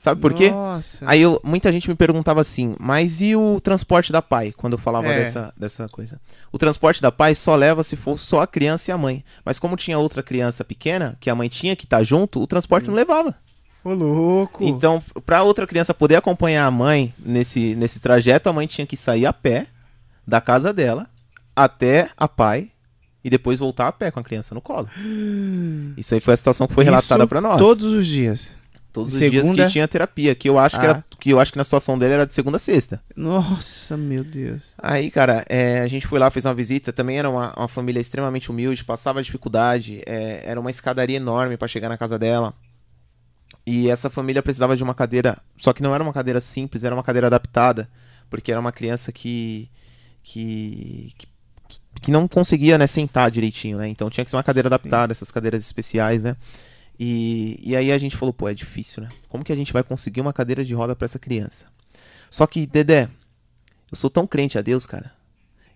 Sabe 0.00 0.20
por 0.20 0.32
quê? 0.32 0.50
Nossa. 0.52 1.04
Aí 1.08 1.20
eu, 1.20 1.40
muita 1.42 1.72
gente 1.72 1.88
me 1.88 1.96
perguntava 1.96 2.40
assim, 2.40 2.76
mas 2.78 3.20
e 3.20 3.34
o 3.34 3.58
transporte 3.60 4.12
da 4.12 4.22
pai? 4.22 4.54
Quando 4.56 4.74
eu 4.74 4.78
falava 4.78 5.08
É. 5.08 5.18
dessa, 5.24 5.52
dessa 5.56 5.88
coisa. 5.88 6.20
O 6.52 6.58
transporte 6.58 7.02
da 7.02 7.10
pai 7.10 7.34
só 7.34 7.56
leva 7.56 7.82
se 7.82 7.96
for 7.96 8.16
só 8.16 8.42
a 8.42 8.46
criança 8.46 8.90
e 8.90 8.92
a 8.92 8.96
mãe. 8.96 9.24
Mas 9.44 9.58
como 9.58 9.76
tinha 9.76 9.98
outra 9.98 10.22
criança 10.22 10.62
pequena, 10.64 11.16
que 11.18 11.28
a 11.28 11.34
mãe 11.34 11.48
tinha 11.48 11.74
que 11.74 11.82
estar 11.84 12.04
junto, 12.04 12.40
o 12.40 12.46
transporte 12.46 12.86
não 12.86 12.94
levava. 12.94 13.34
Ô, 13.84 13.94
louco. 13.94 14.62
Então, 14.64 15.02
pra 15.24 15.42
outra 15.42 15.66
criança 15.66 15.94
poder 15.94 16.16
acompanhar 16.16 16.66
a 16.66 16.70
mãe 16.70 17.14
nesse, 17.18 17.74
nesse 17.74 18.00
trajeto, 18.00 18.48
a 18.48 18.52
mãe 18.52 18.66
tinha 18.66 18.86
que 18.86 18.96
sair 18.96 19.24
a 19.26 19.32
pé 19.32 19.66
da 20.26 20.40
casa 20.40 20.72
dela 20.72 21.06
até 21.56 22.10
a 22.16 22.28
pai 22.28 22.70
e 23.24 23.30
depois 23.30 23.58
voltar 23.58 23.88
a 23.88 23.92
pé 23.92 24.10
com 24.10 24.20
a 24.20 24.24
criança 24.24 24.54
no 24.54 24.60
colo. 24.60 24.88
Isso 25.96 26.14
aí 26.14 26.20
foi 26.20 26.34
a 26.34 26.36
situação 26.36 26.66
que 26.66 26.74
foi 26.74 26.84
relatada 26.84 27.26
pra 27.26 27.40
nós. 27.40 27.58
Todos 27.58 27.84
os 27.84 28.06
dias. 28.06 28.56
Todos 28.92 29.12
os 29.12 29.18
segunda- 29.18 29.52
dias 29.54 29.66
que 29.66 29.72
tinha 29.72 29.86
terapia, 29.86 30.34
que 30.34 30.48
eu 30.48 30.58
acho 30.58 30.78
que 30.78 30.86
Ah. 30.86 30.88
era, 30.90 31.04
que 31.20 31.30
eu 31.30 31.38
acho 31.38 31.52
que 31.52 31.58
na 31.58 31.64
situação 31.64 31.98
dele 31.98 32.14
era 32.14 32.26
de 32.26 32.32
segunda 32.34 32.56
a 32.56 32.60
sexta. 32.60 33.00
Nossa, 33.14 33.96
meu 33.96 34.24
Deus. 34.24 34.72
Aí, 34.78 35.10
cara, 35.10 35.44
é, 35.48 35.80
a 35.80 35.86
gente 35.86 36.06
foi 36.06 36.18
lá, 36.18 36.30
fez 36.30 36.46
uma 36.46 36.54
visita. 36.54 36.92
Também 36.92 37.18
era 37.18 37.28
uma, 37.28 37.52
uma 37.56 37.68
família 37.68 38.00
extremamente 38.00 38.50
humilde, 38.50 38.84
passava 38.84 39.22
dificuldade. 39.22 40.00
é, 40.06 40.42
era 40.44 40.58
uma 40.58 40.70
escadaria 40.70 41.16
enorme 41.16 41.56
pra 41.56 41.68
chegar 41.68 41.88
na 41.88 41.98
casa 41.98 42.18
dela. 42.18 42.54
E 43.70 43.90
essa 43.90 44.08
família 44.08 44.42
precisava 44.42 44.74
de 44.74 44.82
uma 44.82 44.94
cadeira, 44.94 45.36
só 45.58 45.74
que 45.74 45.82
não 45.82 45.94
era 45.94 46.02
uma 46.02 46.12
cadeira 46.12 46.40
simples, 46.40 46.84
era 46.84 46.94
uma 46.94 47.02
cadeira 47.02 47.26
adaptada, 47.26 47.86
porque 48.30 48.50
era 48.50 48.58
uma 48.58 48.72
criança 48.72 49.12
que 49.12 49.70
que, 50.22 51.12
que, 51.18 51.28
que 52.00 52.10
não 52.10 52.26
conseguia, 52.26 52.78
né, 52.78 52.86
sentar 52.86 53.30
direitinho, 53.30 53.76
né? 53.76 53.86
Então 53.86 54.08
tinha 54.08 54.24
que 54.24 54.30
ser 54.30 54.36
uma 54.38 54.42
cadeira 54.42 54.68
adaptada, 54.68 55.12
essas 55.12 55.30
cadeiras 55.30 55.62
especiais, 55.62 56.22
né? 56.22 56.34
E, 56.98 57.60
e 57.62 57.76
aí 57.76 57.92
a 57.92 57.98
gente 57.98 58.16
falou, 58.16 58.32
pô, 58.32 58.48
é 58.48 58.54
difícil, 58.54 59.02
né? 59.02 59.10
Como 59.28 59.44
que 59.44 59.52
a 59.52 59.56
gente 59.56 59.70
vai 59.70 59.82
conseguir 59.82 60.22
uma 60.22 60.32
cadeira 60.32 60.64
de 60.64 60.72
roda 60.72 60.96
pra 60.96 61.04
essa 61.04 61.18
criança? 61.18 61.66
Só 62.30 62.46
que, 62.46 62.66
Dedé, 62.66 63.10
eu 63.92 63.96
sou 63.98 64.08
tão 64.08 64.26
crente 64.26 64.56
a 64.56 64.62
Deus, 64.62 64.86
cara. 64.86 65.12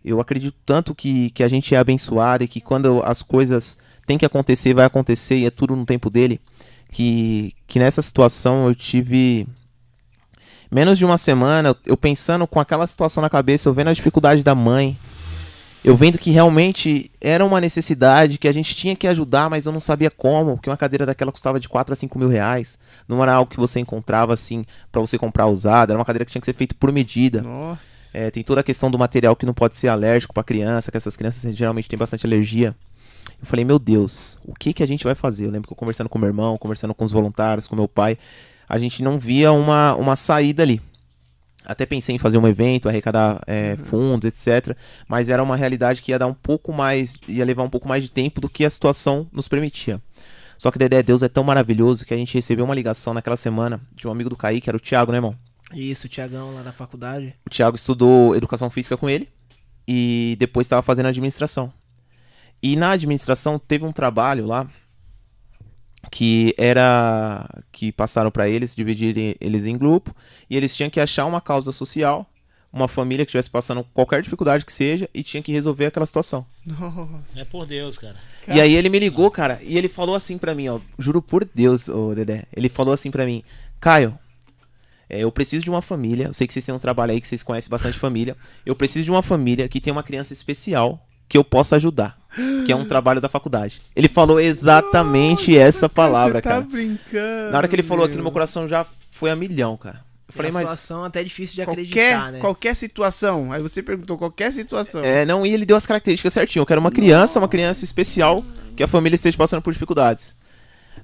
Eu 0.02 0.18
acredito 0.18 0.56
tanto 0.64 0.94
que, 0.94 1.28
que 1.30 1.42
a 1.42 1.48
gente 1.48 1.74
é 1.74 1.78
abençoado 1.78 2.42
e 2.42 2.48
que 2.48 2.60
quando 2.62 3.02
as 3.02 3.20
coisas 3.20 3.76
têm 4.06 4.18
que 4.18 4.26
acontecer, 4.26 4.74
vai 4.74 4.84
acontecer 4.84 5.36
e 5.36 5.46
é 5.46 5.50
tudo 5.50 5.74
no 5.76 5.84
tempo 5.84 6.10
dele. 6.10 6.40
Que, 6.90 7.54
que 7.66 7.78
nessa 7.78 8.02
situação 8.02 8.66
eu 8.68 8.74
tive 8.74 9.46
menos 10.70 10.98
de 10.98 11.04
uma 11.04 11.18
semana, 11.18 11.74
eu- 11.86 11.96
pensando 11.96 12.46
com 12.46 12.60
aquela 12.60 12.86
situação 12.86 13.22
na 13.22 13.30
cabeça, 13.30 13.68
eu 13.68 13.74
vendo 13.74 13.88
a 13.88 13.92
dificuldade 13.92 14.42
da 14.42 14.54
mãe, 14.54 14.98
eu 15.84 15.96
vendo 15.96 16.16
que 16.16 16.30
realmente 16.30 17.10
era 17.20 17.44
uma 17.44 17.60
necessidade, 17.60 18.38
que 18.38 18.46
a 18.46 18.52
gente 18.52 18.74
tinha 18.74 18.94
que 18.94 19.06
ajudar, 19.08 19.50
mas 19.50 19.66
eu 19.66 19.72
não 19.72 19.80
sabia 19.80 20.10
como, 20.10 20.54
porque 20.56 20.70
uma 20.70 20.76
cadeira 20.76 21.04
daquela 21.04 21.32
custava 21.32 21.58
de 21.58 21.68
4 21.68 21.92
a 21.92 21.96
5 21.96 22.18
mil 22.18 22.28
reais. 22.28 22.78
Não 23.08 23.20
era 23.22 23.32
algo 23.32 23.50
que 23.50 23.58
você 23.58 23.80
encontrava 23.80 24.32
assim 24.32 24.64
pra 24.92 25.00
você 25.00 25.18
comprar 25.18 25.46
usada, 25.48 25.92
era 25.92 25.98
uma 25.98 26.04
cadeira 26.04 26.24
que 26.24 26.30
tinha 26.30 26.40
que 26.40 26.46
ser 26.46 26.54
feita 26.54 26.74
por 26.78 26.92
medida. 26.92 27.42
Nossa. 27.42 28.16
É, 28.16 28.30
tem 28.30 28.42
toda 28.44 28.60
a 28.60 28.64
questão 28.64 28.90
do 28.90 28.98
material 28.98 29.34
que 29.34 29.44
não 29.46 29.54
pode 29.54 29.76
ser 29.76 29.88
alérgico 29.88 30.32
pra 30.32 30.44
criança, 30.44 30.90
que 30.90 30.96
essas 30.96 31.16
crianças 31.16 31.52
geralmente 31.56 31.88
têm 31.88 31.98
bastante 31.98 32.26
alergia. 32.26 32.76
Eu 33.42 33.46
falei, 33.46 33.64
meu 33.64 33.78
Deus, 33.78 34.38
o 34.44 34.54
que 34.54 34.72
que 34.72 34.84
a 34.84 34.86
gente 34.86 35.02
vai 35.02 35.16
fazer? 35.16 35.46
Eu 35.46 35.50
lembro 35.50 35.66
que 35.66 35.72
eu 35.72 35.76
conversando 35.76 36.08
com 36.08 36.16
meu 36.16 36.28
irmão, 36.28 36.56
conversando 36.56 36.94
com 36.94 37.04
os 37.04 37.10
voluntários, 37.10 37.66
com 37.66 37.74
meu 37.74 37.88
pai, 37.88 38.16
a 38.68 38.78
gente 38.78 39.02
não 39.02 39.18
via 39.18 39.50
uma, 39.50 39.96
uma 39.96 40.14
saída 40.14 40.62
ali. 40.62 40.80
Até 41.64 41.84
pensei 41.84 42.14
em 42.14 42.18
fazer 42.18 42.38
um 42.38 42.46
evento, 42.46 42.88
arrecadar 42.88 43.40
é, 43.46 43.76
fundos, 43.76 44.24
etc. 44.26 44.76
Mas 45.08 45.28
era 45.28 45.42
uma 45.42 45.56
realidade 45.56 46.02
que 46.02 46.12
ia 46.12 46.18
dar 46.18 46.28
um 46.28 46.34
pouco 46.34 46.72
mais, 46.72 47.16
ia 47.26 47.44
levar 47.44 47.64
um 47.64 47.68
pouco 47.68 47.88
mais 47.88 48.04
de 48.04 48.10
tempo 48.10 48.40
do 48.40 48.48
que 48.48 48.64
a 48.64 48.70
situação 48.70 49.28
nos 49.32 49.48
permitia. 49.48 50.00
Só 50.56 50.70
que 50.70 50.78
Dedé, 50.78 51.02
Deus 51.02 51.22
é 51.22 51.28
tão 51.28 51.42
maravilhoso 51.42 52.04
que 52.04 52.14
a 52.14 52.16
gente 52.16 52.34
recebeu 52.34 52.64
uma 52.64 52.74
ligação 52.74 53.12
naquela 53.12 53.36
semana 53.36 53.80
de 53.92 54.06
um 54.06 54.12
amigo 54.12 54.30
do 54.30 54.36
Kaique, 54.36 54.70
era 54.70 54.76
o 54.76 54.80
Thiago, 54.80 55.10
né, 55.10 55.18
irmão? 55.18 55.36
Isso, 55.74 56.06
o 56.06 56.08
Tiagão 56.08 56.54
lá 56.54 56.62
da 56.62 56.70
faculdade. 56.70 57.34
O 57.44 57.50
Thiago 57.50 57.74
estudou 57.74 58.36
educação 58.36 58.70
física 58.70 58.96
com 58.96 59.10
ele 59.10 59.28
e 59.86 60.36
depois 60.38 60.66
estava 60.66 60.82
fazendo 60.82 61.06
administração. 61.06 61.72
E 62.62 62.76
na 62.76 62.92
administração 62.92 63.58
teve 63.58 63.84
um 63.84 63.92
trabalho 63.92 64.46
lá 64.46 64.70
que 66.10 66.54
era 66.58 67.48
que 67.70 67.90
passaram 67.90 68.30
para 68.30 68.48
eles, 68.48 68.74
dividirem 68.74 69.34
eles 69.40 69.64
em 69.64 69.76
grupo 69.76 70.14
e 70.48 70.56
eles 70.56 70.74
tinham 70.74 70.90
que 70.90 71.00
achar 71.00 71.24
uma 71.24 71.40
causa 71.40 71.72
social, 71.72 72.28
uma 72.72 72.88
família 72.88 73.24
que 73.24 73.30
estivesse 73.30 73.50
passando 73.50 73.84
qualquer 73.94 74.22
dificuldade 74.22 74.64
que 74.64 74.72
seja 74.72 75.08
e 75.12 75.22
tinha 75.22 75.42
que 75.42 75.52
resolver 75.52 75.86
aquela 75.86 76.06
situação. 76.06 76.46
Nossa. 76.64 77.40
É 77.40 77.44
por 77.44 77.66
Deus, 77.66 77.98
cara. 77.98 78.16
E 78.48 78.60
aí 78.60 78.74
ele 78.74 78.88
me 78.88 78.98
ligou, 78.98 79.30
cara, 79.30 79.60
e 79.62 79.78
ele 79.78 79.88
falou 79.88 80.14
assim 80.14 80.38
pra 80.38 80.54
mim, 80.54 80.68
ó, 80.68 80.80
juro 80.98 81.22
por 81.22 81.44
Deus, 81.44 81.88
ô 81.88 82.14
Dedé, 82.14 82.44
ele 82.54 82.68
falou 82.68 82.92
assim 82.92 83.10
pra 83.10 83.24
mim, 83.24 83.42
Caio, 83.80 84.18
é, 85.08 85.20
eu 85.20 85.30
preciso 85.30 85.62
de 85.62 85.70
uma 85.70 85.82
família, 85.82 86.26
eu 86.26 86.34
sei 86.34 86.46
que 86.46 86.52
vocês 86.52 86.64
têm 86.64 86.74
um 86.74 86.78
trabalho 86.78 87.12
aí 87.12 87.20
que 87.20 87.28
vocês 87.28 87.42
conhecem 87.42 87.70
bastante 87.70 87.98
família, 87.98 88.36
eu 88.64 88.74
preciso 88.74 89.04
de 89.04 89.10
uma 89.10 89.22
família 89.22 89.68
que 89.68 89.80
tem 89.80 89.92
uma 89.92 90.02
criança 90.02 90.32
especial 90.32 91.06
que 91.28 91.38
eu 91.38 91.44
possa 91.44 91.76
ajudar, 91.76 92.18
que 92.64 92.72
é 92.72 92.76
um 92.76 92.84
trabalho 92.84 93.20
da 93.20 93.28
faculdade. 93.28 93.82
Ele 93.94 94.08
falou 94.08 94.40
exatamente 94.40 95.56
essa 95.56 95.88
palavra, 95.88 96.34
Você 96.36 96.42
tá 96.42 96.50
cara. 96.50 96.62
brincando. 96.62 97.50
Na 97.50 97.58
hora 97.58 97.68
que 97.68 97.74
ele 97.74 97.82
falou 97.82 98.04
aquilo, 98.04 98.18
meu. 98.18 98.24
meu 98.24 98.32
coração 98.32 98.68
já 98.68 98.86
foi 99.10 99.30
a 99.30 99.36
milhão, 99.36 99.76
cara. 99.76 100.00
Eu 100.28 100.34
falei, 100.34 100.50
uma 100.50 100.60
mas 100.60 100.70
situação 100.70 101.04
até 101.04 101.22
difícil 101.22 101.56
de 101.56 101.64
Qualquer, 101.64 101.82
acreditar, 101.82 102.32
né? 102.32 102.38
qualquer 102.38 102.74
situação. 102.74 103.52
Aí 103.52 103.60
você 103.60 103.82
perguntou 103.82 104.16
qualquer 104.16 104.50
situação. 104.50 105.02
É, 105.04 105.26
não, 105.26 105.44
e 105.44 105.52
ele 105.52 105.66
deu 105.66 105.76
as 105.76 105.84
características 105.84 106.32
certinho. 106.32 106.62
Eu 106.62 106.66
quero 106.66 106.80
uma 106.80 106.90
criança, 106.90 107.38
uma 107.38 107.48
criança 107.48 107.84
especial, 107.84 108.42
que 108.74 108.82
a 108.82 108.88
família 108.88 109.14
esteja 109.14 109.36
passando 109.36 109.60
por 109.60 109.72
dificuldades. 109.74 110.34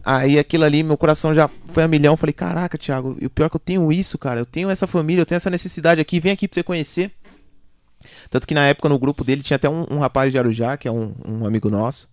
Aí 0.03 0.39
aquilo 0.39 0.65
ali, 0.65 0.83
meu 0.83 0.97
coração 0.97 1.35
já 1.35 1.51
foi 1.67 1.83
a 1.83 1.89
milhão. 1.89 2.15
Eu 2.15 2.17
Falei, 2.17 2.33
caraca, 2.33 2.79
Thiago, 2.79 3.19
e 3.21 3.27
o 3.27 3.31
pior 3.31 3.47
é 3.47 3.49
que 3.51 3.57
eu 3.57 3.61
tenho 3.61 3.93
isso, 3.93 4.17
cara. 4.17 4.41
Eu 4.41 4.47
tenho 4.47 4.71
essa 4.71 4.87
família, 4.87 5.21
eu 5.21 5.27
tenho 5.27 5.37
essa 5.37 5.51
necessidade 5.51 6.01
aqui, 6.01 6.19
vem 6.21 6.33
aqui 6.33 6.49
pra 6.49 6.55
você 6.55 6.63
conhecer. 6.63 7.13
Tanto 8.31 8.47
que 8.47 8.55
na 8.55 8.67
época 8.67 8.89
no 8.89 8.99
grupo 8.99 9.25
dele 9.25 9.43
tinha 9.43 9.57
até 9.57 9.69
um, 9.69 9.87
um 9.91 9.99
rapaz 9.99 10.31
de 10.31 10.39
Arujá, 10.39 10.77
que 10.77 10.89
é 10.89 10.93
um, 10.93 11.15
um 11.27 11.47
amigo 11.47 11.69
nosso. 11.71 12.09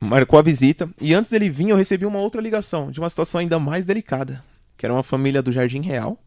Marcou 0.00 0.38
a 0.38 0.42
visita. 0.42 0.88
E 1.00 1.14
antes 1.14 1.30
dele 1.30 1.50
vir, 1.50 1.70
eu 1.70 1.76
recebi 1.76 2.06
uma 2.06 2.18
outra 2.20 2.40
ligação 2.40 2.90
de 2.90 3.00
uma 3.00 3.08
situação 3.08 3.40
ainda 3.40 3.58
mais 3.58 3.84
delicada. 3.84 4.44
Que 4.76 4.86
era 4.86 4.92
uma 4.92 5.02
família 5.02 5.42
do 5.42 5.50
Jardim 5.50 5.80
Real. 5.80 6.18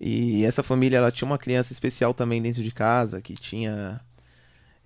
E 0.00 0.44
essa 0.44 0.62
família 0.62 0.98
ela 0.98 1.10
tinha 1.10 1.26
uma 1.26 1.38
criança 1.38 1.72
especial 1.72 2.14
também 2.14 2.40
dentro 2.40 2.62
de 2.62 2.70
casa, 2.70 3.20
que 3.20 3.34
tinha 3.34 4.00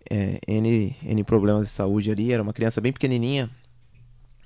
é, 0.08 0.40
N, 0.46 0.96
N 1.02 1.24
problemas 1.24 1.64
de 1.66 1.72
saúde 1.72 2.10
ali. 2.10 2.32
Era 2.32 2.42
uma 2.42 2.52
criança 2.52 2.80
bem 2.80 2.92
pequenininha. 2.92 3.50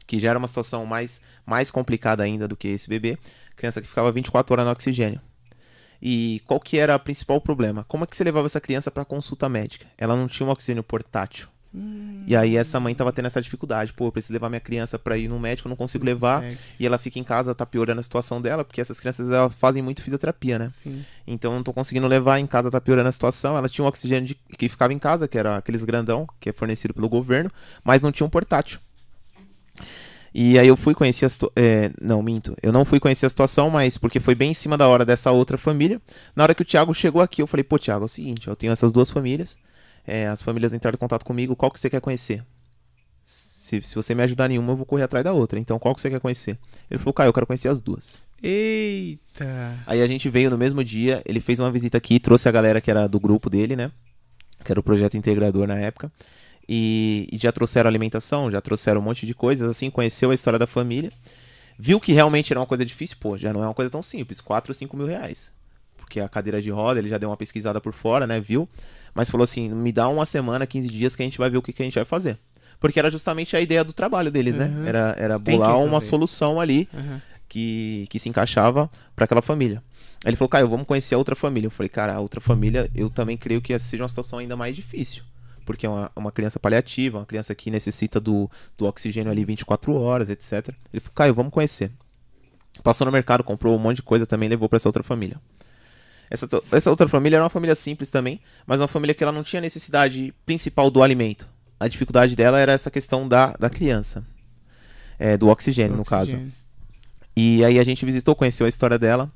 que 0.06 0.18
já 0.20 0.30
era 0.30 0.38
uma 0.38 0.48
situação 0.48 0.84
mais, 0.84 1.20
mais 1.46 1.70
complicada 1.70 2.22
ainda 2.22 2.46
do 2.46 2.56
que 2.56 2.68
esse 2.68 2.88
bebê. 2.88 3.18
Criança 3.56 3.80
que 3.80 3.88
ficava 3.88 4.12
24 4.12 4.52
horas 4.52 4.66
no 4.66 4.72
oxigênio. 4.72 5.20
E 6.06 6.42
qual 6.46 6.60
que 6.60 6.76
era 6.78 6.94
o 6.94 7.00
principal 7.00 7.40
problema? 7.40 7.82
Como 7.88 8.04
é 8.04 8.06
que 8.06 8.14
você 8.14 8.22
levava 8.22 8.44
essa 8.44 8.60
criança 8.60 8.90
para 8.90 9.06
consulta 9.06 9.48
médica? 9.48 9.86
Ela 9.96 10.14
não 10.14 10.26
tinha 10.26 10.46
um 10.46 10.50
oxigênio 10.50 10.82
portátil. 10.82 11.48
E 12.26 12.36
aí 12.36 12.56
essa 12.56 12.78
mãe 12.78 12.94
tava 12.94 13.12
tendo 13.12 13.24
essa 13.26 13.40
dificuldade. 13.42 13.92
Pô, 13.92 14.06
eu 14.06 14.12
preciso 14.12 14.32
levar 14.32 14.48
minha 14.48 14.60
criança 14.60 14.96
para 14.98 15.16
ir 15.18 15.26
no 15.28 15.40
médico, 15.40 15.68
não 15.68 15.74
consigo 15.74 16.04
levar. 16.04 16.42
Consegue. 16.42 16.60
E 16.78 16.86
ela 16.86 16.98
fica 16.98 17.18
em 17.18 17.24
casa, 17.24 17.52
tá 17.54 17.66
piorando 17.66 17.98
a 17.98 18.02
situação 18.02 18.40
dela, 18.40 18.62
porque 18.64 18.80
essas 18.80 19.00
crianças 19.00 19.28
elas 19.28 19.52
fazem 19.54 19.82
muito 19.82 20.00
fisioterapia, 20.02 20.56
né? 20.58 20.68
Sim. 20.68 21.04
Então 21.26 21.52
não 21.52 21.62
tô 21.64 21.72
conseguindo 21.72 22.06
levar 22.06 22.38
em 22.38 22.46
casa, 22.46 22.70
tá 22.70 22.80
piorando 22.80 23.08
a 23.08 23.12
situação. 23.12 23.56
Ela 23.56 23.68
tinha 23.68 23.84
um 23.84 23.88
oxigênio 23.88 24.28
de- 24.28 24.34
que 24.56 24.68
ficava 24.68 24.92
em 24.92 24.98
casa, 24.98 25.26
que 25.26 25.36
era 25.38 25.56
aqueles 25.56 25.82
grandão, 25.84 26.28
que 26.38 26.50
é 26.50 26.52
fornecido 26.52 26.94
pelo 26.94 27.08
governo, 27.08 27.50
mas 27.82 28.00
não 28.00 28.12
tinha 28.12 28.26
um 28.26 28.30
portátil. 28.30 28.78
E 30.34 30.58
aí 30.58 30.66
eu 30.66 30.76
fui 30.76 30.94
conhecer 30.94 31.26
a 31.26 31.28
situação. 31.28 31.54
não, 32.00 32.20
minto. 32.20 32.56
Eu 32.60 32.72
não 32.72 32.84
fui 32.84 32.98
conhecer 32.98 33.24
a 33.24 33.30
situação, 33.30 33.70
mas 33.70 33.96
porque 33.96 34.18
foi 34.18 34.34
bem 34.34 34.50
em 34.50 34.54
cima 34.54 34.76
da 34.76 34.88
hora 34.88 35.04
dessa 35.04 35.30
outra 35.30 35.56
família. 35.56 36.02
Na 36.34 36.42
hora 36.42 36.54
que 36.54 36.62
o 36.62 36.64
Thiago 36.64 36.92
chegou 36.92 37.22
aqui, 37.22 37.40
eu 37.40 37.46
falei, 37.46 37.62
pô, 37.62 37.78
Thiago, 37.78 38.02
é 38.02 38.06
o 38.06 38.08
seguinte, 38.08 38.48
eu 38.48 38.56
tenho 38.56 38.72
essas 38.72 38.90
duas 38.90 39.10
famílias. 39.10 39.56
é, 40.06 40.26
as 40.26 40.42
famílias 40.42 40.72
entraram 40.72 40.96
em 40.96 40.98
contato 40.98 41.24
comigo, 41.24 41.54
qual 41.56 41.70
que 41.70 41.78
você 41.80 41.88
quer 41.88 42.00
conhecer? 42.00 42.44
Se, 43.22 43.80
se 43.82 43.94
você 43.94 44.14
me 44.14 44.22
ajudar 44.22 44.48
nenhuma, 44.48 44.72
eu 44.72 44.76
vou 44.76 44.84
correr 44.84 45.04
atrás 45.04 45.24
da 45.24 45.32
outra. 45.32 45.58
Então, 45.58 45.78
qual 45.78 45.94
que 45.94 46.00
você 46.00 46.10
quer 46.10 46.20
conhecer? 46.20 46.58
Ele 46.90 46.98
falou, 46.98 47.14
Caio, 47.14 47.28
eu 47.28 47.32
quero 47.32 47.46
conhecer 47.46 47.68
as 47.68 47.80
duas. 47.80 48.22
Eita. 48.42 49.78
Aí 49.86 50.02
a 50.02 50.06
gente 50.06 50.28
veio 50.28 50.50
no 50.50 50.58
mesmo 50.58 50.84
dia, 50.84 51.22
ele 51.24 51.40
fez 51.40 51.58
uma 51.58 51.70
visita 51.70 51.96
aqui, 51.96 52.20
trouxe 52.20 52.48
a 52.48 52.52
galera 52.52 52.80
que 52.80 52.90
era 52.90 53.06
do 53.06 53.18
grupo 53.18 53.48
dele, 53.48 53.74
né? 53.74 53.90
Que 54.62 54.70
era 54.72 54.80
o 54.80 54.82
projeto 54.82 55.16
integrador 55.16 55.66
na 55.66 55.78
época. 55.78 56.12
E, 56.68 57.28
e 57.30 57.36
já 57.36 57.52
trouxeram 57.52 57.88
alimentação, 57.88 58.50
já 58.50 58.60
trouxeram 58.60 59.00
um 59.00 59.04
monte 59.04 59.26
de 59.26 59.34
coisas, 59.34 59.68
assim, 59.68 59.90
conheceu 59.90 60.30
a 60.30 60.34
história 60.34 60.58
da 60.58 60.66
família. 60.66 61.12
Viu 61.78 62.00
que 62.00 62.12
realmente 62.12 62.52
era 62.52 62.60
uma 62.60 62.66
coisa 62.66 62.84
difícil, 62.84 63.16
pô, 63.20 63.36
já 63.36 63.52
não 63.52 63.62
é 63.62 63.66
uma 63.66 63.74
coisa 63.74 63.90
tão 63.90 64.00
simples, 64.00 64.40
4 64.40 64.70
ou 64.70 64.74
5 64.74 64.96
mil 64.96 65.06
reais. 65.06 65.52
Porque 65.96 66.20
a 66.20 66.28
cadeira 66.28 66.62
de 66.62 66.70
roda, 66.70 67.00
ele 67.00 67.08
já 67.08 67.18
deu 67.18 67.28
uma 67.28 67.36
pesquisada 67.36 67.80
por 67.80 67.92
fora, 67.92 68.26
né? 68.26 68.40
Viu? 68.40 68.68
Mas 69.14 69.30
falou 69.30 69.44
assim: 69.44 69.68
me 69.70 69.90
dá 69.90 70.08
uma 70.08 70.26
semana, 70.26 70.66
15 70.66 70.88
dias 70.88 71.16
que 71.16 71.22
a 71.22 71.24
gente 71.24 71.38
vai 71.38 71.50
ver 71.50 71.56
o 71.56 71.62
que, 71.62 71.72
que 71.72 71.82
a 71.82 71.84
gente 71.84 71.94
vai 71.94 72.04
fazer. 72.04 72.38
Porque 72.78 72.98
era 72.98 73.10
justamente 73.10 73.56
a 73.56 73.60
ideia 73.60 73.82
do 73.82 73.92
trabalho 73.92 74.30
deles, 74.30 74.54
né? 74.54 74.66
Uhum. 74.66 74.86
Era, 74.86 75.14
era 75.18 75.38
que 75.38 75.50
bolar 75.50 75.78
uma 75.78 76.00
solução 76.00 76.60
ali 76.60 76.88
Aham. 76.92 77.22
que, 77.48 78.06
que 78.10 78.18
se 78.18 78.28
encaixava 78.28 78.90
para 79.16 79.24
aquela 79.24 79.40
família. 79.40 79.82
Aí 80.24 80.30
ele 80.30 80.36
falou, 80.36 80.48
Caio, 80.48 80.68
vamos 80.68 80.86
conhecer 80.86 81.14
a 81.14 81.18
outra 81.18 81.34
família. 81.34 81.66
Eu 81.66 81.70
falei, 81.70 81.88
cara, 81.88 82.14
a 82.14 82.20
outra 82.20 82.40
família, 82.40 82.90
eu 82.94 83.08
também 83.08 83.36
creio 83.36 83.62
que 83.62 83.78
seja 83.78 84.02
uma 84.02 84.08
situação 84.08 84.38
ainda 84.38 84.56
mais 84.56 84.76
difícil. 84.76 85.22
Porque 85.64 85.86
é 85.86 85.88
uma, 85.88 86.10
uma 86.14 86.32
criança 86.32 86.58
paliativa, 86.58 87.18
uma 87.18 87.26
criança 87.26 87.54
que 87.54 87.70
necessita 87.70 88.20
do, 88.20 88.50
do 88.76 88.86
oxigênio 88.86 89.30
ali 89.30 89.44
24 89.44 89.94
horas, 89.94 90.30
etc. 90.30 90.68
Ele 90.92 91.00
falou, 91.00 91.14
Caio, 91.14 91.34
vamos 91.34 91.52
conhecer. 91.52 91.90
Passou 92.82 93.04
no 93.04 93.12
mercado, 93.12 93.42
comprou 93.44 93.74
um 93.74 93.78
monte 93.78 93.96
de 93.96 94.02
coisa 94.02 94.26
também, 94.26 94.48
levou 94.48 94.68
para 94.68 94.76
essa 94.76 94.88
outra 94.88 95.02
família. 95.02 95.40
Essa, 96.30 96.48
essa 96.72 96.90
outra 96.90 97.08
família 97.08 97.36
era 97.36 97.44
uma 97.44 97.50
família 97.50 97.74
simples 97.74 98.10
também, 98.10 98.40
mas 98.66 98.80
uma 98.80 98.88
família 98.88 99.14
que 99.14 99.22
ela 99.22 99.32
não 99.32 99.42
tinha 99.42 99.62
necessidade 99.62 100.34
principal 100.44 100.90
do 100.90 101.02
alimento. 101.02 101.48
A 101.78 101.86
dificuldade 101.86 102.34
dela 102.34 102.58
era 102.58 102.72
essa 102.72 102.90
questão 102.90 103.28
da, 103.28 103.52
da 103.58 103.70
criança. 103.70 104.24
É, 105.18 105.36
do 105.36 105.48
oxigênio, 105.48 105.96
no 105.96 106.04
caso. 106.04 106.32
Oxigênio. 106.32 106.52
E 107.36 107.64
aí 107.64 107.78
a 107.78 107.84
gente 107.84 108.04
visitou, 108.04 108.34
conheceu 108.34 108.66
a 108.66 108.68
história 108.68 108.98
dela. 108.98 109.30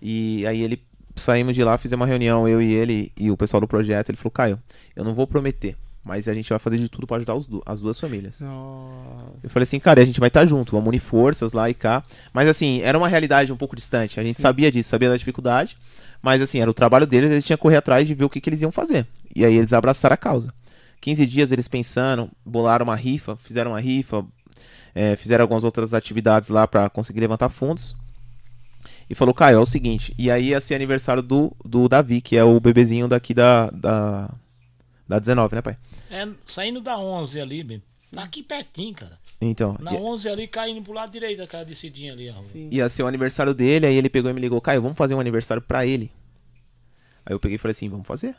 E 0.00 0.46
aí 0.46 0.62
ele 0.62 0.82
saímos 1.16 1.54
de 1.54 1.62
lá, 1.64 1.76
fizemos 1.78 2.02
uma 2.02 2.08
reunião, 2.08 2.48
eu 2.48 2.60
e 2.62 2.72
ele 2.72 3.12
e 3.18 3.30
o 3.30 3.36
pessoal 3.36 3.60
do 3.60 3.68
projeto. 3.68 4.10
Ele 4.10 4.16
falou, 4.16 4.30
Caio, 4.30 4.60
eu 4.94 5.04
não 5.04 5.14
vou 5.14 5.26
prometer, 5.26 5.76
mas 6.04 6.26
a 6.28 6.34
gente 6.34 6.48
vai 6.48 6.58
fazer 6.58 6.78
de 6.78 6.88
tudo 6.88 7.06
para 7.06 7.16
ajudar 7.18 7.34
du- 7.38 7.62
as 7.66 7.80
duas 7.80 7.98
famílias. 7.98 8.40
Nossa. 8.40 9.32
Eu 9.42 9.50
falei 9.50 9.64
assim, 9.64 9.78
cara, 9.80 10.00
a 10.00 10.04
gente 10.04 10.20
vai 10.20 10.28
estar 10.28 10.46
junto, 10.46 10.72
vamos 10.72 10.88
unir 10.88 11.00
forças 11.00 11.52
lá 11.52 11.68
e 11.68 11.74
cá. 11.74 12.02
Mas 12.32 12.48
assim, 12.48 12.80
era 12.82 12.96
uma 12.96 13.08
realidade 13.08 13.52
um 13.52 13.56
pouco 13.56 13.76
distante. 13.76 14.18
A 14.18 14.22
gente 14.22 14.36
Sim. 14.36 14.42
sabia 14.42 14.70
disso, 14.70 14.88
sabia 14.88 15.08
da 15.08 15.16
dificuldade. 15.16 15.76
Mas 16.22 16.42
assim, 16.42 16.60
era 16.60 16.70
o 16.70 16.74
trabalho 16.74 17.06
deles, 17.06 17.30
eles 17.30 17.44
tinham 17.44 17.56
que 17.56 17.62
correr 17.62 17.76
atrás 17.76 18.06
de 18.06 18.14
ver 18.14 18.24
o 18.24 18.28
que, 18.30 18.40
que 18.40 18.50
eles 18.50 18.60
iam 18.62 18.70
fazer. 18.70 19.06
E 19.34 19.44
aí 19.44 19.56
eles 19.56 19.72
abraçaram 19.72 20.14
a 20.14 20.16
causa. 20.18 20.52
15 21.00 21.24
dias 21.24 21.50
eles 21.50 21.66
pensando, 21.66 22.28
bolaram 22.44 22.84
uma 22.84 22.94
rifa, 22.94 23.36
fizeram 23.36 23.70
uma 23.70 23.80
rifa, 23.80 24.22
é, 24.94 25.16
fizeram 25.16 25.42
algumas 25.44 25.64
outras 25.64 25.94
atividades 25.94 26.50
lá 26.50 26.68
para 26.68 26.90
conseguir 26.90 27.20
levantar 27.20 27.48
fundos. 27.48 27.96
E 29.10 29.14
falou, 29.16 29.34
Caio, 29.34 29.56
é 29.56 29.60
o 29.60 29.66
seguinte. 29.66 30.14
E 30.16 30.30
aí 30.30 30.50
ia 30.50 30.60
ser 30.60 30.76
aniversário 30.76 31.20
do, 31.20 31.50
do 31.64 31.88
Davi, 31.88 32.20
que 32.20 32.36
é 32.36 32.44
o 32.44 32.60
bebezinho 32.60 33.08
daqui 33.08 33.34
da, 33.34 33.68
da, 33.70 34.30
da 35.08 35.18
19, 35.18 35.56
né, 35.56 35.60
pai? 35.60 35.76
É, 36.08 36.28
saindo 36.46 36.80
da 36.80 36.96
11 36.96 37.40
ali, 37.40 37.64
bem. 37.64 37.82
Tá 38.14 38.22
aqui 38.22 38.40
pertinho, 38.40 38.94
cara. 38.94 39.18
Então, 39.40 39.76
Na 39.80 39.92
11 39.92 40.28
ali, 40.28 40.46
caindo 40.46 40.80
pro 40.82 40.92
lado 40.92 41.10
direito, 41.10 41.42
aquela 41.42 41.64
descidinha 41.64 42.12
ali. 42.12 42.32
Sim. 42.42 42.68
ia 42.70 42.88
ser 42.88 43.02
o 43.02 43.06
aniversário 43.08 43.52
dele, 43.52 43.86
aí 43.86 43.96
ele 43.96 44.08
pegou 44.08 44.30
e 44.30 44.34
me 44.34 44.40
ligou, 44.40 44.60
Caio, 44.60 44.80
vamos 44.80 44.96
fazer 44.96 45.14
um 45.14 45.20
aniversário 45.20 45.62
pra 45.62 45.84
ele. 45.84 46.12
Aí 47.26 47.34
eu 47.34 47.40
peguei 47.40 47.56
e 47.56 47.58
falei 47.58 47.72
assim, 47.72 47.88
vamos 47.88 48.06
fazer. 48.06 48.36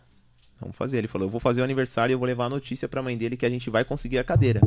Vamos 0.61 0.77
fazer. 0.77 0.99
Ele 0.99 1.07
falou, 1.07 1.27
eu 1.27 1.31
vou 1.31 1.39
fazer 1.39 1.61
o 1.61 1.63
aniversário 1.63 2.13
e 2.13 2.15
eu 2.15 2.19
vou 2.19 2.27
levar 2.27 2.45
a 2.45 2.49
notícia 2.49 2.87
pra 2.87 3.01
mãe 3.01 3.17
dele 3.17 3.35
que 3.35 3.45
a 3.45 3.49
gente 3.49 3.69
vai 3.69 3.83
conseguir 3.83 4.19
a 4.19 4.23
cadeira. 4.23 4.61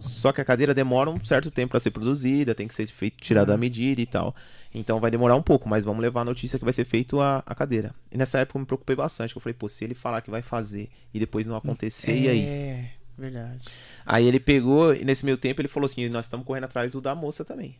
Só 0.00 0.32
que 0.32 0.40
a 0.40 0.44
cadeira 0.44 0.72
demora 0.72 1.10
um 1.10 1.22
certo 1.22 1.50
tempo 1.50 1.72
pra 1.72 1.80
ser 1.80 1.90
produzida, 1.90 2.54
tem 2.54 2.66
que 2.66 2.74
ser 2.74 2.86
feito, 2.86 3.18
tirada 3.18 3.54
a 3.54 3.56
medida 3.58 4.00
e 4.00 4.06
tal. 4.06 4.34
Então 4.74 4.98
vai 4.98 5.10
demorar 5.10 5.36
um 5.36 5.42
pouco, 5.42 5.68
mas 5.68 5.84
vamos 5.84 6.02
levar 6.02 6.22
a 6.22 6.24
notícia 6.24 6.58
que 6.58 6.64
vai 6.64 6.72
ser 6.72 6.84
feito 6.84 7.20
a, 7.20 7.42
a 7.46 7.54
cadeira. 7.54 7.94
E 8.10 8.16
nessa 8.16 8.38
época 8.38 8.56
eu 8.56 8.60
me 8.60 8.66
preocupei 8.66 8.96
bastante, 8.96 9.36
eu 9.36 9.40
falei, 9.40 9.54
pô, 9.54 9.68
se 9.68 9.84
ele 9.84 9.94
falar 9.94 10.22
que 10.22 10.30
vai 10.30 10.42
fazer 10.42 10.88
e 11.12 11.20
depois 11.20 11.46
não 11.46 11.54
acontecer, 11.54 12.16
e 12.16 12.28
aí? 12.28 12.40
É, 12.40 12.90
verdade. 13.16 13.66
Aí 14.04 14.26
ele 14.26 14.40
pegou, 14.40 14.94
e 14.94 15.04
nesse 15.04 15.24
meio 15.24 15.36
tempo 15.36 15.60
ele 15.60 15.68
falou 15.68 15.84
assim: 15.86 16.08
nós 16.08 16.24
estamos 16.24 16.46
correndo 16.46 16.64
atrás 16.64 16.92
do 16.92 17.00
da 17.00 17.14
moça 17.14 17.44
também. 17.44 17.76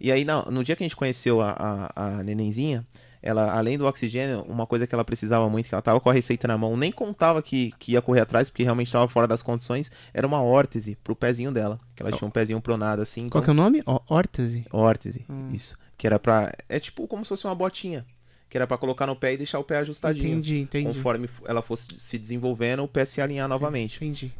E 0.00 0.10
aí, 0.12 0.24
na- 0.24 0.44
no 0.50 0.62
dia 0.64 0.74
que 0.76 0.82
a 0.82 0.86
gente 0.86 0.96
conheceu 0.96 1.40
a, 1.40 1.90
a, 1.94 2.06
a 2.18 2.22
nenenzinha, 2.22 2.84
ela, 3.22 3.52
além 3.56 3.78
do 3.78 3.86
oxigênio, 3.86 4.42
uma 4.48 4.66
coisa 4.66 4.86
que 4.86 4.94
ela 4.94 5.04
precisava 5.04 5.48
muito, 5.48 5.66
que 5.68 5.74
ela 5.74 5.80
tava 5.80 5.98
com 6.00 6.10
a 6.10 6.12
receita 6.12 6.46
na 6.46 6.58
mão, 6.58 6.76
nem 6.76 6.92
contava 6.92 7.40
que, 7.40 7.72
que 7.78 7.92
ia 7.92 8.02
correr 8.02 8.20
atrás, 8.20 8.50
porque 8.50 8.62
realmente 8.62 8.88
estava 8.88 9.08
fora 9.08 9.26
das 9.26 9.40
condições, 9.42 9.90
era 10.12 10.26
uma 10.26 10.42
órtese 10.42 10.98
pro 11.02 11.16
pezinho 11.16 11.50
dela. 11.50 11.80
Que 11.96 12.02
ela 12.02 12.12
tinha 12.12 12.28
um 12.28 12.30
pezinho 12.30 12.60
pronado 12.60 13.00
assim. 13.00 13.28
Qual 13.30 13.42
que 13.42 13.48
é 13.48 13.52
o 13.52 13.56
nome? 13.56 13.82
Órtese? 14.08 14.66
Órtese, 14.70 15.24
Hum. 15.30 15.48
isso. 15.52 15.78
Que 15.96 16.06
era 16.06 16.18
pra. 16.18 16.52
É 16.68 16.78
tipo 16.78 17.06
como 17.08 17.24
se 17.24 17.28
fosse 17.30 17.46
uma 17.46 17.54
botinha. 17.54 18.04
Que 18.50 18.58
era 18.58 18.66
pra 18.66 18.76
colocar 18.76 19.06
no 19.06 19.16
pé 19.16 19.32
e 19.32 19.36
deixar 19.36 19.58
o 19.58 19.64
pé 19.64 19.78
ajustadinho. 19.78 20.32
Entendi, 20.34 20.58
entendi. 20.60 20.86
Conforme 20.94 21.28
ela 21.46 21.62
fosse 21.62 21.88
se 21.96 22.18
desenvolvendo, 22.18 22.84
o 22.84 22.88
pé 22.88 23.04
se 23.04 23.20
alinhar 23.20 23.48
novamente. 23.48 23.96
Entendi. 23.96 24.32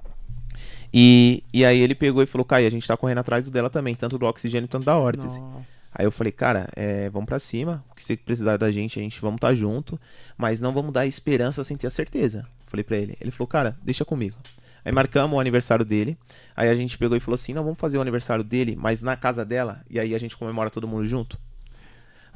E, 0.93 1.43
e 1.53 1.65
aí 1.65 1.81
ele 1.81 1.95
pegou 1.95 2.23
e 2.23 2.27
falou, 2.27 2.45
Kai, 2.45 2.67
a 2.67 2.71
gente 2.71 2.87
tá 2.87 2.97
correndo 2.97 3.19
atrás 3.19 3.45
do 3.45 3.51
dela 3.51 3.69
também, 3.69 3.95
tanto 3.95 4.17
do 4.17 4.27
oxigênio 4.27 4.69
quanto 4.69 4.85
da 4.85 4.97
órtese. 4.97 5.41
Nossa. 5.41 5.93
Aí 5.97 6.05
eu 6.05 6.11
falei, 6.11 6.33
cara, 6.33 6.69
é, 6.75 7.09
vamos 7.11 7.27
pra 7.27 7.39
cima, 7.39 7.85
o 7.91 7.95
que 7.95 8.03
você 8.03 8.17
precisar 8.17 8.57
da 8.57 8.71
gente, 8.71 8.99
a 8.99 9.03
gente 9.03 9.21
vamos 9.21 9.37
estar 9.37 9.49
tá 9.49 9.55
junto, 9.55 9.99
mas 10.37 10.61
não 10.61 10.73
vamos 10.73 10.93
dar 10.93 11.07
esperança 11.07 11.63
sem 11.65 11.77
ter 11.77 11.87
a 11.87 11.91
certeza. 11.91 12.47
Falei 12.67 12.83
pra 12.83 12.97
ele. 12.97 13.17
Ele 13.21 13.31
falou, 13.31 13.47
cara, 13.47 13.77
deixa 13.83 14.05
comigo. 14.05 14.37
Aí 14.85 14.93
marcamos 14.93 15.37
o 15.37 15.41
aniversário 15.41 15.85
dele. 15.85 16.19
Aí 16.55 16.69
a 16.69 16.75
gente 16.75 16.99
pegou 16.99 17.17
e 17.17 17.21
falou 17.21 17.37
assim: 17.37 17.55
não, 17.55 17.65
vamos 17.65 17.79
fazer 17.79 17.97
o 17.97 18.01
aniversário 18.01 18.45
dele, 18.45 18.77
mas 18.77 19.01
na 19.01 19.17
casa 19.17 19.45
dela. 19.45 19.81
E 19.89 19.99
aí 19.99 20.15
a 20.15 20.19
gente 20.19 20.37
comemora 20.37 20.71
todo 20.71 20.87
mundo 20.87 21.07
junto. 21.07 21.39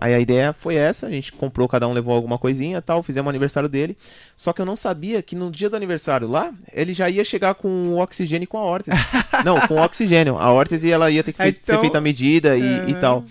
Aí 0.00 0.14
a 0.14 0.20
ideia 0.20 0.54
foi 0.56 0.76
essa, 0.76 1.08
a 1.08 1.10
gente 1.10 1.32
comprou, 1.32 1.66
cada 1.66 1.88
um 1.88 1.92
levou 1.92 2.14
alguma 2.14 2.38
coisinha 2.38 2.80
tal, 2.80 3.02
fizemos 3.02 3.26
o 3.26 3.30
aniversário 3.30 3.68
dele. 3.68 3.98
Só 4.36 4.52
que 4.52 4.62
eu 4.62 4.64
não 4.66 4.76
sabia 4.76 5.20
que 5.20 5.34
no 5.34 5.50
dia 5.50 5.68
do 5.68 5.74
aniversário 5.74 6.28
lá, 6.28 6.52
ele 6.72 6.94
já 6.94 7.10
ia 7.10 7.24
chegar 7.24 7.54
com 7.54 7.68
o 7.88 7.98
oxigênio 7.98 8.44
e 8.44 8.46
com 8.46 8.58
a 8.58 8.62
órtese. 8.62 8.96
não, 9.44 9.58
com 9.66 9.74
o 9.74 9.82
oxigênio. 9.82 10.38
A 10.38 10.52
órtese 10.52 10.88
ela 10.90 11.10
ia 11.10 11.24
ter 11.24 11.32
que 11.32 11.38
fe- 11.42 11.50
ser 11.50 11.72
então- 11.72 11.80
feita 11.80 11.98
a 11.98 12.00
medida 12.00 12.56
e, 12.56 12.60
e 12.62 12.92
Aham. 12.92 13.00
tal. 13.00 13.24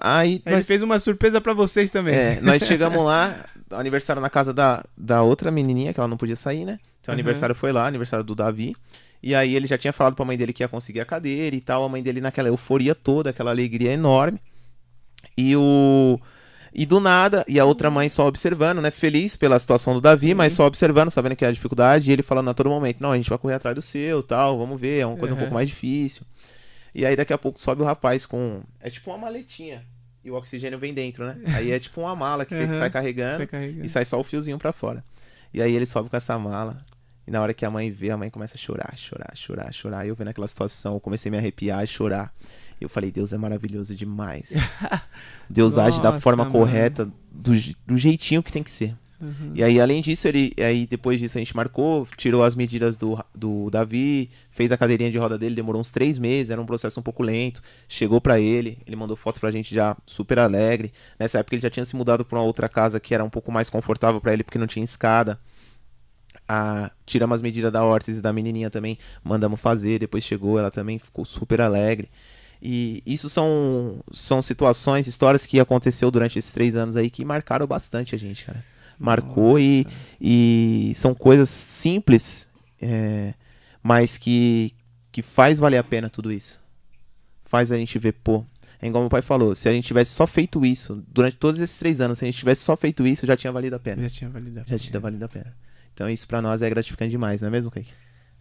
Aí 0.00 0.28
Aí 0.30 0.42
Ele 0.46 0.56
nós, 0.56 0.66
fez 0.66 0.82
uma 0.82 0.98
surpresa 1.00 1.40
pra 1.40 1.52
vocês 1.52 1.90
também. 1.90 2.14
é, 2.14 2.38
nós 2.40 2.62
chegamos 2.66 3.04
lá, 3.04 3.34
aniversário 3.72 4.22
na 4.22 4.30
casa 4.30 4.54
da, 4.54 4.84
da 4.96 5.22
outra 5.22 5.50
menininha, 5.50 5.92
que 5.92 5.98
ela 5.98 6.08
não 6.08 6.16
podia 6.16 6.36
sair, 6.36 6.64
né? 6.64 6.78
Então 7.00 7.12
o 7.12 7.16
Uhum. 7.16 7.20
aniversário 7.20 7.54
foi 7.56 7.72
lá, 7.72 7.86
aniversário 7.86 8.24
do 8.24 8.34
Davi. 8.36 8.76
E 9.20 9.34
aí 9.34 9.56
ele 9.56 9.66
já 9.66 9.76
tinha 9.76 9.92
falado 9.92 10.14
pra 10.14 10.24
mãe 10.24 10.36
dele 10.38 10.52
que 10.52 10.62
ia 10.62 10.68
conseguir 10.68 11.00
a 11.00 11.04
cadeira 11.04 11.56
e 11.56 11.60
tal. 11.60 11.84
A 11.84 11.88
mãe 11.88 12.00
dele 12.00 12.20
naquela 12.20 12.46
euforia 12.46 12.94
toda, 12.94 13.30
aquela 13.30 13.50
alegria 13.50 13.90
enorme. 13.92 14.38
E 15.40 15.54
o. 15.56 16.18
E 16.74 16.84
do 16.84 17.00
nada, 17.00 17.44
e 17.48 17.58
a 17.58 17.64
outra 17.64 17.90
mãe 17.90 18.08
só 18.08 18.26
observando, 18.26 18.80
né? 18.80 18.90
Feliz 18.90 19.34
pela 19.36 19.58
situação 19.58 19.94
do 19.94 20.00
Davi, 20.00 20.34
mas 20.34 20.52
só 20.52 20.66
observando, 20.66 21.10
sabendo 21.10 21.34
que 21.34 21.44
é 21.44 21.48
a 21.48 21.52
dificuldade, 21.52 22.10
e 22.10 22.12
ele 22.12 22.22
falando 22.22 22.50
a 22.50 22.54
todo 22.54 22.68
momento, 22.68 23.00
não, 23.00 23.12
a 23.12 23.16
gente 23.16 23.28
vai 23.28 23.38
correr 23.38 23.54
atrás 23.54 23.74
do 23.74 23.80
seu, 23.82 24.22
tal, 24.22 24.58
vamos 24.58 24.78
ver, 24.80 25.00
é 25.00 25.06
uma 25.06 25.16
coisa 25.16 25.32
um 25.34 25.36
Uhum. 25.36 25.40
pouco 25.40 25.54
mais 25.54 25.68
difícil. 25.68 26.22
E 26.94 27.06
aí 27.06 27.16
daqui 27.16 27.32
a 27.32 27.38
pouco 27.38 27.60
sobe 27.60 27.82
o 27.82 27.84
rapaz 27.84 28.26
com. 28.26 28.62
É 28.80 28.90
tipo 28.90 29.10
uma 29.10 29.18
maletinha. 29.18 29.82
E 30.24 30.30
o 30.30 30.34
oxigênio 30.34 30.78
vem 30.78 30.92
dentro, 30.92 31.24
né? 31.24 31.36
Aí 31.56 31.70
é 31.72 31.78
tipo 31.78 32.00
uma 32.02 32.14
mala 32.14 32.44
que 32.44 32.54
você 32.54 32.64
Uhum. 32.64 32.74
sai 32.74 32.90
carregando 32.90 33.38
Você 33.38 33.46
carrega. 33.46 33.84
e 33.86 33.88
sai 33.88 34.04
só 34.04 34.20
o 34.20 34.24
fiozinho 34.24 34.58
pra 34.58 34.72
fora. 34.72 35.02
E 35.54 35.62
aí 35.62 35.74
ele 35.74 35.86
sobe 35.86 36.10
com 36.10 36.16
essa 36.16 36.38
mala. 36.38 36.84
E 37.26 37.30
na 37.30 37.40
hora 37.40 37.54
que 37.54 37.64
a 37.64 37.70
mãe 37.70 37.90
vê, 37.90 38.10
a 38.10 38.16
mãe 38.16 38.28
começa 38.28 38.56
a 38.56 38.58
chorar, 38.58 38.92
chorar, 38.96 39.30
chorar, 39.34 39.72
chorar. 39.72 40.04
E 40.04 40.08
eu 40.10 40.14
vendo 40.14 40.28
aquela 40.28 40.46
situação, 40.48 40.94
eu 40.94 41.00
comecei 41.00 41.30
a 41.30 41.32
me 41.32 41.38
arrepiar 41.38 41.82
e 41.82 41.86
chorar. 41.86 42.32
Eu 42.80 42.88
falei, 42.88 43.10
Deus 43.10 43.32
é 43.32 43.38
maravilhoso 43.38 43.94
demais. 43.94 44.52
Deus 45.48 45.78
age 45.78 46.00
da 46.00 46.10
Nossa, 46.10 46.20
forma 46.20 46.44
mano. 46.44 46.56
correta, 46.56 47.10
do, 47.30 47.52
do 47.86 47.96
jeitinho 47.96 48.42
que 48.42 48.52
tem 48.52 48.62
que 48.62 48.70
ser. 48.70 48.96
Uhum. 49.20 49.50
E 49.52 49.64
aí, 49.64 49.80
além 49.80 50.00
disso, 50.00 50.28
ele. 50.28 50.52
Aí 50.58 50.86
depois 50.86 51.18
disso 51.18 51.38
a 51.38 51.40
gente 51.40 51.56
marcou, 51.56 52.06
tirou 52.16 52.44
as 52.44 52.54
medidas 52.54 52.96
do, 52.96 53.18
do 53.34 53.68
Davi, 53.68 54.30
fez 54.50 54.70
a 54.70 54.76
cadeirinha 54.76 55.10
de 55.10 55.18
roda 55.18 55.36
dele, 55.36 55.56
demorou 55.56 55.80
uns 55.80 55.90
três 55.90 56.18
meses, 56.18 56.50
era 56.50 56.60
um 56.60 56.66
processo 56.66 57.00
um 57.00 57.02
pouco 57.02 57.22
lento. 57.22 57.60
Chegou 57.88 58.20
pra 58.20 58.38
ele, 58.38 58.78
ele 58.86 58.94
mandou 58.94 59.16
foto 59.16 59.40
pra 59.40 59.50
gente 59.50 59.74
já 59.74 59.96
super 60.06 60.38
alegre. 60.38 60.92
Nessa 61.18 61.40
época 61.40 61.56
ele 61.56 61.62
já 61.62 61.70
tinha 61.70 61.84
se 61.84 61.96
mudado 61.96 62.24
pra 62.24 62.38
uma 62.38 62.44
outra 62.44 62.68
casa 62.68 63.00
que 63.00 63.12
era 63.12 63.24
um 63.24 63.30
pouco 63.30 63.50
mais 63.50 63.68
confortável 63.68 64.20
pra 64.20 64.32
ele, 64.32 64.44
porque 64.44 64.58
não 64.58 64.68
tinha 64.68 64.84
escada. 64.84 65.38
Ah, 66.48 66.90
tiramos 67.04 67.34
as 67.34 67.42
medidas 67.42 67.72
da 67.72 67.84
órtese 67.84 68.22
da 68.22 68.32
menininha 68.32 68.70
também, 68.70 68.96
mandamos 69.22 69.60
fazer, 69.60 69.98
depois 69.98 70.24
chegou, 70.24 70.58
ela 70.58 70.70
também 70.70 70.98
ficou 70.98 71.24
super 71.24 71.60
alegre. 71.60 72.08
E 72.60 73.02
isso 73.06 73.28
são, 73.28 74.00
são 74.12 74.42
situações, 74.42 75.06
histórias 75.06 75.46
que 75.46 75.60
aconteceu 75.60 76.10
durante 76.10 76.38
esses 76.38 76.50
três 76.50 76.74
anos 76.74 76.96
aí 76.96 77.08
que 77.08 77.24
marcaram 77.24 77.66
bastante 77.66 78.14
a 78.14 78.18
gente, 78.18 78.44
cara. 78.44 78.62
Marcou 78.98 79.58
e, 79.60 79.86
e 80.20 80.92
são 80.96 81.14
coisas 81.14 81.48
simples, 81.48 82.48
é, 82.82 83.32
mas 83.80 84.18
que, 84.18 84.72
que 85.12 85.22
faz 85.22 85.60
valer 85.60 85.78
a 85.78 85.84
pena 85.84 86.10
tudo 86.10 86.32
isso. 86.32 86.60
Faz 87.44 87.70
a 87.70 87.76
gente 87.76 87.96
ver, 87.98 88.12
pô. 88.12 88.44
É 88.80 88.86
igual 88.86 89.02
meu 89.02 89.10
pai 89.10 89.22
falou, 89.22 89.54
se 89.54 89.68
a 89.68 89.72
gente 89.72 89.86
tivesse 89.86 90.12
só 90.12 90.26
feito 90.26 90.64
isso, 90.64 91.02
durante 91.08 91.36
todos 91.36 91.60
esses 91.60 91.76
três 91.76 92.00
anos, 92.00 92.18
se 92.18 92.24
a 92.24 92.26
gente 92.28 92.38
tivesse 92.38 92.62
só 92.62 92.76
feito 92.76 93.06
isso, 93.06 93.26
já 93.26 93.36
tinha 93.36 93.52
valido 93.52 93.76
a 93.76 93.78
pena. 93.78 94.02
Já 94.02 94.08
tinha 94.08 94.30
valido 94.30 94.58
a 94.58 94.62
Já 94.62 94.66
pena. 94.66 94.78
tinha 94.78 95.00
valido 95.00 95.24
a 95.24 95.28
pena. 95.28 95.56
Então 95.94 96.08
isso 96.08 96.26
pra 96.28 96.40
nós 96.42 96.62
é 96.62 96.70
gratificante 96.70 97.10
demais, 97.10 97.40
não 97.40 97.48
é 97.48 97.50
mesmo, 97.50 97.70
Kaique? 97.70 97.92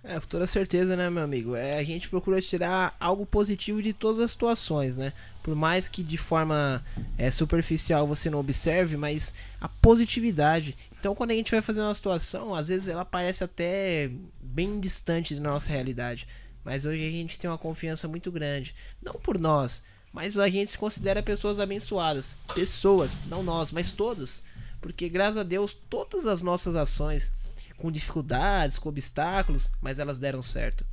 É, 0.08 0.18
com 0.22 0.26
toda 0.26 0.48
certeza, 0.48 0.96
né, 0.96 1.10
meu 1.10 1.22
amigo? 1.22 1.54
É, 1.54 1.78
a 1.78 1.84
gente 1.84 2.08
procura 2.08 2.42
tirar 2.42 2.96
algo 2.98 3.26
positivo 3.26 3.84
de 3.84 3.92
todas 3.92 4.22
as 4.22 4.32
situações, 4.32 4.96
né? 4.96 5.12
Por 5.44 5.54
mais 5.54 5.90
que 5.90 6.02
de 6.02 6.18
forma 6.18 6.82
é, 7.18 7.30
superficial 7.30 8.08
você 8.08 8.30
não 8.30 8.40
observe, 8.40 8.96
mas 8.96 9.34
a 9.60 9.68
positividade. 9.68 10.78
Então, 10.98 11.14
quando 11.14 11.32
a 11.32 11.34
gente 11.34 11.52
vai 11.52 11.62
fazer 11.62 11.82
uma 11.82 11.94
situação, 11.94 12.56
às 12.56 12.70
vezes 12.70 12.88
ela 12.88 13.04
parece 13.04 13.44
até 13.44 14.10
bem 14.42 14.80
distante 14.80 15.36
da 15.36 15.42
nossa 15.42 15.74
realidade. 15.74 16.26
Mas 16.64 16.86
hoje 16.86 17.06
a 17.06 17.12
gente 17.12 17.38
tem 17.38 17.50
uma 17.50 17.58
confiança 17.58 18.08
muito 18.08 18.32
grande. 18.32 18.74
Não 19.04 19.16
por 19.16 19.38
nós, 19.38 19.84
mas 20.14 20.40
a 20.40 20.48
gente 20.48 20.72
se 20.72 20.78
considera 20.78 21.22
pessoas 21.22 21.60
abençoadas. 21.60 22.34
Pessoas, 22.56 23.20
não 23.28 23.44
nós, 23.44 23.72
mas 23.72 23.92
todos. 23.92 24.42
Porque 24.80 25.10
graças 25.10 25.36
a 25.36 25.44
Deus, 25.44 25.76
todas 25.90 26.26
as 26.26 26.42
nossas 26.42 26.78
ações, 26.78 27.34
com 27.78 27.92
dificuldades, 27.92 28.78
com 28.78 28.90
obstáculos, 28.90 29.72
mas 29.82 30.00
elas 30.00 30.20
deram 30.20 30.42
certo. 30.42 30.86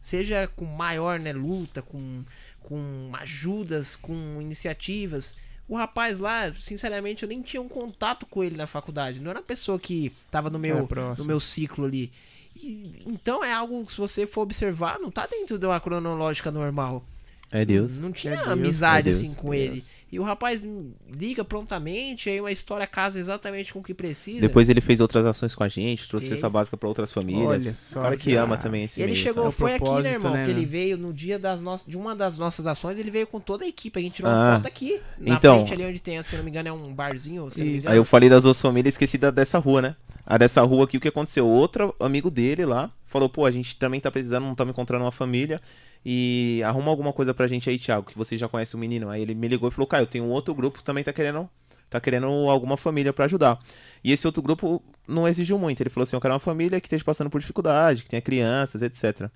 Seja 0.00 0.46
com 0.54 0.64
maior 0.64 1.18
né, 1.18 1.32
luta, 1.32 1.82
com, 1.82 2.24
com 2.60 3.10
ajudas, 3.14 3.96
com 3.96 4.40
iniciativas. 4.40 5.36
O 5.68 5.76
rapaz 5.76 6.18
lá, 6.18 6.52
sinceramente, 6.54 7.22
eu 7.24 7.28
nem 7.28 7.42
tinha 7.42 7.60
um 7.60 7.68
contato 7.68 8.24
com 8.24 8.42
ele 8.42 8.56
na 8.56 8.66
faculdade. 8.66 9.20
Não 9.20 9.30
era 9.30 9.40
uma 9.40 9.44
pessoa 9.44 9.78
que 9.78 10.12
tava 10.30 10.48
no 10.48 10.58
meu, 10.58 10.86
próximo. 10.86 11.24
no 11.24 11.28
meu 11.28 11.40
ciclo 11.40 11.84
ali. 11.84 12.12
E- 12.56 13.02
então 13.06 13.44
é 13.44 13.52
algo 13.52 13.84
que 13.84 13.92
se 13.92 13.98
você 13.98 14.26
for 14.26 14.42
observar, 14.42 14.98
não 14.98 15.10
tá 15.10 15.26
dentro 15.26 15.58
de 15.58 15.66
uma 15.66 15.80
cronológica 15.80 16.50
normal. 16.50 17.04
É 17.50 17.64
Deus. 17.64 17.98
Não 17.98 18.12
tinha 18.12 18.34
É 18.34 18.36
Deus, 18.36 18.48
amizade 18.48 19.08
é 19.08 19.12
Deus, 19.12 19.16
assim 19.16 19.34
com 19.34 19.54
é 19.54 19.58
ele. 19.58 19.84
E 20.10 20.18
o 20.18 20.22
rapaz 20.22 20.66
liga 21.10 21.44
prontamente, 21.44 22.30
aí 22.30 22.40
uma 22.40 22.50
história 22.50 22.86
casa 22.86 23.18
exatamente 23.20 23.72
com 23.74 23.80
o 23.80 23.82
que 23.82 23.92
precisa. 23.92 24.40
Depois 24.40 24.68
ele 24.70 24.80
fez 24.80 25.00
outras 25.00 25.24
ações 25.26 25.54
com 25.54 25.62
a 25.62 25.68
gente, 25.68 26.08
trouxe 26.08 26.28
Fez. 26.28 26.38
essa 26.40 26.48
básica 26.48 26.76
pra 26.78 26.88
outras 26.88 27.12
famílias. 27.12 27.46
Olha 27.46 27.74
só, 27.74 27.98
o 27.98 28.02
cara 28.02 28.16
que 28.16 28.30
cara. 28.32 28.42
ama 28.44 28.56
também 28.56 28.84
esse 28.84 28.98
E 28.98 29.02
ele 29.02 29.12
meio, 29.12 29.22
chegou, 29.22 29.48
É 29.48 29.50
foi 29.50 29.74
aqui, 29.74 29.84
né, 30.02 30.12
irmão? 30.14 30.32
né, 30.32 30.44
que 30.46 30.50
ele 30.50 30.64
veio 30.64 30.96
no 30.96 31.12
dia 31.12 31.38
das 31.38 31.60
nossas, 31.60 31.86
de 31.86 31.96
uma 31.96 32.16
das 32.16 32.38
nossas 32.38 32.66
ações, 32.66 32.96
ele 32.98 33.10
veio 33.10 33.26
com 33.26 33.38
toda 33.38 33.64
a 33.64 33.68
equipe. 33.68 33.98
A 33.98 34.02
gente 34.02 34.14
tirou 34.14 34.30
Ah. 34.30 34.34
uma 34.34 34.56
foto 34.56 34.66
aqui. 34.66 34.98
Na 35.18 35.34
Então. 35.36 35.56
frente 35.66 35.72
ali 35.74 35.84
onde 35.90 36.00
tem, 36.02 36.22
se 36.22 36.36
não 36.36 36.42
me 36.44 36.50
engano, 36.50 36.68
é 36.68 36.72
um 36.72 36.94
barzinho. 36.94 37.50
Se 37.50 37.58
não 37.60 37.66
me 37.66 37.76
Isso. 37.76 37.90
Aí 37.90 37.96
eu 37.98 38.04
falei 38.04 38.30
das 38.30 38.44
duas 38.44 38.58
famílias, 38.60 38.94
esqueci 38.94 39.18
da, 39.18 39.30
dessa 39.30 39.58
rua, 39.58 39.82
né? 39.82 39.96
A 40.26 40.38
dessa 40.38 40.62
rua 40.62 40.84
aqui, 40.84 40.96
o 40.96 41.00
que 41.00 41.08
aconteceu? 41.08 41.46
Outro 41.46 41.94
amigo 42.00 42.30
dele 42.30 42.64
lá 42.64 42.90
falou, 43.06 43.28
pô, 43.28 43.44
a 43.44 43.50
gente 43.50 43.76
também 43.76 44.00
tá 44.00 44.10
precisando, 44.10 44.44
não 44.44 44.52
estamos 44.52 44.72
encontrando 44.72 45.04
uma 45.04 45.12
família. 45.12 45.60
E 46.04 46.62
arruma 46.64 46.90
alguma 46.90 47.12
coisa 47.12 47.34
pra 47.34 47.46
gente 47.46 47.68
aí, 47.68 47.78
Thiago, 47.78 48.06
que 48.06 48.16
você 48.16 48.36
já 48.38 48.48
conhece 48.48 48.74
o 48.74 48.78
menino. 48.78 49.10
Aí 49.10 49.22
ele 49.22 49.34
me 49.34 49.48
ligou 49.48 49.68
e 49.68 49.72
falou, 49.72 49.86
cara, 49.86 50.02
eu 50.02 50.06
tenho 50.06 50.24
um 50.24 50.30
outro 50.30 50.54
grupo 50.54 50.82
também 50.82 51.04
tá 51.04 51.12
querendo. 51.12 51.48
Tá 51.90 51.98
querendo 52.00 52.26
alguma 52.26 52.76
família 52.76 53.12
pra 53.12 53.24
ajudar. 53.24 53.58
E 54.04 54.12
esse 54.12 54.26
outro 54.26 54.42
grupo 54.42 54.82
não 55.06 55.26
exigiu 55.26 55.58
muito. 55.58 55.80
Ele 55.80 55.88
falou 55.88 56.02
assim: 56.02 56.16
eu 56.16 56.20
quero 56.20 56.34
uma 56.34 56.40
família 56.40 56.80
que 56.80 56.86
esteja 56.86 57.02
passando 57.02 57.30
por 57.30 57.40
dificuldade, 57.40 58.02
que 58.02 58.10
tenha 58.10 58.20
crianças, 58.20 58.82
etc. 58.82 59.30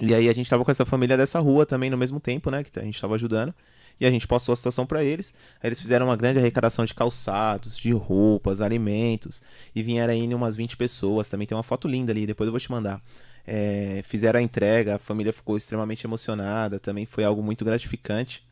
E 0.00 0.14
aí 0.14 0.28
a 0.28 0.32
gente 0.32 0.48
tava 0.48 0.64
com 0.64 0.70
essa 0.70 0.84
família 0.84 1.16
dessa 1.16 1.40
rua 1.40 1.66
também 1.66 1.90
no 1.90 1.96
mesmo 1.96 2.20
tempo, 2.20 2.50
né? 2.50 2.62
Que 2.62 2.78
a 2.78 2.82
gente 2.82 3.00
tava 3.00 3.14
ajudando. 3.16 3.52
E 4.00 4.06
a 4.06 4.10
gente 4.10 4.26
passou 4.26 4.52
a 4.52 4.56
situação 4.56 4.86
pra 4.86 5.04
eles. 5.04 5.32
Aí 5.62 5.68
eles 5.68 5.80
fizeram 5.80 6.06
uma 6.06 6.16
grande 6.16 6.38
arrecadação 6.38 6.84
de 6.84 6.94
calçados, 6.94 7.76
de 7.76 7.92
roupas, 7.92 8.60
alimentos. 8.60 9.40
E 9.74 9.82
vieram 9.82 10.12
aí 10.12 10.34
umas 10.34 10.56
20 10.56 10.76
pessoas. 10.76 11.28
Também 11.28 11.46
tem 11.46 11.56
uma 11.56 11.62
foto 11.62 11.86
linda 11.86 12.12
ali, 12.12 12.26
depois 12.26 12.46
eu 12.46 12.52
vou 12.52 12.60
te 12.60 12.70
mandar. 12.70 13.00
É, 13.46 14.00
fizeram 14.04 14.38
a 14.40 14.42
entrega, 14.42 14.96
a 14.96 14.98
família 14.98 15.32
ficou 15.32 15.56
extremamente 15.56 16.06
emocionada. 16.06 16.78
Também 16.78 17.06
foi 17.06 17.24
algo 17.24 17.42
muito 17.42 17.64
gratificante. 17.64 18.42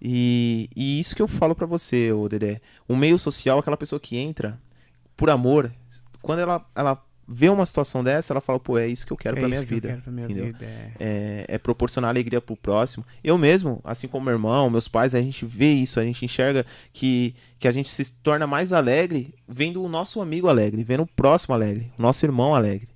E, 0.00 0.68
e 0.76 1.00
isso 1.00 1.16
que 1.16 1.22
eu 1.22 1.28
falo 1.28 1.54
pra 1.54 1.66
você, 1.66 2.12
ô 2.12 2.28
Dedé. 2.28 2.60
O 2.86 2.96
meio 2.96 3.18
social, 3.18 3.58
aquela 3.58 3.76
pessoa 3.76 3.98
que 3.98 4.16
entra 4.16 4.60
por 5.16 5.30
amor, 5.30 5.72
quando 6.20 6.40
ela, 6.40 6.64
ela 6.74 7.02
vê 7.26 7.48
uma 7.48 7.66
situação 7.66 8.04
dessa, 8.04 8.32
ela 8.32 8.40
fala, 8.40 8.60
pô, 8.60 8.78
é 8.78 8.86
isso 8.86 9.06
que 9.06 9.12
eu 9.12 9.16
quero 9.16 9.36
é 9.36 9.40
pra 9.40 9.48
minha 9.48 9.64
que 9.64 9.72
eu 9.72 9.76
vida. 9.76 9.88
quero 9.88 10.02
pra 10.02 10.12
minha 10.12 10.26
entendeu? 10.26 10.46
vida. 10.46 10.64
é. 10.64 10.92
é, 11.00 11.44
é 11.48 11.58
proporcionar 11.58 12.10
alegria 12.10 12.40
pro 12.40 12.56
próximo. 12.56 13.04
Eu 13.24 13.36
mesmo, 13.36 13.80
assim 13.82 14.06
como 14.06 14.24
meu 14.26 14.34
irmão, 14.34 14.70
meus 14.70 14.86
pais, 14.86 15.14
a 15.14 15.20
gente 15.20 15.44
vê 15.44 15.70
isso, 15.70 15.98
a 15.98 16.04
gente 16.04 16.24
enxerga 16.24 16.64
que, 16.92 17.34
que 17.58 17.66
a 17.66 17.72
gente 17.72 17.88
se 17.88 18.12
torna 18.12 18.46
mais 18.46 18.72
alegre 18.72 19.34
vendo 19.48 19.82
o 19.82 19.88
nosso 19.88 20.20
amigo 20.20 20.48
alegre, 20.48 20.84
vendo 20.84 21.02
o 21.02 21.06
próximo 21.06 21.54
alegre, 21.54 21.90
o 21.98 22.02
nosso 22.02 22.24
irmão 22.24 22.54
alegre. 22.54 22.88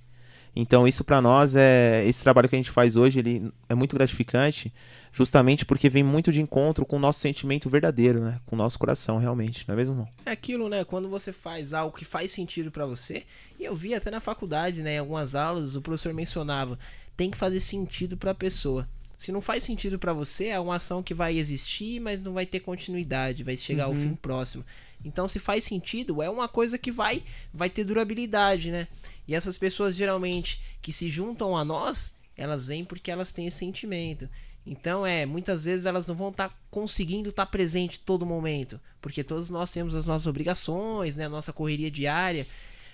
Então 0.55 0.85
isso 0.87 1.03
pra 1.03 1.21
nós 1.21 1.55
é 1.55 2.03
esse 2.05 2.21
trabalho 2.23 2.49
que 2.49 2.55
a 2.55 2.59
gente 2.59 2.71
faz 2.71 2.95
hoje, 2.97 3.19
ele 3.19 3.51
é 3.69 3.73
muito 3.75 3.95
gratificante, 3.95 4.71
justamente 5.13 5.65
porque 5.65 5.89
vem 5.89 6.03
muito 6.03 6.31
de 6.31 6.41
encontro 6.41 6.85
com 6.85 6.97
o 6.97 6.99
nosso 6.99 7.19
sentimento 7.21 7.69
verdadeiro, 7.69 8.19
né? 8.21 8.39
Com 8.45 8.55
o 8.55 8.57
nosso 8.57 8.77
coração, 8.77 9.17
realmente, 9.17 9.63
não 9.67 9.73
é 9.73 9.77
mesmo, 9.77 9.93
irmão? 9.93 10.09
É 10.25 10.31
aquilo, 10.31 10.67
né? 10.67 10.83
Quando 10.83 11.07
você 11.09 11.31
faz 11.31 11.71
algo 11.71 11.95
que 11.95 12.03
faz 12.03 12.31
sentido 12.33 12.69
pra 12.69 12.85
você, 12.85 13.23
e 13.59 13.63
eu 13.63 13.75
vi 13.75 13.93
até 13.93 14.11
na 14.11 14.19
faculdade, 14.19 14.81
né? 14.81 14.95
Em 14.95 14.99
algumas 14.99 15.35
aulas, 15.35 15.75
o 15.75 15.81
professor 15.81 16.13
mencionava, 16.13 16.77
tem 17.15 17.31
que 17.31 17.37
fazer 17.37 17.61
sentido 17.61 18.17
pra 18.17 18.33
pessoa. 18.33 18.87
Se 19.15 19.31
não 19.31 19.39
faz 19.39 19.63
sentido 19.63 19.99
pra 19.99 20.13
você, 20.13 20.47
é 20.47 20.59
uma 20.59 20.75
ação 20.77 21.03
que 21.03 21.13
vai 21.13 21.37
existir, 21.37 21.99
mas 21.99 22.21
não 22.21 22.33
vai 22.33 22.45
ter 22.45 22.59
continuidade, 22.59 23.43
vai 23.43 23.55
chegar 23.55 23.83
ao 23.85 23.91
Uhum. 23.91 23.95
fim 23.95 24.15
próximo. 24.15 24.65
Então, 25.03 25.27
se 25.27 25.39
faz 25.39 25.63
sentido, 25.63 26.21
é 26.21 26.29
uma 26.29 26.47
coisa 26.47 26.77
que 26.77 26.91
vai, 26.91 27.23
vai 27.53 27.69
ter 27.69 27.83
durabilidade, 27.83 28.71
né? 28.71 28.87
E 29.27 29.35
essas 29.35 29.57
pessoas 29.57 29.95
geralmente 29.95 30.61
que 30.81 30.93
se 30.93 31.09
juntam 31.09 31.55
a 31.55 31.65
nós, 31.65 32.13
elas 32.35 32.67
vêm 32.67 32.85
porque 32.85 33.11
elas 33.11 33.31
têm 33.31 33.47
esse 33.47 33.57
sentimento. 33.57 34.29
Então, 34.65 35.05
é, 35.05 35.25
muitas 35.25 35.63
vezes 35.63 35.85
elas 35.85 36.07
não 36.07 36.15
vão 36.15 36.29
estar 36.29 36.55
conseguindo 36.69 37.29
estar 37.29 37.47
presente 37.47 37.99
todo 37.99 38.25
momento, 38.25 38.79
porque 39.01 39.23
todos 39.23 39.49
nós 39.49 39.71
temos 39.71 39.95
as 39.95 40.05
nossas 40.05 40.27
obrigações, 40.27 41.15
né, 41.15 41.25
a 41.25 41.29
nossa 41.29 41.51
correria 41.51 41.89
diária, 41.89 42.45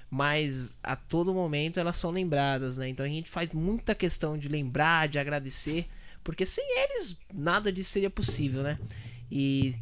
mas 0.09 0.77
a 0.81 0.95
todo 0.95 1.33
momento 1.33 1.79
elas 1.79 1.97
são 1.97 2.11
lembradas, 2.11 2.77
né? 2.77 2.87
Então 2.87 3.05
a 3.05 3.09
gente 3.09 3.29
faz 3.29 3.49
muita 3.51 3.93
questão 3.93 4.37
de 4.37 4.47
lembrar, 4.47 5.09
de 5.09 5.19
agradecer, 5.19 5.87
porque 6.23 6.45
sem 6.45 6.65
eles 6.83 7.17
nada 7.33 7.71
disso 7.71 7.91
seria 7.91 8.09
possível, 8.09 8.63
né? 8.63 8.79
E 9.29 9.75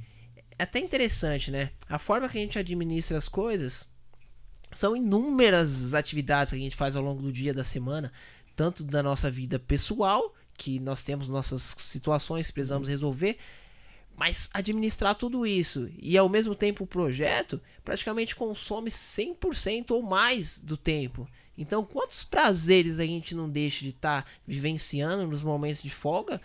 até 0.63 0.79
interessante, 0.79 1.51
né? 1.51 1.71
A 1.89 1.99
forma 1.99 2.29
que 2.29 2.37
a 2.37 2.41
gente 2.41 2.57
administra 2.57 3.17
as 3.17 3.27
coisas 3.27 3.89
são 4.73 4.95
inúmeras 4.95 5.93
atividades 5.93 6.51
que 6.51 6.57
a 6.57 6.59
gente 6.59 6.75
faz 6.75 6.95
ao 6.95 7.03
longo 7.03 7.21
do 7.21 7.31
dia, 7.31 7.53
da 7.53 7.63
semana, 7.63 8.11
tanto 8.55 8.83
da 8.83 9.03
nossa 9.03 9.29
vida 9.29 9.59
pessoal, 9.59 10.33
que 10.57 10.79
nós 10.79 11.03
temos 11.03 11.27
nossas 11.27 11.75
situações 11.77 12.51
precisamos 12.51 12.87
resolver, 12.87 13.37
mas 14.15 14.49
administrar 14.53 15.13
tudo 15.15 15.45
isso 15.45 15.89
e 15.99 16.17
ao 16.17 16.29
mesmo 16.29 16.55
tempo 16.55 16.85
o 16.85 16.87
projeto 16.87 17.61
praticamente 17.83 18.35
consome 18.35 18.89
100% 18.89 19.91
ou 19.91 20.01
mais 20.01 20.57
do 20.59 20.77
tempo. 20.77 21.27
Então, 21.57 21.85
quantos 21.85 22.23
prazeres 22.23 22.99
a 22.99 23.05
gente 23.05 23.35
não 23.35 23.49
deixa 23.49 23.83
de 23.83 23.89
estar 23.89 24.25
vivenciando 24.47 25.27
nos 25.27 25.41
momentos 25.41 25.81
de 25.81 25.89
folga 25.89 26.41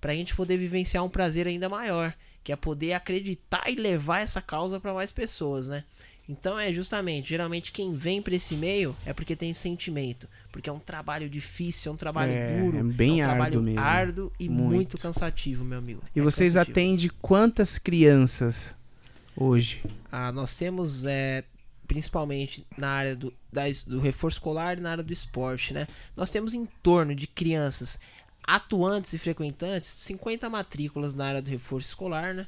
para 0.00 0.12
a 0.12 0.14
gente 0.14 0.34
poder 0.34 0.56
vivenciar 0.56 1.04
um 1.04 1.08
prazer 1.08 1.46
ainda 1.46 1.68
maior, 1.68 2.14
que 2.48 2.52
é 2.52 2.56
poder 2.56 2.94
acreditar 2.94 3.68
e 3.70 3.74
levar 3.74 4.20
essa 4.20 4.40
causa 4.40 4.80
para 4.80 4.94
mais 4.94 5.12
pessoas, 5.12 5.68
né? 5.68 5.84
Então 6.26 6.58
é 6.58 6.72
justamente, 6.72 7.28
geralmente 7.28 7.70
quem 7.70 7.94
vem 7.94 8.22
para 8.22 8.34
esse 8.34 8.54
meio 8.54 8.96
é 9.04 9.12
porque 9.12 9.36
tem 9.36 9.52
sentimento, 9.52 10.26
porque 10.50 10.66
é 10.70 10.72
um 10.72 10.78
trabalho 10.78 11.28
difícil, 11.28 11.90
é 11.90 11.94
um 11.94 11.96
trabalho 11.98 12.32
É, 12.32 12.58
duro, 12.58 12.78
é 12.78 12.82
bem 12.82 13.10
um 13.10 13.14
árduo 13.22 13.28
trabalho 13.28 13.62
mesmo. 13.62 13.80
árduo 13.80 14.32
e 14.40 14.48
Muito. 14.48 14.72
muito, 14.74 14.98
cansativo, 14.98 15.62
meu 15.62 15.76
amigo. 15.76 16.02
E 16.16 16.20
É 16.20 16.22
vocês 16.22 16.54
cansativo. 16.54 16.72
atendem 16.72 17.10
quantas 17.20 17.76
crianças 17.76 18.74
hoje? 19.36 19.82
Ah, 20.10 20.32
nós 20.32 20.54
temos 20.54 21.04
é, 21.04 21.44
principalmente 21.86 22.66
na 22.78 22.88
área 22.88 23.14
do, 23.14 23.30
das- 23.52 23.84
do 23.84 24.00
reforço 24.00 24.36
escolar 24.38 24.78
e 24.78 24.80
na 24.80 24.90
área 24.92 25.04
do 25.04 25.12
esporte, 25.12 25.74
né? 25.74 25.86
Nós 26.16 26.30
temos 26.30 26.54
em 26.54 26.64
torno 26.82 27.14
de 27.14 27.26
crianças 27.26 27.98
atuantes 28.48 29.12
e 29.12 29.18
frequentantes 29.18 29.88
50 29.88 30.48
matrículas 30.48 31.14
na 31.14 31.26
área 31.26 31.42
do 31.42 31.50
reforço 31.50 31.88
escolar, 31.88 32.32
né? 32.34 32.46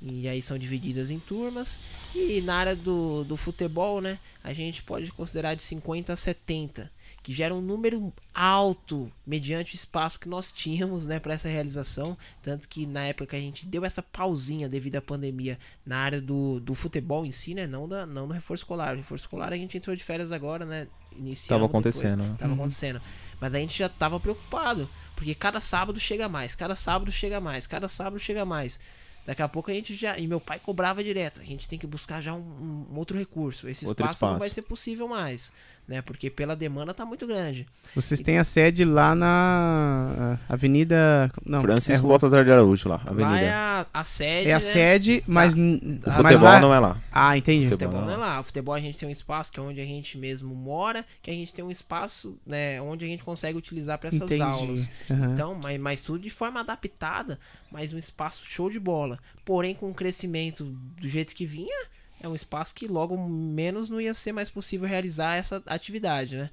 E 0.00 0.26
aí 0.28 0.40
são 0.40 0.56
divididas 0.56 1.10
em 1.10 1.18
turmas. 1.18 1.78
E 2.14 2.40
na 2.40 2.54
área 2.54 2.74
do, 2.76 3.22
do 3.24 3.36
futebol, 3.36 4.00
né? 4.00 4.18
A 4.42 4.52
gente 4.54 4.82
pode 4.82 5.10
considerar 5.12 5.54
de 5.54 5.62
50 5.62 6.12
a 6.12 6.16
70 6.16 6.90
que 7.22 7.34
gera 7.34 7.54
um 7.54 7.60
número 7.60 8.10
alto 8.34 9.12
mediante 9.26 9.74
o 9.74 9.76
espaço 9.76 10.18
que 10.18 10.28
nós 10.28 10.50
tínhamos, 10.50 11.06
né, 11.06 11.18
para 11.18 11.34
essa 11.34 11.48
realização, 11.48 12.16
tanto 12.42 12.66
que 12.66 12.86
na 12.86 13.04
época 13.04 13.26
que 13.26 13.36
a 13.36 13.40
gente 13.40 13.66
deu 13.66 13.84
essa 13.84 14.02
pausinha 14.02 14.68
devido 14.70 14.96
à 14.96 15.02
pandemia 15.02 15.58
na 15.84 15.98
área 15.98 16.20
do, 16.20 16.60
do 16.60 16.74
futebol 16.74 17.26
em 17.26 17.30
si, 17.30 17.52
né, 17.52 17.66
não 17.66 17.86
da 17.86 18.06
não 18.06 18.26
no 18.26 18.32
reforço 18.32 18.62
escolar, 18.62 18.94
o 18.94 18.96
reforço 18.96 19.24
escolar 19.24 19.52
a 19.52 19.56
gente 19.56 19.76
entrou 19.76 19.94
de 19.94 20.02
férias 20.02 20.32
agora, 20.32 20.64
né, 20.64 20.86
iniciando 21.14 21.60
Tava 21.60 21.66
acontecendo, 21.66 22.10
depois, 22.16 22.30
né? 22.30 22.36
tava 22.38 22.52
Uhum. 22.52 22.58
acontecendo, 22.60 23.02
mas 23.38 23.54
a 23.54 23.58
gente 23.58 23.78
já 23.78 23.88
tava 23.88 24.18
preocupado, 24.18 24.88
porque 25.20 25.34
cada 25.34 25.60
sábado 25.60 26.00
chega 26.00 26.30
mais, 26.30 26.54
cada 26.54 26.74
sábado 26.74 27.12
chega 27.12 27.38
mais, 27.38 27.66
cada 27.66 27.88
sábado 27.88 28.18
chega 28.18 28.46
mais. 28.46 28.80
Daqui 29.26 29.42
a 29.42 29.48
pouco 29.48 29.70
a 29.70 29.74
gente 29.74 29.94
já. 29.94 30.16
E 30.16 30.26
meu 30.26 30.40
pai 30.40 30.58
cobrava 30.58 31.04
direto. 31.04 31.42
A 31.42 31.44
gente 31.44 31.68
tem 31.68 31.78
que 31.78 31.86
buscar 31.86 32.22
já 32.22 32.32
um, 32.32 32.86
um 32.90 32.96
outro 32.96 33.18
recurso. 33.18 33.68
Esse 33.68 33.84
Outro 33.86 34.02
espaço, 34.06 34.24
não 34.24 34.30
espaço. 34.30 34.40
vai 34.40 34.48
ser 34.48 34.62
possível 34.62 35.06
mais. 35.06 35.52
Né? 35.90 36.00
Porque 36.02 36.30
pela 36.30 36.54
demanda 36.54 36.94
tá 36.94 37.04
muito 37.04 37.26
grande. 37.26 37.66
Vocês 37.96 38.20
têm 38.20 38.38
a 38.38 38.44
sede 38.44 38.84
lá 38.84 39.12
na 39.12 40.38
Avenida. 40.48 41.28
Não, 41.44 41.60
Francisco 41.62 42.06
é, 42.06 42.08
Baltazar 42.08 42.44
de 42.44 42.52
Araújo 42.52 42.88
lá, 42.88 43.00
Lá 43.04 43.10
avenida. 43.10 43.40
é 43.40 43.50
a, 43.50 43.86
a 43.92 44.04
sede. 44.04 44.48
é 44.48 44.52
a 44.52 44.56
né? 44.56 44.60
sede, 44.60 45.24
mas. 45.26 45.56
n- 45.56 45.80
O 46.06 46.08
mas 46.08 46.16
futebol 46.16 46.42
lá- 46.44 46.60
não 46.60 46.72
é 46.72 46.78
lá. 46.78 47.02
Ah, 47.10 47.36
entendi. 47.36 47.68
Futebol 47.68 47.98
futebol 47.98 48.06
não 48.06 48.12
é 48.12 48.16
não. 48.16 48.34
lá. 48.34 48.38
O 48.40 48.44
futebol 48.44 48.72
a 48.72 48.78
gente 48.80 48.96
tem 49.00 49.08
um 49.08 49.10
espaço 49.10 49.50
que 49.50 49.58
é 49.58 49.62
onde 49.64 49.80
a 49.80 49.84
gente 49.84 50.16
mesmo 50.16 50.54
mora, 50.54 51.04
que 51.20 51.28
a 51.28 51.34
gente 51.34 51.52
tem 51.52 51.64
um 51.64 51.72
espaço, 51.72 52.38
né, 52.46 52.80
onde 52.80 53.04
a 53.04 53.08
gente 53.08 53.24
consegue 53.24 53.58
utilizar 53.58 53.98
para 53.98 54.10
essas 54.10 54.20
Entendi. 54.22 54.42
aulas. 54.42 54.88
Aham. 55.10 55.32
Então, 55.32 55.58
mas, 55.60 55.80
mas 55.80 56.00
tudo 56.00 56.20
de 56.20 56.30
forma 56.30 56.60
adaptada, 56.60 57.36
mas 57.68 57.92
um 57.92 57.98
espaço 57.98 58.42
show 58.44 58.70
de 58.70 58.78
bola. 58.78 59.18
Porém, 59.44 59.74
com 59.74 59.90
o 59.90 59.94
crescimento 59.94 60.62
do 61.00 61.08
jeito 61.08 61.34
que 61.34 61.44
vinha, 61.44 61.84
é 62.20 62.28
um 62.28 62.34
espaço 62.34 62.74
que 62.74 62.86
logo 62.86 63.16
menos 63.28 63.88
não 63.88 64.00
ia 64.00 64.12
ser 64.14 64.32
mais 64.32 64.50
possível 64.50 64.86
realizar 64.88 65.36
essa 65.36 65.62
atividade, 65.66 66.36
né? 66.36 66.50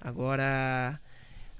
Agora, 0.00 0.98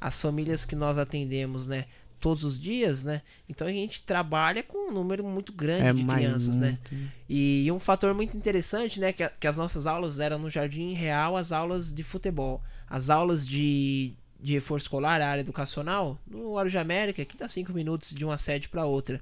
as 0.01 0.17
famílias 0.17 0.65
que 0.65 0.75
nós 0.75 0.99
atendemos, 0.99 1.67
né? 1.67 1.85
Todos 2.19 2.45
os 2.45 2.59
dias, 2.61 3.03
né? 3.03 3.23
Então 3.49 3.67
a 3.67 3.71
gente 3.71 4.03
trabalha 4.03 4.63
com 4.63 4.91
um 4.91 4.93
número 4.93 5.25
muito 5.25 5.53
grande 5.53 5.87
é 5.87 5.93
de 5.93 6.03
crianças, 6.25 6.57
né? 6.57 6.79
muito- 6.91 7.13
E 7.29 7.71
um 7.73 7.79
fator 7.79 8.13
muito 8.15 8.37
interessante, 8.37 9.01
né, 9.01 9.13
que, 9.13 9.27
que 9.29 9.47
as 9.47 9.57
nossas 9.57 9.87
aulas 9.87 10.21
eram 10.21 10.39
no 10.39 10.51
Jardim 10.51 10.93
Real, 10.93 11.35
as 11.37 11.51
aulas 11.53 11.93
de 11.93 12.03
futebol. 12.03 12.63
As 12.89 13.09
aulas 13.09 13.47
de, 13.47 14.13
de 14.43 14.53
reforço 14.53 14.85
escolar, 14.85 15.21
a 15.21 15.29
área 15.29 15.41
educacional, 15.41 16.19
no 16.27 16.55
Guarujá 16.55 16.81
América, 16.81 17.25
que 17.25 17.37
dá 17.37 17.49
cinco 17.49 17.73
minutos 17.73 18.13
de 18.13 18.25
uma 18.25 18.37
sede 18.37 18.69
para 18.69 18.85
outra. 18.85 19.21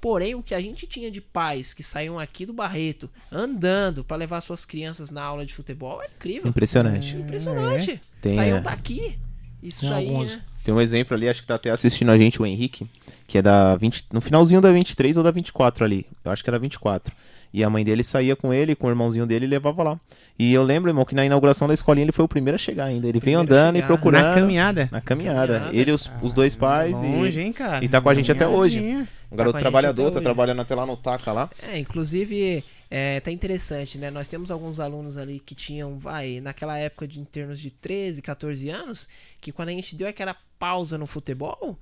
Porém, 0.00 0.34
o 0.34 0.42
que 0.42 0.54
a 0.54 0.60
gente 0.60 0.86
tinha 0.86 1.10
de 1.10 1.20
pais 1.20 1.74
que 1.74 1.82
saíam 1.82 2.18
aqui 2.18 2.46
do 2.46 2.52
Barreto, 2.52 3.10
andando 3.32 4.04
para 4.04 4.16
levar 4.16 4.40
suas 4.40 4.64
crianças 4.64 5.10
na 5.10 5.22
aula 5.22 5.44
de 5.44 5.54
futebol, 5.54 6.02
é 6.02 6.06
incrível. 6.06 6.48
Impressionante. 6.48 7.16
Impressionante. 7.16 8.00
Tem, 8.20 8.32
Saíam 8.32 8.58
é. 8.58 8.60
daqui. 8.60 9.18
Isso 9.62 9.80
Tem 9.80 9.90
daí, 9.90 10.08
alguns. 10.08 10.28
né? 10.28 10.42
Tem 10.62 10.74
um 10.74 10.80
exemplo 10.80 11.16
ali, 11.16 11.28
acho 11.28 11.40
que 11.40 11.46
tá 11.48 11.54
até 11.54 11.70
assistindo 11.70 12.10
a 12.10 12.16
gente, 12.16 12.40
o 12.40 12.46
Henrique, 12.46 12.86
que 13.26 13.38
é 13.38 13.42
da 13.42 13.74
20, 13.74 14.06
no 14.12 14.20
finalzinho 14.20 14.60
da 14.60 14.70
23 14.70 15.16
ou 15.16 15.22
da 15.22 15.30
24 15.30 15.84
ali. 15.84 16.06
Eu 16.24 16.30
acho 16.30 16.44
que 16.44 16.50
era 16.50 16.58
24. 16.58 17.14
E 17.52 17.64
a 17.64 17.70
mãe 17.70 17.84
dele 17.84 18.02
saía 18.04 18.36
com 18.36 18.52
ele, 18.52 18.74
com 18.74 18.86
o 18.86 18.90
irmãozinho 18.90 19.26
dele 19.26 19.46
e 19.46 19.48
levava 19.48 19.82
lá. 19.82 20.00
E 20.38 20.52
eu 20.52 20.62
lembro, 20.62 20.90
irmão, 20.90 21.04
que 21.04 21.14
na 21.14 21.24
inauguração 21.24 21.66
da 21.66 21.74
escolinha 21.74 22.04
ele 22.04 22.12
foi 22.12 22.24
o 22.24 22.28
primeiro 22.28 22.56
a 22.56 22.58
chegar 22.58 22.84
ainda. 22.84 23.08
Ele 23.08 23.20
Primeiro 23.20 23.42
andando 23.42 23.76
e 23.76 23.78
chegar. 23.78 23.86
procurando. 23.86 24.24
Na 24.24 24.34
caminhada. 24.34 24.88
Na 24.92 25.00
caminhada. 25.00 25.54
Caminhada. 25.54 25.76
Ele 25.76 25.90
e 25.90 25.94
os, 25.94 26.10
os 26.22 26.32
dois 26.32 26.54
pais. 26.54 27.00
Longe, 27.00 27.40
e 27.40 27.42
hein, 27.42 27.52
cara? 27.52 27.84
e 27.84 27.88
tá 27.88 28.00
com 28.00 28.08
a 28.08 28.14
gente 28.14 28.30
até 28.30 28.46
hoje. 28.46 28.76
Caminhadinha. 28.76 29.08
um 29.32 29.36
garoto 29.36 29.58
trabalhador, 29.58 30.10
tá 30.10 30.20
trabalhando 30.20 30.60
até 30.60 30.74
lá 30.74 30.84
no 30.84 30.96
Taca 30.96 31.32
lá. 31.32 31.50
É, 31.72 31.78
inclusive, 31.78 32.62
é, 32.90 33.20
tá 33.20 33.30
interessante, 33.30 33.98
né? 33.98 34.10
Nós 34.10 34.28
temos 34.28 34.50
alguns 34.50 34.80
alunos 34.80 35.16
ali 35.16 35.40
que 35.40 35.54
tinham, 35.54 35.98
vai, 35.98 36.40
naquela 36.40 36.78
época 36.78 37.06
de 37.06 37.20
em 37.20 37.24
termos 37.24 37.58
de 37.60 37.70
13, 37.70 38.22
14 38.22 38.68
anos, 38.70 39.08
que 39.40 39.52
quando 39.52 39.70
a 39.70 39.72
gente 39.72 39.94
deu 39.94 40.08
aquela 40.08 40.36
pausa 40.58 40.96
no 40.96 41.06
futebol, 41.06 41.78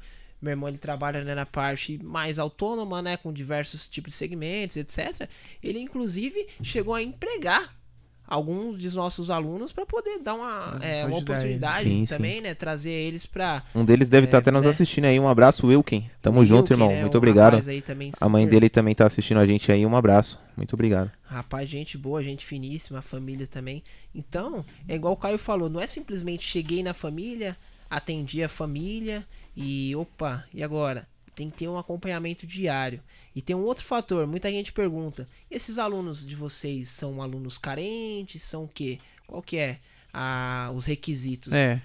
meu 0.47 0.52
irmão 0.52 0.68
ele 0.68 0.78
trabalha 0.78 1.23
né, 1.24 1.35
na 1.35 1.44
parte 1.47 1.98
mais 2.02 2.39
autônoma, 2.39 3.02
né, 3.02 3.16
com 3.16 3.32
diversos 3.32 3.89
tipos 3.89 4.12
de 4.12 4.18
segmentos, 4.18 4.77
etc. 4.77 5.28
Ele 5.62 5.78
inclusive 5.78 6.47
chegou 6.62 6.94
a 6.94 7.02
empregar 7.02 7.74
alguns 8.28 8.82
dos 8.82 8.94
nossos 8.94 9.31
alunos 9.31 9.73
para 9.73 9.86
poder 9.86 10.18
dar 10.18 10.35
uma, 10.35 10.78
é, 10.82 11.05
uma 11.06 11.18
oportunidade. 11.18 11.89
Sim, 11.89 12.05
também, 12.05 12.40
né, 12.40 12.55
trazer 12.55 12.90
eles 12.90 13.24
para 13.24 13.62
Um 13.74 13.85
deles 13.85 14.09
deve 14.09 14.24
estar 14.27 14.39
É, 14.39 14.40
até 14.40 14.51
nos 14.51 14.64
né? 14.64 14.70
assistindo 14.70 15.05
aí. 15.05 15.18
Um 15.20 15.28
abraço, 15.28 15.66
Wilken. 15.66 16.10
Tamo 16.20 16.44
junto, 16.44 16.73
irmão. 16.73 16.89
né, 16.89 17.01
Muito 17.02 17.14
um 17.14 17.18
obrigado. 17.18 17.60
também 17.82 18.10
A 18.20 18.28
mãe 18.28 18.47
dele 18.47 18.68
também 18.68 18.94
tá 18.94 19.06
assistindo 19.06 19.39
a 19.39 19.47
gente 19.47 19.70
aí. 19.70 19.86
Um 19.86 19.94
abraço. 19.97 20.40
Muito 20.56 20.74
obrigado. 20.74 21.10
Rapaz, 21.23 21.68
gente 21.68 21.97
boa, 21.97 22.23
gente 22.23 22.44
finíssima, 22.44 23.01
família 23.01 23.47
também. 23.47 23.82
Então, 24.14 24.64
é 24.89 24.94
igual 24.97 25.12
o 25.12 25.16
Caio 25.16 25.39
falou, 25.39 25.68
não 25.70 25.81
é 25.81 25.86
simplesmente 25.86 26.44
cheguei 26.44 26.82
na 26.82 26.94
família, 26.94 27.56
atendi 27.90 28.42
a 28.42 28.48
família 28.48 29.26
e 29.56 29.94
opa, 29.96 30.44
e 30.52 30.62
agora? 30.62 31.08
Tem 31.34 31.50
que 31.50 31.58
ter 31.58 31.68
um 31.68 31.76
acompanhamento 31.78 32.46
diário. 32.46 33.02
E 33.34 33.42
tem 33.42 33.54
um 33.54 33.60
outro 33.62 33.84
fator, 33.84 34.26
muita 34.26 34.50
gente 34.50 34.72
pergunta: 34.72 35.28
esses 35.50 35.76
alunos 35.78 36.26
de 36.26 36.34
vocês 36.34 36.88
são 36.88 37.20
alunos 37.20 37.58
carentes? 37.58 38.42
São 38.42 38.64
o 38.64 38.68
quê? 38.68 38.98
Qual 39.26 39.42
que 39.42 39.58
é 39.58 39.78
a, 40.12 40.70
os 40.74 40.84
requisitos? 40.86 41.52
É. 41.52 41.80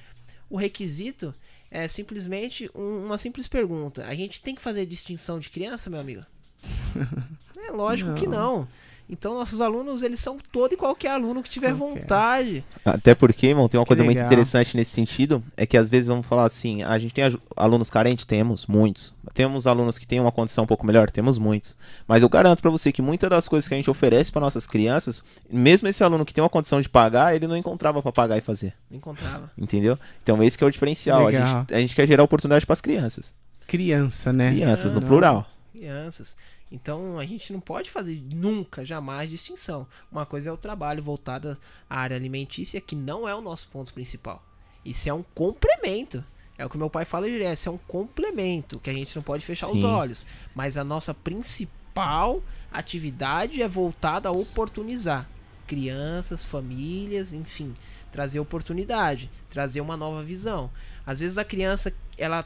O 0.50 0.56
requisito 0.58 1.34
é 1.70 1.88
simplesmente 1.88 2.70
um- 2.76 3.06
uma 3.06 3.18
simples 3.18 3.48
pergunta. 3.48 4.06
A 4.06 4.16
gente 4.16 4.42
tem 4.42 4.56
que 4.56 4.62
fazer 4.62 4.86
distinção 4.86 5.40
de 5.40 5.50
criança, 5.50 5.90
meu 5.90 6.00
amigo? 6.00 6.26
É 7.64 7.72
lógico 7.72 8.14
que 8.16 8.26
não. 8.28 8.68
Então 9.12 9.34
nossos 9.34 9.60
alunos, 9.60 10.02
eles 10.04 10.22
são 10.22 10.38
todo 10.54 10.74
e 10.74 10.78
qualquer 10.78 11.10
aluno 11.12 11.44
que 11.44 11.50
tiver 11.50 11.76
Qualquer. 11.76 12.00
vontade. 12.02 12.64
Até 12.86 13.14
porque, 13.14 13.48
irmão, 13.48 13.68
tem 13.68 13.78
uma 13.78 13.84
Que 13.84 13.90
coisa 13.90 14.04
muito 14.06 14.16
legal. 14.16 14.32
interessante 14.32 14.78
nesse 14.78 14.92
sentido, 14.92 15.44
é 15.58 15.66
que 15.66 15.76
às 15.78 15.90
vezes 15.90 16.08
vamos 16.08 16.26
falar 16.26 16.46
assim, 16.46 16.82
a 16.82 16.98
gente 16.98 17.14
tem 17.14 17.26
alunos 17.58 17.90
carentes? 17.90 18.24
Temos, 18.24 18.66
muitos. 18.68 19.14
Temos 19.34 19.68
alunos 19.68 19.98
que 19.98 20.08
têm 20.08 20.20
uma 20.22 20.32
condição 20.32 20.64
um 20.64 20.68
pouco 20.68 20.86
melhor? 20.86 21.10
Temos 21.12 21.38
muitos. 21.38 21.76
Mas 22.08 22.24
eu 22.24 22.30
garanto 22.30 22.62
pra 22.62 22.72
você 22.72 22.90
que 22.92 23.02
muitas 23.02 23.30
das 23.30 23.48
coisas 23.50 23.68
que 23.68 23.74
a 23.74 23.78
gente 23.78 23.90
oferece 23.92 24.32
pra 24.32 24.40
nossas 24.40 24.66
crianças, 24.66 25.22
mesmo 25.52 25.90
esse 25.90 26.02
aluno 26.04 26.26
que 26.26 26.34
tem 26.34 26.42
uma 26.42 26.50
condição 26.50 26.80
de 26.80 26.88
pagar, 26.88 27.36
ele 27.36 27.48
não 27.48 27.58
encontrava 27.58 28.02
pra 28.02 28.12
pagar 28.14 28.38
e 28.38 28.42
fazer, 28.42 28.74
Não 28.90 28.98
encontrava. 28.98 29.52
entendeu? 29.58 30.00
Então 30.24 30.42
esse 30.42 30.58
que 30.58 30.64
é 30.64 30.68
o 30.68 30.72
diferencial, 30.72 31.28
a 31.28 31.32
gente, 31.34 31.74
a 31.74 31.80
gente 31.80 31.96
quer 31.96 32.08
gerar 32.08 32.24
oportunidade 32.24 32.66
pras 32.66 32.80
crianças. 32.80 33.34
Criança, 33.68 34.32
né? 34.32 34.52
Crianças, 34.52 34.94
no 34.94 35.02
Não. 35.02 35.08
plural. 35.08 35.46
Crianças. 35.74 36.36
Então 36.72 37.20
a 37.20 37.26
gente 37.26 37.52
não 37.52 37.60
pode 37.60 37.92
fazer 37.92 38.22
nunca, 38.34 38.86
jamais 38.86 39.30
distinção. 39.30 39.86
Uma 40.12 40.26
coisa 40.26 40.50
é 40.50 40.54
o 40.54 40.58
trabalho 40.58 41.04
voltado 41.04 41.58
à 41.90 42.00
área 42.00 42.16
alimentícia, 42.16 42.80
que 42.80 42.96
não 42.96 43.28
é 43.28 43.36
o 43.36 43.42
nosso 43.42 43.68
ponto 43.68 43.94
principal. 43.94 44.44
Isso 44.86 45.10
é 45.10 45.14
um 45.14 45.24
complemento. 45.36 46.24
É 46.58 46.66
o 46.66 46.70
que 46.70 46.78
meu 46.78 46.90
pai 46.90 47.06
fala 47.06 47.28
direto, 47.28 47.54
isso 47.54 47.70
é 47.70 47.72
um 47.72 47.78
complemento, 47.78 48.80
que 48.80 48.90
a 48.90 48.94
gente 48.94 49.16
não 49.16 49.24
pode 49.24 49.44
fechar 49.44 49.68
os 49.68 49.80
Sim. 49.80 49.86
olhos. 49.86 50.26
Mas 50.54 50.78
a 50.78 50.84
nossa 50.84 51.14
principal 51.14 52.42
atividade 52.72 53.62
é 53.62 53.68
voltada 53.68 54.30
a 54.30 54.32
oportunizar 54.32 55.28
crianças, 55.72 56.44
famílias, 56.44 57.34
enfim, 57.34 57.74
trazer 58.12 58.42
oportunidade, 58.42 59.32
trazer 59.50 59.80
uma 59.80 59.96
nova 59.96 60.22
visão. 60.22 60.70
Às 61.06 61.20
vezes 61.20 61.38
a 61.38 61.46
criança, 61.46 61.94
ela 62.18 62.46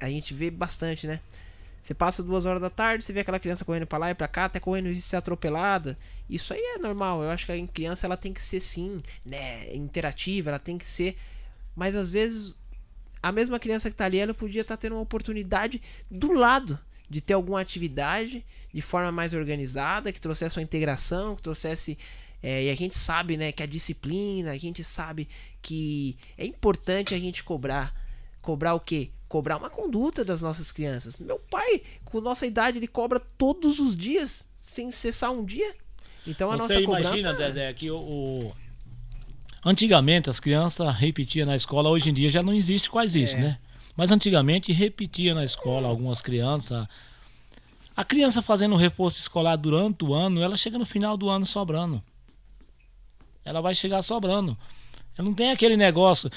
a 0.00 0.08
gente 0.08 0.32
vê 0.32 0.50
bastante, 0.50 1.06
né? 1.06 1.20
Você 1.82 1.94
passa 1.94 2.22
duas 2.22 2.46
horas 2.46 2.60
da 2.60 2.70
tarde, 2.70 3.04
você 3.04 3.12
vê 3.12 3.20
aquela 3.20 3.40
criança 3.40 3.64
correndo 3.64 3.86
pra 3.86 3.98
lá 3.98 4.10
e 4.10 4.14
pra 4.14 4.28
cá, 4.28 4.44
até 4.44 4.60
correndo 4.60 4.94
de 4.94 5.02
ser 5.02 5.16
atropelada. 5.16 5.98
Isso 6.30 6.54
aí 6.54 6.60
é 6.76 6.78
normal. 6.78 7.22
Eu 7.24 7.30
acho 7.30 7.44
que 7.44 7.52
a 7.52 7.66
criança 7.66 8.06
ela 8.06 8.16
tem 8.16 8.32
que 8.32 8.40
ser 8.40 8.60
sim, 8.60 9.02
né, 9.26 9.74
interativa, 9.74 10.50
ela 10.50 10.58
tem 10.58 10.78
que 10.78 10.86
ser. 10.86 11.16
Mas 11.74 11.96
às 11.96 12.10
vezes 12.10 12.54
a 13.22 13.32
mesma 13.32 13.58
criança 13.58 13.90
que 13.90 13.96
tá 13.96 14.04
ali, 14.04 14.18
ela 14.18 14.34
podia 14.34 14.62
estar 14.62 14.76
tendo 14.76 14.94
uma 14.94 15.02
oportunidade 15.02 15.82
do 16.10 16.32
lado 16.32 16.78
de 17.08 17.20
ter 17.20 17.34
alguma 17.34 17.60
atividade 17.60 18.44
de 18.72 18.80
forma 18.80 19.12
mais 19.12 19.34
organizada, 19.34 20.12
que 20.12 20.20
trouxesse 20.20 20.56
uma 20.56 20.62
integração, 20.62 21.36
que 21.36 21.42
trouxesse 21.42 21.98
é, 22.42 22.64
e 22.64 22.70
a 22.70 22.74
gente 22.74 22.98
sabe, 22.98 23.36
né, 23.36 23.52
que 23.52 23.62
a 23.62 23.66
disciplina, 23.66 24.50
a 24.50 24.58
gente 24.58 24.82
sabe 24.82 25.28
que 25.60 26.16
é 26.36 26.44
importante 26.44 27.14
a 27.14 27.18
gente 27.18 27.44
cobrar. 27.44 27.94
Cobrar 28.40 28.74
o 28.74 28.80
quê? 28.80 29.10
Cobrar 29.32 29.56
uma 29.56 29.70
conduta 29.70 30.22
das 30.22 30.42
nossas 30.42 30.70
crianças. 30.70 31.18
Meu 31.18 31.38
pai, 31.38 31.80
com 32.04 32.20
nossa 32.20 32.44
idade, 32.44 32.76
ele 32.78 32.86
cobra 32.86 33.18
todos 33.18 33.78
os 33.80 33.96
dias, 33.96 34.46
sem 34.58 34.90
cessar 34.92 35.30
um 35.32 35.42
dia. 35.42 35.74
Então 36.26 36.50
a 36.50 36.56
Você 36.58 36.62
nossa 36.62 36.80
imagina, 36.82 37.30
cobrança. 37.30 37.32
Dedé, 37.32 37.72
que 37.72 37.90
o, 37.90 37.96
o- 37.96 38.52
Antigamente 39.64 40.28
as 40.28 40.38
crianças 40.38 40.94
repetiam 40.96 41.46
na 41.46 41.56
escola, 41.56 41.88
hoje 41.88 42.10
em 42.10 42.12
dia 42.12 42.28
já 42.28 42.42
não 42.42 42.52
existe 42.52 42.90
quase 42.90 43.22
isso, 43.22 43.36
É. 43.36 43.40
né? 43.40 43.58
Mas 43.96 44.10
antigamente 44.10 44.70
repetia 44.70 45.34
na 45.34 45.46
escola 45.46 45.88
algumas 45.88 46.20
crianças. 46.20 46.86
A 47.96 48.04
criança 48.04 48.42
fazendo 48.42 48.76
reforço 48.76 49.18
escolar 49.18 49.56
durante 49.56 50.04
o 50.04 50.12
ano, 50.12 50.42
ela 50.42 50.58
chega 50.58 50.76
no 50.78 50.84
final 50.84 51.16
do 51.16 51.30
ano 51.30 51.46
sobrando. 51.46 52.02
Ela 53.42 53.62
vai 53.62 53.74
chegar 53.74 54.02
sobrando. 54.02 54.58
Ela 55.16 55.26
não 55.26 55.34
tem 55.34 55.50
aquele 55.50 55.76
negócio 55.78 56.30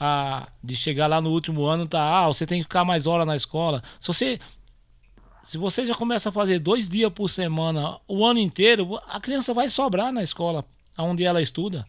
ah, 0.00 0.48
de 0.62 0.76
chegar 0.76 1.06
lá 1.06 1.20
no 1.20 1.30
último 1.30 1.64
ano, 1.66 1.86
tá? 1.86 2.00
Ah, 2.00 2.26
você 2.28 2.46
tem 2.46 2.58
que 2.58 2.64
ficar 2.64 2.84
mais 2.84 3.06
hora 3.06 3.24
na 3.24 3.36
escola. 3.36 3.82
Se 4.00 4.06
você 4.08 4.38
Se 5.44 5.56
você 5.56 5.86
já 5.86 5.94
começa 5.94 6.28
a 6.28 6.32
fazer 6.32 6.58
dois 6.58 6.88
dias 6.88 7.10
por 7.12 7.30
semana, 7.30 7.98
o 8.06 8.24
ano 8.24 8.38
inteiro, 8.38 9.00
a 9.08 9.18
criança 9.18 9.54
vai 9.54 9.68
sobrar 9.70 10.12
na 10.12 10.22
escola, 10.22 10.64
onde 10.98 11.24
ela 11.24 11.40
estuda. 11.40 11.86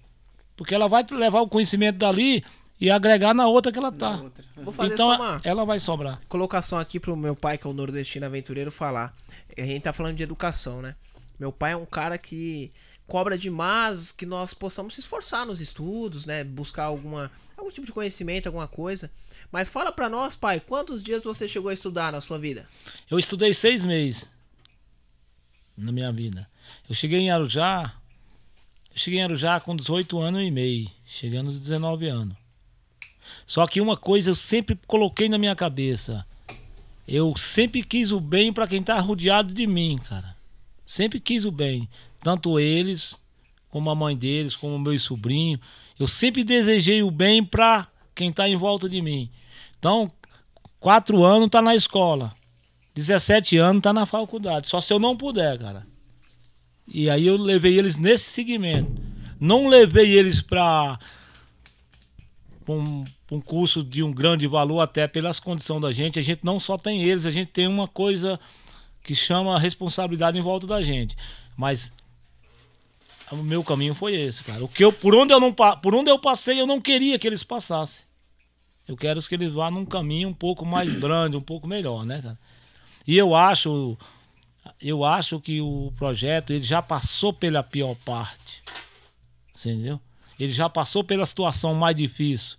Porque 0.55 0.73
ela 0.73 0.87
vai 0.87 1.05
levar 1.11 1.41
o 1.41 1.47
conhecimento 1.47 1.97
dali 1.97 2.43
e 2.79 2.89
agregar 2.89 3.33
na 3.33 3.47
outra 3.47 3.71
que 3.71 3.77
ela 3.77 3.91
tá. 3.91 4.21
outra. 4.21 4.45
Vou 4.55 4.73
fazer 4.73 4.93
Então 4.93 5.13
uma 5.13 5.41
ela 5.43 5.65
vai 5.65 5.77
sobrar. 5.79 6.21
colocação 6.29 6.79
aqui 6.79 6.99
pro 7.01 7.15
meu 7.17 7.35
pai, 7.35 7.57
que 7.57 7.67
é 7.67 7.69
o 7.69 7.73
nordestino 7.73 8.25
aventureiro, 8.25 8.71
falar. 8.71 9.13
A 9.57 9.61
gente 9.61 9.83
tá 9.83 9.91
falando 9.91 10.15
de 10.15 10.23
educação, 10.23 10.81
né? 10.81 10.95
Meu 11.37 11.51
pai 11.51 11.73
é 11.73 11.77
um 11.77 11.85
cara 11.85 12.17
que 12.17 12.71
cobra 13.09 13.37
demais 13.37 14.11
que 14.11 14.25
nós 14.25 14.53
possamos 14.53 14.93
se 14.93 14.99
esforçar 14.99 15.45
nos 15.45 15.59
estudos, 15.59 16.25
né? 16.25 16.43
Buscar 16.43 16.83
alguma, 16.83 17.31
algum 17.57 17.71
tipo 17.71 17.85
de 17.85 17.91
conhecimento, 17.91 18.45
alguma 18.45 18.67
coisa. 18.67 19.11
Mas 19.51 19.67
fala 19.67 19.91
pra 19.91 20.07
nós, 20.07 20.35
pai, 20.35 20.59
quantos 20.59 21.01
dias 21.01 21.23
você 21.23 21.49
chegou 21.49 21.69
a 21.69 21.73
estudar 21.73 22.11
na 22.11 22.21
sua 22.21 22.37
vida? 22.37 22.69
Eu 23.09 23.17
estudei 23.17 23.53
seis 23.53 23.83
meses 23.83 24.29
na 25.75 25.91
minha 25.91 26.11
vida. 26.11 26.47
Eu 26.87 26.93
cheguei 26.93 27.19
em 27.19 27.31
Arujá, 27.31 27.95
eu 28.91 28.97
cheguei 28.97 29.19
em 29.19 29.23
Arujá 29.23 29.59
com 29.59 29.75
18 29.75 30.19
anos 30.19 30.43
e 30.43 30.51
meio, 30.51 30.89
chegando 31.05 31.47
aos 31.47 31.59
19 31.59 32.07
anos. 32.07 32.37
Só 33.47 33.65
que 33.65 33.81
uma 33.81 33.97
coisa 33.97 34.29
eu 34.29 34.35
sempre 34.35 34.79
coloquei 34.85 35.27
na 35.27 35.39
minha 35.39 35.55
cabeça. 35.55 36.23
Eu 37.07 37.35
sempre 37.35 37.81
quis 37.81 38.11
o 38.11 38.19
bem 38.19 38.53
para 38.53 38.67
quem 38.67 38.83
tá 38.83 38.99
rodeado 38.99 39.51
de 39.51 39.65
mim, 39.65 39.97
cara. 39.97 40.35
Sempre 40.85 41.19
quis 41.19 41.43
o 41.43 41.51
bem. 41.51 41.89
Tanto 42.21 42.59
eles, 42.59 43.15
como 43.69 43.89
a 43.89 43.95
mãe 43.95 44.15
deles, 44.15 44.55
como 44.55 44.75
o 44.75 44.79
meu 44.79 44.97
sobrinho. 44.99 45.59
Eu 45.97 46.07
sempre 46.07 46.43
desejei 46.43 47.03
o 47.03 47.11
bem 47.11 47.43
para 47.43 47.87
quem 48.15 48.31
tá 48.31 48.47
em 48.47 48.57
volta 48.57 48.89
de 48.89 49.01
mim. 49.01 49.29
Então, 49.77 50.11
quatro 50.79 51.23
anos 51.23 51.49
tá 51.49 51.61
na 51.61 51.75
escola. 51.75 52.33
17 52.95 53.57
anos 53.57 53.81
tá 53.81 53.93
na 53.93 54.05
faculdade. 54.05 54.67
Só 54.67 54.81
se 54.81 54.91
eu 54.91 54.99
não 54.99 55.15
puder, 55.15 55.57
cara. 55.57 55.87
E 56.87 57.09
aí 57.09 57.27
eu 57.27 57.37
levei 57.37 57.77
eles 57.77 57.97
nesse 57.97 58.29
segmento. 58.29 58.91
Não 59.39 59.67
levei 59.67 60.11
eles 60.11 60.41
para 60.41 60.99
um, 62.67 63.05
um 63.31 63.39
curso 63.39 63.83
de 63.83 64.03
um 64.03 64.11
grande 64.11 64.47
valor, 64.47 64.81
até 64.81 65.07
pelas 65.07 65.39
condições 65.39 65.81
da 65.81 65.91
gente. 65.91 66.19
A 66.19 66.21
gente 66.21 66.41
não 66.43 66.59
só 66.59 66.77
tem 66.77 67.03
eles, 67.03 67.25
a 67.25 67.31
gente 67.31 67.51
tem 67.51 67.67
uma 67.67 67.87
coisa 67.87 68.39
que 69.03 69.15
chama 69.15 69.59
responsabilidade 69.59 70.37
em 70.37 70.41
volta 70.41 70.67
da 70.67 70.81
gente. 70.81 71.15
Mas 71.55 71.93
o 73.31 73.37
meu 73.37 73.63
caminho 73.63 73.93
foi 73.93 74.15
esse, 74.15 74.43
cara. 74.43 74.63
O 74.63 74.67
que 74.67 74.83
eu, 74.83 74.91
por 74.91 75.13
onde 75.15 75.33
eu 75.33 75.39
não 75.39 75.53
por 75.53 75.93
onde 75.93 76.09
eu 76.09 76.19
passei, 76.19 76.59
eu 76.59 76.67
não 76.67 76.81
queria 76.81 77.19
que 77.19 77.27
eles 77.27 77.43
passassem. 77.43 78.01
Eu 78.87 78.97
quero 78.97 79.21
que 79.21 79.35
eles 79.35 79.53
vá 79.53 79.69
num 79.69 79.85
caminho 79.85 80.29
um 80.29 80.33
pouco 80.33 80.65
mais 80.65 80.91
grande, 80.99 81.37
um 81.37 81.41
pouco 81.41 81.67
melhor, 81.67 82.05
né, 82.05 82.21
cara? 82.21 82.39
E 83.05 83.17
eu 83.17 83.35
acho 83.35 83.97
eu 84.81 85.03
acho 85.03 85.39
que 85.39 85.61
o 85.61 85.91
projeto 85.97 86.51
ele 86.51 86.63
já 86.63 86.81
passou 86.81 87.33
pela 87.33 87.63
pior 87.63 87.95
parte. 88.05 88.63
Entendeu? 89.57 89.99
Ele 90.39 90.51
já 90.51 90.69
passou 90.69 91.03
pela 91.03 91.25
situação 91.25 91.73
mais 91.73 91.95
difícil. 91.95 92.57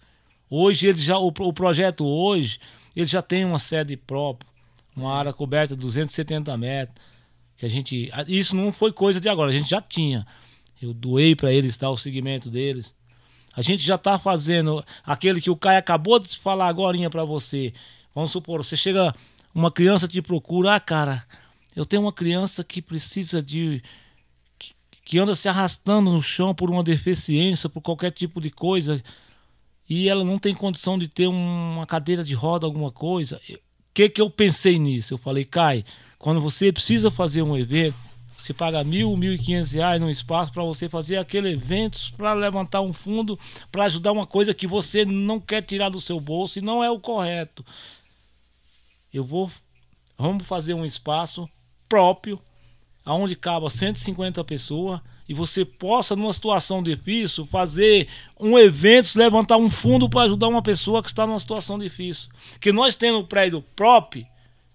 Hoje 0.48 0.88
ele 0.88 1.00
já 1.00 1.18
o, 1.18 1.28
o 1.28 1.52
projeto 1.52 2.04
hoje, 2.04 2.58
ele 2.94 3.06
já 3.06 3.22
tem 3.22 3.44
uma 3.44 3.58
sede 3.58 3.96
própria, 3.96 4.48
uma 4.96 5.16
área 5.16 5.32
coberta 5.32 5.74
de 5.74 5.80
270 5.80 6.56
metros, 6.56 6.96
que 7.56 7.64
a 7.64 7.68
gente 7.68 8.10
isso 8.26 8.54
não 8.56 8.72
foi 8.72 8.92
coisa 8.92 9.20
de 9.20 9.28
agora, 9.28 9.50
a 9.50 9.52
gente 9.52 9.70
já 9.70 9.80
tinha. 9.80 10.26
Eu 10.80 10.94
doei 10.94 11.36
para 11.36 11.52
eles 11.52 11.76
dar 11.76 11.90
o 11.90 11.96
segmento 11.96 12.50
deles. 12.50 12.94
A 13.54 13.62
gente 13.62 13.84
já 13.84 13.98
tá 13.98 14.18
fazendo 14.18 14.84
aquele 15.04 15.40
que 15.40 15.50
o 15.50 15.56
Caio 15.56 15.78
acabou 15.78 16.18
de 16.18 16.38
falar 16.38 16.68
agora 16.68 17.10
para 17.10 17.24
você. 17.24 17.74
Vamos 18.14 18.30
supor, 18.30 18.64
você 18.64 18.76
chega, 18.76 19.14
uma 19.54 19.70
criança 19.70 20.08
te 20.08 20.22
procura, 20.22 20.76
ah, 20.76 20.80
cara, 20.80 21.24
eu 21.74 21.84
tenho 21.84 22.02
uma 22.02 22.12
criança 22.12 22.64
que 22.64 22.80
precisa 22.80 23.42
de. 23.42 23.82
que, 25.04 25.18
anda 25.18 25.34
se 25.34 25.48
arrastando 25.48 26.10
no 26.12 26.22
chão 26.22 26.54
por 26.54 26.70
uma 26.70 26.84
deficiência, 26.84 27.68
por 27.68 27.80
qualquer 27.80 28.12
tipo 28.12 28.40
de 28.40 28.50
coisa, 28.50 29.02
e 29.88 30.08
ela 30.08 30.24
não 30.24 30.38
tem 30.38 30.54
condição 30.54 30.96
de 30.98 31.08
ter 31.08 31.26
um- 31.26 31.74
uma 31.74 31.86
cadeira 31.86 32.22
de 32.22 32.34
roda, 32.34 32.64
alguma 32.66 32.92
coisa. 32.92 33.40
O 33.48 33.58
que, 33.92 34.08
que 34.08 34.20
eu 34.20 34.30
pensei 34.30 34.78
nisso? 34.78 35.14
Eu 35.14 35.18
falei, 35.18 35.44
Kai, 35.44 35.84
quando 36.18 36.40
você 36.40 36.72
precisa 36.72 37.10
fazer 37.10 37.42
um 37.42 37.56
evento, 37.56 37.96
você 38.40 38.54
paga 38.54 38.82
mil, 38.82 39.16
mil 39.16 39.34
e 39.34 39.38
quinhentos 39.38 39.72
reais 39.72 40.00
num 40.00 40.08
espaço 40.08 40.52
para 40.52 40.64
você 40.64 40.88
fazer 40.88 41.18
aquele 41.18 41.50
evento, 41.50 42.12
para 42.16 42.32
levantar 42.32 42.80
um 42.80 42.92
fundo, 42.92 43.38
para 43.70 43.84
ajudar 43.84 44.12
uma 44.12 44.26
coisa 44.26 44.54
que 44.54 44.66
você 44.66 45.04
não 45.04 45.38
quer 45.38 45.62
tirar 45.62 45.90
do 45.90 46.00
seu 46.00 46.18
bolso 46.18 46.58
e 46.58 46.62
não 46.62 46.82
é 46.82 46.90
o 46.90 46.98
correto. 46.98 47.64
Eu 49.12 49.24
vou, 49.24 49.50
vamos 50.16 50.46
fazer 50.46 50.72
um 50.72 50.86
espaço 50.86 51.48
próprio, 51.88 52.40
aonde 53.04 53.36
caba 53.36 53.68
150 53.68 54.42
pessoas 54.44 55.00
e 55.28 55.34
você 55.34 55.64
possa, 55.64 56.16
numa 56.16 56.32
situação 56.32 56.82
difícil, 56.82 57.46
fazer 57.46 58.08
um 58.38 58.58
evento, 58.58 59.16
levantar 59.16 59.58
um 59.58 59.68
fundo 59.70 60.08
para 60.08 60.22
ajudar 60.22 60.48
uma 60.48 60.62
pessoa 60.62 61.02
que 61.02 61.08
está 61.08 61.26
numa 61.26 61.38
situação 61.38 61.78
difícil. 61.78 62.30
Que 62.60 62.72
nós 62.72 62.96
tendo 62.96 63.18
o 63.18 63.26
prédio 63.26 63.62
próprio, 63.76 64.26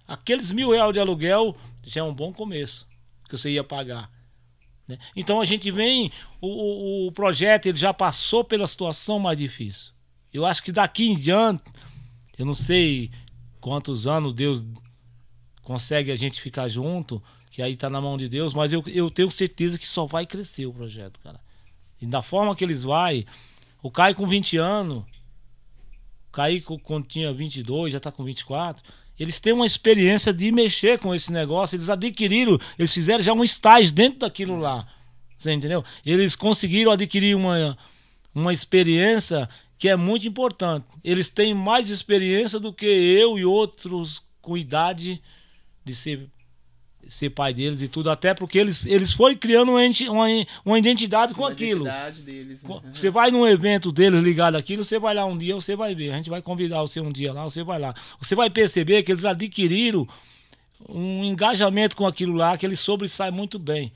aqueles 0.07 0.51
mil 0.51 0.71
reais 0.71 0.93
de 0.93 0.99
aluguel 0.99 1.57
já 1.83 2.01
é 2.01 2.03
um 2.03 2.13
bom 2.13 2.31
começo 2.31 2.85
que 3.27 3.37
você 3.37 3.51
ia 3.51 3.63
pagar. 3.63 4.09
né? 4.87 4.97
Então 5.15 5.41
a 5.41 5.45
gente 5.45 5.69
vem, 5.71 6.11
o, 6.41 6.47
o, 6.47 7.07
o 7.07 7.11
projeto 7.11 7.65
ele 7.67 7.77
já 7.77 7.93
passou 7.93 8.43
pela 8.43 8.67
situação 8.67 9.19
mais 9.19 9.37
difícil. 9.37 9.91
Eu 10.33 10.45
acho 10.45 10.61
que 10.61 10.71
daqui 10.71 11.05
em 11.05 11.17
diante, 11.17 11.63
eu 12.37 12.45
não 12.45 12.53
sei 12.53 13.09
quantos 13.61 14.05
anos 14.05 14.33
Deus 14.33 14.65
consegue 15.63 16.11
a 16.11 16.15
gente 16.15 16.41
ficar 16.41 16.67
junto, 16.67 17.21
que 17.49 17.61
aí 17.61 17.75
tá 17.75 17.89
na 17.89 18.01
mão 18.01 18.17
de 18.17 18.27
Deus, 18.27 18.53
mas 18.53 18.73
eu, 18.73 18.83
eu 18.87 19.09
tenho 19.09 19.31
certeza 19.31 19.79
que 19.79 19.87
só 19.87 20.05
vai 20.05 20.25
crescer 20.25 20.65
o 20.65 20.73
projeto, 20.73 21.19
cara. 21.21 21.39
E 22.01 22.05
da 22.05 22.21
forma 22.21 22.55
que 22.55 22.63
eles 22.63 22.83
vai, 22.83 23.25
o 23.81 23.89
Caio 23.89 24.13
com 24.13 24.27
20 24.27 24.57
anos, 24.57 25.03
o 26.27 26.31
Caio 26.31 26.61
quando 26.61 27.07
tinha 27.07 27.33
22, 27.33 27.93
já 27.93 27.99
tá 27.99 28.11
com 28.11 28.23
24, 28.23 28.83
eles 29.19 29.39
têm 29.39 29.53
uma 29.53 29.65
experiência 29.65 30.33
de 30.33 30.51
mexer 30.51 30.99
com 30.99 31.13
esse 31.15 31.31
negócio, 31.31 31.75
eles 31.75 31.89
adquiriram, 31.89 32.59
eles 32.77 32.93
fizeram 32.93 33.23
já 33.23 33.33
um 33.33 33.43
estágio 33.43 33.91
dentro 33.91 34.19
daquilo 34.19 34.57
lá. 34.57 34.87
Você 35.37 35.51
entendeu? 35.53 35.83
Eles 36.05 36.35
conseguiram 36.35 36.91
adquirir 36.91 37.35
uma, 37.35 37.77
uma 38.33 38.51
experiência 38.51 39.49
que 39.77 39.89
é 39.89 39.95
muito 39.95 40.27
importante. 40.27 40.85
Eles 41.03 41.29
têm 41.29 41.53
mais 41.53 41.89
experiência 41.89 42.59
do 42.59 42.73
que 42.73 42.85
eu 42.85 43.37
e 43.37 43.45
outros 43.45 44.21
com 44.41 44.57
idade 44.57 45.21
de 45.83 45.95
ser, 45.95 46.29
ser 47.07 47.29
pai 47.29 47.53
deles 47.53 47.81
e 47.81 47.87
tudo, 47.87 48.09
até 48.09 48.33
porque 48.33 48.57
eles, 48.57 48.85
eles 48.85 49.11
foram 49.13 49.35
criando 49.35 49.71
uma, 49.71 49.81
uma, 50.09 50.45
uma 50.65 50.79
identidade 50.79 51.33
com 51.33 51.45
A 51.45 51.51
aquilo. 51.51 51.81
identidade 51.85 52.21
deles, 52.21 52.63
né? 52.63 52.81
Você 52.93 53.09
vai 53.09 53.31
num 53.31 53.45
evento 53.47 53.91
deles 53.91 54.21
ligado 54.23 54.55
àquilo, 54.55 54.83
você 54.83 54.97
vai 54.99 55.13
lá 55.13 55.25
um 55.25 55.37
dia, 55.37 55.55
você 55.55 55.75
vai 55.75 55.93
ver. 55.93 56.11
A 56.11 56.17
gente 56.17 56.29
vai 56.29 56.41
convidar 56.41 56.81
você 56.81 56.99
um 56.99 57.11
dia 57.11 57.31
lá, 57.31 57.43
você 57.43 57.63
vai 57.63 57.79
lá. 57.79 57.93
Você 58.19 58.35
vai 58.35 58.49
perceber 58.49 59.03
que 59.03 59.11
eles 59.11 59.25
adquiriram 59.25 60.07
um 60.89 61.23
engajamento 61.23 61.95
com 61.95 62.05
aquilo 62.05 62.33
lá, 62.35 62.57
que 62.57 62.65
eles 62.65 62.79
sobressaem 62.79 63.31
muito 63.31 63.57
bem. 63.57 63.91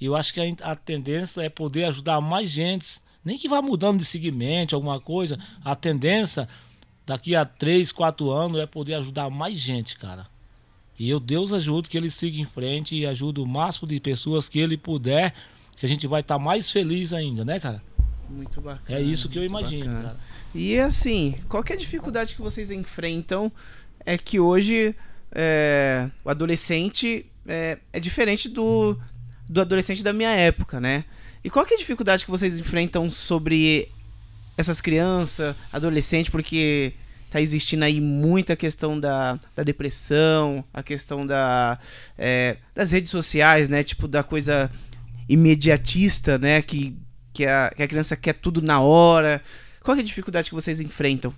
E 0.00 0.06
eu 0.06 0.16
acho 0.16 0.34
que 0.34 0.40
a, 0.40 0.70
a 0.72 0.74
tendência 0.76 1.40
é 1.42 1.48
poder 1.48 1.84
ajudar 1.84 2.20
mais 2.20 2.50
gente, 2.50 3.00
nem 3.24 3.38
que 3.38 3.48
vá 3.48 3.62
mudando 3.62 3.98
de 3.98 4.04
segmento, 4.04 4.74
alguma 4.74 5.00
coisa. 5.00 5.38
A 5.64 5.74
tendência 5.74 6.48
daqui 7.06 7.34
a 7.34 7.44
3, 7.44 7.92
4 7.92 8.30
anos 8.30 8.58
é 8.58 8.66
poder 8.66 8.94
ajudar 8.94 9.30
mais 9.30 9.58
gente, 9.58 9.96
cara. 9.96 10.26
E 10.98 11.10
eu, 11.10 11.18
Deus 11.18 11.52
ajude 11.52 11.88
que 11.88 11.96
ele 11.96 12.10
siga 12.10 12.38
em 12.38 12.46
frente 12.46 12.94
e 12.94 13.06
ajude 13.06 13.40
o 13.40 13.46
máximo 13.46 13.88
de 13.88 13.98
pessoas 13.98 14.48
que 14.48 14.60
ele 14.60 14.76
puder, 14.76 15.34
que 15.76 15.84
a 15.84 15.88
gente 15.88 16.06
vai 16.06 16.20
estar 16.20 16.38
mais 16.38 16.70
feliz 16.70 17.12
ainda, 17.12 17.44
né, 17.44 17.58
cara? 17.58 17.82
Muito 18.28 18.60
bacana. 18.60 18.98
É 18.98 19.02
isso 19.02 19.28
que 19.28 19.38
eu 19.38 19.44
imagino, 19.44 19.86
bacana. 19.86 20.02
cara. 20.02 20.20
E 20.54 20.78
assim, 20.78 21.34
qual 21.48 21.64
é 21.68 21.72
a 21.72 21.76
dificuldade 21.76 22.34
que 22.34 22.40
vocês 22.40 22.70
enfrentam? 22.70 23.50
É 24.06 24.16
que 24.16 24.38
hoje 24.38 24.94
é, 25.32 26.08
o 26.24 26.30
adolescente 26.30 27.26
é, 27.46 27.78
é 27.92 28.00
diferente 28.00 28.48
do, 28.48 28.96
do 29.48 29.60
adolescente 29.60 30.02
da 30.02 30.12
minha 30.12 30.30
época, 30.30 30.80
né? 30.80 31.04
E 31.42 31.50
qual 31.50 31.66
que 31.66 31.74
é 31.74 31.76
a 31.76 31.78
dificuldade 31.78 32.24
que 32.24 32.30
vocês 32.30 32.58
enfrentam 32.58 33.10
sobre 33.10 33.90
essas 34.56 34.80
crianças, 34.80 35.54
adolescentes, 35.72 36.30
porque 36.30 36.94
tá 37.34 37.40
existindo 37.40 37.84
aí 37.84 38.00
muita 38.00 38.54
questão 38.54 39.00
da, 39.00 39.40
da 39.56 39.64
depressão, 39.64 40.64
a 40.72 40.84
questão 40.84 41.26
da, 41.26 41.80
é, 42.16 42.58
das 42.72 42.92
redes 42.92 43.10
sociais, 43.10 43.68
né? 43.68 43.82
Tipo, 43.82 44.06
da 44.06 44.22
coisa 44.22 44.70
imediatista, 45.28 46.38
né? 46.38 46.62
Que, 46.62 46.96
que, 47.32 47.44
a, 47.44 47.72
que 47.74 47.82
a 47.82 47.88
criança 47.88 48.16
quer 48.16 48.34
tudo 48.34 48.62
na 48.62 48.80
hora. 48.80 49.42
Qual 49.82 49.96
é 49.96 50.00
a 50.00 50.04
dificuldade 50.04 50.48
que 50.48 50.54
vocês 50.54 50.80
enfrentam? 50.80 51.34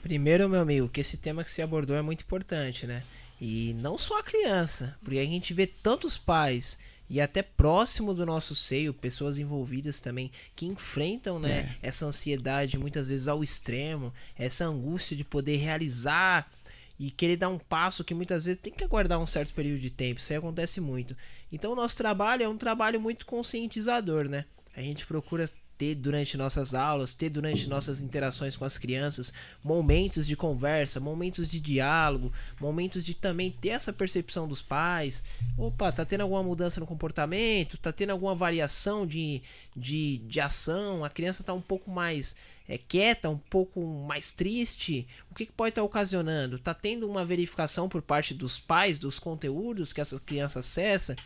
Primeiro, 0.00 0.48
meu 0.48 0.60
amigo, 0.60 0.88
que 0.88 1.00
esse 1.00 1.16
tema 1.16 1.42
que 1.42 1.50
você 1.50 1.60
abordou 1.60 1.96
é 1.96 2.02
muito 2.02 2.20
importante, 2.20 2.86
né? 2.86 3.02
E 3.40 3.74
não 3.80 3.98
só 3.98 4.20
a 4.20 4.22
criança, 4.22 4.96
porque 5.02 5.18
a 5.18 5.24
gente 5.24 5.52
vê 5.52 5.66
tantos 5.66 6.16
pais 6.16 6.78
e 7.12 7.20
até 7.20 7.42
próximo 7.42 8.14
do 8.14 8.24
nosso 8.24 8.54
seio, 8.54 8.94
pessoas 8.94 9.36
envolvidas 9.36 10.00
também 10.00 10.30
que 10.56 10.64
enfrentam, 10.64 11.38
né, 11.38 11.76
essa 11.82 12.06
ansiedade 12.06 12.78
muitas 12.78 13.06
vezes 13.06 13.28
ao 13.28 13.44
extremo, 13.44 14.14
essa 14.34 14.64
angústia 14.64 15.14
de 15.14 15.22
poder 15.22 15.58
realizar 15.58 16.50
e 16.98 17.10
querer 17.10 17.36
dar 17.36 17.50
um 17.50 17.58
passo 17.58 18.02
que 18.02 18.14
muitas 18.14 18.46
vezes 18.46 18.62
tem 18.62 18.72
que 18.72 18.82
aguardar 18.82 19.20
um 19.20 19.26
certo 19.26 19.52
período 19.52 19.78
de 19.78 19.90
tempo. 19.90 20.20
Isso 20.20 20.32
aí 20.32 20.38
acontece 20.38 20.80
muito. 20.80 21.14
Então 21.52 21.72
o 21.72 21.76
nosso 21.76 21.98
trabalho 21.98 22.44
é 22.44 22.48
um 22.48 22.56
trabalho 22.56 22.98
muito 22.98 23.26
conscientizador, 23.26 24.26
né? 24.26 24.46
A 24.74 24.80
gente 24.80 25.04
procura 25.04 25.50
ter 25.78 25.94
durante 25.94 26.36
nossas 26.36 26.74
aulas, 26.74 27.14
ter 27.14 27.28
durante 27.28 27.68
nossas 27.68 28.00
interações 28.00 28.56
com 28.56 28.64
as 28.64 28.78
crianças, 28.78 29.32
momentos 29.62 30.26
de 30.26 30.36
conversa, 30.36 31.00
momentos 31.00 31.50
de 31.50 31.58
diálogo, 31.60 32.32
momentos 32.60 33.04
de 33.04 33.14
também 33.14 33.50
ter 33.50 33.70
essa 33.70 33.92
percepção 33.92 34.46
dos 34.46 34.62
pais. 34.62 35.22
Opa, 35.56 35.90
tá 35.90 36.04
tendo 36.04 36.22
alguma 36.22 36.42
mudança 36.42 36.80
no 36.80 36.86
comportamento? 36.86 37.78
Tá 37.78 37.92
tendo 37.92 38.10
alguma 38.10 38.34
variação 38.34 39.06
de, 39.06 39.42
de, 39.76 40.18
de 40.18 40.40
ação? 40.40 41.04
A 41.04 41.10
criança 41.10 41.42
tá 41.42 41.52
um 41.52 41.60
pouco 41.60 41.90
mais 41.90 42.36
é, 42.68 42.78
quieta, 42.78 43.28
um 43.28 43.38
pouco 43.38 43.84
mais 44.06 44.32
triste? 44.32 45.06
O 45.30 45.34
que, 45.34 45.46
que 45.46 45.52
pode 45.52 45.70
estar 45.70 45.82
tá 45.82 45.86
ocasionando? 45.86 46.58
Tá 46.58 46.74
tendo 46.74 47.08
uma 47.08 47.24
verificação 47.24 47.88
por 47.88 48.02
parte 48.02 48.34
dos 48.34 48.58
pais 48.58 48.98
dos 48.98 49.18
conteúdos 49.18 49.92
que 49.92 50.00
essa 50.00 50.18
criança 50.20 50.60
acessa? 50.60 51.16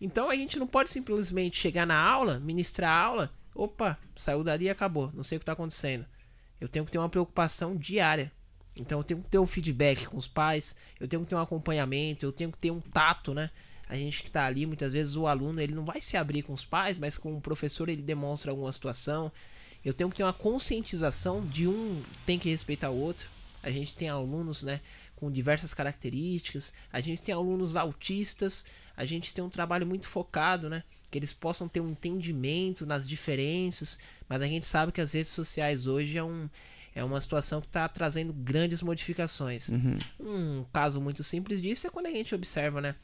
Então 0.00 0.30
a 0.30 0.36
gente 0.36 0.58
não 0.58 0.66
pode 0.66 0.90
simplesmente 0.90 1.58
chegar 1.58 1.86
na 1.86 1.98
aula, 1.98 2.38
ministrar 2.38 2.90
a 2.90 3.02
aula 3.02 3.32
Opa, 3.56 3.98
saiu 4.14 4.44
dali 4.44 4.66
e 4.66 4.70
acabou. 4.70 5.10
Não 5.14 5.22
sei 5.22 5.36
o 5.36 5.40
que 5.40 5.42
está 5.42 5.52
acontecendo. 5.52 6.04
Eu 6.60 6.68
tenho 6.68 6.84
que 6.84 6.90
ter 6.90 6.98
uma 6.98 7.08
preocupação 7.08 7.74
diária. 7.74 8.30
Então 8.78 8.98
eu 8.98 9.04
tenho 9.04 9.22
que 9.22 9.30
ter 9.30 9.38
um 9.38 9.46
feedback 9.46 10.06
com 10.06 10.18
os 10.18 10.28
pais, 10.28 10.76
eu 11.00 11.08
tenho 11.08 11.22
que 11.22 11.28
ter 11.28 11.34
um 11.34 11.40
acompanhamento, 11.40 12.26
eu 12.26 12.32
tenho 12.32 12.52
que 12.52 12.58
ter 12.58 12.70
um 12.70 12.80
tato, 12.80 13.32
né? 13.32 13.50
A 13.88 13.96
gente 13.96 14.20
que 14.20 14.28
está 14.28 14.44
ali, 14.44 14.66
muitas 14.66 14.92
vezes 14.92 15.16
o 15.16 15.26
aluno 15.26 15.60
ele 15.60 15.74
não 15.74 15.84
vai 15.84 16.02
se 16.02 16.16
abrir 16.16 16.42
com 16.42 16.52
os 16.52 16.64
pais, 16.64 16.98
mas 16.98 17.16
com 17.16 17.34
o 17.34 17.40
professor 17.40 17.88
ele 17.88 18.02
demonstra 18.02 18.50
alguma 18.50 18.70
situação. 18.70 19.32
Eu 19.82 19.94
tenho 19.94 20.10
que 20.10 20.16
ter 20.16 20.24
uma 20.24 20.32
conscientização 20.32 21.46
de 21.46 21.66
um 21.66 22.02
tem 22.26 22.38
que 22.38 22.50
respeitar 22.50 22.90
o 22.90 22.98
outro. 22.98 23.30
A 23.62 23.70
gente 23.70 23.96
tem 23.96 24.08
alunos, 24.08 24.62
né, 24.62 24.80
com 25.14 25.30
diversas 25.30 25.72
características. 25.72 26.72
A 26.92 27.00
gente 27.00 27.22
tem 27.22 27.34
alunos 27.34 27.76
autistas. 27.76 28.64
A 28.96 29.04
gente 29.04 29.34
tem 29.34 29.44
um 29.44 29.50
trabalho 29.50 29.86
muito 29.86 30.08
focado, 30.08 30.68
né? 30.70 30.82
que 31.10 31.18
eles 31.18 31.32
possam 31.32 31.68
ter 31.68 31.80
um 31.80 31.90
entendimento 31.90 32.84
nas 32.84 33.06
diferenças, 33.06 33.98
mas 34.28 34.42
a 34.42 34.46
gente 34.46 34.66
sabe 34.66 34.92
que 34.92 35.00
as 35.00 35.12
redes 35.12 35.32
sociais 35.32 35.86
hoje 35.86 36.18
é, 36.18 36.24
um, 36.24 36.48
é 36.94 37.04
uma 37.04 37.20
situação 37.20 37.60
que 37.60 37.66
está 37.66 37.88
trazendo 37.88 38.32
grandes 38.32 38.82
modificações. 38.82 39.68
Uhum. 39.68 39.98
Um 40.20 40.64
caso 40.72 41.00
muito 41.00 41.22
simples 41.22 41.62
disso 41.62 41.86
é 41.86 41.90
quando 41.90 42.06
a 42.06 42.10
gente 42.10 42.34
observa, 42.34 42.80
né? 42.80 42.94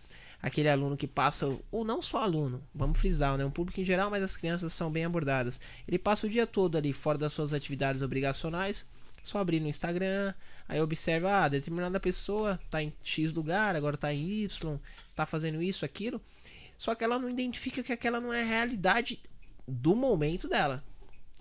Aquele 0.42 0.68
aluno 0.68 0.96
que 0.96 1.06
passa, 1.06 1.56
ou 1.70 1.84
não 1.84 2.02
só 2.02 2.24
aluno, 2.24 2.60
vamos 2.74 2.98
frisar, 2.98 3.38
né? 3.38 3.44
Um 3.44 3.50
público 3.50 3.80
em 3.80 3.84
geral, 3.84 4.10
mas 4.10 4.24
as 4.24 4.36
crianças 4.36 4.72
são 4.72 4.90
bem 4.90 5.04
abordadas. 5.04 5.60
Ele 5.86 5.98
passa 5.98 6.26
o 6.26 6.30
dia 6.30 6.46
todo 6.46 6.76
ali 6.76 6.92
fora 6.92 7.16
das 7.16 7.32
suas 7.32 7.52
atividades 7.52 8.02
obrigacionais, 8.02 8.84
só 9.22 9.38
abrir 9.38 9.60
no 9.60 9.68
Instagram, 9.68 10.34
aí 10.68 10.80
observa, 10.80 11.44
ah, 11.44 11.48
determinada 11.48 12.00
pessoa 12.00 12.58
tá 12.70 12.82
em 12.82 12.92
X 13.02 13.32
lugar, 13.32 13.76
agora 13.76 13.96
tá 13.96 14.12
em 14.12 14.44
Y, 14.44 14.78
tá 15.14 15.24
fazendo 15.24 15.62
isso, 15.62 15.84
aquilo. 15.84 16.20
Só 16.76 16.94
que 16.94 17.04
ela 17.04 17.18
não 17.18 17.30
identifica 17.30 17.82
que 17.82 17.92
aquela 17.92 18.20
não 18.20 18.32
é 18.32 18.42
a 18.42 18.46
realidade 18.46 19.20
do 19.66 19.94
momento 19.94 20.48
dela. 20.48 20.82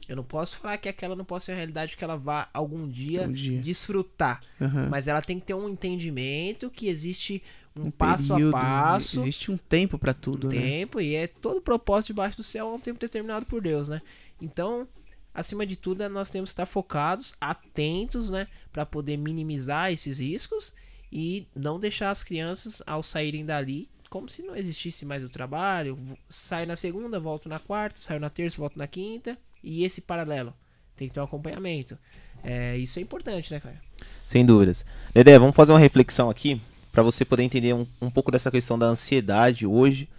Eu 0.08 0.16
não 0.16 0.24
posso 0.24 0.58
falar 0.60 0.78
que 0.78 0.90
aquela 0.90 1.16
não 1.16 1.26
pode 1.26 1.44
ser 1.44 1.54
a 1.54 1.56
realidade 1.56 1.96
que 1.96 2.04
ela 2.04 2.18
vá 2.18 2.50
algum 2.54 2.88
dia, 2.88 3.24
um 3.24 3.32
dia. 3.32 3.62
desfrutar. 3.62 4.42
Uhum. 4.60 4.90
Mas 4.90 5.08
ela 5.08 5.22
tem 5.22 5.40
que 5.40 5.46
ter 5.46 5.54
um 5.54 5.70
entendimento 5.70 6.70
que 6.70 6.88
existe 6.88 7.42
um, 7.76 7.86
um 7.86 7.92
passo 7.92 8.34
período, 8.34 8.56
a 8.56 8.60
passo. 8.60 9.20
Existe 9.22 9.52
um 9.52 9.58
tempo 9.58 9.98
para 9.98 10.14
tudo, 10.14 10.48
um 10.48 10.52
né? 10.52 10.60
Tempo, 10.60 11.00
e 11.00 11.16
é 11.16 11.28
todo 11.28 11.62
propósito 11.62 12.08
debaixo 12.08 12.38
do 12.38 12.44
céu 12.44 12.68
é 12.68 12.74
um 12.74 12.80
tempo 12.80 13.00
determinado 13.00 13.46
por 13.46 13.62
Deus, 13.62 13.88
né? 13.88 14.02
Então, 14.42 14.88
acima 15.34 15.66
de 15.66 15.76
tudo, 15.76 16.08
nós 16.10 16.30
temos 16.30 16.50
que 16.50 16.54
estar 16.54 16.66
focados, 16.66 17.34
atentos, 17.40 18.30
né? 18.30 18.48
para 18.72 18.86
poder 18.86 19.18
minimizar 19.18 19.92
esses 19.92 20.20
riscos 20.20 20.74
e 21.12 21.48
não 21.56 21.80
deixar 21.80 22.12
as 22.12 22.24
crianças, 22.24 22.82
ao 22.86 23.04
saírem 23.04 23.46
dali, 23.46 23.90
como 24.10 24.30
se 24.30 24.42
não 24.42 24.56
existisse 24.56 25.06
mais 25.06 25.24
o 25.24 25.30
trabalho. 25.30 25.98
Sai 26.30 26.66
na 26.66 26.76
segunda, 26.76 27.20
volto 27.20 27.48
na 27.50 27.60
quarta, 27.60 28.02
saio 28.02 28.20
na 28.20 28.30
terça, 28.30 28.58
volto 28.58 28.78
na 28.78 28.88
quinta. 28.88 29.38
E 29.64 29.84
esse 29.84 30.02
paralelo. 30.02 30.54
Tem 30.96 31.08
que 31.08 31.14
ter 31.14 31.20
um 31.20 31.24
acompanhamento. 31.24 31.98
É, 32.44 32.78
isso 32.78 33.00
é 33.00 33.02
importante, 33.02 33.52
né, 33.52 33.60
cara? 33.60 33.82
Sem 34.26 34.46
dúvidas. 34.46 34.86
Dedé, 35.14 35.38
vamos 35.38 35.56
fazer 35.56 35.72
uma 35.72 35.80
reflexão 35.80 36.30
aqui 36.30 36.62
para 36.92 37.04
você 37.04 37.24
poder 37.24 37.44
entender 37.44 37.74
um, 37.74 37.88
um 38.02 38.10
pouco 38.10 38.32
dessa 38.32 38.52
questão 38.52 38.78
da 38.78 38.86
ansiedade 38.86 39.66
hoje. 39.66 40.10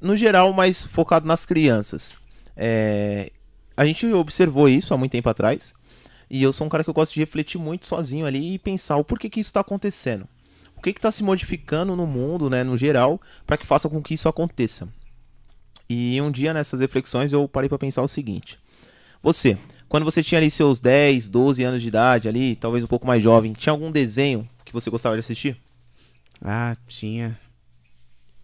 No 0.00 0.16
geral, 0.16 0.52
mais 0.52 0.84
focado 0.84 1.26
nas 1.26 1.44
crianças. 1.44 2.18
É, 2.56 3.32
a 3.78 3.86
gente 3.86 4.06
observou 4.12 4.68
isso 4.68 4.92
há 4.92 4.96
muito 4.98 5.12
tempo 5.12 5.28
atrás. 5.28 5.72
E 6.30 6.42
eu 6.42 6.52
sou 6.52 6.66
um 6.66 6.70
cara 6.70 6.84
que 6.84 6.90
eu 6.90 6.94
gosto 6.94 7.14
de 7.14 7.20
refletir 7.20 7.58
muito 7.58 7.86
sozinho 7.86 8.26
ali 8.26 8.54
e 8.54 8.58
pensar 8.58 8.98
o 8.98 9.04
porquê 9.04 9.30
que 9.30 9.40
isso 9.40 9.48
está 9.48 9.60
acontecendo 9.60 10.28
o 10.78 10.80
que 10.80 10.90
está 10.90 11.10
se 11.10 11.24
modificando 11.24 11.96
no 11.96 12.06
mundo, 12.06 12.48
né, 12.48 12.62
no 12.62 12.78
geral, 12.78 13.20
para 13.44 13.56
que 13.56 13.66
faça 13.66 13.88
com 13.88 14.00
que 14.00 14.14
isso 14.14 14.28
aconteça. 14.28 14.88
E 15.90 16.20
um 16.20 16.30
dia 16.30 16.54
nessas 16.54 16.80
reflexões 16.80 17.32
eu 17.32 17.48
parei 17.48 17.68
para 17.68 17.78
pensar 17.78 18.02
o 18.02 18.08
seguinte: 18.08 18.58
você, 19.20 19.58
quando 19.88 20.04
você 20.04 20.22
tinha 20.22 20.38
ali 20.38 20.50
seus 20.50 20.78
10, 20.78 21.28
12 21.28 21.64
anos 21.64 21.82
de 21.82 21.88
idade 21.88 22.28
ali, 22.28 22.54
talvez 22.54 22.84
um 22.84 22.86
pouco 22.86 23.06
mais 23.06 23.22
jovem, 23.22 23.52
tinha 23.52 23.72
algum 23.72 23.90
desenho 23.90 24.48
que 24.64 24.72
você 24.72 24.88
gostava 24.88 25.16
de 25.16 25.20
assistir? 25.20 25.56
Ah, 26.40 26.76
tinha. 26.86 27.38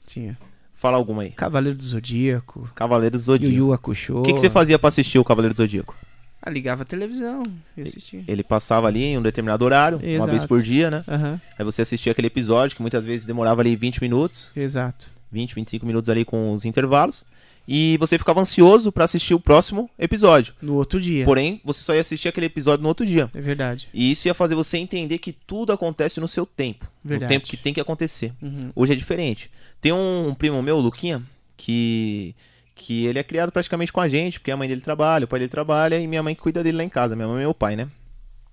Tinha. 0.04 0.36
Fala 0.84 0.98
alguma 0.98 1.22
aí. 1.22 1.30
Cavaleiro 1.30 1.78
do 1.78 1.82
Zodíaco. 1.82 2.70
Cavaleiro 2.74 3.16
do 3.16 3.18
Zodíaco. 3.18 3.54
Yu 3.54 3.68
Yu 3.68 3.72
Hakusho. 3.72 4.18
O 4.18 4.22
que, 4.22 4.34
que 4.34 4.38
você 4.38 4.50
fazia 4.50 4.78
para 4.78 4.88
assistir 4.88 5.18
o 5.18 5.24
Cavaleiro 5.24 5.54
do 5.54 5.56
Zodíaco? 5.56 5.96
Ah, 6.42 6.50
ligava 6.50 6.82
a 6.82 6.84
televisão 6.84 7.42
e 7.74 7.80
assistia. 7.80 8.22
Ele 8.28 8.44
passava 8.44 8.86
ali 8.86 9.02
em 9.02 9.16
um 9.16 9.22
determinado 9.22 9.64
horário, 9.64 9.98
Exato. 10.02 10.24
uma 10.24 10.30
vez 10.30 10.44
por 10.44 10.60
dia, 10.60 10.90
né? 10.90 11.02
Uhum. 11.08 11.40
Aí 11.58 11.64
você 11.64 11.80
assistia 11.80 12.12
aquele 12.12 12.26
episódio 12.26 12.76
que 12.76 12.82
muitas 12.82 13.02
vezes 13.02 13.24
demorava 13.24 13.62
ali 13.62 13.74
20 13.74 14.02
minutos. 14.02 14.52
Exato. 14.54 15.06
20, 15.32 15.54
25 15.54 15.86
minutos 15.86 16.10
ali 16.10 16.22
com 16.22 16.52
os 16.52 16.66
intervalos. 16.66 17.24
E 17.66 17.96
você 17.98 18.18
ficava 18.18 18.40
ansioso 18.40 18.92
para 18.92 19.04
assistir 19.04 19.34
o 19.34 19.40
próximo 19.40 19.88
episódio. 19.98 20.54
No 20.60 20.74
outro 20.74 21.00
dia. 21.00 21.24
Porém, 21.24 21.60
você 21.64 21.80
só 21.80 21.94
ia 21.94 22.00
assistir 22.00 22.28
aquele 22.28 22.46
episódio 22.46 22.82
no 22.82 22.88
outro 22.88 23.06
dia. 23.06 23.30
É 23.34 23.40
verdade. 23.40 23.88
E 23.92 24.10
isso 24.10 24.28
ia 24.28 24.34
fazer 24.34 24.54
você 24.54 24.76
entender 24.76 25.18
que 25.18 25.32
tudo 25.32 25.72
acontece 25.72 26.20
no 26.20 26.28
seu 26.28 26.44
tempo. 26.44 26.86
Verdade. 27.02 27.32
No 27.32 27.38
tempo 27.40 27.50
que 27.50 27.56
tem 27.56 27.72
que 27.72 27.80
acontecer. 27.80 28.32
Uhum. 28.42 28.70
Hoje 28.74 28.92
é 28.92 28.96
diferente. 28.96 29.50
Tem 29.80 29.92
um, 29.92 30.28
um 30.28 30.34
primo 30.34 30.62
meu, 30.62 30.78
Luquinha, 30.78 31.22
que 31.56 32.34
que 32.74 33.06
ele 33.06 33.18
é 33.18 33.22
criado 33.22 33.52
praticamente 33.52 33.92
com 33.92 34.00
a 34.00 34.08
gente, 34.08 34.40
porque 34.40 34.50
a 34.50 34.56
mãe 34.56 34.68
dele 34.68 34.80
trabalha, 34.80 35.24
o 35.24 35.28
pai 35.28 35.38
dele 35.38 35.48
trabalha 35.48 35.98
e 35.98 36.08
minha 36.08 36.22
mãe 36.22 36.34
cuida 36.34 36.62
dele 36.62 36.78
lá 36.78 36.84
em 36.84 36.88
casa. 36.88 37.14
Minha 37.14 37.28
mãe 37.28 37.36
é 37.36 37.40
meu 37.42 37.54
pai, 37.54 37.76
né? 37.76 37.88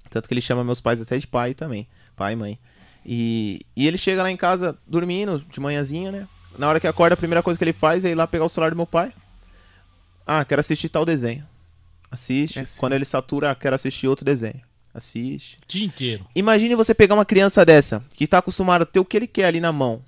Tanto 0.09 0.27
que 0.27 0.33
ele 0.33 0.41
chama 0.41 0.63
meus 0.63 0.79
pais 0.79 1.01
até 1.01 1.17
de 1.17 1.25
pai 1.25 1.53
também. 1.53 1.87
Pai 2.15 2.33
e 2.33 2.35
mãe. 2.35 2.59
E, 3.03 3.61
e 3.75 3.87
ele 3.87 3.97
chega 3.97 4.21
lá 4.21 4.29
em 4.29 4.37
casa 4.37 4.77
dormindo, 4.85 5.43
de 5.49 5.59
manhãzinha, 5.59 6.11
né? 6.11 6.27
Na 6.57 6.67
hora 6.69 6.79
que 6.79 6.87
acorda, 6.87 7.13
a 7.13 7.17
primeira 7.17 7.41
coisa 7.41 7.57
que 7.57 7.63
ele 7.63 7.73
faz 7.73 8.05
é 8.05 8.11
ir 8.11 8.15
lá 8.15 8.27
pegar 8.27 8.45
o 8.45 8.49
celular 8.49 8.71
do 8.71 8.75
meu 8.75 8.85
pai. 8.85 9.13
Ah, 10.25 10.45
quero 10.45 10.59
assistir 10.59 10.89
tal 10.89 11.05
desenho. 11.05 11.45
Assiste. 12.09 12.59
É 12.59 12.61
assim. 12.63 12.79
Quando 12.79 12.93
ele 12.93 13.05
satura, 13.05 13.51
ah, 13.51 13.55
quero 13.55 13.75
assistir 13.75 14.07
outro 14.07 14.25
desenho. 14.25 14.61
Assiste. 14.93 15.57
O 15.63 15.67
dia 15.67 15.85
inteiro. 15.85 16.25
Imagine 16.35 16.75
você 16.75 16.93
pegar 16.93 17.15
uma 17.15 17.25
criança 17.25 17.65
dessa, 17.65 18.03
que 18.13 18.25
está 18.25 18.39
acostumada 18.39 18.83
a 18.83 18.85
ter 18.85 18.99
o 18.99 19.05
que 19.05 19.17
ele 19.17 19.27
quer 19.27 19.45
ali 19.45 19.59
na 19.59 19.71
mão. 19.71 20.03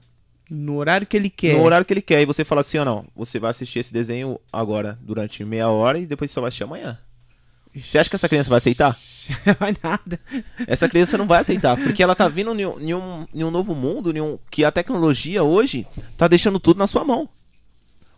No 0.50 0.76
horário 0.76 1.08
que 1.08 1.16
ele 1.16 1.30
quer. 1.30 1.58
No 1.58 1.64
horário 1.64 1.86
que 1.86 1.94
ele 1.94 2.02
quer. 2.02 2.22
E 2.22 2.26
você 2.26 2.44
fala 2.44 2.62
assim, 2.62 2.78
ou 2.78 2.86
não, 2.86 3.06
você 3.16 3.40
vai 3.40 3.52
assistir 3.52 3.80
esse 3.80 3.94
desenho 3.94 4.40
agora 4.52 5.00
durante 5.02 5.44
meia 5.46 5.70
hora 5.70 5.98
e 5.98 6.06
depois 6.06 6.30
só 6.30 6.42
vai 6.42 6.50
assistir 6.50 6.66
amanhã. 6.66 7.00
Você 7.76 7.98
acha 7.98 8.10
que 8.10 8.16
essa 8.16 8.30
criança 8.30 8.50
vai 8.50 8.58
aceitar? 8.58 8.98
vai 9.60 9.76
nada. 9.82 10.20
Essa 10.68 10.88
criança 10.88 11.18
não 11.18 11.26
vai 11.26 11.40
aceitar, 11.40 11.76
porque 11.78 12.04
ela 12.04 12.16
tá 12.16 12.28
vindo 12.28 12.54
em 12.60 12.94
um, 12.94 13.28
em 13.34 13.44
um 13.44 13.52
novo 13.52 13.74
mundo, 13.74 14.12
um, 14.22 14.38
que 14.52 14.64
a 14.64 14.72
tecnologia 14.72 15.44
hoje 15.44 15.88
tá 16.16 16.28
deixando 16.28 16.60
tudo 16.60 16.78
na 16.78 16.88
sua 16.88 17.04
mão. 17.04 17.28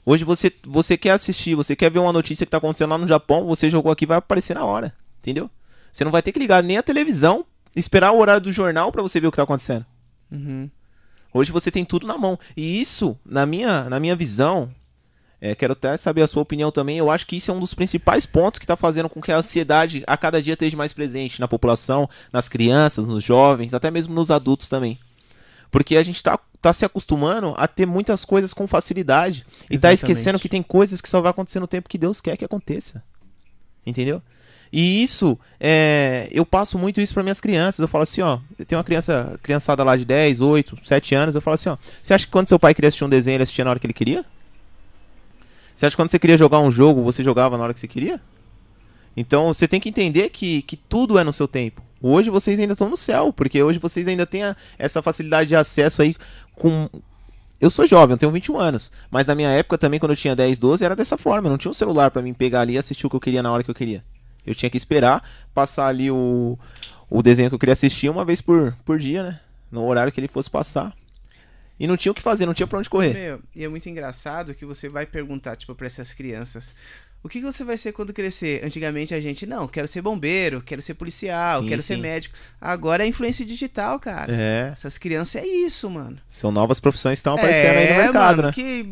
Hoje 0.06 0.24
você, 0.24 0.52
você 0.68 0.98
quer 0.98 1.12
assistir, 1.12 1.56
você 1.56 1.76
quer 1.76 1.90
ver 1.90 2.00
uma 2.00 2.14
notícia 2.14 2.46
que 2.46 2.52
tá 2.52 2.58
acontecendo 2.58 2.92
lá 2.92 2.98
no 2.98 3.08
Japão, 3.08 3.46
você 3.46 3.70
jogou 3.70 3.92
aqui 3.92 4.06
vai 4.06 4.18
aparecer 4.18 4.54
na 4.54 4.64
hora, 4.64 4.94
entendeu? 5.20 5.50
Você 5.92 6.04
não 6.04 6.12
vai 6.12 6.22
ter 6.22 6.32
que 6.32 6.40
ligar 6.40 6.62
nem 6.62 6.78
a 6.78 6.84
televisão, 6.84 7.46
esperar 7.76 8.12
o 8.12 8.20
horário 8.20 8.42
do 8.42 8.52
jornal 8.52 8.92
para 8.92 9.02
você 9.02 9.20
ver 9.20 9.28
o 9.28 9.32
que 9.32 9.38
tá 9.38 9.44
acontecendo. 9.44 9.86
Uhum. 10.32 10.70
Hoje 11.34 11.52
você 11.52 11.72
tem 11.72 11.84
tudo 11.84 12.06
na 12.06 12.18
mão. 12.18 12.38
E 12.56 12.80
isso, 12.80 13.18
na 13.26 13.46
minha, 13.46 13.90
na 13.90 14.00
minha 14.00 14.16
visão, 14.16 14.70
é, 15.40 15.54
quero 15.54 15.74
até 15.74 15.96
saber 15.98 16.22
a 16.22 16.28
sua 16.28 16.42
opinião 16.42 16.72
também. 16.72 16.98
Eu 16.98 17.12
acho 17.12 17.28
que 17.28 17.36
isso 17.36 17.52
é 17.52 17.54
um 17.54 17.60
dos 17.60 17.74
principais 17.74 18.26
pontos 18.26 18.58
que 18.58 18.66
está 18.66 18.76
fazendo 18.76 19.10
com 19.10 19.22
que 19.22 19.32
a 19.32 19.38
ansiedade 19.38 20.04
a 20.08 20.18
cada 20.18 20.42
dia 20.42 20.54
esteja 20.54 20.78
mais 20.78 20.94
presente 20.94 21.40
na 21.40 21.48
população, 21.48 22.10
nas 22.32 22.48
crianças, 22.48 23.06
nos 23.06 23.24
jovens, 23.24 23.74
até 23.74 23.92
mesmo 23.92 24.14
nos 24.14 24.32
adultos 24.32 24.70
também. 24.70 25.00
Porque 25.70 25.98
a 25.98 26.04
gente 26.04 26.16
está 26.16 26.40
tá 26.62 26.72
se 26.72 26.86
acostumando 26.86 27.54
a 27.58 27.68
ter 27.68 27.86
muitas 27.86 28.24
coisas 28.24 28.54
com 28.54 28.68
facilidade. 28.68 29.40
Exatamente. 29.40 29.72
E 29.72 29.76
está 29.76 29.94
esquecendo 29.94 30.40
que 30.40 30.50
tem 30.50 30.64
coisas 30.64 31.02
que 31.02 31.10
só 31.10 31.22
vai 31.22 31.32
acontecer 31.32 31.60
no 31.60 31.68
tempo 31.68 31.90
que 31.90 31.98
Deus 31.98 32.22
quer 32.22 32.38
que 32.38 32.46
aconteça. 32.46 33.04
Entendeu? 33.86 34.22
E 34.72 35.04
isso, 35.04 35.38
é, 35.60 36.28
eu 36.32 36.46
passo 36.46 36.78
muito 36.78 37.00
isso 37.00 37.14
para 37.14 37.24
minhas 37.24 37.40
crianças. 37.40 37.80
Eu 37.80 37.88
falo 37.88 38.04
assim, 38.04 38.22
ó, 38.22 38.40
eu 38.58 38.66
tenho 38.66 38.78
uma 38.78 38.84
criança, 38.84 39.40
criançada 39.42 39.84
lá 39.84 39.96
de 39.96 40.06
10, 40.06 40.42
8, 40.42 40.78
7 40.84 41.16
anos, 41.16 41.36
eu 41.36 41.42
falo 41.42 41.56
assim, 41.56 41.70
ó, 41.70 41.78
você 42.02 42.14
acha 42.14 42.26
que 42.26 42.32
quando 42.32 42.50
seu 42.50 42.60
pai 42.60 42.74
queria 42.74 42.88
assistir 42.88 43.06
um 43.06 43.10
desenho, 43.10 43.36
ele 43.36 43.44
assistia 43.44 43.64
na 43.64 43.72
hora 43.72 43.80
que 43.80 43.86
ele 43.86 43.94
queria? 43.94 44.26
Você 45.76 45.86
acha 45.86 45.96
que 45.96 46.02
quando 46.02 46.10
você 46.12 46.18
queria 46.20 46.38
jogar 46.38 46.60
um 46.60 46.72
jogo, 46.72 47.04
você 47.04 47.24
jogava 47.24 47.58
na 47.58 47.64
hora 47.66 47.74
que 47.74 47.80
você 47.80 47.88
queria? 47.88 48.20
Então 49.16 49.54
você 49.54 49.68
tem 49.68 49.80
que 49.80 49.90
entender 49.90 50.30
que, 50.30 50.62
que 50.64 50.76
tudo 50.76 51.18
é 51.20 51.24
no 51.24 51.34
seu 51.34 51.48
tempo. 51.48 51.82
Hoje 52.02 52.30
vocês 52.30 52.60
ainda 52.60 52.74
estão 52.74 52.90
no 52.90 52.98
céu, 52.98 53.32
porque 53.34 53.62
hoje 53.62 53.80
vocês 53.80 54.08
ainda 54.08 54.26
têm 54.26 54.44
a- 54.44 54.56
essa 54.78 55.02
facilidade 55.02 55.50
de 55.50 55.56
acesso 55.56 56.02
aí 56.02 56.16
com. 56.54 56.90
Eu 57.60 57.70
sou 57.70 57.86
jovem, 57.88 58.14
eu 58.14 58.18
tenho 58.18 58.32
21 58.32 58.58
anos. 58.60 58.92
Mas 59.10 59.26
na 59.26 59.34
minha 59.34 59.50
época 59.50 59.78
também, 59.78 60.00
quando 60.00 60.12
eu 60.12 60.16
tinha 60.18 60.36
10, 60.36 60.60
12, 60.60 60.84
era 60.84 60.96
dessa 60.96 61.18
forma. 61.18 61.48
Eu 61.48 61.52
não 61.52 61.58
tinha 61.58 61.72
um 61.72 61.74
celular 61.74 62.12
pra 62.12 62.22
mim 62.22 62.34
pegar 62.34 62.62
ali 62.62 62.74
e 62.74 62.78
assistir 62.78 63.08
o 63.08 63.10
que 63.10 63.16
eu 63.16 63.20
queria 63.20 63.42
na 63.42 63.52
hora 63.52 63.64
que 63.64 63.72
eu 63.72 63.76
queria. 63.76 64.04
Eu 64.46 64.54
tinha 64.54 64.70
que 64.70 64.78
esperar 64.78 65.24
passar 65.54 65.88
ali 65.88 66.12
o, 66.12 66.60
o 67.10 67.24
desenho 67.24 67.50
que 67.50 67.56
eu 67.56 67.60
queria 67.60 67.74
assistir 67.74 68.10
uma 68.10 68.26
vez 68.26 68.42
por, 68.42 68.76
por 68.84 69.00
dia, 69.00 69.24
né? 69.24 69.40
No 69.72 69.86
horário 69.88 70.12
que 70.12 70.20
ele 70.20 70.28
fosse 70.28 70.50
passar. 70.50 70.94
E 71.80 71.88
não 71.88 71.98
tinha 71.98 72.12
o 72.12 72.16
que 72.16 72.22
fazer, 72.22 72.46
não 72.46 72.54
tinha 72.54 72.68
pra 72.68 72.80
onde 72.80 72.90
correr. 72.90 73.14
Meu, 73.14 73.42
e 73.56 73.64
é 73.64 73.68
muito 73.68 73.90
engraçado 73.90 74.54
que 74.54 74.66
você 74.66 74.88
vai 74.88 75.06
perguntar, 75.06 75.56
tipo, 75.56 75.76
pra 75.76 75.88
essas 75.88 76.14
crianças. 76.14 76.74
O 77.22 77.28
que 77.28 77.40
que 77.40 77.46
você 77.46 77.64
vai 77.64 77.76
ser 77.76 77.92
quando 77.92 78.14
crescer? 78.14 78.64
Antigamente 78.64 79.14
a 79.16 79.20
gente, 79.20 79.48
não, 79.48 79.68
quero 79.68 79.88
ser 79.88 80.00
bombeiro, 80.02 80.62
quero 80.62 80.80
ser 80.82 80.94
policial, 80.94 81.64
Sim, 81.64 81.68
quero 81.70 81.82
ser 81.82 81.96
sim. 81.96 82.02
médico. 82.02 82.36
Agora 82.62 83.04
é 83.04 83.08
influência 83.08 83.44
digital, 83.44 84.00
cara. 84.00 84.32
É. 84.32 84.70
Essas 84.72 84.98
crianças 85.00 85.42
é 85.42 85.46
isso, 85.48 85.90
mano. 85.90 86.18
São 86.28 86.52
novas 86.52 86.80
profissões 86.80 87.14
que 87.14 87.22
estão 87.22 87.34
aparecendo 87.34 87.78
aí 87.80 87.88
no 87.88 87.94
É, 87.94 87.98
mercado, 88.04 88.36
mano, 88.38 88.48
né? 88.50 88.54
Que 88.54 88.86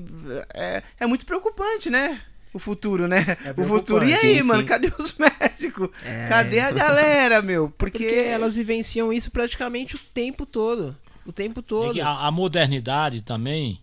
é, 0.53 0.83
é 0.99 1.05
muito 1.05 1.25
preocupante, 1.27 1.91
né? 1.91 2.19
O 2.51 2.59
futuro, 2.59 3.07
né? 3.07 3.37
É 3.45 3.53
o 3.61 3.65
futuro. 3.65 4.03
E 4.07 4.13
aí, 4.13 4.37
Sim, 4.37 4.43
mano? 4.43 4.61
sim. 4.61 4.67
Cadê 4.67 4.91
os 4.97 5.13
médicos? 5.17 5.89
É. 6.03 6.27
Cadê 6.27 6.59
a 6.59 6.71
galera, 6.71 7.41
meu? 7.41 7.69
Porque, 7.77 8.03
Porque 8.03 8.15
elas 8.15 8.55
vivenciam 8.55 9.13
isso 9.13 9.29
praticamente 9.31 9.95
o 9.95 9.99
tempo 10.13 10.45
todo. 10.45 10.95
O 11.25 11.31
tempo 11.31 11.59
É 11.59 11.63
todo. 11.63 12.01
a, 12.01 12.27
a 12.27 12.31
modernidade 12.31 13.21
também, 13.21 13.79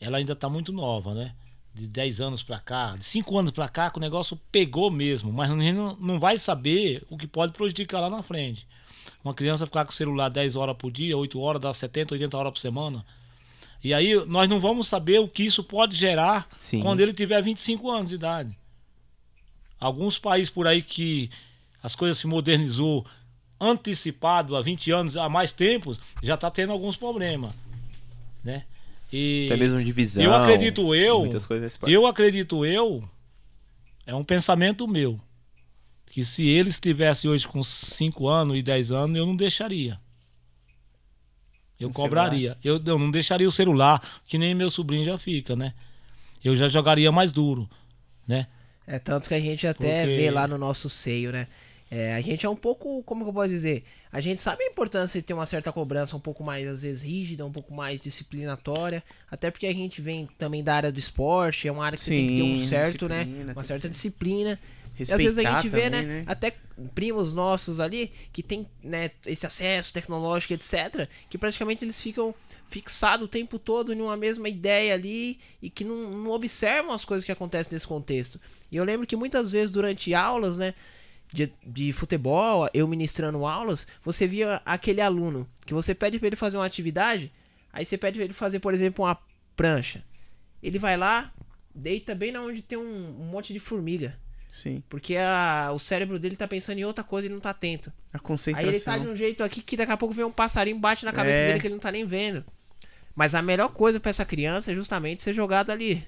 ela 0.00 0.18
ainda 0.18 0.34
tá 0.36 0.48
muito 0.48 0.72
nova, 0.72 1.14
né? 1.14 1.34
De 1.74 1.86
10 1.88 2.20
anos 2.20 2.42
pra 2.42 2.58
cá, 2.60 2.94
de 2.96 3.04
5 3.04 3.36
anos 3.38 3.50
pra 3.50 3.68
cá, 3.68 3.90
que 3.90 3.98
o 3.98 4.00
negócio 4.00 4.38
pegou 4.52 4.90
mesmo, 4.90 5.32
mas 5.32 5.50
a 5.50 5.58
gente 5.58 5.72
não, 5.72 5.96
não 5.96 6.20
vai 6.20 6.38
saber 6.38 7.04
o 7.10 7.16
que 7.18 7.26
pode 7.26 7.52
prejudicar 7.52 8.00
lá 8.00 8.08
na 8.08 8.22
frente. 8.22 8.66
Uma 9.24 9.34
criança 9.34 9.66
ficar 9.66 9.84
com 9.84 9.90
o 9.90 9.94
celular 9.94 10.28
10 10.28 10.54
horas 10.54 10.76
por 10.76 10.92
dia, 10.92 11.16
8 11.16 11.40
horas, 11.40 11.60
dá 11.60 11.74
70, 11.74 12.14
80 12.14 12.36
horas 12.36 12.52
por 12.52 12.58
semana. 12.60 13.04
E 13.82 13.92
aí 13.92 14.14
nós 14.26 14.48
não 14.48 14.60
vamos 14.60 14.86
saber 14.86 15.18
o 15.18 15.28
que 15.28 15.42
isso 15.42 15.64
pode 15.64 15.96
gerar 15.96 16.46
Sim. 16.58 16.80
quando 16.80 17.00
ele 17.00 17.12
tiver 17.12 17.42
25 17.42 17.90
anos 17.90 18.10
de 18.10 18.16
idade. 18.16 18.56
Alguns 19.80 20.18
países 20.18 20.48
por 20.50 20.66
aí 20.66 20.80
que 20.80 21.30
as 21.82 21.94
coisas 21.94 22.16
se 22.18 22.26
modernizou 22.26 23.04
antecipado 23.64 24.56
há 24.56 24.62
20 24.62 24.90
anos, 24.90 25.16
há 25.16 25.28
mais 25.28 25.52
tempos, 25.52 25.98
já 26.22 26.34
está 26.34 26.50
tendo 26.50 26.72
alguns 26.72 26.96
problemas, 26.96 27.52
né? 28.42 28.64
E 29.12 29.46
Até 29.46 29.56
mesmo 29.56 29.82
divisão. 29.82 30.22
eu 30.24 30.34
acredito 30.34 30.94
eu, 30.94 31.20
Muitas 31.20 31.46
coisas 31.46 31.64
nesse 31.80 31.92
eu 31.92 32.06
acredito 32.06 32.64
eu, 32.66 33.08
é 34.06 34.14
um 34.14 34.24
pensamento 34.24 34.88
meu, 34.88 35.20
que 36.06 36.24
se 36.24 36.48
ele 36.48 36.68
estivesse 36.70 37.28
hoje 37.28 37.46
com 37.46 37.62
5 37.62 38.28
anos 38.28 38.56
e 38.56 38.62
10 38.62 38.90
anos, 38.92 39.16
eu 39.16 39.26
não 39.26 39.36
deixaria. 39.36 39.98
Eu 41.78 41.88
Um 41.88 41.92
cobraria. 41.92 42.56
Eu, 42.62 42.80
eu 42.84 42.98
não 42.98 43.10
deixaria 43.10 43.48
o 43.48 43.52
celular, 43.52 44.20
que 44.26 44.38
nem 44.38 44.54
meu 44.54 44.70
sobrinho 44.70 45.04
já 45.04 45.18
fica, 45.18 45.56
né? 45.56 45.74
Eu 46.42 46.56
já 46.56 46.68
jogaria 46.68 47.10
mais 47.10 47.32
duro, 47.32 47.68
né? 48.26 48.46
É 48.86 48.98
tanto 48.98 49.28
que 49.28 49.34
a 49.34 49.40
gente 49.40 49.66
até 49.66 50.02
Porque- 50.04 50.16
vê 50.16 50.30
lá 50.30 50.46
no 50.46 50.58
nosso 50.58 50.88
seio, 50.90 51.32
né? 51.32 51.46
É, 51.90 52.14
a 52.14 52.20
gente 52.20 52.44
é 52.44 52.48
um 52.48 52.56
pouco, 52.56 53.02
como 53.04 53.24
que 53.24 53.28
eu 53.28 53.34
posso 53.34 53.48
dizer? 53.48 53.84
A 54.10 54.20
gente 54.20 54.40
sabe 54.40 54.64
a 54.64 54.66
importância 54.66 55.20
de 55.20 55.26
ter 55.26 55.34
uma 55.34 55.46
certa 55.46 55.72
cobrança 55.72 56.16
um 56.16 56.20
pouco 56.20 56.42
mais, 56.42 56.66
às 56.66 56.82
vezes, 56.82 57.02
rígida, 57.02 57.44
um 57.44 57.52
pouco 57.52 57.72
mais 57.74 58.02
disciplinatória. 58.02 59.02
Até 59.30 59.50
porque 59.50 59.66
a 59.66 59.72
gente 59.72 60.00
vem 60.00 60.28
também 60.38 60.62
da 60.62 60.74
área 60.74 60.92
do 60.92 60.98
esporte, 60.98 61.68
é 61.68 61.72
uma 61.72 61.84
área 61.84 61.96
que 61.96 62.04
você 62.04 62.10
tem 62.10 62.26
que 62.26 62.36
ter 62.36 62.42
um 62.42 62.58
Sim, 62.58 62.66
certo, 62.66 63.08
né? 63.08 63.26
Uma 63.54 63.62
certa 63.64 63.88
disciplina. 63.88 64.58
E 64.98 65.02
às 65.02 65.08
respeitar 65.08 65.16
vezes 65.16 65.38
a 65.38 65.54
gente 65.54 65.68
vê, 65.68 65.90
também, 65.90 66.06
né, 66.06 66.24
Até 66.26 66.54
primos 66.94 67.34
nossos 67.34 67.80
ali 67.80 68.12
que 68.32 68.42
tem, 68.42 68.66
né, 68.82 69.10
esse 69.26 69.44
acesso 69.44 69.92
tecnológico, 69.92 70.52
etc. 70.52 71.08
Que 71.28 71.36
praticamente 71.36 71.84
eles 71.84 72.00
ficam 72.00 72.34
fixados 72.68 73.26
o 73.26 73.28
tempo 73.28 73.58
todo 73.58 73.92
em 73.92 74.00
uma 74.00 74.16
mesma 74.16 74.48
ideia 74.48 74.94
ali 74.94 75.38
e 75.60 75.68
que 75.68 75.84
não, 75.84 76.10
não 76.10 76.30
observam 76.30 76.92
as 76.92 77.04
coisas 77.04 77.24
que 77.24 77.32
acontecem 77.32 77.72
nesse 77.72 77.86
contexto. 77.86 78.40
E 78.70 78.76
eu 78.76 78.84
lembro 78.84 79.06
que 79.06 79.16
muitas 79.16 79.50
vezes 79.50 79.70
durante 79.70 80.14
aulas, 80.14 80.56
né, 80.56 80.74
de, 81.34 81.52
de 81.66 81.92
futebol, 81.92 82.68
eu 82.72 82.86
ministrando 82.86 83.44
aulas, 83.44 83.86
você 84.04 84.24
via 84.26 84.62
aquele 84.64 85.00
aluno 85.00 85.48
que 85.66 85.74
você 85.74 85.92
pede 85.94 86.18
pra 86.18 86.28
ele 86.28 86.36
fazer 86.36 86.56
uma 86.56 86.64
atividade, 86.64 87.32
aí 87.72 87.84
você 87.84 87.98
pede 87.98 88.18
pra 88.18 88.24
ele 88.24 88.32
fazer, 88.32 88.60
por 88.60 88.72
exemplo, 88.72 89.04
uma 89.04 89.18
prancha. 89.56 90.04
Ele 90.62 90.78
vai 90.78 90.96
lá, 90.96 91.32
deita 91.74 92.14
bem 92.14 92.30
na 92.30 92.40
onde 92.40 92.62
tem 92.62 92.78
um- 92.78 93.20
um 93.20 93.24
monte 93.24 93.52
de 93.52 93.58
formiga. 93.58 94.16
Sim, 94.48 94.80
Porque 94.88 95.16
a- 95.16 95.72
o 95.74 95.80
cérebro 95.80 96.16
dele 96.16 96.36
tá 96.36 96.46
pensando 96.46 96.78
em 96.78 96.84
outra 96.84 97.02
coisa 97.02 97.26
e 97.26 97.30
não 97.30 97.40
tá 97.40 97.50
atento. 97.50 97.92
a 98.12 98.16
Aí 98.16 98.20
concentração. 98.22 98.68
ele 98.70 98.80
tá 98.80 98.96
de 98.98 99.08
um 99.08 99.16
jeito 99.16 99.42
aqui 99.42 99.60
que 99.60 99.76
daqui 99.76 99.90
a 99.90 99.96
pouco 99.96 100.14
vem 100.14 100.24
um 100.24 100.30
passarinho 100.30 100.78
bate 100.78 101.04
na 101.04 101.12
cabeça 101.12 101.36
É. 101.36 101.46
dele 101.48 101.60
que 101.60 101.66
ele 101.66 101.74
não 101.74 101.80
tá 101.80 101.90
nem 101.90 102.06
vendo. 102.06 102.44
Mas 103.16 103.34
a 103.34 103.42
melhor 103.42 103.70
coisa 103.70 103.98
pra 103.98 104.10
essa 104.10 104.24
criança 104.24 104.70
é 104.70 104.74
justamente 104.76 105.24
ser 105.24 105.34
jogado 105.34 105.70
ali, 105.70 106.04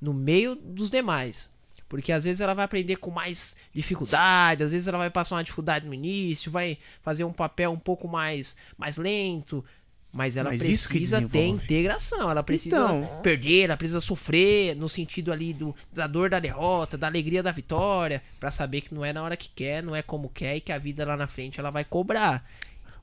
no 0.00 0.14
meio 0.14 0.54
dos 0.54 0.88
demais. 0.90 1.52
Porque 1.88 2.10
às 2.12 2.24
vezes 2.24 2.40
ela 2.40 2.52
vai 2.54 2.64
aprender 2.64 2.96
com 2.96 3.10
mais 3.10 3.56
dificuldade, 3.72 4.62
às 4.64 4.72
vezes 4.72 4.88
ela 4.88 4.98
vai 4.98 5.10
passar 5.10 5.36
uma 5.36 5.44
dificuldade 5.44 5.86
no 5.86 5.94
início, 5.94 6.50
vai 6.50 6.78
fazer 7.02 7.24
um 7.24 7.32
papel 7.32 7.70
um 7.70 7.78
pouco 7.78 8.08
mais, 8.08 8.56
mais 8.76 8.96
lento. 8.96 9.64
Mas 10.12 10.34
ela 10.36 10.48
Mas 10.50 10.60
precisa 10.60 11.20
ter 11.28 11.44
integração, 11.46 12.30
ela 12.30 12.42
precisa 12.42 12.74
Então. 12.76 13.20
perder, 13.22 13.64
ela 13.64 13.76
precisa 13.76 14.00
sofrer 14.00 14.74
no 14.74 14.88
sentido 14.88 15.30
ali 15.30 15.52
do, 15.52 15.76
da 15.92 16.06
dor 16.06 16.30
da 16.30 16.40
derrota, 16.40 16.96
da 16.96 17.06
alegria 17.06 17.42
da 17.42 17.52
vitória, 17.52 18.22
pra 18.40 18.50
saber 18.50 18.80
que 18.80 18.94
não 18.94 19.04
é 19.04 19.12
na 19.12 19.22
hora 19.22 19.36
que 19.36 19.50
quer, 19.54 19.82
não 19.82 19.94
é 19.94 20.00
como 20.00 20.30
quer 20.30 20.56
e 20.56 20.60
que 20.60 20.72
a 20.72 20.78
vida 20.78 21.04
lá 21.04 21.16
na 21.18 21.26
frente 21.26 21.60
ela 21.60 21.70
vai 21.70 21.84
cobrar. 21.84 22.48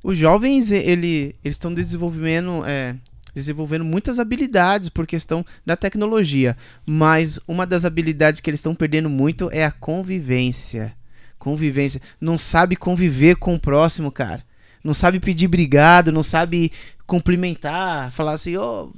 Os 0.01 0.17
jovens, 0.17 0.71
ele, 0.71 1.35
eles 1.43 1.55
estão 1.55 1.71
desenvolvendo, 1.73 2.65
é, 2.65 2.95
desenvolvendo 3.33 3.83
muitas 3.83 4.19
habilidades 4.19 4.89
por 4.89 5.07
questão 5.07 5.45
da 5.65 5.75
tecnologia. 5.75 6.57
Mas 6.85 7.39
uma 7.47 7.65
das 7.65 7.85
habilidades 7.85 8.41
que 8.41 8.49
eles 8.49 8.59
estão 8.59 8.75
perdendo 8.75 9.09
muito 9.09 9.49
é 9.51 9.65
a 9.65 9.71
convivência. 9.71 10.95
Convivência. 11.39 12.01
Não 12.21 12.37
sabe 12.37 12.75
conviver 12.75 13.35
com 13.35 13.55
o 13.55 13.59
próximo, 13.59 14.11
cara. 14.11 14.43
Não 14.83 14.93
sabe 14.93 15.19
pedir 15.19 15.47
obrigado, 15.47 16.11
não 16.11 16.23
sabe 16.23 16.71
cumprimentar, 17.07 18.11
falar 18.11 18.33
assim, 18.33 18.57
ô, 18.57 18.91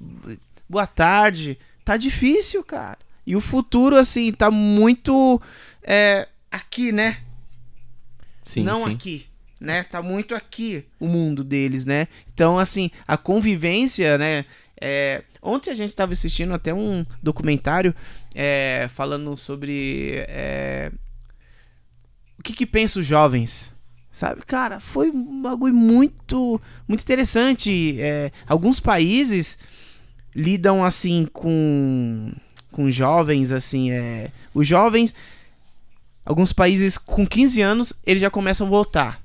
boa 0.68 0.88
tarde. 0.88 1.58
Tá 1.84 1.98
difícil, 1.98 2.64
cara. 2.64 2.98
E 3.26 3.36
o 3.36 3.42
futuro, 3.42 3.96
assim, 3.96 4.32
tá 4.32 4.50
muito 4.50 5.42
é, 5.84 6.28
aqui, 6.52 6.92
né? 6.92 7.20
Sim, 8.44 8.64
não 8.64 8.86
sim. 8.86 8.94
aqui, 8.94 9.26
né? 9.60 9.84
Tá 9.84 10.02
muito 10.02 10.36
aqui 10.36 10.86
o 11.00 11.08
mundo 11.08 11.44
deles, 11.44 11.86
né? 11.86 12.08
Então, 12.36 12.60
assim, 12.60 12.92
a 13.08 13.18
convivência, 13.18 14.18
né? 14.20 14.46
é, 14.80 15.24
Ontem 15.46 15.70
a 15.70 15.76
gente 15.76 15.90
estava 15.90 16.12
assistindo 16.12 16.56
até 16.56 16.74
um 16.74 17.06
documentário 17.22 17.94
é, 18.34 18.88
falando 18.90 19.38
sobre 19.38 20.26
é, 20.28 20.92
o 22.40 22.42
que, 22.42 22.52
que 22.52 22.66
pensam 22.66 23.00
os 23.00 23.06
jovens. 23.06 23.72
Sabe, 24.12 24.42
cara, 24.44 24.80
foi 24.80 25.12
um 25.12 25.44
bagulho 25.44 25.74
muito, 25.74 26.60
muito 26.88 27.02
interessante. 27.02 28.02
É, 28.02 28.32
alguns 28.48 28.80
países 28.80 29.56
lidam 30.36 30.84
assim 30.84 31.28
com, 31.32 32.34
com 32.72 32.90
jovens, 32.90 33.52
assim, 33.52 33.92
é, 33.92 34.32
os 34.54 34.68
jovens 34.68 35.14
alguns 36.26 36.52
países 36.52 36.98
com 36.98 37.24
15 37.26 37.62
anos 37.62 37.94
eles 38.04 38.20
já 38.20 38.32
começam 38.32 38.66
a 38.66 38.70
voltar. 38.70 39.25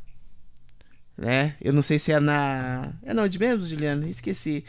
Né? 1.20 1.55
Eu 1.60 1.74
não 1.74 1.82
sei 1.82 1.99
se 1.99 2.10
é 2.10 2.18
na. 2.18 2.94
É 3.02 3.12
não, 3.12 3.28
de 3.28 3.39
mesmo, 3.39 3.66
Juliano? 3.66 4.08
Esqueci. 4.08 4.65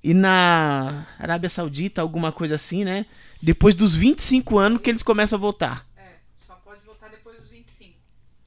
E 0.00 0.14
na 0.14 1.08
Arábia 1.18 1.50
Saudita, 1.50 2.00
alguma 2.00 2.30
coisa 2.30 2.54
assim, 2.54 2.84
né? 2.84 3.04
Depois 3.42 3.74
dos 3.74 3.96
25 3.96 4.56
anos 4.56 4.80
que 4.80 4.88
eles 4.88 5.02
começam 5.02 5.36
a 5.36 5.40
voltar. 5.40 5.84
É, 5.96 6.02
só 6.36 6.54
pode 6.64 6.84
votar 6.86 7.10
depois 7.10 7.36
dos 7.36 7.50
25. 7.50 7.96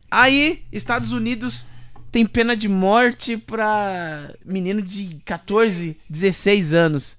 Aí, 0.09 0.64
Estados 0.72 1.11
Unidos 1.11 1.66
tem 2.09 2.25
pena 2.25 2.56
de 2.56 2.69
morte 2.69 3.35
pra 3.35 4.33
menino 4.45 4.82
de 4.82 5.19
14, 5.25 5.98
16 6.09 6.74
anos. 6.74 7.17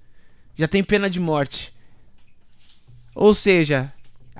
Já 0.56 0.66
tem 0.66 0.82
pena 0.82 1.10
de 1.10 1.20
morte. 1.20 1.74
Ou 3.14 3.34
seja, 3.34 3.92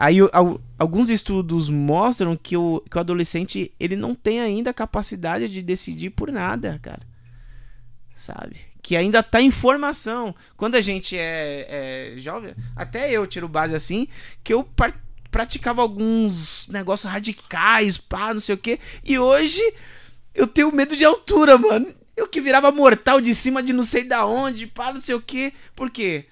aí 0.05 0.21
o- 0.21 0.29
al- 0.33 0.61
alguns 0.77 1.09
estudos 1.11 1.69
mostram 1.69 2.37
que 2.37 2.57
o, 2.57 2.83
que 2.91 2.97
o 2.97 3.01
adolescente 3.01 3.73
ele 3.79 3.95
não 3.95 4.15
tem 4.17 4.41
ainda 4.41 4.71
a 4.71 4.75
capacidade 4.75 5.49
de 5.49 5.63
decidir 5.63 6.11
por 6.11 6.33
nada, 6.33 6.79
cara. 6.83 7.03
Sabe? 8.15 8.57
Que 8.83 8.97
ainda 8.97 9.23
tá 9.23 9.41
em 9.41 9.51
formação. 9.51 10.35
Quando 10.57 10.75
a 10.75 10.81
gente 10.81 11.17
é, 11.17 12.15
é 12.15 12.19
jovem, 12.19 12.53
até 12.75 13.11
eu 13.13 13.27
tiro 13.27 13.49
base 13.49 13.75
assim, 13.75 14.09
que 14.43 14.53
eu 14.53 14.65
par- 14.65 15.01
praticava 15.31 15.81
alguns 15.83 16.67
negócios 16.69 17.11
radicais, 17.11 17.97
pá, 17.97 18.35
não 18.35 18.41
sei 18.41 18.55
o 18.55 18.59
quê. 18.59 18.79
E 19.05 19.19
hoje 19.19 19.63
eu 20.35 20.47
tenho 20.47 20.73
medo 20.73 20.97
de 20.97 21.05
altura, 21.05 21.57
mano. 21.57 21.95
Eu 22.17 22.29
que 22.29 22.41
virava 22.41 22.71
mortal 22.71 23.21
de 23.21 23.35
cima 23.35 23.63
de 23.63 23.73
não 23.73 23.83
sei 23.85 24.05
da 24.05 24.27
onde, 24.27 24.67
pá, 24.67 24.93
não 24.93 25.01
sei 25.01 25.15
o 25.15 25.21
quê. 25.23 25.53
Por 25.75 25.91
quê? 25.91 26.27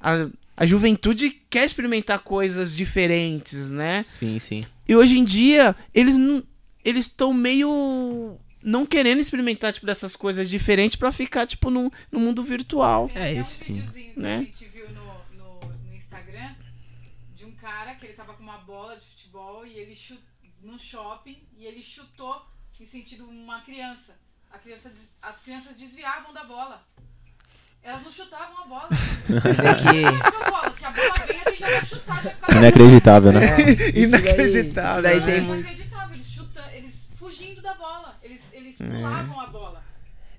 A, 0.00 0.28
a 0.56 0.66
juventude 0.66 1.30
quer 1.48 1.64
experimentar 1.64 2.20
coisas 2.20 2.76
diferentes, 2.76 3.70
né? 3.70 4.02
Sim, 4.04 4.38
sim. 4.38 4.66
E 4.88 4.94
hoje 4.94 5.18
em 5.18 5.24
dia, 5.24 5.74
eles 5.94 6.16
não, 6.16 6.42
eles 6.84 7.06
estão 7.06 7.32
meio 7.32 8.38
não 8.62 8.86
querendo 8.86 9.20
experimentar 9.20 9.72
tipo 9.72 9.86
dessas 9.86 10.14
coisas 10.14 10.48
diferentes 10.48 10.94
pra 10.96 11.10
ficar 11.10 11.46
tipo 11.46 11.70
no, 11.70 11.90
no 12.10 12.20
mundo 12.20 12.42
virtual. 12.42 13.08
Tem 13.08 13.22
É, 13.22 13.30
até 13.30 13.40
esse, 13.40 13.72
um 13.72 13.76
videozinho 13.76 14.12
né? 14.16 14.38
que 14.38 14.42
a 14.42 14.44
gente 14.44 14.64
viu 14.66 14.88
no, 14.90 15.04
no, 15.36 15.60
no 15.88 15.94
Instagram 15.94 16.54
de 17.34 17.44
um 17.44 17.52
cara 17.52 17.94
que 17.94 18.06
ele 18.06 18.14
tava 18.14 18.34
com 18.34 18.42
uma 18.42 18.58
bola 18.58 18.96
de 18.96 19.06
futebol 19.06 19.66
e 19.66 19.72
ele 19.78 19.96
chutou 19.96 20.22
no 20.62 20.78
shopping 20.78 21.42
e 21.58 21.64
ele 21.64 21.82
chutou 21.82 22.40
em 22.78 22.86
sentido 22.86 23.24
uma 23.28 23.60
criança. 23.60 24.16
A 24.50 24.58
criança 24.58 24.92
as 25.22 25.40
crianças 25.40 25.76
desviavam 25.76 26.34
da 26.34 26.44
bola. 26.44 26.84
Elas 27.84 28.04
não 28.04 28.12
chutavam 28.12 28.62
a 28.62 28.66
bola. 28.66 28.88
Que. 28.88 30.04
a 30.04 30.50
bola. 30.50 30.72
Se 30.78 30.84
a 30.84 30.90
bola 30.90 31.26
vem, 31.26 31.40
ele 31.46 31.56
já 31.56 31.66
vai 31.66 31.86
chutar, 31.86 32.16
já 32.16 32.22
vai 32.22 32.34
ficar. 32.34 32.52
Inacreditável, 32.58 33.32
né? 33.32 33.46
Isso 33.94 34.12
daí- 34.12 34.22
Inacreditável, 34.22 34.92
Isso 34.92 35.02
daí 35.02 35.20
né? 35.20 35.26
tem 35.26 35.34
É 35.34 35.40
muito. 35.40 35.60
inacreditável, 35.66 36.14
eles 36.14 36.26
chutando, 36.26 36.68
eles 36.74 37.08
fugindo 37.18 37.60
da 37.62 37.74
bola. 37.74 38.14
Eles, 38.22 38.40
eles 38.52 38.80
É. 38.80 38.84
pulavam 38.84 39.40
a 39.40 39.46
bola. 39.48 39.71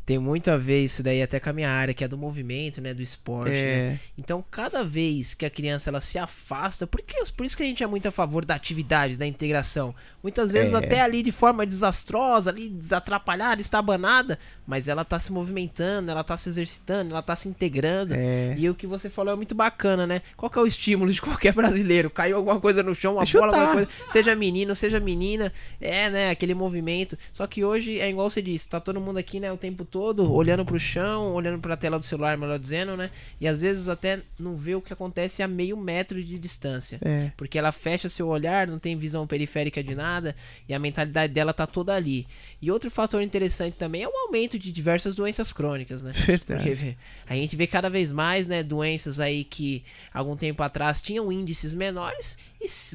Tem 0.05 0.19
muito 0.19 0.51
a 0.51 0.57
ver 0.57 0.83
isso 0.83 1.01
daí 1.01 1.21
até 1.21 1.39
com 1.39 1.49
a 1.49 1.53
minha 1.53 1.69
área, 1.69 1.93
que 1.93 2.03
é 2.03 2.07
do 2.07 2.17
movimento, 2.17 2.81
né? 2.81 2.93
Do 2.93 3.01
esporte, 3.01 3.51
né? 3.51 3.93
É, 3.93 3.99
Então, 4.17 4.43
cada 4.51 4.83
vez 4.83 5.33
que 5.33 5.45
a 5.45 5.49
criança 5.49 5.89
ela 5.89 6.01
se 6.01 6.17
afasta, 6.17 6.85
porque, 6.85 7.15
por 7.37 7.45
isso 7.45 7.55
que 7.55 7.63
a 7.63 7.65
gente 7.65 7.83
é 7.83 7.87
muito 7.87 8.07
a 8.07 8.11
favor 8.11 8.43
da 8.43 8.53
atividade, 8.53 9.15
da 9.15 9.25
integração. 9.25 9.95
Muitas 10.21 10.51
vezes 10.51 10.73
É. 10.73 10.77
até 10.77 10.99
ali 11.01 11.23
de 11.23 11.31
forma 11.31 11.65
desastrosa, 11.65 12.49
ali 12.49 12.67
desatrapalhada, 12.69 13.61
estabanada, 13.61 14.37
mas 14.67 14.87
ela 14.87 15.05
tá 15.05 15.17
se 15.19 15.31
movimentando, 15.31 16.11
ela 16.11 16.23
tá 16.23 16.35
se 16.37 16.49
exercitando, 16.49 17.11
ela 17.11 17.21
tá 17.21 17.35
se 17.35 17.47
integrando. 17.47 18.13
é. 18.13 18.55
E 18.57 18.69
o 18.69 18.75
que 18.75 18.85
você 18.87 19.09
falou 19.09 19.33
é 19.33 19.35
muito 19.37 19.55
bacana, 19.55 20.05
né? 20.05 20.21
Qual 20.37 20.49
que 20.49 20.57
é 20.59 20.61
o 20.61 20.67
estímulo 20.67 21.11
de 21.11 21.21
qualquer 21.21 21.53
brasileiro? 21.53 22.09
Caiu 22.09 22.37
alguma 22.37 22.59
coisa 22.59 22.83
no 22.83 22.93
chão, 22.93 23.15
uma 23.15 23.25
Chutar. 23.25 23.47
bola, 23.49 23.57
alguma 23.61 23.73
coisa, 23.85 23.89
seja 24.11 24.35
menino, 24.35 24.75
seja 24.75 24.99
menina, 24.99 25.51
é, 25.79 26.09
né, 26.09 26.29
aquele 26.29 26.53
movimento. 26.53 27.17
Só 27.31 27.47
que 27.47 27.63
hoje 27.63 27.99
é 27.99 28.09
igual 28.09 28.29
você 28.29 28.41
disse, 28.41 28.67
tá 28.67 28.79
todo 28.79 28.99
mundo 28.99 29.17
aqui, 29.17 29.39
né, 29.39 29.51
o 29.51 29.57
tempo 29.57 29.85
todo, 29.93 30.33
olhando 30.33 30.65
pro 30.65 30.79
chão, 30.79 31.35
olhando 31.35 31.61
pra 31.61 31.77
tela 31.77 31.99
do 31.99 32.03
celular, 32.03 32.35
melhor 32.35 32.57
dizendo, 32.57 32.97
né? 32.97 33.11
E 33.39 33.47
às 33.47 33.61
vezes 33.61 33.87
até 33.87 34.21
não 34.39 34.57
vê 34.57 34.73
o 34.73 34.81
que 34.81 34.91
acontece 34.91 35.43
a 35.43 35.47
meio 35.47 35.77
metro 35.77 36.21
de 36.23 36.39
distância. 36.39 36.97
É. 36.99 37.31
Porque 37.37 37.59
ela 37.59 37.71
fecha 37.71 38.09
seu 38.09 38.27
olhar, 38.27 38.65
não 38.65 38.79
tem 38.79 38.97
visão 38.97 39.27
periférica 39.27 39.83
de 39.83 39.93
nada, 39.93 40.35
e 40.67 40.73
a 40.73 40.79
mentalidade 40.79 41.31
dela 41.31 41.53
tá 41.53 41.67
toda 41.67 41.93
ali. 41.93 42.25
E 42.59 42.71
outro 42.71 42.89
fator 42.89 43.21
interessante 43.21 43.75
também 43.75 44.01
é 44.01 44.07
o 44.07 44.17
aumento 44.25 44.57
de 44.57 44.71
diversas 44.71 45.13
doenças 45.13 45.53
crônicas, 45.53 46.01
né? 46.01 46.11
Verdade. 46.11 46.63
Porque 46.63 46.97
a 47.27 47.35
gente 47.35 47.55
vê 47.55 47.67
cada 47.67 47.87
vez 47.87 48.11
mais, 48.11 48.47
né, 48.47 48.63
doenças 48.63 49.19
aí 49.19 49.43
que 49.43 49.83
algum 50.11 50.35
tempo 50.35 50.63
atrás 50.63 51.03
tinham 51.03 51.31
índices 51.31 51.71
menores 51.71 52.35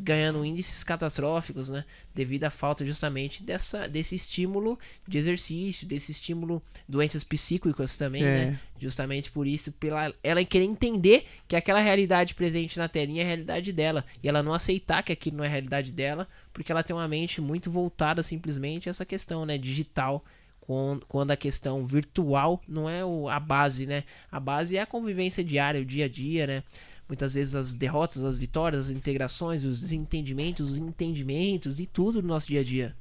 ganhando 0.02 0.44
índices 0.44 0.82
catastróficos, 0.84 1.68
né, 1.68 1.84
devido 2.14 2.44
à 2.44 2.50
falta 2.50 2.84
justamente 2.84 3.42
dessa, 3.42 3.88
desse 3.88 4.14
estímulo 4.14 4.78
de 5.06 5.18
exercício, 5.18 5.86
desse 5.86 6.10
estímulo, 6.12 6.62
doenças 6.88 7.22
psíquicas 7.24 7.96
também, 7.96 8.22
É. 8.22 8.46
né, 8.46 8.60
justamente 8.80 9.30
por 9.30 9.46
isso, 9.46 9.70
pela 9.72 10.12
ela 10.22 10.44
querer 10.44 10.64
entender 10.64 11.26
que 11.46 11.56
aquela 11.56 11.80
realidade 11.80 12.34
presente 12.34 12.78
na 12.78 12.88
telinha 12.88 13.22
é 13.22 13.24
a 13.24 13.28
realidade 13.28 13.72
dela 13.72 14.04
e 14.22 14.28
ela 14.28 14.42
não 14.42 14.54
aceitar 14.54 15.02
que 15.02 15.12
aquilo 15.12 15.36
não 15.38 15.44
é 15.44 15.48
a 15.48 15.50
realidade 15.50 15.92
dela, 15.92 16.26
porque 16.52 16.70
ela 16.72 16.82
tem 16.82 16.94
uma 16.94 17.08
mente 17.08 17.40
muito 17.40 17.70
voltada 17.70 18.22
simplesmente 18.22 18.88
a 18.88 18.90
essa 18.90 19.04
questão, 19.04 19.44
né, 19.44 19.58
digital 19.58 20.24
quan- 20.60 21.00
quando 21.08 21.30
a 21.30 21.36
questão 21.36 21.86
virtual 21.86 22.60
não 22.68 22.88
é 22.88 23.00
a 23.32 23.40
base, 23.40 23.86
né? 23.86 24.04
A 24.30 24.38
base 24.38 24.76
é 24.76 24.80
a 24.82 24.86
convivência 24.86 25.42
diária, 25.42 25.80
o 25.80 25.84
dia 25.84 26.04
a 26.04 26.08
dia, 26.08 26.46
né? 26.46 26.62
Muitas 27.08 27.32
vezes 27.32 27.54
as 27.54 27.74
derrotas, 27.74 28.22
as 28.22 28.36
vitórias, 28.36 28.86
as 28.86 28.90
integrações, 28.90 29.64
os 29.64 29.80
desentendimentos, 29.80 30.72
os 30.72 30.78
entendimentos 30.78 31.80
e 31.80 31.86
tudo 31.86 32.20
no 32.20 32.28
nosso 32.28 32.48
dia 32.48 32.60
a 32.60 32.64
dia. 32.64 32.94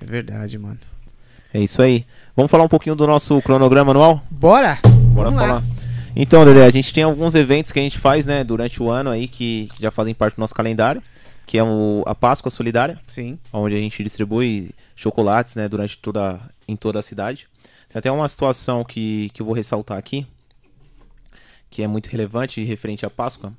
É 0.00 0.04
verdade, 0.04 0.58
mano. 0.58 0.78
É 1.52 1.60
isso 1.60 1.80
aí. 1.80 2.04
Vamos 2.36 2.50
falar 2.50 2.64
um 2.64 2.68
pouquinho 2.68 2.96
do 2.96 3.06
nosso 3.06 3.40
cronograma 3.42 3.92
anual? 3.92 4.20
Bora? 4.28 4.80
Bora 4.82 5.30
Vamos 5.30 5.40
lá. 5.40 5.46
falar. 5.46 5.64
Então, 6.16 6.44
Dedé, 6.44 6.64
a 6.64 6.70
gente 6.70 6.92
tem 6.92 7.04
alguns 7.04 7.34
eventos 7.34 7.70
que 7.70 7.78
a 7.78 7.82
gente 7.82 7.98
faz, 7.98 8.26
né, 8.26 8.42
durante 8.44 8.82
o 8.82 8.90
ano 8.90 9.10
aí 9.10 9.28
que, 9.28 9.68
que 9.74 9.82
já 9.82 9.90
fazem 9.90 10.14
parte 10.14 10.36
do 10.36 10.40
nosso 10.40 10.54
calendário, 10.54 11.02
que 11.46 11.58
é 11.58 11.62
o, 11.62 12.02
a 12.06 12.14
Páscoa 12.14 12.50
Solidária, 12.50 12.98
Sim. 13.06 13.38
onde 13.52 13.74
a 13.74 13.78
gente 13.78 14.02
distribui 14.02 14.70
chocolates, 14.94 15.54
né, 15.54 15.68
durante 15.68 15.98
toda 15.98 16.40
em 16.66 16.76
toda 16.76 16.98
a 16.98 17.02
cidade. 17.02 17.46
Tem 17.88 17.98
até 17.98 18.10
uma 18.10 18.28
situação 18.28 18.84
que, 18.84 19.28
que 19.32 19.42
eu 19.42 19.46
vou 19.46 19.54
ressaltar 19.54 19.98
aqui, 19.98 20.26
que 21.74 21.82
é 21.82 21.88
muito 21.88 22.06
relevante 22.06 22.62
referente 22.62 23.04
à 23.04 23.10
Páscoa. 23.10 23.52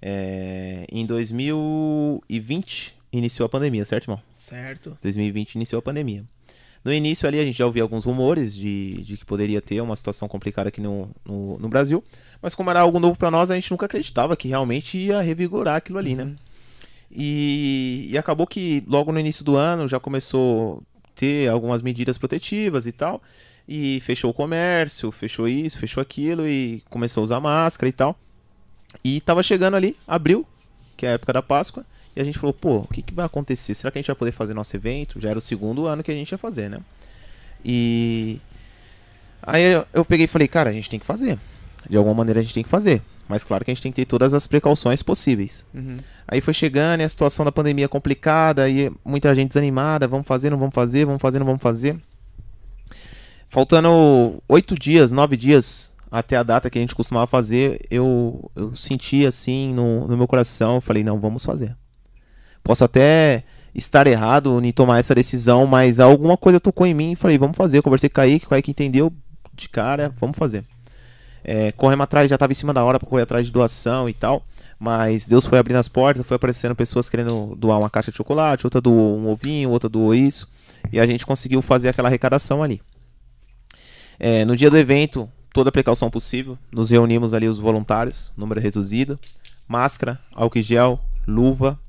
É, 0.00 0.86
em 0.90 1.04
2020 1.04 2.96
iniciou 3.12 3.44
a 3.44 3.50
pandemia, 3.50 3.84
certo, 3.84 4.04
irmão? 4.04 4.22
Certo? 4.32 4.96
2020 5.02 5.56
iniciou 5.56 5.78
a 5.78 5.82
pandemia. 5.82 6.24
No 6.82 6.90
início 6.90 7.28
ali 7.28 7.38
a 7.38 7.44
gente 7.44 7.58
já 7.58 7.66
ouvia 7.66 7.82
alguns 7.82 8.06
rumores 8.06 8.54
de, 8.56 9.02
de 9.02 9.18
que 9.18 9.26
poderia 9.26 9.60
ter 9.60 9.78
uma 9.82 9.94
situação 9.94 10.26
complicada 10.26 10.70
aqui 10.70 10.80
no, 10.80 11.10
no, 11.22 11.58
no 11.58 11.68
Brasil, 11.68 12.02
mas 12.40 12.54
como 12.54 12.70
era 12.70 12.80
algo 12.80 12.98
novo 12.98 13.18
para 13.18 13.30
nós, 13.30 13.50
a 13.50 13.54
gente 13.54 13.70
nunca 13.70 13.84
acreditava 13.84 14.34
que 14.38 14.48
realmente 14.48 14.96
ia 14.96 15.20
revigorar 15.20 15.76
aquilo 15.76 15.98
ali, 15.98 16.14
né? 16.14 16.34
E, 17.12 18.08
e 18.10 18.16
acabou 18.16 18.46
que 18.46 18.82
logo 18.86 19.12
no 19.12 19.20
início 19.20 19.44
do 19.44 19.54
ano 19.54 19.86
já 19.86 20.00
começou 20.00 20.82
a 21.04 21.08
ter 21.14 21.50
algumas 21.50 21.82
medidas 21.82 22.16
protetivas 22.16 22.86
e 22.86 22.92
tal, 22.92 23.20
e 23.68 24.00
fechou 24.00 24.30
o 24.30 24.34
comércio, 24.34 25.10
fechou 25.10 25.48
isso, 25.48 25.78
fechou 25.78 26.00
aquilo, 26.00 26.46
e 26.46 26.82
começou 26.90 27.20
a 27.20 27.24
usar 27.24 27.40
máscara 27.40 27.88
e 27.88 27.92
tal. 27.92 28.18
E 29.04 29.20
tava 29.20 29.42
chegando 29.42 29.76
ali, 29.76 29.96
abril, 30.06 30.46
que 30.96 31.06
é 31.06 31.10
a 31.10 31.12
época 31.12 31.32
da 31.32 31.42
Páscoa, 31.42 31.84
e 32.14 32.20
a 32.20 32.24
gente 32.24 32.38
falou, 32.38 32.52
pô, 32.52 32.78
o 32.78 32.88
que, 32.88 33.02
que 33.02 33.14
vai 33.14 33.24
acontecer? 33.24 33.74
Será 33.74 33.90
que 33.90 33.98
a 33.98 34.00
gente 34.00 34.08
vai 34.08 34.16
poder 34.16 34.32
fazer 34.32 34.52
nosso 34.52 34.74
evento? 34.74 35.20
Já 35.20 35.30
era 35.30 35.38
o 35.38 35.42
segundo 35.42 35.86
ano 35.86 36.02
que 36.02 36.10
a 36.10 36.14
gente 36.14 36.30
ia 36.32 36.38
fazer, 36.38 36.68
né? 36.68 36.80
E 37.64 38.40
aí 39.42 39.62
eu, 39.62 39.86
eu 39.92 40.04
peguei 40.04 40.24
e 40.24 40.28
falei, 40.28 40.48
cara, 40.48 40.70
a 40.70 40.72
gente 40.72 40.90
tem 40.90 40.98
que 40.98 41.06
fazer. 41.06 41.38
De 41.88 41.96
alguma 41.96 42.14
maneira 42.14 42.40
a 42.40 42.42
gente 42.42 42.54
tem 42.54 42.64
que 42.64 42.68
fazer. 42.68 43.02
Mas 43.28 43.44
claro 43.44 43.64
que 43.64 43.70
a 43.70 43.74
gente 43.74 43.82
tem 43.82 43.92
que 43.92 43.96
ter 43.96 44.06
todas 44.06 44.34
as 44.34 44.46
precauções 44.46 45.02
possíveis. 45.02 45.64
Uhum. 45.72 45.98
Aí 46.26 46.40
foi 46.40 46.52
chegando 46.52 47.00
e 47.00 47.04
a 47.04 47.08
situação 47.08 47.44
da 47.44 47.52
pandemia 47.52 47.88
complicada, 47.88 48.68
e 48.68 48.90
muita 49.04 49.32
gente 49.34 49.48
desanimada, 49.48 50.08
vamos 50.08 50.26
fazer, 50.26 50.50
não 50.50 50.58
vamos 50.58 50.74
fazer, 50.74 51.04
vamos 51.04 51.22
fazer, 51.22 51.38
não 51.38 51.46
vamos 51.46 51.62
fazer. 51.62 51.96
Faltando 53.50 54.40
oito 54.48 54.76
dias, 54.76 55.10
nove 55.10 55.36
dias 55.36 55.92
até 56.08 56.36
a 56.36 56.42
data 56.44 56.70
que 56.70 56.78
a 56.78 56.80
gente 56.80 56.94
costumava 56.94 57.26
fazer, 57.26 57.80
eu, 57.90 58.48
eu 58.54 58.76
senti 58.76 59.26
assim 59.26 59.74
no, 59.74 60.06
no 60.06 60.16
meu 60.16 60.28
coração, 60.28 60.76
eu 60.76 60.80
falei, 60.80 61.02
não, 61.02 61.18
vamos 61.18 61.44
fazer. 61.44 61.76
Posso 62.62 62.84
até 62.84 63.42
estar 63.74 64.06
errado 64.06 64.60
em 64.64 64.70
tomar 64.70 65.00
essa 65.00 65.16
decisão, 65.16 65.66
mas 65.66 65.98
alguma 65.98 66.36
coisa 66.36 66.60
tocou 66.60 66.86
em 66.86 66.94
mim 66.94 67.12
e 67.12 67.16
falei, 67.16 67.38
vamos 67.38 67.56
fazer. 67.56 67.78
Eu 67.78 67.82
conversei 67.82 68.08
com 68.08 68.14
o 68.14 68.16
Kaique, 68.16 68.46
o 68.46 68.48
Kaique 68.48 68.70
entendeu 68.70 69.12
de 69.52 69.68
cara, 69.68 70.14
vamos 70.20 70.38
fazer. 70.38 70.64
É, 71.42 71.72
corremos 71.72 72.04
atrás, 72.04 72.30
já 72.30 72.36
estava 72.36 72.52
em 72.52 72.54
cima 72.54 72.72
da 72.72 72.84
hora 72.84 73.00
para 73.00 73.08
correr 73.08 73.22
atrás 73.22 73.46
de 73.46 73.50
doação 73.50 74.08
e 74.08 74.14
tal. 74.14 74.44
Mas 74.78 75.24
Deus 75.24 75.44
foi 75.44 75.58
abrindo 75.58 75.78
as 75.78 75.88
portas, 75.88 76.24
foi 76.24 76.36
aparecendo 76.36 76.76
pessoas 76.76 77.08
querendo 77.08 77.56
doar 77.56 77.80
uma 77.80 77.90
caixa 77.90 78.12
de 78.12 78.16
chocolate, 78.16 78.64
outra 78.64 78.80
doou 78.80 79.18
um 79.18 79.28
ovinho, 79.28 79.70
outra 79.70 79.88
doou 79.88 80.14
isso. 80.14 80.48
E 80.92 81.00
a 81.00 81.04
gente 81.04 81.26
conseguiu 81.26 81.60
fazer 81.60 81.88
aquela 81.88 82.08
arrecadação 82.08 82.62
ali. 82.62 82.80
É, 84.22 84.44
no 84.44 84.54
dia 84.54 84.68
do 84.68 84.76
evento, 84.76 85.26
toda 85.50 85.70
a 85.70 85.72
precaução 85.72 86.10
possível. 86.10 86.58
Nos 86.70 86.90
reunimos 86.90 87.32
ali 87.32 87.48
os 87.48 87.58
voluntários, 87.58 88.32
número 88.36 88.60
reduzido. 88.60 89.18
Máscara, 89.66 90.20
álcool 90.32 90.58
em 90.58 90.62
gel, 90.62 91.00
luva. 91.26 91.80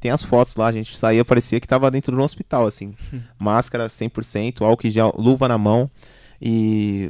Tem 0.00 0.10
as 0.10 0.22
fotos 0.22 0.56
lá, 0.56 0.66
a 0.66 0.72
gente 0.72 0.96
saía, 0.96 1.24
parecia 1.24 1.60
que 1.60 1.68
tava 1.68 1.90
dentro 1.90 2.12
de 2.12 2.20
um 2.20 2.24
hospital, 2.24 2.66
assim. 2.66 2.94
Máscara 3.38 3.86
100%, 3.86 4.62
álcool 4.62 4.86
em 4.86 4.90
gel, 4.90 5.14
luva 5.16 5.46
na 5.46 5.56
mão 5.56 5.88
e 6.42 7.08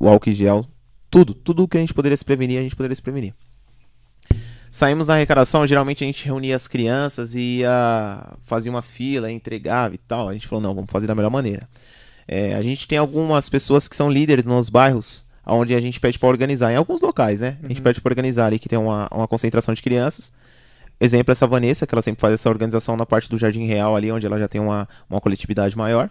o 0.00 0.08
álcool 0.08 0.30
em 0.30 0.34
gel. 0.34 0.66
Tudo, 1.10 1.34
tudo 1.34 1.66
que 1.66 1.76
a 1.76 1.80
gente 1.80 1.94
poderia 1.94 2.16
se 2.16 2.24
prevenir, 2.24 2.58
a 2.60 2.62
gente 2.62 2.76
poderia 2.76 2.94
se 2.94 3.02
prevenir. 3.02 3.34
Saímos 4.70 5.06
da 5.06 5.14
arrecadação, 5.14 5.66
geralmente 5.66 6.04
a 6.04 6.06
gente 6.06 6.24
reunia 6.26 6.54
as 6.54 6.68
crianças 6.68 7.34
e 7.34 7.60
ia 7.60 8.36
fazer 8.44 8.68
uma 8.68 8.82
fila, 8.82 9.32
entregava 9.32 9.94
e 9.94 9.98
tal. 9.98 10.28
A 10.28 10.34
gente 10.34 10.46
falou, 10.46 10.62
não, 10.62 10.74
vamos 10.74 10.90
fazer 10.90 11.06
da 11.06 11.14
melhor 11.14 11.30
maneira. 11.30 11.66
É, 12.28 12.54
a 12.54 12.62
gente 12.62 12.88
tem 12.88 12.98
algumas 12.98 13.48
pessoas 13.48 13.86
que 13.86 13.94
são 13.94 14.10
líderes 14.10 14.44
nos 14.44 14.68
bairros, 14.68 15.24
onde 15.46 15.74
a 15.74 15.80
gente 15.80 16.00
pede 16.00 16.18
para 16.18 16.28
organizar, 16.28 16.72
em 16.72 16.76
alguns 16.76 17.00
locais, 17.00 17.40
né? 17.40 17.56
A 17.62 17.68
gente 17.68 17.80
pede 17.80 18.00
para 18.00 18.10
organizar 18.10 18.46
ali 18.46 18.58
que 18.58 18.68
tem 18.68 18.78
uma, 18.78 19.08
uma 19.12 19.28
concentração 19.28 19.72
de 19.74 19.82
crianças. 19.82 20.32
Exemplo, 20.98 21.30
essa 21.30 21.46
Vanessa, 21.46 21.86
que 21.86 21.94
ela 21.94 22.02
sempre 22.02 22.20
faz 22.20 22.34
essa 22.34 22.48
organização 22.48 22.96
na 22.96 23.06
parte 23.06 23.28
do 23.28 23.38
Jardim 23.38 23.66
Real, 23.66 23.94
ali 23.94 24.10
onde 24.10 24.26
ela 24.26 24.38
já 24.38 24.48
tem 24.48 24.60
uma, 24.60 24.88
uma 25.08 25.20
coletividade 25.20 25.76
maior. 25.76 26.10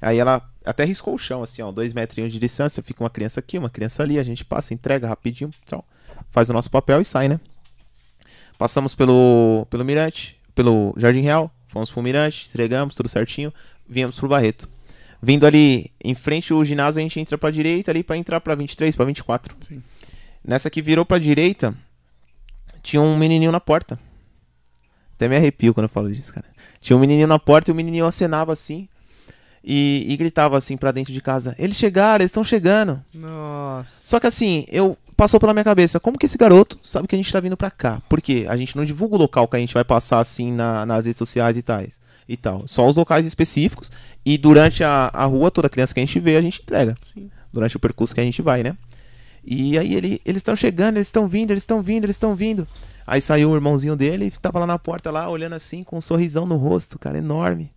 Aí 0.00 0.18
ela 0.18 0.42
até 0.64 0.84
riscou 0.84 1.14
o 1.14 1.18
chão, 1.18 1.42
assim, 1.42 1.62
ó, 1.62 1.70
dois 1.70 1.92
metrinhos 1.92 2.32
de 2.32 2.38
distância, 2.38 2.82
fica 2.82 3.02
uma 3.02 3.10
criança 3.10 3.40
aqui, 3.40 3.58
uma 3.58 3.70
criança 3.70 4.02
ali, 4.02 4.18
a 4.18 4.22
gente 4.22 4.44
passa, 4.44 4.72
entrega 4.72 5.06
rapidinho, 5.06 5.50
tal, 5.66 5.84
faz 6.30 6.48
o 6.48 6.52
nosso 6.52 6.70
papel 6.70 7.00
e 7.00 7.04
sai, 7.04 7.28
né? 7.28 7.38
Passamos 8.58 8.94
pelo, 8.94 9.66
pelo 9.68 9.84
Mirante, 9.84 10.38
pelo 10.54 10.94
Jardim 10.96 11.20
Real, 11.20 11.50
fomos 11.68 11.90
pro 11.90 12.02
Mirante, 12.02 12.48
entregamos 12.48 12.94
tudo 12.94 13.08
certinho, 13.08 13.52
viemos 13.86 14.18
pro 14.18 14.28
Barreto. 14.28 14.68
Vindo 15.24 15.46
ali 15.46 15.90
em 16.04 16.14
frente 16.14 16.52
ao 16.52 16.64
ginásio, 16.64 16.98
a 17.00 17.02
gente 17.02 17.18
entra 17.18 17.38
pra 17.38 17.50
direita 17.50 17.90
ali 17.90 18.02
pra 18.02 18.16
entrar 18.16 18.40
pra 18.40 18.54
23, 18.54 18.94
pra 18.94 19.04
24. 19.04 19.56
Sim. 19.60 19.82
Nessa 20.46 20.68
que 20.68 20.82
virou 20.82 21.04
pra 21.06 21.18
direita, 21.18 21.74
tinha 22.82 23.00
um 23.00 23.16
menininho 23.16 23.50
na 23.50 23.60
porta. 23.60 23.98
Até 25.14 25.28
me 25.28 25.36
arrepio 25.36 25.72
quando 25.72 25.84
eu 25.84 25.88
falo 25.88 26.12
disso, 26.12 26.32
cara. 26.32 26.44
Tinha 26.80 26.96
um 26.96 27.00
menininho 27.00 27.26
na 27.28 27.38
porta 27.38 27.70
e 27.70 27.72
o 27.72 27.74
menininho 27.74 28.04
acenava 28.06 28.52
assim. 28.52 28.88
E, 29.66 30.04
e 30.12 30.16
gritava 30.18 30.58
assim 30.58 30.76
pra 30.76 30.92
dentro 30.92 31.12
de 31.12 31.20
casa: 31.22 31.54
Eles 31.58 31.76
chegaram, 31.76 32.22
eles 32.22 32.30
estão 32.30 32.44
chegando. 32.44 33.02
Nossa. 33.14 34.00
Só 34.04 34.20
que 34.20 34.26
assim, 34.26 34.66
eu 34.68 34.98
passou 35.16 35.40
pela 35.40 35.54
minha 35.54 35.64
cabeça, 35.64 35.98
como 35.98 36.18
que 36.18 36.26
esse 36.26 36.36
garoto 36.36 36.78
sabe 36.82 37.08
que 37.08 37.14
a 37.14 37.18
gente 37.18 37.32
tá 37.32 37.40
vindo 37.40 37.56
pra 37.56 37.70
cá? 37.70 38.02
Porque 38.08 38.44
a 38.46 38.56
gente 38.58 38.76
não 38.76 38.84
divulga 38.84 39.14
o 39.14 39.18
local 39.18 39.48
que 39.48 39.56
a 39.56 39.60
gente 39.60 39.72
vai 39.72 39.84
passar 39.84 40.18
assim 40.18 40.52
na- 40.52 40.84
nas 40.84 41.06
redes 41.06 41.16
sociais 41.18 41.56
e 41.56 41.62
tais. 41.62 41.98
E 42.28 42.36
tal. 42.36 42.66
Só 42.66 42.88
os 42.88 42.96
locais 42.96 43.26
específicos. 43.26 43.90
E 44.24 44.38
durante 44.38 44.82
a, 44.82 45.10
a 45.12 45.24
rua, 45.24 45.50
toda 45.50 45.68
criança 45.68 45.92
que 45.92 46.00
a 46.00 46.04
gente 46.04 46.18
vê, 46.20 46.36
a 46.36 46.42
gente 46.42 46.62
entrega. 46.62 46.96
Sim. 47.12 47.30
Durante 47.52 47.76
o 47.76 47.80
percurso 47.80 48.14
que 48.14 48.20
a 48.20 48.24
gente 48.24 48.40
vai, 48.40 48.62
né? 48.62 48.76
E 49.44 49.78
aí 49.78 49.94
ele, 49.94 50.20
eles 50.24 50.40
estão 50.40 50.56
chegando, 50.56 50.96
eles 50.96 51.08
estão 51.08 51.28
vindo, 51.28 51.50
eles 51.50 51.62
estão 51.62 51.82
vindo, 51.82 52.04
eles 52.04 52.16
estão 52.16 52.34
vindo. 52.34 52.66
Aí 53.06 53.20
saiu 53.20 53.50
o 53.50 53.54
irmãozinho 53.54 53.94
dele 53.94 54.26
e 54.26 54.30
tava 54.30 54.58
lá 54.58 54.66
na 54.66 54.78
porta, 54.78 55.10
lá, 55.10 55.28
olhando 55.28 55.52
assim, 55.52 55.84
com 55.84 55.98
um 55.98 56.00
sorrisão 56.00 56.46
no 56.46 56.56
rosto, 56.56 56.98
cara, 56.98 57.18
enorme. 57.18 57.70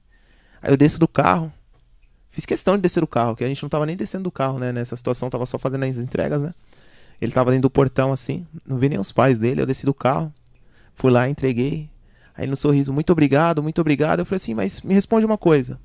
Aí 0.62 0.72
eu 0.72 0.78
desço 0.78 0.98
do 0.98 1.08
carro. 1.08 1.52
Fiz 2.30 2.46
questão 2.46 2.78
de 2.78 2.84
descer 2.84 3.02
do 3.02 3.08
carro, 3.08 3.36
que 3.36 3.44
a 3.44 3.48
gente 3.48 3.62
não 3.62 3.70
tava 3.70 3.86
nem 3.86 3.98
descendo 3.98 4.26
do 4.26 4.32
carro, 4.32 4.60
né? 4.60 4.72
Nessa 4.72 4.96
situação, 4.96 5.30
tava 5.30 5.46
só 5.46 5.58
fazendo 5.58 5.84
as 5.84 5.98
entregas, 5.98 6.42
né? 6.42 6.54
Ele 7.20 7.32
tava 7.32 7.52
dentro 7.52 7.64
do 7.64 7.70
portão 7.70 8.14
assim, 8.14 8.46
não 8.66 8.78
vi 8.78 8.90
nem 8.90 9.00
os 9.00 9.12
pais 9.12 9.38
dele, 9.38 9.62
eu 9.62 9.66
desci 9.66 9.86
do 9.86 9.94
carro, 9.94 10.32
fui 10.94 11.12
lá, 11.12 11.28
entreguei. 11.28 11.90
Aí 12.38 12.46
no 12.46 12.56
sorriso, 12.56 12.94
muito 12.94 13.12
obrigado, 13.12 13.64
muito 13.64 13.82
obrigado. 13.82 14.20
Eu 14.20 14.26
falei 14.26 14.38
assim, 14.38 14.54
mas 14.54 14.82
me 14.82 14.94
responde 14.94 15.26
uma 15.26 15.38
coisa. 15.38 15.80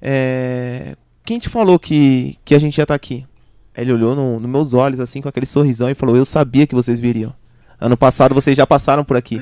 É... 0.00 0.94
Quem 1.24 1.38
te 1.38 1.48
falou 1.48 1.78
que, 1.78 2.36
que 2.44 2.54
a 2.54 2.58
gente 2.58 2.76
ia 2.78 2.82
estar 2.82 2.94
aqui? 2.94 3.26
Aí 3.74 3.84
ele 3.84 3.92
olhou 3.92 4.14
no- 4.14 4.40
nos 4.40 4.50
meus 4.50 4.74
olhos, 4.74 5.00
assim, 5.00 5.20
com 5.20 5.28
aquele 5.28 5.46
sorrisão 5.46 5.88
e 5.88 5.94
falou, 5.94 6.16
eu 6.16 6.24
sabia 6.24 6.66
que 6.66 6.74
vocês 6.74 6.98
viriam. 7.00 7.32
Ano 7.80 7.96
passado 7.96 8.34
vocês 8.34 8.56
já 8.56 8.66
passaram 8.66 9.04
por 9.04 9.16
aqui. 9.16 9.40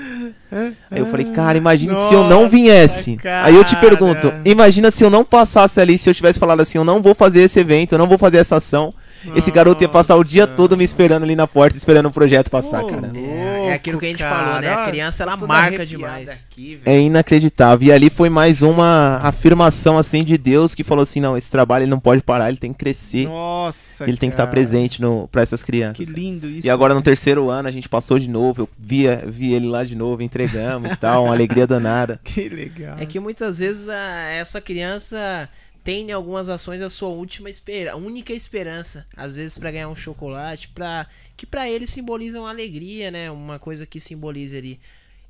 Aí 0.50 0.98
eu 0.98 1.06
falei, 1.06 1.26
cara, 1.32 1.58
imagine 1.58 1.94
se 1.94 2.14
eu 2.14 2.24
não 2.24 2.44
Nossa, 2.44 2.48
viesse. 2.56 3.18
Aí 3.42 3.54
eu 3.54 3.64
te 3.64 3.76
pergunto, 3.76 4.30
cara. 4.30 4.40
imagina 4.44 4.90
se 4.90 5.04
eu 5.04 5.10
não 5.10 5.24
passasse 5.24 5.80
ali, 5.80 5.98
se 5.98 6.08
eu 6.08 6.14
tivesse 6.14 6.38
falado 6.38 6.60
assim, 6.60 6.78
eu 6.78 6.84
não 6.84 7.02
vou 7.02 7.14
fazer 7.14 7.42
esse 7.42 7.60
evento, 7.60 7.92
eu 7.92 7.98
não 7.98 8.06
vou 8.06 8.18
fazer 8.18 8.38
essa 8.38 8.56
ação. 8.56 8.94
Esse 9.34 9.50
garoto 9.50 9.82
ia 9.82 9.88
passar 9.88 10.14
o 10.14 10.22
dia 10.22 10.44
Nossa. 10.46 10.54
todo 10.56 10.76
me 10.76 10.84
esperando 10.84 11.24
ali 11.24 11.34
na 11.34 11.46
porta, 11.46 11.76
esperando 11.76 12.06
o 12.06 12.10
projeto 12.10 12.50
passar, 12.50 12.84
cara. 12.84 13.10
É, 13.14 13.70
é 13.70 13.72
aquilo 13.72 13.98
que 13.98 14.06
a 14.06 14.08
gente 14.10 14.22
Louco, 14.22 14.36
falou, 14.36 14.60
né? 14.60 14.72
A 14.72 14.76
cara. 14.76 14.90
criança, 14.90 15.22
ela 15.24 15.36
todo 15.36 15.48
marca 15.48 15.84
demais. 15.84 16.28
aqui. 16.28 16.80
É 16.84 17.00
inacreditável. 17.00 17.88
E 17.88 17.92
ali 17.92 18.10
foi 18.10 18.30
mais 18.30 18.62
uma 18.62 19.18
afirmação 19.22 19.98
assim 19.98 20.22
de 20.22 20.38
Deus 20.38 20.72
que 20.74 20.84
falou 20.84 21.02
assim, 21.02 21.20
não, 21.20 21.36
esse 21.36 21.50
trabalho 21.50 21.82
ele 21.82 21.90
não 21.90 21.98
pode 21.98 22.22
parar, 22.22 22.48
ele 22.48 22.58
tem 22.58 22.72
que 22.72 22.78
crescer. 22.78 23.26
Nossa, 23.26 24.04
ele 24.04 24.16
tem 24.16 24.28
que 24.30 24.34
estar 24.34 24.44
cara. 24.44 24.52
presente 24.52 25.02
no, 25.02 25.26
pra 25.28 25.42
essas 25.42 25.62
Que 25.62 25.66
crianças. 25.72 26.08
lindo 26.08 26.48
isso. 26.48 26.66
E 26.66 26.70
agora 26.70 26.94
no 26.94 27.02
terceiro 27.02 27.50
ano 27.50 27.68
a 27.68 27.72
gente 27.72 27.88
passou 27.88 28.20
de 28.20 28.30
novo, 28.30 28.62
eu 28.62 28.68
via, 28.78 29.24
vi 29.26 29.52
ele 29.52 29.66
lá 29.66 29.82
de 29.82 29.96
novo, 29.96 30.22
entregamos 30.44 30.90
e 30.92 30.96
tal, 30.96 31.24
uma 31.24 31.34
alegria 31.34 31.66
danada. 31.66 32.20
Que 32.24 32.48
legal. 32.48 32.98
É 32.98 33.06
que 33.06 33.18
muitas 33.18 33.58
vezes 33.58 33.88
a- 33.88 34.28
essa 34.30 34.60
criança 34.60 35.48
tem 35.84 36.08
em 36.08 36.12
algumas 36.12 36.48
ações 36.48 36.82
a 36.82 36.90
sua 36.90 37.08
última 37.08 37.48
espera, 37.48 37.96
única 37.96 38.32
esperança, 38.32 39.06
às 39.16 39.34
vezes 39.34 39.56
pra 39.56 39.70
ganhar 39.70 39.88
um 39.88 39.94
chocolate, 39.94 40.68
para 40.68 41.06
que 41.36 41.46
pra 41.46 41.68
eles 41.68 41.90
simbolizam 41.90 42.46
alegria, 42.46 43.10
né? 43.10 43.30
Uma 43.30 43.58
coisa 43.58 43.86
que 43.86 43.98
simboliza 43.98 44.58
ali. 44.58 44.78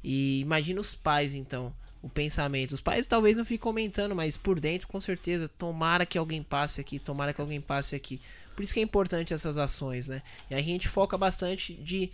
E 0.03 0.41
imagina 0.41 0.81
os 0.81 0.95
pais 0.95 1.35
então, 1.35 1.73
o 2.03 2.09
pensamento. 2.09 2.73
Os 2.73 2.81
pais 2.81 3.07
talvez 3.07 3.37
não 3.37 3.45
fiquem 3.45 3.59
comentando, 3.59 4.15
mas 4.17 4.37
por 4.37 4.59
dentro 4.59 4.89
com 4.89 5.01
certeza, 5.01 5.49
tomara 5.49 6.05
que 6.07 6.19
alguém 6.19 6.43
passe 6.43 6.81
aqui, 6.81 6.99
tomara 6.99 7.33
que 7.33 7.41
alguém 7.41 7.61
passe 7.61 7.95
aqui. 7.95 8.21
Por 8.57 8.63
isso 8.65 8.75
que 8.75 8.81
é 8.81 8.83
importante 8.83 9.33
essas 9.33 9.57
ações, 9.57 10.09
né? 10.09 10.21
E 10.51 10.55
a 10.55 10.61
gente 10.63 10.89
foca 10.89 11.17
bastante 11.17 11.75
de 11.75 12.11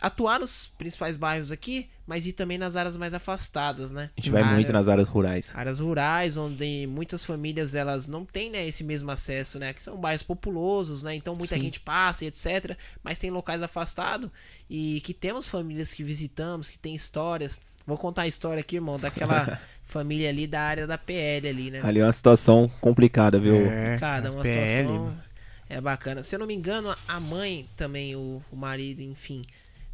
atuar 0.00 0.40
nos 0.40 0.70
principais 0.76 1.16
bairros 1.16 1.50
aqui, 1.50 1.88
mas 2.06 2.26
ir 2.26 2.32
também 2.32 2.58
nas 2.58 2.76
áreas 2.76 2.96
mais 2.96 3.14
afastadas, 3.14 3.90
né? 3.92 4.10
A 4.16 4.20
gente 4.20 4.30
vai 4.30 4.42
Áreas- 4.42 4.54
muito 4.56 4.72
nas 4.72 4.88
áreas 4.88 5.08
rurais. 5.08 5.52
áreas 5.54 5.80
rurais, 5.80 6.36
onde 6.36 6.86
muitas 6.86 7.24
famílias 7.24 7.74
elas 7.74 8.06
não 8.06 8.24
têm 8.24 8.50
né, 8.50 8.66
esse 8.66 8.84
mesmo 8.84 9.10
acesso, 9.10 9.58
né? 9.58 9.72
Que 9.72 9.82
são 9.82 9.96
bairros 9.96 10.22
populosos, 10.22 11.02
né? 11.02 11.14
Então 11.14 11.34
muita 11.34 11.54
Sim. 11.54 11.62
gente 11.62 11.80
passa 11.80 12.24
e 12.24 12.28
etc. 12.28 12.76
Mas 13.02 13.18
tem 13.18 13.30
locais 13.30 13.62
afastados 13.62 14.28
e 14.68 15.00
que 15.02 15.14
temos 15.14 15.46
famílias 15.46 15.92
que 15.92 16.02
visitamos, 16.04 16.68
que 16.68 16.78
tem 16.78 16.94
histórias. 16.94 17.60
Vou 17.86 17.96
contar 17.98 18.22
a 18.22 18.26
história 18.28 18.60
aqui, 18.60 18.76
irmão, 18.76 18.98
daquela 18.98 19.60
família 19.84 20.28
ali 20.28 20.46
da 20.46 20.60
área 20.60 20.86
da 20.86 20.96
PL 20.98 21.48
ali, 21.48 21.70
né? 21.70 21.80
Ali 21.82 22.00
é 22.00 22.04
uma 22.04 22.12
situação 22.12 22.70
complicada, 22.80 23.38
viu? 23.38 23.56
É, 23.56 23.96
Cada 23.98 24.30
uma 24.32 24.42
PL, 24.42 24.66
situação 24.66 25.04
mano. 25.04 25.22
é 25.68 25.80
bacana. 25.80 26.22
Se 26.22 26.34
eu 26.34 26.38
não 26.38 26.46
me 26.46 26.54
engano, 26.54 26.94
a 27.06 27.20
mãe 27.20 27.68
também, 27.76 28.16
o, 28.16 28.42
o 28.50 28.56
marido, 28.56 29.02
enfim, 29.02 29.42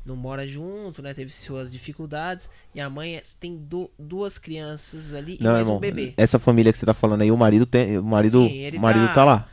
não 0.04 0.16
mora 0.16 0.46
junto, 0.46 1.02
né? 1.02 1.12
Teve 1.14 1.32
suas 1.32 1.70
dificuldades. 1.70 2.48
E 2.74 2.80
a 2.80 2.88
mãe 2.88 3.20
tem 3.38 3.56
du- 3.56 3.90
duas 3.98 4.38
crianças 4.38 5.14
ali 5.14 5.36
e 5.38 5.42
Não, 5.42 5.52
mais 5.52 5.66
irmão, 5.66 5.76
um 5.76 5.80
bebê. 5.80 6.14
essa 6.16 6.38
família 6.38 6.72
que 6.72 6.78
você 6.78 6.86
tá 6.86 6.94
falando 6.94 7.22
aí, 7.22 7.30
o 7.30 7.36
marido 7.36 7.66
tem, 7.66 7.98
o 7.98 8.02
marido, 8.02 8.46
Sim, 8.48 8.76
o 8.76 8.80
marido 8.80 9.06
tá- 9.08 9.14
tá... 9.14 9.24
lá. 9.24 9.48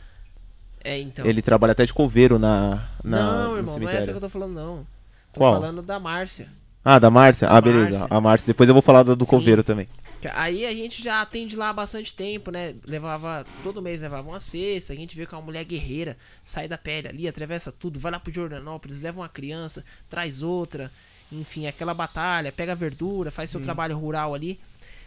É, 0.83 0.97
então. 0.99 1.25
Ele 1.25 1.41
trabalha 1.41 1.71
até 1.71 1.85
de 1.85 1.93
coveiro 1.93 2.39
na, 2.39 2.87
na 3.03 3.19
não, 3.19 3.27
irmão, 3.27 3.51
não 3.51 3.57
é 3.57 3.59
essa 3.61 3.73
cemitério. 3.73 4.05
que 4.05 4.11
eu 4.11 4.21
tô 4.21 4.29
falando, 4.29 4.53
não. 4.53 4.87
Tô 5.33 5.39
Qual? 5.41 5.53
falando 5.53 5.81
da 5.81 5.99
Márcia. 5.99 6.47
Ah, 6.83 6.97
da 6.99 7.11
Márcia? 7.11 7.47
Da 7.47 7.57
ah, 7.57 7.61
beleza. 7.61 7.99
Márcia. 7.99 8.07
A 8.09 8.21
Márcia. 8.21 8.47
Depois 8.47 8.69
eu 8.69 8.73
vou 8.73 8.81
falar 8.81 9.03
do, 9.03 9.15
do 9.15 9.25
coveiro 9.25 9.63
também. 9.63 9.89
Aí 10.33 10.65
a 10.65 10.73
gente 10.73 11.03
já 11.03 11.21
atende 11.21 11.55
lá 11.55 11.69
há 11.69 11.73
bastante 11.73 12.13
tempo, 12.13 12.49
né? 12.49 12.75
Levava, 12.83 13.45
todo 13.63 13.81
mês 13.81 14.01
levava 14.01 14.27
uma 14.27 14.39
cesta, 14.39 14.93
a 14.93 14.95
gente 14.95 15.15
vê 15.15 15.25
que 15.25 15.35
é 15.35 15.37
uma 15.37 15.43
mulher 15.43 15.63
guerreira, 15.63 16.17
sai 16.43 16.67
da 16.67 16.77
pele 16.77 17.07
ali, 17.07 17.27
atravessa 17.27 17.71
tudo, 17.71 17.99
vai 17.99 18.11
lá 18.11 18.19
pro 18.19 18.33
Jordanópolis, 18.33 19.01
leva 19.01 19.21
uma 19.21 19.29
criança, 19.29 19.85
traz 20.09 20.41
outra, 20.41 20.91
enfim, 21.31 21.67
aquela 21.67 21.93
batalha, 21.93 22.51
pega 22.51 22.71
a 22.71 22.75
verdura, 22.75 23.29
faz 23.29 23.49
seu 23.49 23.61
trabalho 23.61 23.97
rural 23.97 24.33
ali. 24.33 24.59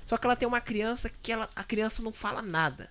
Só 0.04 0.16
que 0.16 0.26
ela 0.26 0.36
tem 0.36 0.46
uma 0.46 0.60
criança 0.60 1.10
que 1.22 1.32
ela, 1.32 1.48
a 1.56 1.64
criança 1.64 2.02
não 2.02 2.12
fala 2.12 2.40
nada. 2.42 2.90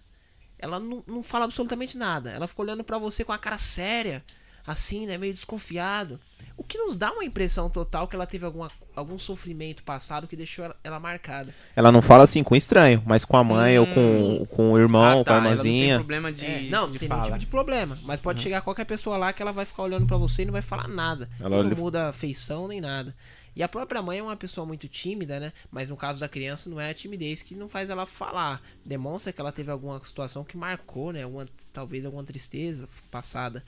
Ela 0.57 0.80
não, 0.80 1.03
não 1.07 1.23
fala 1.23 1.45
absolutamente 1.45 1.98
nada. 1.98 2.31
Ela 2.31 2.48
fica 2.48 2.61
olhando 2.61 2.83
pra 2.83 2.98
você 2.98 3.23
com 3.23 3.31
a 3.31 3.38
cara 3.38 3.57
séria, 3.57 4.23
assim, 4.72 5.06
né? 5.07 5.17
Meio 5.17 5.33
desconfiado. 5.33 6.19
O 6.56 6.64
que 6.64 6.77
nos 6.77 6.98
dá 6.98 7.11
uma 7.14 7.23
impressão 7.23 7.69
total 7.69 8.06
que 8.07 8.15
ela 8.15 8.25
teve 8.27 8.45
alguma, 8.45 8.69
algum 8.93 9.17
sofrimento 9.17 9.81
passado 9.81 10.27
que 10.27 10.35
deixou 10.35 10.65
ela, 10.65 10.75
ela 10.83 10.99
marcada. 10.99 11.53
Ela 11.73 11.89
não 11.89 12.01
fala 12.01 12.25
assim 12.25 12.43
com 12.43 12.53
estranho, 12.53 13.01
mas 13.06 13.23
com 13.23 13.38
a 13.38 13.43
mãe 13.45 13.80
ou 13.80 13.88
com, 13.88 14.07
sim. 14.07 14.45
com 14.51 14.72
o 14.73 14.77
irmão, 14.77 15.03
Ah, 15.06 15.15
com 15.15 15.23
tá, 15.23 15.35
a 15.35 15.38
ela 15.38 15.56
não 15.56 15.64
tem 15.64 15.72
irmãzinha. 15.75 15.95
problema 15.95 16.31
de, 16.33 16.45
É, 16.45 16.61
não, 16.64 16.81
não 16.81 16.91
de 16.91 16.99
tem 16.99 17.07
nenhum 17.07 17.22
fala. 17.22 17.31
tipo 17.31 17.39
de 17.39 17.48
problema. 17.48 17.98
Mas 18.03 18.19
pode 18.19 18.41
chegar 18.41 18.61
qualquer 18.61 18.83
pessoa 18.85 19.15
lá 19.15 19.31
que 19.31 19.41
ela 19.41 19.53
vai 19.53 19.65
ficar 19.65 19.83
olhando 19.83 20.06
pra 20.06 20.17
você 20.17 20.41
e 20.41 20.45
não 20.45 20.51
vai 20.51 20.61
falar 20.61 20.88
nada. 20.89 21.30
Ela 21.39 21.49
não 21.49 21.57
olha- 21.59 21.75
muda 21.77 22.09
a 22.09 22.14
feição 22.14 22.67
nem 22.67 22.81
nada. 22.81 23.15
E 23.56 23.64
a 23.64 23.67
própria 23.67 24.01
mãe 24.01 24.19
é 24.19 24.23
uma 24.23 24.35
pessoa 24.38 24.65
muito 24.67 24.88
tímida, 24.88 25.39
né? 25.39 25.53
Mas 25.72 25.89
no 25.89 25.95
caso 25.98 26.19
da 26.19 26.27
criança 26.30 26.69
não 26.69 26.80
é 26.80 26.89
a 26.89 26.93
timidez 26.93 27.41
que 27.41 27.56
não 27.56 27.67
faz 27.69 27.89
ela 27.89 28.06
falar. 28.06 28.61
Demonstra 28.85 29.31
que 29.33 29.39
ela 29.41 29.51
teve 29.51 29.72
alguma 29.72 29.99
situação 30.06 30.43
que 30.43 30.56
marcou, 30.57 31.11
né? 31.14 31.23
Alguma, 31.23 31.45
talvez 31.73 32.06
alguma 32.06 32.23
tristeza 32.23 32.88
passada. 33.09 33.64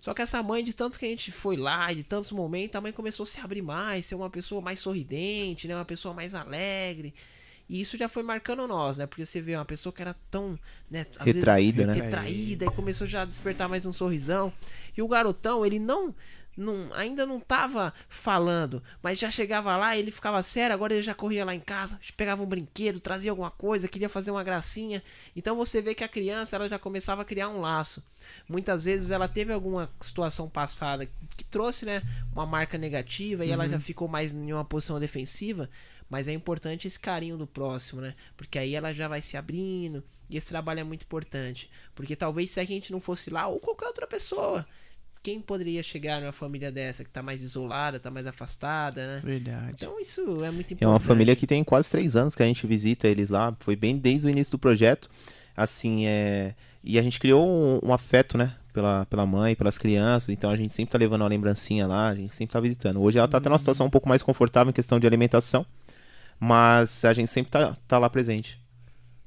Só 0.00 0.14
que 0.14 0.22
essa 0.22 0.42
mãe, 0.42 0.64
de 0.64 0.72
tanto 0.72 0.98
que 0.98 1.04
a 1.04 1.08
gente 1.08 1.30
foi 1.30 1.56
lá, 1.56 1.92
de 1.92 2.02
tantos 2.02 2.30
momentos, 2.32 2.74
a 2.76 2.80
mãe 2.80 2.92
começou 2.92 3.24
a 3.24 3.26
se 3.26 3.38
abrir 3.40 3.62
mais, 3.62 4.06
ser 4.06 4.14
uma 4.14 4.30
pessoa 4.30 4.60
mais 4.60 4.80
sorridente, 4.80 5.68
né? 5.68 5.74
Uma 5.74 5.84
pessoa 5.84 6.14
mais 6.14 6.34
alegre. 6.34 7.14
E 7.68 7.80
isso 7.80 7.96
já 7.96 8.08
foi 8.08 8.24
marcando 8.24 8.66
nós, 8.66 8.98
né? 8.98 9.06
Porque 9.06 9.24
você 9.24 9.40
vê 9.40 9.54
uma 9.54 9.64
pessoa 9.64 9.92
que 9.92 10.02
era 10.02 10.16
tão, 10.28 10.58
né, 10.90 11.06
às 11.16 11.24
vezes, 11.24 11.36
Retraída, 11.36 11.86
né? 11.86 11.92
retraída 11.92 12.64
e 12.64 12.70
começou 12.70 13.06
já 13.06 13.22
a 13.22 13.24
despertar 13.24 13.68
mais 13.68 13.86
um 13.86 13.92
sorrisão. 13.92 14.52
E 14.96 15.00
o 15.00 15.06
garotão, 15.06 15.64
ele 15.64 15.78
não, 15.78 16.12
não 16.56 16.92
ainda 16.94 17.24
não 17.24 17.40
tava 17.40 17.92
falando, 18.08 18.82
mas 19.02 19.18
já 19.18 19.30
chegava 19.30 19.76
lá, 19.76 19.96
ele 19.96 20.10
ficava 20.10 20.42
sério, 20.42 20.74
agora 20.74 20.94
ele 20.94 21.02
já 21.02 21.14
corria 21.14 21.44
lá 21.44 21.54
em 21.54 21.60
casa, 21.60 21.98
pegava 22.16 22.42
um 22.42 22.46
brinquedo, 22.46 23.00
trazia 23.00 23.30
alguma 23.30 23.50
coisa, 23.50 23.88
queria 23.88 24.08
fazer 24.08 24.30
uma 24.30 24.44
gracinha. 24.44 25.02
Então 25.34 25.56
você 25.56 25.80
vê 25.80 25.94
que 25.94 26.04
a 26.04 26.08
criança, 26.08 26.56
ela 26.56 26.68
já 26.68 26.78
começava 26.78 27.22
a 27.22 27.24
criar 27.24 27.48
um 27.48 27.60
laço. 27.60 28.02
Muitas 28.48 28.84
vezes 28.84 29.10
ela 29.10 29.28
teve 29.28 29.52
alguma 29.52 29.90
situação 30.00 30.48
passada 30.48 31.08
que 31.36 31.44
trouxe, 31.44 31.86
né, 31.86 32.02
uma 32.32 32.44
marca 32.44 32.76
negativa 32.76 33.44
e 33.44 33.50
ela 33.50 33.68
já 33.68 33.80
ficou 33.80 34.08
mais 34.08 34.32
em 34.32 34.52
uma 34.52 34.64
posição 34.64 35.00
defensiva. 35.00 35.68
Mas 36.10 36.26
é 36.26 36.32
importante 36.32 36.88
esse 36.88 36.98
carinho 36.98 37.38
do 37.38 37.46
próximo, 37.46 38.00
né? 38.00 38.16
Porque 38.36 38.58
aí 38.58 38.74
ela 38.74 38.92
já 38.92 39.06
vai 39.06 39.22
se 39.22 39.36
abrindo. 39.36 40.02
E 40.28 40.36
esse 40.36 40.48
trabalho 40.48 40.80
é 40.80 40.84
muito 40.84 41.02
importante. 41.02 41.70
Porque 41.94 42.16
talvez 42.16 42.50
se 42.50 42.58
a 42.58 42.64
gente 42.64 42.90
não 42.90 43.00
fosse 43.00 43.30
lá, 43.30 43.46
ou 43.46 43.60
qualquer 43.60 43.86
outra 43.86 44.08
pessoa, 44.08 44.66
quem 45.22 45.40
poderia 45.40 45.82
chegar 45.82 46.20
numa 46.20 46.32
família 46.32 46.72
dessa 46.72 47.04
que 47.04 47.10
tá 47.10 47.22
mais 47.22 47.42
isolada, 47.42 48.00
tá 48.00 48.10
mais 48.10 48.26
afastada, 48.26 49.06
né? 49.16 49.20
Verdade. 49.22 49.72
Então 49.74 50.00
isso 50.00 50.20
é 50.44 50.50
muito 50.50 50.72
importante. 50.72 50.84
É 50.84 50.88
uma 50.88 51.00
família 51.00 51.36
que 51.36 51.46
tem 51.46 51.62
quase 51.62 51.90
três 51.90 52.16
anos 52.16 52.34
que 52.34 52.42
a 52.42 52.46
gente 52.46 52.66
visita 52.66 53.06
eles 53.08 53.28
lá. 53.30 53.54
Foi 53.60 53.76
bem 53.76 53.96
desde 53.98 54.26
o 54.26 54.30
início 54.30 54.52
do 54.52 54.58
projeto. 54.58 55.08
Assim, 55.56 56.06
é. 56.06 56.54
E 56.82 56.98
a 56.98 57.02
gente 57.02 57.20
criou 57.20 57.46
um, 57.46 57.88
um 57.90 57.92
afeto, 57.92 58.38
né? 58.38 58.56
Pela, 58.72 59.04
pela 59.06 59.26
mãe, 59.26 59.54
pelas 59.56 59.76
crianças. 59.76 60.28
Então 60.30 60.48
a 60.48 60.56
gente 60.56 60.72
sempre 60.72 60.92
tá 60.92 60.96
levando 60.98 61.22
uma 61.22 61.28
lembrancinha 61.28 61.86
lá, 61.86 62.08
a 62.08 62.14
gente 62.14 62.34
sempre 62.34 62.52
tá 62.52 62.60
visitando. 62.60 63.02
Hoje 63.02 63.18
ela 63.18 63.28
tá 63.28 63.40
tendo 63.40 63.52
uma 63.52 63.58
situação 63.58 63.86
um 63.86 63.90
pouco 63.90 64.08
mais 64.08 64.22
confortável 64.22 64.70
em 64.70 64.72
questão 64.72 64.98
de 65.00 65.06
alimentação. 65.06 65.66
Mas 66.38 67.04
a 67.04 67.12
gente 67.12 67.30
sempre 67.30 67.50
tá, 67.50 67.76
tá 67.86 67.98
lá 67.98 68.08
presente. 68.08 68.58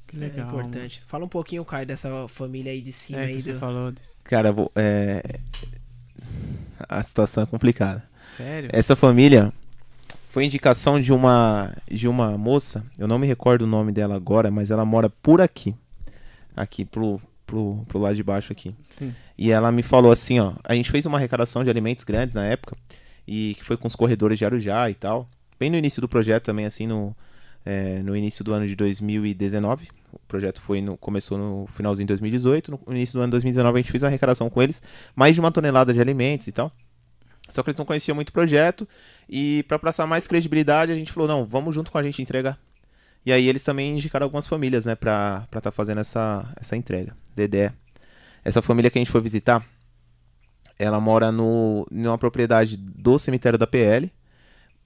Que 0.08 0.16
Isso 0.16 0.24
é 0.24 0.28
legal. 0.28 0.48
importante. 0.48 1.02
Fala 1.06 1.26
um 1.26 1.30
pouquinho, 1.30 1.64
Caio, 1.64 1.86
dessa 1.86 2.28
família 2.28 2.72
aí 2.72 2.82
de 2.82 2.92
cima 2.92 3.20
É 3.20 3.26
aí. 3.26 3.36
que 3.36 3.42
você 3.42 3.54
do- 3.54 3.60
falou. 3.60 3.92
desse- 3.92 4.18
Cara, 4.24 4.50
eu 4.50 4.54
vou- 4.54 4.72
é... 4.76 5.22
a 6.88 7.02
situação 7.04 7.44
é 7.44 7.46
complicada. 7.46 8.04
Sério? 8.22 8.70
Essa 8.74 8.96
família 8.96 9.52
Foi 10.30 10.46
indicação 10.46 11.00
de 11.00 11.14
uma 11.14 11.76
de 11.90 12.08
uma 12.08 12.38
moça, 12.38 12.84
eu 12.98 13.08
não 13.08 13.20
me 13.20 13.28
recordo 13.28 13.64
o 13.64 13.68
nome 13.68 13.92
dela 13.92 14.16
agora, 14.16 14.50
mas 14.50 14.72
ela 14.72 14.86
mora 14.86 15.10
por 15.10 15.42
aqui. 15.42 15.76
Aqui 16.56 16.86
pro, 16.86 17.20
pro, 17.46 17.84
pro 17.88 18.00
lado 18.00 18.16
de 18.16 18.24
baixo 18.24 18.52
aqui. 18.52 18.76
Sim. 18.90 19.14
E 19.38 19.52
ela 19.52 19.72
me 19.72 19.84
falou 19.84 20.12
assim, 20.12 20.40
ó, 20.40 20.54
a 20.64 20.74
gente 20.74 20.90
fez 20.92 21.06
uma 21.06 21.18
arrecadação 21.18 21.64
de 21.64 21.70
alimentos 21.70 22.04
grandes 22.04 22.36
na 22.36 22.46
época, 22.46 22.76
e 23.28 23.56
que 23.58 23.64
foi 23.64 23.78
com 23.78 23.88
os 23.88 23.96
corredores 23.96 24.38
de 24.38 24.46
Arujá 24.46 24.90
e 24.90 24.94
tal. 24.94 25.28
Bem 25.60 25.70
no 25.70 25.78
início 25.78 26.02
do 26.02 26.10
projeto 26.10 26.44
também, 26.44 26.66
assim, 26.66 26.86
no, 26.88 27.16
é, 27.66 28.00
no 28.00 28.16
início 28.16 28.44
do 28.44 28.54
ano 28.54 28.68
de 28.68 28.76
2019. 28.76 29.88
O 30.14 30.28
projeto 30.28 30.62
foi 30.62 30.82
no, 30.82 30.98
começou 30.98 31.38
no 31.38 31.68
finalzinho 31.68 32.06
de 32.06 32.12
2018. 32.14 32.72
No 32.72 32.80
início 32.96 33.14
do 33.14 33.22
ano 33.22 33.28
de 33.28 33.32
2019 33.32 33.80
a 33.80 33.82
gente 33.82 33.92
fez 33.92 34.04
uma 34.04 34.10
arrecadação 34.10 34.50
com 34.50 34.62
eles, 34.62 34.82
mais 35.16 35.36
de 35.36 35.40
uma 35.40 35.52
tonelada 35.52 35.94
de 35.94 36.00
alimentos 36.00 36.48
e 36.48 36.52
tal. 36.52 36.72
Só 37.50 37.62
que 37.62 37.70
eles 37.70 37.78
não 37.78 37.86
conheciam 37.86 38.16
muito 38.16 38.30
o 38.30 38.34
projeto 38.34 38.88
e 39.30 39.64
para 39.64 39.78
passar 39.78 40.08
mais 40.08 40.26
credibilidade 40.28 40.92
a 40.92 40.96
gente 40.96 41.12
falou, 41.12 41.28
não, 41.28 41.46
vamos 41.46 41.76
junto 41.76 41.92
com 41.92 41.98
a 41.98 42.04
gente 42.04 42.22
entregar. 42.22 42.58
E 43.26 43.32
aí 43.32 43.48
eles 43.48 43.64
também 43.64 43.92
indicaram 43.92 44.26
algumas 44.26 44.48
famílias, 44.48 44.86
né, 44.86 44.96
pra 44.96 45.44
estar 45.46 45.62
tá 45.62 45.72
fazendo 45.72 46.02
essa, 46.02 46.52
essa 46.60 46.76
entrega. 46.76 47.16
Dedé. 47.36 47.74
Essa 48.44 48.62
família 48.62 48.92
que 48.92 48.98
a 48.98 49.02
gente 49.02 49.12
foi 49.12 49.22
visitar, 49.22 49.66
ela 50.78 51.00
mora 51.00 51.32
no, 51.32 51.86
numa 51.90 52.18
propriedade 52.18 52.76
do 52.76 53.18
cemitério 53.18 53.58
da 53.58 53.66
PL. 53.66 54.12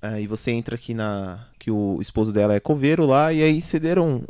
Aí 0.02 0.28
você 0.28 0.52
entra 0.52 0.76
aqui 0.76 0.94
na. 0.94 1.48
que 1.58 1.72
o 1.72 1.98
esposo 2.00 2.32
dela 2.32 2.54
é 2.54 2.60
coveiro 2.60 3.06
lá, 3.06 3.34
e 3.34 3.42
aí 3.42 3.62
cederam. 3.62 4.24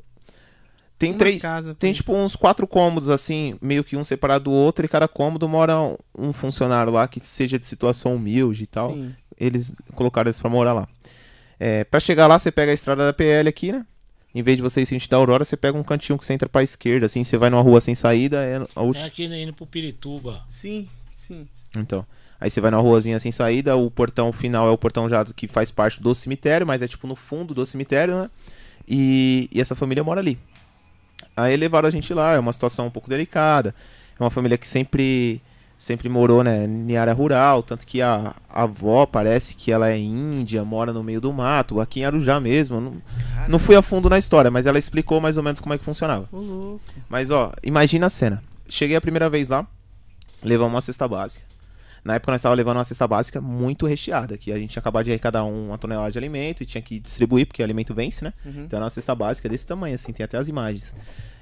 Tem 0.98 1.11
Uma 1.11 1.19
três. 1.19 1.42
casa 1.42 1.76
Tem 1.76 1.93
tipo 1.93 2.14
uns 2.14 2.35
quatro 2.35 2.66
cômodos, 2.67 3.08
assim, 3.09 3.56
meio 3.61 3.84
que 3.84 3.95
um 3.95 4.03
separado 4.03 4.45
do 4.45 4.51
outro, 4.51 4.84
e 4.85 4.90
cada 4.90 5.08
cômodo 5.08 5.48
mora 5.48 5.80
um- 5.80 5.95
um 6.17 6.34
funcionário 6.34 6.92
lá 6.92 7.08
que 7.08 7.19
seja 7.19 7.59
de 7.59 7.66
situação 7.67 8.16
humilde 8.16 8.64
e 8.64 8.67
tal. 8.67 8.93
Sim. 8.93 9.14
Eles 9.40 9.72
colocaram 9.93 10.27
eles 10.27 10.40
pra 10.40 10.50
morar 10.50 10.74
lá. 10.74 10.88
É, 11.59 11.84
pra 11.84 12.00
chegar 12.00 12.26
lá, 12.27 12.40
você 12.40 12.51
pega 12.51 12.72
a 12.72 12.74
estrada 12.74 13.06
da 13.06 13.14
PL 13.14 13.48
aqui, 13.50 13.72
né? 13.72 13.85
Em 14.34 14.42
vez 14.43 14.58
de 14.58 14.64
você 14.64 14.82
ir 14.82 14.85
sentido 14.85 15.11
da 15.11 15.17
Aurora, 15.17 15.43
você 15.45 15.56
pega 15.58 15.77
um 15.77 15.84
cantinho 15.84 16.17
que 16.17 16.26
você 16.26 16.34
entra 16.34 16.50
pra 16.50 16.61
esquerda, 16.64 17.06
assim, 17.06 17.24
você 17.24 17.38
vai 17.38 17.50
numa 17.50 17.61
rua 17.61 17.80
sem 17.82 17.95
saída, 17.95 18.43
é 18.43 18.58
a 18.58 18.67
É 18.76 18.80
última. 18.80 19.06
aqui 19.08 19.27
né, 19.27 19.42
indo 19.42 19.53
pro 19.53 19.66
Pirituba. 19.66 20.42
Sim, 20.50 20.88
sim. 21.16 21.48
Então. 21.76 22.06
Aí 22.40 22.50
você 22.51 22.61
vai 22.61 22.69
na 22.69 22.77
ruazinha 22.77 23.19
sem 23.19 23.32
saída, 23.32 23.76
o 23.76 23.90
portão 23.90 24.32
final 24.32 24.67
é 24.67 24.72
o 24.72 24.77
portão 24.77 25.09
já 25.09 25.26
que 25.26 25.48
faz 25.48 25.72
parte 25.72 26.00
do 26.01 26.14
cemitério, 26.14 26.67
mas 26.67 26.82
é 26.84 26.88
tipo 26.88 27.08
no 27.08 27.16
fundo 27.16 27.53
do 27.53 27.66
cemitério, 27.66 28.16
né? 28.22 28.30
E, 28.88 29.50
e 29.51 29.59
essa 29.59 29.76
família 29.76 30.03
mora 30.03 30.19
ali. 30.22 30.38
Aí 31.38 31.56
levaram 31.56 31.88
a 31.88 31.92
gente 31.92 32.14
lá, 32.14 32.34
é 32.34 32.40
uma 32.40 32.52
situação 32.52 32.88
um 32.88 32.90
pouco 32.90 33.10
delicada. 33.10 33.74
É 34.20 34.24
uma 34.24 34.32
família 34.32 34.58
que 34.58 34.68
sempre 34.68 35.42
sempre 35.78 36.10
morou, 36.10 36.44
né, 36.44 36.66
em 36.66 36.98
área 36.98 37.14
rural, 37.14 37.62
tanto 37.62 37.86
que 37.86 38.02
a, 38.02 38.34
a 38.50 38.64
avó 38.64 39.06
parece 39.06 39.56
que 39.56 39.72
ela 39.72 39.88
é 39.90 39.96
índia, 39.96 40.66
mora 40.66 40.92
no 40.92 41.04
meio 41.04 41.22
do 41.22 41.32
mato, 41.32 41.80
aqui 41.80 42.00
em 42.00 42.06
Arujá 42.06 42.40
mesmo. 42.40 42.82
Não, 42.82 42.94
não 43.48 43.60
fui 43.60 43.76
a 43.76 43.82
fundo 43.84 44.10
na 44.10 44.18
história, 44.18 44.50
mas 44.50 44.66
ela 44.66 44.80
explicou 44.80 45.22
mais 45.22 45.38
ou 45.38 45.44
menos 45.44 45.60
como 45.60 45.76
é 45.76 45.78
que 45.78 45.86
funcionava. 45.86 46.28
Louco. 46.34 46.82
Mas 47.08 47.30
ó, 47.30 47.52
imagina 47.62 48.08
a 48.08 48.10
cena. 48.10 48.44
Cheguei 48.68 48.96
a 48.96 49.02
primeira 49.02 49.30
vez 49.30 49.50
lá, 49.50 49.68
levamos 50.42 50.74
uma 50.74 50.82
cesta 50.82 51.08
básica. 51.08 51.46
Na 52.03 52.16
época 52.16 52.32
nós 52.32 52.40
estávamos 52.40 52.58
levando 52.58 52.77
uma 52.77 52.84
cesta 52.85 53.08
básica 53.08 53.42
muito 53.42 53.85
recheada, 53.85 54.38
que 54.38 54.51
a 54.51 54.58
gente 54.58 54.72
tinha 54.72 54.80
acabado 54.82 55.06
de 55.06 55.11
arrecadar 55.11 55.43
um- 55.43 55.67
uma 55.67 55.77
tonelada 55.77 56.11
de 56.11 56.17
alimento 56.17 56.64
e 56.64 56.66
tinha 56.66 56.82
que 56.82 57.00
distribuir, 57.00 57.45
porque 57.48 57.61
o 57.61 57.66
alimento 57.66 57.93
vence, 57.93 58.24
né? 58.24 58.34
Uhum. 58.45 58.64
Então 58.64 58.77
era 58.77 58.84
uma 58.85 58.90
cesta 58.90 59.14
básica 59.14 59.50
desse 59.50 59.66
tamanho, 59.66 59.95
assim, 59.95 60.14
tem 60.14 60.24
até 60.24 60.38
as 60.38 60.48
imagens. 60.48 60.95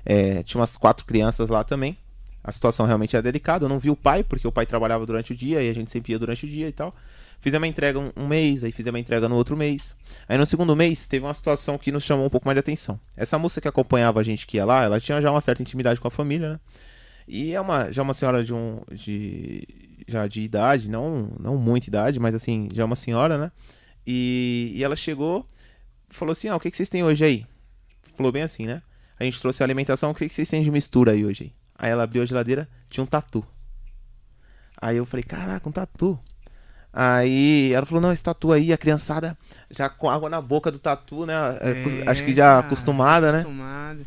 É, 0.05 0.43
tinha 0.43 0.59
umas 0.59 0.75
quatro 0.77 1.05
crianças 1.05 1.49
lá 1.49 1.63
também. 1.63 1.97
A 2.43 2.51
situação 2.51 2.85
realmente 2.85 3.15
era 3.15 3.23
delicada. 3.23 3.65
Eu 3.65 3.69
não 3.69 3.79
vi 3.79 3.89
o 3.89 3.95
pai, 3.95 4.23
porque 4.23 4.47
o 4.47 4.51
pai 4.51 4.65
trabalhava 4.67 5.05
durante 5.05 5.33
o 5.33 5.35
dia 5.35 5.61
e 5.63 5.69
a 5.69 5.73
gente 5.73 5.89
sempre 5.89 6.11
ia 6.13 6.19
durante 6.19 6.45
o 6.45 6.47
dia 6.47 6.67
e 6.67 6.71
tal. 6.71 6.95
Fizemos 7.41 7.65
a 7.65 7.67
entrega 7.69 7.99
um, 7.99 8.11
um 8.15 8.27
mês, 8.27 8.63
aí 8.63 8.71
fizemos 8.71 8.97
a 8.97 9.01
entrega 9.01 9.27
no 9.27 9.35
outro 9.35 9.57
mês. 9.57 9.95
Aí 10.29 10.37
no 10.37 10.45
segundo 10.45 10.75
mês 10.75 11.05
teve 11.05 11.25
uma 11.25 11.33
situação 11.33 11.77
que 11.77 11.91
nos 11.91 12.03
chamou 12.03 12.25
um 12.25 12.29
pouco 12.29 12.47
mais 12.47 12.55
de 12.55 12.59
atenção. 12.59 12.99
Essa 13.17 13.37
moça 13.39 13.59
que 13.59 13.67
acompanhava 13.67 14.19
a 14.19 14.23
gente 14.23 14.45
que 14.47 14.57
ia 14.57 14.65
lá, 14.65 14.83
ela 14.83 14.99
tinha 14.99 15.19
já 15.19 15.29
uma 15.31 15.41
certa 15.41 15.61
intimidade 15.61 15.99
com 15.99 16.07
a 16.07 16.11
família, 16.11 16.53
né? 16.53 16.59
E 17.27 17.53
é 17.53 17.59
uma, 17.59 17.91
já 17.91 18.03
uma 18.03 18.13
senhora 18.13 18.43
de 18.43 18.53
um. 18.53 18.79
De, 18.91 19.67
já 20.07 20.27
de 20.27 20.41
idade, 20.41 20.89
não, 20.89 21.31
não 21.39 21.57
muita 21.57 21.89
idade, 21.89 22.19
mas 22.19 22.35
assim, 22.35 22.69
já 22.73 22.83
é 22.83 22.85
uma 22.85 22.95
senhora, 22.95 23.37
né? 23.37 23.51
E, 24.05 24.71
e 24.75 24.83
ela 24.83 24.95
chegou, 24.95 25.45
falou 26.09 26.31
assim: 26.31 26.47
Ah, 26.47 26.55
o 26.55 26.59
que, 26.59 26.69
que 26.69 26.77
vocês 26.77 26.89
têm 26.89 27.03
hoje 27.03 27.23
aí? 27.25 27.45
Falou 28.15 28.31
bem 28.31 28.43
assim, 28.43 28.65
né? 28.65 28.81
A 29.19 29.23
gente 29.23 29.39
trouxe 29.39 29.63
a 29.63 29.65
alimentação, 29.65 30.11
o 30.11 30.15
que, 30.15 30.27
que 30.27 30.33
vocês 30.33 30.49
têm 30.49 30.61
de 30.61 30.71
mistura 30.71 31.11
aí 31.13 31.25
hoje? 31.25 31.45
Aí? 31.45 31.53
Aí 31.77 31.91
ela 31.91 32.03
abriu 32.03 32.21
a 32.21 32.25
geladeira, 32.25 32.67
tinha 32.89 33.03
um 33.03 33.07
tatu. 33.07 33.45
Aí 34.81 34.97
eu 34.97 35.05
falei, 35.05 35.23
caraca, 35.23 35.67
um 35.67 35.71
tatu. 35.71 36.19
Aí 36.91 37.73
ela 37.73 37.85
falou, 37.85 38.01
não, 38.01 38.11
esse 38.11 38.23
tatu 38.23 38.51
aí, 38.51 38.71
a 38.71 38.77
criançada 38.77 39.37
já 39.69 39.89
com 39.89 40.09
água 40.09 40.29
na 40.29 40.39
boca 40.39 40.71
do 40.71 40.79
tatu, 40.79 41.25
né? 41.25 41.33
É, 41.59 42.09
acho 42.09 42.23
que 42.23 42.33
já 42.33 42.55
cara, 42.55 42.59
acostumada, 42.59 43.31
né? 43.31 43.39
Acostumada. 43.39 43.99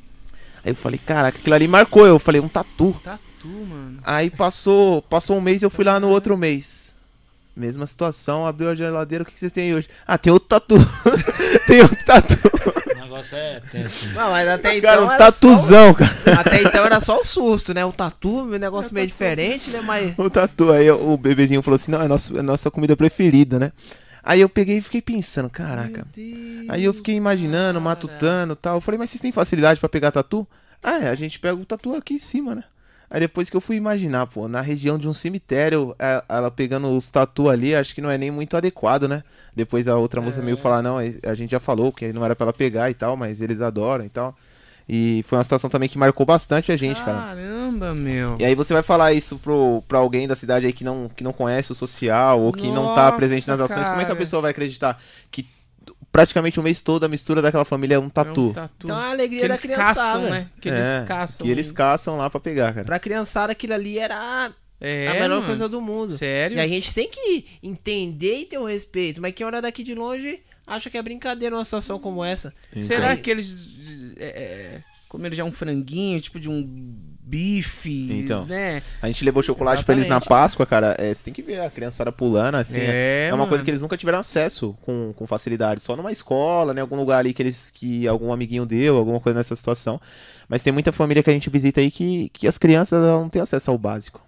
Aí 0.65 0.73
eu 0.73 0.77
falei, 0.77 0.99
caraca, 0.99 1.39
aquilo 1.39 1.55
ali 1.55 1.69
marcou. 1.69 2.07
Eu 2.07 2.19
falei, 2.19 2.41
um 2.41 2.49
tatu. 2.49 2.99
Tatu, 3.03 3.23
mano. 3.47 4.01
Aí 4.05 4.31
passou, 4.31 5.03
passou 5.03 5.37
um 5.37 5.41
mês 5.41 5.63
e 5.63 5.65
eu 5.65 5.71
fui 5.71 5.85
lá 5.85 6.01
no 6.01 6.09
outro 6.09 6.37
mês. 6.37 6.95
Mesma 7.55 7.87
situação, 7.87 8.47
abriu 8.47 8.71
a 8.71 8.75
geladeira, 8.75 9.23
o 9.23 9.27
que 9.27 9.33
que 9.33 9.39
vocês 9.41 9.51
têm 9.53 9.65
aí 9.65 9.75
hoje? 9.75 9.89
Ah, 10.07 10.17
tem 10.17 10.33
outro 10.33 10.49
tatu. 10.49 10.77
tem 11.67 11.81
outro 11.83 12.05
tatu. 12.05 12.37
O 12.95 13.01
negócio 13.01 13.37
é 13.37 13.61
tenso. 13.73 14.09
Não, 14.11 14.31
mas 14.31 14.49
até 14.49 14.77
então. 14.77 14.91
Cara, 14.91 15.03
um 15.05 15.11
era 15.11 15.19
só- 15.19 15.25
tatuzão, 15.33 15.95
cara. 15.95 16.11
Até 16.41 16.63
então 16.63 16.85
era 16.85 17.01
só 17.01 17.19
o 17.19 17.25
susto, 17.25 17.75
né? 17.75 17.85
O 17.85 17.93
tatu, 17.93 18.43
um 18.43 18.59
negócio 18.59 18.95
meio 18.95 19.07
diferente, 19.09 19.71
né? 19.71 19.81
Mas. 19.81 20.15
O 20.17 20.31
tatu. 20.31 20.71
Aí 20.71 20.89
o 20.89 21.17
bebezinho 21.17 21.61
falou 21.61 21.75
assim: 21.75 21.91
não, 21.91 22.01
é, 22.01 22.07
nosso, 22.07 22.39
é 22.39 22.43
nossa 22.43 22.71
comida 22.71 22.97
preferida, 22.97 23.59
né? 23.59 23.73
Aí 24.23 24.41
eu 24.41 24.49
peguei 24.49 24.79
e 24.79 24.83
fiquei 24.83 25.01
pensando, 25.03 25.49
caraca. 25.51 26.07
Aí 26.69 26.85
eu 26.85 26.93
fiquei 26.93 27.15
imaginando, 27.17 27.81
matutando 27.81 28.53
e 28.53 28.57
tal. 28.57 28.77
Eu 28.77 28.81
falei, 28.81 28.99
mas 28.99 29.11
vocês 29.11 29.21
têm 29.21 29.33
facilidade 29.33 29.81
pra 29.81 29.89
pegar 29.89 30.13
tatu? 30.13 30.47
Ah, 30.83 30.99
é, 30.99 31.09
a 31.09 31.15
gente 31.15 31.41
pega 31.41 31.55
o 31.57 31.65
tatu 31.65 31.95
aqui 31.97 32.15
em 32.15 32.19
cima, 32.19 32.55
né? 32.55 32.63
Aí 33.11 33.21
depois 33.21 33.49
que 33.49 33.57
eu 33.57 33.61
fui 33.61 33.77
imaginar, 33.77 34.27
pô, 34.27 34.47
na 34.49 34.61
região 34.61 34.99
de 34.99 35.09
um 35.09 35.15
cemitério, 35.15 35.95
é, 35.99 36.23
ela 36.29 36.51
pegando 36.51 36.89
os 36.95 37.09
tatu 37.09 37.49
ali, 37.49 37.75
acho 37.75 37.95
que 37.95 38.03
não 38.03 38.11
é 38.11 38.19
nem 38.19 38.31
muito 38.31 38.57
adequado, 38.57 39.09
né? 39.09 39.23
Depois 39.57 39.89
a 39.89 39.97
outra 39.97 40.21
moça 40.21 40.43
meio 40.43 40.57
falar, 40.59 40.83
não, 40.83 40.99
a 40.99 41.35
gente 41.35 41.51
já 41.51 41.61
falou 41.61 41.91
que 41.91 42.13
não 42.13 42.25
era 42.25 42.37
pra 42.37 42.45
ela 42.45 42.53
pegar 42.53 42.91
e 42.91 42.95
tal, 42.95 43.17
mas 43.17 43.41
eles 43.41 43.61
adoram 43.61 44.05
e 44.05 44.09
tal. 44.11 44.37
E 44.89 45.23
foi 45.27 45.37
uma 45.37 45.45
situação 45.45 45.69
também 45.69 45.89
que 45.89 45.99
marcou 45.99 46.25
bastante 46.25 46.73
a 46.73 46.77
gente, 46.77 47.03
cara. 47.03 47.19
Caramba, 47.19 47.95
meu. 47.95 48.37
E 48.41 48.45
aí 48.45 48.55
você 48.55 48.73
vai 48.73 48.83
falar 48.83 49.13
isso 49.13 49.39
pro, 49.39 49.83
pra 49.87 49.99
alguém 49.99 50.27
da 50.27 50.35
cidade 50.35 50.65
aí 50.65 50.73
que 50.73 50.83
não, 50.83 51.11
que 51.15 51.23
não 51.23 51.33
conhece 51.33 51.71
o 51.73 51.75
social 51.75 52.41
ou 52.41 52.53
que 52.53 52.71
não 52.71 52.95
tá 52.95 53.05
Nossa, 53.05 53.17
presente 53.17 53.47
nas 53.49 53.61
ações, 53.61 53.87
como 53.87 54.01
é 54.01 54.05
que 54.05 54.05
a 54.05 54.15
cara. 54.15 54.19
pessoa 54.19 54.41
vai 54.41 54.51
acreditar 54.51 54.99
que 55.31 55.47
praticamente 56.13 56.59
o 56.59 56.63
mês 56.63 56.81
todo 56.81 57.05
a 57.05 57.09
mistura 57.09 57.41
daquela 57.43 57.65
família 57.65 57.97
é 57.97 57.99
um 57.99 58.07
É 58.07 58.11
tatu? 58.11 58.49
um 58.49 58.53
tatu. 58.53 58.87
Então 58.87 59.01
é 59.01 59.05
a 59.05 59.11
alegria 59.11 59.43
que 59.43 59.49
da 59.49 59.59
criançada. 59.59 59.95
caçam, 59.95 60.31
né? 60.31 60.51
Que 60.61 60.69
eles 60.69 60.81
É, 60.87 61.05
caçam. 61.07 61.45
que 61.47 61.51
eles 61.53 61.73
caçam 61.73 62.17
lá 62.17 62.29
pra 62.31 62.41
pegar, 62.41 62.73
cara. 62.73 62.85
Pra 62.85 62.99
criançada 62.99 63.53
aquilo 63.53 63.75
ali 63.75 63.99
era 63.99 64.53
É, 64.81 65.09
a 65.09 65.15
melhor 65.15 65.37
mano. 65.37 65.47
coisa 65.47 65.69
do 65.69 65.81
mundo. 65.81 66.13
Sério? 66.13 66.57
E 66.57 66.61
a 66.61 66.67
gente 66.69 66.93
tem 66.95 67.09
que 67.11 67.47
entender 67.63 68.41
e 68.41 68.45
ter 68.47 68.59
um 68.59 68.65
respeito. 68.67 69.21
Mas 69.21 69.33
quem 69.33 69.47
olha 69.47 69.61
daqui 69.63 69.83
de 69.83 69.95
longe 69.95 70.41
acha 70.67 70.91
que 70.91 70.99
é 70.99 71.03
brincadeira 71.03 71.55
uma 71.57 71.65
situação 71.65 71.99
como 71.99 72.25
essa. 72.25 72.53
Será 72.79 73.13
Então- 73.13 73.23
que 73.23 73.31
eles 73.31 73.67
é, 74.19 74.27
é, 74.27 74.83
comeram 75.09 75.35
já 75.37 75.45
um 75.45 75.53
franguinho, 75.53 76.21
tipo 76.21 76.39
de 76.39 76.49
um 76.49 76.95
bife, 77.29 78.09
Então. 78.13 78.47
né? 78.47 78.83
A 79.03 79.07
gente 79.07 79.25
levou 79.25 79.43
chocolate 79.43 79.85
pra 79.85 79.95
eles 79.95 80.07
na. 80.07 80.21
Páscoa, 80.21 80.67
cara. 80.67 80.95
É, 80.99 81.13
você 81.13 81.25
tem 81.25 81.33
que 81.33 81.43
ver 81.43 81.61
a 81.61 81.71
criançada 81.71 82.11
pulando, 82.11 82.57
assim. 82.57 82.81
É, 82.81 83.27
É, 83.27 83.29
é 83.31 83.35
uma 83.35 83.47
coisa 83.47 83.63
que 83.63 83.71
eles 83.71 83.83
nunca 83.83 83.97
tiveram 83.97 84.19
acesso 84.19 84.77
com, 84.83 85.13
com 85.15 85.27
facilidade. 85.27 85.81
Só 85.81 85.95
numa 85.97 86.11
escola, 86.13 86.75
né? 86.75 86.81
Algum 86.81 86.97
lugar 86.97 87.19
ali 87.19 87.33
que 87.33 87.43
eles. 87.43 87.71
que 87.71 88.07
algum 88.09 88.33
amiguinho 88.33 88.67
deu, 88.67 88.97
alguma 88.97 89.21
coisa 89.21 89.39
nessa 89.39 89.55
situação. 89.57 90.01
Mas 90.49 90.63
tem 90.63 90.73
muita 90.73 90.93
família 90.93 91.23
que 91.23 91.31
a 91.31 91.33
gente 91.33 91.49
visita 91.51 91.81
aí 91.81 91.91
que, 91.91 92.31
que 92.31 92.49
as 92.49 92.59
crianças 92.59 93.01
não 93.03 93.29
têm 93.29 93.41
acesso 93.43 93.71
ao 93.71 93.79
básico. 93.79 94.21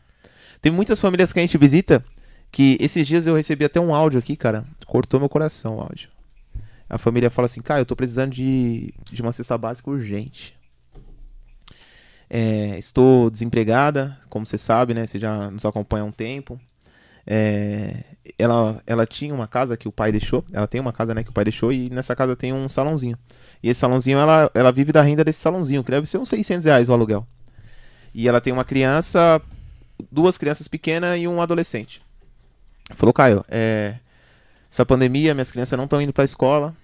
Tem 0.63 0.71
muitas 0.71 1.01
famílias 1.01 1.33
que 1.33 1.39
a 1.39 1.43
gente 1.43 1.57
visita 1.57 2.05
que 2.53 2.77
esses 2.81 3.07
dias 3.07 3.27
eu 3.27 3.35
recebi 3.35 3.65
até 3.65 3.81
um 3.81 3.95
áudio 3.95 4.19
aqui, 4.19 4.37
cara. 4.37 4.65
Cortou 4.87 5.19
meu 5.21 5.29
coração 5.29 5.77
o 5.77 5.81
áudio. 5.81 6.09
A 6.89 6.99
família 6.99 7.31
fala 7.31 7.47
assim, 7.47 7.63
cara, 7.63 7.81
eu 7.81 7.87
tô 7.87 7.95
precisando 7.95 8.33
de, 8.33 8.93
de 9.11 9.23
uma 9.23 9.33
cesta 9.33 9.57
básica 9.57 9.89
urgente. 9.89 10.55
É, 12.33 12.79
estou 12.79 13.29
desempregada, 13.29 14.17
como 14.29 14.47
você 14.47 14.57
sabe, 14.57 14.95
né? 14.95 15.05
Você 15.05 15.19
já 15.19 15.51
nos 15.51 15.65
acompanha 15.65 16.05
há 16.05 16.07
um 16.07 16.13
tempo. 16.13 16.61
É, 17.27 18.05
ela, 18.39 18.81
ela 18.87 19.05
tinha 19.07 19.35
uma 19.35 19.49
casa 19.49 19.77
que 19.77 19.89
o 19.89 19.93
pai 19.93 20.13
deixou. 20.13 20.45
Ela 20.53 20.69
tem 20.69 20.81
uma 20.81 20.93
casa, 20.93 21.13
né, 21.13 21.25
que 21.25 21.31
o 21.31 21.33
pai 21.33 21.45
deixou. 21.45 21.73
E 21.73 21.91
nessa 21.91 22.15
casa 22.15 22.37
tem 22.37 22.53
um 22.53 22.69
salãozinho. 22.69 23.19
E 23.63 23.69
esse 23.69 23.81
salãozinho, 23.81 24.19
ela, 24.19 24.51
ela 24.55 24.71
vive 24.71 24.93
da 24.93 25.03
renda 25.03 25.25
desse 25.25 25.41
salãozinho, 25.41 25.83
que 25.83 25.91
deve 25.91 26.07
ser 26.07 26.19
uns 26.19 26.29
600 26.29 26.65
reais 26.65 26.89
o 26.89 26.93
aluguel. 26.93 27.27
E 28.15 28.29
ela 28.29 28.41
tem 28.41 28.53
uma 28.53 28.65
criança, 28.65 29.41
duas 30.11 30.39
crianças 30.39 30.69
pequenas 30.69 31.19
e 31.19 31.27
um 31.27 31.41
adolescente. 31.43 32.01
Falou, 32.95 33.13
Caio, 33.13 33.45
é, 33.49 33.97
essa 34.71 34.87
pandemia, 34.87 35.35
minhas 35.35 35.51
crianças 35.51 35.77
não 35.77 35.85
estão 35.85 36.01
indo 36.01 36.13
pra 36.13 36.25
escola. 36.25 36.75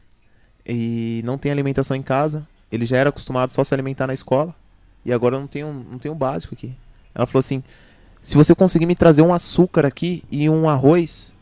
E 0.68 1.22
não 1.24 1.38
tem 1.38 1.52
alimentação 1.52 1.96
em 1.96 2.02
casa. 2.02 2.46
Ele 2.70 2.84
já 2.84 2.96
era 2.96 3.10
acostumado 3.10 3.50
só 3.52 3.62
a 3.62 3.64
se 3.64 3.72
alimentar 3.72 4.08
na 4.08 4.14
escola. 4.14 4.54
E 5.06 5.12
agora 5.12 5.36
eu 5.36 5.40
não 5.40 5.46
tenho, 5.46 5.72
não 5.72 5.98
tenho 6.00 6.14
básico 6.16 6.52
aqui. 6.52 6.74
Ela 7.14 7.26
falou 7.26 7.38
assim: 7.38 7.62
se 8.20 8.36
você 8.36 8.54
conseguir 8.56 8.86
me 8.86 8.96
trazer 8.96 9.22
um 9.22 9.32
açúcar 9.32 9.86
aqui 9.86 10.24
e 10.28 10.50
um 10.50 10.68
arroz, 10.68 11.36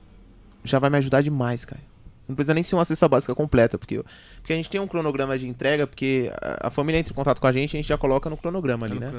já 0.63 0.79
vai 0.79 0.91
me 0.91 0.99
ajudar 0.99 1.23
demais, 1.23 1.65
cara. 1.65 1.81
Você 2.23 2.33
não 2.33 2.37
precisa 2.37 2.55
nem 2.55 2.63
ser 2.63 2.75
uma 2.75 2.85
cesta 2.85 3.09
básica 3.09 3.35
completa, 3.35 3.77
porque, 3.77 4.03
porque 4.37 4.53
a 4.53 4.57
gente 4.57 4.69
tem 4.69 4.81
um 4.81 4.87
cronograma 4.87 5.39
de 5.39 5.47
entrega, 5.47 5.87
porque 5.87 6.31
a, 6.41 6.69
a 6.69 6.71
família 6.71 6.99
entra 6.99 7.13
em 7.13 7.15
contato 7.15 7.41
com 7.41 7.47
a 7.47 7.53
gente, 7.53 7.77
a 7.77 7.79
gente 7.79 7.89
já 7.89 7.99
coloca 7.99 8.29
no 8.31 8.37
cronograma 8.37 8.87
ali, 8.87 8.99
né? 8.99 9.11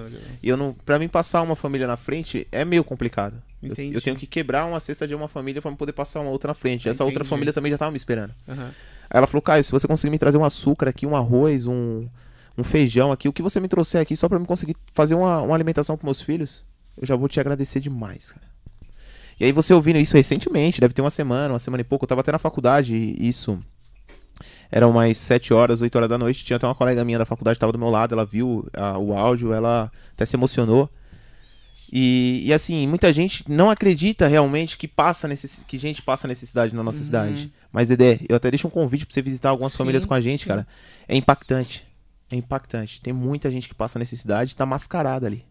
E 0.42 0.50
eu 0.50 0.58
não, 0.58 0.74
para 0.74 0.98
mim 1.00 1.08
passar 1.08 1.42
uma 1.42 1.56
família 1.56 1.88
na 1.88 1.98
frente 1.98 2.48
é 2.52 2.64
meio 2.64 2.84
complicado. 2.84 3.42
Eu, 3.62 3.74
eu 3.94 4.02
tenho 4.02 4.16
que 4.16 4.28
quebrar 4.28 4.66
uma 4.66 4.80
cesta 4.80 5.08
de 5.08 5.16
uma 5.16 5.28
família 5.28 5.60
para 5.62 5.72
poder 5.74 5.94
passar 5.94 6.20
uma 6.20 6.30
outra 6.30 6.50
na 6.50 6.54
frente. 6.54 6.88
Essa 6.88 7.04
outra 7.04 7.24
família 7.26 7.52
também 7.52 7.72
já 7.72 7.80
tava 7.80 7.92
me 7.92 7.98
esperando. 7.98 8.34
Aham. 8.48 8.72
Aí 9.10 9.18
ela 9.18 9.28
falou: 9.28 9.42
"Caio, 9.42 9.64
se 9.64 9.72
você 9.72 9.88
conseguir 9.88 10.12
me 10.12 10.20
trazer 10.20 10.38
um 10.38 10.46
açúcar 10.46 10.90
aqui, 10.90 11.06
um 11.06 11.16
arroz, 11.16 11.66
um 11.68 12.08
um 12.58 12.64
feijão 12.64 13.12
aqui, 13.12 13.28
o 13.28 13.34
que 13.34 13.42
você 13.42 13.60
me 13.60 13.68
trouxer 13.68 14.02
aqui 14.02 14.16
só 14.16 14.28
para 14.30 14.40
me 14.40 14.46
conseguir 14.46 14.76
fazer 14.94 15.16
uma, 15.16 15.42
uma 15.42 15.56
alimentação 15.56 15.98
para 15.98 16.06
meus 16.06 16.22
filhos, 16.22 16.66
eu 17.00 17.06
já 17.06 17.16
vou 17.16 17.28
te 17.28 17.40
agradecer 17.40 17.80
demais, 17.80 18.32
cara." 18.32 18.46
E 19.40 19.44
aí 19.44 19.52
você 19.52 19.74
ouvindo 19.74 20.00
isso 20.00 20.16
recentemente, 20.16 20.80
deve 20.80 20.94
ter 20.94 21.02
uma 21.02 21.10
semana, 21.12 21.54
uma 21.54 21.60
semana 21.60 21.82
e 21.82 21.84
pouco, 21.84 22.06
eu 22.06 22.08
tava 22.08 22.22
até 22.22 22.32
na 22.32 22.40
faculdade, 22.40 22.96
isso 23.20 23.60
eram 24.72 24.92
umas 24.92 25.18
7 25.18 25.54
horas, 25.54 25.82
8 25.82 25.96
horas 25.96 26.10
da 26.10 26.18
noite, 26.18 26.44
tinha 26.44 26.58
até 26.58 26.66
uma 26.66 26.76
colega 26.76 27.04
minha 27.06 27.18
da 27.18 27.26
faculdade 27.26 27.56
que 27.56 27.60
tava 27.60 27.72
do 27.72 27.80
meu 27.80 27.90
lado, 27.90 28.14
ela 28.14 28.26
viu 28.26 28.68
ah, 28.74 28.98
o 28.98 29.14
áudio, 29.14 29.54
ela 29.54 29.92
até 30.14 30.26
se 30.26 30.36
emocionou. 30.36 30.90
E, 31.92 32.42
e 32.46 32.52
assim, 32.54 32.88
muita 32.88 33.14
gente 33.14 33.44
não 33.48 33.70
acredita 33.70 34.28
realmente 34.28 34.78
que 34.78 34.88
passa 34.88 35.28
necess... 35.28 35.64
que 35.68 35.78
gente 35.78 36.02
passa 36.02 36.28
necessidade 36.28 36.74
na 36.76 36.84
nossa 36.84 36.98
Uhum. 37.00 37.06
cidade. 37.06 37.54
Mas 37.72 37.88
Dedé, 37.88 38.20
eu 38.28 38.36
até 38.36 38.50
deixo 38.50 38.68
um 38.68 38.72
convite 38.72 39.06
pra 39.06 39.14
você 39.14 39.22
visitar 39.22 39.50
algumas 39.50 39.72
Sim, 39.72 39.78
famílias 39.78 40.04
com 40.04 40.14
a 40.14 40.20
gente, 40.20 40.42
sim. 40.42 40.48
cara. 40.48 40.68
É 41.08 41.16
impactante. 41.16 41.85
É 42.30 42.36
impactante. 42.36 43.02
Tem 43.02 43.14
muita 43.14 43.52
gente 43.52 43.70
que 43.70 43.76
passa 43.76 44.00
necessidade 44.00 44.54
e 44.54 44.56
tá 44.56 44.66
mascarada 44.66 45.28
ali. 45.28 45.46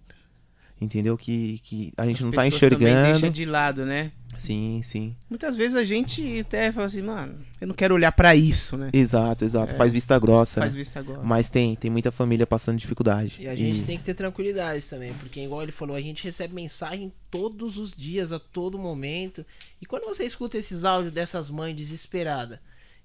Entendeu? 0.80 1.16
Que, 1.16 1.60
que 1.62 1.92
a 1.96 2.04
gente 2.04 2.16
As 2.16 2.24
não 2.24 2.30
tá 2.32 2.42
pessoas 2.42 2.60
também 2.60 2.88
enxergando. 2.88 3.12
deixa 3.12 3.30
de 3.30 3.44
lado, 3.44 3.86
né? 3.86 4.10
Sim, 4.36 4.80
sim. 4.82 5.16
Muitas 5.30 5.54
vezes 5.54 5.76
a 5.76 5.84
gente 5.84 6.40
até 6.40 6.72
fala 6.72 6.86
assim, 6.86 7.00
mano, 7.00 7.38
eu 7.60 7.68
não 7.68 7.74
quero 7.74 7.94
olhar 7.94 8.10
pra 8.10 8.34
isso, 8.34 8.76
né? 8.76 8.90
Exato, 8.92 9.44
exato. 9.44 9.74
Faz 9.76 9.92
vista 9.92 10.18
grossa. 10.18 10.60
Faz 10.60 10.72
né? 10.72 10.78
vista 10.78 10.98
agora. 10.98 11.22
Mas 11.22 11.48
tem, 11.48 11.76
tem 11.76 11.90
muita 11.90 12.10
família 12.10 12.46
passando 12.46 12.76
dificuldade. 12.76 13.36
E 13.40 13.48
a 13.48 13.54
gente 13.54 13.84
tem 13.84 13.96
que 13.96 14.04
ter 14.04 14.14
tranquilidade 14.14 14.84
também, 14.88 15.14
porque 15.14 15.40
igual 15.40 15.62
ele 15.62 15.72
falou, 15.72 15.94
a 15.96 16.00
gente 16.00 16.24
recebe 16.24 16.52
mensagem 16.52 17.12
todos 17.30 17.78
os 17.78 17.92
dias, 17.92 18.32
a 18.32 18.40
todo 18.40 18.76
momento. 18.76 19.46
E 19.80 19.86
quando 19.86 20.04
você 20.04 20.24
escuta 20.24 20.58
esses 20.58 20.84
áudios 20.84 21.12
dessas 21.12 21.48
mães 21.48 21.76
desesperadas, 21.76 22.58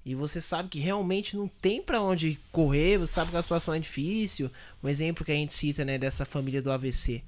e 0.05 0.15
você 0.15 0.39
sabe 0.39 0.69
que 0.69 0.79
realmente 0.79 1.35
não 1.35 1.47
tem 1.47 1.81
pra 1.81 2.01
onde 2.01 2.39
correr, 2.51 2.97
você 2.97 3.13
sabe 3.13 3.31
que 3.31 3.37
a 3.37 3.41
situação 3.41 3.73
é 3.73 3.79
difícil. 3.79 4.49
Um 4.83 4.87
exemplo 4.87 5.25
que 5.25 5.31
a 5.31 5.35
gente 5.35 5.53
cita, 5.53 5.83
né, 5.83 5.97
dessa 5.97 6.25
família 6.25 6.61
do 6.61 6.71
AVC. 6.71 7.21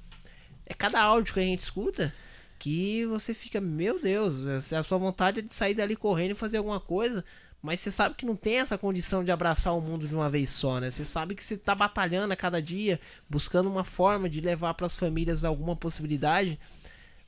É 0.66 0.74
cada 0.74 1.02
áudio 1.02 1.34
que 1.34 1.40
a 1.40 1.44
gente 1.44 1.60
escuta 1.60 2.14
que 2.58 3.06
você 3.08 3.34
fica, 3.34 3.60
meu 3.60 4.00
Deus, 4.00 4.46
a 4.72 4.84
sua 4.84 4.98
vontade 4.98 5.40
é 5.40 5.42
de 5.42 5.54
sair 5.54 5.74
dali 5.74 5.96
correndo 5.96 6.32
e 6.32 6.36
fazer 6.36 6.58
alguma 6.58 6.80
coisa, 6.80 7.26
mas 7.62 7.80
você 7.80 7.92
sabe 7.92 8.16
que 8.16 8.26
não 8.26 8.36
tem 8.36 8.60
essa 8.60 8.78
condição 8.78 9.24
de 9.24 9.32
abraçar 9.32 9.76
o 9.76 9.82
mundo 9.82 10.08
de 10.08 10.16
uma 10.16 10.30
vez 10.30 10.50
só, 10.50 10.80
né? 10.80 10.90
Você 10.90 11.04
sabe 11.04 11.36
que 11.36 11.44
você 11.44 11.58
tá 11.58 11.76
batalhando 11.76 12.32
a 12.34 12.36
cada 12.36 12.62
dia, 12.62 13.00
buscando 13.30 13.70
uma 13.70 13.84
forma 13.84 14.30
de 14.30 14.40
levar 14.42 14.74
para 14.76 14.86
as 14.86 14.96
famílias 14.96 15.44
alguma 15.44 15.76
possibilidade, 15.76 16.60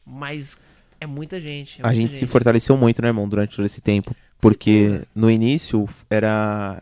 mas 0.06 0.58
é 1.00 1.06
muita 1.06 1.40
gente. 1.40 1.82
é 1.82 1.84
A 1.84 1.88
muita 1.88 2.02
gente 2.02 2.18
se 2.18 2.26
fortaleceu 2.26 2.78
muito, 2.78 3.02
né, 3.02 3.10
irmão, 3.10 3.28
durante 3.28 3.56
todo 3.56 3.66
esse 3.66 3.82
tempo. 3.82 4.16
Porque 4.44 5.02
no 5.16 5.32
início 5.32 5.88
era. 6.10 6.80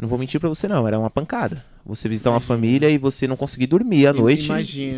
Não 0.00 0.08
vou 0.08 0.18
mentir 0.18 0.40
pra 0.40 0.48
você, 0.48 0.66
não, 0.66 0.88
era 0.88 0.98
uma 0.98 1.10
pancada. 1.10 1.64
Você 1.86 2.08
visitar 2.08 2.30
uma 2.30 2.36
Imagino. 2.38 2.48
família 2.48 2.88
e 2.90 2.96
você 2.96 3.28
não 3.28 3.36
conseguir 3.36 3.66
dormir 3.66 4.06
à 4.06 4.12
noite 4.14 4.48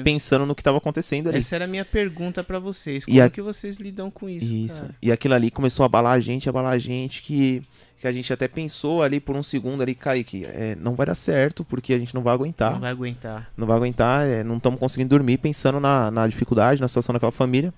pensando 0.05 0.47
no 0.47 0.55
que 0.55 0.63
tava 0.63 0.79
acontecendo 0.79 1.29
ali. 1.29 1.39
Essa 1.39 1.57
era 1.57 1.65
a 1.65 1.69
minha 1.69 1.85
pergunta 1.85 2.45
pra 2.45 2.61
vocês. 2.61 3.03
E 3.03 3.07
Como 3.11 3.23
a- 3.23 3.29
que 3.29 3.43
vocês 3.43 3.77
lidam 3.79 4.09
com 4.11 4.29
isso? 4.29 4.53
Isso. 4.53 4.83
cara? 4.83 4.95
E 5.03 5.11
aquilo 5.11 5.35
ali 5.35 5.51
começou 5.51 5.83
a 5.83 5.87
abalar 5.87 6.13
a 6.13 6.21
gente, 6.21 6.49
abalar 6.49 6.73
a 6.73 6.79
gente, 6.79 7.23
que, 7.23 7.61
que 8.01 8.07
a 8.07 8.13
gente 8.13 8.33
até 8.33 8.47
pensou 8.47 9.03
ali 9.03 9.19
por 9.19 9.37
um 9.37 9.43
segundo 9.43 9.83
ali, 9.83 9.97
Kaique, 9.97 10.45
é, 10.45 10.77
não 10.81 10.95
vai 10.95 11.07
dar 11.07 11.17
certo, 11.17 11.65
porque 11.65 11.93
a 11.93 11.99
gente 11.99 12.15
não 12.15 12.23
vai 12.23 12.33
aguentar. 12.33 12.73
Não 12.75 12.81
vai 12.81 12.91
aguentar. 12.93 13.51
não 13.57 13.67
vai 13.67 13.77
aguentar, 13.77 14.25
é, 14.25 14.45
não 14.45 14.57
estamos 14.59 14.79
conseguindo 14.79 15.11
dormir 15.11 15.39
pensando 15.39 15.81
na, 15.81 16.09
na 16.13 16.29
dificuldade, 16.29 16.81
na 16.81 16.87
situação 16.87 17.13
daquela 17.13 17.33
família. 17.33 17.75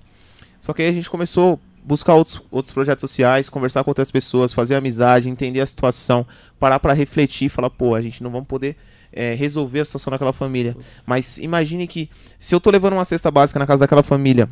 Só 0.61 0.75
que 0.75 0.83
aí 0.83 0.89
a 0.89 0.93
gente 0.93 1.09
começou 1.09 1.59
buscar 1.89 2.15
outros, 2.15 2.41
outros 2.51 2.73
projetos 2.75 3.01
sociais, 3.01 3.49
conversar 3.49 3.83
com 3.83 3.91
outras 3.91 4.11
pessoas, 4.11 4.53
fazer 4.53 4.75
amizade, 4.75 5.29
entender 5.29 5.61
a 5.61 5.67
situação, 5.67 6.27
parar 6.59 6.79
para 6.79 6.93
refletir 6.93 7.47
e 7.47 7.49
falar, 7.49 7.71
pô, 7.71 7.95
a 7.95 8.03
gente 8.03 8.23
não 8.23 8.31
vamos 8.31 8.47
poder 8.47 8.77
é, 9.13 9.35
resolver 9.35 9.81
a 9.81 9.85
situação 9.85 10.11
daquela 10.11 10.33
família. 10.33 10.77
Mas 11.07 11.39
imagine 11.39 11.87
que 11.89 12.11
se 12.39 12.55
eu 12.55 12.61
tô 12.61 12.71
levando 12.71 12.93
uma 12.93 13.05
cesta 13.05 13.31
básica 13.31 13.59
na 13.59 13.67
casa 13.67 13.81
daquela 13.81 14.03
família 14.03 14.49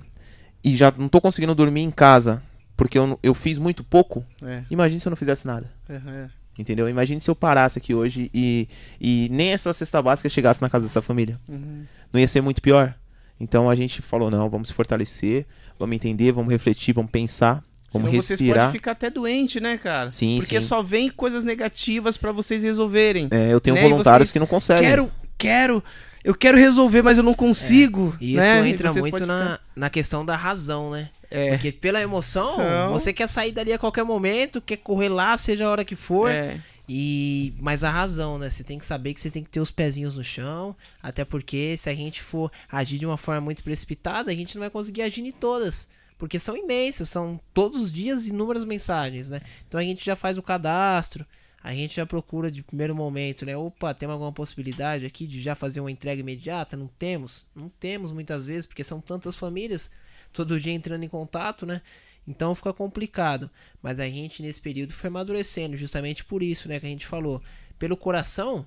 e 0.64 0.74
já 0.74 0.92
não 0.96 1.08
tô 1.08 1.20
conseguindo 1.20 1.54
dormir 1.54 1.82
em 1.82 1.90
casa 1.90 2.42
porque 2.76 2.98
eu, 2.98 3.18
eu 3.22 3.34
fiz 3.34 3.58
muito 3.58 3.84
pouco, 3.84 4.24
É. 4.42 4.62
imagine 4.70 4.98
se 5.00 5.06
eu 5.06 5.10
não 5.10 5.16
fizesse 5.16 5.46
nada. 5.46 5.70
aham, 5.88 6.10
é. 6.10 6.28
Entendeu? 6.58 6.88
Imagine 6.88 7.20
se 7.20 7.30
eu 7.30 7.34
parasse 7.36 7.78
aqui 7.78 7.94
hoje 7.94 8.30
e, 8.32 8.66
e 8.98 9.28
nem 9.30 9.52
essa 9.52 9.72
cesta 9.74 10.00
básica 10.00 10.26
chegasse 10.30 10.60
na 10.62 10.70
casa 10.70 10.86
dessa 10.86 11.02
família 11.02 11.38
Uhum. 11.46 11.84
não 12.10 12.18
ia 12.18 12.26
ser 12.26 12.40
muito 12.40 12.62
pior. 12.62 12.94
Então 13.38 13.68
a 13.68 13.74
gente 13.74 14.00
falou, 14.02 14.30
não, 14.30 14.48
vamos 14.48 14.68
se 14.68 14.74
fortalecer, 14.74 15.44
vamos 15.78 15.94
entender, 15.96 16.32
vamos 16.32 16.50
refletir, 16.50 16.94
vamos 16.94 17.10
pensar, 17.10 17.62
vamos 17.92 18.08
Senão 18.08 18.22
vocês 18.22 18.40
respirar. 18.40 18.66
podem 18.66 18.72
ficar 18.72 18.92
até 18.92 19.10
doente, 19.10 19.60
né, 19.60 19.76
cara? 19.76 20.10
Sim, 20.10 20.38
Porque 20.40 20.60
sim. 20.60 20.66
só 20.66 20.82
vem 20.82 21.10
coisas 21.10 21.44
negativas 21.44 22.16
pra 22.16 22.32
vocês 22.32 22.64
resolverem. 22.64 23.28
É, 23.30 23.52
eu 23.52 23.60
tenho 23.60 23.76
Né, 23.76 23.82
voluntários 23.82 24.28
vocês 24.28 24.32
que 24.32 24.38
não 24.38 24.46
conseguem. 24.46 24.88
Quero, 24.88 25.12
quero, 25.36 25.84
eu 26.24 26.34
quero 26.34 26.56
resolver, 26.58 27.02
mas 27.02 27.18
eu 27.18 27.24
não 27.24 27.34
consigo. 27.34 28.16
E 28.20 28.32
isso 28.32 28.40
né? 28.40 28.68
Entra 28.68 28.90
vocês 28.90 29.02
muito 29.02 29.26
na, 29.26 29.58
na 29.74 29.90
questão 29.90 30.24
da 30.24 30.34
razão, 30.36 30.90
né? 30.90 31.10
ficar- 31.10 31.16
É, 31.38 31.50
Porque 31.50 31.72
pela 31.72 32.00
emoção, 32.00 32.54
São- 32.56 32.92
você 32.92 33.12
quer 33.12 33.28
sair 33.28 33.50
dali 33.52 33.72
a 33.72 33.78
qualquer 33.78 34.04
momento, 34.04 34.60
quer 34.60 34.76
correr 34.78 35.08
lá, 35.08 35.36
seja 35.36 35.66
a 35.66 35.70
hora 35.70 35.84
que 35.84 35.94
for. 35.96 36.30
é. 36.30 36.58
E 36.88 37.54
mas 37.58 37.82
a 37.82 37.90
razão, 37.90 38.38
né? 38.38 38.48
Você 38.48 38.62
tem 38.62 38.78
que 38.78 38.86
saber 38.86 39.12
que 39.14 39.20
você 39.20 39.30
tem 39.30 39.42
que 39.42 39.50
ter 39.50 39.60
os 39.60 39.70
pezinhos 39.70 40.16
no 40.16 40.22
chão, 40.22 40.76
até 41.02 41.24
porque 41.24 41.76
se 41.76 41.90
a 41.90 41.94
gente 41.94 42.22
for 42.22 42.50
agir 42.70 42.98
de 42.98 43.06
uma 43.06 43.16
forma 43.16 43.40
muito 43.40 43.62
precipitada, 43.62 44.30
a 44.30 44.34
gente 44.34 44.54
não 44.54 44.60
vai 44.60 44.70
conseguir 44.70 45.02
agir 45.02 45.24
em 45.24 45.32
todas, 45.32 45.88
porque 46.16 46.38
são 46.38 46.56
imensas, 46.56 47.08
são 47.08 47.40
todos 47.52 47.80
os 47.80 47.92
dias 47.92 48.28
inúmeras 48.28 48.64
mensagens, 48.64 49.30
né? 49.30 49.40
Então 49.66 49.80
a 49.80 49.82
gente 49.82 50.04
já 50.04 50.14
faz 50.14 50.38
o 50.38 50.42
cadastro, 50.42 51.26
a 51.62 51.74
gente 51.74 51.96
já 51.96 52.06
procura 52.06 52.48
de 52.48 52.62
primeiro 52.62 52.94
momento, 52.94 53.44
né? 53.44 53.56
Opa, 53.56 53.92
tem 53.92 54.08
alguma 54.08 54.32
possibilidade 54.32 55.04
aqui 55.04 55.26
de 55.26 55.40
já 55.40 55.56
fazer 55.56 55.80
uma 55.80 55.90
entrega 55.90 56.20
imediata? 56.20 56.76
Não 56.76 56.86
temos, 56.86 57.44
não 57.54 57.68
temos 57.68 58.12
muitas 58.12 58.46
vezes, 58.46 58.66
porque 58.66 58.84
são 58.84 59.00
tantas 59.00 59.34
famílias 59.34 59.90
todo 60.32 60.60
dia 60.60 60.72
entrando 60.72 61.02
em 61.02 61.08
contato, 61.08 61.66
né? 61.66 61.82
Então 62.26 62.54
fica 62.54 62.72
complicado. 62.72 63.50
Mas 63.82 64.00
a 64.00 64.08
gente 64.08 64.42
nesse 64.42 64.60
período 64.60 64.92
foi 64.92 65.08
amadurecendo, 65.08 65.76
justamente 65.76 66.24
por 66.24 66.42
isso, 66.42 66.68
né, 66.68 66.80
que 66.80 66.86
a 66.86 66.88
gente 66.88 67.06
falou. 67.06 67.42
Pelo 67.78 67.96
coração, 67.96 68.66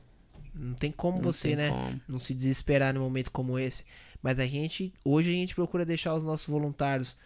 não 0.54 0.74
tem 0.74 0.92
como 0.92 1.18
Não 1.18 1.24
você, 1.24 1.50
tem 1.50 1.58
né, 1.58 1.70
como. 1.70 2.02
não 2.08 2.20
se 2.20 2.34
desesperar 2.34 2.94
num 2.94 3.02
momento 3.02 3.32
como 3.32 3.58
esse. 3.58 3.84
Mas 4.22 4.40
a 4.40 4.46
gente, 4.46 4.94
hoje 5.04 5.30
a 5.30 5.34
gente 5.34 5.56
procura 5.56 5.86
deixar 5.86 6.14
os 6.14 6.24
nossos 6.24 6.48
voluntários 6.48 7.18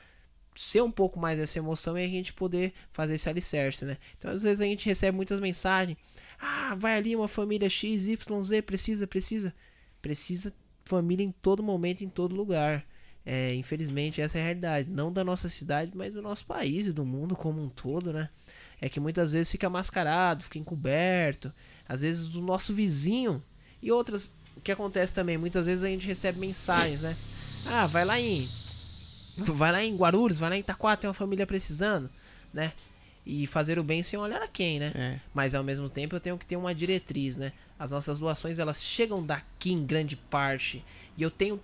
ser 0.55 0.81
um 0.83 0.91
pouco 0.91 1.19
mais 1.19 1.39
essa 1.39 1.57
emoção 1.57 1.97
e 1.97 2.03
a 2.03 2.07
gente 2.07 2.31
poder 2.31 2.73
fazer 2.91 3.15
esse 3.15 3.27
alicerce, 3.27 3.85
né? 3.85 3.97
Então 4.17 4.31
às 4.31 4.43
vezes 4.43 4.61
a 4.61 4.65
gente 4.65 4.85
recebe 4.85 5.15
muitas 5.15 5.39
mensagens. 5.39 5.97
Ah, 6.39 6.75
vai 6.75 6.95
ali 6.95 7.15
uma 7.15 7.27
família 7.27 7.69
X, 7.69 8.05
Y, 8.07 8.43
Z, 8.43 8.61
precisa, 8.61 9.07
precisa. 9.07 9.53
Precisa 10.01 10.53
família 10.85 11.23
em 11.23 11.31
todo 11.31 11.63
momento, 11.63 12.03
em 12.03 12.09
todo 12.09 12.35
lugar. 12.35 12.85
É, 13.25 13.53
infelizmente, 13.55 14.21
essa 14.21 14.37
é 14.37 14.41
a 14.41 14.43
realidade. 14.43 14.89
Não 14.89 15.11
da 15.11 15.23
nossa 15.23 15.47
cidade, 15.47 15.91
mas 15.95 16.13
do 16.13 16.21
nosso 16.21 16.45
país 16.45 16.87
e 16.87 16.93
do 16.93 17.05
mundo 17.05 17.35
como 17.35 17.61
um 17.61 17.69
todo, 17.69 18.11
né? 18.11 18.29
É 18.81 18.89
que 18.89 18.99
muitas 18.99 19.31
vezes 19.31 19.51
fica 19.51 19.69
mascarado, 19.69 20.43
fica 20.43 20.59
encoberto. 20.59 21.53
Às 21.87 22.01
vezes 22.01 22.27
do 22.27 22.41
nosso 22.41 22.73
vizinho. 22.73 23.41
E 23.81 23.91
outras. 23.91 24.33
O 24.57 24.61
que 24.61 24.71
acontece 24.71 25.13
também, 25.13 25.37
muitas 25.37 25.65
vezes 25.65 25.83
a 25.83 25.87
gente 25.87 26.05
recebe 26.05 26.39
mensagens, 26.39 27.01
né? 27.01 27.17
Ah, 27.65 27.87
vai 27.87 28.03
lá 28.03 28.19
em. 28.19 28.49
Vai 29.37 29.71
lá 29.71 29.83
em 29.83 29.95
Guarulhos, 29.95 30.37
vai 30.37 30.49
lá 30.49 30.57
em 30.57 30.59
Itaquá, 30.59 30.95
tem 30.95 31.07
uma 31.07 31.13
família 31.13 31.47
precisando, 31.47 32.09
né? 32.53 32.73
E 33.25 33.47
fazer 33.47 33.79
o 33.79 33.83
bem 33.83 34.03
sem 34.03 34.19
olhar 34.19 34.41
a 34.41 34.47
quem, 34.47 34.79
né? 34.79 34.91
É. 34.93 35.19
Mas 35.33 35.55
ao 35.55 35.63
mesmo 35.63 35.89
tempo 35.89 36.15
eu 36.15 36.19
tenho 36.19 36.37
que 36.37 36.45
ter 36.45 36.55
uma 36.55 36.75
diretriz, 36.75 37.37
né? 37.37 37.51
As 37.79 37.89
nossas 37.89 38.19
doações 38.19 38.59
elas 38.59 38.83
chegam 38.83 39.25
daqui 39.25 39.71
em 39.71 39.83
grande 39.85 40.15
parte 40.15 40.85
e 41.17 41.23
eu 41.23 41.31
tenho 41.31 41.59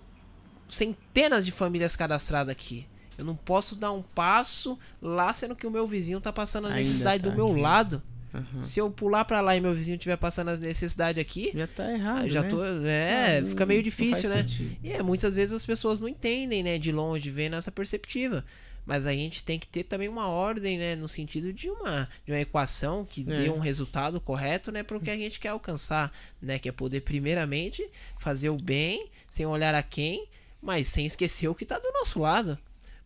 centenas 0.70 1.44
de 1.44 1.52
famílias 1.52 1.94
cadastradas 1.96 2.50
aqui. 2.52 2.86
Eu 3.18 3.24
não 3.24 3.36
posso 3.36 3.76
dar 3.76 3.92
um 3.92 4.00
passo 4.02 4.78
lá 5.02 5.32
sendo 5.32 5.54
que 5.54 5.66
o 5.66 5.70
meu 5.70 5.86
vizinho 5.86 6.20
tá 6.20 6.32
passando 6.32 6.68
a 6.68 6.70
necessidade 6.70 7.22
tá 7.22 7.28
do 7.30 7.36
meu 7.36 7.50
aqui. 7.50 7.60
lado. 7.60 8.02
Aham. 8.32 8.62
Se 8.62 8.78
eu 8.80 8.88
pular 8.90 9.24
pra 9.24 9.40
lá 9.40 9.56
e 9.56 9.60
meu 9.60 9.74
vizinho 9.74 9.98
tiver 9.98 10.16
passando 10.16 10.48
as 10.48 10.60
necessidades 10.60 11.20
aqui, 11.20 11.50
Já 11.52 11.66
tá 11.66 11.92
errado, 11.92 12.28
já 12.28 12.42
né? 12.42 12.48
tô, 12.48 12.64
é, 12.64 13.38
Ah, 13.40 13.44
fica 13.46 13.66
meio 13.66 13.82
difícil, 13.82 14.30
né? 14.30 14.36
sentido. 14.46 14.76
E 14.84 14.92
é, 14.92 15.02
muitas 15.02 15.34
vezes 15.34 15.52
as 15.52 15.66
pessoas 15.66 16.00
não 16.00 16.08
entendem, 16.08 16.62
né, 16.62 16.78
de 16.78 16.92
longe, 16.92 17.28
vendo 17.28 17.56
essa 17.56 17.72
perceptiva. 17.72 18.44
Mas 18.86 19.04
a 19.04 19.12
gente 19.12 19.42
tem 19.44 19.58
que 19.58 19.66
ter 19.66 19.82
também 19.84 20.08
uma 20.08 20.28
ordem, 20.28 20.78
né, 20.78 20.94
no 20.96 21.08
sentido 21.08 21.52
de 21.52 21.68
uma, 21.68 22.08
de 22.24 22.32
uma 22.32 22.40
equação 22.40 23.04
que 23.04 23.20
É. 23.28 23.42
dê 23.42 23.50
um 23.50 23.58
resultado 23.58 24.20
correto, 24.20 24.70
né, 24.72 24.82
para 24.84 24.96
o 24.96 25.00
que 25.00 25.10
a 25.10 25.16
gente 25.16 25.38
quer 25.40 25.48
alcançar, 25.48 26.12
né, 26.40 26.58
que 26.58 26.68
é 26.68 26.72
poder 26.72 27.00
primeiramente 27.02 27.84
fazer 28.18 28.48
o 28.48 28.56
bem, 28.56 29.08
sem 29.28 29.44
olhar 29.44 29.74
a 29.74 29.82
quem, 29.82 30.26
mas 30.62 30.88
sem 30.88 31.06
esquecer 31.06 31.48
o 31.48 31.54
que 31.54 31.64
tá 31.64 31.78
do 31.78 31.90
nosso 31.92 32.18
lado. 32.20 32.58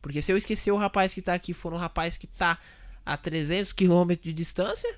Porque 0.02 0.20
se 0.20 0.32
eu 0.32 0.36
esquecer 0.36 0.70
o 0.70 0.76
rapaz 0.76 1.14
que 1.14 1.22
tá 1.22 1.32
aqui, 1.34 1.52
for 1.54 1.72
um 1.72 1.78
rapaz 1.78 2.16
que 2.16 2.26
tá 2.26 2.58
a 3.06 3.16
300 3.16 3.72
quilômetros 3.72 4.24
de 4.24 4.32
distância. 4.32 4.92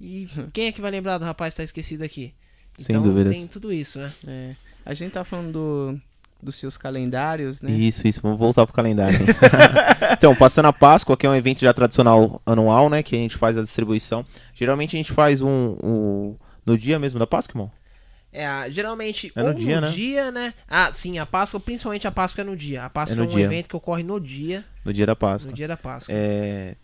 E 0.00 0.28
quem 0.52 0.66
é 0.66 0.72
que 0.72 0.80
vai 0.80 0.90
lembrar 0.90 1.18
do 1.18 1.24
rapaz 1.24 1.54
que 1.54 1.58
tá 1.58 1.64
esquecido 1.64 2.02
aqui? 2.02 2.32
Sem 2.78 2.94
Então, 2.96 3.02
dúvidas. 3.02 3.36
tem 3.36 3.46
tudo 3.46 3.72
isso, 3.72 3.98
né? 3.98 4.12
É. 4.26 4.56
A 4.84 4.94
gente 4.94 5.12
tá 5.12 5.24
falando 5.24 5.52
do- 5.52 6.00
dos 6.42 6.56
seus 6.56 6.78
calendários, 6.78 7.60
né? 7.60 7.70
Isso, 7.70 8.08
isso. 8.08 8.20
Vamos 8.22 8.38
voltar 8.38 8.64
pro 8.66 8.74
calendário. 8.74 9.18
então, 10.12 10.34
passando 10.34 10.66
a 10.66 10.72
Páscoa, 10.72 11.16
que 11.16 11.26
é 11.26 11.30
um 11.30 11.34
evento 11.34 11.60
já 11.60 11.72
tradicional 11.74 12.40
anual, 12.46 12.88
né? 12.88 13.02
Que 13.02 13.14
a 13.14 13.18
gente 13.18 13.36
faz 13.36 13.58
a 13.58 13.62
distribuição. 13.62 14.24
Geralmente 14.54 14.96
a 14.96 14.98
gente 14.98 15.12
faz 15.12 15.42
um, 15.42 15.76
um- 15.82 16.36
no 16.64 16.78
dia 16.78 16.98
mesmo 16.98 17.18
da 17.18 17.26
Páscoa, 17.26 17.52
irmão? 17.52 17.72
É, 18.32 18.70
geralmente, 18.70 19.32
É 19.34 19.42
no 19.42 19.52
dia, 19.54 19.80
né? 19.80 19.88
dia, 19.90 20.30
né? 20.30 20.54
Ah, 20.68 20.92
sim, 20.92 21.18
a 21.18 21.26
Páscoa, 21.26 21.58
principalmente 21.58 22.06
a 22.06 22.12
Páscoa 22.12 22.42
é 22.42 22.44
no 22.44 22.56
dia. 22.56 22.84
A 22.84 22.90
Páscoa 22.90 23.14
É 23.14 23.18
é, 23.18 23.24
no 23.26 23.30
um 23.30 23.34
dia. 23.34 23.44
evento 23.44 23.68
que 23.68 23.76
ocorre 23.76 24.02
no 24.02 24.20
dia, 24.20 24.64
No 24.84 24.92
dia 24.92 25.04
da 25.06 25.16
Páscoa. 25.16 25.50
no 25.50 25.56
dia 25.56 25.66
da 25.66 25.76
Páscoa. 25.76 26.14
É... 26.14 26.76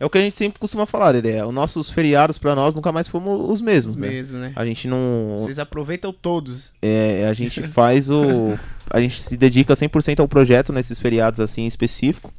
é 0.00 0.04
o 0.04 0.10
que 0.10 0.18
a 0.18 0.20
gente 0.20 0.36
sempre 0.36 0.58
costuma 0.58 0.86
falar, 0.86 1.12
Dedé. 1.12 1.44
Os 1.44 1.54
nossos 1.54 1.90
feriados 1.92 2.38
pra 2.38 2.54
nós 2.56 2.74
nunca 2.74 2.90
mais 2.90 3.06
fomos 3.06 3.48
os 3.50 3.60
mesmos, 3.60 3.94
Os 3.94 4.00
né? 4.00 4.08
mesmo, 4.08 4.38
né? 4.38 4.52
A 4.56 4.64
gente 4.64 4.88
não. 4.88 5.36
Vocês 5.38 5.58
aproveitam 5.60 6.12
todos. 6.12 6.72
É, 6.82 7.26
a 7.30 7.32
gente 7.34 7.62
faz 7.68 8.10
o. 8.10 8.58
A 8.92 9.00
gente 9.00 9.20
se 9.22 9.36
dedica 9.36 9.74
100% 9.74 10.18
ao 10.18 10.26
projeto 10.26 10.72
nesses 10.72 10.98
feriados 10.98 11.38
assim 11.38 11.62
em 11.62 11.66
específico. 11.68 12.32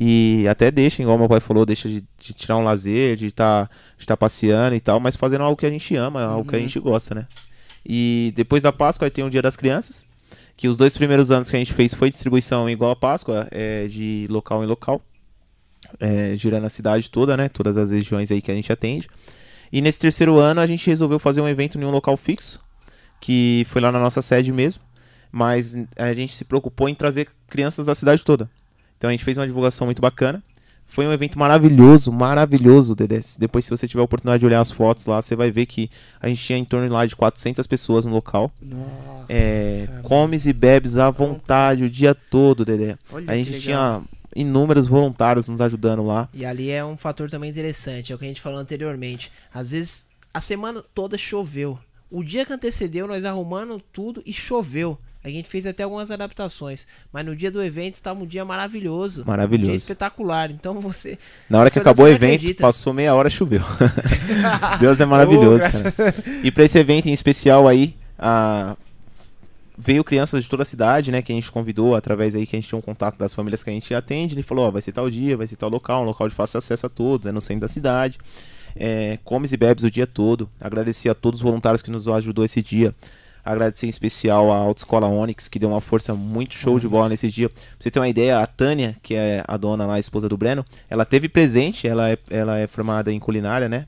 E 0.00 0.46
até 0.48 0.70
deixa, 0.70 1.02
igual 1.02 1.18
meu 1.18 1.28
pai 1.28 1.40
falou, 1.40 1.66
deixa 1.66 1.88
de, 1.88 2.04
de 2.20 2.32
tirar 2.32 2.56
um 2.56 2.62
lazer, 2.62 3.16
de 3.16 3.26
estar 3.26 3.68
de 3.98 4.06
tá 4.06 4.16
passeando 4.16 4.76
e 4.76 4.80
tal, 4.80 5.00
mas 5.00 5.16
fazendo 5.16 5.42
algo 5.42 5.56
que 5.56 5.66
a 5.66 5.70
gente 5.70 5.96
ama, 5.96 6.22
algo 6.22 6.48
que 6.48 6.54
a 6.54 6.58
Uhum. 6.60 6.64
gente 6.68 6.78
gosta, 6.78 7.16
né? 7.16 7.26
E 7.88 8.32
depois 8.36 8.62
da 8.62 8.70
Páscoa 8.70 9.10
tem 9.10 9.24
o 9.24 9.30
Dia 9.30 9.40
das 9.40 9.56
Crianças, 9.56 10.06
que 10.56 10.68
os 10.68 10.76
dois 10.76 10.94
primeiros 10.94 11.30
anos 11.30 11.48
que 11.48 11.56
a 11.56 11.58
gente 11.58 11.72
fez 11.72 11.94
foi 11.94 12.10
distribuição 12.10 12.68
igual 12.68 12.90
a 12.90 12.96
Páscoa, 12.96 13.48
é, 13.50 13.86
de 13.86 14.26
local 14.28 14.62
em 14.62 14.66
local, 14.66 15.00
é, 15.98 16.36
girando 16.36 16.66
a 16.66 16.68
cidade 16.68 17.10
toda, 17.10 17.36
né? 17.36 17.48
Todas 17.48 17.78
as 17.78 17.90
regiões 17.90 18.30
aí 18.30 18.42
que 18.42 18.50
a 18.50 18.54
gente 18.54 18.70
atende. 18.70 19.08
E 19.72 19.80
nesse 19.80 19.98
terceiro 19.98 20.36
ano 20.38 20.60
a 20.60 20.66
gente 20.66 20.86
resolveu 20.86 21.18
fazer 21.18 21.40
um 21.40 21.48
evento 21.48 21.78
em 21.78 21.84
um 21.84 21.90
local 21.90 22.16
fixo, 22.16 22.60
que 23.20 23.66
foi 23.70 23.80
lá 23.80 23.90
na 23.90 23.98
nossa 23.98 24.20
sede 24.20 24.52
mesmo, 24.52 24.82
mas 25.32 25.74
a 25.96 26.12
gente 26.12 26.34
se 26.34 26.44
preocupou 26.44 26.88
em 26.88 26.94
trazer 26.94 27.28
crianças 27.48 27.86
da 27.86 27.94
cidade 27.94 28.22
toda. 28.22 28.50
Então 28.98 29.08
a 29.08 29.12
gente 29.12 29.24
fez 29.24 29.38
uma 29.38 29.46
divulgação 29.46 29.86
muito 29.86 30.02
bacana. 30.02 30.42
Foi 30.88 31.06
um 31.06 31.12
evento 31.12 31.38
maravilhoso, 31.38 32.10
maravilhoso, 32.10 32.94
Dedé. 32.94 33.20
Depois, 33.38 33.64
se 33.64 33.70
você 33.70 33.86
tiver 33.86 34.00
a 34.00 34.04
oportunidade 34.04 34.40
de 34.40 34.46
olhar 34.46 34.60
as 34.60 34.72
fotos 34.72 35.06
lá, 35.06 35.20
você 35.20 35.36
vai 35.36 35.50
ver 35.50 35.66
que 35.66 35.90
a 36.20 36.28
gente 36.28 36.42
tinha 36.42 36.58
em 36.58 36.64
torno 36.64 36.92
lá 36.92 37.04
de 37.04 37.14
400 37.14 37.66
pessoas 37.66 38.04
no 38.04 38.12
local. 38.12 38.50
Nossa. 38.60 39.26
É, 39.28 39.86
comes 40.02 40.46
e 40.46 40.52
bebes 40.52 40.96
à 40.96 41.10
vontade 41.10 41.84
o 41.84 41.90
dia 41.90 42.14
todo, 42.14 42.64
Dedé. 42.64 42.96
Olha 43.12 43.30
A 43.30 43.36
gente 43.36 43.60
tinha 43.60 44.02
inúmeros 44.34 44.88
voluntários 44.88 45.46
nos 45.46 45.60
ajudando 45.60 46.04
lá. 46.04 46.28
E 46.32 46.44
ali 46.44 46.70
é 46.70 46.84
um 46.84 46.96
fator 46.96 47.28
também 47.28 47.50
interessante, 47.50 48.10
é 48.10 48.14
o 48.14 48.18
que 48.18 48.24
a 48.24 48.28
gente 48.28 48.40
falou 48.40 48.58
anteriormente. 48.58 49.30
Às 49.52 49.70
vezes 49.70 50.08
a 50.32 50.40
semana 50.40 50.82
toda 50.94 51.18
choveu. 51.18 51.78
O 52.10 52.22
dia 52.24 52.46
que 52.46 52.52
antecedeu, 52.52 53.06
nós 53.06 53.24
arrumando 53.24 53.82
tudo 53.92 54.22
e 54.24 54.32
choveu. 54.32 54.98
A 55.28 55.32
gente 55.32 55.48
fez 55.48 55.66
até 55.66 55.82
algumas 55.82 56.10
adaptações. 56.10 56.86
Mas 57.12 57.24
no 57.24 57.36
dia 57.36 57.50
do 57.50 57.62
evento 57.62 57.94
estava 57.94 58.22
um 58.22 58.26
dia 58.26 58.44
maravilhoso. 58.44 59.22
Um 59.22 59.24
dia 59.24 59.30
Maravilhoso. 59.30 59.76
espetacular. 59.76 60.50
Então 60.50 60.80
você. 60.80 61.18
Na 61.48 61.60
hora 61.60 61.70
que 61.70 61.78
acabou 61.78 62.06
o 62.06 62.08
evento, 62.08 62.34
acredita. 62.36 62.62
passou 62.62 62.92
meia 62.92 63.14
hora, 63.14 63.28
choveu. 63.30 63.62
Deus 64.80 65.00
é 65.00 65.04
maravilhoso, 65.04 65.64
Oh, 65.64 65.92
cara. 65.96 66.14
E 66.42 66.50
pra 66.50 66.64
esse 66.64 66.78
evento 66.78 67.08
em 67.08 67.12
especial 67.12 67.68
aí, 67.68 67.94
a... 68.18 68.76
veio 69.76 70.02
crianças 70.02 70.42
de 70.42 70.48
toda 70.48 70.62
a 70.62 70.66
cidade, 70.66 71.10
né, 71.12 71.22
que 71.22 71.32
a 71.32 71.34
gente 71.34 71.50
convidou, 71.50 71.94
através 71.94 72.34
aí 72.34 72.46
que 72.46 72.56
a 72.56 72.58
gente 72.58 72.68
tinha 72.68 72.78
um 72.78 72.82
contato 72.82 73.16
das 73.16 73.34
famílias 73.34 73.62
que 73.62 73.70
a 73.70 73.72
gente 73.72 73.94
atende, 73.94 74.34
ele 74.34 74.42
falou, 74.42 74.66
ó, 74.66 74.70
vai 74.70 74.82
ser 74.82 74.92
tal 74.92 75.08
dia, 75.10 75.36
vai 75.36 75.46
ser 75.46 75.56
tal 75.56 75.68
local, 75.70 76.02
um 76.02 76.06
local 76.06 76.28
de 76.28 76.34
fácil 76.34 76.58
acesso 76.58 76.86
a 76.86 76.88
todos, 76.88 77.26
é 77.26 77.32
no 77.32 77.40
centro 77.40 77.62
da 77.62 77.68
cidade. 77.68 78.18
É, 78.76 79.18
comes 79.24 79.52
e 79.52 79.56
bebes 79.56 79.82
o 79.84 79.90
dia 79.90 80.06
todo. 80.06 80.48
Agradecer 80.60 81.08
a 81.08 81.14
todos 81.14 81.40
os 81.40 81.42
voluntários 81.42 81.82
que 81.82 81.90
nos 81.90 82.06
ajudou 82.06 82.44
esse 82.44 82.62
dia. 82.62 82.94
Agradecer 83.44 83.86
em 83.86 83.88
especial 83.90 84.50
a 84.52 84.56
Autoescola 84.56 85.06
Onyx, 85.06 85.48
que 85.48 85.58
deu 85.58 85.68
uma 85.70 85.80
força 85.80 86.14
muito 86.14 86.54
show 86.54 86.78
de 86.78 86.86
bola 86.88 87.08
nesse 87.08 87.28
dia. 87.30 87.48
Pra 87.48 87.58
você 87.78 87.90
ter 87.90 87.98
uma 87.98 88.08
ideia, 88.08 88.40
a 88.40 88.46
Tânia, 88.46 88.96
que 89.02 89.14
é 89.14 89.42
a 89.46 89.56
dona 89.56 89.86
lá, 89.86 89.94
a 89.94 89.98
esposa 89.98 90.28
do 90.28 90.36
Breno, 90.36 90.64
ela 90.90 91.04
teve 91.04 91.28
presente, 91.28 91.86
ela 91.88 92.10
é, 92.10 92.18
ela 92.30 92.58
é 92.58 92.66
formada 92.66 93.12
em 93.12 93.18
culinária, 93.18 93.68
né? 93.68 93.86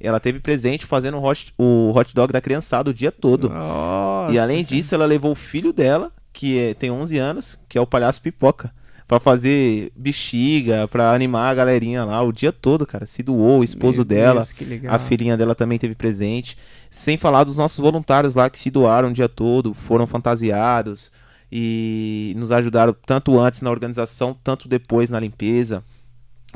Ela 0.00 0.18
teve 0.18 0.40
presente 0.40 0.86
fazendo 0.86 1.18
o 1.18 1.22
hot, 1.24 1.52
o 1.58 1.90
hot 1.94 2.14
dog 2.14 2.32
da 2.32 2.40
criançada 2.40 2.88
o 2.90 2.94
dia 2.94 3.12
todo. 3.12 3.50
Nossa. 3.50 4.32
E 4.32 4.38
além 4.38 4.64
disso, 4.64 4.94
ela 4.94 5.04
levou 5.04 5.32
o 5.32 5.34
filho 5.34 5.72
dela, 5.72 6.10
que 6.32 6.58
é- 6.58 6.74
tem 6.74 6.90
11 6.90 7.18
anos, 7.18 7.58
que 7.68 7.76
é 7.76 7.80
o 7.80 7.86
palhaço 7.86 8.22
pipoca, 8.22 8.72
pra 9.10 9.18
fazer 9.18 9.90
bexiga, 9.96 10.86
pra 10.86 11.12
animar 11.12 11.50
a 11.50 11.54
galerinha 11.56 12.04
lá 12.04 12.22
o 12.22 12.30
dia 12.30 12.52
todo, 12.52 12.86
cara. 12.86 13.04
Se 13.06 13.24
doou, 13.24 13.58
o 13.58 13.64
esposo 13.64 13.98
Meu 13.98 14.04
dela, 14.04 14.42
Deus, 14.56 14.84
a 14.88 15.00
filhinha 15.00 15.36
dela 15.36 15.52
também 15.52 15.80
teve 15.80 15.96
presente. 15.96 16.56
Sem 16.88 17.18
falar 17.18 17.42
dos 17.42 17.56
nossos 17.56 17.80
voluntários 17.80 18.36
lá 18.36 18.48
que 18.48 18.56
se 18.56 18.70
doaram 18.70 19.08
o 19.08 19.12
dia 19.12 19.28
todo, 19.28 19.74
foram 19.74 20.06
fantasiados 20.06 21.10
e 21.50 22.32
nos 22.36 22.52
ajudaram 22.52 22.94
tanto 23.04 23.36
antes 23.36 23.60
na 23.62 23.72
organização, 23.72 24.32
tanto 24.44 24.68
depois 24.68 25.10
na 25.10 25.18
limpeza. 25.18 25.82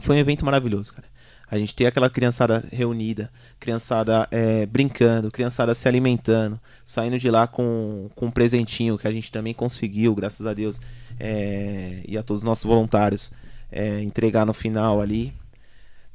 Foi 0.01 0.15
um 0.15 0.21
evento 0.21 0.45
maravilhoso, 0.45 0.93
cara. 0.93 1.09
A 1.55 1.59
gente 1.59 1.75
ter 1.75 1.87
aquela 1.87 2.11
criançada 2.11 2.65
reunida, 2.73 3.31
criançada 3.61 4.27
é, 4.31 4.67
brincando, 4.67 5.31
criançada 5.31 5.75
se 5.75 5.87
alimentando, 5.87 6.59
saindo 6.85 7.19
de 7.19 7.31
lá 7.31 7.47
com, 7.47 8.11
com 8.17 8.27
um 8.27 8.31
presentinho 8.31 8.99
que 8.99 9.07
a 9.07 9.13
gente 9.13 9.31
também 9.31 9.55
conseguiu, 9.55 10.15
graças 10.15 10.45
a 10.47 10.53
Deus, 10.53 10.81
é, 11.21 12.01
e 12.07 12.19
a 12.19 12.23
todos 12.23 12.41
os 12.43 12.45
nossos 12.45 12.65
voluntários 12.65 13.31
é, 13.71 14.01
entregar 14.03 14.45
no 14.45 14.53
final 14.53 15.01
ali. 15.01 15.33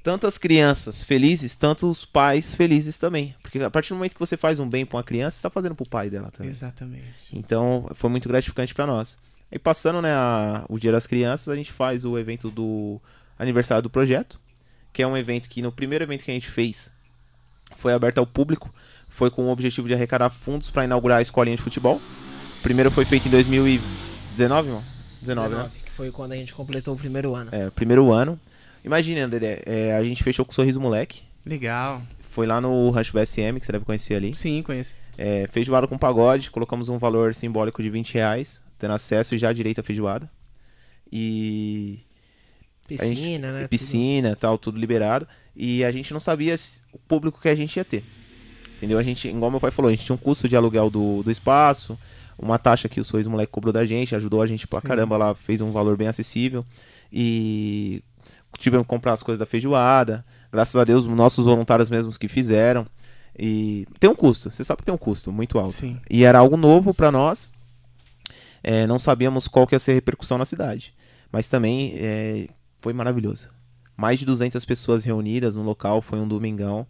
Tanto 0.04 0.28
as 0.28 0.38
crianças 0.38 1.04
felizes, 1.04 1.56
tanto 1.56 1.90
os 1.90 2.06
pais 2.06 2.56
felizes 2.56 2.98
também. 2.98 3.36
Porque 3.42 3.60
a 3.62 3.70
partir 3.70 3.90
do 3.90 3.96
momento 3.96 4.14
que 4.14 4.20
você 4.20 4.36
faz 4.38 4.60
um 4.60 4.68
bem 4.68 4.86
pra 4.86 4.98
uma 4.98 5.04
criança, 5.04 5.38
você 5.38 5.44
tá 5.44 5.50
fazendo 5.50 5.76
pro 5.76 5.88
pai 5.88 6.10
dela 6.10 6.32
também. 6.32 6.50
Exatamente. 6.50 7.04
Então 7.34 7.90
foi 7.96 8.10
muito 8.10 8.28
gratificante 8.28 8.74
pra 8.74 8.86
nós. 8.88 9.18
E 9.52 9.58
passando 9.60 10.02
né, 10.02 10.12
a- 10.14 10.64
o 10.70 10.78
Dia 10.80 10.92
das 10.92 11.08
Crianças, 11.08 11.50
a 11.50 11.56
gente 11.56 11.72
faz 11.72 12.06
o 12.06 12.18
evento 12.18 12.50
do 12.52 13.00
aniversário 13.38 13.84
do 13.84 13.90
projeto, 13.90 14.40
que 15.00 15.04
é 15.04 15.08
um 15.08 15.16
evento 15.16 15.48
que 15.48 15.62
no 15.62 15.72
primeiro 15.72 16.04
evento 16.04 16.26
que 16.26 16.32
a 16.32 16.34
gente 16.34 16.50
fez 16.50 16.92
foi 17.78 17.94
aberto 17.94 18.18
ao 18.18 18.28
público, 18.28 18.70
foi 19.08 19.32
com 19.32 19.46
o 19.46 19.50
objetivo 19.50 19.88
de 19.88 19.94
arrecadar 19.94 20.30
fundos 20.30 20.70
para 20.70 20.84
inaugurar 20.84 21.20
a 21.20 21.22
escolinha 21.22 21.56
de 21.56 21.64
futebol. 21.64 22.02
O 22.60 22.62
primeiro 22.62 22.92
foi 22.92 23.06
feito 23.06 23.26
em 23.26 23.32
2019, 23.32 24.68
irmão? 24.68 24.84
19, 25.22 25.56
né? 25.56 25.72
que 25.86 25.92
foi 25.94 26.12
quando 26.12 26.34
a 26.34 26.36
gente 26.36 26.54
completou 26.54 26.96
o 26.96 26.98
primeiro 26.98 27.34
ano. 27.34 27.50
É, 27.54 27.70
primeiro 27.70 28.12
ano. 28.12 28.38
Imagina, 28.84 29.26
Dedé, 29.26 29.62
é, 29.66 29.96
a 29.96 30.04
gente 30.04 30.22
fechou 30.22 30.44
com 30.44 30.52
o 30.52 30.54
Sorriso 30.54 30.82
Moleque. 30.82 31.22
Legal. 31.46 32.02
Foi 32.20 32.46
lá 32.46 32.60
no 32.60 32.90
Rancho 32.90 33.14
BSM, 33.14 33.58
que 33.58 33.66
você 33.66 33.72
deve 33.72 33.86
conhecer 33.86 34.16
ali. 34.16 34.36
Sim, 34.36 34.62
conheço. 34.62 34.98
É, 35.18 35.48
feijoada 35.50 35.88
com 35.88 35.98
pagode, 35.98 36.52
colocamos 36.52 36.90
um 36.90 36.98
valor 36.98 37.34
simbólico 37.34 37.82
de 37.82 37.90
20 37.90 38.16
reais, 38.16 38.62
tendo 38.78 38.94
acesso 38.96 39.34
e 39.34 39.38
já 39.38 39.54
direito 39.54 39.80
à 39.80 39.84
feijoada. 39.84 40.30
E 41.10 42.02
a 43.00 43.06
gente- 43.06 43.16
Piscina, 43.18 43.52
né? 43.52 43.68
piscina 43.68 44.36
tal, 44.36 44.58
tudo 44.58 44.78
liberado. 44.80 45.28
E 45.56 45.84
a 45.84 45.92
gente 45.92 46.14
não 46.14 46.20
sabia 46.20 46.56
o 46.94 46.98
público 47.00 47.40
que 47.42 47.50
a 47.50 47.56
gente 47.56 47.76
ia 47.76 47.84
ter. 47.86 48.04
Entendeu? 48.78 48.98
A 48.98 49.04
gente, 49.04 49.28
igual 49.28 49.52
meu 49.52 49.60
pai 49.60 49.72
falou, 49.72 49.90
a 49.90 49.92
gente 49.92 50.06
tinha 50.06 50.16
um 50.16 50.18
custo 50.18 50.48
de 50.48 50.56
aluguel 50.56 50.90
do, 50.90 51.22
do 51.22 51.30
espaço, 51.30 51.98
uma 52.38 52.58
taxa 52.58 52.88
que 52.88 53.02
o 53.02 53.04
Sorriso 53.04 53.30
Moleque 53.30 53.52
cobrou 53.52 53.74
da 53.74 53.84
gente, 53.84 54.16
ajudou 54.16 54.42
a 54.42 54.48
gente 54.48 54.66
pra 54.66 54.80
Sim. 54.80 54.88
caramba 54.88 55.18
lá, 55.18 55.36
fez 55.36 55.60
um 55.60 55.72
valor 55.72 55.98
bem 55.98 56.08
acessível. 56.08 56.66
E 57.12 58.02
tivemos 58.58 58.86
que 58.86 58.90
comprar 58.90 59.14
as 59.14 59.22
coisas 59.22 59.38
da 59.40 59.46
feijoada. 59.46 60.26
Graças 60.52 60.76
a 60.78 60.84
Deus, 60.86 61.06
nossos 61.08 61.46
voluntários 61.46 61.90
mesmos 61.90 62.18
que 62.18 62.28
fizeram. 62.30 62.88
E 63.38 63.86
tem 64.00 64.10
um 64.10 64.16
custo, 64.16 64.50
você 64.52 64.64
sabe 64.64 64.80
que 64.80 64.86
tem 64.86 64.96
um 64.96 64.98
custo 64.98 65.32
muito 65.32 65.60
alto. 65.60 65.74
Sim. 65.74 65.98
E 66.10 66.24
era 66.24 66.40
algo 66.40 66.56
novo 66.56 66.94
pra 66.94 67.12
nós. 67.12 67.52
É, 68.64 68.86
não 68.88 69.00
sabíamos 69.00 69.48
qual 69.48 69.66
que 69.68 69.76
ia 69.76 69.80
ser 69.80 69.92
a 69.92 69.96
repercussão 69.96 70.38
na 70.38 70.46
cidade. 70.46 70.94
Mas 71.32 71.48
também 71.48 71.94
é, 71.98 72.48
foi 72.80 72.94
maravilhoso. 72.94 73.50
Mais 73.96 74.18
de 74.18 74.26
200 74.26 74.64
pessoas 74.66 75.04
reunidas 75.04 75.56
no 75.56 75.64
local, 75.64 76.02
foi 76.02 76.20
um 76.20 76.28
domingão. 76.28 76.88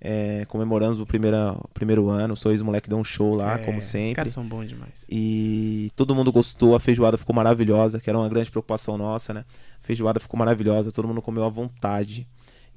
É, 0.00 0.44
comemoramos 0.46 0.98
o 0.98 1.06
primeiro, 1.06 1.36
primeiro 1.72 2.08
ano, 2.08 2.34
o 2.34 2.36
Sorriso 2.36 2.64
Moleque 2.64 2.88
deu 2.88 2.98
um 2.98 3.04
show 3.04 3.34
lá, 3.36 3.54
É, 3.54 3.58
como 3.58 3.78
Os 3.78 3.84
sempre. 3.84 4.14
caras 4.14 4.32
são 4.32 4.44
bons 4.44 4.68
demais. 4.68 5.04
E 5.08 5.90
todo 5.94 6.12
mundo 6.14 6.32
gostou, 6.32 6.74
a 6.74 6.80
feijoada 6.80 7.16
ficou 7.16 7.34
maravilhosa, 7.34 8.00
que 8.00 8.10
era 8.10 8.18
uma 8.18 8.28
grande 8.28 8.50
preocupação 8.50 8.98
nossa, 8.98 9.32
né? 9.32 9.44
A 9.82 9.86
feijoada 9.86 10.18
ficou 10.18 10.36
maravilhosa, 10.38 10.90
todo 10.90 11.06
mundo 11.06 11.22
comeu 11.22 11.44
à 11.44 11.48
vontade. 11.48 12.26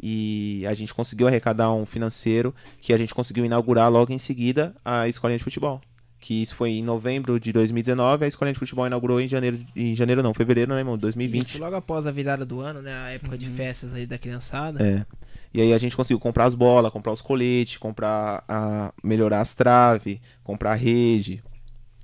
E 0.01 0.63
a 0.67 0.73
gente 0.73 0.93
conseguiu 0.93 1.25
arrecadar 1.27 1.71
um 1.73 1.85
financeiro 1.85 2.53
que 2.81 2.93
a 2.93 2.97
gente 2.97 3.15
conseguiu 3.15 3.45
inaugurar 3.45 3.91
logo 3.91 4.11
em 4.11 4.19
seguida 4.19 4.75
a 4.83 5.07
escolinha 5.07 5.37
de 5.37 5.43
futebol. 5.43 5.81
Que 6.25 6.41
isso 6.41 6.55
foi 6.55 6.71
em 6.71 6.83
novembro 6.83 7.39
de 7.39 7.51
2019, 7.53 8.25
a 8.25 8.27
escolinha 8.27 8.53
de 8.53 8.57
futebol 8.57 8.87
inaugurou 8.87 9.21
em 9.21 9.27
janeiro, 9.27 9.59
em 9.75 9.95
janeiro 9.95 10.23
não, 10.23 10.33
fevereiro, 10.33 10.73
né, 10.73 10.79
irmão? 10.79 10.97
2020. 10.97 11.43
Isso 11.49 11.59
logo 11.59 11.75
após 11.75 12.07
a 12.07 12.11
virada 12.11 12.43
do 12.43 12.61
ano, 12.61 12.81
né? 12.81 12.91
A 12.95 13.09
época 13.11 13.37
de 13.37 13.45
Uhum. 13.47 13.53
festas 13.53 13.93
aí 13.93 14.07
da 14.07 14.17
criançada. 14.17 14.83
É. 14.83 15.05
E 15.53 15.61
aí 15.61 15.71
a 15.71 15.77
gente 15.77 15.95
conseguiu 15.95 16.19
comprar 16.19 16.45
as 16.45 16.55
bolas, 16.55 16.91
comprar 16.91 17.11
os 17.11 17.21
coletes, 17.21 17.77
comprar 17.77 18.43
a 18.47 18.91
melhorar 19.03 19.41
as 19.41 19.53
traves, 19.53 20.19
comprar 20.43 20.71
a 20.71 20.75
rede. 20.75 21.43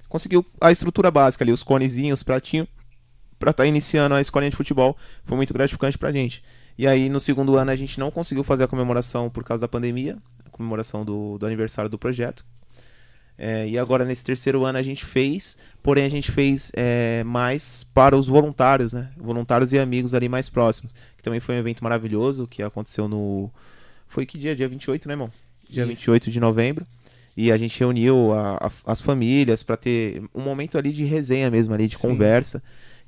Conseguiu 0.08 0.46
a 0.62 0.72
estrutura 0.72 1.10
básica 1.10 1.44
ali, 1.44 1.52
os 1.52 1.64
conezinhos, 1.64 2.20
os 2.20 2.24
pratinhos. 2.24 2.68
para 3.40 3.50
estar 3.50 3.66
iniciando 3.66 4.14
a 4.14 4.22
escolinha 4.22 4.52
de 4.52 4.56
futebol. 4.56 4.96
Foi 5.24 5.36
muito 5.36 5.52
gratificante 5.52 5.98
pra 5.98 6.12
gente. 6.12 6.44
E 6.78 6.86
aí, 6.86 7.10
no 7.10 7.20
segundo 7.20 7.56
ano, 7.56 7.72
a 7.72 7.76
gente 7.76 8.00
não 8.00 8.12
conseguiu 8.12 8.44
fazer 8.44 8.66
a 8.66 8.68
comemoração 8.68 9.32
por 9.32 9.44
causa 9.44 9.62
da 9.62 9.68
pandemia, 9.68 10.16
a 10.46 10.50
comemoração 10.52 11.04
do, 11.04 11.40
do 11.40 11.46
aniversário 11.48 11.90
do 11.90 11.98
projeto. 11.98 12.46
É, 13.38 13.68
e 13.68 13.78
agora, 13.78 14.06
nesse 14.06 14.24
terceiro 14.24 14.64
ano, 14.66 14.78
a 14.78 14.82
gente 14.84 15.04
fez, 15.04 15.58
porém, 15.82 16.06
a 16.06 16.10
gente 16.10 16.32
fez 16.32 16.72
é, 16.76 17.24
mais 17.24 17.84
para 17.94 18.16
os 18.16 18.28
voluntários, 18.28 18.94
né? 18.94 19.10
Voluntários 19.18 19.74
e 19.74 19.80
amigos 19.80 20.14
ali 20.14 20.30
mais 20.30 20.48
próximos. 20.48 20.94
Que 21.18 21.24
também 21.24 21.40
foi 21.40 21.56
um 21.56 21.58
evento 21.60 21.84
maravilhoso 21.84 22.48
que 22.48 22.62
aconteceu 22.62 23.08
no. 23.08 23.50
Foi 24.08 24.26
que 24.26 24.38
dia? 24.38 24.56
Dia 24.56 24.68
28, 24.68 25.08
né, 25.08 25.14
irmão? 25.14 25.32
Dia 25.70 25.84
Isso. 25.84 25.90
28 25.90 26.30
de 26.30 26.40
novembro. 26.40 26.86
E 27.36 27.52
a 27.52 27.58
gente 27.58 27.80
reuniu 27.80 28.34
a- 28.34 28.58
a- 28.68 28.92
as 28.92 29.00
famílias 29.02 29.64
para 29.64 29.78
ter 29.78 30.22
um 30.36 30.42
momento 30.42 30.78
ali 30.78 30.92
de 30.92 31.06
resenha 31.06 31.50
mesmo, 31.50 31.74
ali, 31.74 31.88
de 31.88 31.98
Sim. 31.98 32.10
conversa, 32.10 32.62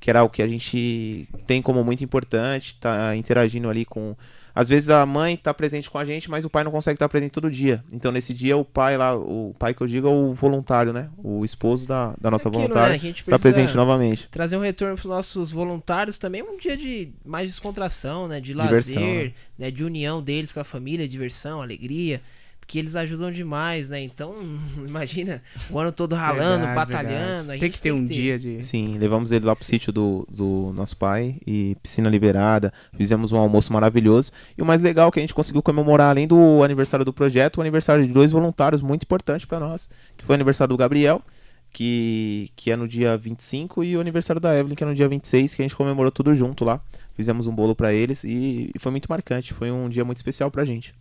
que 0.03 0.09
era 0.09 0.21
o 0.21 0.29
que 0.29 0.43
a 0.43 0.47
gente 0.47 1.29
tem 1.47 1.61
como 1.61 1.81
muito 1.81 2.03
importante, 2.03 2.75
tá 2.75 3.15
interagindo 3.15 3.69
ali 3.69 3.85
com. 3.85 4.17
Às 4.53 4.67
vezes 4.67 4.89
a 4.89 5.05
mãe 5.05 5.37
tá 5.37 5.53
presente 5.53 5.89
com 5.89 5.97
a 5.97 6.03
gente, 6.03 6.29
mas 6.29 6.43
o 6.43 6.49
pai 6.49 6.61
não 6.65 6.71
consegue 6.71 6.97
estar 6.97 7.07
presente 7.07 7.31
todo 7.31 7.49
dia. 7.49 7.81
Então 7.89 8.11
nesse 8.11 8.33
dia 8.33 8.57
o 8.57 8.65
pai 8.65 8.97
lá, 8.97 9.15
o 9.15 9.55
pai 9.57 9.73
que 9.73 9.79
eu 9.79 9.87
digo 9.87 10.05
é 10.09 10.11
o 10.11 10.33
voluntário, 10.33 10.91
né? 10.91 11.09
O 11.17 11.45
esposo 11.45 11.87
da, 11.87 12.13
da 12.19 12.29
nossa 12.29 12.49
Aquilo, 12.49 12.63
né? 12.63 12.67
voluntária 12.67 12.95
A 12.97 12.99
gente 12.99 13.21
está 13.21 13.39
presente 13.39 13.77
novamente. 13.77 14.27
Trazer 14.29 14.57
um 14.57 14.59
retorno 14.59 14.95
para 14.95 15.03
os 15.03 15.09
nossos 15.09 15.53
voluntários 15.53 16.17
também 16.17 16.43
um 16.43 16.57
dia 16.57 16.75
de 16.75 17.13
mais 17.23 17.49
descontração, 17.49 18.27
né? 18.27 18.41
De 18.41 18.53
Diversão, 18.53 19.01
lazer, 19.01 19.33
né? 19.57 19.71
De 19.71 19.85
união 19.85 20.21
deles 20.21 20.51
com 20.51 20.59
a 20.59 20.65
família, 20.65 21.07
diversão, 21.07 21.61
alegria. 21.61 22.21
Porque 22.63 22.79
eles 22.79 22.95
ajudam 22.95 23.29
demais, 23.29 23.89
né? 23.89 24.01
Então, 24.01 24.33
imagina, 24.87 25.43
o 25.69 25.77
ano 25.77 25.91
todo 25.91 26.15
ralando, 26.15 26.65
Verdade, 26.65 26.75
batalhando. 26.75 27.37
verdade. 27.39 27.59
Tem 27.59 27.69
que 27.69 27.81
ter 27.81 27.91
um 27.91 28.05
dia 28.05 28.39
de. 28.39 28.63
Sim, 28.63 28.97
levamos 28.97 29.33
ele 29.33 29.45
lá 29.45 29.53
pro 29.53 29.65
sítio 29.65 29.91
do, 29.91 30.25
do 30.31 30.71
nosso 30.73 30.95
pai 30.95 31.35
e 31.45 31.75
piscina 31.83 32.09
liberada. 32.09 32.71
Fizemos 32.95 33.33
um 33.33 33.37
almoço 33.37 33.73
maravilhoso. 33.73 34.31
E 34.57 34.61
o 34.61 34.65
mais 34.65 34.79
legal 34.79 35.09
é 35.09 35.11
que 35.11 35.19
a 35.19 35.21
gente 35.21 35.33
conseguiu 35.33 35.61
comemorar, 35.61 36.11
além 36.11 36.25
do 36.25 36.63
aniversário 36.63 37.05
do 37.05 37.11
projeto, 37.11 37.57
o 37.57 37.61
aniversário 37.61 38.05
de 38.07 38.13
dois 38.13 38.31
voluntários 38.31 38.81
muito 38.81 39.03
importante 39.03 39.45
para 39.45 39.59
nós. 39.59 39.89
Que 40.17 40.25
foi 40.25 40.33
o 40.33 40.37
aniversário 40.37 40.73
do 40.73 40.77
Gabriel, 40.77 41.21
que, 41.69 42.49
que 42.55 42.71
é 42.71 42.77
no 42.77 42.87
dia 42.87 43.17
25, 43.17 43.83
e 43.83 43.97
o 43.97 43.99
aniversário 43.99 44.39
da 44.39 44.57
Evelyn, 44.57 44.75
que 44.75 44.83
é 44.83 44.87
no 44.87 44.95
dia 44.95 45.09
26, 45.09 45.53
que 45.53 45.61
a 45.61 45.65
gente 45.65 45.75
comemorou 45.75 46.11
tudo 46.11 46.33
junto 46.33 46.63
lá. 46.63 46.79
Fizemos 47.13 47.45
um 47.45 47.53
bolo 47.53 47.75
para 47.75 47.93
eles 47.93 48.23
e, 48.23 48.71
e 48.73 48.79
foi 48.79 48.91
muito 48.91 49.07
marcante. 49.09 49.53
Foi 49.53 49.69
um 49.69 49.89
dia 49.89 50.05
muito 50.05 50.17
especial 50.17 50.49
pra 50.49 50.63
gente. 50.63 50.95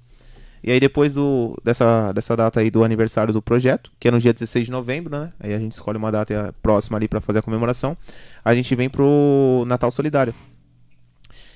E 0.62 0.70
aí 0.70 0.78
depois 0.78 1.14
do, 1.14 1.56
dessa, 1.64 2.12
dessa 2.12 2.36
data 2.36 2.60
aí 2.60 2.70
do 2.70 2.84
aniversário 2.84 3.32
do 3.32 3.42
projeto, 3.42 3.90
que 3.98 4.06
é 4.06 4.10
no 4.10 4.20
dia 4.20 4.32
16 4.32 4.66
de 4.66 4.70
novembro, 4.70 5.18
né? 5.18 5.32
Aí 5.40 5.52
a 5.52 5.58
gente 5.58 5.72
escolhe 5.72 5.98
uma 5.98 6.12
data 6.12 6.54
próxima 6.62 6.96
ali 6.96 7.08
pra 7.08 7.20
fazer 7.20 7.40
a 7.40 7.42
comemoração. 7.42 7.96
A 8.44 8.54
gente 8.54 8.74
vem 8.76 8.88
pro 8.88 9.64
Natal 9.66 9.90
Solidário. 9.90 10.34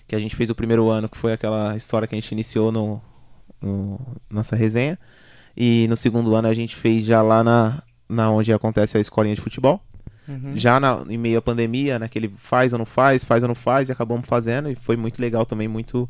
Que 0.09 0.17
a 0.17 0.19
gente 0.19 0.35
fez 0.35 0.51
o 0.51 0.55
primeiro 0.55 0.89
ano, 0.89 1.09
que 1.09 1.17
foi 1.17 1.33
aquela 1.33 1.77
história 1.77 2.07
que 2.07 2.15
a 2.15 2.21
gente 2.21 2.31
iniciou 2.33 2.73
no, 2.73 3.01
no 3.61 4.01
nossa 4.29 4.57
resenha. 4.57 4.99
E 5.57 5.87
no 5.89 5.97
segundo 5.97 6.35
ano 6.35 6.49
a 6.49 6.55
gente 6.55 6.75
fez 6.75 7.05
já 7.05 7.23
lá 7.23 7.45
na, 7.45 7.83
na 8.09 8.31
onde 8.31 8.53
acontece 8.53 8.99
a 8.99 9.01
escolinha 9.01 9.35
de 9.35 9.41
futebol. 9.41 9.81
Uhum. 10.29 10.57
Já 10.57 10.81
na, 10.81 11.05
em 11.09 11.17
meio 11.17 11.39
à 11.39 11.43
pandemia, 11.43 11.99
naquele 11.99 12.33
faz 12.37 12.73
ou 12.73 12.79
não 12.81 12.87
faz, 12.87 13.25
faz 13.25 13.45
ou 13.45 13.49
não 13.49 13.55
faz, 13.55 13.89
e 13.89 13.93
acabamos 13.93 14.27
fazendo. 14.27 14.69
E 14.69 14.75
foi 14.75 14.97
muito 14.97 15.21
legal 15.21 15.47
também, 15.47 15.69
muito 15.69 16.09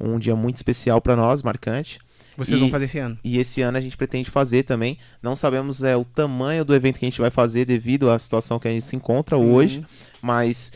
um 0.00 0.18
dia 0.18 0.34
muito 0.34 0.56
especial 0.56 1.00
pra 1.00 1.14
nós, 1.14 1.42
marcante. 1.42 2.00
Vocês 2.36 2.56
E- 2.56 2.60
vão 2.60 2.70
fazer 2.70 2.86
esse 2.86 2.98
ano. 2.98 3.18
E 3.22 3.38
esse 3.38 3.60
ano 3.62 3.76
a 3.76 3.80
gente 3.80 3.96
pretende 3.96 4.30
fazer 4.30 4.62
também. 4.62 4.96
Não 5.22 5.36
sabemos 5.36 5.82
é, 5.82 5.96
o 5.96 6.04
tamanho 6.04 6.64
do 6.64 6.74
evento 6.74 6.98
que 6.98 7.04
a 7.04 7.08
gente 7.10 7.20
vai 7.20 7.30
fazer 7.30 7.64
devido 7.64 8.10
à 8.10 8.18
situação 8.18 8.58
que 8.58 8.66
a 8.68 8.70
gente 8.70 8.86
se 8.86 8.96
encontra 8.96 9.36
Sim. 9.36 9.44
hoje. 9.50 9.86
Mas 10.20 10.72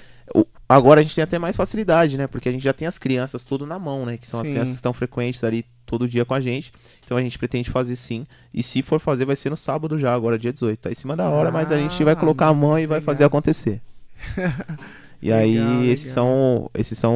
agora 0.69 1.01
a 1.01 1.03
gente 1.03 1.15
tem 1.15 1.25
até 1.25 1.39
mais 1.39 1.57
facilidade, 1.57 2.19
né? 2.19 2.27
Porque 2.27 2.49
a 2.49 2.53
gente 2.53 2.63
já 2.65 2.73
tem 2.73 2.87
as 2.87 2.99
crianças 2.99 3.45
tudo 3.45 3.65
na 3.67 3.79
mão, 3.79 4.05
né? 4.05 4.17
Que 4.17 4.27
são 4.27 4.41
as 4.41 4.47
Sim. 4.47 4.53
crianças 4.53 4.73
que 4.75 4.79
estão 4.79 4.93
frequentes 4.93 5.43
ali 5.45 5.65
todo 5.87 6.09
dia 6.09 6.25
com 6.25 6.35
a 6.35 6.41
gente. 6.41 6.73
Então 7.05 7.17
a 7.17 7.23
gente 7.23 7.39
pretende 7.39 7.71
fazer 7.71 7.97
sim. 7.97 8.27
E 8.53 8.63
se 8.63 8.83
for 8.83 9.01
fazer, 9.01 9.25
vai 9.25 9.37
ser 9.37 9.49
no 9.51 9.57
sábado 9.57 9.97
já, 9.99 10.13
agora 10.13 10.39
dia 10.39 10.53
18. 10.53 10.79
Tá 10.81 10.91
em 10.91 10.95
cima 10.95 11.17
da 11.17 11.29
hora, 11.29 11.51
mas 11.51 11.71
a 11.73 11.79
gente 11.79 12.03
vai 12.05 12.13
Ah, 12.15 12.17
colocar 12.17 12.49
a 12.49 12.55
mão 12.55 12.79
e 12.79 12.87
vai 12.87 12.99
legal. 12.99 13.03
fazer 13.15 13.25
acontecer. 13.25 13.81
E 15.23 15.33
aí, 15.33 15.59
Legal, 15.59 15.83
esses 15.85 16.11
legal. 16.11 16.15
são, 16.27 16.71
esses 16.75 16.99
são 16.99 17.15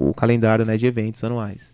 o 0.00 0.14
calendário 0.16 0.64
né, 0.64 0.78
de 0.78 0.86
eventos 0.86 1.22
anuais. 1.22 1.70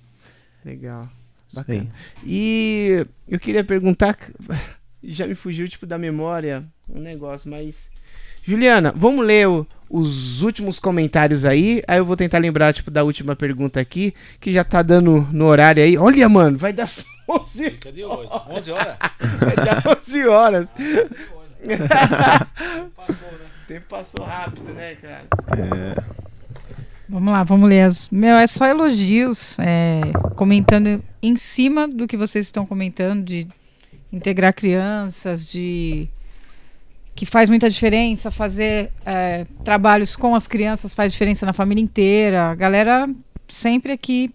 Legal. 0.65 1.09
Bacana. 1.55 1.87
E 2.25 3.07
eu 3.29 3.39
queria 3.41 3.65
perguntar, 3.65 4.17
já 5.03 5.27
me 5.27 5.35
fugiu 5.35 5.69
tipo 5.69 5.87
da 5.87 5.99
memória 5.99 6.65
um 6.89 7.01
negócio, 7.01 7.49
mas 7.51 7.91
Juliana, 8.43 8.93
vamos 8.97 9.25
ler 9.25 9.49
o- 9.49 9.67
os 9.89 10.43
últimos 10.43 10.79
comentários 10.79 11.45
aí, 11.45 11.83
aí 11.87 11.99
eu 11.99 12.05
vou 12.05 12.17
tentar 12.17 12.39
lembrar 12.39 12.73
tipo 12.73 12.91
da 12.91 13.03
última 13.05 13.35
pergunta 13.37 13.81
aqui, 13.81 14.15
que 14.41 14.53
já 14.53 14.63
tá 14.65 14.83
dando 14.83 15.27
no 15.33 15.47
horário 15.47 15.83
aí. 15.83 15.97
Olha, 15.99 16.29
mano, 16.29 16.57
vai 16.59 16.73
dar 16.73 16.89
11, 17.29 17.71
Cadê 17.73 18.05
hoje? 18.05 18.29
11 18.49 18.71
horas? 18.73 18.97
vai 19.41 19.57
dar 19.57 19.83
11 19.99 20.27
horas. 20.27 20.69
Passou, 22.97 23.33
né? 23.33 23.47
O 23.63 23.73
tempo 23.73 23.87
passou 23.89 24.25
rápido, 24.25 24.73
né, 24.73 24.97
cara? 24.97 25.25
Vamos 27.11 27.33
lá, 27.33 27.43
vamos 27.43 27.69
ler. 27.69 27.83
As... 27.83 28.09
Meu, 28.09 28.37
é 28.37 28.47
só 28.47 28.65
elogios, 28.67 29.59
é, 29.59 30.01
comentando 30.37 31.03
em 31.21 31.35
cima 31.35 31.89
do 31.89 32.07
que 32.07 32.17
vocês 32.17 32.47
estão 32.47 32.65
comentando, 32.65 33.25
de 33.25 33.49
integrar 34.13 34.55
crianças, 34.55 35.45
de 35.45 36.09
que 37.13 37.27
faz 37.27 37.51
muita 37.51 37.69
diferença, 37.69 38.31
fazer 38.31 38.93
é, 39.05 39.45
trabalhos 39.65 40.15
com 40.15 40.37
as 40.37 40.47
crianças 40.47 40.95
faz 40.95 41.13
diferença 41.13 41.45
na 41.45 41.53
família 41.53 41.83
inteira. 41.83 42.45
A 42.45 42.55
galera 42.55 43.11
sempre 43.49 43.91
aqui 43.91 44.33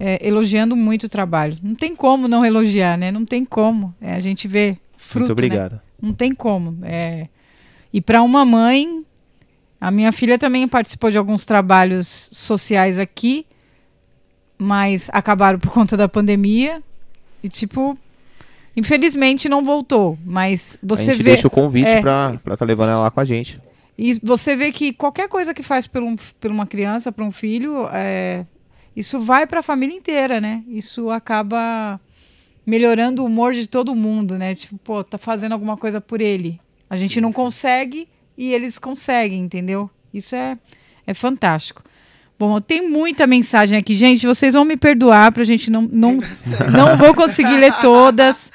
é, 0.00 0.26
elogiando 0.26 0.74
muito 0.74 1.04
o 1.04 1.08
trabalho. 1.08 1.56
Não 1.62 1.76
tem 1.76 1.94
como 1.94 2.26
não 2.26 2.44
elogiar, 2.44 2.98
né? 2.98 3.12
Não 3.12 3.24
tem 3.24 3.44
como. 3.44 3.94
É, 4.00 4.14
a 4.14 4.20
gente 4.20 4.48
vê 4.48 4.76
fruto, 4.96 5.20
Muito 5.20 5.28
né? 5.28 5.32
obrigado. 5.32 5.80
Não 6.02 6.12
tem 6.12 6.34
como. 6.34 6.78
É... 6.82 7.28
E 7.92 8.00
para 8.00 8.20
uma 8.20 8.44
mãe, 8.44 9.04
a 9.80 9.90
minha 9.90 10.10
filha 10.12 10.38
também 10.38 10.66
participou 10.66 11.10
de 11.10 11.18
alguns 11.18 11.44
trabalhos 11.44 12.28
sociais 12.32 12.98
aqui, 12.98 13.46
mas 14.58 15.08
acabaram 15.12 15.58
por 15.58 15.70
conta 15.70 15.96
da 15.96 16.08
pandemia. 16.08 16.82
E, 17.42 17.48
tipo, 17.48 17.96
infelizmente 18.76 19.48
não 19.48 19.62
voltou. 19.62 20.18
Mas 20.24 20.78
a 20.82 20.86
você 20.86 21.12
gente 21.12 21.22
vê. 21.22 21.30
deixa 21.30 21.46
o 21.46 21.50
convite 21.50 21.88
é. 21.88 22.00
pra 22.00 22.34
estar 22.34 22.56
tá 22.56 22.64
levando 22.64 22.90
ela 22.90 23.02
lá 23.02 23.10
com 23.10 23.20
a 23.20 23.24
gente. 23.24 23.60
E 23.96 24.14
você 24.22 24.56
vê 24.56 24.72
que 24.72 24.92
qualquer 24.92 25.28
coisa 25.28 25.54
que 25.54 25.62
faz 25.62 25.86
por, 25.86 26.02
um, 26.02 26.16
por 26.40 26.50
uma 26.50 26.66
criança, 26.66 27.10
para 27.10 27.24
um 27.24 27.32
filho, 27.32 27.88
é, 27.92 28.44
isso 28.96 29.20
vai 29.20 29.46
para 29.46 29.60
a 29.60 29.62
família 29.62 29.96
inteira, 29.96 30.40
né? 30.40 30.62
Isso 30.68 31.10
acaba 31.10 32.00
melhorando 32.66 33.22
o 33.22 33.26
humor 33.26 33.54
de 33.54 33.66
todo 33.66 33.94
mundo, 33.94 34.36
né? 34.36 34.54
Tipo, 34.54 34.76
pô, 34.78 35.04
tá 35.04 35.18
fazendo 35.18 35.52
alguma 35.52 35.76
coisa 35.76 36.00
por 36.00 36.20
ele. 36.20 36.60
A 36.90 36.96
gente 36.96 37.20
não 37.20 37.32
consegue 37.32 38.08
e 38.38 38.54
eles 38.54 38.78
conseguem, 38.78 39.40
entendeu? 39.40 39.90
Isso 40.14 40.36
é, 40.36 40.56
é 41.04 41.12
fantástico. 41.12 41.82
Bom, 42.38 42.60
tem 42.60 42.88
muita 42.88 43.26
mensagem 43.26 43.76
aqui, 43.76 43.96
gente. 43.96 44.24
Vocês 44.24 44.54
vão 44.54 44.64
me 44.64 44.76
perdoar 44.76 45.32
pra 45.32 45.42
gente 45.42 45.70
não 45.72 45.82
não, 45.82 46.20
não 46.72 46.96
vou 46.96 47.12
conseguir 47.12 47.58
ler 47.58 47.72
todas. 47.80 48.52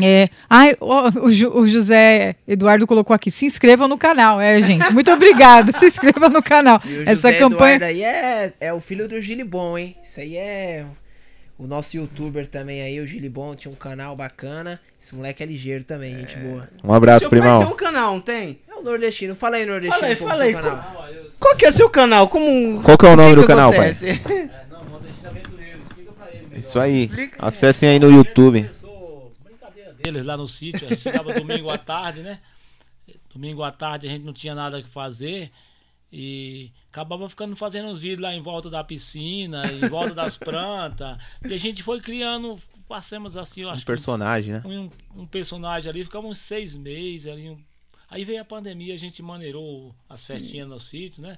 É, 0.00 0.28
ai, 0.48 0.74
ó, 0.80 1.10
o, 1.10 1.60
o 1.60 1.68
José 1.68 2.34
Eduardo 2.48 2.86
colocou 2.86 3.14
aqui, 3.14 3.30
se 3.30 3.44
inscrevam 3.44 3.86
no 3.86 3.98
canal. 3.98 4.40
É, 4.40 4.58
gente, 4.62 4.90
muito 4.92 5.12
obrigada. 5.12 5.70
Se 5.78 5.86
inscrevam 5.86 6.30
no 6.30 6.42
canal. 6.42 6.80
E 6.84 6.98
o 6.98 7.02
Essa 7.02 7.30
José 7.30 7.38
campanha. 7.38 7.76
Eduardo 7.76 7.84
aí 7.84 8.02
é, 8.02 8.52
é 8.60 8.72
o 8.72 8.80
filho 8.80 9.06
do 9.06 9.20
Gilibon, 9.20 9.78
hein? 9.78 9.96
Isso 10.02 10.18
aí 10.18 10.36
é 10.36 10.84
o 11.58 11.66
nosso 11.66 11.96
youtuber 11.96 12.46
também 12.46 12.82
aí, 12.82 12.98
o 13.00 13.06
Gilibon, 13.06 13.54
tinha 13.54 13.70
um 13.70 13.76
canal 13.76 14.16
bacana. 14.16 14.80
Esse 15.00 15.14
moleque 15.14 15.42
é 15.42 15.46
ligeiro 15.46 15.84
também, 15.84 16.16
gente 16.18 16.36
boa. 16.38 16.68
Um 16.82 16.92
abraço, 16.92 17.20
Seu 17.20 17.30
pai 17.30 17.40
primão. 17.40 17.58
tem 17.60 17.68
um 17.72 17.76
canal, 17.76 18.14
não 18.14 18.20
tem? 18.20 18.58
É 18.68 18.74
o 18.74 18.82
nordestino. 18.82 19.34
Fala 19.36 19.56
aí, 19.56 19.66
nordestino. 19.66 20.00
Fala 20.00 20.12
aí, 20.12 20.16
fala 20.16 20.36
seu 20.36 20.46
aí, 20.46 20.52
canal. 20.54 21.06
Qual 21.38 21.56
que 21.56 21.64
é 21.64 21.68
o 21.68 21.72
seu 21.72 21.88
canal? 21.90 22.28
Como 22.28 22.82
Qual 22.82 22.98
que 22.98 23.06
é 23.06 23.08
o 23.10 23.16
nome 23.16 23.30
que 23.30 23.34
do 23.36 23.40
que 23.42 23.46
canal, 23.46 23.70
pai? 23.70 23.90
acontece? 23.90 24.06
É, 24.26 24.64
não, 24.70 24.84
Nordestino 24.84 25.28
Aventureiro. 25.28 25.78
Explica 25.80 26.12
pra 26.12 26.28
ele. 26.30 26.42
melhor. 26.46 26.58
Isso 26.58 26.80
aí. 26.80 27.04
Explica. 27.04 27.36
Acessem 27.46 27.88
aí 27.90 28.00
no 28.00 28.10
YouTube. 28.10 28.68
Brincadeira 29.44 29.92
deles 29.92 30.24
lá 30.24 30.36
no 30.36 30.48
sítio. 30.48 30.86
A 30.86 30.90
gente 30.90 31.02
chegava 31.02 31.32
domingo 31.34 31.70
à 31.70 31.78
tarde, 31.78 32.20
né? 32.22 32.38
Domingo 33.32 33.62
à 33.62 33.70
tarde 33.70 34.06
a 34.06 34.10
gente 34.10 34.24
não 34.24 34.32
tinha 34.32 34.54
nada 34.54 34.82
que 34.82 34.88
fazer. 34.88 35.50
E 36.16 36.70
acabava 36.92 37.28
ficando 37.28 37.56
fazendo 37.56 37.88
uns 37.88 37.98
vídeos 37.98 38.20
lá 38.20 38.32
em 38.32 38.40
volta 38.40 38.70
da 38.70 38.84
piscina, 38.84 39.66
em 39.72 39.88
volta 39.88 40.14
das 40.14 40.36
plantas. 40.38 41.18
E 41.44 41.52
a 41.52 41.56
gente 41.56 41.82
foi 41.82 42.00
criando, 42.00 42.56
passamos 42.88 43.36
assim, 43.36 43.62
eu 43.62 43.68
Um 43.68 43.72
acho 43.72 43.80
que 43.82 43.86
personagem, 43.86 44.54
né? 44.54 44.62
um, 44.64 44.88
um 45.22 45.26
personagem 45.26 45.90
ali, 45.90 46.04
ficamos 46.04 46.30
uns 46.30 46.38
seis 46.38 46.76
meses 46.76 47.26
ali. 47.26 47.50
um- 47.50 47.58
Aí 48.08 48.24
veio 48.24 48.40
a 48.40 48.44
pandemia, 48.44 48.94
a 48.94 48.96
gente 48.96 49.20
maneirou 49.22 49.92
as 50.08 50.24
festinhas 50.24 50.68
no 50.68 50.78
sítio, 50.78 51.20
né? 51.20 51.36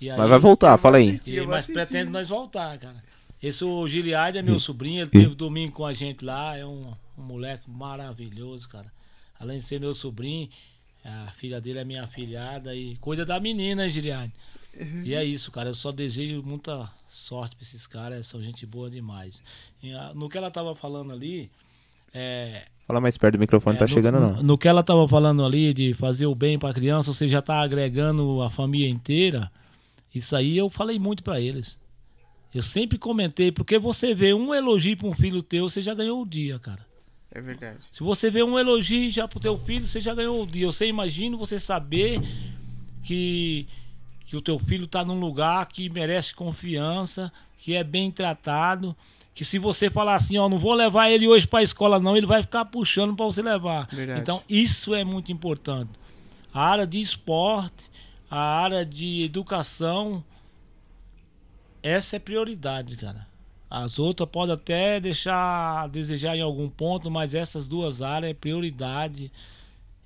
E 0.00 0.08
aí, 0.08 0.16
Mas 0.16 0.28
vai 0.30 0.38
voltar, 0.38 0.78
fala 0.78 0.96
aí. 0.96 1.10
assistir, 1.10 1.42
e, 1.42 1.46
mas 1.46 1.66
pretende 1.66 2.10
nós 2.10 2.28
voltar, 2.28 2.78
cara. 2.78 3.04
Esse 3.42 3.62
o 3.62 3.86
Giliard 3.86 4.38
é 4.38 4.42
meu 4.42 4.58
sobrinho, 4.58 5.02
ele 5.02 5.10
teve 5.10 5.34
domingo 5.34 5.72
com 5.74 5.84
a 5.84 5.92
gente 5.92 6.24
lá, 6.24 6.56
é 6.56 6.64
um, 6.64 6.94
um 7.16 7.22
moleque 7.22 7.70
maravilhoso, 7.70 8.66
cara. 8.70 8.90
Além 9.38 9.58
de 9.58 9.66
ser 9.66 9.78
meu 9.78 9.94
sobrinho, 9.94 10.48
A 11.04 11.30
filha 11.38 11.60
dele 11.60 11.78
é 11.78 11.84
minha 11.84 12.04
afilhada 12.04 12.74
e 12.74 12.96
cuida 12.96 13.24
da 13.24 13.38
menina, 13.40 13.88
Giliane. 13.88 14.32
E 15.04 15.14
é 15.14 15.24
isso, 15.24 15.50
cara. 15.50 15.70
Eu 15.70 15.74
só 15.74 15.90
desejo 15.90 16.42
muita 16.42 16.90
sorte 17.08 17.56
pra 17.56 17.62
esses 17.64 17.86
caras. 17.86 18.26
São 18.26 18.42
gente 18.42 18.64
boa 18.66 18.90
demais. 18.90 19.42
E, 19.82 19.92
ah, 19.92 20.12
no 20.14 20.28
que 20.28 20.36
ela 20.38 20.50
tava 20.50 20.74
falando 20.74 21.12
ali, 21.12 21.50
é, 22.12 22.66
Fala 22.86 23.00
mais 23.00 23.16
perto 23.16 23.34
do 23.34 23.40
microfone, 23.40 23.76
é, 23.76 23.78
tá 23.78 23.84
no- 23.84 23.88
chegando 23.88 24.20
não. 24.20 24.42
No 24.42 24.56
que 24.58 24.66
ela 24.68 24.82
tava 24.82 25.06
falando 25.08 25.44
ali 25.44 25.74
de 25.74 25.94
fazer 25.94 26.26
o 26.26 26.34
bem 26.34 26.58
pra 26.58 26.72
criança, 26.72 27.12
você 27.12 27.26
já 27.28 27.42
tá 27.42 27.60
agregando 27.60 28.40
a 28.42 28.50
família 28.50 28.88
inteira. 28.88 29.50
Isso 30.14 30.34
aí 30.34 30.56
eu 30.56 30.70
falei 30.70 30.98
muito 30.98 31.22
pra 31.22 31.40
eles. 31.40 31.78
Eu 32.54 32.62
sempre 32.62 32.96
comentei, 32.98 33.52
porque 33.52 33.78
você 33.78 34.14
vê 34.14 34.32
um 34.32 34.54
elogio 34.54 34.96
pra 34.96 35.06
um 35.08 35.12
filho 35.14 35.42
teu, 35.42 35.68
você 35.68 35.82
já 35.82 35.92
ganhou 35.94 36.22
o 36.22 36.26
dia, 36.26 36.58
cara. 36.58 36.86
É 37.30 37.40
verdade. 37.40 37.78
Se 37.92 38.02
você 38.02 38.30
vê 38.30 38.42
um 38.42 38.58
elogio 38.58 39.10
já 39.10 39.28
pro 39.28 39.40
teu 39.40 39.58
filho, 39.58 39.86
você 39.86 40.00
já 40.00 40.14
ganhou 40.14 40.42
o 40.42 40.46
dia. 40.46 40.66
Você 40.66 40.86
imagina 40.86 41.36
você 41.36 41.60
saber 41.60 42.20
que, 43.02 43.66
que 44.26 44.36
o 44.36 44.42
teu 44.42 44.58
filho 44.58 44.86
tá 44.86 45.04
num 45.04 45.20
lugar 45.20 45.66
que 45.66 45.88
merece 45.90 46.34
confiança, 46.34 47.30
que 47.58 47.74
é 47.74 47.84
bem 47.84 48.10
tratado, 48.10 48.96
que 49.34 49.44
se 49.44 49.58
você 49.58 49.90
falar 49.90 50.16
assim, 50.16 50.38
ó, 50.38 50.48
não 50.48 50.58
vou 50.58 50.74
levar 50.74 51.10
ele 51.10 51.28
hoje 51.28 51.46
pra 51.46 51.62
escola 51.62 52.00
não, 52.00 52.16
ele 52.16 52.26
vai 52.26 52.42
ficar 52.42 52.64
puxando 52.64 53.14
pra 53.14 53.26
você 53.26 53.42
levar. 53.42 53.86
Verdade. 53.88 54.20
Então, 54.20 54.42
isso 54.48 54.94
é 54.94 55.04
muito 55.04 55.30
importante. 55.30 55.90
A 56.52 56.64
área 56.64 56.86
de 56.86 57.00
esporte, 57.00 57.88
a 58.30 58.40
área 58.40 58.84
de 58.84 59.22
educação, 59.22 60.24
essa 61.82 62.16
é 62.16 62.18
prioridade, 62.18 62.96
cara. 62.96 63.28
As 63.70 63.98
outras 63.98 64.28
podem 64.28 64.54
até 64.54 64.98
deixar 64.98 65.84
a 65.84 65.86
desejar 65.86 66.36
em 66.36 66.40
algum 66.40 66.68
ponto, 66.68 67.10
mas 67.10 67.34
essas 67.34 67.68
duas 67.68 68.00
áreas 68.00 68.30
é 68.30 68.34
prioridade. 68.34 69.30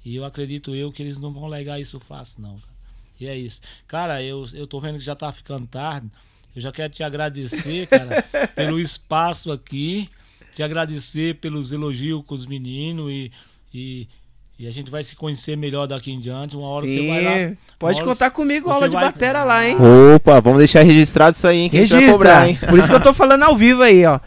E 0.05 0.17
eu 0.17 0.25
acredito 0.25 0.75
eu 0.75 0.91
que 0.91 1.03
eles 1.03 1.19
não 1.19 1.33
vão 1.33 1.47
legar 1.47 1.81
isso 1.81 2.01
fácil, 2.01 2.43
não. 2.43 2.61
E 3.21 3.27
é 3.27 3.37
isso. 3.37 3.61
Cara, 3.87 4.21
eu, 4.21 4.47
eu 4.53 4.67
tô 4.67 4.81
vendo 4.81 4.99
que 4.99 5.05
já 5.05 5.15
tá 5.15 5.33
ficando 5.33 5.67
tarde. 5.67 6.11
Eu 6.55 6.61
já 6.61 6.73
quero 6.73 6.93
te 6.93 7.05
agradecer, 7.05 7.87
cara, 7.87 8.23
pelo 8.55 8.81
espaço 8.81 9.53
aqui. 9.53 10.09
Te 10.55 10.63
agradecer 10.63 11.37
pelos 11.37 11.73
elogios 11.73 12.25
com 12.27 12.35
os 12.35 12.45
meninos 12.45 13.11
e, 13.11 13.33
e, 13.73 14.09
e 14.59 14.67
a 14.67 14.71
gente 14.71 14.91
vai 14.91 15.03
se 15.03 15.17
conhecer 15.17 15.57
melhor 15.57 15.87
daqui 15.87 16.13
em 16.13 16.21
diante. 16.21 16.57
Uma 16.57 16.69
hora 16.69 16.87
você 16.87 17.07
vai 17.09 17.23
lá. 17.25 17.49
Sim. 17.49 17.57
Pode 17.79 18.03
contar 18.03 18.31
comigo, 18.31 18.71
aula 18.71 18.89
de 18.89 18.95
vai- 18.95 19.07
batera 19.07 19.43
lá, 19.45 19.67
hein? 19.67 19.77
Opa, 20.15 20.41
vamos 20.41 20.59
deixar 20.59 20.83
registrado 20.83 21.37
isso 21.37 21.47
aí, 21.49 21.59
hein? 21.63 21.71
Que 21.71 21.79
Registra. 21.79 22.13
cobrar, 22.13 22.49
hein? 22.49 22.59
Por 22.69 22.79
isso 22.79 22.89
que 22.89 22.95
eu 22.95 23.01
tô 23.01 23.13
falando 23.13 23.43
ao 23.43 23.57
vivo 23.57 23.83
aí, 23.83 24.05
ó. 24.07 24.21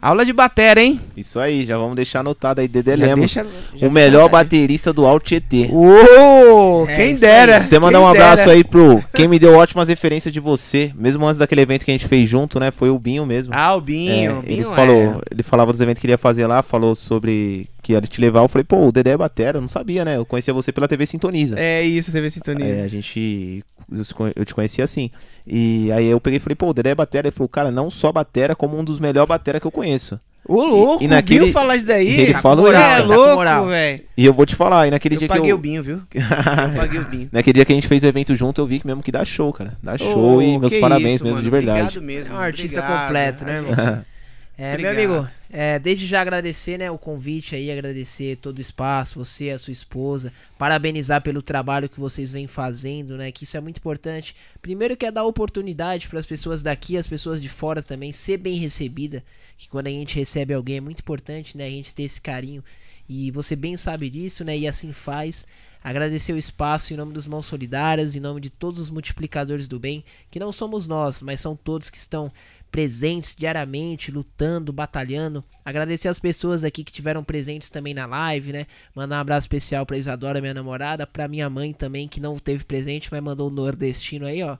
Aula 0.00 0.24
de 0.24 0.32
batera, 0.32 0.80
hein? 0.80 1.00
Isso 1.16 1.40
aí, 1.40 1.64
já 1.64 1.76
vamos 1.76 1.96
deixar 1.96 2.20
anotado 2.20 2.60
aí, 2.60 2.68
Dedé 2.68 2.96
Já 2.96 3.04
Lemos. 3.06 3.34
deixa- 3.34 3.46
o 3.84 3.90
melhor 3.90 4.26
aí. 4.26 4.30
baterista 4.30 4.92
do 4.92 5.04
Alto 5.04 5.24
Tietê. 5.26 5.68
Uou! 5.72 6.88
É, 6.88 6.94
quem 6.96 7.14
dera. 7.16 7.56
aí. 7.56 7.62
Até 7.64 7.78
mandar 7.80 7.98
quem 7.98 8.06
um 8.06 8.08
abraço 8.10 8.44
dera. 8.44 8.56
aí 8.56 8.62
pro 8.62 9.02
quem 9.12 9.26
me 9.26 9.40
deu 9.40 9.54
ótimas 9.54 9.88
referências 9.88 10.32
de 10.32 10.38
você, 10.38 10.92
mesmo 10.94 11.26
antes 11.26 11.38
daquele 11.38 11.62
evento 11.62 11.84
que 11.84 11.90
a 11.90 11.94
gente 11.94 12.06
fez 12.06 12.28
junto, 12.28 12.60
né? 12.60 12.70
Foi 12.70 12.90
o 12.90 12.98
Binho 12.98 13.26
mesmo. 13.26 13.52
Ah, 13.56 13.74
o 13.74 13.78
É, 13.78 13.80
Binho. 13.80 14.44
ele 14.46 14.62
Binho 14.62 14.74
falou, 14.74 14.96
é. 14.96 15.20
ele 15.32 15.42
falava 15.42 15.72
dos 15.72 15.80
eventos 15.80 16.00
que 16.00 16.06
ele 16.06 16.12
ia 16.12 16.18
fazer 16.18 16.46
lá, 16.46 16.62
falou 16.62 16.94
sobre 16.94 17.68
que 17.88 17.92
ia 17.94 18.00
te 18.02 18.20
levar. 18.20 18.40
Eu 18.42 18.48
falei, 18.48 18.64
pô, 18.64 18.86
o 18.86 18.92
Dedé 18.92 19.12
é 19.12 19.16
batera, 19.16 19.56
eu 19.56 19.60
não 19.62 19.68
sabia, 19.68 20.04
né? 20.04 20.16
Eu 20.16 20.26
conhecia 20.26 20.52
você 20.52 20.70
pela 20.70 20.86
TV 20.86 21.06
Sintoniza. 21.06 21.58
É 21.58 21.82
isso, 21.82 22.12
TV 22.12 22.28
Sintonia. 22.30 22.66
É, 22.66 22.82
a 22.84 22.88
gente. 22.88 23.64
eu 23.90 24.32
Eu 24.36 24.44
te 24.44 24.54
conhecia 24.54 24.84
assim. 24.84 25.10
E 25.46 25.90
aí 25.92 26.06
eu 26.06 26.20
peguei 26.20 26.36
e 26.36 26.40
falei, 26.40 26.54
pô, 26.54 26.68
o 26.68 26.74
Dedé 26.74 26.90
é 26.90 26.94
batera. 26.94 27.28
Ele 27.28 27.34
falou, 27.34 27.48
cara, 27.48 27.70
não 27.70 27.90
só 27.90 28.12
batera, 28.12 28.54
como 28.54 28.78
um 28.78 28.84
dos 28.84 29.00
melhores 29.00 29.28
batera 29.28 29.58
que 29.58 29.66
eu 29.66 29.70
conheço. 29.70 30.20
Ô, 30.46 30.64
louco, 30.64 31.02
e 31.04 31.06
o 31.06 31.10
naquele- 31.10 31.40
Binho 31.40 31.52
falar 31.52 31.76
isso 31.76 31.84
daí. 31.84 32.20
ele 32.20 32.32
tá 32.32 32.40
falou 32.40 32.64
moral, 32.66 32.80
isso, 32.80 32.90
É 32.90 32.96
tá 32.96 33.02
com 33.06 33.14
louco, 33.14 33.34
moral. 33.34 33.66
velho. 33.66 34.02
E 34.16 34.24
eu 34.24 34.32
vou 34.32 34.46
te 34.46 34.54
falar, 34.56 34.86
e 34.86 34.90
naquele 34.90 35.14
Eu 35.16 35.18
dia 35.18 35.28
paguei 35.28 35.44
que 35.44 35.50
eu. 35.52 35.56
o 35.56 35.58
Binho, 35.58 35.82
viu? 35.82 36.00
Eu 36.14 36.74
paguei 36.80 37.00
o 37.00 37.04
Binho. 37.04 37.28
naquele 37.32 37.54
dia 37.54 37.64
que 37.66 37.72
a 37.72 37.74
gente 37.74 37.86
fez 37.88 38.02
o 38.02 38.06
evento 38.06 38.34
junto, 38.34 38.60
eu 38.60 38.66
vi 38.66 38.80
que 38.80 38.86
mesmo 38.86 39.02
que 39.02 39.12
dá 39.12 39.24
show, 39.26 39.52
cara. 39.52 39.76
Dá 39.82 39.98
show 39.98 40.36
Ô, 40.36 40.40
e 40.42 40.58
meus 40.58 40.74
parabéns 40.76 41.16
isso, 41.16 41.24
mesmo, 41.24 41.36
mano. 41.36 41.44
de 41.44 41.50
verdade. 41.50 41.80
Obrigado 41.98 42.02
mesmo. 42.02 42.34
É 42.34 42.38
um 42.38 42.40
artista 42.40 42.80
obrigado. 42.80 43.02
completo, 43.06 43.44
né, 43.44 43.52
A 43.52 43.56
irmão? 43.56 44.04
É, 44.60 44.70
Obrigado. 44.72 44.96
meu 44.96 45.12
amigo, 45.20 45.32
é, 45.48 45.78
desde 45.78 46.04
já 46.04 46.20
agradecer, 46.20 46.78
né, 46.78 46.90
o 46.90 46.98
convite 46.98 47.54
aí, 47.54 47.70
agradecer 47.70 48.36
todo 48.38 48.58
o 48.58 48.60
espaço, 48.60 49.16
você, 49.16 49.50
a 49.50 49.58
sua 49.58 49.70
esposa, 49.70 50.32
parabenizar 50.58 51.22
pelo 51.22 51.40
trabalho 51.40 51.88
que 51.88 52.00
vocês 52.00 52.32
vêm 52.32 52.48
fazendo, 52.48 53.16
né, 53.16 53.30
que 53.30 53.44
isso 53.44 53.56
é 53.56 53.60
muito 53.60 53.76
importante. 53.76 54.34
Primeiro 54.60 54.96
que 54.96 55.06
é 55.06 55.12
dar 55.12 55.22
oportunidade 55.22 56.08
para 56.08 56.18
as 56.18 56.26
pessoas 56.26 56.60
daqui, 56.60 56.96
as 56.96 57.06
pessoas 57.06 57.40
de 57.40 57.48
fora 57.48 57.84
também, 57.84 58.10
ser 58.10 58.36
bem 58.36 58.58
recebida, 58.58 59.22
que 59.56 59.68
quando 59.68 59.86
a 59.86 59.90
gente 59.90 60.16
recebe 60.16 60.52
alguém 60.52 60.78
é 60.78 60.80
muito 60.80 60.98
importante, 60.98 61.56
né, 61.56 61.64
a 61.64 61.70
gente 61.70 61.94
ter 61.94 62.02
esse 62.02 62.20
carinho, 62.20 62.64
e 63.08 63.30
você 63.30 63.54
bem 63.54 63.76
sabe 63.76 64.10
disso, 64.10 64.42
né, 64.42 64.58
e 64.58 64.66
assim 64.66 64.92
faz. 64.92 65.46
Agradecer 65.82 66.32
o 66.32 66.36
espaço 66.36 66.92
em 66.92 66.96
nome 66.96 67.12
dos 67.12 67.24
Mãos 67.24 67.46
Solidárias, 67.46 68.16
em 68.16 68.20
nome 68.20 68.40
de 68.40 68.50
todos 68.50 68.80
os 68.80 68.90
multiplicadores 68.90 69.68
do 69.68 69.78
bem, 69.78 70.04
que 70.28 70.40
não 70.40 70.52
somos 70.52 70.88
nós, 70.88 71.22
mas 71.22 71.40
são 71.40 71.54
todos 71.54 71.88
que 71.88 71.96
estão 71.96 72.32
presentes 72.70 73.34
diariamente, 73.36 74.10
lutando, 74.10 74.72
batalhando. 74.72 75.44
Agradecer 75.64 76.08
as 76.08 76.18
pessoas 76.18 76.64
aqui 76.64 76.84
que 76.84 76.92
tiveram 76.92 77.24
presentes 77.24 77.68
também 77.68 77.94
na 77.94 78.06
live, 78.06 78.52
né? 78.52 78.66
Mandar 78.94 79.16
um 79.16 79.20
abraço 79.20 79.44
especial 79.44 79.84
pra 79.84 79.96
Isadora, 79.96 80.40
minha 80.40 80.54
namorada, 80.54 81.06
pra 81.06 81.28
minha 81.28 81.48
mãe 81.48 81.72
também, 81.72 82.08
que 82.08 82.20
não 82.20 82.38
teve 82.38 82.64
presente, 82.64 83.08
mas 83.10 83.20
mandou 83.20 83.48
o 83.48 83.52
nordestino 83.52 84.26
aí, 84.26 84.42
ó. 84.42 84.56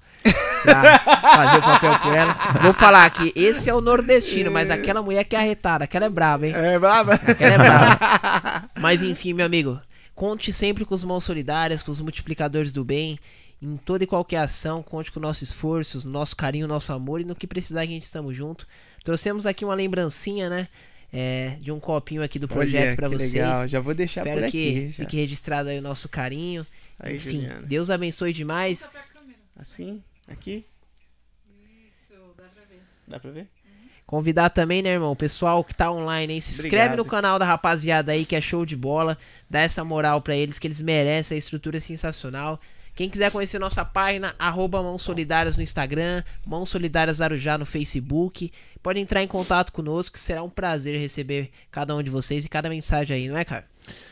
Pra 0.63 0.99
fazer 1.35 1.59
o 1.59 1.63
papel 1.63 1.99
por 2.01 2.15
ela. 2.15 2.35
Vou 2.63 2.73
falar 2.73 3.09
que 3.11 3.33
esse 3.37 3.71
é 3.71 3.75
o 3.75 3.81
nordestino, 3.81 4.51
mas 4.51 4.71
aquela 4.71 5.03
mulher 5.03 5.25
que 5.25 5.37
é 5.37 5.39
arretada, 5.39 5.85
aquela 5.85 6.07
é 6.07 6.11
braba, 6.11 6.47
hein? 6.47 6.53
É 6.55 6.79
brava? 6.79 7.15
Aquela 7.15 7.55
é 7.55 7.59
brava. 7.59 8.69
Mas 8.79 9.03
enfim, 9.03 9.33
meu 9.33 9.45
amigo, 9.45 9.81
conte 10.15 10.53
sempre 10.53 10.85
com 10.85 10.95
os 10.95 11.05
mãos 11.05 11.25
solidárias, 11.25 11.83
com 11.83 11.91
os 11.91 12.01
multiplicadores 12.01 12.73
do 12.73 12.85
bem. 12.85 13.19
Em 13.61 13.77
toda 13.77 14.05
e 14.05 14.07
qualquer 14.07 14.39
ação, 14.39 14.83
conte 14.83 15.11
com 15.11 15.19
o 15.19 15.23
nosso 15.23 15.43
esforço, 15.43 16.07
nosso 16.09 16.37
carinho, 16.37 16.69
nosso 16.69 16.93
amor 16.93 17.21
e 17.21 17.25
no 17.25 17.35
que 17.35 17.47
precisar 17.47 17.81
a 17.81 17.87
gente 17.87 18.05
estamos 18.05 18.35
junto. 18.35 18.67
Trouxemos 19.03 19.47
aqui 19.47 19.65
uma 19.65 19.75
lembrancinha, 19.75 20.49
né? 20.49 20.69
é, 21.13 21.57
de 21.61 21.73
um 21.73 21.81
copinho 21.81 22.23
aqui 22.23 22.39
do 22.39 22.47
projeto 22.47 22.97
pra 22.97 23.09
que 23.09 23.17
vocês. 23.17 23.33
legal. 23.33 23.67
Já 23.69 23.81
vou 23.81 23.95
deixar 23.95 24.23
Espero 24.23 24.41
por 24.41 24.47
aqui. 24.47 24.73
que 24.73 24.89
já. 24.91 25.05
fique 25.05 25.17
registrado 25.17 25.69
aí 25.69 25.79
o 25.79 25.83
nosso 25.83 26.09
carinho. 26.09 26.67
Aí, 26.99 27.17
Enfim, 27.17 27.31
Juliana. 27.43 27.67
Deus 27.67 27.91
abençoe 27.91 28.33
demais. 28.33 28.89
Assim? 29.57 30.03
Aqui? 30.27 30.65
Dá 33.07 33.19
pra 33.19 33.31
ver? 33.31 33.49
Convidar 34.07 34.49
também, 34.51 34.83
né, 34.83 34.91
irmão, 34.91 35.13
o 35.13 35.17
pessoal 35.17 35.63
que 35.63 35.75
tá 35.75 35.91
online 35.91 36.35
aí, 36.35 36.43
se 36.43 36.51
inscreve 36.53 36.77
Obrigado. 36.77 36.97
no 36.99 37.05
canal 37.05 37.39
da 37.39 37.45
rapaziada 37.45 38.13
aí, 38.13 38.25
que 38.25 38.35
é 38.35 38.41
show 38.41 38.65
de 38.65 38.75
bola. 38.75 39.19
Dá 39.51 39.61
essa 39.61 39.85
moral 39.85 40.23
pra 40.23 40.35
eles, 40.35 40.59
que 40.59 40.67
eles 40.67 40.81
merecem, 40.81 41.37
a 41.37 41.39
estrutura 41.39 41.77
é 41.77 41.81
sensacional. 41.81 42.59
Quem 42.99 43.09
quiser 43.09 43.31
conhecer 43.31 43.61
nossa 43.61 43.85
página, 43.85 44.35
arroba 44.41 44.83
Mãos 44.83 45.03
Solidárias 45.05 45.57
no 45.57 45.63
Instagram, 45.63 46.25
Mãos 46.45 46.69
Solidárias 46.69 47.21
Arujá 47.21 47.57
no 47.57 47.65
Facebook. 47.65 48.51
Pode 48.83 48.99
entrar 48.99 49.23
em 49.23 49.29
contato 49.29 49.73
conosco, 49.73 50.19
será 50.19 50.43
um 50.43 50.51
prazer 50.51 50.99
receber 50.99 51.53
cada 51.71 51.95
um 51.95 52.03
de 52.03 52.11
vocês 52.11 52.45
e 52.45 52.49
cada 52.49 52.69
mensagem 52.69 53.17
aí, 53.17 53.29
não 53.29 53.39
é, 53.39 53.45
cara? 53.45 53.65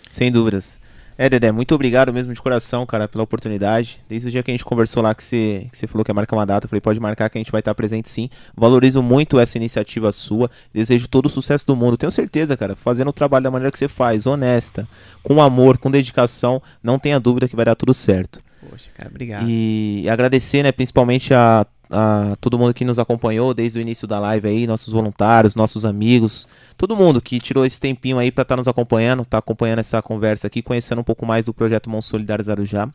Sem 0.09 0.31
dúvidas. 0.31 0.79
É, 1.19 1.29
Dedé, 1.29 1.51
muito 1.51 1.75
obrigado 1.75 2.13
mesmo 2.13 2.33
de 2.33 2.41
coração, 2.41 2.87
cara, 2.87 3.09
pela 3.09 3.25
oportunidade. 3.25 4.01
Desde 4.09 4.29
o 4.29 4.31
dia 4.31 4.41
que 4.41 4.53
a 4.53 4.55
gente 4.55 4.65
conversou 4.65 5.03
lá, 5.03 5.13
que 5.17 5.25
você, 5.25 5.67
que 5.73 5.77
você 5.77 5.89
falou 5.89 6.05
que 6.05 6.13
ia 6.13 6.15
marcar 6.15 6.37
uma 6.37 6.47
data, 6.47 6.67
eu 6.67 6.69
falei, 6.69 6.81
pode 6.81 7.01
marcar 7.01 7.29
que 7.29 7.37
a 7.37 7.41
gente 7.41 7.51
vai 7.51 7.63
estar 7.63 7.75
presente 7.75 8.09
sim. 8.09 8.31
Valorizo 8.57 9.03
muito 9.03 9.41
essa 9.41 9.59
iniciativa 9.59 10.13
sua. 10.13 10.49
Desejo 10.73 11.09
todo 11.09 11.27
o 11.27 11.29
sucesso 11.29 11.67
do 11.67 11.75
mundo. 11.75 11.97
Tenho 11.97 12.13
certeza, 12.13 12.57
cara, 12.57 12.77
fazendo 12.77 13.09
o 13.09 13.13
trabalho 13.13 13.43
da 13.43 13.51
maneira 13.51 13.73
que 13.73 13.81
você 13.81 13.89
faz, 13.89 14.29
honesta, 14.29 14.87
com 15.25 15.43
amor, 15.43 15.77
com 15.77 15.91
dedicação, 15.91 16.63
não 16.81 17.01
tenha 17.01 17.19
dúvida 17.19 17.49
que 17.49 17.57
vai 17.57 17.65
dar 17.65 17.75
tudo 17.75 17.93
certo. 17.93 18.46
Poxa, 18.77 18.91
cara, 18.95 19.09
obrigado. 19.09 19.47
E 19.49 20.07
agradecer, 20.07 20.63
né, 20.63 20.71
principalmente 20.71 21.33
a, 21.33 21.67
a 21.91 22.37
todo 22.43 22.59
mundo 22.59 22.75
que 22.75 22.85
nos 22.85 22.99
acompanhou 22.99 23.55
desde 23.55 23.79
o 23.79 23.81
início 23.81 24.07
da 24.07 24.19
live 24.19 24.47
aí, 24.47 24.67
nossos 24.67 24.93
voluntários, 24.93 25.55
nossos 25.55 25.87
amigos, 25.87 26.47
todo 26.77 26.95
mundo 26.95 27.23
que 27.23 27.41
tirou 27.41 27.65
esse 27.65 27.81
tempinho 27.81 28.19
aí 28.19 28.31
pra 28.31 28.43
estar 28.43 28.55
nos 28.55 28.69
acompanhando, 28.69 29.25
tá 29.25 29.39
acompanhando 29.39 29.79
essa 29.79 30.03
conversa 30.03 30.47
aqui, 30.47 30.61
conhecendo 30.61 31.01
um 31.01 31.05
pouco 31.05 31.25
mais 31.25 31.47
do 31.47 31.55
projeto 31.55 31.89
Mãos 31.89 32.05
Solidárias 32.05 32.51
Arujá. 32.51 32.87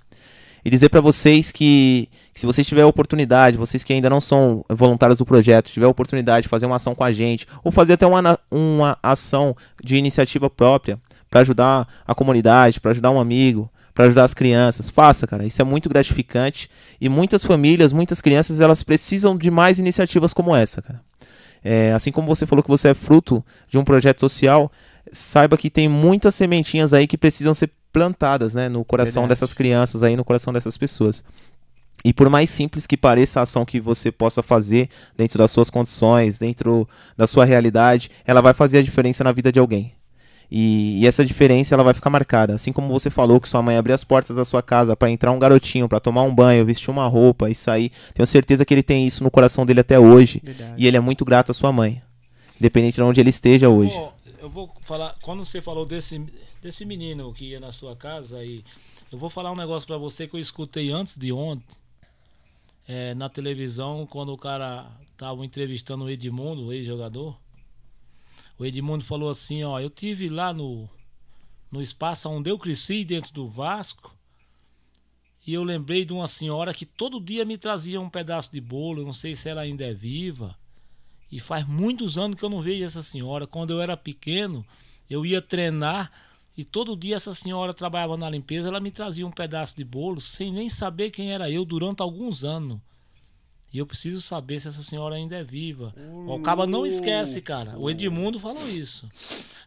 E 0.64 0.70
dizer 0.70 0.90
pra 0.90 1.02
vocês 1.02 1.52
que, 1.52 2.08
que 2.32 2.40
se 2.40 2.46
vocês 2.46 2.68
tiverem 2.68 2.86
a 2.86 2.88
oportunidade, 2.88 3.58
vocês 3.58 3.84
que 3.84 3.92
ainda 3.92 4.08
não 4.08 4.22
são 4.22 4.64
voluntários 4.70 5.18
do 5.18 5.26
projeto, 5.26 5.72
tiver 5.72 5.88
a 5.88 5.90
oportunidade 5.90 6.44
de 6.44 6.50
fazer 6.50 6.68
uma 6.68 6.76
ação 6.76 6.94
com 6.94 7.04
a 7.04 7.12
gente, 7.12 7.48
ou 7.64 7.72
fazer 7.72 7.94
até 7.94 8.06
uma, 8.06 8.38
uma 8.52 8.96
ação 9.02 9.56
de 9.84 9.98
iniciativa 9.98 10.48
própria 10.48 11.00
pra 11.28 11.42
ajudar 11.42 11.88
a 12.06 12.14
comunidade, 12.14 12.80
pra 12.80 12.92
ajudar 12.92 13.10
um 13.10 13.20
amigo, 13.20 13.68
pra 14.02 14.08
ajudar 14.08 14.24
as 14.24 14.34
crianças, 14.34 14.90
faça, 14.90 15.28
cara. 15.28 15.46
Isso 15.46 15.62
é 15.62 15.66
muito 15.66 15.88
gratificante 15.88 16.70
e 17.00 17.08
muitas 17.08 17.46
famílias, 17.46 17.94
muitas 17.94 18.20
crianças, 18.22 18.60
elas 18.60 18.82
precisam 18.82 19.38
de 19.38 19.52
mais 19.52 19.78
iniciativas 19.78 20.34
como 20.34 20.56
essa, 20.56 20.82
cara. 20.82 21.02
É, 21.64 21.94
assim 21.94 22.12
como 22.12 22.28
você 22.28 22.48
falou 22.48 22.64
que 22.64 22.70
você 22.70 22.90
é 22.90 22.94
fruto 22.96 23.46
de 23.68 23.78
um 23.78 23.84
projeto 23.84 24.20
social, 24.20 24.72
saiba 25.12 25.56
que 25.56 25.70
tem 25.70 25.88
muitas 25.88 26.34
sementinhas 26.34 26.94
aí 26.94 27.06
que 27.06 27.18
precisam 27.18 27.54
ser 27.54 27.70
plantadas, 27.94 28.56
né, 28.56 28.68
no 28.68 28.84
coração 28.84 29.24
Verdade. 29.24 29.40
dessas 29.40 29.54
crianças 29.54 30.02
aí, 30.02 30.16
no 30.16 30.26
coração 30.26 30.52
dessas 30.52 30.78
pessoas. 30.78 31.24
E 32.04 32.12
por 32.12 32.28
mais 32.30 32.50
simples 32.50 32.88
que 32.88 32.98
pareça 32.98 33.40
a 33.40 33.44
ação 33.44 33.64
que 33.64 33.80
você 33.80 34.12
possa 34.12 34.42
fazer 34.42 34.90
dentro 35.16 35.38
das 35.38 35.52
suas 35.52 35.70
condições, 35.70 36.40
dentro 36.40 36.90
da 37.16 37.28
sua 37.28 37.46
realidade, 37.46 38.10
ela 38.26 38.42
vai 38.42 38.56
fazer 38.56 38.80
a 38.80 38.84
diferença 38.84 39.24
na 39.24 39.32
vida 39.32 39.52
de 39.52 39.60
alguém. 39.60 39.94
E, 40.52 41.00
e, 41.00 41.08
essa 41.08 41.24
diferença 41.24 41.74
ela 41.74 41.84
vai 41.84 41.94
ficar 41.94 42.10
marcada. 42.10 42.54
Assim 42.54 42.74
como 42.74 42.90
você 42.90 43.10
falou 43.10 43.40
que 43.40 43.48
sua 43.48 43.62
mãe 43.62 43.78
abriu 43.78 43.96
as 43.96 44.04
portas 44.04 44.36
da 44.36 44.44
sua 44.44 44.62
casa 44.62 44.98
para 44.98 45.10
entrar 45.10 45.32
um 45.32 45.40
garotinho, 45.40 45.88
para 45.88 46.02
tomar 46.02 46.24
um 46.24 46.36
banho, 46.36 46.66
vestir 46.66 46.90
uma 46.90 47.08
roupa 47.08 47.50
e 47.50 47.56
sair. 47.56 47.90
Tenho 48.14 48.28
certeza 48.28 48.66
que 48.66 48.74
ele 48.74 48.84
tem 48.84 49.08
isso 49.08 49.24
no 49.24 49.32
coração 49.32 49.66
dele 49.66 49.80
até 49.80 49.98
hoje. 49.98 50.42
Verdade. 50.44 50.74
E 50.78 50.86
ele 50.86 50.98
é 50.98 51.00
muito 51.00 51.24
grato 51.24 51.52
à 51.52 51.54
sua 51.54 51.72
mãe. 51.72 52.02
Independente 52.60 52.96
de 52.96 53.02
onde 53.02 53.22
ele 53.22 53.30
esteja 53.30 53.70
hoje. 53.70 53.96
Eu 54.42 54.50
vou 54.50 54.70
falar, 54.82 55.16
quando 55.22 55.46
você 55.46 55.62
falou 55.62 55.86
desse, 55.86 56.20
desse 56.62 56.84
menino 56.84 57.34
que 57.34 57.52
ia 57.52 57.60
na 57.60 57.72
sua 57.72 57.96
casa, 57.96 58.44
e 58.44 58.64
eu 59.10 59.18
vou 59.18 59.30
falar 59.30 59.52
um 59.52 59.56
negócio 59.56 59.88
para 59.88 59.98
você 59.98 60.28
que 60.28 60.36
eu 60.36 60.40
escutei 60.40 60.92
antes 60.92 61.18
de 61.18 61.32
ontem. 61.32 61.76
É, 62.88 63.14
na 63.14 63.30
televisão, 63.30 64.06
quando 64.06 64.34
o 64.34 64.38
cara 64.38 64.92
tava 65.16 65.46
entrevistando 65.46 66.04
o 66.04 66.10
Edmundo, 66.10 66.66
o 66.66 66.74
ex-jogador. 66.74 67.38
O 68.62 68.66
Edmundo 68.66 69.04
falou 69.04 69.32
assim, 69.32 69.64
ó, 69.64 69.80
eu 69.80 69.90
tive 69.90 70.30
lá 70.30 70.54
no, 70.54 70.88
no 71.72 71.82
espaço 71.82 72.30
onde 72.30 72.52
eu 72.52 72.60
cresci, 72.60 73.04
dentro 73.04 73.34
do 73.34 73.48
Vasco, 73.48 74.16
e 75.48 75.52
eu 75.52 75.64
lembrei 75.64 76.06
de 76.06 76.14
uma 76.14 76.28
senhora 76.28 76.72
que 76.72 76.86
todo 76.86 77.20
dia 77.20 77.44
me 77.44 77.58
trazia 77.58 78.00
um 78.00 78.08
pedaço 78.08 78.52
de 78.52 78.62
bolo, 78.62 79.04
não 79.04 79.14
sei 79.14 79.36
se 79.36 79.50
ela 79.50 79.62
ainda 79.62 79.84
é 79.84 79.96
viva. 79.96 80.56
E 81.32 81.40
faz 81.40 81.68
muitos 81.68 82.20
anos 82.20 82.38
que 82.38 82.46
eu 82.46 82.52
não 82.52 82.62
vejo 82.62 82.86
essa 82.86 83.02
senhora. 83.02 83.48
Quando 83.48 83.72
eu 83.72 83.82
era 83.82 83.98
pequeno, 83.98 84.64
eu 85.10 85.26
ia 85.26 85.42
treinar 85.42 86.12
e 86.56 86.64
todo 86.64 86.96
dia 86.96 87.16
essa 87.16 87.34
senhora 87.34 87.74
trabalhava 87.74 88.16
na 88.16 88.30
limpeza, 88.30 88.68
ela 88.68 88.80
me 88.80 88.92
trazia 88.92 89.26
um 89.26 89.32
pedaço 89.32 89.76
de 89.76 89.84
bolo 89.84 90.22
sem 90.22 90.54
nem 90.54 90.70
saber 90.70 91.10
quem 91.10 91.34
era 91.34 91.50
eu 91.50 91.66
durante 91.66 92.04
alguns 92.04 92.44
anos. 92.44 92.80
E 93.74 93.78
eu 93.78 93.86
preciso 93.86 94.22
saber 94.22 94.60
se 94.60 94.68
essa 94.68 94.84
senhora 94.84 95.16
ainda 95.16 95.38
é 95.38 95.44
viva. 95.44 95.94
o 96.28 96.42
Caba 96.42 96.68
não 96.68 96.86
esquece, 96.86 97.42
cara. 97.42 97.78
O 97.78 97.90
Edmundo 97.90 98.40
falou 98.40 98.68
isso. 98.68 99.10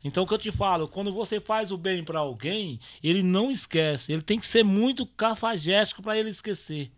Então 0.05 0.25
o 0.25 0.27
que 0.27 0.35
eu 0.35 0.39
te 0.39 0.53
falo, 0.53 0.87
quando 0.87 1.13
você 1.13 1.41
faz 1.41 1.73
o 1.73 1.79
bem 1.79 2.05
para 2.05 2.19
alguém, 2.19 2.79
ele 3.03 3.23
não 3.23 3.51
esquece. 3.51 4.13
Ele 4.13 4.21
tem 4.21 4.39
que 4.39 4.47
ser 4.47 4.63
muito 4.63 5.07
cafajéstico 5.07 6.03
para 6.03 6.19
ele 6.19 6.29
esquecer. 6.29 6.91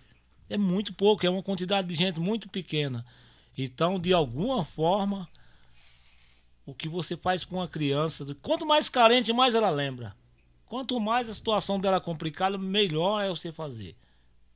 É 0.50 0.56
muito 0.56 0.92
pouco, 0.92 1.24
é 1.24 1.30
uma 1.30 1.42
quantidade 1.42 1.86
de 1.86 1.94
gente 1.94 2.18
muito 2.18 2.48
pequena. 2.48 3.06
Então, 3.56 4.00
de 4.00 4.12
alguma 4.12 4.64
forma, 4.64 5.28
o 6.64 6.74
que 6.74 6.88
você 6.88 7.16
faz 7.16 7.44
com 7.44 7.56
uma 7.56 7.68
criança, 7.68 8.26
quanto 8.42 8.66
mais 8.66 8.88
carente, 8.88 9.32
mais 9.32 9.54
ela 9.54 9.70
lembra. 9.70 10.14
Quanto 10.66 10.98
mais 10.98 11.28
a 11.28 11.34
situação 11.34 11.78
dela 11.78 11.98
é 11.98 12.00
complicada, 12.00 12.58
melhor 12.58 13.22
é 13.22 13.28
você 13.28 13.52
fazer. 13.52 13.94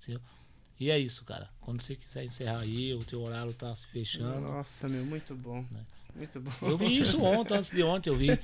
Certo? 0.01 0.40
E 0.81 0.91
é 0.91 0.99
isso, 0.99 1.23
cara. 1.27 1.47
Quando 1.61 1.83
você 1.83 1.95
quiser 1.95 2.25
encerrar 2.25 2.61
aí, 2.61 2.95
o 2.95 3.05
teu 3.05 3.21
horário 3.21 3.53
tá 3.53 3.77
se 3.77 3.87
fechando. 3.89 4.41
Nossa, 4.41 4.89
meu, 4.89 5.05
muito 5.05 5.35
bom. 5.35 5.63
Né? 5.71 5.81
Muito 6.17 6.41
bom. 6.41 6.51
Eu 6.63 6.79
vi 6.79 6.99
isso 6.99 7.21
ontem, 7.23 7.55
antes 7.55 7.71
de 7.71 7.83
ontem 7.83 8.09
eu 8.09 8.17
vi. 8.17 8.39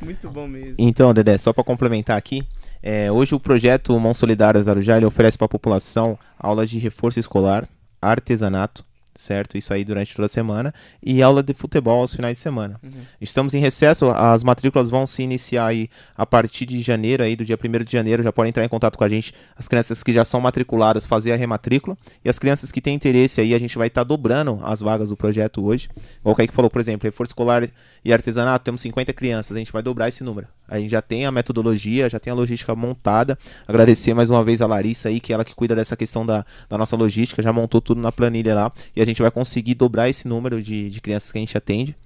muito 0.00 0.30
bom 0.30 0.48
mesmo. 0.48 0.74
Então, 0.78 1.12
Dedé, 1.12 1.36
só 1.36 1.52
para 1.52 1.62
complementar 1.62 2.16
aqui, 2.16 2.42
é, 2.82 3.12
hoje 3.12 3.34
o 3.34 3.40
projeto 3.40 3.98
Mão 4.00 4.14
Solidária 4.14 4.58
Arujá 4.66 4.96
ele 4.96 5.04
oferece 5.04 5.36
para 5.36 5.44
a 5.44 5.50
população 5.50 6.18
aulas 6.38 6.70
de 6.70 6.78
reforço 6.78 7.20
escolar, 7.20 7.68
artesanato, 8.00 8.82
certo? 9.16 9.56
Isso 9.56 9.72
aí 9.72 9.84
durante 9.84 10.14
toda 10.14 10.26
a 10.26 10.28
semana. 10.28 10.72
E 11.02 11.22
aula 11.22 11.42
de 11.42 11.54
futebol 11.54 12.00
aos 12.00 12.14
finais 12.14 12.34
de 12.34 12.40
semana. 12.40 12.78
Uhum. 12.82 12.90
Estamos 13.20 13.54
em 13.54 13.60
recesso, 13.60 14.10
as 14.10 14.42
matrículas 14.42 14.88
vão 14.88 15.06
se 15.06 15.22
iniciar 15.22 15.66
aí 15.66 15.88
a 16.16 16.26
partir 16.26 16.66
de 16.66 16.80
janeiro, 16.80 17.22
aí, 17.22 17.36
do 17.36 17.44
dia 17.44 17.58
1 17.62 17.84
de 17.84 17.92
janeiro, 17.92 18.22
já 18.22 18.32
podem 18.32 18.50
entrar 18.50 18.64
em 18.64 18.68
contato 18.68 18.96
com 18.96 19.04
a 19.04 19.08
gente. 19.08 19.32
As 19.56 19.68
crianças 19.68 20.02
que 20.02 20.12
já 20.12 20.24
são 20.24 20.40
matriculadas, 20.40 21.06
fazer 21.06 21.32
a 21.32 21.36
rematrícula. 21.36 21.96
E 22.24 22.28
as 22.28 22.38
crianças 22.38 22.70
que 22.72 22.80
têm 22.80 22.94
interesse 22.94 23.40
aí, 23.40 23.54
a 23.54 23.58
gente 23.58 23.76
vai 23.76 23.88
estar 23.88 24.02
tá 24.02 24.04
dobrando 24.04 24.58
as 24.62 24.80
vagas 24.80 25.10
do 25.10 25.16
projeto 25.16 25.64
hoje. 25.64 25.88
Igual 26.20 26.32
o 26.32 26.36
Kaique 26.36 26.54
falou, 26.54 26.70
por 26.70 26.80
exemplo, 26.80 27.06
reforço 27.06 27.30
escolar 27.30 27.68
e 28.04 28.12
artesanato, 28.12 28.64
temos 28.64 28.80
50 28.82 29.12
crianças, 29.12 29.56
a 29.56 29.58
gente 29.58 29.72
vai 29.72 29.82
dobrar 29.82 30.08
esse 30.08 30.22
número. 30.22 30.46
A 30.68 30.78
gente 30.78 30.90
já 30.90 31.00
tem 31.00 31.26
a 31.26 31.30
metodologia, 31.30 32.08
já 32.08 32.18
tem 32.18 32.30
a 32.30 32.34
logística 32.34 32.74
montada. 32.74 33.38
Agradecer 33.66 34.14
mais 34.14 34.30
uma 34.30 34.42
vez 34.42 34.60
a 34.60 34.66
Larissa 34.66 35.08
aí, 35.08 35.20
que 35.20 35.32
é 35.32 35.34
ela 35.34 35.44
que 35.44 35.54
cuida 35.54 35.74
dessa 35.74 35.96
questão 35.96 36.26
da, 36.26 36.44
da 36.68 36.76
nossa 36.76 36.96
logística, 36.96 37.40
já 37.40 37.52
montou 37.52 37.80
tudo 37.80 38.00
na 38.00 38.10
planilha 38.10 38.54
lá. 38.54 38.72
E 38.94 39.00
a 39.00 39.04
gente 39.04 39.22
vai 39.22 39.30
conseguir 39.30 39.74
dobrar 39.74 40.08
esse 40.08 40.26
número 40.26 40.62
de, 40.62 40.90
de 40.90 41.00
crianças 41.00 41.30
que 41.30 41.38
a 41.38 41.40
gente 41.40 41.56
atende. 41.56 41.96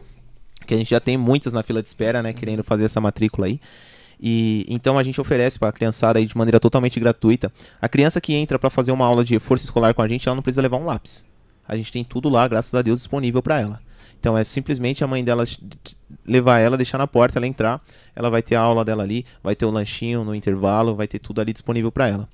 Que 0.66 0.74
a 0.74 0.76
gente 0.76 0.90
já 0.90 1.00
tem 1.00 1.16
muitas 1.16 1.52
na 1.52 1.62
fila 1.62 1.82
de 1.82 1.89
espera, 1.89 2.22
né? 2.22 2.32
Querendo 2.32 2.62
fazer 2.62 2.84
essa 2.84 3.00
matrícula 3.00 3.47
aí. 3.47 3.60
E 4.20 4.66
então 4.68 4.98
a 4.98 5.02
gente 5.02 5.18
oferece 5.20 5.58
para 5.58 5.68
a 5.68 5.72
criançada 5.72 6.18
aí 6.18 6.26
de 6.26 6.36
maneira 6.36 6.60
totalmente 6.60 7.00
gratuita. 7.00 7.50
A 7.80 7.89
criança 7.89 8.20
que 8.20 8.34
entra 8.34 8.58
para 8.58 8.68
fazer 8.68 8.92
uma 8.92 9.06
aula 9.06 9.24
de 9.24 9.34
reforço 9.34 9.64
escolar 9.64 9.94
com 9.94 10.02
a 10.02 10.08
gente, 10.08 10.28
ela 10.28 10.34
não 10.34 10.42
precisa 10.42 10.60
levar 10.60 10.76
um 10.76 10.84
lápis. 10.84 11.24
A 11.66 11.76
gente 11.76 11.90
tem 11.90 12.05
tudo 12.05 12.28
lá, 12.28 12.47
graças 12.47 12.74
a 12.74 12.82
Deus, 12.82 12.98
disponível 12.98 13.42
para 13.42 13.60
ela. 13.60 13.80
Então 14.20 14.36
é 14.36 14.44
simplesmente 14.44 15.02
a 15.02 15.07
mãe 15.07 15.24
dela 15.24 15.44
levar 16.26 16.58
ela, 16.58 16.76
deixar 16.76 16.99
na 16.99 17.07
porta, 17.07 17.39
ela 17.39 17.47
entrar, 17.47 17.82
ela 18.15 18.28
vai 18.28 18.42
ter 18.42 18.55
a 18.55 18.60
aula 18.60 18.84
dela 18.84 19.02
ali, 19.02 19.24
vai 19.42 19.57
ter 19.57 19.65
o 19.65 19.70
lanchinho 19.70 20.23
no 20.23 20.34
intervalo, 20.34 20.94
vai 20.94 21.08
ter 21.08 21.18
tudo 21.18 21.40
ali 21.40 21.55
disponível 21.55 21.90
para 21.90 22.08
ela. 22.08 22.28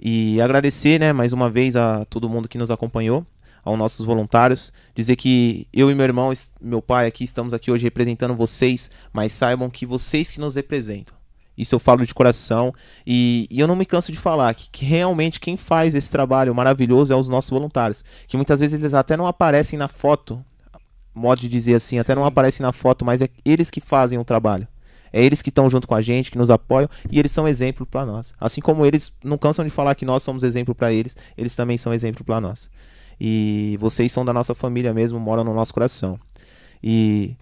E 0.00 0.40
agradecer, 0.40 1.00
né, 1.00 1.12
mais 1.12 1.32
uma 1.32 1.50
vez 1.50 1.74
a 1.74 2.04
todo 2.04 2.28
mundo 2.28 2.48
que 2.48 2.56
nos 2.56 2.70
acompanhou 2.70 3.26
aos 3.64 3.76
nossos 3.76 4.06
voluntários, 4.06 4.72
dizer 4.94 5.16
que 5.16 5.66
eu 5.72 5.90
e 5.90 5.94
meu 5.94 6.04
irmão, 6.04 6.32
meu 6.60 6.80
pai 6.80 7.06
aqui, 7.06 7.24
estamos 7.24 7.52
aqui 7.52 7.70
hoje 7.70 7.82
representando 7.82 8.36
vocês, 8.36 8.88
mas 9.12 9.32
saibam 9.32 9.68
que 9.68 9.84
vocês 9.84 10.30
que 10.30 10.38
nos 10.38 10.54
representam. 10.54 11.16
Isso 11.56 11.74
eu 11.74 11.80
falo 11.80 12.06
de 12.06 12.14
coração 12.14 12.72
e, 13.06 13.48
e 13.50 13.58
eu 13.58 13.66
não 13.66 13.76
me 13.76 13.86
canso 13.86 14.12
de 14.12 14.18
falar 14.18 14.54
que, 14.54 14.68
que, 14.70 14.84
realmente 14.84 15.40
quem 15.40 15.56
faz 15.56 15.94
esse 15.94 16.10
trabalho 16.10 16.54
maravilhoso 16.54 17.12
é 17.12 17.16
os 17.16 17.28
nossos 17.28 17.50
voluntários, 17.50 18.04
que 18.26 18.36
muitas 18.36 18.60
vezes 18.60 18.78
eles 18.78 18.92
até 18.92 19.16
não 19.16 19.26
aparecem 19.26 19.78
na 19.78 19.88
foto, 19.88 20.44
modo 21.14 21.40
de 21.40 21.48
dizer 21.48 21.74
assim, 21.74 21.96
Sim. 21.96 22.00
até 22.00 22.14
não 22.14 22.24
aparecem 22.24 22.64
na 22.64 22.72
foto, 22.72 23.04
mas 23.04 23.22
é 23.22 23.28
eles 23.44 23.70
que 23.70 23.80
fazem 23.80 24.18
o 24.18 24.24
trabalho. 24.24 24.66
É 25.12 25.22
eles 25.22 25.40
que 25.40 25.48
estão 25.48 25.70
junto 25.70 25.86
com 25.86 25.94
a 25.94 26.02
gente, 26.02 26.30
que 26.30 26.36
nos 26.36 26.50
apoiam 26.50 26.88
e 27.08 27.18
eles 27.20 27.30
são 27.30 27.46
exemplo 27.46 27.86
para 27.86 28.04
nós. 28.04 28.34
Assim 28.40 28.60
como 28.60 28.84
eles 28.84 29.12
não 29.22 29.38
cansam 29.38 29.64
de 29.64 29.70
falar 29.70 29.94
que 29.94 30.04
nós 30.04 30.24
somos 30.24 30.42
exemplo 30.42 30.74
para 30.74 30.92
eles, 30.92 31.16
eles 31.38 31.54
também 31.54 31.78
são 31.78 31.94
exemplo 31.94 32.24
para 32.24 32.40
nós. 32.40 32.68
E 33.20 33.76
vocês 33.80 34.10
são 34.10 34.24
da 34.24 34.32
nossa 34.32 34.56
família 34.56 34.92
mesmo, 34.92 35.20
moram 35.20 35.44
no 35.44 35.54
nosso 35.54 35.72
coração. 35.72 36.18
E 36.82 37.36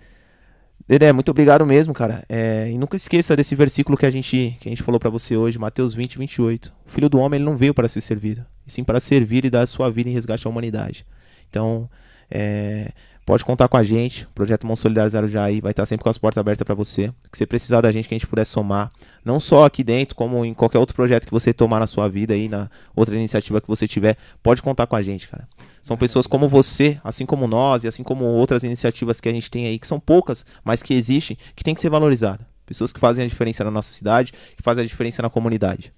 Dedé, 0.87 1.13
muito 1.13 1.31
obrigado 1.31 1.65
mesmo, 1.65 1.95
cara. 1.95 2.25
É, 2.29 2.71
e 2.71 2.77
nunca 2.77 2.97
esqueça 2.97 3.37
desse 3.37 3.55
versículo 3.55 3.97
que 3.97 4.05
a 4.05 4.11
gente, 4.11 4.57
que 4.61 4.69
a 4.69 4.71
gente 4.71 4.83
falou 4.83 4.99
para 4.99 5.09
você 5.09 5.37
hoje, 5.37 5.59
Mateus 5.59 5.95
20, 5.95 6.19
28. 6.19 6.73
O 6.87 6.91
filho 6.91 7.09
do 7.09 7.19
homem 7.19 7.39
ele 7.39 7.45
não 7.45 7.57
veio 7.57 7.73
para 7.73 7.89
ser 7.89 8.01
servido, 8.01 8.45
e 8.67 8.73
sim 8.73 8.83
para 8.83 9.01
servir 9.01 9.45
e 9.45 9.51
dar 9.51 9.63
a 9.63 9.67
sua 9.67 9.91
vida 9.91 10.11
em 10.11 10.13
resgate 10.13 10.47
à 10.47 10.51
humanidade. 10.51 11.07
Então, 11.49 11.89
é, 12.31 12.91
pode 13.25 13.45
contar 13.45 13.69
com 13.69 13.77
a 13.77 13.83
gente. 13.83 14.25
O 14.25 14.29
projeto 14.31 14.67
Mão 14.67 14.77
Solidário 14.77 15.11
Zero 15.11 15.29
Jair 15.29 15.63
vai 15.63 15.71
estar 15.71 15.87
sempre 15.87 16.05
com 16.05 16.11
as 16.11 16.19
portas 16.19 16.39
abertas 16.39 16.65
para 16.65 16.75
você. 16.75 17.13
Que 17.31 17.39
você 17.39 17.47
precisar 17.47 17.81
da 17.81 17.93
gente, 17.93 18.09
que 18.09 18.15
a 18.15 18.19
gente 18.19 18.27
puder 18.27 18.45
somar, 18.45 18.93
não 19.25 19.39
só 19.39 19.65
aqui 19.65 19.85
dentro, 19.85 20.15
como 20.15 20.45
em 20.45 20.55
qualquer 20.55 20.79
outro 20.79 20.95
projeto 20.95 21.27
que 21.27 21.31
você 21.31 21.53
tomar 21.53 21.81
na 21.81 21.87
sua 21.87 22.09
vida 22.09 22.35
aí, 22.35 22.49
na 22.49 22.71
outra 22.95 23.15
iniciativa 23.15 23.61
que 23.61 23.69
você 23.69 23.87
tiver, 23.87 24.17
pode 24.43 24.63
contar 24.63 24.87
com 24.87 24.97
a 24.97 25.03
gente, 25.03 25.29
cara. 25.29 25.49
São 25.83 25.97
pessoas 25.97 26.27
como 26.27 26.49
você, 26.49 27.01
assim 27.03 27.27
como 27.27 27.47
nós 27.47 27.85
e 27.85 27.89
assim 27.89 28.03
como 28.03 28.25
outras 28.25 28.63
iniciativas 28.63 29.21
que 29.21 29.29
a 29.29 29.33
gente 29.33 29.51
tem 29.51 29.67
aí, 29.67 29.79
que 29.79 29.87
são 29.87 29.99
poucas, 29.99 30.45
mas 30.65 30.83
que 30.83 30.95
existem, 30.95 31.37
que 31.57 31.65
tem 31.65 31.75
que 31.75 31.81
ser 31.81 31.91
valorizada. 31.91 32.47
Pessoas 32.65 32.93
que 32.93 33.01
fazem 33.01 33.25
a 33.25 33.29
diferença 33.29 33.65
na 33.65 33.71
nossa 33.71 33.93
cidade, 33.93 34.33
que 34.57 34.63
fazem 34.63 34.85
a 34.85 34.87
diferença 34.87 35.21
na 35.23 35.29
comunidade. 35.29 35.93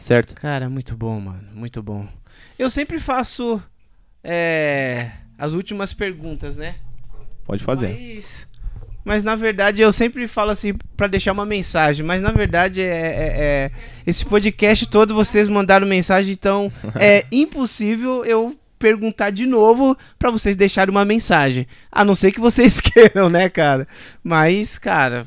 Certo? 0.00 0.34
Cara, 0.34 0.68
muito 0.68 0.96
bom, 0.96 1.20
mano. 1.20 1.48
Muito 1.54 1.82
bom. 1.82 2.08
Eu 2.58 2.70
sempre 2.70 2.98
faço 2.98 3.62
é, 4.24 5.10
as 5.42 5.54
últimas 5.54 5.92
perguntas, 5.92 6.56
né? 6.56 6.76
Pode 7.44 7.64
fazer. 7.64 7.88
Mas, 7.88 8.46
mas 9.04 9.24
na 9.24 9.34
verdade 9.34 9.82
eu 9.82 9.92
sempre 9.92 10.28
falo 10.28 10.52
assim 10.52 10.72
para 10.96 11.08
deixar 11.08 11.32
uma 11.32 11.44
mensagem, 11.44 12.06
mas 12.06 12.22
na 12.22 12.30
verdade 12.30 12.80
é, 12.80 12.86
é, 12.86 13.34
é, 13.36 13.70
esse 14.06 14.24
podcast 14.24 14.86
todo 14.86 15.16
vocês 15.16 15.48
mandaram 15.48 15.84
mensagem, 15.84 16.32
então 16.32 16.70
é 16.94 17.26
impossível 17.32 18.24
eu 18.24 18.56
perguntar 18.78 19.30
de 19.30 19.44
novo 19.44 19.98
para 20.16 20.30
vocês 20.30 20.54
deixarem 20.54 20.92
uma 20.92 21.04
mensagem. 21.04 21.66
A 21.90 22.04
não 22.04 22.14
ser 22.14 22.30
que 22.30 22.38
vocês 22.38 22.78
queiram, 22.80 23.28
né, 23.28 23.48
cara? 23.48 23.88
Mas, 24.22 24.78
cara, 24.78 25.26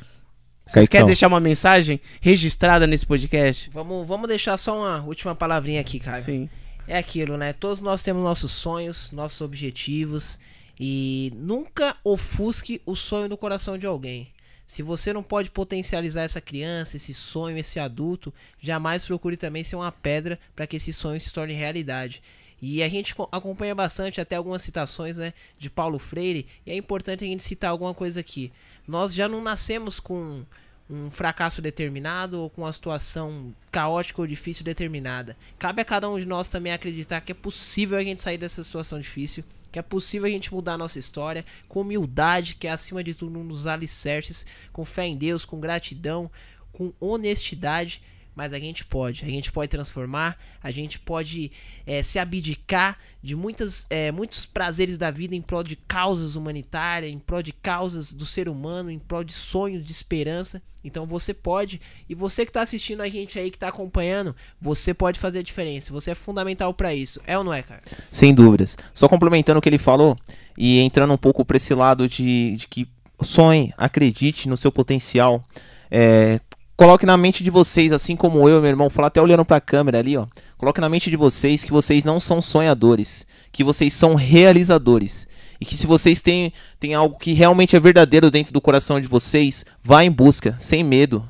vocês 0.66 0.88
querem 0.88 1.08
deixar 1.08 1.28
uma 1.28 1.42
mensagem 1.42 2.00
registrada 2.22 2.88
nesse 2.88 3.06
podcast? 3.06 3.70
Vamos, 3.74 4.08
vamos 4.08 4.30
deixar 4.30 4.56
só 4.56 4.78
uma 4.78 5.04
última 5.06 5.36
palavrinha 5.36 5.82
aqui, 5.82 6.00
cara. 6.00 6.20
Sim. 6.20 6.50
É 6.88 6.98
aquilo, 6.98 7.36
né? 7.36 7.52
Todos 7.52 7.82
nós 7.82 8.04
temos 8.04 8.24
nossos 8.24 8.52
sonhos, 8.52 9.12
nossos 9.12 9.42
objetivos 9.42 10.40
e 10.80 11.32
nunca 11.36 11.98
ofusque 12.04 12.82
o 12.86 12.96
sonho 12.96 13.28
do 13.28 13.38
coração 13.38 13.78
de 13.78 13.88
alguém. 13.88 14.28
Se 14.68 14.82
você 14.82 15.14
não 15.14 15.24
pode 15.24 15.52
potencializar 15.52 16.24
essa 16.24 16.42
criança, 16.42 16.98
esse 16.98 17.14
sonho, 17.14 17.58
esse 17.58 17.80
adulto, 17.80 18.34
jamais 18.60 19.04
procure 19.04 19.38
também 19.38 19.64
ser 19.64 19.76
uma 19.76 19.92
pedra 19.92 20.40
para 20.56 20.66
que 20.66 20.76
esse 20.76 20.92
sonho 20.92 21.20
se 21.20 21.32
torne 21.32 21.54
realidade. 21.54 22.22
E 22.62 22.82
a 22.82 22.90
gente 22.90 23.14
acompanha 23.32 23.76
bastante 23.76 24.20
até 24.20 24.36
algumas 24.36 24.64
citações 24.64 25.18
né, 25.18 25.34
de 25.58 25.70
Paulo 25.70 26.00
Freire, 26.00 26.48
e 26.66 26.72
é 26.72 26.76
importante 26.76 27.24
a 27.24 27.28
gente 27.28 27.44
citar 27.44 27.70
alguma 27.70 27.94
coisa 27.94 28.20
aqui. 28.20 28.52
Nós 28.88 29.14
já 29.14 29.28
não 29.28 29.42
nascemos 29.42 30.00
com 30.00 30.44
um 30.90 31.10
fracasso 31.10 31.62
determinado 31.62 32.40
ou 32.40 32.50
com 32.50 32.62
uma 32.62 32.74
situação 32.74 33.54
caótica 33.72 34.22
ou 34.22 34.28
difícil 34.28 34.64
determinada. 34.64 35.36
Cabe 35.58 35.82
a 35.82 35.86
cada 35.86 36.10
um 36.10 36.20
de 36.20 36.26
nós 36.26 36.50
também 36.50 36.72
acreditar 36.72 37.22
que 37.22 37.32
é 37.32 37.36
possível 37.36 37.98
a 37.98 38.04
gente 38.04 38.22
sair 38.22 38.38
dessa 38.38 38.64
situação 38.64 39.00
difícil, 39.00 39.44
que 39.72 39.80
é 39.80 39.82
possível 39.82 40.28
a 40.28 40.32
gente 40.32 40.54
mudar 40.54 40.74
a 40.74 40.78
nossa 40.78 41.00
história 41.00 41.44
com 41.68 41.82
humildade, 41.82 42.56
que 42.56 42.68
é 42.68 42.72
acima 42.72 43.04
de 43.04 43.14
tudo 43.14 43.40
um 43.40 43.48
dos 43.48 43.66
alicerces, 43.68 44.46
com 44.72 44.86
fé 44.86 45.06
em 45.06 45.18
Deus, 45.18 45.44
com 45.44 45.60
gratidão, 45.60 46.30
com 46.72 46.94
honestidade 47.00 48.02
mas 48.36 48.54
a 48.54 48.60
gente 48.60 48.84
pode. 48.86 49.24
A 49.24 49.30
gente 49.30 49.52
pode 49.52 49.70
transformar, 49.70 50.38
a 50.62 50.70
gente 50.72 51.00
pode 51.00 51.52
é, 51.86 52.04
se 52.04 52.20
abdicar 52.20 52.98
de 53.24 53.36
muitas, 53.36 53.88
é, 53.90 54.12
muitos 54.12 54.46
prazeres 54.46 54.98
da 54.98 55.10
vida 55.10 55.36
em 55.36 55.42
prol 55.42 55.64
de 55.64 55.76
causas 55.76 56.36
humanitárias, 56.36 57.12
em 57.12 57.18
prol 57.18 57.42
de 57.42 57.54
causas 57.54 58.12
do 58.12 58.26
ser 58.26 58.50
humano, 58.50 58.92
em 58.92 59.00
prol 59.00 59.24
de 59.24 59.34
sonhos, 59.34 59.86
de 59.86 59.92
esperança. 59.92 60.62
Então 60.84 61.06
você 61.08 61.34
pode, 61.34 61.82
e 62.08 62.14
você 62.14 62.46
que 62.46 62.52
está 62.52 62.62
assistindo 62.62 63.02
a 63.02 63.10
gente 63.10 63.40
aí, 63.40 63.50
que 63.50 63.58
está 63.58 63.70
acompanhando, 63.70 64.36
você 64.62 64.94
pode 64.94 65.20
fazer 65.20 65.40
a 65.40 65.44
diferença. 65.44 65.92
Você 65.92 66.12
é 66.12 66.16
fundamental 66.16 66.74
para 66.74 66.94
isso. 66.94 67.20
É 67.26 67.36
ou 67.38 67.44
não 67.44 67.54
é, 67.54 67.64
cara? 67.64 67.82
Sem 68.12 68.34
dúvidas. 68.34 68.78
Só 68.94 69.08
complementando 69.08 69.58
o 69.58 69.62
que 69.62 69.70
ele 69.70 69.80
falou 69.80 70.16
e 70.56 70.80
entrando 70.80 71.14
um 71.14 71.18
pouco 71.18 71.44
para 71.44 71.58
esse 71.58 71.74
lado 71.74 72.08
de, 72.08 72.56
de 72.58 72.68
que 72.68 72.88
sonhe, 73.22 73.74
acredite 73.78 74.48
no 74.48 74.58
seu 74.58 74.72
potencial. 74.72 75.44
É, 75.90 76.40
Coloque 76.78 77.06
na 77.06 77.16
mente 77.16 77.42
de 77.42 77.50
vocês, 77.50 77.94
assim 77.94 78.18
como 78.18 78.50
eu, 78.50 78.60
meu 78.60 78.70
irmão, 78.70 78.90
falar 78.90 79.08
até 79.08 79.22
olhando 79.22 79.46
para 79.46 79.56
a 79.58 79.62
câmera 79.62 80.00
ali, 80.00 80.18
ó. 80.18 80.28
Coloque 80.58 80.82
na 80.82 80.90
mente 80.90 81.10
de 81.10 81.16
vocês 81.16 81.64
que 81.64 81.72
vocês 81.72 82.04
não 82.04 82.20
são 82.20 82.42
sonhadores, 82.42 83.26
que 83.50 83.64
vocês 83.64 83.94
são 83.94 84.14
realizadores. 84.14 85.26
E 85.60 85.66
que 85.66 85.78
se 85.78 85.88
vocês 85.88 86.20
têm, 86.20 86.52
têm 86.78 86.94
algo 86.94 87.18
que 87.18 87.32
realmente 87.32 87.78
é 87.78 87.80
verdadeiro 87.80 88.30
dentro 88.30 88.52
do 88.52 88.60
coração 88.60 89.00
de 89.00 89.08
vocês, 89.08 89.64
vá 89.82 90.04
em 90.04 90.12
busca, 90.12 90.58
sem 90.60 90.84
medo. 90.84 91.26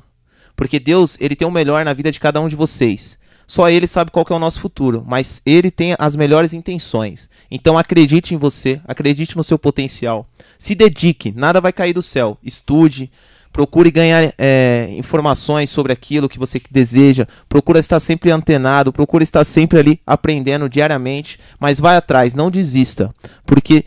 Porque 0.56 0.80
Deus, 0.80 1.16
ele 1.20 1.36
tem 1.36 1.46
o 1.46 1.50
melhor 1.50 1.84
na 1.84 1.92
vida 1.92 2.10
de 2.10 2.18
cada 2.18 2.40
um 2.40 2.48
de 2.48 2.56
vocês. 2.56 3.16
Só 3.46 3.70
ele 3.70 3.86
sabe 3.86 4.10
qual 4.10 4.26
é 4.28 4.34
o 4.34 4.40
nosso 4.40 4.58
futuro, 4.58 5.04
mas 5.06 5.40
ele 5.46 5.70
tem 5.70 5.94
as 5.96 6.16
melhores 6.16 6.52
intenções. 6.52 7.30
Então 7.48 7.78
acredite 7.78 8.34
em 8.34 8.38
você, 8.38 8.80
acredite 8.84 9.36
no 9.36 9.44
seu 9.44 9.56
potencial. 9.56 10.28
Se 10.58 10.74
dedique, 10.74 11.30
nada 11.30 11.60
vai 11.60 11.72
cair 11.72 11.92
do 11.92 12.02
céu. 12.02 12.36
Estude, 12.42 13.12
procure 13.56 13.90
ganhar 13.90 14.34
é, 14.36 14.88
informações 14.90 15.70
sobre 15.70 15.90
aquilo 15.90 16.28
que 16.28 16.38
você 16.38 16.60
deseja, 16.70 17.26
procura 17.48 17.78
estar 17.80 17.98
sempre 17.98 18.30
antenado, 18.30 18.92
procura 18.92 19.24
estar 19.24 19.44
sempre 19.44 19.78
ali 19.78 19.98
aprendendo 20.06 20.68
diariamente, 20.68 21.40
mas 21.58 21.80
vai 21.80 21.96
atrás, 21.96 22.34
não 22.34 22.50
desista, 22.50 23.14
porque 23.46 23.86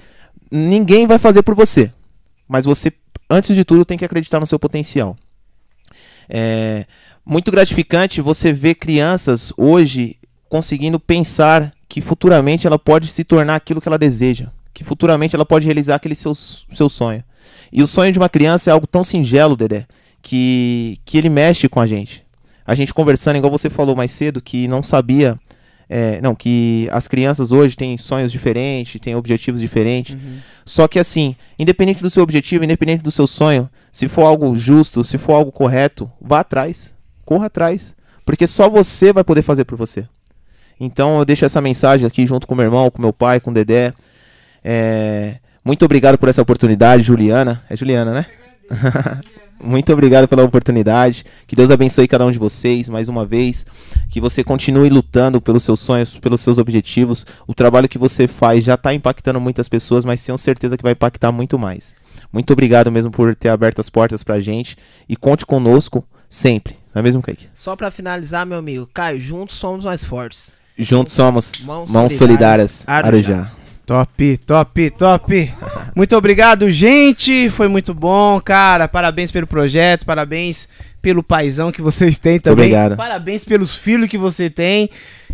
ninguém 0.49 1.06
vai 1.06 1.19
fazer 1.19 1.43
por 1.43 1.53
você, 1.53 1.93
mas 2.48 2.65
você, 2.65 2.91
antes 3.30 3.56
de 3.56 3.64
tudo, 3.64 3.85
tem 3.85 3.95
que 3.95 4.03
acreditar 4.03 4.39
no 4.39 4.48
seu 4.48 4.57
potencial. 4.57 5.15
É 6.27 6.88
muito 7.23 7.51
gratificante 7.51 8.22
você 8.22 8.51
ver 8.51 8.73
crianças 8.73 9.53
hoje 9.56 10.17
conseguindo 10.49 10.99
pensar 10.99 11.72
que 11.88 12.01
futuramente 12.01 12.65
ela 12.65 12.80
pode 12.80 13.07
se 13.07 13.23
tornar 13.23 13.57
aquilo 13.57 13.80
que 13.80 13.88
ela 13.88 13.99
deseja, 13.99 14.48
que 14.73 14.83
futuramente 14.83 15.35
ela 15.35 15.45
pode 15.45 15.65
realizar 15.65 15.98
aquele 15.98 16.15
seu, 16.15 16.33
seu 16.33 16.89
sonho. 16.89 17.23
E 17.72 17.84
o 17.84 17.88
sonho 17.88 18.11
de 18.11 18.19
uma 18.19 18.30
criança 18.30 18.69
é 18.69 18.74
algo 18.74 18.88
tão 18.88 19.03
singelo, 19.03 19.56
Dedé, 19.56 19.86
que, 20.22 20.98
que 21.06 21.18
ele 21.18 21.30
mexe 21.30 21.68
com 21.69 21.80
a 21.80 21.88
gente. 21.88 22.24
A 22.66 22.76
gente 22.76 22.94
conversando, 22.94 23.38
igual 23.38 23.52
você 23.52 23.69
falou 23.69 23.95
mais 23.95 24.11
cedo, 24.11 24.42
que 24.42 24.68
não 24.68 24.84
sabia. 24.84 25.40
É, 25.92 26.22
não, 26.22 26.36
que 26.36 26.88
as 26.92 27.08
crianças 27.08 27.52
hoje 27.52 27.76
têm 27.76 27.98
sonhos 27.98 28.32
diferentes, 28.32 29.02
têm 29.02 29.16
objetivos 29.16 29.60
diferentes. 29.60 30.14
Uhum. 30.14 30.38
Só 30.64 30.88
que 30.88 31.00
assim, 31.00 31.36
independente 31.58 32.03
do 32.03 32.11
seu 32.11 32.22
objetivo, 32.22 32.64
independente 32.64 33.02
do 33.02 33.10
seu 33.10 33.26
sonho, 33.26 33.68
se 33.92 34.08
for 34.08 34.24
algo 34.24 34.56
justo, 34.56 35.03
se 35.03 35.18
for 35.18 35.34
algo 35.34 35.52
correto, 35.52 36.10
vá 36.22 36.42
atrás. 36.42 36.94
Corra 37.26 37.48
atrás. 37.48 37.95
Porque 38.24 38.45
só 38.45 38.69
você 38.69 39.11
vai 39.11 39.24
poder 39.24 39.42
fazer 39.42 39.66
por 39.66 39.76
você. 39.76 40.08
Então 40.80 41.18
eu 41.18 41.26
deixo 41.26 41.44
essa 41.44 41.60
mensagem 41.60 42.06
aqui 42.06 42.26
junto 42.28 42.45
com 42.45 42.53
meu 42.53 42.66
irmão, 42.66 42.92
com 42.92 43.02
meu 43.02 43.11
pai, 43.11 43.40
com 43.40 43.50
o 43.50 43.53
Dedé. 43.53 43.92
É, 44.64 45.38
muito 45.69 45.85
obrigado 45.85 46.17
por 46.17 46.27
essa 46.27 46.41
oportunidade, 46.41 47.03
Juliana. 47.03 47.64
É 47.69 47.75
Juliana, 47.75 48.11
né? 48.11 48.25
Muito 49.61 49.93
obrigado 49.93 50.27
pela 50.27 50.43
oportunidade. 50.43 51.23
Que 51.45 51.56
Deus 51.56 51.69
abençoe 51.69 52.07
cada 52.07 52.25
um 52.25 52.31
de 52.31 52.39
vocês 52.39 52.89
mais 52.89 53.07
uma 53.07 53.23
vez. 53.23 53.67
Que 54.09 54.19
você 54.19 54.43
continue 54.43 54.89
lutando 54.89 55.39
pelos 55.39 55.64
seus 55.64 55.80
sonhos, 55.80 56.17
pelos 56.17 56.41
seus 56.41 56.57
objetivos. 56.57 57.23
O 57.45 57.53
trabalho 57.53 57.88
que 57.88 57.99
você 57.99 58.27
faz 58.27 58.64
já 58.64 58.73
está 58.73 58.95
impactando 58.95 59.39
muitas 59.39 59.69
pessoas, 59.69 60.03
mas 60.03 60.25
tenho 60.25 60.39
certeza 60.39 60.75
que 60.75 60.81
vai 60.81 60.93
impactar 60.93 61.31
muito 61.31 61.59
mais. 61.59 61.95
Muito 62.33 62.51
obrigado 62.51 62.91
mesmo 62.91 63.11
por 63.11 63.35
ter 63.35 63.49
aberto 63.49 63.80
as 63.80 63.91
portas 63.91 64.23
pra 64.23 64.39
gente. 64.39 64.75
E 65.07 65.15
conte 65.15 65.45
conosco 65.45 66.03
sempre. 66.27 66.77
Não 66.95 67.01
é 67.01 67.03
mesmo, 67.03 67.22
Kaique? 67.22 67.48
Só 67.53 67.75
para 67.75 67.91
finalizar, 67.91 68.43
meu 68.43 68.57
amigo. 68.57 68.89
Caio, 68.91 69.19
juntos 69.19 69.57
somos 69.57 69.85
mais 69.85 70.03
fortes. 70.03 70.51
Juntos 70.80 71.14
somos 71.14 71.59
mãos, 71.64 71.91
mãos 71.91 72.14
solidárias. 72.14 72.85
solidárias 72.88 73.30
Arujá. 73.30 73.58
Top, 73.90 74.38
top, 74.45 74.92
top. 74.92 75.51
Muito 75.95 76.16
obrigado, 76.16 76.69
gente. 76.69 77.50
Foi 77.50 77.68
muito 77.68 77.92
bom, 77.92 78.40
cara. 78.40 78.88
Parabéns 78.88 79.32
pelo 79.32 79.48
projeto, 79.48 80.06
parabéns 80.06 80.69
pelo 81.01 81.24
paizão 81.24 81.72
que 81.72 81.82
vocês 81.82 82.19
têm 82.19 82.40
também. 82.40 82.66
Obrigado. 82.66 82.95
Parabéns 82.95 83.43
pelos 83.43 83.74
filhos 83.76 84.08
que 84.08 84.16
você 84.16 84.48
tem. 84.48 84.92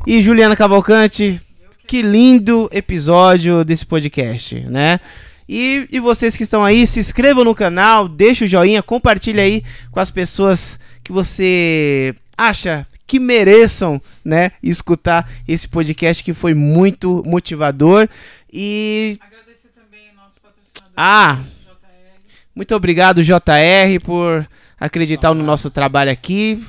E 0.07 0.21
Juliana 0.21 0.55
Cavalcante, 0.55 1.41
que 1.85 2.01
lindo 2.01 2.69
episódio 2.71 3.65
desse 3.65 3.85
podcast, 3.85 4.57
né? 4.61 5.01
E, 5.49 5.85
e 5.91 5.99
vocês 5.99 6.37
que 6.37 6.43
estão 6.43 6.63
aí, 6.63 6.87
se 6.87 7.01
inscrevam 7.01 7.43
no 7.43 7.53
canal, 7.53 8.07
deixa 8.07 8.45
o 8.45 8.47
joinha, 8.47 8.81
compartilha 8.81 9.43
aí 9.43 9.65
com 9.91 9.99
as 9.99 10.09
pessoas 10.09 10.79
que 11.03 11.11
você 11.11 12.15
acha 12.37 12.87
que 13.07 13.19
mereçam, 13.19 14.01
né, 14.23 14.51
escutar 14.63 15.29
esse 15.47 15.67
podcast 15.67 16.23
que 16.23 16.33
foi 16.33 16.53
muito 16.53 17.23
motivador 17.25 18.09
e 18.51 19.17
agradecer 19.21 19.69
também 19.75 20.09
o 20.11 20.15
nosso 20.15 20.35
patrocinador 20.41 20.93
Ah, 20.97 21.43
JR. 21.63 22.19
Muito 22.55 22.75
obrigado 22.75 23.23
JR 23.23 23.99
por 24.03 24.47
acreditar 24.79 25.33
no 25.33 25.43
nosso 25.43 25.69
trabalho 25.69 26.11
aqui. 26.11 26.63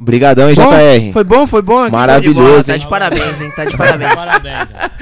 Obrigadão, 0.00 0.48
hein, 0.48 0.54
JR. 0.54 1.12
Foi 1.12 1.24
bom, 1.24 1.46
foi 1.46 1.60
bom. 1.60 1.90
Maravilhoso. 1.90 2.68
Tá 2.68 2.76
de 2.78 2.88
parabéns, 2.88 3.38
hein? 3.38 3.52
Tá 3.54 3.66
de 3.66 3.76
parabéns. 3.76 4.10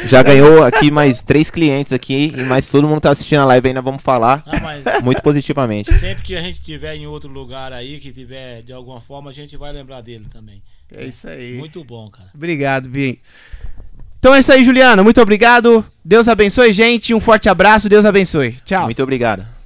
Já 0.07 0.25
ganhou 0.25 0.65
aqui 0.65 0.91
mais 0.91 1.23
três 1.23 1.51
clientes 1.51 1.93
aqui, 1.93 2.33
e 2.37 2.43
mais 2.43 2.69
todo 2.69 2.89
mundo 2.89 3.01
tá 3.01 3.11
assistindo 3.11 3.41
a 3.41 3.45
live 3.45 3.69
ainda 3.69 3.81
vamos 3.81 4.03
falar 4.03 4.43
Não, 4.45 5.03
muito 5.03 5.23
positivamente. 5.23 5.93
Sempre 5.99 6.25
que 6.25 6.37
a 6.37 6.41
gente 6.41 6.61
tiver 6.61 6.97
em 6.97 7.07
outro 7.07 7.31
lugar 7.31 7.73
aí, 7.73 8.01
que 8.01 8.13
tiver 8.13 8.63
de 8.63 8.73
alguma 8.73 9.01
forma, 9.01 9.31
a 9.31 9.33
gente 9.33 9.57
vai 9.57 9.73
lembrar 9.73 10.01
dele 10.01 10.27
também. 10.33 10.61
É 10.93 11.05
isso 11.05 11.29
aí. 11.29 11.55
Muito 11.59 11.85
bom, 11.85 12.11
cara. 12.11 12.31
Obrigado, 12.35 12.91
Vim. 12.91 13.19
Então 14.19 14.35
é 14.35 14.41
isso 14.41 14.53
aí, 14.53 14.65
Juliana. 14.65 15.05
Muito 15.05 15.21
obrigado. 15.21 15.85
Deus 16.05 16.27
abençoe, 16.27 16.73
gente. 16.73 17.15
Um 17.15 17.21
forte 17.21 17.49
abraço. 17.49 17.89
Deus 17.89 18.05
abençoe. 18.05 18.57
Tchau. 18.65 18.85
Muito 18.85 19.03
obrigado. 19.03 19.58